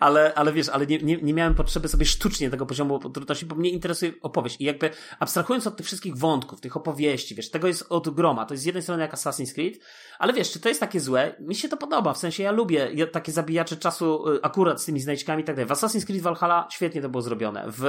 ale, 0.00 0.34
ale 0.34 0.52
wiesz, 0.52 0.68
ale 0.68 0.86
nie, 0.86 0.98
nie, 0.98 1.16
nie 1.16 1.34
miałem 1.34 1.54
potrzeby 1.54 1.88
sobie 1.88 2.06
sztucznie 2.06 2.50
tego 2.50 2.66
poziomu 2.66 3.10
trudności, 3.10 3.46
bo 3.46 3.56
mnie 3.56 3.70
interesuje 3.70 4.12
opowieść. 4.22 4.56
I 4.60 4.64
jakby 4.64 4.90
abstrahując 5.18 5.66
od 5.66 5.76
tych 5.76 5.86
wszystkich 5.86 6.16
wątków, 6.16 6.60
tych 6.60 6.76
opowieści, 6.76 7.34
wiesz, 7.34 7.50
tego 7.50 7.68
jest 7.68 7.86
od 7.88 8.14
groma. 8.14 8.46
To 8.46 8.54
jest 8.54 8.62
z 8.62 8.66
jednej 8.66 8.82
strony 8.82 9.02
jak 9.02 9.14
Assassin's 9.14 9.54
Creed, 9.54 9.78
ale 10.18 10.32
wiesz, 10.32 10.52
czy 10.52 10.60
to 10.60 10.68
jest 10.68 10.80
takie 10.80 11.00
złe? 11.00 11.34
Mi 11.40 11.54
się 11.54 11.68
to 11.68 11.76
podoba, 11.76 12.12
w 12.12 12.18
sensie 12.18 12.42
ja 12.42 12.52
lubię 12.52 13.06
takie 13.12 13.32
zabijacze 13.32 13.76
czasu 13.76 14.28
y, 14.28 14.42
akurat 14.42 14.82
z 14.82 14.84
tymi 14.84 15.00
znajdźkami 15.00 15.42
i 15.42 15.44
tak 15.44 15.56
dalej. 15.56 15.68
W 15.68 15.72
Assassin's 15.72 16.06
Creed 16.06 16.22
Valhalla 16.22 16.68
świetnie 16.70 17.02
to 17.02 17.08
było 17.08 17.22
zrobione. 17.22 17.64
W, 17.68 17.84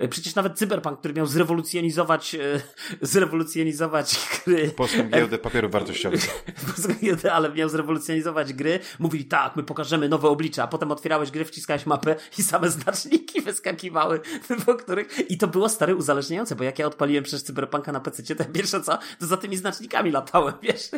y, 0.00 0.08
przecież 0.08 0.34
nawet 0.34 0.58
Cyberpunk, 0.58 0.98
który 0.98 1.14
miał 1.14 1.26
zrewolucjonizować, 1.26 2.34
y, 2.34 2.60
zrewolucjonizować 3.12 4.16
gry. 4.46 4.70
Polską 4.70 5.08
giełdę 5.08 5.38
papierów 5.38 5.72
wartościowych. 5.72 6.44
Polską 6.66 6.94
giełdę, 7.02 7.32
ale 7.32 7.52
miał 7.52 7.68
zrewolucjonizować 7.68 8.52
gry. 8.52 8.80
Mówili 8.98 9.24
tak, 9.24 9.56
my 9.56 9.62
pokażemy 9.62 10.08
nowe 10.08 10.28
oblicze, 10.28 10.62
a 10.62 10.66
potem 10.66 10.92
otwierałeś 11.14 11.30
gry, 11.30 11.44
wciskałeś 11.44 11.86
mapę 11.86 12.16
i 12.38 12.42
same 12.42 12.70
znaczniki 12.70 13.40
wyskakiwały, 13.40 14.20
po 14.66 14.74
których... 14.74 15.30
I 15.30 15.38
to 15.38 15.46
było 15.46 15.68
stary 15.68 15.96
uzależniające, 15.96 16.56
bo 16.56 16.64
jak 16.64 16.78
ja 16.78 16.86
odpaliłem 16.86 17.24
przez 17.24 17.44
Cyberpunka 17.44 17.92
na 17.92 18.00
PC, 18.00 18.34
to 18.34 18.44
pierwsze 18.44 18.80
co, 18.80 18.98
to 19.20 19.26
za 19.26 19.36
tymi 19.36 19.56
znacznikami 19.56 20.10
latałem, 20.10 20.54
wiesz? 20.62 20.90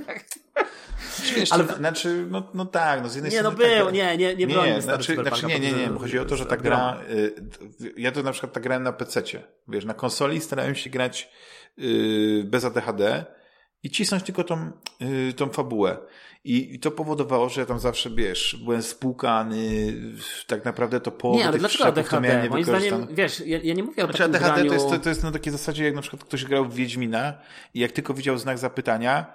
Wiesz, 1.36 1.52
ale 1.52 1.64
znaczy, 1.64 2.26
no, 2.30 2.51
no 2.55 2.64
tak, 2.64 3.02
no 3.02 3.09
z 3.09 3.14
jednej 3.14 3.32
nie, 3.32 3.38
strony. 3.38 3.59
Nie, 3.59 3.68
no 3.68 3.76
był, 3.76 3.86
tak, 3.86 3.94
nie, 3.94 4.16
nie, 4.16 4.36
nie 4.36 4.47
nie, 4.47 4.82
znaczy, 4.82 5.14
znaczy, 5.14 5.47
nie, 5.47 5.60
nie, 5.60 5.72
nie, 5.72 5.88
chodzi 5.88 6.18
o 6.18 6.24
to, 6.24 6.36
że 6.36 6.47
ta 6.47 6.56
gra, 6.56 7.01
y, 7.10 7.34
ja 7.97 8.12
to 8.12 8.22
na 8.22 8.32
przykład 8.32 8.52
tak 8.52 8.62
grałem 8.62 8.82
na 8.82 8.93
PC-cie, 8.93 9.43
wiesz, 9.68 9.84
na 9.84 9.94
konsoli 9.94 10.40
starałem 10.40 10.74
się 10.74 10.90
grać 10.90 11.30
yy, 11.76 12.44
bez 12.44 12.64
ADHD 12.64 13.24
i 13.82 13.90
cisnąć 13.90 14.22
tylko 14.22 14.44
tą, 14.44 14.70
yy, 15.01 15.32
tą 15.32 15.48
fabułę. 15.48 15.98
I, 16.47 16.74
I 16.74 16.78
to 16.78 16.90
powodowało, 16.90 17.48
że 17.48 17.60
ja 17.60 17.66
tam 17.66 17.78
zawsze, 17.78 18.10
wiesz, 18.10 18.60
byłem 18.64 18.82
spłukany, 18.82 19.94
tak 20.47 20.64
naprawdę 20.64 21.01
to 21.01 21.10
połowę 21.10 21.39
Nie, 21.39 21.48
ale 21.48 21.59
dlaczego 21.59 21.86
ADHD? 21.86 22.48
Moim 22.51 22.64
zdaniem, 22.64 23.06
wiesz, 23.10 23.43
ja, 23.47 23.59
ja, 23.62 23.74
nie 23.74 23.82
mówię 23.82 24.02
o 24.05 24.06
znaczy, 24.06 24.18
takim 24.18 24.35
ADHD 24.35 24.55
graniu... 24.55 24.68
to 24.68 24.74
jest, 24.74 24.89
to, 24.89 24.98
to 24.98 25.09
jest 25.09 25.23
na 25.23 25.32
takiej 25.32 25.52
zasadzie, 25.52 25.85
jak 25.85 25.94
na 25.94 26.02
przykład 26.02 26.24
ktoś 26.24 26.44
grał 26.44 26.64
w 26.64 26.74
Wiedźmina 26.74 27.35
i 27.74 27.81
jak 27.81 27.93
tylko 27.93 28.14
widział 28.14 28.39
znak 28.39 28.59
zapytania, 28.59 29.27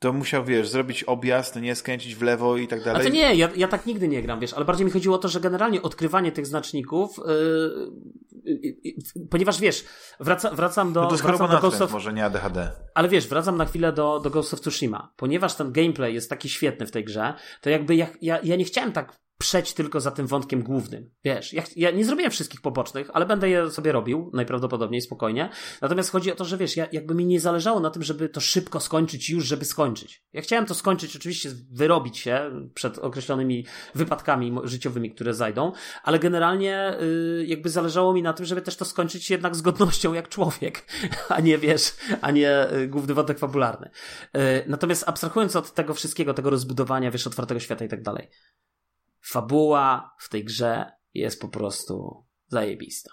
to 0.00 0.12
musiał, 0.12 0.44
wiesz, 0.44 0.68
zrobić 0.68 1.04
objazd, 1.04 1.56
nie 1.56 1.74
skręcić 1.74 2.14
w 2.14 2.22
lewo 2.22 2.56
i 2.56 2.68
tak 2.68 2.84
dalej. 2.84 3.02
A 3.02 3.04
to 3.04 3.10
nie, 3.10 3.34
ja, 3.34 3.48
ja 3.56 3.68
tak 3.68 3.86
nigdy 3.86 4.08
nie 4.08 4.22
gram, 4.22 4.40
wiesz, 4.40 4.52
ale 4.52 4.64
bardziej 4.64 4.86
mi 4.86 4.92
chodziło 4.92 5.16
o 5.16 5.18
to, 5.18 5.28
że 5.28 5.40
generalnie 5.40 5.82
odkrywanie 5.82 6.32
tych 6.32 6.46
znaczników, 6.46 7.16
yy, 8.44 8.54
yy, 8.62 8.76
yy, 8.84 9.26
ponieważ 9.30 9.60
wiesz, 9.60 9.84
wraca, 10.20 10.50
wracam 10.50 10.92
do. 10.92 11.00
No 11.00 11.08
to 11.08 11.16
wracam 11.16 11.50
do 11.50 11.58
Ghost 11.58 11.82
of... 11.82 11.92
może 11.92 12.12
nie 12.12 12.24
ADHD. 12.24 12.70
Ale 12.94 13.08
wiesz, 13.08 13.28
wracam 13.28 13.56
na 13.56 13.64
chwilę 13.64 13.92
do, 13.92 14.20
do 14.20 14.30
Ghost 14.30 14.54
of 14.54 14.60
Tsushima. 14.60 15.12
Ponieważ 15.16 15.54
ten 15.54 15.72
gameplay 15.72 16.14
jest 16.14 16.30
taki 16.30 16.48
świetny 16.48 16.86
w 16.86 16.90
tej 16.90 17.04
grze, 17.04 17.34
to 17.60 17.70
jakby 17.70 17.96
ja, 17.96 18.06
ja, 18.22 18.38
ja 18.42 18.56
nie 18.56 18.64
chciałem 18.64 18.92
tak 18.92 19.18
przeć 19.40 19.74
tylko 19.74 20.00
za 20.00 20.10
tym 20.10 20.26
wątkiem 20.26 20.62
głównym. 20.62 21.10
Wiesz, 21.24 21.52
ja, 21.52 21.62
ja, 21.76 21.90
nie 21.90 22.04
zrobiłem 22.04 22.30
wszystkich 22.30 22.60
pobocznych, 22.60 23.10
ale 23.12 23.26
będę 23.26 23.48
je 23.48 23.70
sobie 23.70 23.92
robił, 23.92 24.30
najprawdopodobniej, 24.34 25.00
spokojnie. 25.00 25.50
Natomiast 25.82 26.10
chodzi 26.10 26.32
o 26.32 26.34
to, 26.34 26.44
że 26.44 26.56
wiesz, 26.56 26.76
ja, 26.76 26.86
jakby 26.92 27.14
mi 27.14 27.26
nie 27.26 27.40
zależało 27.40 27.80
na 27.80 27.90
tym, 27.90 28.02
żeby 28.02 28.28
to 28.28 28.40
szybko 28.40 28.80
skończyć 28.80 29.30
już, 29.30 29.44
żeby 29.44 29.64
skończyć. 29.64 30.24
Ja 30.32 30.42
chciałem 30.42 30.66
to 30.66 30.74
skończyć, 30.74 31.16
oczywiście 31.16 31.50
wyrobić 31.72 32.18
się 32.18 32.50
przed 32.74 32.98
określonymi 32.98 33.66
wypadkami 33.94 34.56
życiowymi, 34.64 35.10
które 35.10 35.34
zajdą, 35.34 35.72
ale 36.02 36.18
generalnie 36.18 36.96
yy, 37.00 37.46
jakby 37.46 37.70
zależało 37.70 38.12
mi 38.12 38.22
na 38.22 38.32
tym, 38.32 38.46
żeby 38.46 38.62
też 38.62 38.76
to 38.76 38.84
skończyć 38.84 39.30
jednak 39.30 39.56
z 39.56 39.62
godnością 39.62 40.12
jak 40.12 40.28
człowiek, 40.28 40.86
a 41.28 41.40
nie 41.40 41.58
wiesz, 41.58 41.94
a 42.20 42.30
nie 42.30 42.66
yy, 42.72 42.88
główny 42.88 43.14
wątek 43.14 43.38
fabularny. 43.38 43.90
Yy, 44.34 44.40
natomiast 44.66 45.08
abstrahując 45.08 45.56
od 45.56 45.74
tego 45.74 45.94
wszystkiego, 45.94 46.34
tego 46.34 46.50
rozbudowania, 46.50 47.10
wiesz, 47.10 47.26
otwartego 47.26 47.60
świata 47.60 47.84
i 47.84 47.88
tak 47.88 48.02
dalej, 48.02 48.28
fabuła 49.22 50.14
w 50.18 50.28
tej 50.28 50.44
grze 50.44 50.92
jest 51.14 51.40
po 51.40 51.48
prostu 51.48 52.26
zajebista. 52.46 53.10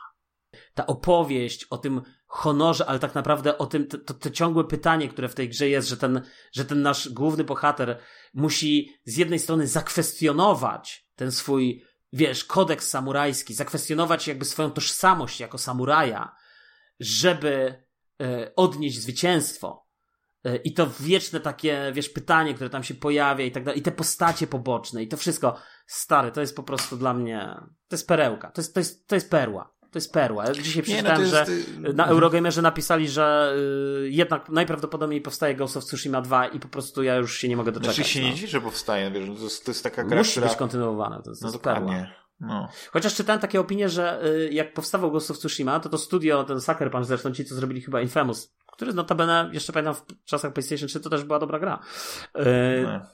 Ta 0.73 0.87
opowieść 0.87 1.63
o 1.69 1.77
tym 1.77 2.01
honorze, 2.27 2.85
ale 2.85 2.99
tak 2.99 3.15
naprawdę 3.15 3.57
o 3.57 3.65
tym, 3.65 3.87
to, 3.87 4.13
to 4.13 4.29
ciągłe 4.29 4.63
pytanie, 4.63 5.09
które 5.09 5.29
w 5.29 5.35
tej 5.35 5.49
grze 5.49 5.69
jest, 5.69 5.87
że 5.87 5.97
ten, 5.97 6.21
że 6.51 6.65
ten 6.65 6.81
nasz 6.81 7.09
główny 7.09 7.43
bohater 7.43 7.99
musi 8.33 8.93
z 9.05 9.17
jednej 9.17 9.39
strony 9.39 9.67
zakwestionować 9.67 11.09
ten 11.15 11.31
swój, 11.31 11.83
wiesz, 12.13 12.45
kodeks 12.45 12.89
samurajski, 12.89 13.53
zakwestionować 13.53 14.27
jakby 14.27 14.45
swoją 14.45 14.71
tożsamość 14.71 15.39
jako 15.39 15.57
samuraja, 15.57 16.35
żeby 16.99 17.83
e, 18.21 18.51
odnieść 18.55 19.01
zwycięstwo. 19.01 19.86
E, 20.45 20.55
I 20.55 20.73
to 20.73 20.87
wieczne 20.99 21.39
takie, 21.39 21.91
wiesz, 21.93 22.09
pytanie, 22.09 22.53
które 22.53 22.69
tam 22.69 22.83
się 22.83 22.93
pojawia 22.93 23.45
i 23.45 23.51
tak 23.51 23.63
dalej, 23.63 23.79
i 23.79 23.83
te 23.83 23.91
postacie 23.91 24.47
poboczne, 24.47 25.03
i 25.03 25.07
to 25.07 25.17
wszystko. 25.17 25.57
Stary, 25.87 26.31
to 26.31 26.41
jest 26.41 26.55
po 26.55 26.63
prostu 26.63 26.97
dla 26.97 27.13
mnie, 27.13 27.55
to 27.87 27.95
jest 27.95 28.07
perełka, 28.07 28.51
to 28.51 28.61
jest, 28.61 28.73
to 28.73 28.79
jest, 28.79 29.07
to 29.07 29.15
jest 29.15 29.31
perła. 29.31 29.77
To 29.91 29.99
jest 29.99 30.13
perła. 30.13 30.45
Ja 30.45 30.53
dzisiaj 30.53 30.83
przeczytałem, 30.83 31.21
no 31.21 31.27
że 31.27 31.45
y, 31.89 31.93
na 31.93 32.05
Eurogamerze 32.05 32.61
napisali, 32.61 33.09
że 33.09 33.55
y, 34.05 34.09
jednak 34.09 34.49
najprawdopodobniej 34.49 35.21
powstaje 35.21 35.55
Ghost 35.55 35.77
of 35.77 35.85
Tsushima 35.85 36.21
2 36.21 36.47
i 36.47 36.59
po 36.59 36.67
prostu 36.67 37.03
ja 37.03 37.15
już 37.15 37.37
się 37.37 37.49
nie 37.49 37.57
mogę 37.57 37.71
doczekać. 37.71 37.95
Znaczy 37.95 38.09
się 38.09 38.21
no. 38.21 38.27
nie 38.27 38.33
dziwi, 38.33 38.47
że 38.47 38.61
powstaje, 38.61 39.11
wiesz, 39.11 39.37
to 39.37 39.43
jest, 39.43 39.65
to 39.65 39.71
jest 39.71 39.83
taka 39.83 40.03
gra, 40.03 40.17
Musi 40.17 40.31
która... 40.31 40.47
być 40.47 40.57
kontynuowana, 40.57 41.21
to 41.21 41.29
jest, 41.29 41.41
no, 41.41 41.47
to 41.47 41.53
jest 41.53 41.63
perła. 41.63 42.07
No. 42.39 42.67
Chociaż 42.91 43.15
czytałem 43.15 43.41
takie 43.41 43.59
opinie, 43.59 43.89
że 43.89 44.25
y, 44.25 44.49
jak 44.51 44.73
powstawał 44.73 45.11
Ghost 45.11 45.31
of 45.31 45.37
Tsushima, 45.37 45.79
to 45.79 45.89
to 45.89 45.97
studio, 45.97 46.43
ten 46.43 46.61
Sucker 46.61 46.91
Punch, 46.91 47.05
zresztą 47.05 47.31
ci, 47.31 47.45
co 47.45 47.55
zrobili 47.55 47.81
chyba 47.81 48.01
Infamous, 48.01 48.53
który 48.77 48.93
notabene, 48.93 49.49
jeszcze 49.53 49.73
pamiętam 49.73 49.95
w 49.95 50.25
czasach 50.25 50.53
PlayStation 50.53 50.87
3, 50.87 50.99
to 50.99 51.09
też 51.09 51.23
była 51.23 51.39
dobra 51.39 51.59
gra. 51.59 51.79
Yy, 52.35 52.43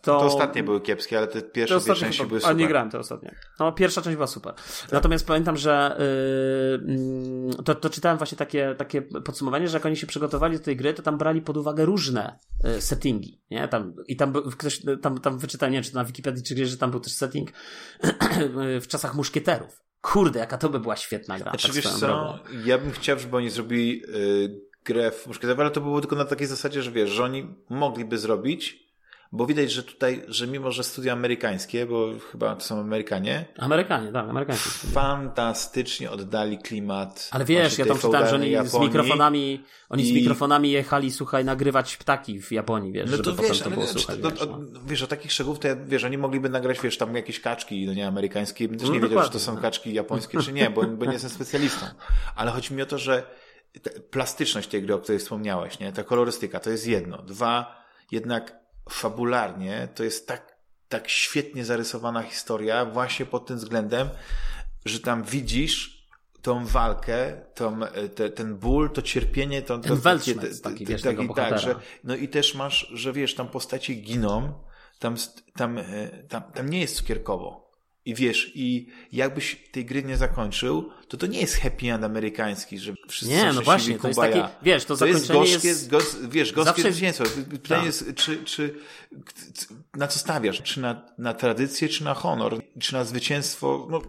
to... 0.01 0.19
to 0.19 0.19
ostatnie 0.19 0.63
były 0.63 0.81
kiepskie, 0.81 1.17
ale 1.17 1.27
te 1.27 1.41
pierwsze 1.41 1.79
dwie 1.79 1.95
części 1.95 2.17
chyba, 2.17 2.29
były 2.29 2.39
super. 2.39 2.55
A 2.55 2.59
nie 2.59 2.67
grałem 2.67 2.89
te 2.89 2.99
ostatnie. 2.99 3.35
No, 3.59 3.71
pierwsza 3.71 4.01
część 4.01 4.15
była 4.15 4.27
super. 4.27 4.53
Tak. 4.53 4.91
Natomiast 4.91 5.27
pamiętam, 5.27 5.57
że 5.57 5.97
yy, 7.47 7.63
to, 7.63 7.75
to 7.75 7.89
czytałem 7.89 8.17
właśnie 8.17 8.37
takie, 8.37 8.75
takie 8.77 9.01
podsumowanie, 9.01 9.67
że 9.67 9.77
jak 9.77 9.85
oni 9.85 9.95
się 9.95 10.07
przygotowali 10.07 10.57
do 10.57 10.63
tej 10.63 10.75
gry, 10.75 10.93
to 10.93 11.03
tam 11.03 11.17
brali 11.17 11.41
pod 11.41 11.57
uwagę 11.57 11.85
różne 11.85 12.39
yy, 12.63 12.81
settingi, 12.81 13.41
nie? 13.51 13.67
Tam, 13.67 13.93
I 14.07 14.15
tam 14.15 14.33
ktoś, 14.33 14.81
tam, 15.01 15.17
tam 15.17 15.37
wyczytałem, 15.37 15.71
nie 15.71 15.77
wiem, 15.77 15.89
czy 15.89 15.95
na 15.95 16.05
Wikipedii, 16.05 16.43
czy 16.43 16.53
gdzieś, 16.53 16.69
że 16.69 16.77
tam 16.77 16.91
był 16.91 16.99
też 16.99 17.13
setting 17.13 17.51
w 18.83 18.87
czasach 18.87 19.15
muszkieterów. 19.15 19.83
Kurde, 20.01 20.39
jaka 20.39 20.57
to 20.57 20.69
by 20.69 20.79
była 20.79 20.95
świetna 20.95 21.39
gra. 21.39 21.51
Znaczy, 21.51 21.67
tak 21.67 21.75
wiesz 21.75 21.89
co, 21.89 21.99
drogą. 21.99 22.37
ja 22.65 22.77
bym 22.77 22.91
chciał, 22.91 23.19
żeby 23.19 23.37
oni 23.37 23.49
zrobili 23.49 23.99
yy 23.99 24.72
grę 24.85 25.11
w 25.11 25.27
muszkieterów, 25.27 25.59
ale 25.59 25.71
to 25.71 25.81
było 25.81 26.01
tylko 26.01 26.15
na 26.15 26.25
takiej 26.25 26.47
zasadzie, 26.47 26.81
że 26.81 26.91
wiesz, 26.91 27.09
że 27.09 27.23
oni 27.23 27.47
mogliby 27.69 28.17
zrobić, 28.17 28.83
bo 29.33 29.45
widać, 29.45 29.71
że 29.71 29.83
tutaj, 29.83 30.23
że 30.27 30.47
mimo, 30.47 30.71
że 30.71 30.83
studia 30.83 31.13
amerykańskie, 31.13 31.85
bo 31.85 32.09
chyba 32.31 32.55
to 32.55 32.61
są 32.61 32.79
Amerykanie. 32.79 33.45
Amerykanie, 33.57 34.11
tak, 34.11 34.29
amerykańskie. 34.29 34.87
Fantastycznie 34.87 36.11
oddali 36.11 36.57
klimat. 36.57 37.29
Ale 37.31 37.45
wiesz, 37.45 37.77
ja 37.77 37.85
tam 37.85 37.97
czytałem, 37.97 38.27
że 38.27 38.35
oni 38.35 38.51
Japonii. 38.51 38.69
z 38.69 38.79
mikrofonami, 38.79 39.63
oni 39.89 40.03
I... 40.03 40.07
z 40.07 40.11
mikrofonami 40.11 40.71
jechali, 40.71 41.11
słuchaj, 41.11 41.45
nagrywać 41.45 41.97
ptaki 41.97 42.41
w 42.41 42.51
Japonii, 42.51 42.91
wiesz, 42.91 43.11
no 43.11 43.17
to 43.17 43.23
żeby 43.23 43.41
wiesz, 43.41 43.57
potem 43.57 43.63
to 43.63 43.69
było 43.69 43.87
słuchać, 43.87 44.19
to, 44.21 44.31
wiesz, 44.31 44.39
no. 44.47 44.59
wiesz, 44.87 45.03
o 45.03 45.07
takich 45.07 45.31
szczegółów 45.31 45.59
to 45.59 45.67
ja, 45.67 45.75
wiesz, 45.75 46.03
oni 46.03 46.17
mogliby 46.17 46.49
nagrać, 46.49 46.81
wiesz, 46.81 46.97
tam 46.97 47.15
jakieś 47.15 47.39
kaczki, 47.39 47.85
no 47.85 47.93
nie 47.93 48.07
amerykańskie, 48.07 48.69
też 48.69 48.87
no, 48.87 48.93
nie 48.93 48.99
wiedział, 48.99 49.23
czy 49.23 49.29
to 49.29 49.39
są 49.39 49.57
kaczki 49.57 49.93
japońskie, 49.93 50.39
czy 50.39 50.53
nie, 50.53 50.69
bo, 50.69 50.83
bo 50.83 51.05
nie 51.05 51.13
jestem 51.13 51.29
specjalistą. 51.29 51.85
Ale 52.35 52.51
chodzi 52.51 52.73
mi 52.73 52.81
o 52.81 52.85
to, 52.85 52.97
że 52.97 53.23
plastyczność 54.11 54.69
tej 54.69 54.83
gry, 54.83 54.93
o 54.93 54.99
której 54.99 55.19
wspomniałeś, 55.19 55.79
nie? 55.79 55.91
Ta 55.91 56.03
kolorystyka, 56.03 56.59
to 56.59 56.69
jest 56.69 56.87
jedno. 56.87 57.17
Dwa, 57.17 57.83
jednak 58.11 58.55
fabularnie 58.89 59.87
to 59.95 60.03
jest 60.03 60.27
tak, 60.27 60.57
tak 60.89 61.09
świetnie 61.09 61.65
zarysowana 61.65 62.23
historia 62.23 62.85
właśnie 62.85 63.25
pod 63.25 63.45
tym 63.45 63.57
względem, 63.57 64.09
że 64.85 64.99
tam 64.99 65.23
widzisz 65.23 66.03
tą 66.41 66.65
walkę, 66.65 67.41
tą, 67.53 67.79
te, 68.15 68.29
ten 68.29 68.55
ból, 68.55 68.89
to 68.89 69.01
cierpienie, 69.01 69.61
to, 69.61 69.77
to, 69.77 69.89
ten 69.89 70.01
takie, 70.01 70.35
te, 70.35 70.55
taki, 70.55 70.85
wiesz, 70.85 71.01
taki, 71.01 71.29
tak, 71.35 71.59
że, 71.59 71.75
no 72.03 72.15
i 72.15 72.27
też 72.27 72.55
masz, 72.55 72.91
że 72.93 73.13
wiesz, 73.13 73.35
tam 73.35 73.47
postaci 73.47 74.01
giną, 74.01 74.53
tam, 74.99 75.15
tam, 75.55 75.77
e, 75.77 75.83
tam, 76.29 76.43
tam 76.53 76.69
nie 76.69 76.81
jest 76.81 76.95
cukierkowo. 76.95 77.62
I 78.05 78.15
wiesz, 78.15 78.51
i 78.55 78.87
jakbyś 79.11 79.69
tej 79.71 79.85
gry 79.85 80.03
nie 80.03 80.17
zakończył, 80.17 80.89
to 81.07 81.17
to 81.17 81.27
nie 81.27 81.39
jest 81.39 81.57
happy 81.57 81.93
end 81.93 82.03
amerykański, 82.03 82.79
że 82.79 82.93
wszyscy 83.07 83.35
Nie, 83.35 83.53
no 83.53 83.61
właśnie, 83.61 83.99
to 83.99 84.07
jest 84.07 84.19
taki, 84.19 84.39
wiesz, 84.61 84.85
to, 84.85 84.87
to 84.87 84.95
zakończenie 84.95 85.39
jest... 85.39 85.61
Gorzkie, 85.61 85.67
jest... 85.67 86.29
Wiesz, 86.29 86.53
gorzkie 86.53 86.81
zawsze... 86.81 86.91
zwycięstwo. 86.91 87.25
Pytanie 87.49 87.59
tak. 87.67 87.85
jest, 87.85 88.15
czy, 88.15 88.43
czy, 88.43 88.79
na 89.93 90.07
co 90.07 90.19
stawiasz? 90.19 90.61
Czy 90.61 90.79
na, 90.79 91.05
na 91.17 91.33
tradycję, 91.33 91.89
czy 91.89 92.03
na 92.03 92.13
honor? 92.13 92.61
Czy 92.79 92.93
na 92.93 93.03
zwycięstwo? 93.03 93.87
No, 93.89 94.01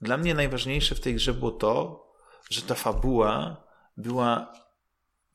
dla 0.00 0.16
mnie 0.16 0.34
najważniejsze 0.34 0.94
w 0.94 1.00
tej 1.00 1.14
grze 1.14 1.34
było 1.34 1.50
to, 1.50 2.06
że 2.50 2.62
ta 2.62 2.74
fabuła 2.74 3.64
była 3.96 4.52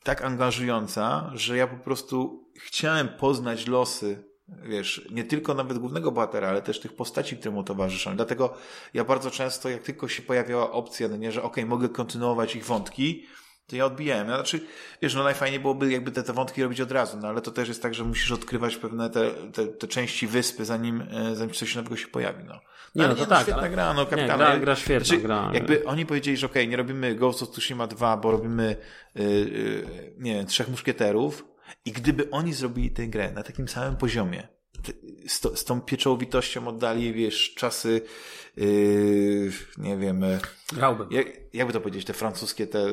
tak 0.03 0.21
angażująca, 0.21 1.31
że 1.33 1.57
ja 1.57 1.67
po 1.67 1.77
prostu 1.77 2.49
chciałem 2.59 3.07
poznać 3.07 3.67
losy 3.67 4.23
wiesz, 4.49 5.07
nie 5.11 5.23
tylko 5.23 5.53
nawet 5.53 5.77
głównego 5.77 6.11
bohatera, 6.11 6.47
ale 6.47 6.61
też 6.61 6.79
tych 6.79 6.95
postaci, 6.95 7.37
które 7.37 7.51
mu 7.51 7.63
towarzyszą. 7.63 8.15
Dlatego 8.15 8.53
ja 8.93 9.03
bardzo 9.03 9.31
często, 9.31 9.69
jak 9.69 9.83
tylko 9.83 10.07
się 10.07 10.21
pojawiała 10.21 10.71
opcja, 10.71 11.07
no 11.07 11.17
nie, 11.17 11.31
że 11.31 11.43
okej, 11.43 11.63
okay, 11.63 11.69
mogę 11.69 11.89
kontynuować 11.89 12.55
ich 12.55 12.65
wątki, 12.65 13.25
to 13.67 13.75
ja 13.75 13.85
odbijałem. 13.85 14.27
Znaczy, 14.27 14.59
wiesz, 15.01 15.15
no 15.15 15.23
najfajniej 15.23 15.59
byłoby 15.59 15.91
jakby 15.91 16.11
te, 16.11 16.23
te 16.23 16.33
wątki 16.33 16.63
robić 16.63 16.81
od 16.81 16.91
razu, 16.91 17.17
no 17.21 17.27
ale 17.27 17.41
to 17.41 17.51
też 17.51 17.67
jest 17.67 17.81
tak, 17.81 17.93
że 17.93 18.03
musisz 18.03 18.31
odkrywać 18.31 18.75
pewne 18.75 19.09
te, 19.09 19.31
te, 19.31 19.67
te 19.67 19.87
części 19.87 20.27
wyspy, 20.27 20.65
zanim, 20.65 21.01
e, 21.11 21.35
zanim 21.35 21.53
coś 21.53 21.75
nowego 21.75 21.95
się 21.95 22.07
pojawi, 22.07 22.43
no. 22.43 22.59
Nie, 22.95 23.07
no, 23.07 23.15
to 23.15 23.21
no, 23.21 23.25
tak. 23.25 23.41
Świetna 23.41 23.61
ale... 23.61 23.69
gra, 23.69 23.93
no 23.93 24.05
kapitalna. 24.05 24.45
Nie, 24.45 24.51
gra, 24.51 24.59
gra 24.59 24.75
świetna, 24.75 25.05
znaczy, 25.05 25.21
gra. 25.21 25.51
Jakby 25.53 25.85
oni 25.85 26.05
powiedzieli, 26.05 26.37
że 26.37 26.45
okej, 26.45 26.63
okay, 26.63 26.71
nie 26.71 26.77
robimy 26.77 27.15
Ghost 27.15 27.43
of 27.43 27.49
Tsushima 27.49 27.87
2, 27.87 28.17
bo 28.17 28.31
robimy, 28.31 28.75
yy, 29.15 29.23
yy, 29.23 30.13
nie 30.17 30.33
wiem, 30.33 30.45
Trzech 30.45 30.69
Muszkieterów, 30.69 31.45
i 31.85 31.91
gdyby 31.91 32.29
oni 32.31 32.53
zrobili 32.53 32.91
tę 32.91 33.07
grę 33.07 33.31
na 33.31 33.43
takim 33.43 33.67
samym 33.67 33.95
poziomie, 33.95 34.47
z, 35.27 35.39
to, 35.39 35.55
z 35.57 35.65
tą 35.65 35.81
pieczołowitością 35.81 36.67
oddali, 36.67 37.13
wiesz, 37.13 37.53
czasy, 37.55 38.01
yy, 38.57 39.51
nie 39.77 39.97
wiem. 39.97 40.23
E, 40.23 40.39
Grałbym. 40.73 41.07
Jak, 41.11 41.27
jakby 41.53 41.73
to 41.73 41.79
powiedzieć, 41.79 42.05
te 42.05 42.13
francuskie, 42.13 42.67
te 42.67 42.85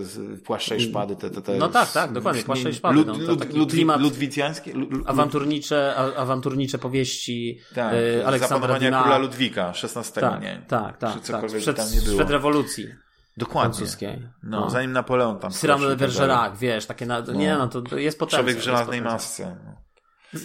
płaszcze 0.45 0.77
i 0.77 0.81
szpady, 0.81 1.17
te, 1.17 1.31
te, 1.31 1.43
te 1.43 1.57
No 1.57 1.69
tak, 1.69 1.93
tak, 1.93 2.13
dokładnie, 2.13 2.43
płaszcze 2.43 2.71
i 2.71 2.75
szpady. 2.75 2.95
Lud, 2.95 3.07
no, 3.07 3.15
lud, 3.15 3.55
lud, 3.55 3.71
klimat 3.73 4.01
ludwicjańskie? 4.01 4.73
Lud, 4.73 4.91
awanturnicze, 5.07 5.95
awanturnicze 6.17 6.79
powieści 6.79 7.59
tak, 7.75 7.95
yy, 7.95 8.27
Aleksandra 8.27 8.79
Dina. 8.79 9.03
króla 9.03 9.19
Ludwika 9.19 9.73
XVI, 9.83 10.21
tak, 10.21 10.43
nie? 10.43 10.63
Tak, 10.69 10.99
tak, 10.99 11.21
tak. 11.21 11.47
Przed, 11.47 11.77
tam 11.77 11.93
nie 11.95 12.01
było. 12.01 12.17
przed 12.17 12.31
rewolucji. 12.31 13.04
Dokładnie. 13.37 13.77
Francuskiej. 13.77 14.29
No, 14.43 14.61
no, 14.61 14.71
zanim 14.71 14.93
Napoleon 14.93 15.39
tam. 15.39 15.51
Cyrano 15.51 15.89
de 15.89 15.97
Bergerac, 15.97 16.59
wiesz, 16.59 16.87
takie, 16.87 17.07
na, 17.07 17.21
nie 17.21 17.55
no, 17.55 17.69
to, 17.69 17.83
to 17.83 17.99
jest 17.99 18.19
potencjał. 18.19 18.43
Człowiek 18.43 18.59
w 18.59 18.65
żelaznej 18.65 19.03
masce. 19.03 19.57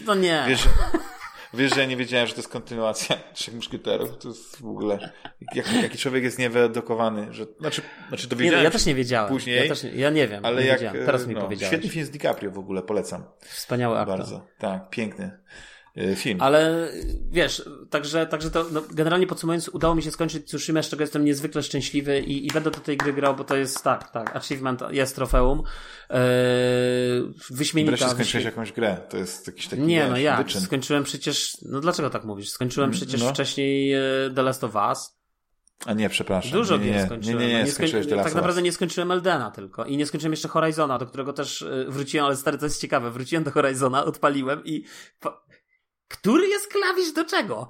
No 0.05 0.15
nie. 0.15 0.45
Wiesz, 0.47 0.67
Wiesz, 1.53 1.75
że 1.75 1.81
ja 1.81 1.87
nie 1.87 1.97
wiedziałem, 1.97 2.27
że 2.27 2.33
to 2.33 2.39
jest 2.39 2.49
kontynuacja 2.49 3.15
Trzech 3.33 3.53
Muszkieterów. 3.55 4.17
To 4.17 4.27
jest 4.27 4.61
w 4.61 4.65
ogóle... 4.65 5.11
Jak, 5.55 5.73
jaki 5.73 5.97
człowiek 5.97 6.23
jest 6.23 6.39
niewyedukowany. 6.39 7.33
Że, 7.33 7.45
znaczy, 7.59 7.81
znaczy 8.07 8.27
to 8.27 8.35
wiedziałem. 8.35 8.59
Nie, 8.59 8.63
ja 8.63 8.71
też 8.71 8.85
nie 8.85 8.95
wiedziałem. 8.95 9.29
Później. 9.29 9.55
Ja, 9.57 9.67
też 9.67 9.83
nie, 9.83 9.89
ja 9.89 10.09
nie 10.09 10.27
wiem. 10.27 10.45
Ale 10.45 10.61
nie 10.61 10.67
jak... 10.67 10.79
Wiedziałem. 10.79 11.05
Teraz 11.05 11.27
mi 11.27 11.35
no, 11.35 11.41
powiedziałeś. 11.41 11.73
Świetny 11.73 11.89
film 11.89 12.05
z 12.05 12.09
DiCaprio 12.09 12.51
w 12.51 12.59
ogóle, 12.59 12.81
polecam. 12.81 13.23
Wspaniały 13.39 13.99
aktor. 13.99 14.17
Bardzo. 14.17 14.45
Tak, 14.57 14.89
piękny. 14.89 15.39
E, 15.99 16.15
film. 16.15 16.41
Ale 16.41 16.91
wiesz, 17.31 17.69
także, 17.89 18.27
także 18.27 18.51
to 18.51 18.65
no, 18.71 18.81
generalnie 18.91 19.27
podsumowując, 19.27 19.69
udało 19.69 19.95
mi 19.95 20.03
się 20.03 20.11
skończyć 20.11 20.47
Tsushima, 20.47 20.81
z 20.81 20.89
czego 20.89 21.03
jestem 21.03 21.25
niezwykle 21.25 21.63
szczęśliwy 21.63 22.19
i, 22.19 22.47
i 22.47 22.49
będę 22.51 22.71
do 22.71 22.79
tej 22.79 22.97
gry 22.97 23.13
grał, 23.13 23.35
bo 23.35 23.43
to 23.43 23.55
jest 23.55 23.83
tak, 23.83 24.11
tak, 24.11 24.35
achievement 24.35 24.81
jest 24.89 25.15
trofeum. 25.15 25.63
Eee, 26.09 26.19
wyśmienita. 27.51 27.91
Wreszcie 27.91 28.09
skończyłeś 28.09 28.45
jakąś 28.45 28.71
grę, 28.71 28.97
to 29.09 29.17
jest 29.17 29.47
jakiś 29.47 29.67
taki 29.67 29.81
Nie, 29.81 30.07
no 30.07 30.17
ja 30.17 30.43
skończyłem 30.65 31.03
przecież, 31.03 31.57
no 31.61 31.79
dlaczego 31.79 32.09
tak 32.09 32.23
mówisz? 32.23 32.49
Skończyłem 32.49 32.89
mm, 32.89 32.97
przecież 32.97 33.21
no. 33.21 33.29
wcześniej 33.29 33.93
e, 33.93 34.01
The 34.35 34.43
Last 34.43 34.63
of 34.63 34.75
Us. 34.75 35.19
A 35.85 35.93
nie, 35.93 36.09
przepraszam. 36.09 36.51
Dużo 36.51 36.77
nie, 36.77 36.85
gier 36.85 37.05
skończyłem. 37.05 37.39
Nie, 37.39 37.47
nie, 37.47 37.53
nie, 37.53 37.63
nie 37.63 37.71
skończyłeś 37.71 38.05
skończy... 38.05 38.23
Tak 38.23 38.35
naprawdę 38.35 38.61
nie 38.61 38.71
skończyłem 38.71 39.11
Eldena 39.11 39.51
tylko. 39.51 39.85
I 39.85 39.97
nie 39.97 40.05
skończyłem 40.05 40.33
jeszcze 40.33 40.47
Horizona, 40.47 40.97
do 40.97 41.05
którego 41.05 41.33
też 41.33 41.65
wróciłem, 41.87 42.25
ale 42.25 42.35
stary, 42.35 42.57
to 42.57 42.65
jest 42.65 42.81
ciekawe. 42.81 43.11
Wróciłem 43.11 43.43
do 43.43 43.51
Horizona, 43.51 44.05
odpaliłem 44.05 44.65
i 44.65 44.83
który 46.09 46.47
jest 46.47 46.67
klawisz 46.67 47.11
do 47.13 47.25
czego? 47.25 47.69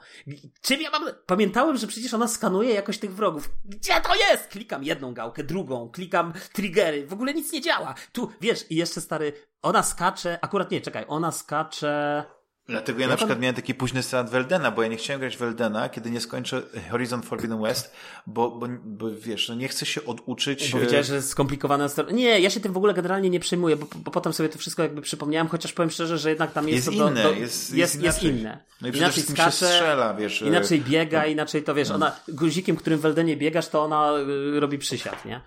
Czym 0.61 0.81
ja 0.81 0.89
mam... 0.91 1.03
Pamiętałem, 1.25 1.77
że 1.77 1.87
przecież 1.87 2.13
ona 2.13 2.27
skanuje 2.27 2.73
jakoś 2.73 2.97
tych 2.97 3.15
wrogów. 3.15 3.49
Gdzie 3.65 4.01
to 4.01 4.15
jest? 4.15 4.47
Klikam 4.47 4.83
jedną 4.83 5.13
gałkę, 5.13 5.43
drugą, 5.43 5.89
klikam 5.89 6.33
triggery. 6.53 7.07
W 7.07 7.13
ogóle 7.13 7.33
nic 7.33 7.51
nie 7.53 7.61
działa. 7.61 7.95
Tu, 8.11 8.31
wiesz, 8.41 8.65
i 8.71 8.75
jeszcze 8.75 9.01
stary, 9.01 9.33
ona 9.61 9.83
skacze, 9.83 10.39
akurat 10.41 10.71
nie, 10.71 10.81
czekaj, 10.81 11.05
ona 11.07 11.31
skacze... 11.31 12.23
Dlatego 12.69 12.99
ja, 12.99 13.07
na 13.07 13.15
przykład 13.17 13.39
miałem 13.39 13.55
taki 13.55 13.75
późny 13.75 14.03
start 14.03 14.29
Weldena, 14.29 14.71
bo 14.71 14.83
ja 14.83 14.87
nie 14.87 14.97
chciałem 14.97 15.19
grać 15.19 15.37
Weldena, 15.37 15.89
kiedy 15.89 16.11
nie 16.11 16.21
skończę 16.21 16.61
Horizon 16.91 17.21
Forbidden 17.21 17.61
West, 17.61 17.95
bo, 18.27 18.51
bo, 18.51 18.67
bo 18.83 19.11
wiesz, 19.11 19.49
no 19.49 19.55
nie 19.55 19.67
chcę 19.67 19.85
się 19.85 20.05
oduczyć. 20.05 20.71
Bo 20.71 20.79
wiedziałeś, 20.79 21.07
że 21.07 21.15
jest 21.15 21.29
skomplikowana 21.29 21.89
Nie, 22.11 22.39
ja 22.39 22.49
się 22.49 22.59
tym 22.59 22.73
w 22.73 22.77
ogóle 22.77 22.93
generalnie 22.93 23.29
nie 23.29 23.39
przejmuję, 23.39 23.75
bo, 23.75 23.87
bo 23.95 24.11
potem 24.11 24.33
sobie 24.33 24.49
to 24.49 24.59
wszystko 24.59 24.83
jakby 24.83 25.01
przypomniałem, 25.01 25.47
chociaż 25.47 25.73
powiem 25.73 25.89
szczerze, 25.89 26.17
że 26.17 26.29
jednak 26.29 26.53
tam 26.53 26.69
jest, 26.69 26.87
jest 26.87 26.99
to 26.99 27.09
inne, 27.09 27.23
do, 27.23 27.31
jest, 27.31 27.73
jest, 27.73 28.01
jest, 28.01 28.23
inne. 28.23 28.59
No 28.81 28.87
i 28.87 28.97
inaczej 28.97 29.23
skacze, 29.23 29.51
strzela, 29.51 30.13
wiesz. 30.13 30.41
Inaczej 30.41 30.81
biega, 30.81 31.21
no. 31.21 31.27
inaczej 31.27 31.63
to 31.63 31.75
wiesz, 31.75 31.89
no. 31.89 31.95
ona 31.95 32.15
guzikiem, 32.27 32.75
którym 32.75 32.99
w 32.99 33.01
Weldenie 33.01 33.37
biegasz, 33.37 33.67
to 33.67 33.83
ona 33.83 34.13
y, 34.55 34.59
robi 34.59 34.77
przysiad, 34.77 35.25
nie? 35.25 35.41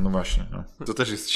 No 0.00 0.10
właśnie, 0.10 0.46
no. 0.50 0.86
to 0.86 0.94
też 0.94 1.10
jest 1.10 1.30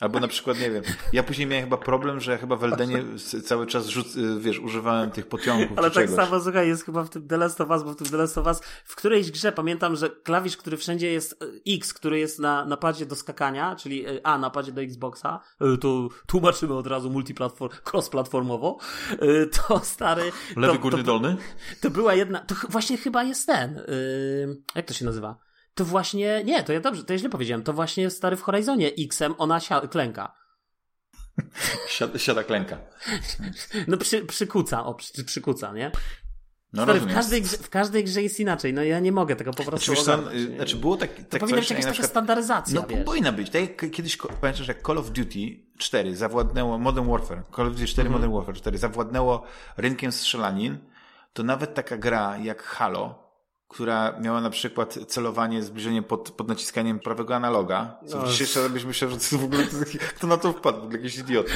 Albo 0.00 0.20
na 0.20 0.28
przykład, 0.28 0.60
nie 0.60 0.70
wiem, 0.70 0.82
ja 1.12 1.22
później 1.22 1.46
miałem 1.46 1.64
chyba 1.64 1.76
problem, 1.76 2.20
że 2.20 2.32
ja 2.32 2.38
chyba 2.38 2.56
w 2.56 2.64
Eldenie 2.64 3.04
cały 3.44 3.66
czas 3.66 3.86
rzuc, 3.86 4.16
wiesz, 4.38 4.58
używałem 4.58 5.10
tych 5.10 5.26
pociągów 5.26 5.78
Ale 5.78 5.90
tak 5.90 5.94
czegoś. 5.94 6.16
samo, 6.16 6.40
słuchaj, 6.40 6.68
jest 6.68 6.84
chyba 6.84 7.04
w 7.04 7.10
tym 7.10 7.28
The 7.28 7.36
Last 7.36 7.60
of 7.60 7.70
Us, 7.70 7.82
bo 7.82 7.92
w 7.92 7.96
tym 7.96 8.06
The 8.06 8.16
Last 8.16 8.38
of 8.38 8.46
Us 8.46 8.60
w 8.84 8.96
którejś 8.96 9.30
grze 9.30 9.52
pamiętam, 9.52 9.96
że 9.96 10.10
klawisz, 10.10 10.56
który 10.56 10.76
wszędzie 10.76 11.12
jest 11.12 11.42
e, 11.42 11.46
X, 11.74 11.94
który 11.94 12.18
jest 12.18 12.38
na 12.38 12.64
napadzie 12.64 13.06
do 13.06 13.16
skakania, 13.16 13.76
czyli 13.76 14.06
e, 14.06 14.26
A, 14.26 14.38
napadzie 14.38 14.72
do 14.72 14.82
Xboxa, 14.82 15.40
to 15.80 16.08
tłumaczymy 16.26 16.74
od 16.74 16.86
razu 16.86 17.10
multiplatform, 17.10 17.74
cross-platformowo, 17.92 18.76
to 19.68 19.80
stary... 19.84 20.32
Lewy 20.56 20.74
to, 20.74 20.78
górny 20.78 20.98
to, 20.98 21.04
dolny? 21.04 21.36
To 21.80 21.90
była 21.90 22.14
jedna, 22.14 22.40
to 22.40 22.54
właśnie 22.68 22.96
chyba 22.96 23.22
jest 23.22 23.46
ten, 23.46 23.80
jak 24.74 24.86
to 24.86 24.94
się 24.94 25.04
nazywa? 25.04 25.49
To 25.80 25.84
właśnie, 25.84 26.44
nie, 26.44 26.62
to 26.62 26.72
ja 26.72 26.80
dobrze, 26.80 27.04
to 27.04 27.12
ja 27.12 27.18
źle 27.18 27.28
powiedziałem, 27.28 27.62
to 27.62 27.72
właśnie 27.72 28.10
stary 28.10 28.36
w 28.36 28.42
Horizonie 28.42 28.92
X-em 28.98 29.34
ona 29.38 29.60
si- 29.60 29.88
klęka. 29.90 30.34
Siada, 31.88 32.18
siada 32.18 32.44
klęka. 32.44 32.78
No 33.88 33.96
przy, 33.96 34.26
przykuca, 34.26 34.84
o, 34.84 34.94
przy, 34.94 35.24
przykuca, 35.24 35.72
nie? 35.72 35.92
No 36.72 36.82
Stary, 36.82 37.00
w, 37.00 37.14
każdej 37.14 37.42
grze, 37.42 37.56
w 37.56 37.70
każdej 37.70 38.04
grze 38.04 38.22
jest 38.22 38.40
inaczej, 38.40 38.74
no 38.74 38.82
ja 38.82 39.00
nie 39.00 39.12
mogę 39.12 39.36
tego 39.36 39.52
po 39.52 39.64
prostu 39.64 39.94
znaczy, 39.94 40.12
ogarnąć. 40.12 40.56
Znaczy 40.56 40.76
było 40.76 40.96
tak, 40.96 41.14
to 41.14 41.22
tak 41.22 41.40
powinna 41.40 41.60
być 41.60 41.70
jakaś 41.70 41.84
taka 41.84 41.92
przykład, 41.92 42.10
standaryzacja, 42.10 42.80
No 42.80 42.86
wiesz. 42.86 43.04
powinna 43.04 43.32
być. 43.32 43.50
Tak 43.50 43.62
jak 43.62 43.90
kiedyś, 43.92 44.16
pamiętasz, 44.40 44.68
jak 44.68 44.86
Call 44.86 44.98
of 44.98 45.10
Duty 45.10 45.66
4 45.78 46.16
zawładnęło, 46.16 46.78
Modern 46.78 47.10
Warfare, 47.10 47.42
Call 47.56 47.66
of 47.66 47.72
Duty 47.72 47.86
4 47.86 48.08
mm 48.08 48.12
-hmm. 48.12 48.20
Modern 48.20 48.32
Warfare 48.32 48.56
4 48.56 48.78
zawładnęło 48.78 49.42
rynkiem 49.76 50.12
strzelanin, 50.12 50.78
to 51.32 51.42
nawet 51.42 51.74
taka 51.74 51.96
gra 51.96 52.38
jak 52.38 52.62
Halo, 52.62 53.29
która 53.70 54.20
miała 54.20 54.40
na 54.40 54.50
przykład 54.50 54.98
celowanie, 55.06 55.62
zbliżenie 55.62 56.02
pod, 56.02 56.30
pod 56.30 56.48
naciskaniem 56.48 57.00
prawego 57.00 57.36
analoga. 57.36 57.98
Co 58.06 58.18
no. 58.22 58.26
jeszcze 58.40 58.70
byś 58.70 58.84
myślał, 58.84 59.10
że 59.10 59.16
to 59.16 59.38
w 59.38 59.44
ogóle 59.44 59.64
kto 60.16 60.26
na 60.26 60.36
to 60.36 60.52
wpadł, 60.52 60.88
w 60.88 60.92
jakiś 60.92 61.18
idiot. 61.18 61.46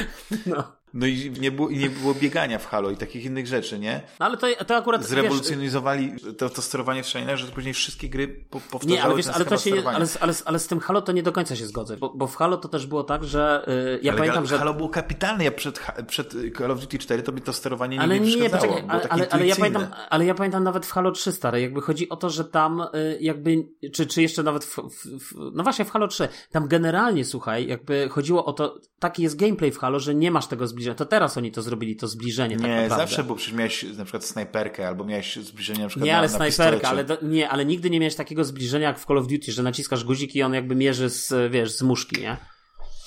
No. 0.46 0.83
No 0.94 1.06
i 1.06 1.32
nie 1.40 1.50
było, 1.50 1.68
i 1.68 1.78
nie 1.78 1.90
było 1.90 2.14
biegania 2.14 2.58
w 2.58 2.66
Halo 2.66 2.90
i 2.90 2.96
takich 2.96 3.24
innych 3.24 3.46
rzeczy, 3.46 3.78
nie? 3.78 4.02
No 4.20 4.26
ale 4.26 4.36
to, 4.36 4.64
to 4.64 4.76
akurat... 4.76 5.04
Zrewolucjonizowali 5.04 6.12
wiesz, 6.12 6.36
to, 6.38 6.50
to 6.50 6.62
sterowanie 6.62 7.02
w 7.02 7.06
strzelanach, 7.06 7.36
że 7.36 7.46
później 7.46 7.74
wszystkie 7.74 8.08
gry 8.08 8.28
po, 8.28 8.60
powtarzały 8.60 8.96
Nie, 8.96 9.02
ale 9.02 9.14
wiesz, 9.14 9.26
ale, 9.26 9.44
to 9.44 9.56
się 9.56 9.72
ale, 9.84 10.06
ale, 10.20 10.32
ale 10.44 10.58
z 10.58 10.66
tym 10.66 10.80
Halo 10.80 11.02
to 11.02 11.12
nie 11.12 11.22
do 11.22 11.32
końca 11.32 11.56
się 11.56 11.66
zgodzę, 11.66 11.96
bo, 11.96 12.12
bo 12.16 12.26
w 12.26 12.36
Halo 12.36 12.56
to 12.56 12.68
też 12.68 12.86
było 12.86 13.04
tak, 13.04 13.24
że 13.24 13.64
yy, 13.66 13.98
ja 14.02 14.12
ale 14.12 14.18
pamiętam, 14.18 14.46
że... 14.46 14.58
Halo 14.58 14.74
było 14.74 14.88
kapitalne, 14.88 15.44
ja 15.44 15.50
przed, 15.50 15.80
przed 16.08 16.34
Call 16.58 16.70
of 16.70 16.80
Duty 16.80 16.98
4 16.98 17.22
to 17.22 17.32
mi 17.32 17.40
to 17.40 17.52
sterowanie 17.52 17.98
nie, 17.98 18.20
nie 18.20 18.50
poczekaj, 18.50 18.84
ale, 18.88 19.08
ale, 19.08 19.28
ale, 19.30 19.46
ja 19.46 19.56
pamiętam, 19.56 19.86
ale 20.10 20.24
ja 20.24 20.34
pamiętam 20.34 20.64
nawet 20.64 20.86
w 20.86 20.92
Halo 20.92 21.12
3 21.12 21.32
stare, 21.32 21.60
jakby 21.60 21.80
chodzi 21.80 22.08
o 22.08 22.16
to, 22.16 22.30
że 22.30 22.44
tam 22.44 22.86
yy, 22.92 23.18
jakby, 23.20 23.68
czy, 23.92 24.06
czy 24.06 24.22
jeszcze 24.22 24.42
nawet 24.42 24.64
w, 24.64 24.76
w, 24.76 25.18
w, 25.20 25.34
no 25.52 25.62
właśnie 25.62 25.84
w 25.84 25.90
Halo 25.90 26.08
3, 26.08 26.28
tam 26.50 26.68
generalnie, 26.68 27.24
słuchaj, 27.24 27.66
jakby 27.66 28.08
chodziło 28.08 28.44
o 28.44 28.52
to, 28.52 28.80
taki 28.98 29.22
jest 29.22 29.36
gameplay 29.36 29.72
w 29.72 29.78
Halo, 29.78 30.00
że 30.00 30.14
nie 30.14 30.30
masz 30.30 30.46
tego 30.46 30.66
zbliżenia, 30.66 30.83
to 30.94 31.06
teraz 31.06 31.38
oni 31.38 31.52
to 31.52 31.62
zrobili 31.62 31.96
to 31.96 32.08
zbliżenie. 32.08 32.56
Tak 32.56 32.66
nie, 32.66 32.88
tak 32.88 32.98
zawsze, 32.98 33.24
bo 33.24 33.34
przecież 33.34 33.54
miałeś 33.54 33.82
na 33.82 34.04
przykład 34.04 34.24
snajperkę, 34.24 34.88
albo 34.88 35.04
miałeś 35.04 35.36
zbliżenie 35.36 35.82
na 35.82 35.88
przykład 35.88 36.06
Nie, 36.06 36.16
ale 36.16 36.28
na, 36.28 36.34
snajperka, 36.34 36.88
ale 36.88 37.04
do, 37.04 37.18
nie, 37.22 37.48
ale 37.48 37.64
nigdy 37.64 37.90
nie 37.90 38.00
miałeś 38.00 38.14
takiego 38.14 38.44
zbliżenia 38.44 38.88
jak 38.88 38.98
w 38.98 39.06
Call 39.06 39.18
of 39.18 39.26
Duty, 39.26 39.52
że 39.52 39.62
naciskasz 39.62 40.04
guzik 40.04 40.34
i 40.34 40.42
on 40.42 40.54
jakby 40.54 40.74
mierzy 40.74 41.10
z, 41.10 41.52
wiesz, 41.52 41.70
z 41.70 41.82
muszki, 41.82 42.20
nie? 42.20 42.36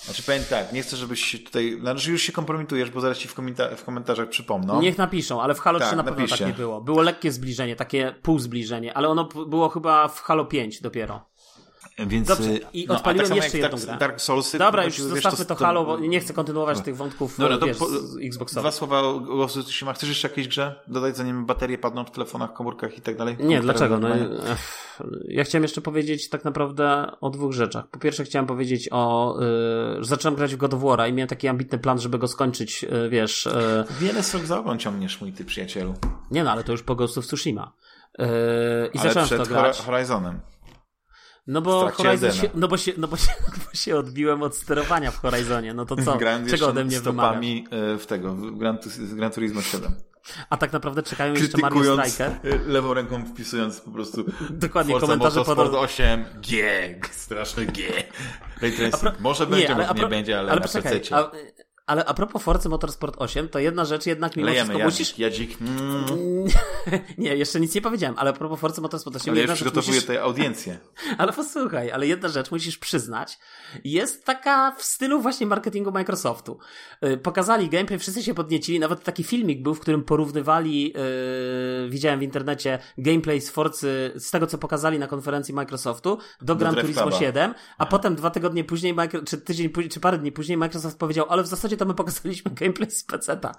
Znaczy 0.08 0.24
powiem 0.24 0.44
tak, 0.49 0.74
nie 0.74 0.82
chcę, 0.82 0.98
żebyś 0.98 1.26
się 1.26 1.40
tutaj, 1.40 1.78
znaczy 1.82 2.12
już 2.12 2.22
się 2.22 2.32
kompromitujesz, 2.32 2.90
bo 2.90 3.02
zaraz 3.02 3.18
ci 3.18 3.28
w, 3.28 3.36
komenta- 3.36 3.76
w 3.76 3.84
komentarzach 3.84 4.30
przypomną. 4.30 4.82
Niech 4.82 4.98
napiszą, 4.98 5.41
ale 5.41 5.56
w 5.56 5.60
Halo 5.60 5.80
tak, 5.80 5.88
3 5.88 5.98
na 5.98 6.04
pewno 6.04 6.20
napiszcie. 6.20 6.45
tak 6.45 6.48
nie 6.48 6.54
było. 6.54 6.82
Było 6.82 7.02
lekkie 7.02 7.32
zbliżenie, 7.32 7.76
takie 7.76 8.16
pół 8.22 8.40
zbliżenie, 8.40 8.94
ale 8.94 9.10
ono 9.10 9.24
było 9.26 9.70
chyba 9.70 10.08
w 10.08 10.22
Halo 10.22 10.45
5 10.45 10.82
dopiero. 10.82 11.26
Więc, 12.06 12.28
Dobrze, 12.28 12.57
i 12.74 12.86
no, 12.88 12.95
odpaliłem 12.95 13.28
tak 13.28 13.38
jeszcze 13.38 13.57
jedną 13.57 13.78
grę. 13.78 13.98
Dark 13.99 14.22
Soulsy, 14.22 14.57
Dobra, 14.57 14.86
już 14.86 14.99
zostawmy 14.99 15.45
to, 15.45 15.56
to 15.56 15.65
Halo, 15.65 15.86
bo 15.86 15.99
nie 15.99 16.19
chcę 16.19 16.34
kontynuować 16.34 16.78
no. 16.78 16.84
tych 16.84 16.98
wątków 16.98 17.38
Dobra, 17.38 17.57
wiesz, 17.57 17.78
po, 17.78 17.88
Xboxowych. 18.24 18.64
Dwa 18.64 18.72
słowa 18.72 18.99
o 18.99 19.19
Ghost 19.19 19.57
of 19.57 19.64
Tsushima. 19.64 19.94
Chcesz 19.94 20.10
jeszcze 20.10 20.30
jakieś 20.30 20.48
grze 20.48 20.84
dodać, 20.88 21.18
zanim 21.18 21.45
baterie 21.45 21.78
padną 21.78 22.06
w 22.06 22.11
telefonach, 22.11 22.53
komórkach 22.53 22.98
i 22.98 23.02
tak 23.02 23.18
dalej? 23.18 23.38
Nie, 23.40 23.61
dlaczego? 23.61 23.99
No, 23.99 24.10
ja 25.28 25.44
chciałem 25.44 25.64
jeszcze 25.64 25.82
powiedzieć 25.82 26.30
tak 26.30 26.45
naprawdę 26.45 27.11
o 27.22 27.30
dwóch 27.30 27.53
rzeczach. 27.53 27.88
Po 27.88 27.99
pierwsze 27.99 28.24
chciałem 28.24 28.45
powiedzieć 28.45 28.90
o... 28.91 29.36
Yy, 29.98 30.06
zacząłem 30.06 30.36
grać 30.36 30.56
w 30.56 30.57
God 30.57 30.74
of 30.74 30.82
War 30.82 31.10
i 31.10 31.14
miałem 31.14 31.28
taki 31.28 31.48
ambitny 31.48 31.78
plan, 31.78 31.99
żeby 31.99 32.18
go 32.18 32.28
skończyć, 32.28 32.84
yy, 32.84 33.10
wiesz... 33.10 33.45
Yy... 33.45 33.86
Wiele 33.99 34.24
srok 34.24 34.45
za 34.45 34.60
ogon 34.60 34.80
ciągniesz, 34.80 35.22
mój 35.22 35.34
ty 35.34 35.45
przyjacielu. 35.45 35.94
Nie 36.32 36.44
no, 36.44 36.52
ale 36.52 36.64
to 36.64 36.72
już 36.72 36.84
po 36.84 36.95
Ghost 36.95 37.18
of 37.18 37.26
Tsushima. 37.26 37.74
Yy, 38.19 38.26
I 38.94 38.99
ale 38.99 39.07
zacząłem 39.07 39.26
przed 39.26 39.40
to 39.40 39.45
grać. 39.45 39.82
Horizonem. 39.82 40.40
No 41.48 41.61
bo 41.61 41.91
Horizon 41.91 42.32
się, 42.32 42.49
no 42.56 42.68
bo 42.68 42.78
się, 42.78 42.91
no 42.98 43.07
bo 43.07 43.18
się, 43.18 43.32
bo 43.65 43.74
się 43.78 43.98
odbiłem 43.98 44.44
od 44.44 44.56
sterowania 44.56 45.11
w 45.11 45.18
Horizonie. 45.18 45.74
No 45.74 45.86
to 45.86 45.95
co? 45.95 46.18
Czego 46.49 46.68
ode 46.68 46.84
mnie 46.84 46.98
stopami 46.98 47.68
wymagasz? 47.69 48.02
w 48.02 48.06
tego, 48.06 48.34
w 48.34 48.57
Gran, 48.57 48.78
Gran 48.98 49.32
Turismo 49.32 49.61
7. 49.61 49.91
A 50.49 50.57
tak 50.57 50.74
naprawdę 50.74 51.03
czekają 51.03 51.34
jeszcze 51.34 51.57
Mario 51.57 51.98
Striker. 51.98 52.32
lewą 52.68 52.94
ręką 52.94 53.26
wpisując 53.26 53.82
po 53.82 53.91
prostu 53.91 54.26
Dokładnie, 54.49 54.94
Forza 54.94 55.06
komentarze 55.07 55.44
pod... 55.44 55.60
8, 55.60 56.26
G, 56.49 56.65
straszny 57.11 57.65
G. 57.65 57.84
Ray 58.61 58.91
Pro... 59.02 59.11
Może 59.19 59.48
będzie, 59.48 59.68
nie, 59.68 59.76
ale, 59.76 59.84
może 59.84 59.94
nie 59.94 59.99
pro... 59.99 60.10
będzie, 60.10 60.40
ale, 60.40 60.52
ale 60.52 60.61
na 60.61 60.68
poczekaj, 60.68 61.02
a, 61.11 61.32
ale 61.88 62.06
a 62.06 62.14
propos 62.14 62.44
Forcy 62.44 62.70
Motorsport 62.70 63.16
8, 63.18 63.50
to 63.50 63.60
jedna 63.60 63.86
rzecz 63.86 64.06
jednak 64.06 64.36
mimo 64.36 64.50
Lejemy, 64.50 64.74
wszystko 64.74 64.84
jadzik, 64.84 65.08
musisz... 65.08 65.20
Jadzik. 65.20 65.58
Mm. 65.62 66.46
nie, 67.18 67.36
jeszcze 67.36 67.60
nic 67.60 67.76
nie 67.76 67.82
powiedziałem, 67.82 68.16
ale 68.20 68.30
a 68.30 68.34
propos 68.34 68.60
Forcy 68.60 68.82
Motorsport 68.82 69.16
8... 69.16 69.32
Ale 69.32 69.42
ja 69.42 69.48
już 69.48 69.56
przygotowuję 69.56 69.96
musisz... 69.96 70.08
tę 70.08 70.22
audiencję. 70.22 70.78
ale 71.18 71.34
posłuchaj, 71.34 71.92
ale 71.92 72.08
jedna 72.08 72.30
rzecz 72.30 72.52
musisz 72.52 72.78
przyznać, 72.78 73.40
jest 73.84 74.26
taka 74.26 74.76
w 74.78 74.84
stylu 74.84 75.22
właśnie 75.22 75.48
marketingu 75.48 75.92
Microsoftu. 75.92 76.60
Yy, 77.02 77.18
pokazali 77.18 77.70
gameplay, 77.70 78.00
wszyscy 78.00 78.24
się 78.24 78.34
podniecili, 78.34 78.80
nawet 78.80 79.04
taki 79.04 79.24
filmik 79.24 79.62
był, 79.62 79.76
w 79.76 79.80
którym 79.80 80.04
porównywali, 80.04 80.94
yy, 80.94 81.90
widziałem 81.90 82.20
w 82.20 82.24
internecie, 82.24 82.80
gameplay 82.98 83.42
z 83.42 83.50
Forcy, 83.50 84.12
z 84.16 84.32
tego 84.32 84.48
co 84.48 84.58
pokazali 84.58 85.00
na 85.00 85.08
konferencji 85.08 85.54
Microsoftu, 85.54 86.18
do, 86.42 86.46
do 86.46 86.56
Gran 86.56 86.76
Turismo 86.76 87.12
7, 87.12 87.54
a 87.78 87.84
nie. 87.84 87.90
potem 87.90 88.16
dwa 88.16 88.30
tygodnie 88.30 88.64
później, 88.64 88.96
czy 89.26 89.38
tydzień, 89.38 89.70
czy 89.90 90.00
parę 90.00 90.18
dni 90.18 90.32
później 90.32 90.58
Microsoft 90.58 90.98
powiedział, 90.98 91.26
ale 91.30 91.44
w 91.44 91.48
zasadzie 91.48 91.77
to 91.78 91.86
my 91.86 91.94
pokazaliśmy 91.94 92.52
gameplay 92.52 92.91
z 92.91 93.04
peceta. 93.04 93.56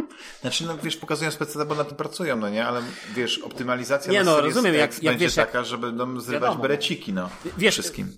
Znaczy, 0.40 0.66
no 0.66 0.78
wiesz, 0.82 0.96
pokazują 0.96 1.30
specjalnie, 1.30 1.68
bo 1.68 1.74
na 1.74 1.84
tym 1.84 1.96
pracują, 1.96 2.36
no 2.36 2.50
nie? 2.50 2.66
Ale 2.66 2.82
wiesz, 3.14 3.38
optymalizacja 3.38 4.12
nie, 4.12 4.24
no, 4.24 4.40
rozumiem, 4.40 4.74
jak, 4.74 5.02
jak 5.02 5.18
wiesz, 5.18 5.34
taka, 5.34 5.58
jak... 5.58 5.66
żeby 5.66 5.92
no, 5.92 6.20
zrywać 6.20 6.42
wiadomo. 6.42 6.62
bereciki, 6.62 7.12
no. 7.12 7.28
Wiesz, 7.58 7.74
wszystkim. 7.74 8.12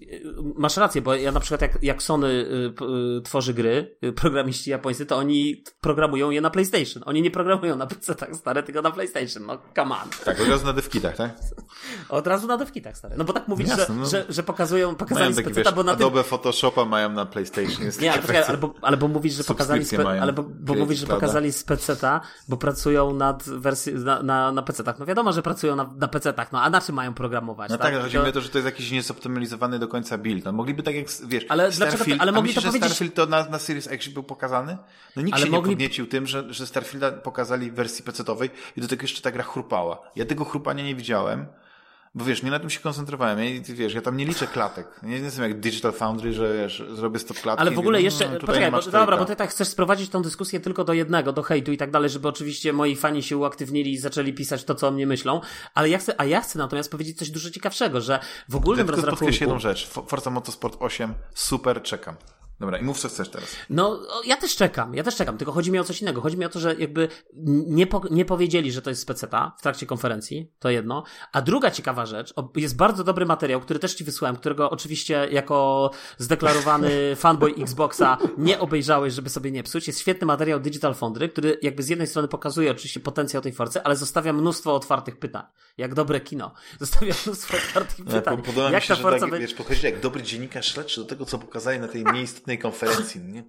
Masz 0.57 0.77
rację, 0.77 1.03
bo 1.03 1.15
ja 1.15 1.33
na 1.33 1.41
przykład 1.41 1.61
jak, 1.61 1.83
jak 1.83 2.03
Sony 2.03 2.27
y, 2.29 2.75
y, 3.19 3.23
tworzy 3.23 3.55
gry, 3.55 3.97
y, 4.05 4.13
programiści 4.13 4.71
japońscy, 4.71 5.07
to 5.07 5.17
oni 5.17 5.65
programują 5.81 6.31
je 6.31 6.41
na 6.41 6.51
PlayStation. 6.51 7.03
Oni 7.07 7.23
nie 7.23 7.31
programują 7.31 7.77
na 7.77 7.87
PC 7.87 8.15
tak 8.15 8.37
stare, 8.37 8.63
tylko 8.63 8.83
na 8.83 8.91
PlayStation. 8.91 9.47
No, 9.47 9.59
come 9.77 9.95
on. 9.95 10.09
Tak, 10.25 10.41
od 10.41 10.49
razu 10.49 10.67
na 10.67 10.73
devkitach, 10.73 11.17
tak? 11.17 11.31
Od 12.09 12.27
razu 12.27 12.47
na 12.47 12.57
devkitach 12.57 12.97
stare. 12.99 13.17
No 13.17 13.25
bo 13.25 13.33
tak 13.33 13.49
mówisz, 13.49 13.69
Jasne, 13.69 13.87
że, 13.87 13.95
no. 13.95 14.07
że, 14.07 14.25
że 14.29 14.43
pokazują, 14.43 14.95
pokazali 14.95 15.35
z 15.35 15.43
PC, 15.43 15.73
bo 15.73 15.83
na 15.83 15.93
Adobe 15.93 16.21
tym... 16.21 16.31
Photoshopa 16.31 16.85
mają 16.85 17.13
na 17.13 17.27
PlayStation. 17.27 17.85
Jest 17.85 18.01
nie, 18.01 18.13
ale, 18.13 18.23
poczekaj, 18.23 18.43
ale, 18.43 18.59
bo, 18.59 18.75
ale 18.83 18.97
bo 18.97 19.09
mówisz, 19.09 19.35
że 19.35 19.45
pokazali, 19.45 19.85
spe... 19.85 20.33
bo 20.61 20.75
mówisz, 20.75 20.99
że 20.99 21.07
pokazali 21.07 21.53
z 21.77 21.81
PC-ta, 21.87 22.21
bo 22.49 22.57
pracują 22.57 23.15
nad 23.15 23.49
wersji, 23.49 23.95
na, 23.95 24.23
na, 24.23 24.53
na 24.53 24.63
PC-tach. 24.63 24.99
No 24.99 25.07
wiadomo, 25.07 25.33
że 25.33 25.43
pracują 25.43 25.77
na, 25.77 25.91
na 25.97 26.09
PC-tach, 26.09 26.53
no 26.53 26.63
a 26.63 26.71
na 26.71 26.81
czym 26.81 26.95
mają 26.95 27.15
programować? 27.15 27.71
No 27.71 27.79
tak, 27.79 27.93
tak 27.93 28.03
chodzi 28.03 28.19
mi 28.19 28.23
o 28.23 28.33
to, 28.33 28.41
że 28.41 28.49
to 28.49 28.59
jest 28.59 28.67
jakiś 28.67 28.91
niezoptymalizowany 28.91 29.79
do 29.79 29.89
końca 29.89 30.19
build. 30.19 30.45
No, 30.45 30.53
mogliby 30.53 30.83
tak 30.83 30.95
jak, 30.95 31.07
wiesz, 31.27 31.47
ale 31.49 31.73
Starfield, 31.73 32.05
dlaczego, 32.05 32.23
ale 32.23 32.33
mogli 32.33 32.49
myślisz, 32.49 32.55
to 32.55 32.61
że 32.61 32.69
powiedzieć... 32.69 32.89
Starfield 32.89 33.15
to 33.15 33.27
na, 33.27 33.45
na 33.45 33.59
Series 33.59 33.87
X 33.87 34.09
był 34.09 34.23
pokazany? 34.23 34.77
No 35.17 35.23
nikt 35.23 35.37
ale 35.37 35.47
się 35.47 35.51
mogli... 35.51 35.71
nie 35.71 35.77
podniecił 35.77 36.07
tym, 36.07 36.27
że, 36.27 36.55
że 36.55 36.67
Starfielda 36.67 37.13
pokazali 37.13 37.71
w 37.71 37.75
wersji 37.75 38.05
PC-owej 38.05 38.51
i 38.77 38.81
do 38.81 38.89
tego 38.89 39.03
jeszcze 39.03 39.23
ta 39.23 39.31
gra 39.31 39.43
chrupała. 39.43 39.99
Ja 40.17 40.27
tego 40.27 40.45
chrupania 40.45 40.85
nie 40.85 40.95
widziałem. 40.95 41.47
Bo 42.15 42.25
wiesz, 42.25 42.43
nie 42.43 42.51
na 42.51 42.59
tym 42.59 42.71
się 42.71 42.81
koncentrowałem. 42.81 43.39
Ja, 43.39 43.45
wiesz, 43.65 43.95
ja 43.95 44.01
tam 44.01 44.17
nie 44.17 44.25
liczę 44.25 44.47
klatek. 44.47 44.87
Nie, 45.03 45.09
nie 45.19 45.25
jestem 45.25 45.45
jak 45.45 45.61
Digital 45.61 45.93
Foundry, 45.93 46.33
że 46.33 46.55
wiesz, 46.55 46.83
zrobię 46.91 47.19
100 47.19 47.35
klatek. 47.35 47.61
Ale 47.61 47.71
w 47.71 47.79
ogóle 47.79 48.03
jeszcze, 48.03 48.29
no, 48.29 48.41
poczekaj, 48.41 48.71
bo, 48.71 48.83
dobra, 48.83 49.17
bo 49.17 49.25
ty 49.25 49.37
tak 49.37 49.51
chcesz 49.51 49.69
sprowadzić 49.69 50.11
tą 50.11 50.23
dyskusję 50.23 50.61
tylko 50.61 50.85
do 50.85 50.93
jednego, 50.93 51.33
do 51.33 51.43
hejtu 51.43 51.73
i 51.73 51.77
tak 51.77 51.91
dalej, 51.91 52.11
żeby 52.11 52.29
oczywiście 52.29 52.73
moi 52.73 52.97
fani 52.97 53.23
się 53.23 53.37
uaktywnili 53.37 53.93
i 53.93 53.99
zaczęli 53.99 54.33
pisać 54.33 54.65
to, 54.65 54.75
co 54.75 54.89
o 54.89 54.91
mnie 54.91 55.07
myślą. 55.07 55.41
Ale 55.75 55.89
ja 55.89 55.99
chcę, 55.99 56.21
a 56.21 56.25
ja 56.25 56.41
chcę 56.41 56.59
natomiast 56.59 56.91
powiedzieć 56.91 57.19
coś 57.19 57.31
dużo 57.31 57.51
ciekawszego, 57.51 58.01
że 58.01 58.21
w 58.49 58.57
ogólnym 58.57 58.87
ja 58.87 58.93
rozrachunku... 58.93 59.35
jedną 59.41 59.59
rzecz. 59.59 59.89
Forza 59.89 60.31
Motorsport 60.31 60.77
8, 60.81 61.15
super, 61.35 61.83
czekam. 61.83 62.15
Dobra, 62.61 62.79
i 62.79 62.83
mów 62.83 62.99
co 62.99 63.09
chcesz 63.09 63.29
teraz. 63.29 63.57
No, 63.71 64.01
ja 64.27 64.37
też 64.37 64.57
czekam, 64.57 64.95
ja 64.95 65.03
też 65.03 65.17
czekam, 65.17 65.39
tylko 65.39 65.53
chodzi 65.53 65.73
mi 65.73 65.79
o 65.79 65.85
coś 65.85 66.03
innego. 66.03 66.21
Chodzi 66.21 66.39
mi 66.39 66.45
o 66.45 66.49
to, 66.49 66.61
że 66.61 66.75
jakby 66.75 67.09
nie, 67.67 67.87
po, 67.87 68.03
nie 68.11 68.25
powiedzieli, 68.25 68.73
że 68.73 68.83
to 68.83 68.91
jest 68.91 69.03
speceta 69.03 69.53
w 69.59 69.63
trakcie 69.63 69.87
konferencji, 69.87 70.53
to 70.59 70.71
jedno. 70.71 71.05
A 71.33 71.43
druga 71.43 71.71
ciekawa 71.71 72.07
rzecz, 72.07 72.35
jest 72.57 72.77
bardzo 72.77 73.05
dobry 73.05 73.27
materiał, 73.27 73.61
który 73.61 73.81
też 73.81 73.95
ci 73.95 74.05
wysłałem, 74.05 74.37
którego 74.37 74.71
oczywiście 74.71 75.29
jako 75.31 75.91
zdeklarowany 76.19 76.91
fanboy 77.17 77.55
Xboxa 77.55 78.19
nie 78.39 78.59
obejrzałeś, 78.61 79.15
żeby 79.15 79.31
sobie 79.31 79.51
nie 79.51 79.63
psuć. 79.63 79.87
Jest 79.87 80.01
świetny 80.01 80.27
materiał 80.27 80.61
Digital 80.61 80.95
Foundry, 80.95 81.29
który 81.29 81.59
jakby 81.63 81.83
z 81.83 81.89
jednej 81.89 82.07
strony 82.07 82.29
pokazuje 82.29 82.71
oczywiście 82.71 83.01
potencjał 83.01 83.43
tej 83.43 83.53
forcy, 83.53 83.83
ale 83.83 83.97
zostawia 83.97 84.33
mnóstwo 84.33 84.75
otwartych 84.75 85.19
pytań. 85.19 85.45
Jak 85.79 85.95
dobre 85.95 86.21
kino. 86.21 86.55
Zostawia 86.81 87.15
mnóstwo 87.27 87.57
otwartych 87.57 88.07
no, 88.07 88.13
pytań. 88.13 88.43
Podoba 88.43 88.71
jak 88.71 88.83
mi 88.83 88.89
się, 88.89 88.97
ta 88.97 89.03
forca 89.03 89.27
że 89.27 89.31
tak, 89.31 89.41
wiesz, 89.41 89.55
podchodzi 89.55 89.87
jak 89.87 90.01
dobry 90.01 90.23
dziennikarz 90.23 90.73
śledczy 90.73 91.01
do 91.01 91.07
tego, 91.07 91.25
co 91.25 91.39
pokazali 91.39 91.81
na 91.81 91.89
tej 91.89 92.05
nieistotnej 92.49 92.59
konferencji. 92.59 93.21
Nie? 93.21 93.45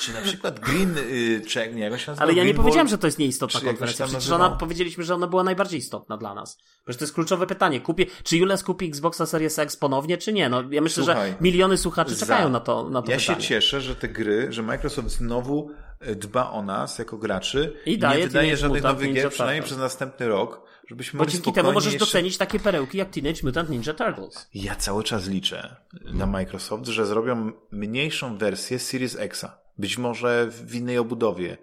Czy 0.00 0.12
na 0.12 0.20
przykład 0.20 0.60
Green 0.60 0.98
y, 0.98 1.42
Check, 1.54 1.74
nie, 1.74 1.82
jak 1.82 2.00
się 2.00 2.10
nazywa? 2.10 2.22
Ale 2.22 2.32
ja 2.32 2.44
nie 2.44 2.54
powiedziałem, 2.54 2.88
że 2.88 2.98
to 2.98 3.06
jest 3.06 3.18
nieistotna 3.18 3.60
konferencja. 3.60 4.06
Przecież 4.06 4.30
ona, 4.30 4.50
powiedzieliśmy, 4.50 5.04
że 5.04 5.14
ona 5.14 5.26
była 5.26 5.42
najbardziej 5.44 5.78
istotna 5.78 6.16
dla 6.16 6.34
nas. 6.34 6.58
Przecież 6.84 6.98
to 6.98 7.04
jest 7.04 7.14
kluczowe 7.14 7.46
pytanie. 7.46 7.80
Kupię, 7.80 8.06
czy 8.22 8.36
Jules 8.36 8.64
kupi 8.64 8.88
Xboxa 8.88 9.26
Series 9.26 9.58
X 9.58 9.76
ponownie, 9.76 10.18
czy 10.18 10.32
nie? 10.32 10.48
No, 10.48 10.62
ja 10.70 10.80
myślę, 10.80 11.04
Słuchaj, 11.04 11.30
że 11.30 11.36
miliony 11.40 11.78
słuchaczy 11.78 12.14
za, 12.14 12.26
czekają 12.26 12.48
na 12.48 12.60
to, 12.60 12.90
na 12.90 13.02
to 13.02 13.10
Ja 13.10 13.18
pytanie. 13.18 13.40
się 13.40 13.48
cieszę, 13.48 13.80
że 13.80 13.96
te 13.96 14.08
gry, 14.08 14.52
że 14.52 14.62
Microsoft 14.62 15.08
znowu 15.08 15.70
e, 16.00 16.14
dba 16.14 16.50
o 16.50 16.62
nas 16.62 16.98
jako 16.98 17.18
graczy 17.18 17.76
i 17.86 17.98
daje, 17.98 18.20
nie 18.20 18.26
wydaje 18.26 18.56
żadnych 18.56 18.82
nowych 18.82 19.14
gier, 19.14 19.30
przynajmniej 19.30 19.62
przez 19.62 19.78
następny 19.78 20.28
rok, 20.28 20.62
żebyśmy 20.88 21.18
Bo 21.18 21.26
dzięki 21.26 21.52
temu 21.52 21.72
możesz 21.72 21.92
jeszcze... 21.92 22.06
docenić 22.06 22.38
takie 22.38 22.60
perełki 22.60 22.98
jak 22.98 23.10
Teenage 23.10 23.40
Mutant 23.42 23.70
Ninja 23.70 23.94
Turtles. 23.94 24.48
Ja 24.54 24.76
cały 24.76 25.04
czas 25.04 25.28
liczę 25.28 25.76
na 26.04 26.26
Microsoft, 26.26 26.86
że 26.86 27.06
zrobią 27.06 27.52
mniejszą 27.70 28.38
wersję 28.38 28.78
Series 28.78 29.16
Xa. 29.16 29.58
Być 29.78 29.98
może 29.98 30.48
w 30.50 30.74
innej 30.74 30.98
obudowie. 30.98 31.58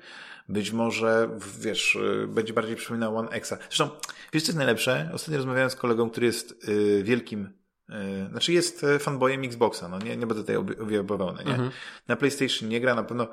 Być 0.50 0.72
może, 0.72 1.40
wiesz, 1.60 1.96
y, 1.96 2.28
będzie 2.28 2.54
bardziej 2.54 2.76
przypominał 2.76 3.18
One 3.18 3.30
Xa. 3.30 3.58
Zresztą, 3.70 3.90
wiesz 4.34 4.44
co 4.44 4.48
jest 4.48 4.58
najlepsze? 4.58 5.10
Ostatnio 5.14 5.38
rozmawiałem 5.38 5.70
z 5.70 5.76
kolegą, 5.76 6.10
który 6.10 6.26
jest 6.26 6.70
y, 6.70 7.04
wielkim 7.04 7.54
y, 7.90 7.94
znaczy 8.32 8.54
jest 8.54 8.84
y, 8.84 9.00
fanboyem 9.00 9.44
Xboxa, 9.44 9.88
no 9.88 10.00
nie, 10.00 10.18
nie 10.18 10.28
będę 10.28 10.44
tutaj 10.44 10.56
objawował, 10.56 11.36
nie? 11.36 11.42
Mhm. 11.42 11.72
Na 12.08 12.16
PlayStation 12.16 12.70
nie 12.70 12.82
gra, 12.82 12.96
na 12.96 13.04
pewno 13.04 13.28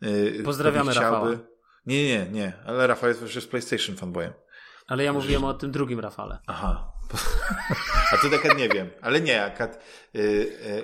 yy, 0.00 0.42
Pozdrawiamy 0.44 0.94
Rafała. 0.94 1.30
Nie, 1.86 2.04
nie, 2.04 2.26
nie, 2.32 2.52
ale 2.64 2.86
Rafał 2.86 3.08
jest 3.08 3.22
już 3.22 3.46
PlayStation 3.46 3.96
fanboyem. 3.96 4.32
Ale 4.86 5.04
ja 5.04 5.12
mówiłem 5.12 5.44
o 5.44 5.54
tym 5.54 5.70
drugim 5.70 6.00
Rafale. 6.00 6.38
Aha. 6.46 6.92
A 8.12 8.16
to 8.16 8.30
tak 8.30 8.58
nie 8.58 8.68
wiem. 8.68 8.90
Ale 9.02 9.20
nie, 9.20 9.44
akad, 9.44 9.82
yy, 10.14 10.22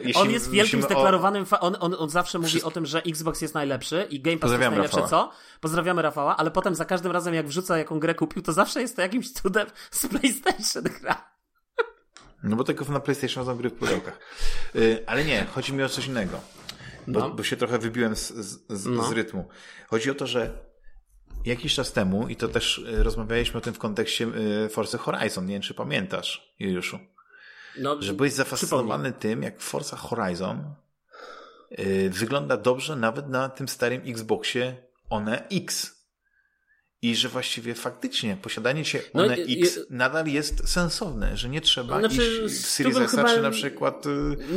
yy, 0.05 0.13
On 0.15 0.31
jest 0.31 0.51
wielkim 0.51 0.83
zdeklarowanym, 0.83 1.45
o... 1.51 1.61
on, 1.61 1.77
on, 1.81 1.95
on 1.99 2.11
zawsze 2.11 2.39
mówi 2.39 2.51
Wszystko... 2.51 2.69
o 2.69 2.73
tym, 2.73 2.87
że 2.87 3.03
Xbox 3.03 3.41
jest 3.41 3.55
najlepszy 3.55 4.07
i 4.11 4.21
Game 4.21 4.39
Pass 4.39 4.51
jest 4.51 4.61
najlepsze, 4.61 5.01
Rafała. 5.01 5.09
co? 5.09 5.33
Pozdrawiamy 5.61 6.03
Rafała, 6.03 6.37
ale 6.37 6.51
potem 6.51 6.75
za 6.75 6.85
każdym 6.85 7.13
razem 7.13 7.35
jak 7.35 7.47
wrzuca 7.47 7.79
jaką 7.79 8.01
grę 8.01 8.15
kupił, 8.15 8.43
to 8.43 8.53
zawsze 8.53 8.81
jest 8.81 8.97
to 8.97 9.03
jakimś 9.03 9.33
cudem 9.33 9.67
z 9.91 10.07
PlayStation 10.07 10.85
gra. 11.01 11.33
No 12.43 12.57
bo 12.57 12.65
tylko 12.65 12.85
na 12.85 13.01
PlayStation 13.01 13.47
są 13.47 13.57
gry 13.57 13.71
w 13.71 13.75
pudełkach. 13.75 14.19
Yy, 14.75 15.05
ale 15.07 15.25
nie, 15.25 15.47
chodzi 15.55 15.73
mi 15.73 15.83
o 15.83 15.89
coś 15.89 16.07
innego. 16.07 16.41
Bo, 17.07 17.21
no. 17.21 17.31
bo 17.31 17.43
się 17.43 17.57
trochę 17.57 17.79
wybiłem 17.79 18.17
z, 18.17 18.33
z, 18.33 18.59
z, 18.69 18.87
no. 18.87 19.03
z 19.03 19.13
rytmu. 19.13 19.49
Chodzi 19.87 20.11
o 20.11 20.15
to, 20.15 20.27
że 20.27 20.72
jakiś 21.45 21.75
czas 21.75 21.93
temu, 21.93 22.29
i 22.29 22.37
to 22.37 22.49
też 22.49 22.85
e, 22.99 23.03
rozmawialiśmy 23.03 23.59
o 23.59 23.61
tym 23.61 23.75
w 23.75 23.79
kontekście 23.79 24.27
e, 24.65 24.69
Forza 24.69 24.99
Horizon, 24.99 25.47
nie 25.47 25.53
wiem 25.53 25.63
czy 25.63 25.75
pamiętasz, 25.75 26.55
Juliuszu, 26.59 26.99
no, 27.79 28.03
że 28.03 28.13
byłeś 28.13 28.33
zafascynowany 28.33 29.13
tym, 29.13 29.43
jak 29.43 29.61
Forza 29.61 29.97
Horizon 29.97 30.75
e, 31.71 32.09
wygląda 32.09 32.57
dobrze 32.57 32.97
nawet 32.97 33.29
na 33.29 33.49
tym 33.49 33.69
starym 33.69 34.03
Xboxie 34.07 34.77
One 35.11 35.49
X. 35.49 36.03
I 37.05 37.17
że 37.17 37.29
właściwie 37.29 37.75
faktycznie 37.75 38.37
posiadanie 38.37 38.85
się 38.85 39.01
no, 39.15 39.23
One 39.23 39.35
X 39.35 39.81
nadal 39.91 40.27
jest 40.27 40.69
sensowne, 40.69 41.37
że 41.37 41.49
nie 41.49 41.61
trzeba 41.61 41.99
znaczy, 41.99 42.45
iść 42.47 42.55
w 42.55 42.67
Series 42.67 42.97
X 42.97 43.11
chyba... 43.11 43.35
czy 43.35 43.43
na 43.43 43.51
przykład 43.51 44.05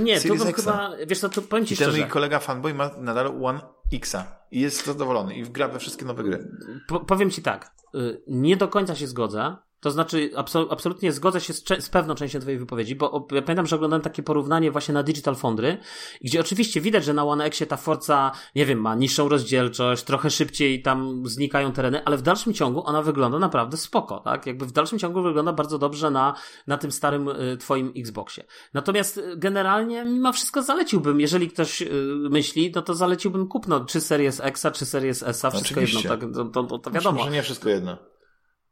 Nie, 0.03 0.19
Series 0.19 0.43
to 0.43 0.53
chyba, 0.53 0.91
wiesz 1.07 1.19
co, 1.19 1.29
to 1.29 1.41
powiem 1.41 1.65
ci 1.65 1.73
I 1.73 1.77
ten 1.77 1.91
mój 1.91 2.05
kolega 2.05 2.39
fanboy 2.39 2.73
ma 2.73 2.91
nadal 2.97 3.43
One 3.43 3.59
Xa 3.91 4.25
i 4.51 4.61
jest 4.61 4.85
zadowolony 4.85 5.35
i 5.35 5.43
gra 5.43 5.67
we 5.67 5.79
wszystkie 5.79 6.05
nowe 6.05 6.23
gry. 6.23 6.49
Po, 6.87 6.99
powiem 6.99 7.31
ci 7.31 7.41
tak, 7.41 7.75
y, 7.95 8.21
nie 8.27 8.57
do 8.57 8.67
końca 8.67 8.95
się 8.95 9.07
zgodzę, 9.07 9.55
to 9.85 9.91
znaczy, 9.91 10.31
absol 10.35 10.67
absolutnie 10.69 11.11
zgodzę 11.11 11.41
się 11.41 11.53
z, 11.53 11.63
z, 11.79 11.89
pewną 11.89 12.15
częścią 12.15 12.39
Twojej 12.39 12.59
wypowiedzi, 12.59 12.95
bo 12.95 13.27
ja 13.31 13.41
pamiętam, 13.41 13.67
że 13.67 13.75
oglądałem 13.75 14.01
takie 14.01 14.23
porównanie 14.23 14.71
właśnie 14.71 14.93
na 14.93 15.03
Digital 15.03 15.35
Foundry, 15.35 15.77
gdzie 16.21 16.39
oczywiście 16.39 16.81
widać, 16.81 17.05
że 17.05 17.13
na 17.13 17.23
One 17.25 17.45
Xie 17.45 17.65
ta 17.65 17.77
Forza, 17.77 18.31
nie 18.55 18.65
wiem, 18.65 18.79
ma 18.79 18.95
niższą 18.95 19.29
rozdzielczość, 19.29 20.03
trochę 20.03 20.29
szybciej 20.29 20.81
tam 20.81 21.27
znikają 21.27 21.71
tereny, 21.71 22.05
ale 22.05 22.17
w 22.17 22.21
dalszym 22.21 22.53
ciągu 22.53 22.85
ona 22.85 23.01
wygląda 23.01 23.39
naprawdę 23.39 23.77
spoko, 23.77 24.19
tak? 24.19 24.45
Jakby 24.45 24.65
w 24.65 24.71
dalszym 24.71 24.99
ciągu 24.99 25.21
wygląda 25.21 25.53
bardzo 25.53 25.77
dobrze 25.77 26.11
na, 26.11 26.35
na 26.67 26.77
tym 26.77 26.91
starym 26.91 27.27
y, 27.27 27.57
Twoim 27.57 27.93
Xboxie. 27.97 28.43
Natomiast 28.73 29.17
y, 29.17 29.37
generalnie 29.37 30.05
mimo 30.05 30.33
wszystko 30.33 30.61
zaleciłbym, 30.61 31.19
jeżeli 31.19 31.49
ktoś 31.49 31.81
y, 31.81 31.89
myśli, 32.29 32.71
no 32.75 32.81
to 32.81 32.93
zaleciłbym 32.95 33.47
kupno, 33.47 33.85
czy 33.85 34.01
Series 34.01 34.41
X, 34.43 34.65
czy 34.73 34.85
Series 34.85 35.23
S, 35.23 35.37
wszystko 35.37 35.59
Oczywiście. 35.59 36.09
jedno, 36.09 36.27
tak? 36.27 36.53
To, 36.53 36.63
to, 36.63 36.79
to 36.79 36.91
wiadomo. 36.91 37.17
Może 37.17 37.31
nie 37.31 37.43
wszystko 37.43 37.69
jedno. 37.69 38.14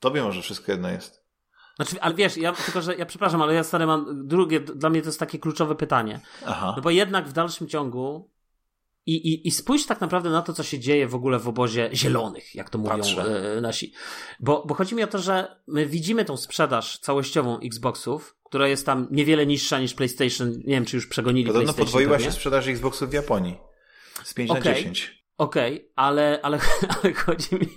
Tobie 0.04 0.24
może 0.24 0.42
wszystko 0.42 0.72
jedno 0.72 0.90
jest. 0.90 1.24
Znaczy, 1.76 2.02
ale 2.02 2.14
wiesz, 2.14 2.38
ja 2.38 2.54
tylko, 2.54 2.82
że 2.82 2.96
ja 2.96 3.06
przepraszam, 3.06 3.42
ale 3.42 3.54
ja 3.54 3.64
stary 3.64 3.86
mam 3.86 4.28
drugie, 4.28 4.60
dla 4.60 4.90
mnie 4.90 5.02
to 5.02 5.08
jest 5.08 5.20
takie 5.20 5.40
kluczowe 5.40 5.76
pytanie. 5.76 6.20
Aha. 6.46 6.74
No 6.76 6.82
bo 6.82 6.90
jednak 6.90 7.28
w 7.28 7.34
dalszym 7.34 7.68
ciągu 7.68 8.30
i, 9.06 9.16
i, 9.16 9.48
I 9.48 9.52
spójrz 9.52 9.86
tak 9.86 10.02
naprawdę 10.02 10.30
na 10.30 10.42
to, 10.42 10.54
co 10.54 10.64
się 10.64 10.80
dzieje 10.80 11.08
w 11.08 11.16
ogóle 11.16 11.40
w 11.40 11.48
obozie 11.48 11.90
zielonych, 11.94 12.56
jak 12.56 12.70
to 12.70 12.78
mówią 12.78 13.02
e, 13.58 13.62
nasi. 13.62 13.94
Bo, 14.40 14.64
bo 14.68 14.76
chodzi 14.76 14.96
mi 14.96 15.04
o 15.04 15.08
to, 15.08 15.20
że 15.20 15.62
my 15.68 15.86
widzimy 15.86 16.26
tą 16.26 16.38
sprzedaż 16.38 17.00
całościową 17.00 17.60
Xboxów, 17.60 18.38
która 18.44 18.68
jest 18.68 18.86
tam 18.86 19.08
niewiele 19.12 19.46
niższa 19.46 19.80
niż 19.80 19.94
PlayStation. 19.94 20.52
Nie 20.52 20.74
wiem, 20.74 20.86
czy 20.86 20.96
już 20.96 21.08
przegonili 21.08 21.48
Podobno 21.48 21.64
PlayStation. 21.64 21.86
podwoiła 21.86 22.12
pewnie? 22.12 22.26
się 22.26 22.32
sprzedaż 22.32 22.68
Xboxów 22.68 23.10
w 23.10 23.14
Japonii. 23.14 23.58
Z 24.24 24.34
5 24.34 24.52
okay. 24.52 24.64
na 24.64 24.74
10. 24.76 25.24
Okej, 25.38 25.74
okay, 25.74 25.90
ale, 25.96 26.40
ale, 26.44 26.60
ale 27.04 27.14
chodzi 27.14 27.56
mi 27.56 27.68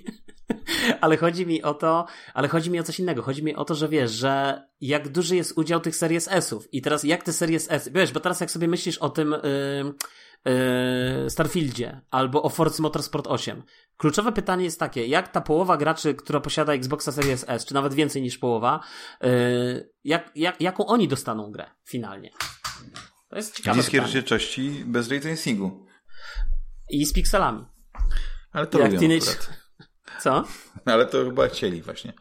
ale 1.01 1.17
chodzi 1.17 1.47
mi 1.47 1.63
o 1.63 1.75
to, 1.75 2.07
ale 2.35 2.49
chodzi 2.49 2.71
mi 2.71 2.81
o 2.81 2.83
coś 2.83 3.01
innego. 3.01 3.23
Chodzi 3.23 3.45
mi 3.45 3.55
o 3.55 3.65
to, 3.65 3.75
że 3.75 3.89
wiesz, 3.89 4.11
że 4.11 4.63
jak 4.81 5.09
duży 5.09 5.37
jest 5.37 5.59
udział 5.59 5.81
tych 5.81 5.97
Series 5.97 6.29
S-ów 6.31 6.75
i 6.75 6.83
teraz 6.83 7.05
jak 7.05 7.23
te 7.23 7.33
Series 7.33 7.67
S, 7.71 7.89
wiesz, 7.89 8.13
bo 8.13 8.21
teraz 8.21 8.41
jak 8.41 8.51
sobie 8.51 8.69
myślisz 8.69 8.99
o 8.99 9.11
tym 9.11 9.31
yy, 9.31 10.53
yy, 11.25 11.31
Starfieldzie 11.31 12.01
albo 12.11 12.43
o 12.43 12.49
Forza 12.49 12.83
Motorsport 12.83 13.27
8, 13.27 13.63
kluczowe 13.97 14.33
pytanie 14.33 14.65
jest 14.65 14.81
takie, 14.81 15.07
jak 15.07 15.33
ta 15.33 15.41
połowa 15.41 15.77
graczy, 15.77 16.15
która 16.15 16.41
posiada 16.41 16.73
Xboxa 16.73 17.13
Series 17.13 17.45
S, 17.49 17.65
czy 17.65 17.75
nawet 17.75 17.95
więcej 17.95 18.23
niż 18.23 18.39
połowa, 18.39 18.81
yy, 19.21 19.91
jak, 20.05 20.31
jak, 20.35 20.61
jaką 20.61 20.87
oni 20.87 21.09
dostaną 21.09 21.51
grę 21.51 21.71
finalnie? 21.85 22.31
To 23.29 23.37
jest 23.37 23.57
ciekawe 23.57 23.77
Niskie 23.77 24.01
rozdzielczości 24.01 24.85
bez 24.87 25.11
ray 25.11 25.21
tracingu. 25.21 25.87
I 26.91 27.07
z 27.07 27.13
pikselami. 27.13 27.65
Ale 28.53 28.67
to 28.67 28.79
jak 28.79 28.93
lubią 28.93 29.01
teenage... 29.01 29.27
Co? 30.27 30.45
Ale 30.85 31.07
to 31.07 31.25
chyba 31.25 31.49
chcieli 31.49 31.83
właśnie. 31.83 32.13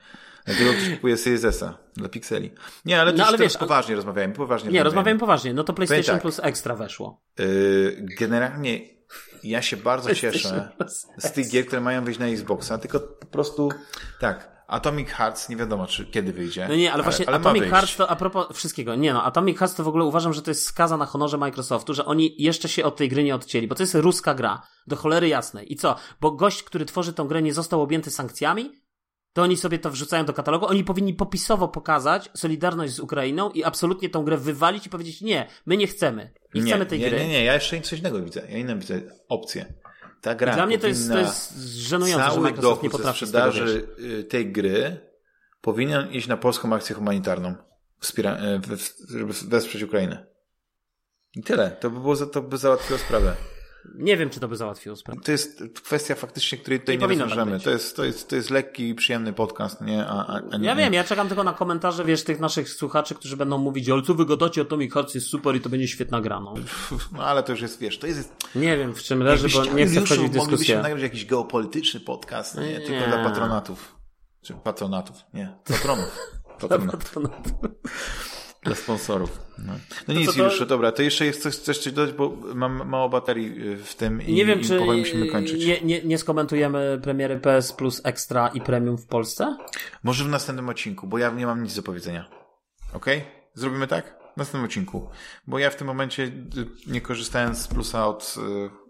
Dlatego 0.45 0.73
ktoś 0.73 0.90
kupuje 0.90 1.18
Series 1.18 1.64
dla 1.95 2.10
pikseli. 2.10 2.52
Nie, 2.86 3.02
ale, 3.02 3.14
no, 3.14 3.26
ale 3.26 3.38
wiesz, 3.38 3.57
poważnie 3.57 3.95
rozmawiamy. 3.95 4.34
Poważnie 4.34 4.72
nie, 4.72 4.84
rozmawiamy 4.84 5.19
poważnie. 5.19 5.53
No 5.53 5.64
to 5.64 5.73
PlayStation 5.73 6.15
tak, 6.15 6.22
Plus 6.22 6.40
Extra 6.44 6.76
weszło. 6.76 7.22
Yy, 7.40 8.06
generalnie 8.19 8.80
ja 9.44 9.61
się 9.61 9.77
bardzo 9.77 10.15
cieszę 10.15 10.72
z 11.18 11.32
tych 11.32 11.49
gier, 11.49 11.65
które 11.65 11.82
mają 11.82 12.03
wyjść 12.03 12.19
na 12.19 12.27
Xboxa, 12.27 12.77
tylko 12.77 12.99
po 12.99 13.26
prostu 13.26 13.69
tak, 14.19 14.55
Atomic 14.68 15.10
Hearts 15.10 15.50
nie 15.50 15.56
wiadomo, 15.56 15.88
czy 15.88 16.06
kiedy 16.06 16.34
wyjdzie. 16.34 16.66
No 16.70 16.76
nie, 16.76 16.94
ale 16.94 17.04
właśnie 17.04 17.28
ale, 17.28 17.38
ale 17.38 17.50
Atomic 17.50 17.64
Hearts 17.64 17.96
to 17.96 18.10
a 18.10 18.16
propos 18.16 18.48
wszystkiego. 18.54 18.96
Nie 18.96 19.14
no, 19.14 19.24
Atomic 19.24 19.58
Hearts 19.58 19.76
to 19.76 19.84
w 19.84 19.88
ogóle 19.88 20.06
uważam, 20.06 20.34
że 20.34 20.42
to 20.42 20.52
jest 20.52 20.66
skaza 20.66 20.98
na 20.98 21.06
honorze 21.06 21.38
Microsoftu, 21.38 21.94
że 21.94 22.06
oni 22.06 22.36
jeszcze 22.38 22.70
się 22.70 22.86
od 22.86 22.96
tej 22.96 23.10
gry 23.10 23.24
nie 23.24 23.36
odcięli, 23.36 23.68
bo 23.68 23.76
to 23.76 23.84
jest 23.84 23.96
ruska 23.96 24.34
gra. 24.34 24.62
Do 24.88 24.96
cholery 24.96 25.28
jasnej. 25.28 25.74
I 25.74 25.76
co? 25.76 25.96
Bo 26.22 26.32
gość, 26.32 26.64
który 26.64 26.86
tworzy 26.86 27.14
tą 27.14 27.28
grę 27.28 27.42
nie 27.42 27.54
został 27.54 27.82
objęty 27.82 28.12
sankcjami? 28.12 28.72
To 29.34 29.42
oni 29.42 29.58
sobie 29.58 29.80
to 29.80 29.92
wrzucają 29.92 30.26
do 30.26 30.34
katalogu. 30.34 30.68
Oni 30.68 30.84
powinni 30.84 31.14
popisowo 31.14 31.68
pokazać 31.68 32.30
solidarność 32.34 32.94
z 32.94 33.00
Ukrainą 33.00 33.50
i 33.50 33.64
absolutnie 33.64 34.10
tą 34.10 34.24
grę 34.24 34.38
wywalić 34.38 34.86
i 34.86 34.90
powiedzieć 34.90 35.22
nie, 35.22 35.48
my 35.66 35.78
nie 35.78 35.88
chcemy. 35.88 36.34
Nie, 36.54 36.62
nie 36.62 36.68
chcemy 36.68 36.86
tej 36.86 37.00
nie, 37.00 37.10
gry. 37.10 37.20
Nie, 37.20 37.28
nie, 37.28 37.44
ja 37.44 37.54
jeszcze 37.54 37.82
coś 37.82 38.00
innego 38.00 38.22
widzę. 38.22 38.42
Ja 38.50 38.58
inną 38.58 38.80
widzę 38.80 39.02
opcję 39.30 39.74
ta 40.26 40.35
gra 40.35 40.56
Dla 40.56 40.65
mnie 40.65 40.80
to 40.80 40.88
jest, 40.88 41.10
to 41.10 41.19
jest 41.19 41.57
żenujące, 41.61 42.26
cały 42.26 42.35
że 42.35 42.41
Microsoft 42.41 42.84
nie 42.84 42.89
potrafi 42.89 43.19
ze 43.19 43.26
sprzedaży 43.26 43.88
y, 43.99 44.23
tej 44.23 44.52
gry 44.52 44.97
powinien 45.61 46.11
iść 46.11 46.27
na 46.27 46.38
polską 46.38 46.73
akcję 46.73 46.95
humanitarną, 46.95 47.56
wspiera, 47.99 48.38
y, 48.38 48.60
żeby 49.10 49.34
wesprzeć 49.47 49.84
Ukrainę. 49.84 50.26
I 51.35 51.43
tyle. 51.43 51.72
To 51.72 51.89
by 51.89 51.99
było, 51.99 52.15
to 52.15 52.41
by 52.41 52.57
załatwiło 52.57 52.99
sprawę. 52.99 53.35
Nie 53.95 54.18
wiem, 54.18 54.30
czy 54.30 54.40
to 54.40 54.48
by 54.48 54.56
załatwiło 54.56 54.95
sprawę. 54.95 55.22
To 55.22 55.32
jest 55.32 55.64
kwestia 55.84 56.16
faktycznie, 56.16 56.57
której 56.57 56.80
tutaj 56.80 56.98
nie, 56.98 57.07
nie. 57.07 57.18
Tak 57.18 57.62
to, 57.64 57.70
jest, 57.70 57.95
to, 57.95 58.03
jest, 58.03 58.30
to 58.30 58.36
jest 58.36 58.49
lekki 58.49 58.90
i 58.90 58.95
przyjemny 58.95 59.34
podcast, 59.34 59.82
nie? 59.82 60.06
A, 60.06 60.28
a, 60.28 60.41
a 60.52 60.57
nie, 60.57 60.68
ja 60.68 60.76
wiem, 60.76 60.94
ja 60.94 61.03
czekam 61.03 61.28
tylko 61.28 61.44
na 61.44 61.53
komentarze, 61.53 62.06
wiesz, 62.06 62.24
tych 62.24 62.40
naszych 62.40 62.70
słuchaczy, 62.70 63.16
którzy 63.16 63.38
będą 63.38 63.57
mówić, 63.57 63.90
ale 63.90 64.02
co 64.02 64.14
wy 64.14 64.26
gadacie, 64.26 64.62
Atomic 64.62 64.94
Hearts 64.94 65.16
jest 65.16 65.28
super 65.28 65.56
i 65.56 65.62
to 65.62 65.70
będzie 65.70 65.88
świetna 65.88 66.22
gra, 66.22 66.40
no. 66.40 66.53
no 67.12 67.24
ale 67.24 67.44
to 67.44 67.52
już 67.52 67.62
jest, 67.62 67.80
wiesz, 67.80 67.99
to 67.99 68.07
jest... 68.07 68.34
Nie 68.56 68.78
wiem, 68.78 68.95
w 68.95 69.03
czym 69.03 69.24
leży, 69.24 69.48
bo 69.49 69.66
nie 69.66 69.86
chcę 69.86 70.02
wchodzić 70.02 70.26
w 70.26 70.30
dyskusję. 70.30 70.38
Moglibyśmy 70.38 70.82
nagrać 70.82 71.02
jakiś 71.02 71.26
geopolityczny 71.26 71.99
podcast, 71.99 72.57
nie? 72.57 72.80
Tylko 72.80 72.91
nie. 72.91 73.07
dla 73.07 73.24
patronatów. 73.24 73.95
Czy 74.41 74.53
patronatów, 74.53 75.18
nie. 75.34 75.56
Patronów. 75.66 76.20
Patronatów. 76.60 77.12
Dla 78.66 78.76
sponsorów. 78.76 79.40
No, 79.58 79.74
no 80.08 80.14
nic, 80.14 80.36
to, 80.36 80.44
już, 80.44 80.68
dobra, 80.68 80.92
to 80.92 81.02
jeszcze 81.02 81.26
jest 81.26 81.42
coś, 81.42 81.56
coś 81.56 81.94
dodać, 81.94 82.16
bo 82.16 82.38
mam 82.56 82.90
mało 82.90 83.10
baterii 83.10 83.72
y, 83.74 83.78
w 83.78 83.96
tym 83.96 84.22
i, 84.22 84.34
nie 84.34 84.46
wiem, 84.46 84.62
i 84.62 84.64
czy 84.64 84.80
musimy 84.80 85.28
kończyć. 85.28 85.66
Nie, 85.66 85.82
nie, 85.82 86.02
nie 86.04 86.18
skomentujemy 86.18 87.00
premiery 87.04 87.40
PS 87.40 87.74
Plus 87.74 88.02
Extra 88.04 88.48
i 88.48 88.62
Premium 88.62 88.98
w 88.98 89.06
Polsce? 89.06 89.58
Może 90.04 90.24
w 90.24 90.30
następnym 90.30 90.70
odcinku, 90.70 91.08
bo 91.08 91.18
ja 91.18 91.30
nie 91.30 91.46
mam 91.46 91.64
nic 91.64 91.76
do 91.76 91.84
powiedzenia. 91.84 92.26
Okej? 92.94 93.18
Okay? 93.18 93.32
Zrobimy 93.54 93.88
tak? 93.88 94.24
W 94.36 94.38
następnym 94.38 94.66
odcinku. 94.66 95.10
Bo 95.48 95.60
ja 95.60 95.70
w 95.70 95.76
tym 95.76 95.88
momencie 95.88 96.24
y, 96.24 96.32
nie 96.88 97.02
korzystając 97.02 97.57
z 97.57 97.68
plusa 97.68 98.07
od, 98.07 98.36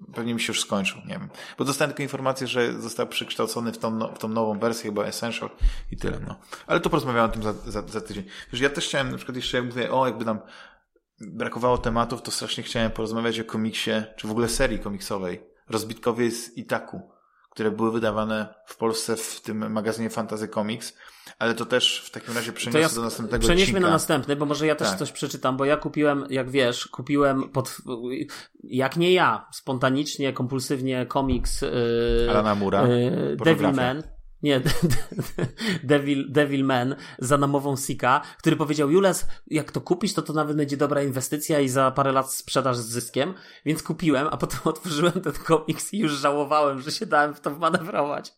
y, 0.07 0.13
pewnie 0.13 0.33
mi 0.33 0.41
się 0.41 0.47
już 0.47 0.61
skończył, 0.61 1.01
nie 1.01 1.13
wiem. 1.19 1.29
Bo 1.57 1.65
dostałem 1.65 1.89
tylko 1.89 2.03
informację, 2.03 2.47
że 2.47 2.81
został 2.81 3.07
przekształcony 3.07 3.71
w 3.71 3.77
tą, 3.77 3.91
no, 3.91 4.13
w 4.13 4.19
tą 4.19 4.27
nową 4.27 4.59
wersję, 4.59 4.89
chyba 4.89 5.05
Essential 5.05 5.49
i 5.91 5.97
tyle, 5.97 6.19
no. 6.27 6.39
Ale 6.67 6.79
to 6.79 6.89
porozmawiałem 6.89 7.31
o 7.31 7.33
tym 7.33 7.43
za, 7.43 7.53
za, 7.53 7.87
za 7.87 8.01
tydzień. 8.01 8.23
Wiesz, 8.51 8.61
ja 8.61 8.69
też 8.69 8.87
chciałem, 8.87 9.11
na 9.11 9.17
przykład 9.17 9.35
jeszcze 9.35 9.57
jak 9.57 9.65
mówię, 9.65 9.91
o, 9.91 10.05
jakby 10.05 10.25
nam 10.25 10.39
brakowało 11.21 11.77
tematów, 11.77 12.21
to 12.21 12.31
strasznie 12.31 12.63
chciałem 12.63 12.91
porozmawiać 12.91 13.39
o 13.39 13.43
komiksie, 13.43 13.91
czy 14.15 14.27
w 14.27 14.31
ogóle 14.31 14.49
serii 14.49 14.79
komiksowej. 14.79 15.43
Rozbitkowie 15.69 16.31
z 16.31 16.57
Itaku, 16.57 17.14
które 17.55 17.71
były 17.71 17.91
wydawane 17.91 18.53
w 18.65 18.77
Polsce 18.77 19.15
w 19.15 19.41
tym 19.41 19.71
magazynie 19.71 20.09
Fantasy 20.09 20.47
Comics 20.47 20.93
ale 21.39 21.53
to 21.53 21.65
też 21.65 22.03
w 22.05 22.11
takim 22.11 22.33
razie 22.35 22.53
przeniosę 22.53 22.79
ja 22.79 22.89
do 22.89 23.01
następnego 23.01 23.43
Przenieśmy 23.43 23.71
odcinka. 23.71 23.87
na 23.87 23.93
następny, 23.93 24.35
bo 24.35 24.45
może 24.45 24.67
ja 24.67 24.75
też 24.75 24.89
tak. 24.89 24.99
coś 24.99 25.11
przeczytam, 25.11 25.57
bo 25.57 25.65
ja 25.65 25.77
kupiłem, 25.77 26.25
jak 26.29 26.49
wiesz, 26.49 26.87
kupiłem 26.87 27.49
pod, 27.49 27.77
jak 28.63 28.97
nie 28.97 29.13
ja, 29.13 29.47
spontanicznie, 29.51 30.33
kompulsywnie 30.33 31.05
komiks 31.05 31.61
yy, 31.61 32.27
Alana 32.29 32.55
Mura, 32.55 32.87
yy, 32.87 33.35
Devilman. 33.35 34.03
Nie, 34.43 34.61
Devil, 35.83 36.31
Devilman 36.31 36.95
za 37.19 37.37
namową 37.37 37.77
Sika, 37.77 38.21
który 38.37 38.55
powiedział, 38.55 38.91
Jules, 38.91 39.27
jak 39.47 39.71
to 39.71 39.81
kupisz, 39.81 40.13
to 40.13 40.21
to 40.21 40.33
nawet 40.33 40.57
będzie 40.57 40.77
dobra 40.77 41.03
inwestycja 41.03 41.59
i 41.59 41.69
za 41.69 41.91
parę 41.91 42.11
lat 42.11 42.33
sprzedaż 42.33 42.77
z 42.77 42.85
zyskiem. 42.85 43.33
Więc 43.65 43.83
kupiłem, 43.83 44.27
a 44.31 44.37
potem 44.37 44.59
otworzyłem 44.73 45.13
ten 45.13 45.33
komiks 45.33 45.93
i 45.93 45.97
już 45.99 46.11
żałowałem, 46.11 46.81
że 46.81 46.91
się 46.91 47.05
dałem 47.05 47.33
w 47.33 47.39
to 47.39 47.51
wmanewrować. 47.51 48.33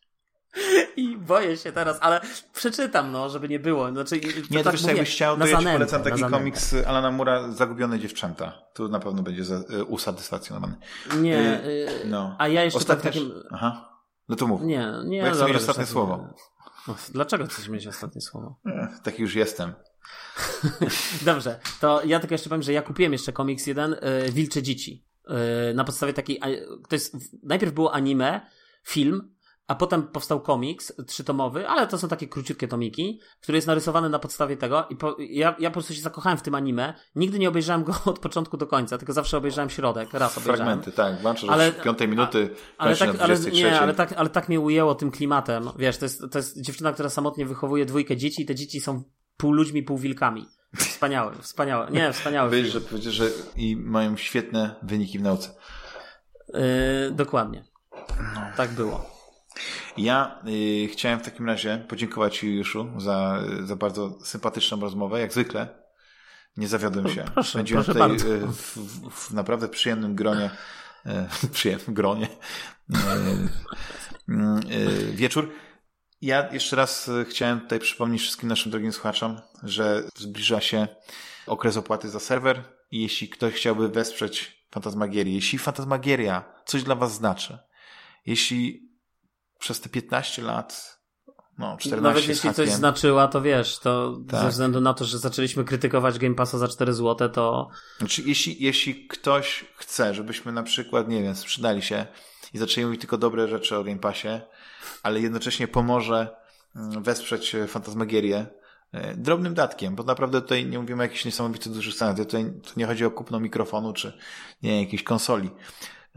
I 0.95 1.17
boję 1.17 1.57
się 1.57 1.71
teraz, 1.71 1.97
ale 2.01 2.21
przeczytam, 2.53 3.11
no, 3.11 3.29
żeby 3.29 3.49
nie 3.49 3.59
było. 3.59 3.91
Znaczy, 3.91 4.21
nie, 4.51 4.57
to 4.57 4.63
tak 4.63 4.73
wiesz, 4.73 4.81
mówię, 4.81 4.93
jakbyś 4.93 5.15
chciał, 5.15 5.37
to 5.37 5.47
ja 5.47 5.57
ci 5.57 5.65
polecam 5.65 6.03
taki 6.03 6.21
komiks 6.23 6.75
Alana 6.87 7.11
Mura 7.11 7.51
Zagubione 7.51 7.99
dziewczęta. 7.99 8.51
Tu 8.73 8.89
na 8.89 8.99
pewno 8.99 9.23
będzie 9.23 9.43
y, 9.43 9.85
usatysfakcjonowany. 9.85 10.75
Nie, 11.17 11.63
y, 11.65 11.87
no. 12.05 12.35
a 12.39 12.47
ja 12.47 12.63
jeszcze 12.63 12.77
Ostatnie... 12.77 13.11
takim... 13.11 13.31
Aha. 13.51 13.96
No 14.29 14.35
to 14.35 14.47
mów. 14.47 14.61
Nie, 14.61 14.93
nie. 15.05 15.21
Bo 15.21 15.27
ja 15.27 15.33
chcę 15.33 15.47
mieć 15.47 15.55
ostatnie 15.55 15.85
słowo. 15.85 16.33
Dlaczego 17.11 17.45
chcesz 17.45 17.67
mieć 17.69 17.87
ostatnie 17.87 18.21
słowo? 18.21 18.59
Taki 19.03 19.21
już 19.21 19.35
jestem. 19.35 19.73
Dobrze, 21.25 21.59
to 21.79 22.01
ja 22.05 22.19
tylko 22.19 22.33
jeszcze 22.33 22.49
powiem, 22.49 22.61
że 22.61 22.73
ja 22.73 22.81
kupiłem 22.81 23.13
jeszcze 23.13 23.33
komiks 23.33 23.67
jeden, 23.67 23.93
y, 23.93 24.31
Wilcze 24.31 24.63
Dzieci. 24.63 25.05
Y, 25.71 25.73
na 25.73 25.83
podstawie 25.83 26.13
takiej, 26.13 26.39
to 26.89 26.95
jest, 26.95 27.15
najpierw 27.43 27.73
było 27.73 27.93
anime, 27.93 28.41
film, 28.83 29.35
a 29.67 29.75
potem 29.75 30.03
powstał 30.03 30.41
komiks 30.41 30.93
trzytomowy, 31.07 31.67
ale 31.67 31.87
to 31.87 31.97
są 31.97 32.07
takie 32.07 32.27
króciutkie 32.27 32.67
tomiki, 32.67 33.21
który 33.41 33.57
jest 33.57 33.67
narysowany 33.67 34.09
na 34.09 34.19
podstawie 34.19 34.57
tego 34.57 34.87
i 34.89 34.95
po, 34.95 35.15
ja, 35.19 35.55
ja 35.59 35.69
po 35.69 35.73
prostu 35.73 35.93
się 35.93 36.01
zakochałem 36.01 36.37
w 36.37 36.41
tym 36.41 36.55
anime. 36.55 36.93
Nigdy 37.15 37.39
nie 37.39 37.49
obejrzałem 37.49 37.83
go 37.83 37.93
od 38.05 38.19
początku 38.19 38.57
do 38.57 38.67
końca, 38.67 38.97
tylko 38.97 39.13
zawsze 39.13 39.37
obejrzałem 39.37 39.69
środek, 39.69 40.13
raz 40.13 40.37
obejrzałem. 40.37 40.57
Fragmenty, 40.57 40.91
tak. 40.91 41.21
Włączasz 41.21 41.49
ale, 41.49 41.71
piątej 41.71 42.07
minuty, 42.07 42.49
a, 42.77 42.83
ale 42.83 42.97
tak, 42.97 43.19
ale, 43.19 43.39
nie, 43.39 43.79
ale 43.79 43.93
tak, 43.93 44.13
ale 44.13 44.29
tak 44.29 44.49
mnie 44.49 44.59
ujęło 44.59 44.95
tym 44.95 45.11
klimatem. 45.11 45.69
Wiesz, 45.77 45.97
to 45.97 46.05
jest, 46.05 46.21
to 46.31 46.39
jest 46.39 46.61
dziewczyna, 46.61 46.93
która 46.93 47.09
samotnie 47.09 47.45
wychowuje 47.45 47.85
dwójkę 47.85 48.17
dzieci 48.17 48.41
i 48.41 48.45
te 48.45 48.55
dzieci 48.55 48.81
są 48.81 49.03
pół 49.37 49.51
ludźmi, 49.51 49.83
pół 49.83 49.97
wilkami. 49.97 50.45
Wspaniałe, 50.75 51.35
wspaniałe. 51.41 51.91
Nie, 51.91 52.13
wspaniałe. 52.13 52.49
Wiesz, 52.49 52.71
że 52.71 52.81
powiedziesz, 52.81 53.13
że 53.13 53.29
i 53.55 53.75
mają 53.75 54.17
świetne 54.17 54.75
wyniki 54.83 55.19
w 55.19 55.21
nauce. 55.21 55.49
Yy, 56.53 56.61
dokładnie. 57.11 57.63
No. 58.35 58.41
Tak 58.57 58.71
było. 58.71 59.16
Ja 59.97 60.41
y, 60.47 60.87
chciałem 60.87 61.19
w 61.19 61.23
takim 61.23 61.45
razie 61.47 61.85
podziękować 61.87 62.37
Ci, 62.37 62.55
Juszu, 62.55 62.87
za, 62.97 63.43
za 63.63 63.75
bardzo 63.75 64.19
sympatyczną 64.23 64.79
rozmowę, 64.79 65.19
jak 65.19 65.33
zwykle. 65.33 65.67
Nie 66.57 66.67
zawiodłem 66.67 67.09
się. 67.09 67.25
Proszę, 67.33 67.49
Spędziłem 67.49 67.83
proszę 67.83 67.99
tutaj 67.99 68.09
bardzo. 68.09 68.33
Y, 68.35 68.47
w, 68.47 68.77
w, 69.11 69.33
naprawdę 69.33 69.67
przyjemnym 69.67 70.15
gronie, 70.15 70.49
y, 71.43 71.47
przyjemnym 71.53 71.93
gronie 71.93 72.27
y, 74.69 75.11
wieczór. 75.11 75.53
Ja 76.21 76.49
jeszcze 76.51 76.75
raz 76.75 77.09
chciałem 77.29 77.61
tutaj 77.61 77.79
przypomnieć 77.79 78.21
wszystkim 78.21 78.49
naszym 78.49 78.71
drogim 78.71 78.93
słuchaczom, 78.93 79.41
że 79.63 80.03
zbliża 80.15 80.61
się 80.61 80.87
okres 81.47 81.77
opłaty 81.77 82.09
za 82.09 82.19
serwer 82.19 82.63
i 82.91 83.01
jeśli 83.01 83.29
ktoś 83.29 83.53
chciałby 83.53 83.89
wesprzeć 83.89 84.67
Fantasmagierię, 84.71 85.33
jeśli 85.33 85.59
Fantasmagieria 85.59 86.53
coś 86.65 86.83
dla 86.83 86.95
Was 86.95 87.13
znaczy, 87.15 87.57
jeśli 88.25 88.86
przez 89.59 89.81
te 89.81 89.89
15 89.89 90.41
lat 90.41 90.97
no, 91.57 91.77
14 91.77 92.01
Nawet 92.01 92.27
jeśli 92.27 92.53
coś 92.53 92.69
znaczyła, 92.69 93.27
to 93.27 93.41
wiesz, 93.41 93.79
to 93.79 94.17
tak. 94.29 94.41
ze 94.41 94.49
względu 94.49 94.81
na 94.81 94.93
to, 94.93 95.05
że 95.05 95.19
zaczęliśmy 95.19 95.63
krytykować 95.63 96.19
Game 96.19 96.35
Passa 96.35 96.57
za 96.57 96.67
4 96.67 96.93
zł, 96.93 97.29
to... 97.29 97.69
Znaczy, 97.97 98.23
jeśli, 98.25 98.63
jeśli 98.63 99.07
ktoś 99.07 99.65
chce, 99.75 100.13
żebyśmy 100.13 100.51
na 100.51 100.63
przykład, 100.63 101.07
nie 101.07 101.23
wiem, 101.23 101.35
sprzedali 101.35 101.81
się 101.81 102.05
i 102.53 102.57
zaczęli 102.57 102.85
mówić 102.85 103.01
tylko 103.01 103.17
dobre 103.17 103.47
rzeczy 103.47 103.77
o 103.77 103.83
Game 103.83 103.99
Passie, 103.99 104.27
ale 105.03 105.19
jednocześnie 105.19 105.67
pomoże 105.67 106.35
mm, 106.75 107.03
wesprzeć 107.03 107.55
Fantasmagierię 107.67 108.45
e, 108.91 109.15
drobnym 109.15 109.53
datkiem, 109.53 109.95
bo 109.95 110.03
naprawdę 110.03 110.41
tutaj 110.41 110.65
nie 110.65 110.79
mówimy 110.79 110.99
o 110.99 111.03
jakichś 111.03 111.25
niesamowitych 111.25 111.71
dużych 111.71 111.95
cenach. 111.95 112.17
Tutaj 112.17 112.45
to 112.63 112.69
nie 112.77 112.85
chodzi 112.85 113.05
o 113.05 113.11
kupno 113.11 113.39
mikrofonu, 113.39 113.93
czy 113.93 114.17
nie 114.61 114.81
jakiejś 114.81 115.03
konsoli. 115.03 115.49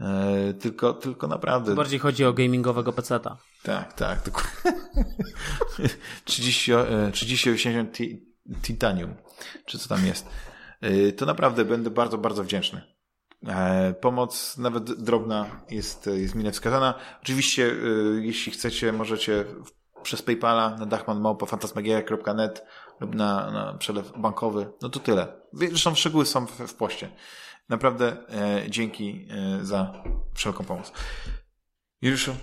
E, 0.01 0.53
tylko, 0.53 0.93
tylko 0.93 1.27
naprawdę. 1.27 1.75
Bardziej 1.75 1.99
chodzi 1.99 2.25
o 2.25 2.33
gamingowego 2.33 2.93
peceta. 2.93 3.37
Tak, 3.63 3.93
tak. 3.93 4.19
30, 6.25 6.71
3080 7.11 7.97
Titanium, 8.63 9.15
czy 9.65 9.79
co 9.79 9.89
tam 9.89 10.05
jest. 10.05 10.27
E, 10.81 11.11
to 11.11 11.25
naprawdę 11.25 11.65
będę 11.65 11.89
bardzo, 11.89 12.17
bardzo 12.17 12.43
wdzięczny. 12.43 12.81
E, 13.47 13.93
pomoc, 13.93 14.57
nawet 14.57 15.03
drobna, 15.03 15.61
jest, 15.69 16.09
jest 16.13 16.35
mile 16.35 16.51
wskazana. 16.51 16.93
Oczywiście, 17.21 17.75
jeśli 18.21 18.51
chcecie, 18.51 18.93
możecie 18.93 19.45
przez 20.03 20.21
PayPala 20.21 20.75
na 20.79 20.85
dachmanmałpa.fantasmagieria.net 20.85 22.65
lub 22.99 23.15
na, 23.15 23.51
na 23.51 23.73
przelew 23.73 24.11
bankowy. 24.17 24.71
No 24.81 24.89
to 24.89 24.99
tyle. 24.99 25.27
Zresztą 25.53 25.95
szczegóły 25.95 26.25
są 26.25 26.47
w, 26.47 26.51
w 26.51 26.73
poście. 26.73 27.09
Naprawdę 27.71 28.17
e, 28.29 28.69
dzięki 28.69 29.27
e, 29.61 29.65
za 29.65 30.03
wszelką 30.33 30.63
pomoc. 30.63 30.91
Juliuszu, 32.01 32.35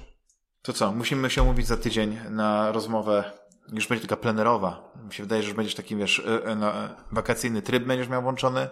to 0.63 0.73
co? 0.73 0.93
Musimy 0.93 1.31
się 1.31 1.43
umówić 1.43 1.67
za 1.67 1.77
tydzień 1.77 2.19
na 2.31 2.73
rozmowę. 2.73 3.33
Już 3.73 3.89
będzie 3.89 4.07
taka 4.09 4.23
plenerowa. 4.23 4.93
Mi 5.07 5.15
się 5.15 5.23
wydaje, 5.23 5.43
że 5.43 5.49
już 5.49 5.57
będziesz 5.57 5.75
taki, 5.75 5.97
wiesz, 5.97 6.23
e, 6.27 6.45
e 6.45 6.57
no, 6.57 6.73
wakacyjny 7.13 7.63
tryb 7.63 7.85
będziesz 7.85 8.09
miał 8.09 8.23
włączony. 8.23 8.69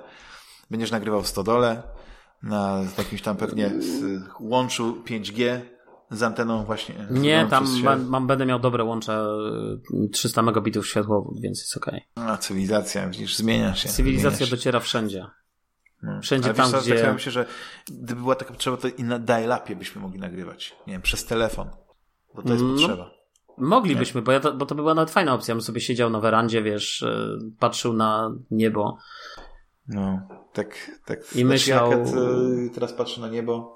Będziesz 0.71 0.91
nagrywał 0.91 1.23
w 1.23 1.29
stodole 1.29 1.83
na 2.43 2.85
jakimś 2.99 3.23
tam 3.23 3.37
pewnie 3.37 3.71
łączu 4.41 5.03
5G 5.07 5.61
z 6.11 6.23
anteną 6.23 6.65
właśnie. 6.65 6.95
Nie, 7.11 7.47
tam 7.51 7.83
mam, 7.83 8.07
mam, 8.07 8.27
będę 8.27 8.47
miał 8.47 8.59
dobre 8.59 8.85
łącze 8.85 9.27
300 10.13 10.43
megabitów 10.43 10.89
światłowód, 10.89 11.41
więc 11.41 11.61
jest 11.61 11.77
okej. 11.77 12.07
Okay. 12.17 12.31
A 12.31 12.39
cywilizacja, 12.39 13.09
widzisz, 13.09 13.37
zmienia 13.37 13.75
się. 13.75 13.89
Cywilizacja 13.89 14.37
zmienia 14.37 14.51
się. 14.51 14.57
dociera 14.57 14.81
wszędzie. 14.81 15.27
No. 16.03 16.21
Wszędzie 16.21 16.55
tam, 16.55 16.73
wiesz, 16.73 16.85
gdzie... 16.85 17.03
Tak 17.03 17.15
myślę, 17.15 17.33
że 17.33 17.47
gdyby 17.89 18.21
była 18.21 18.35
taka 18.35 18.53
potrzeba, 18.53 18.77
to 18.77 18.89
i 18.89 19.05
na 19.05 19.19
dial-upie 19.19 19.77
byśmy 19.77 20.03
mogli 20.03 20.21
nagrywać. 20.21 20.77
Nie 20.87 20.93
wiem, 20.93 21.03
przez 21.03 21.25
telefon. 21.25 21.71
Bo 22.35 22.43
to 22.43 22.53
jest 22.53 22.65
no, 22.65 22.73
potrzeba. 22.73 23.11
Moglibyśmy, 23.59 24.23
bo, 24.23 24.33
ja 24.33 24.41
to, 24.41 24.53
bo 24.55 24.67
to 24.67 24.75
by 24.75 24.83
była 24.83 24.95
nawet 24.95 25.11
fajna 25.11 25.35
opcja. 25.35 25.53
Ja 25.53 25.57
bym 25.57 25.63
sobie 25.63 25.81
siedział 25.81 26.11
na 26.11 26.21
werandzie, 26.21 26.63
wiesz, 26.63 27.03
e, 27.03 27.39
patrzył 27.59 27.93
na 27.93 28.35
niebo. 28.51 28.99
No, 29.89 30.29
tak, 30.53 30.91
tak. 31.05 31.21
I 31.21 31.23
znaczy, 31.23 31.45
myślał... 31.45 31.91
Jak 31.91 32.75
teraz 32.75 32.93
patrzę 32.93 33.21
na 33.21 33.29
niebo, 33.29 33.75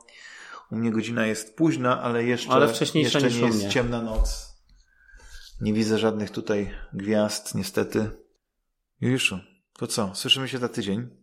u 0.72 0.76
mnie 0.76 0.90
godzina 0.90 1.26
jest 1.26 1.56
późna, 1.56 2.02
ale 2.02 2.24
jeszcze, 2.24 2.50
ale 2.50 2.66
jeszcze 2.66 3.30
nie 3.30 3.46
jest 3.46 3.68
ciemna 3.68 4.02
noc. 4.02 4.50
Nie 5.60 5.72
widzę 5.72 5.98
żadnych 5.98 6.30
tutaj 6.30 6.70
gwiazd, 6.92 7.54
niestety. 7.54 8.10
Juliuszu, 9.00 9.38
to 9.78 9.86
co? 9.86 10.14
Słyszymy 10.14 10.48
się 10.48 10.58
za 10.58 10.68
tydzień. 10.68 11.19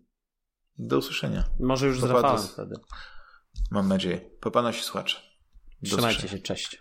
Do 0.80 0.98
usłyszenia. 0.98 1.44
Może 1.60 1.88
już 1.88 2.00
Popadę. 2.02 2.40
z 2.44 2.52
wtedy. 2.52 2.76
Mam 3.72 3.88
nadzieję. 3.88 4.22
Popano 4.40 4.72
się 4.74 4.84
słuchacze. 4.84 5.18
Trzymajcie 5.86 6.18
usłyszenia. 6.18 6.38
się, 6.38 6.44
cześć. 6.44 6.76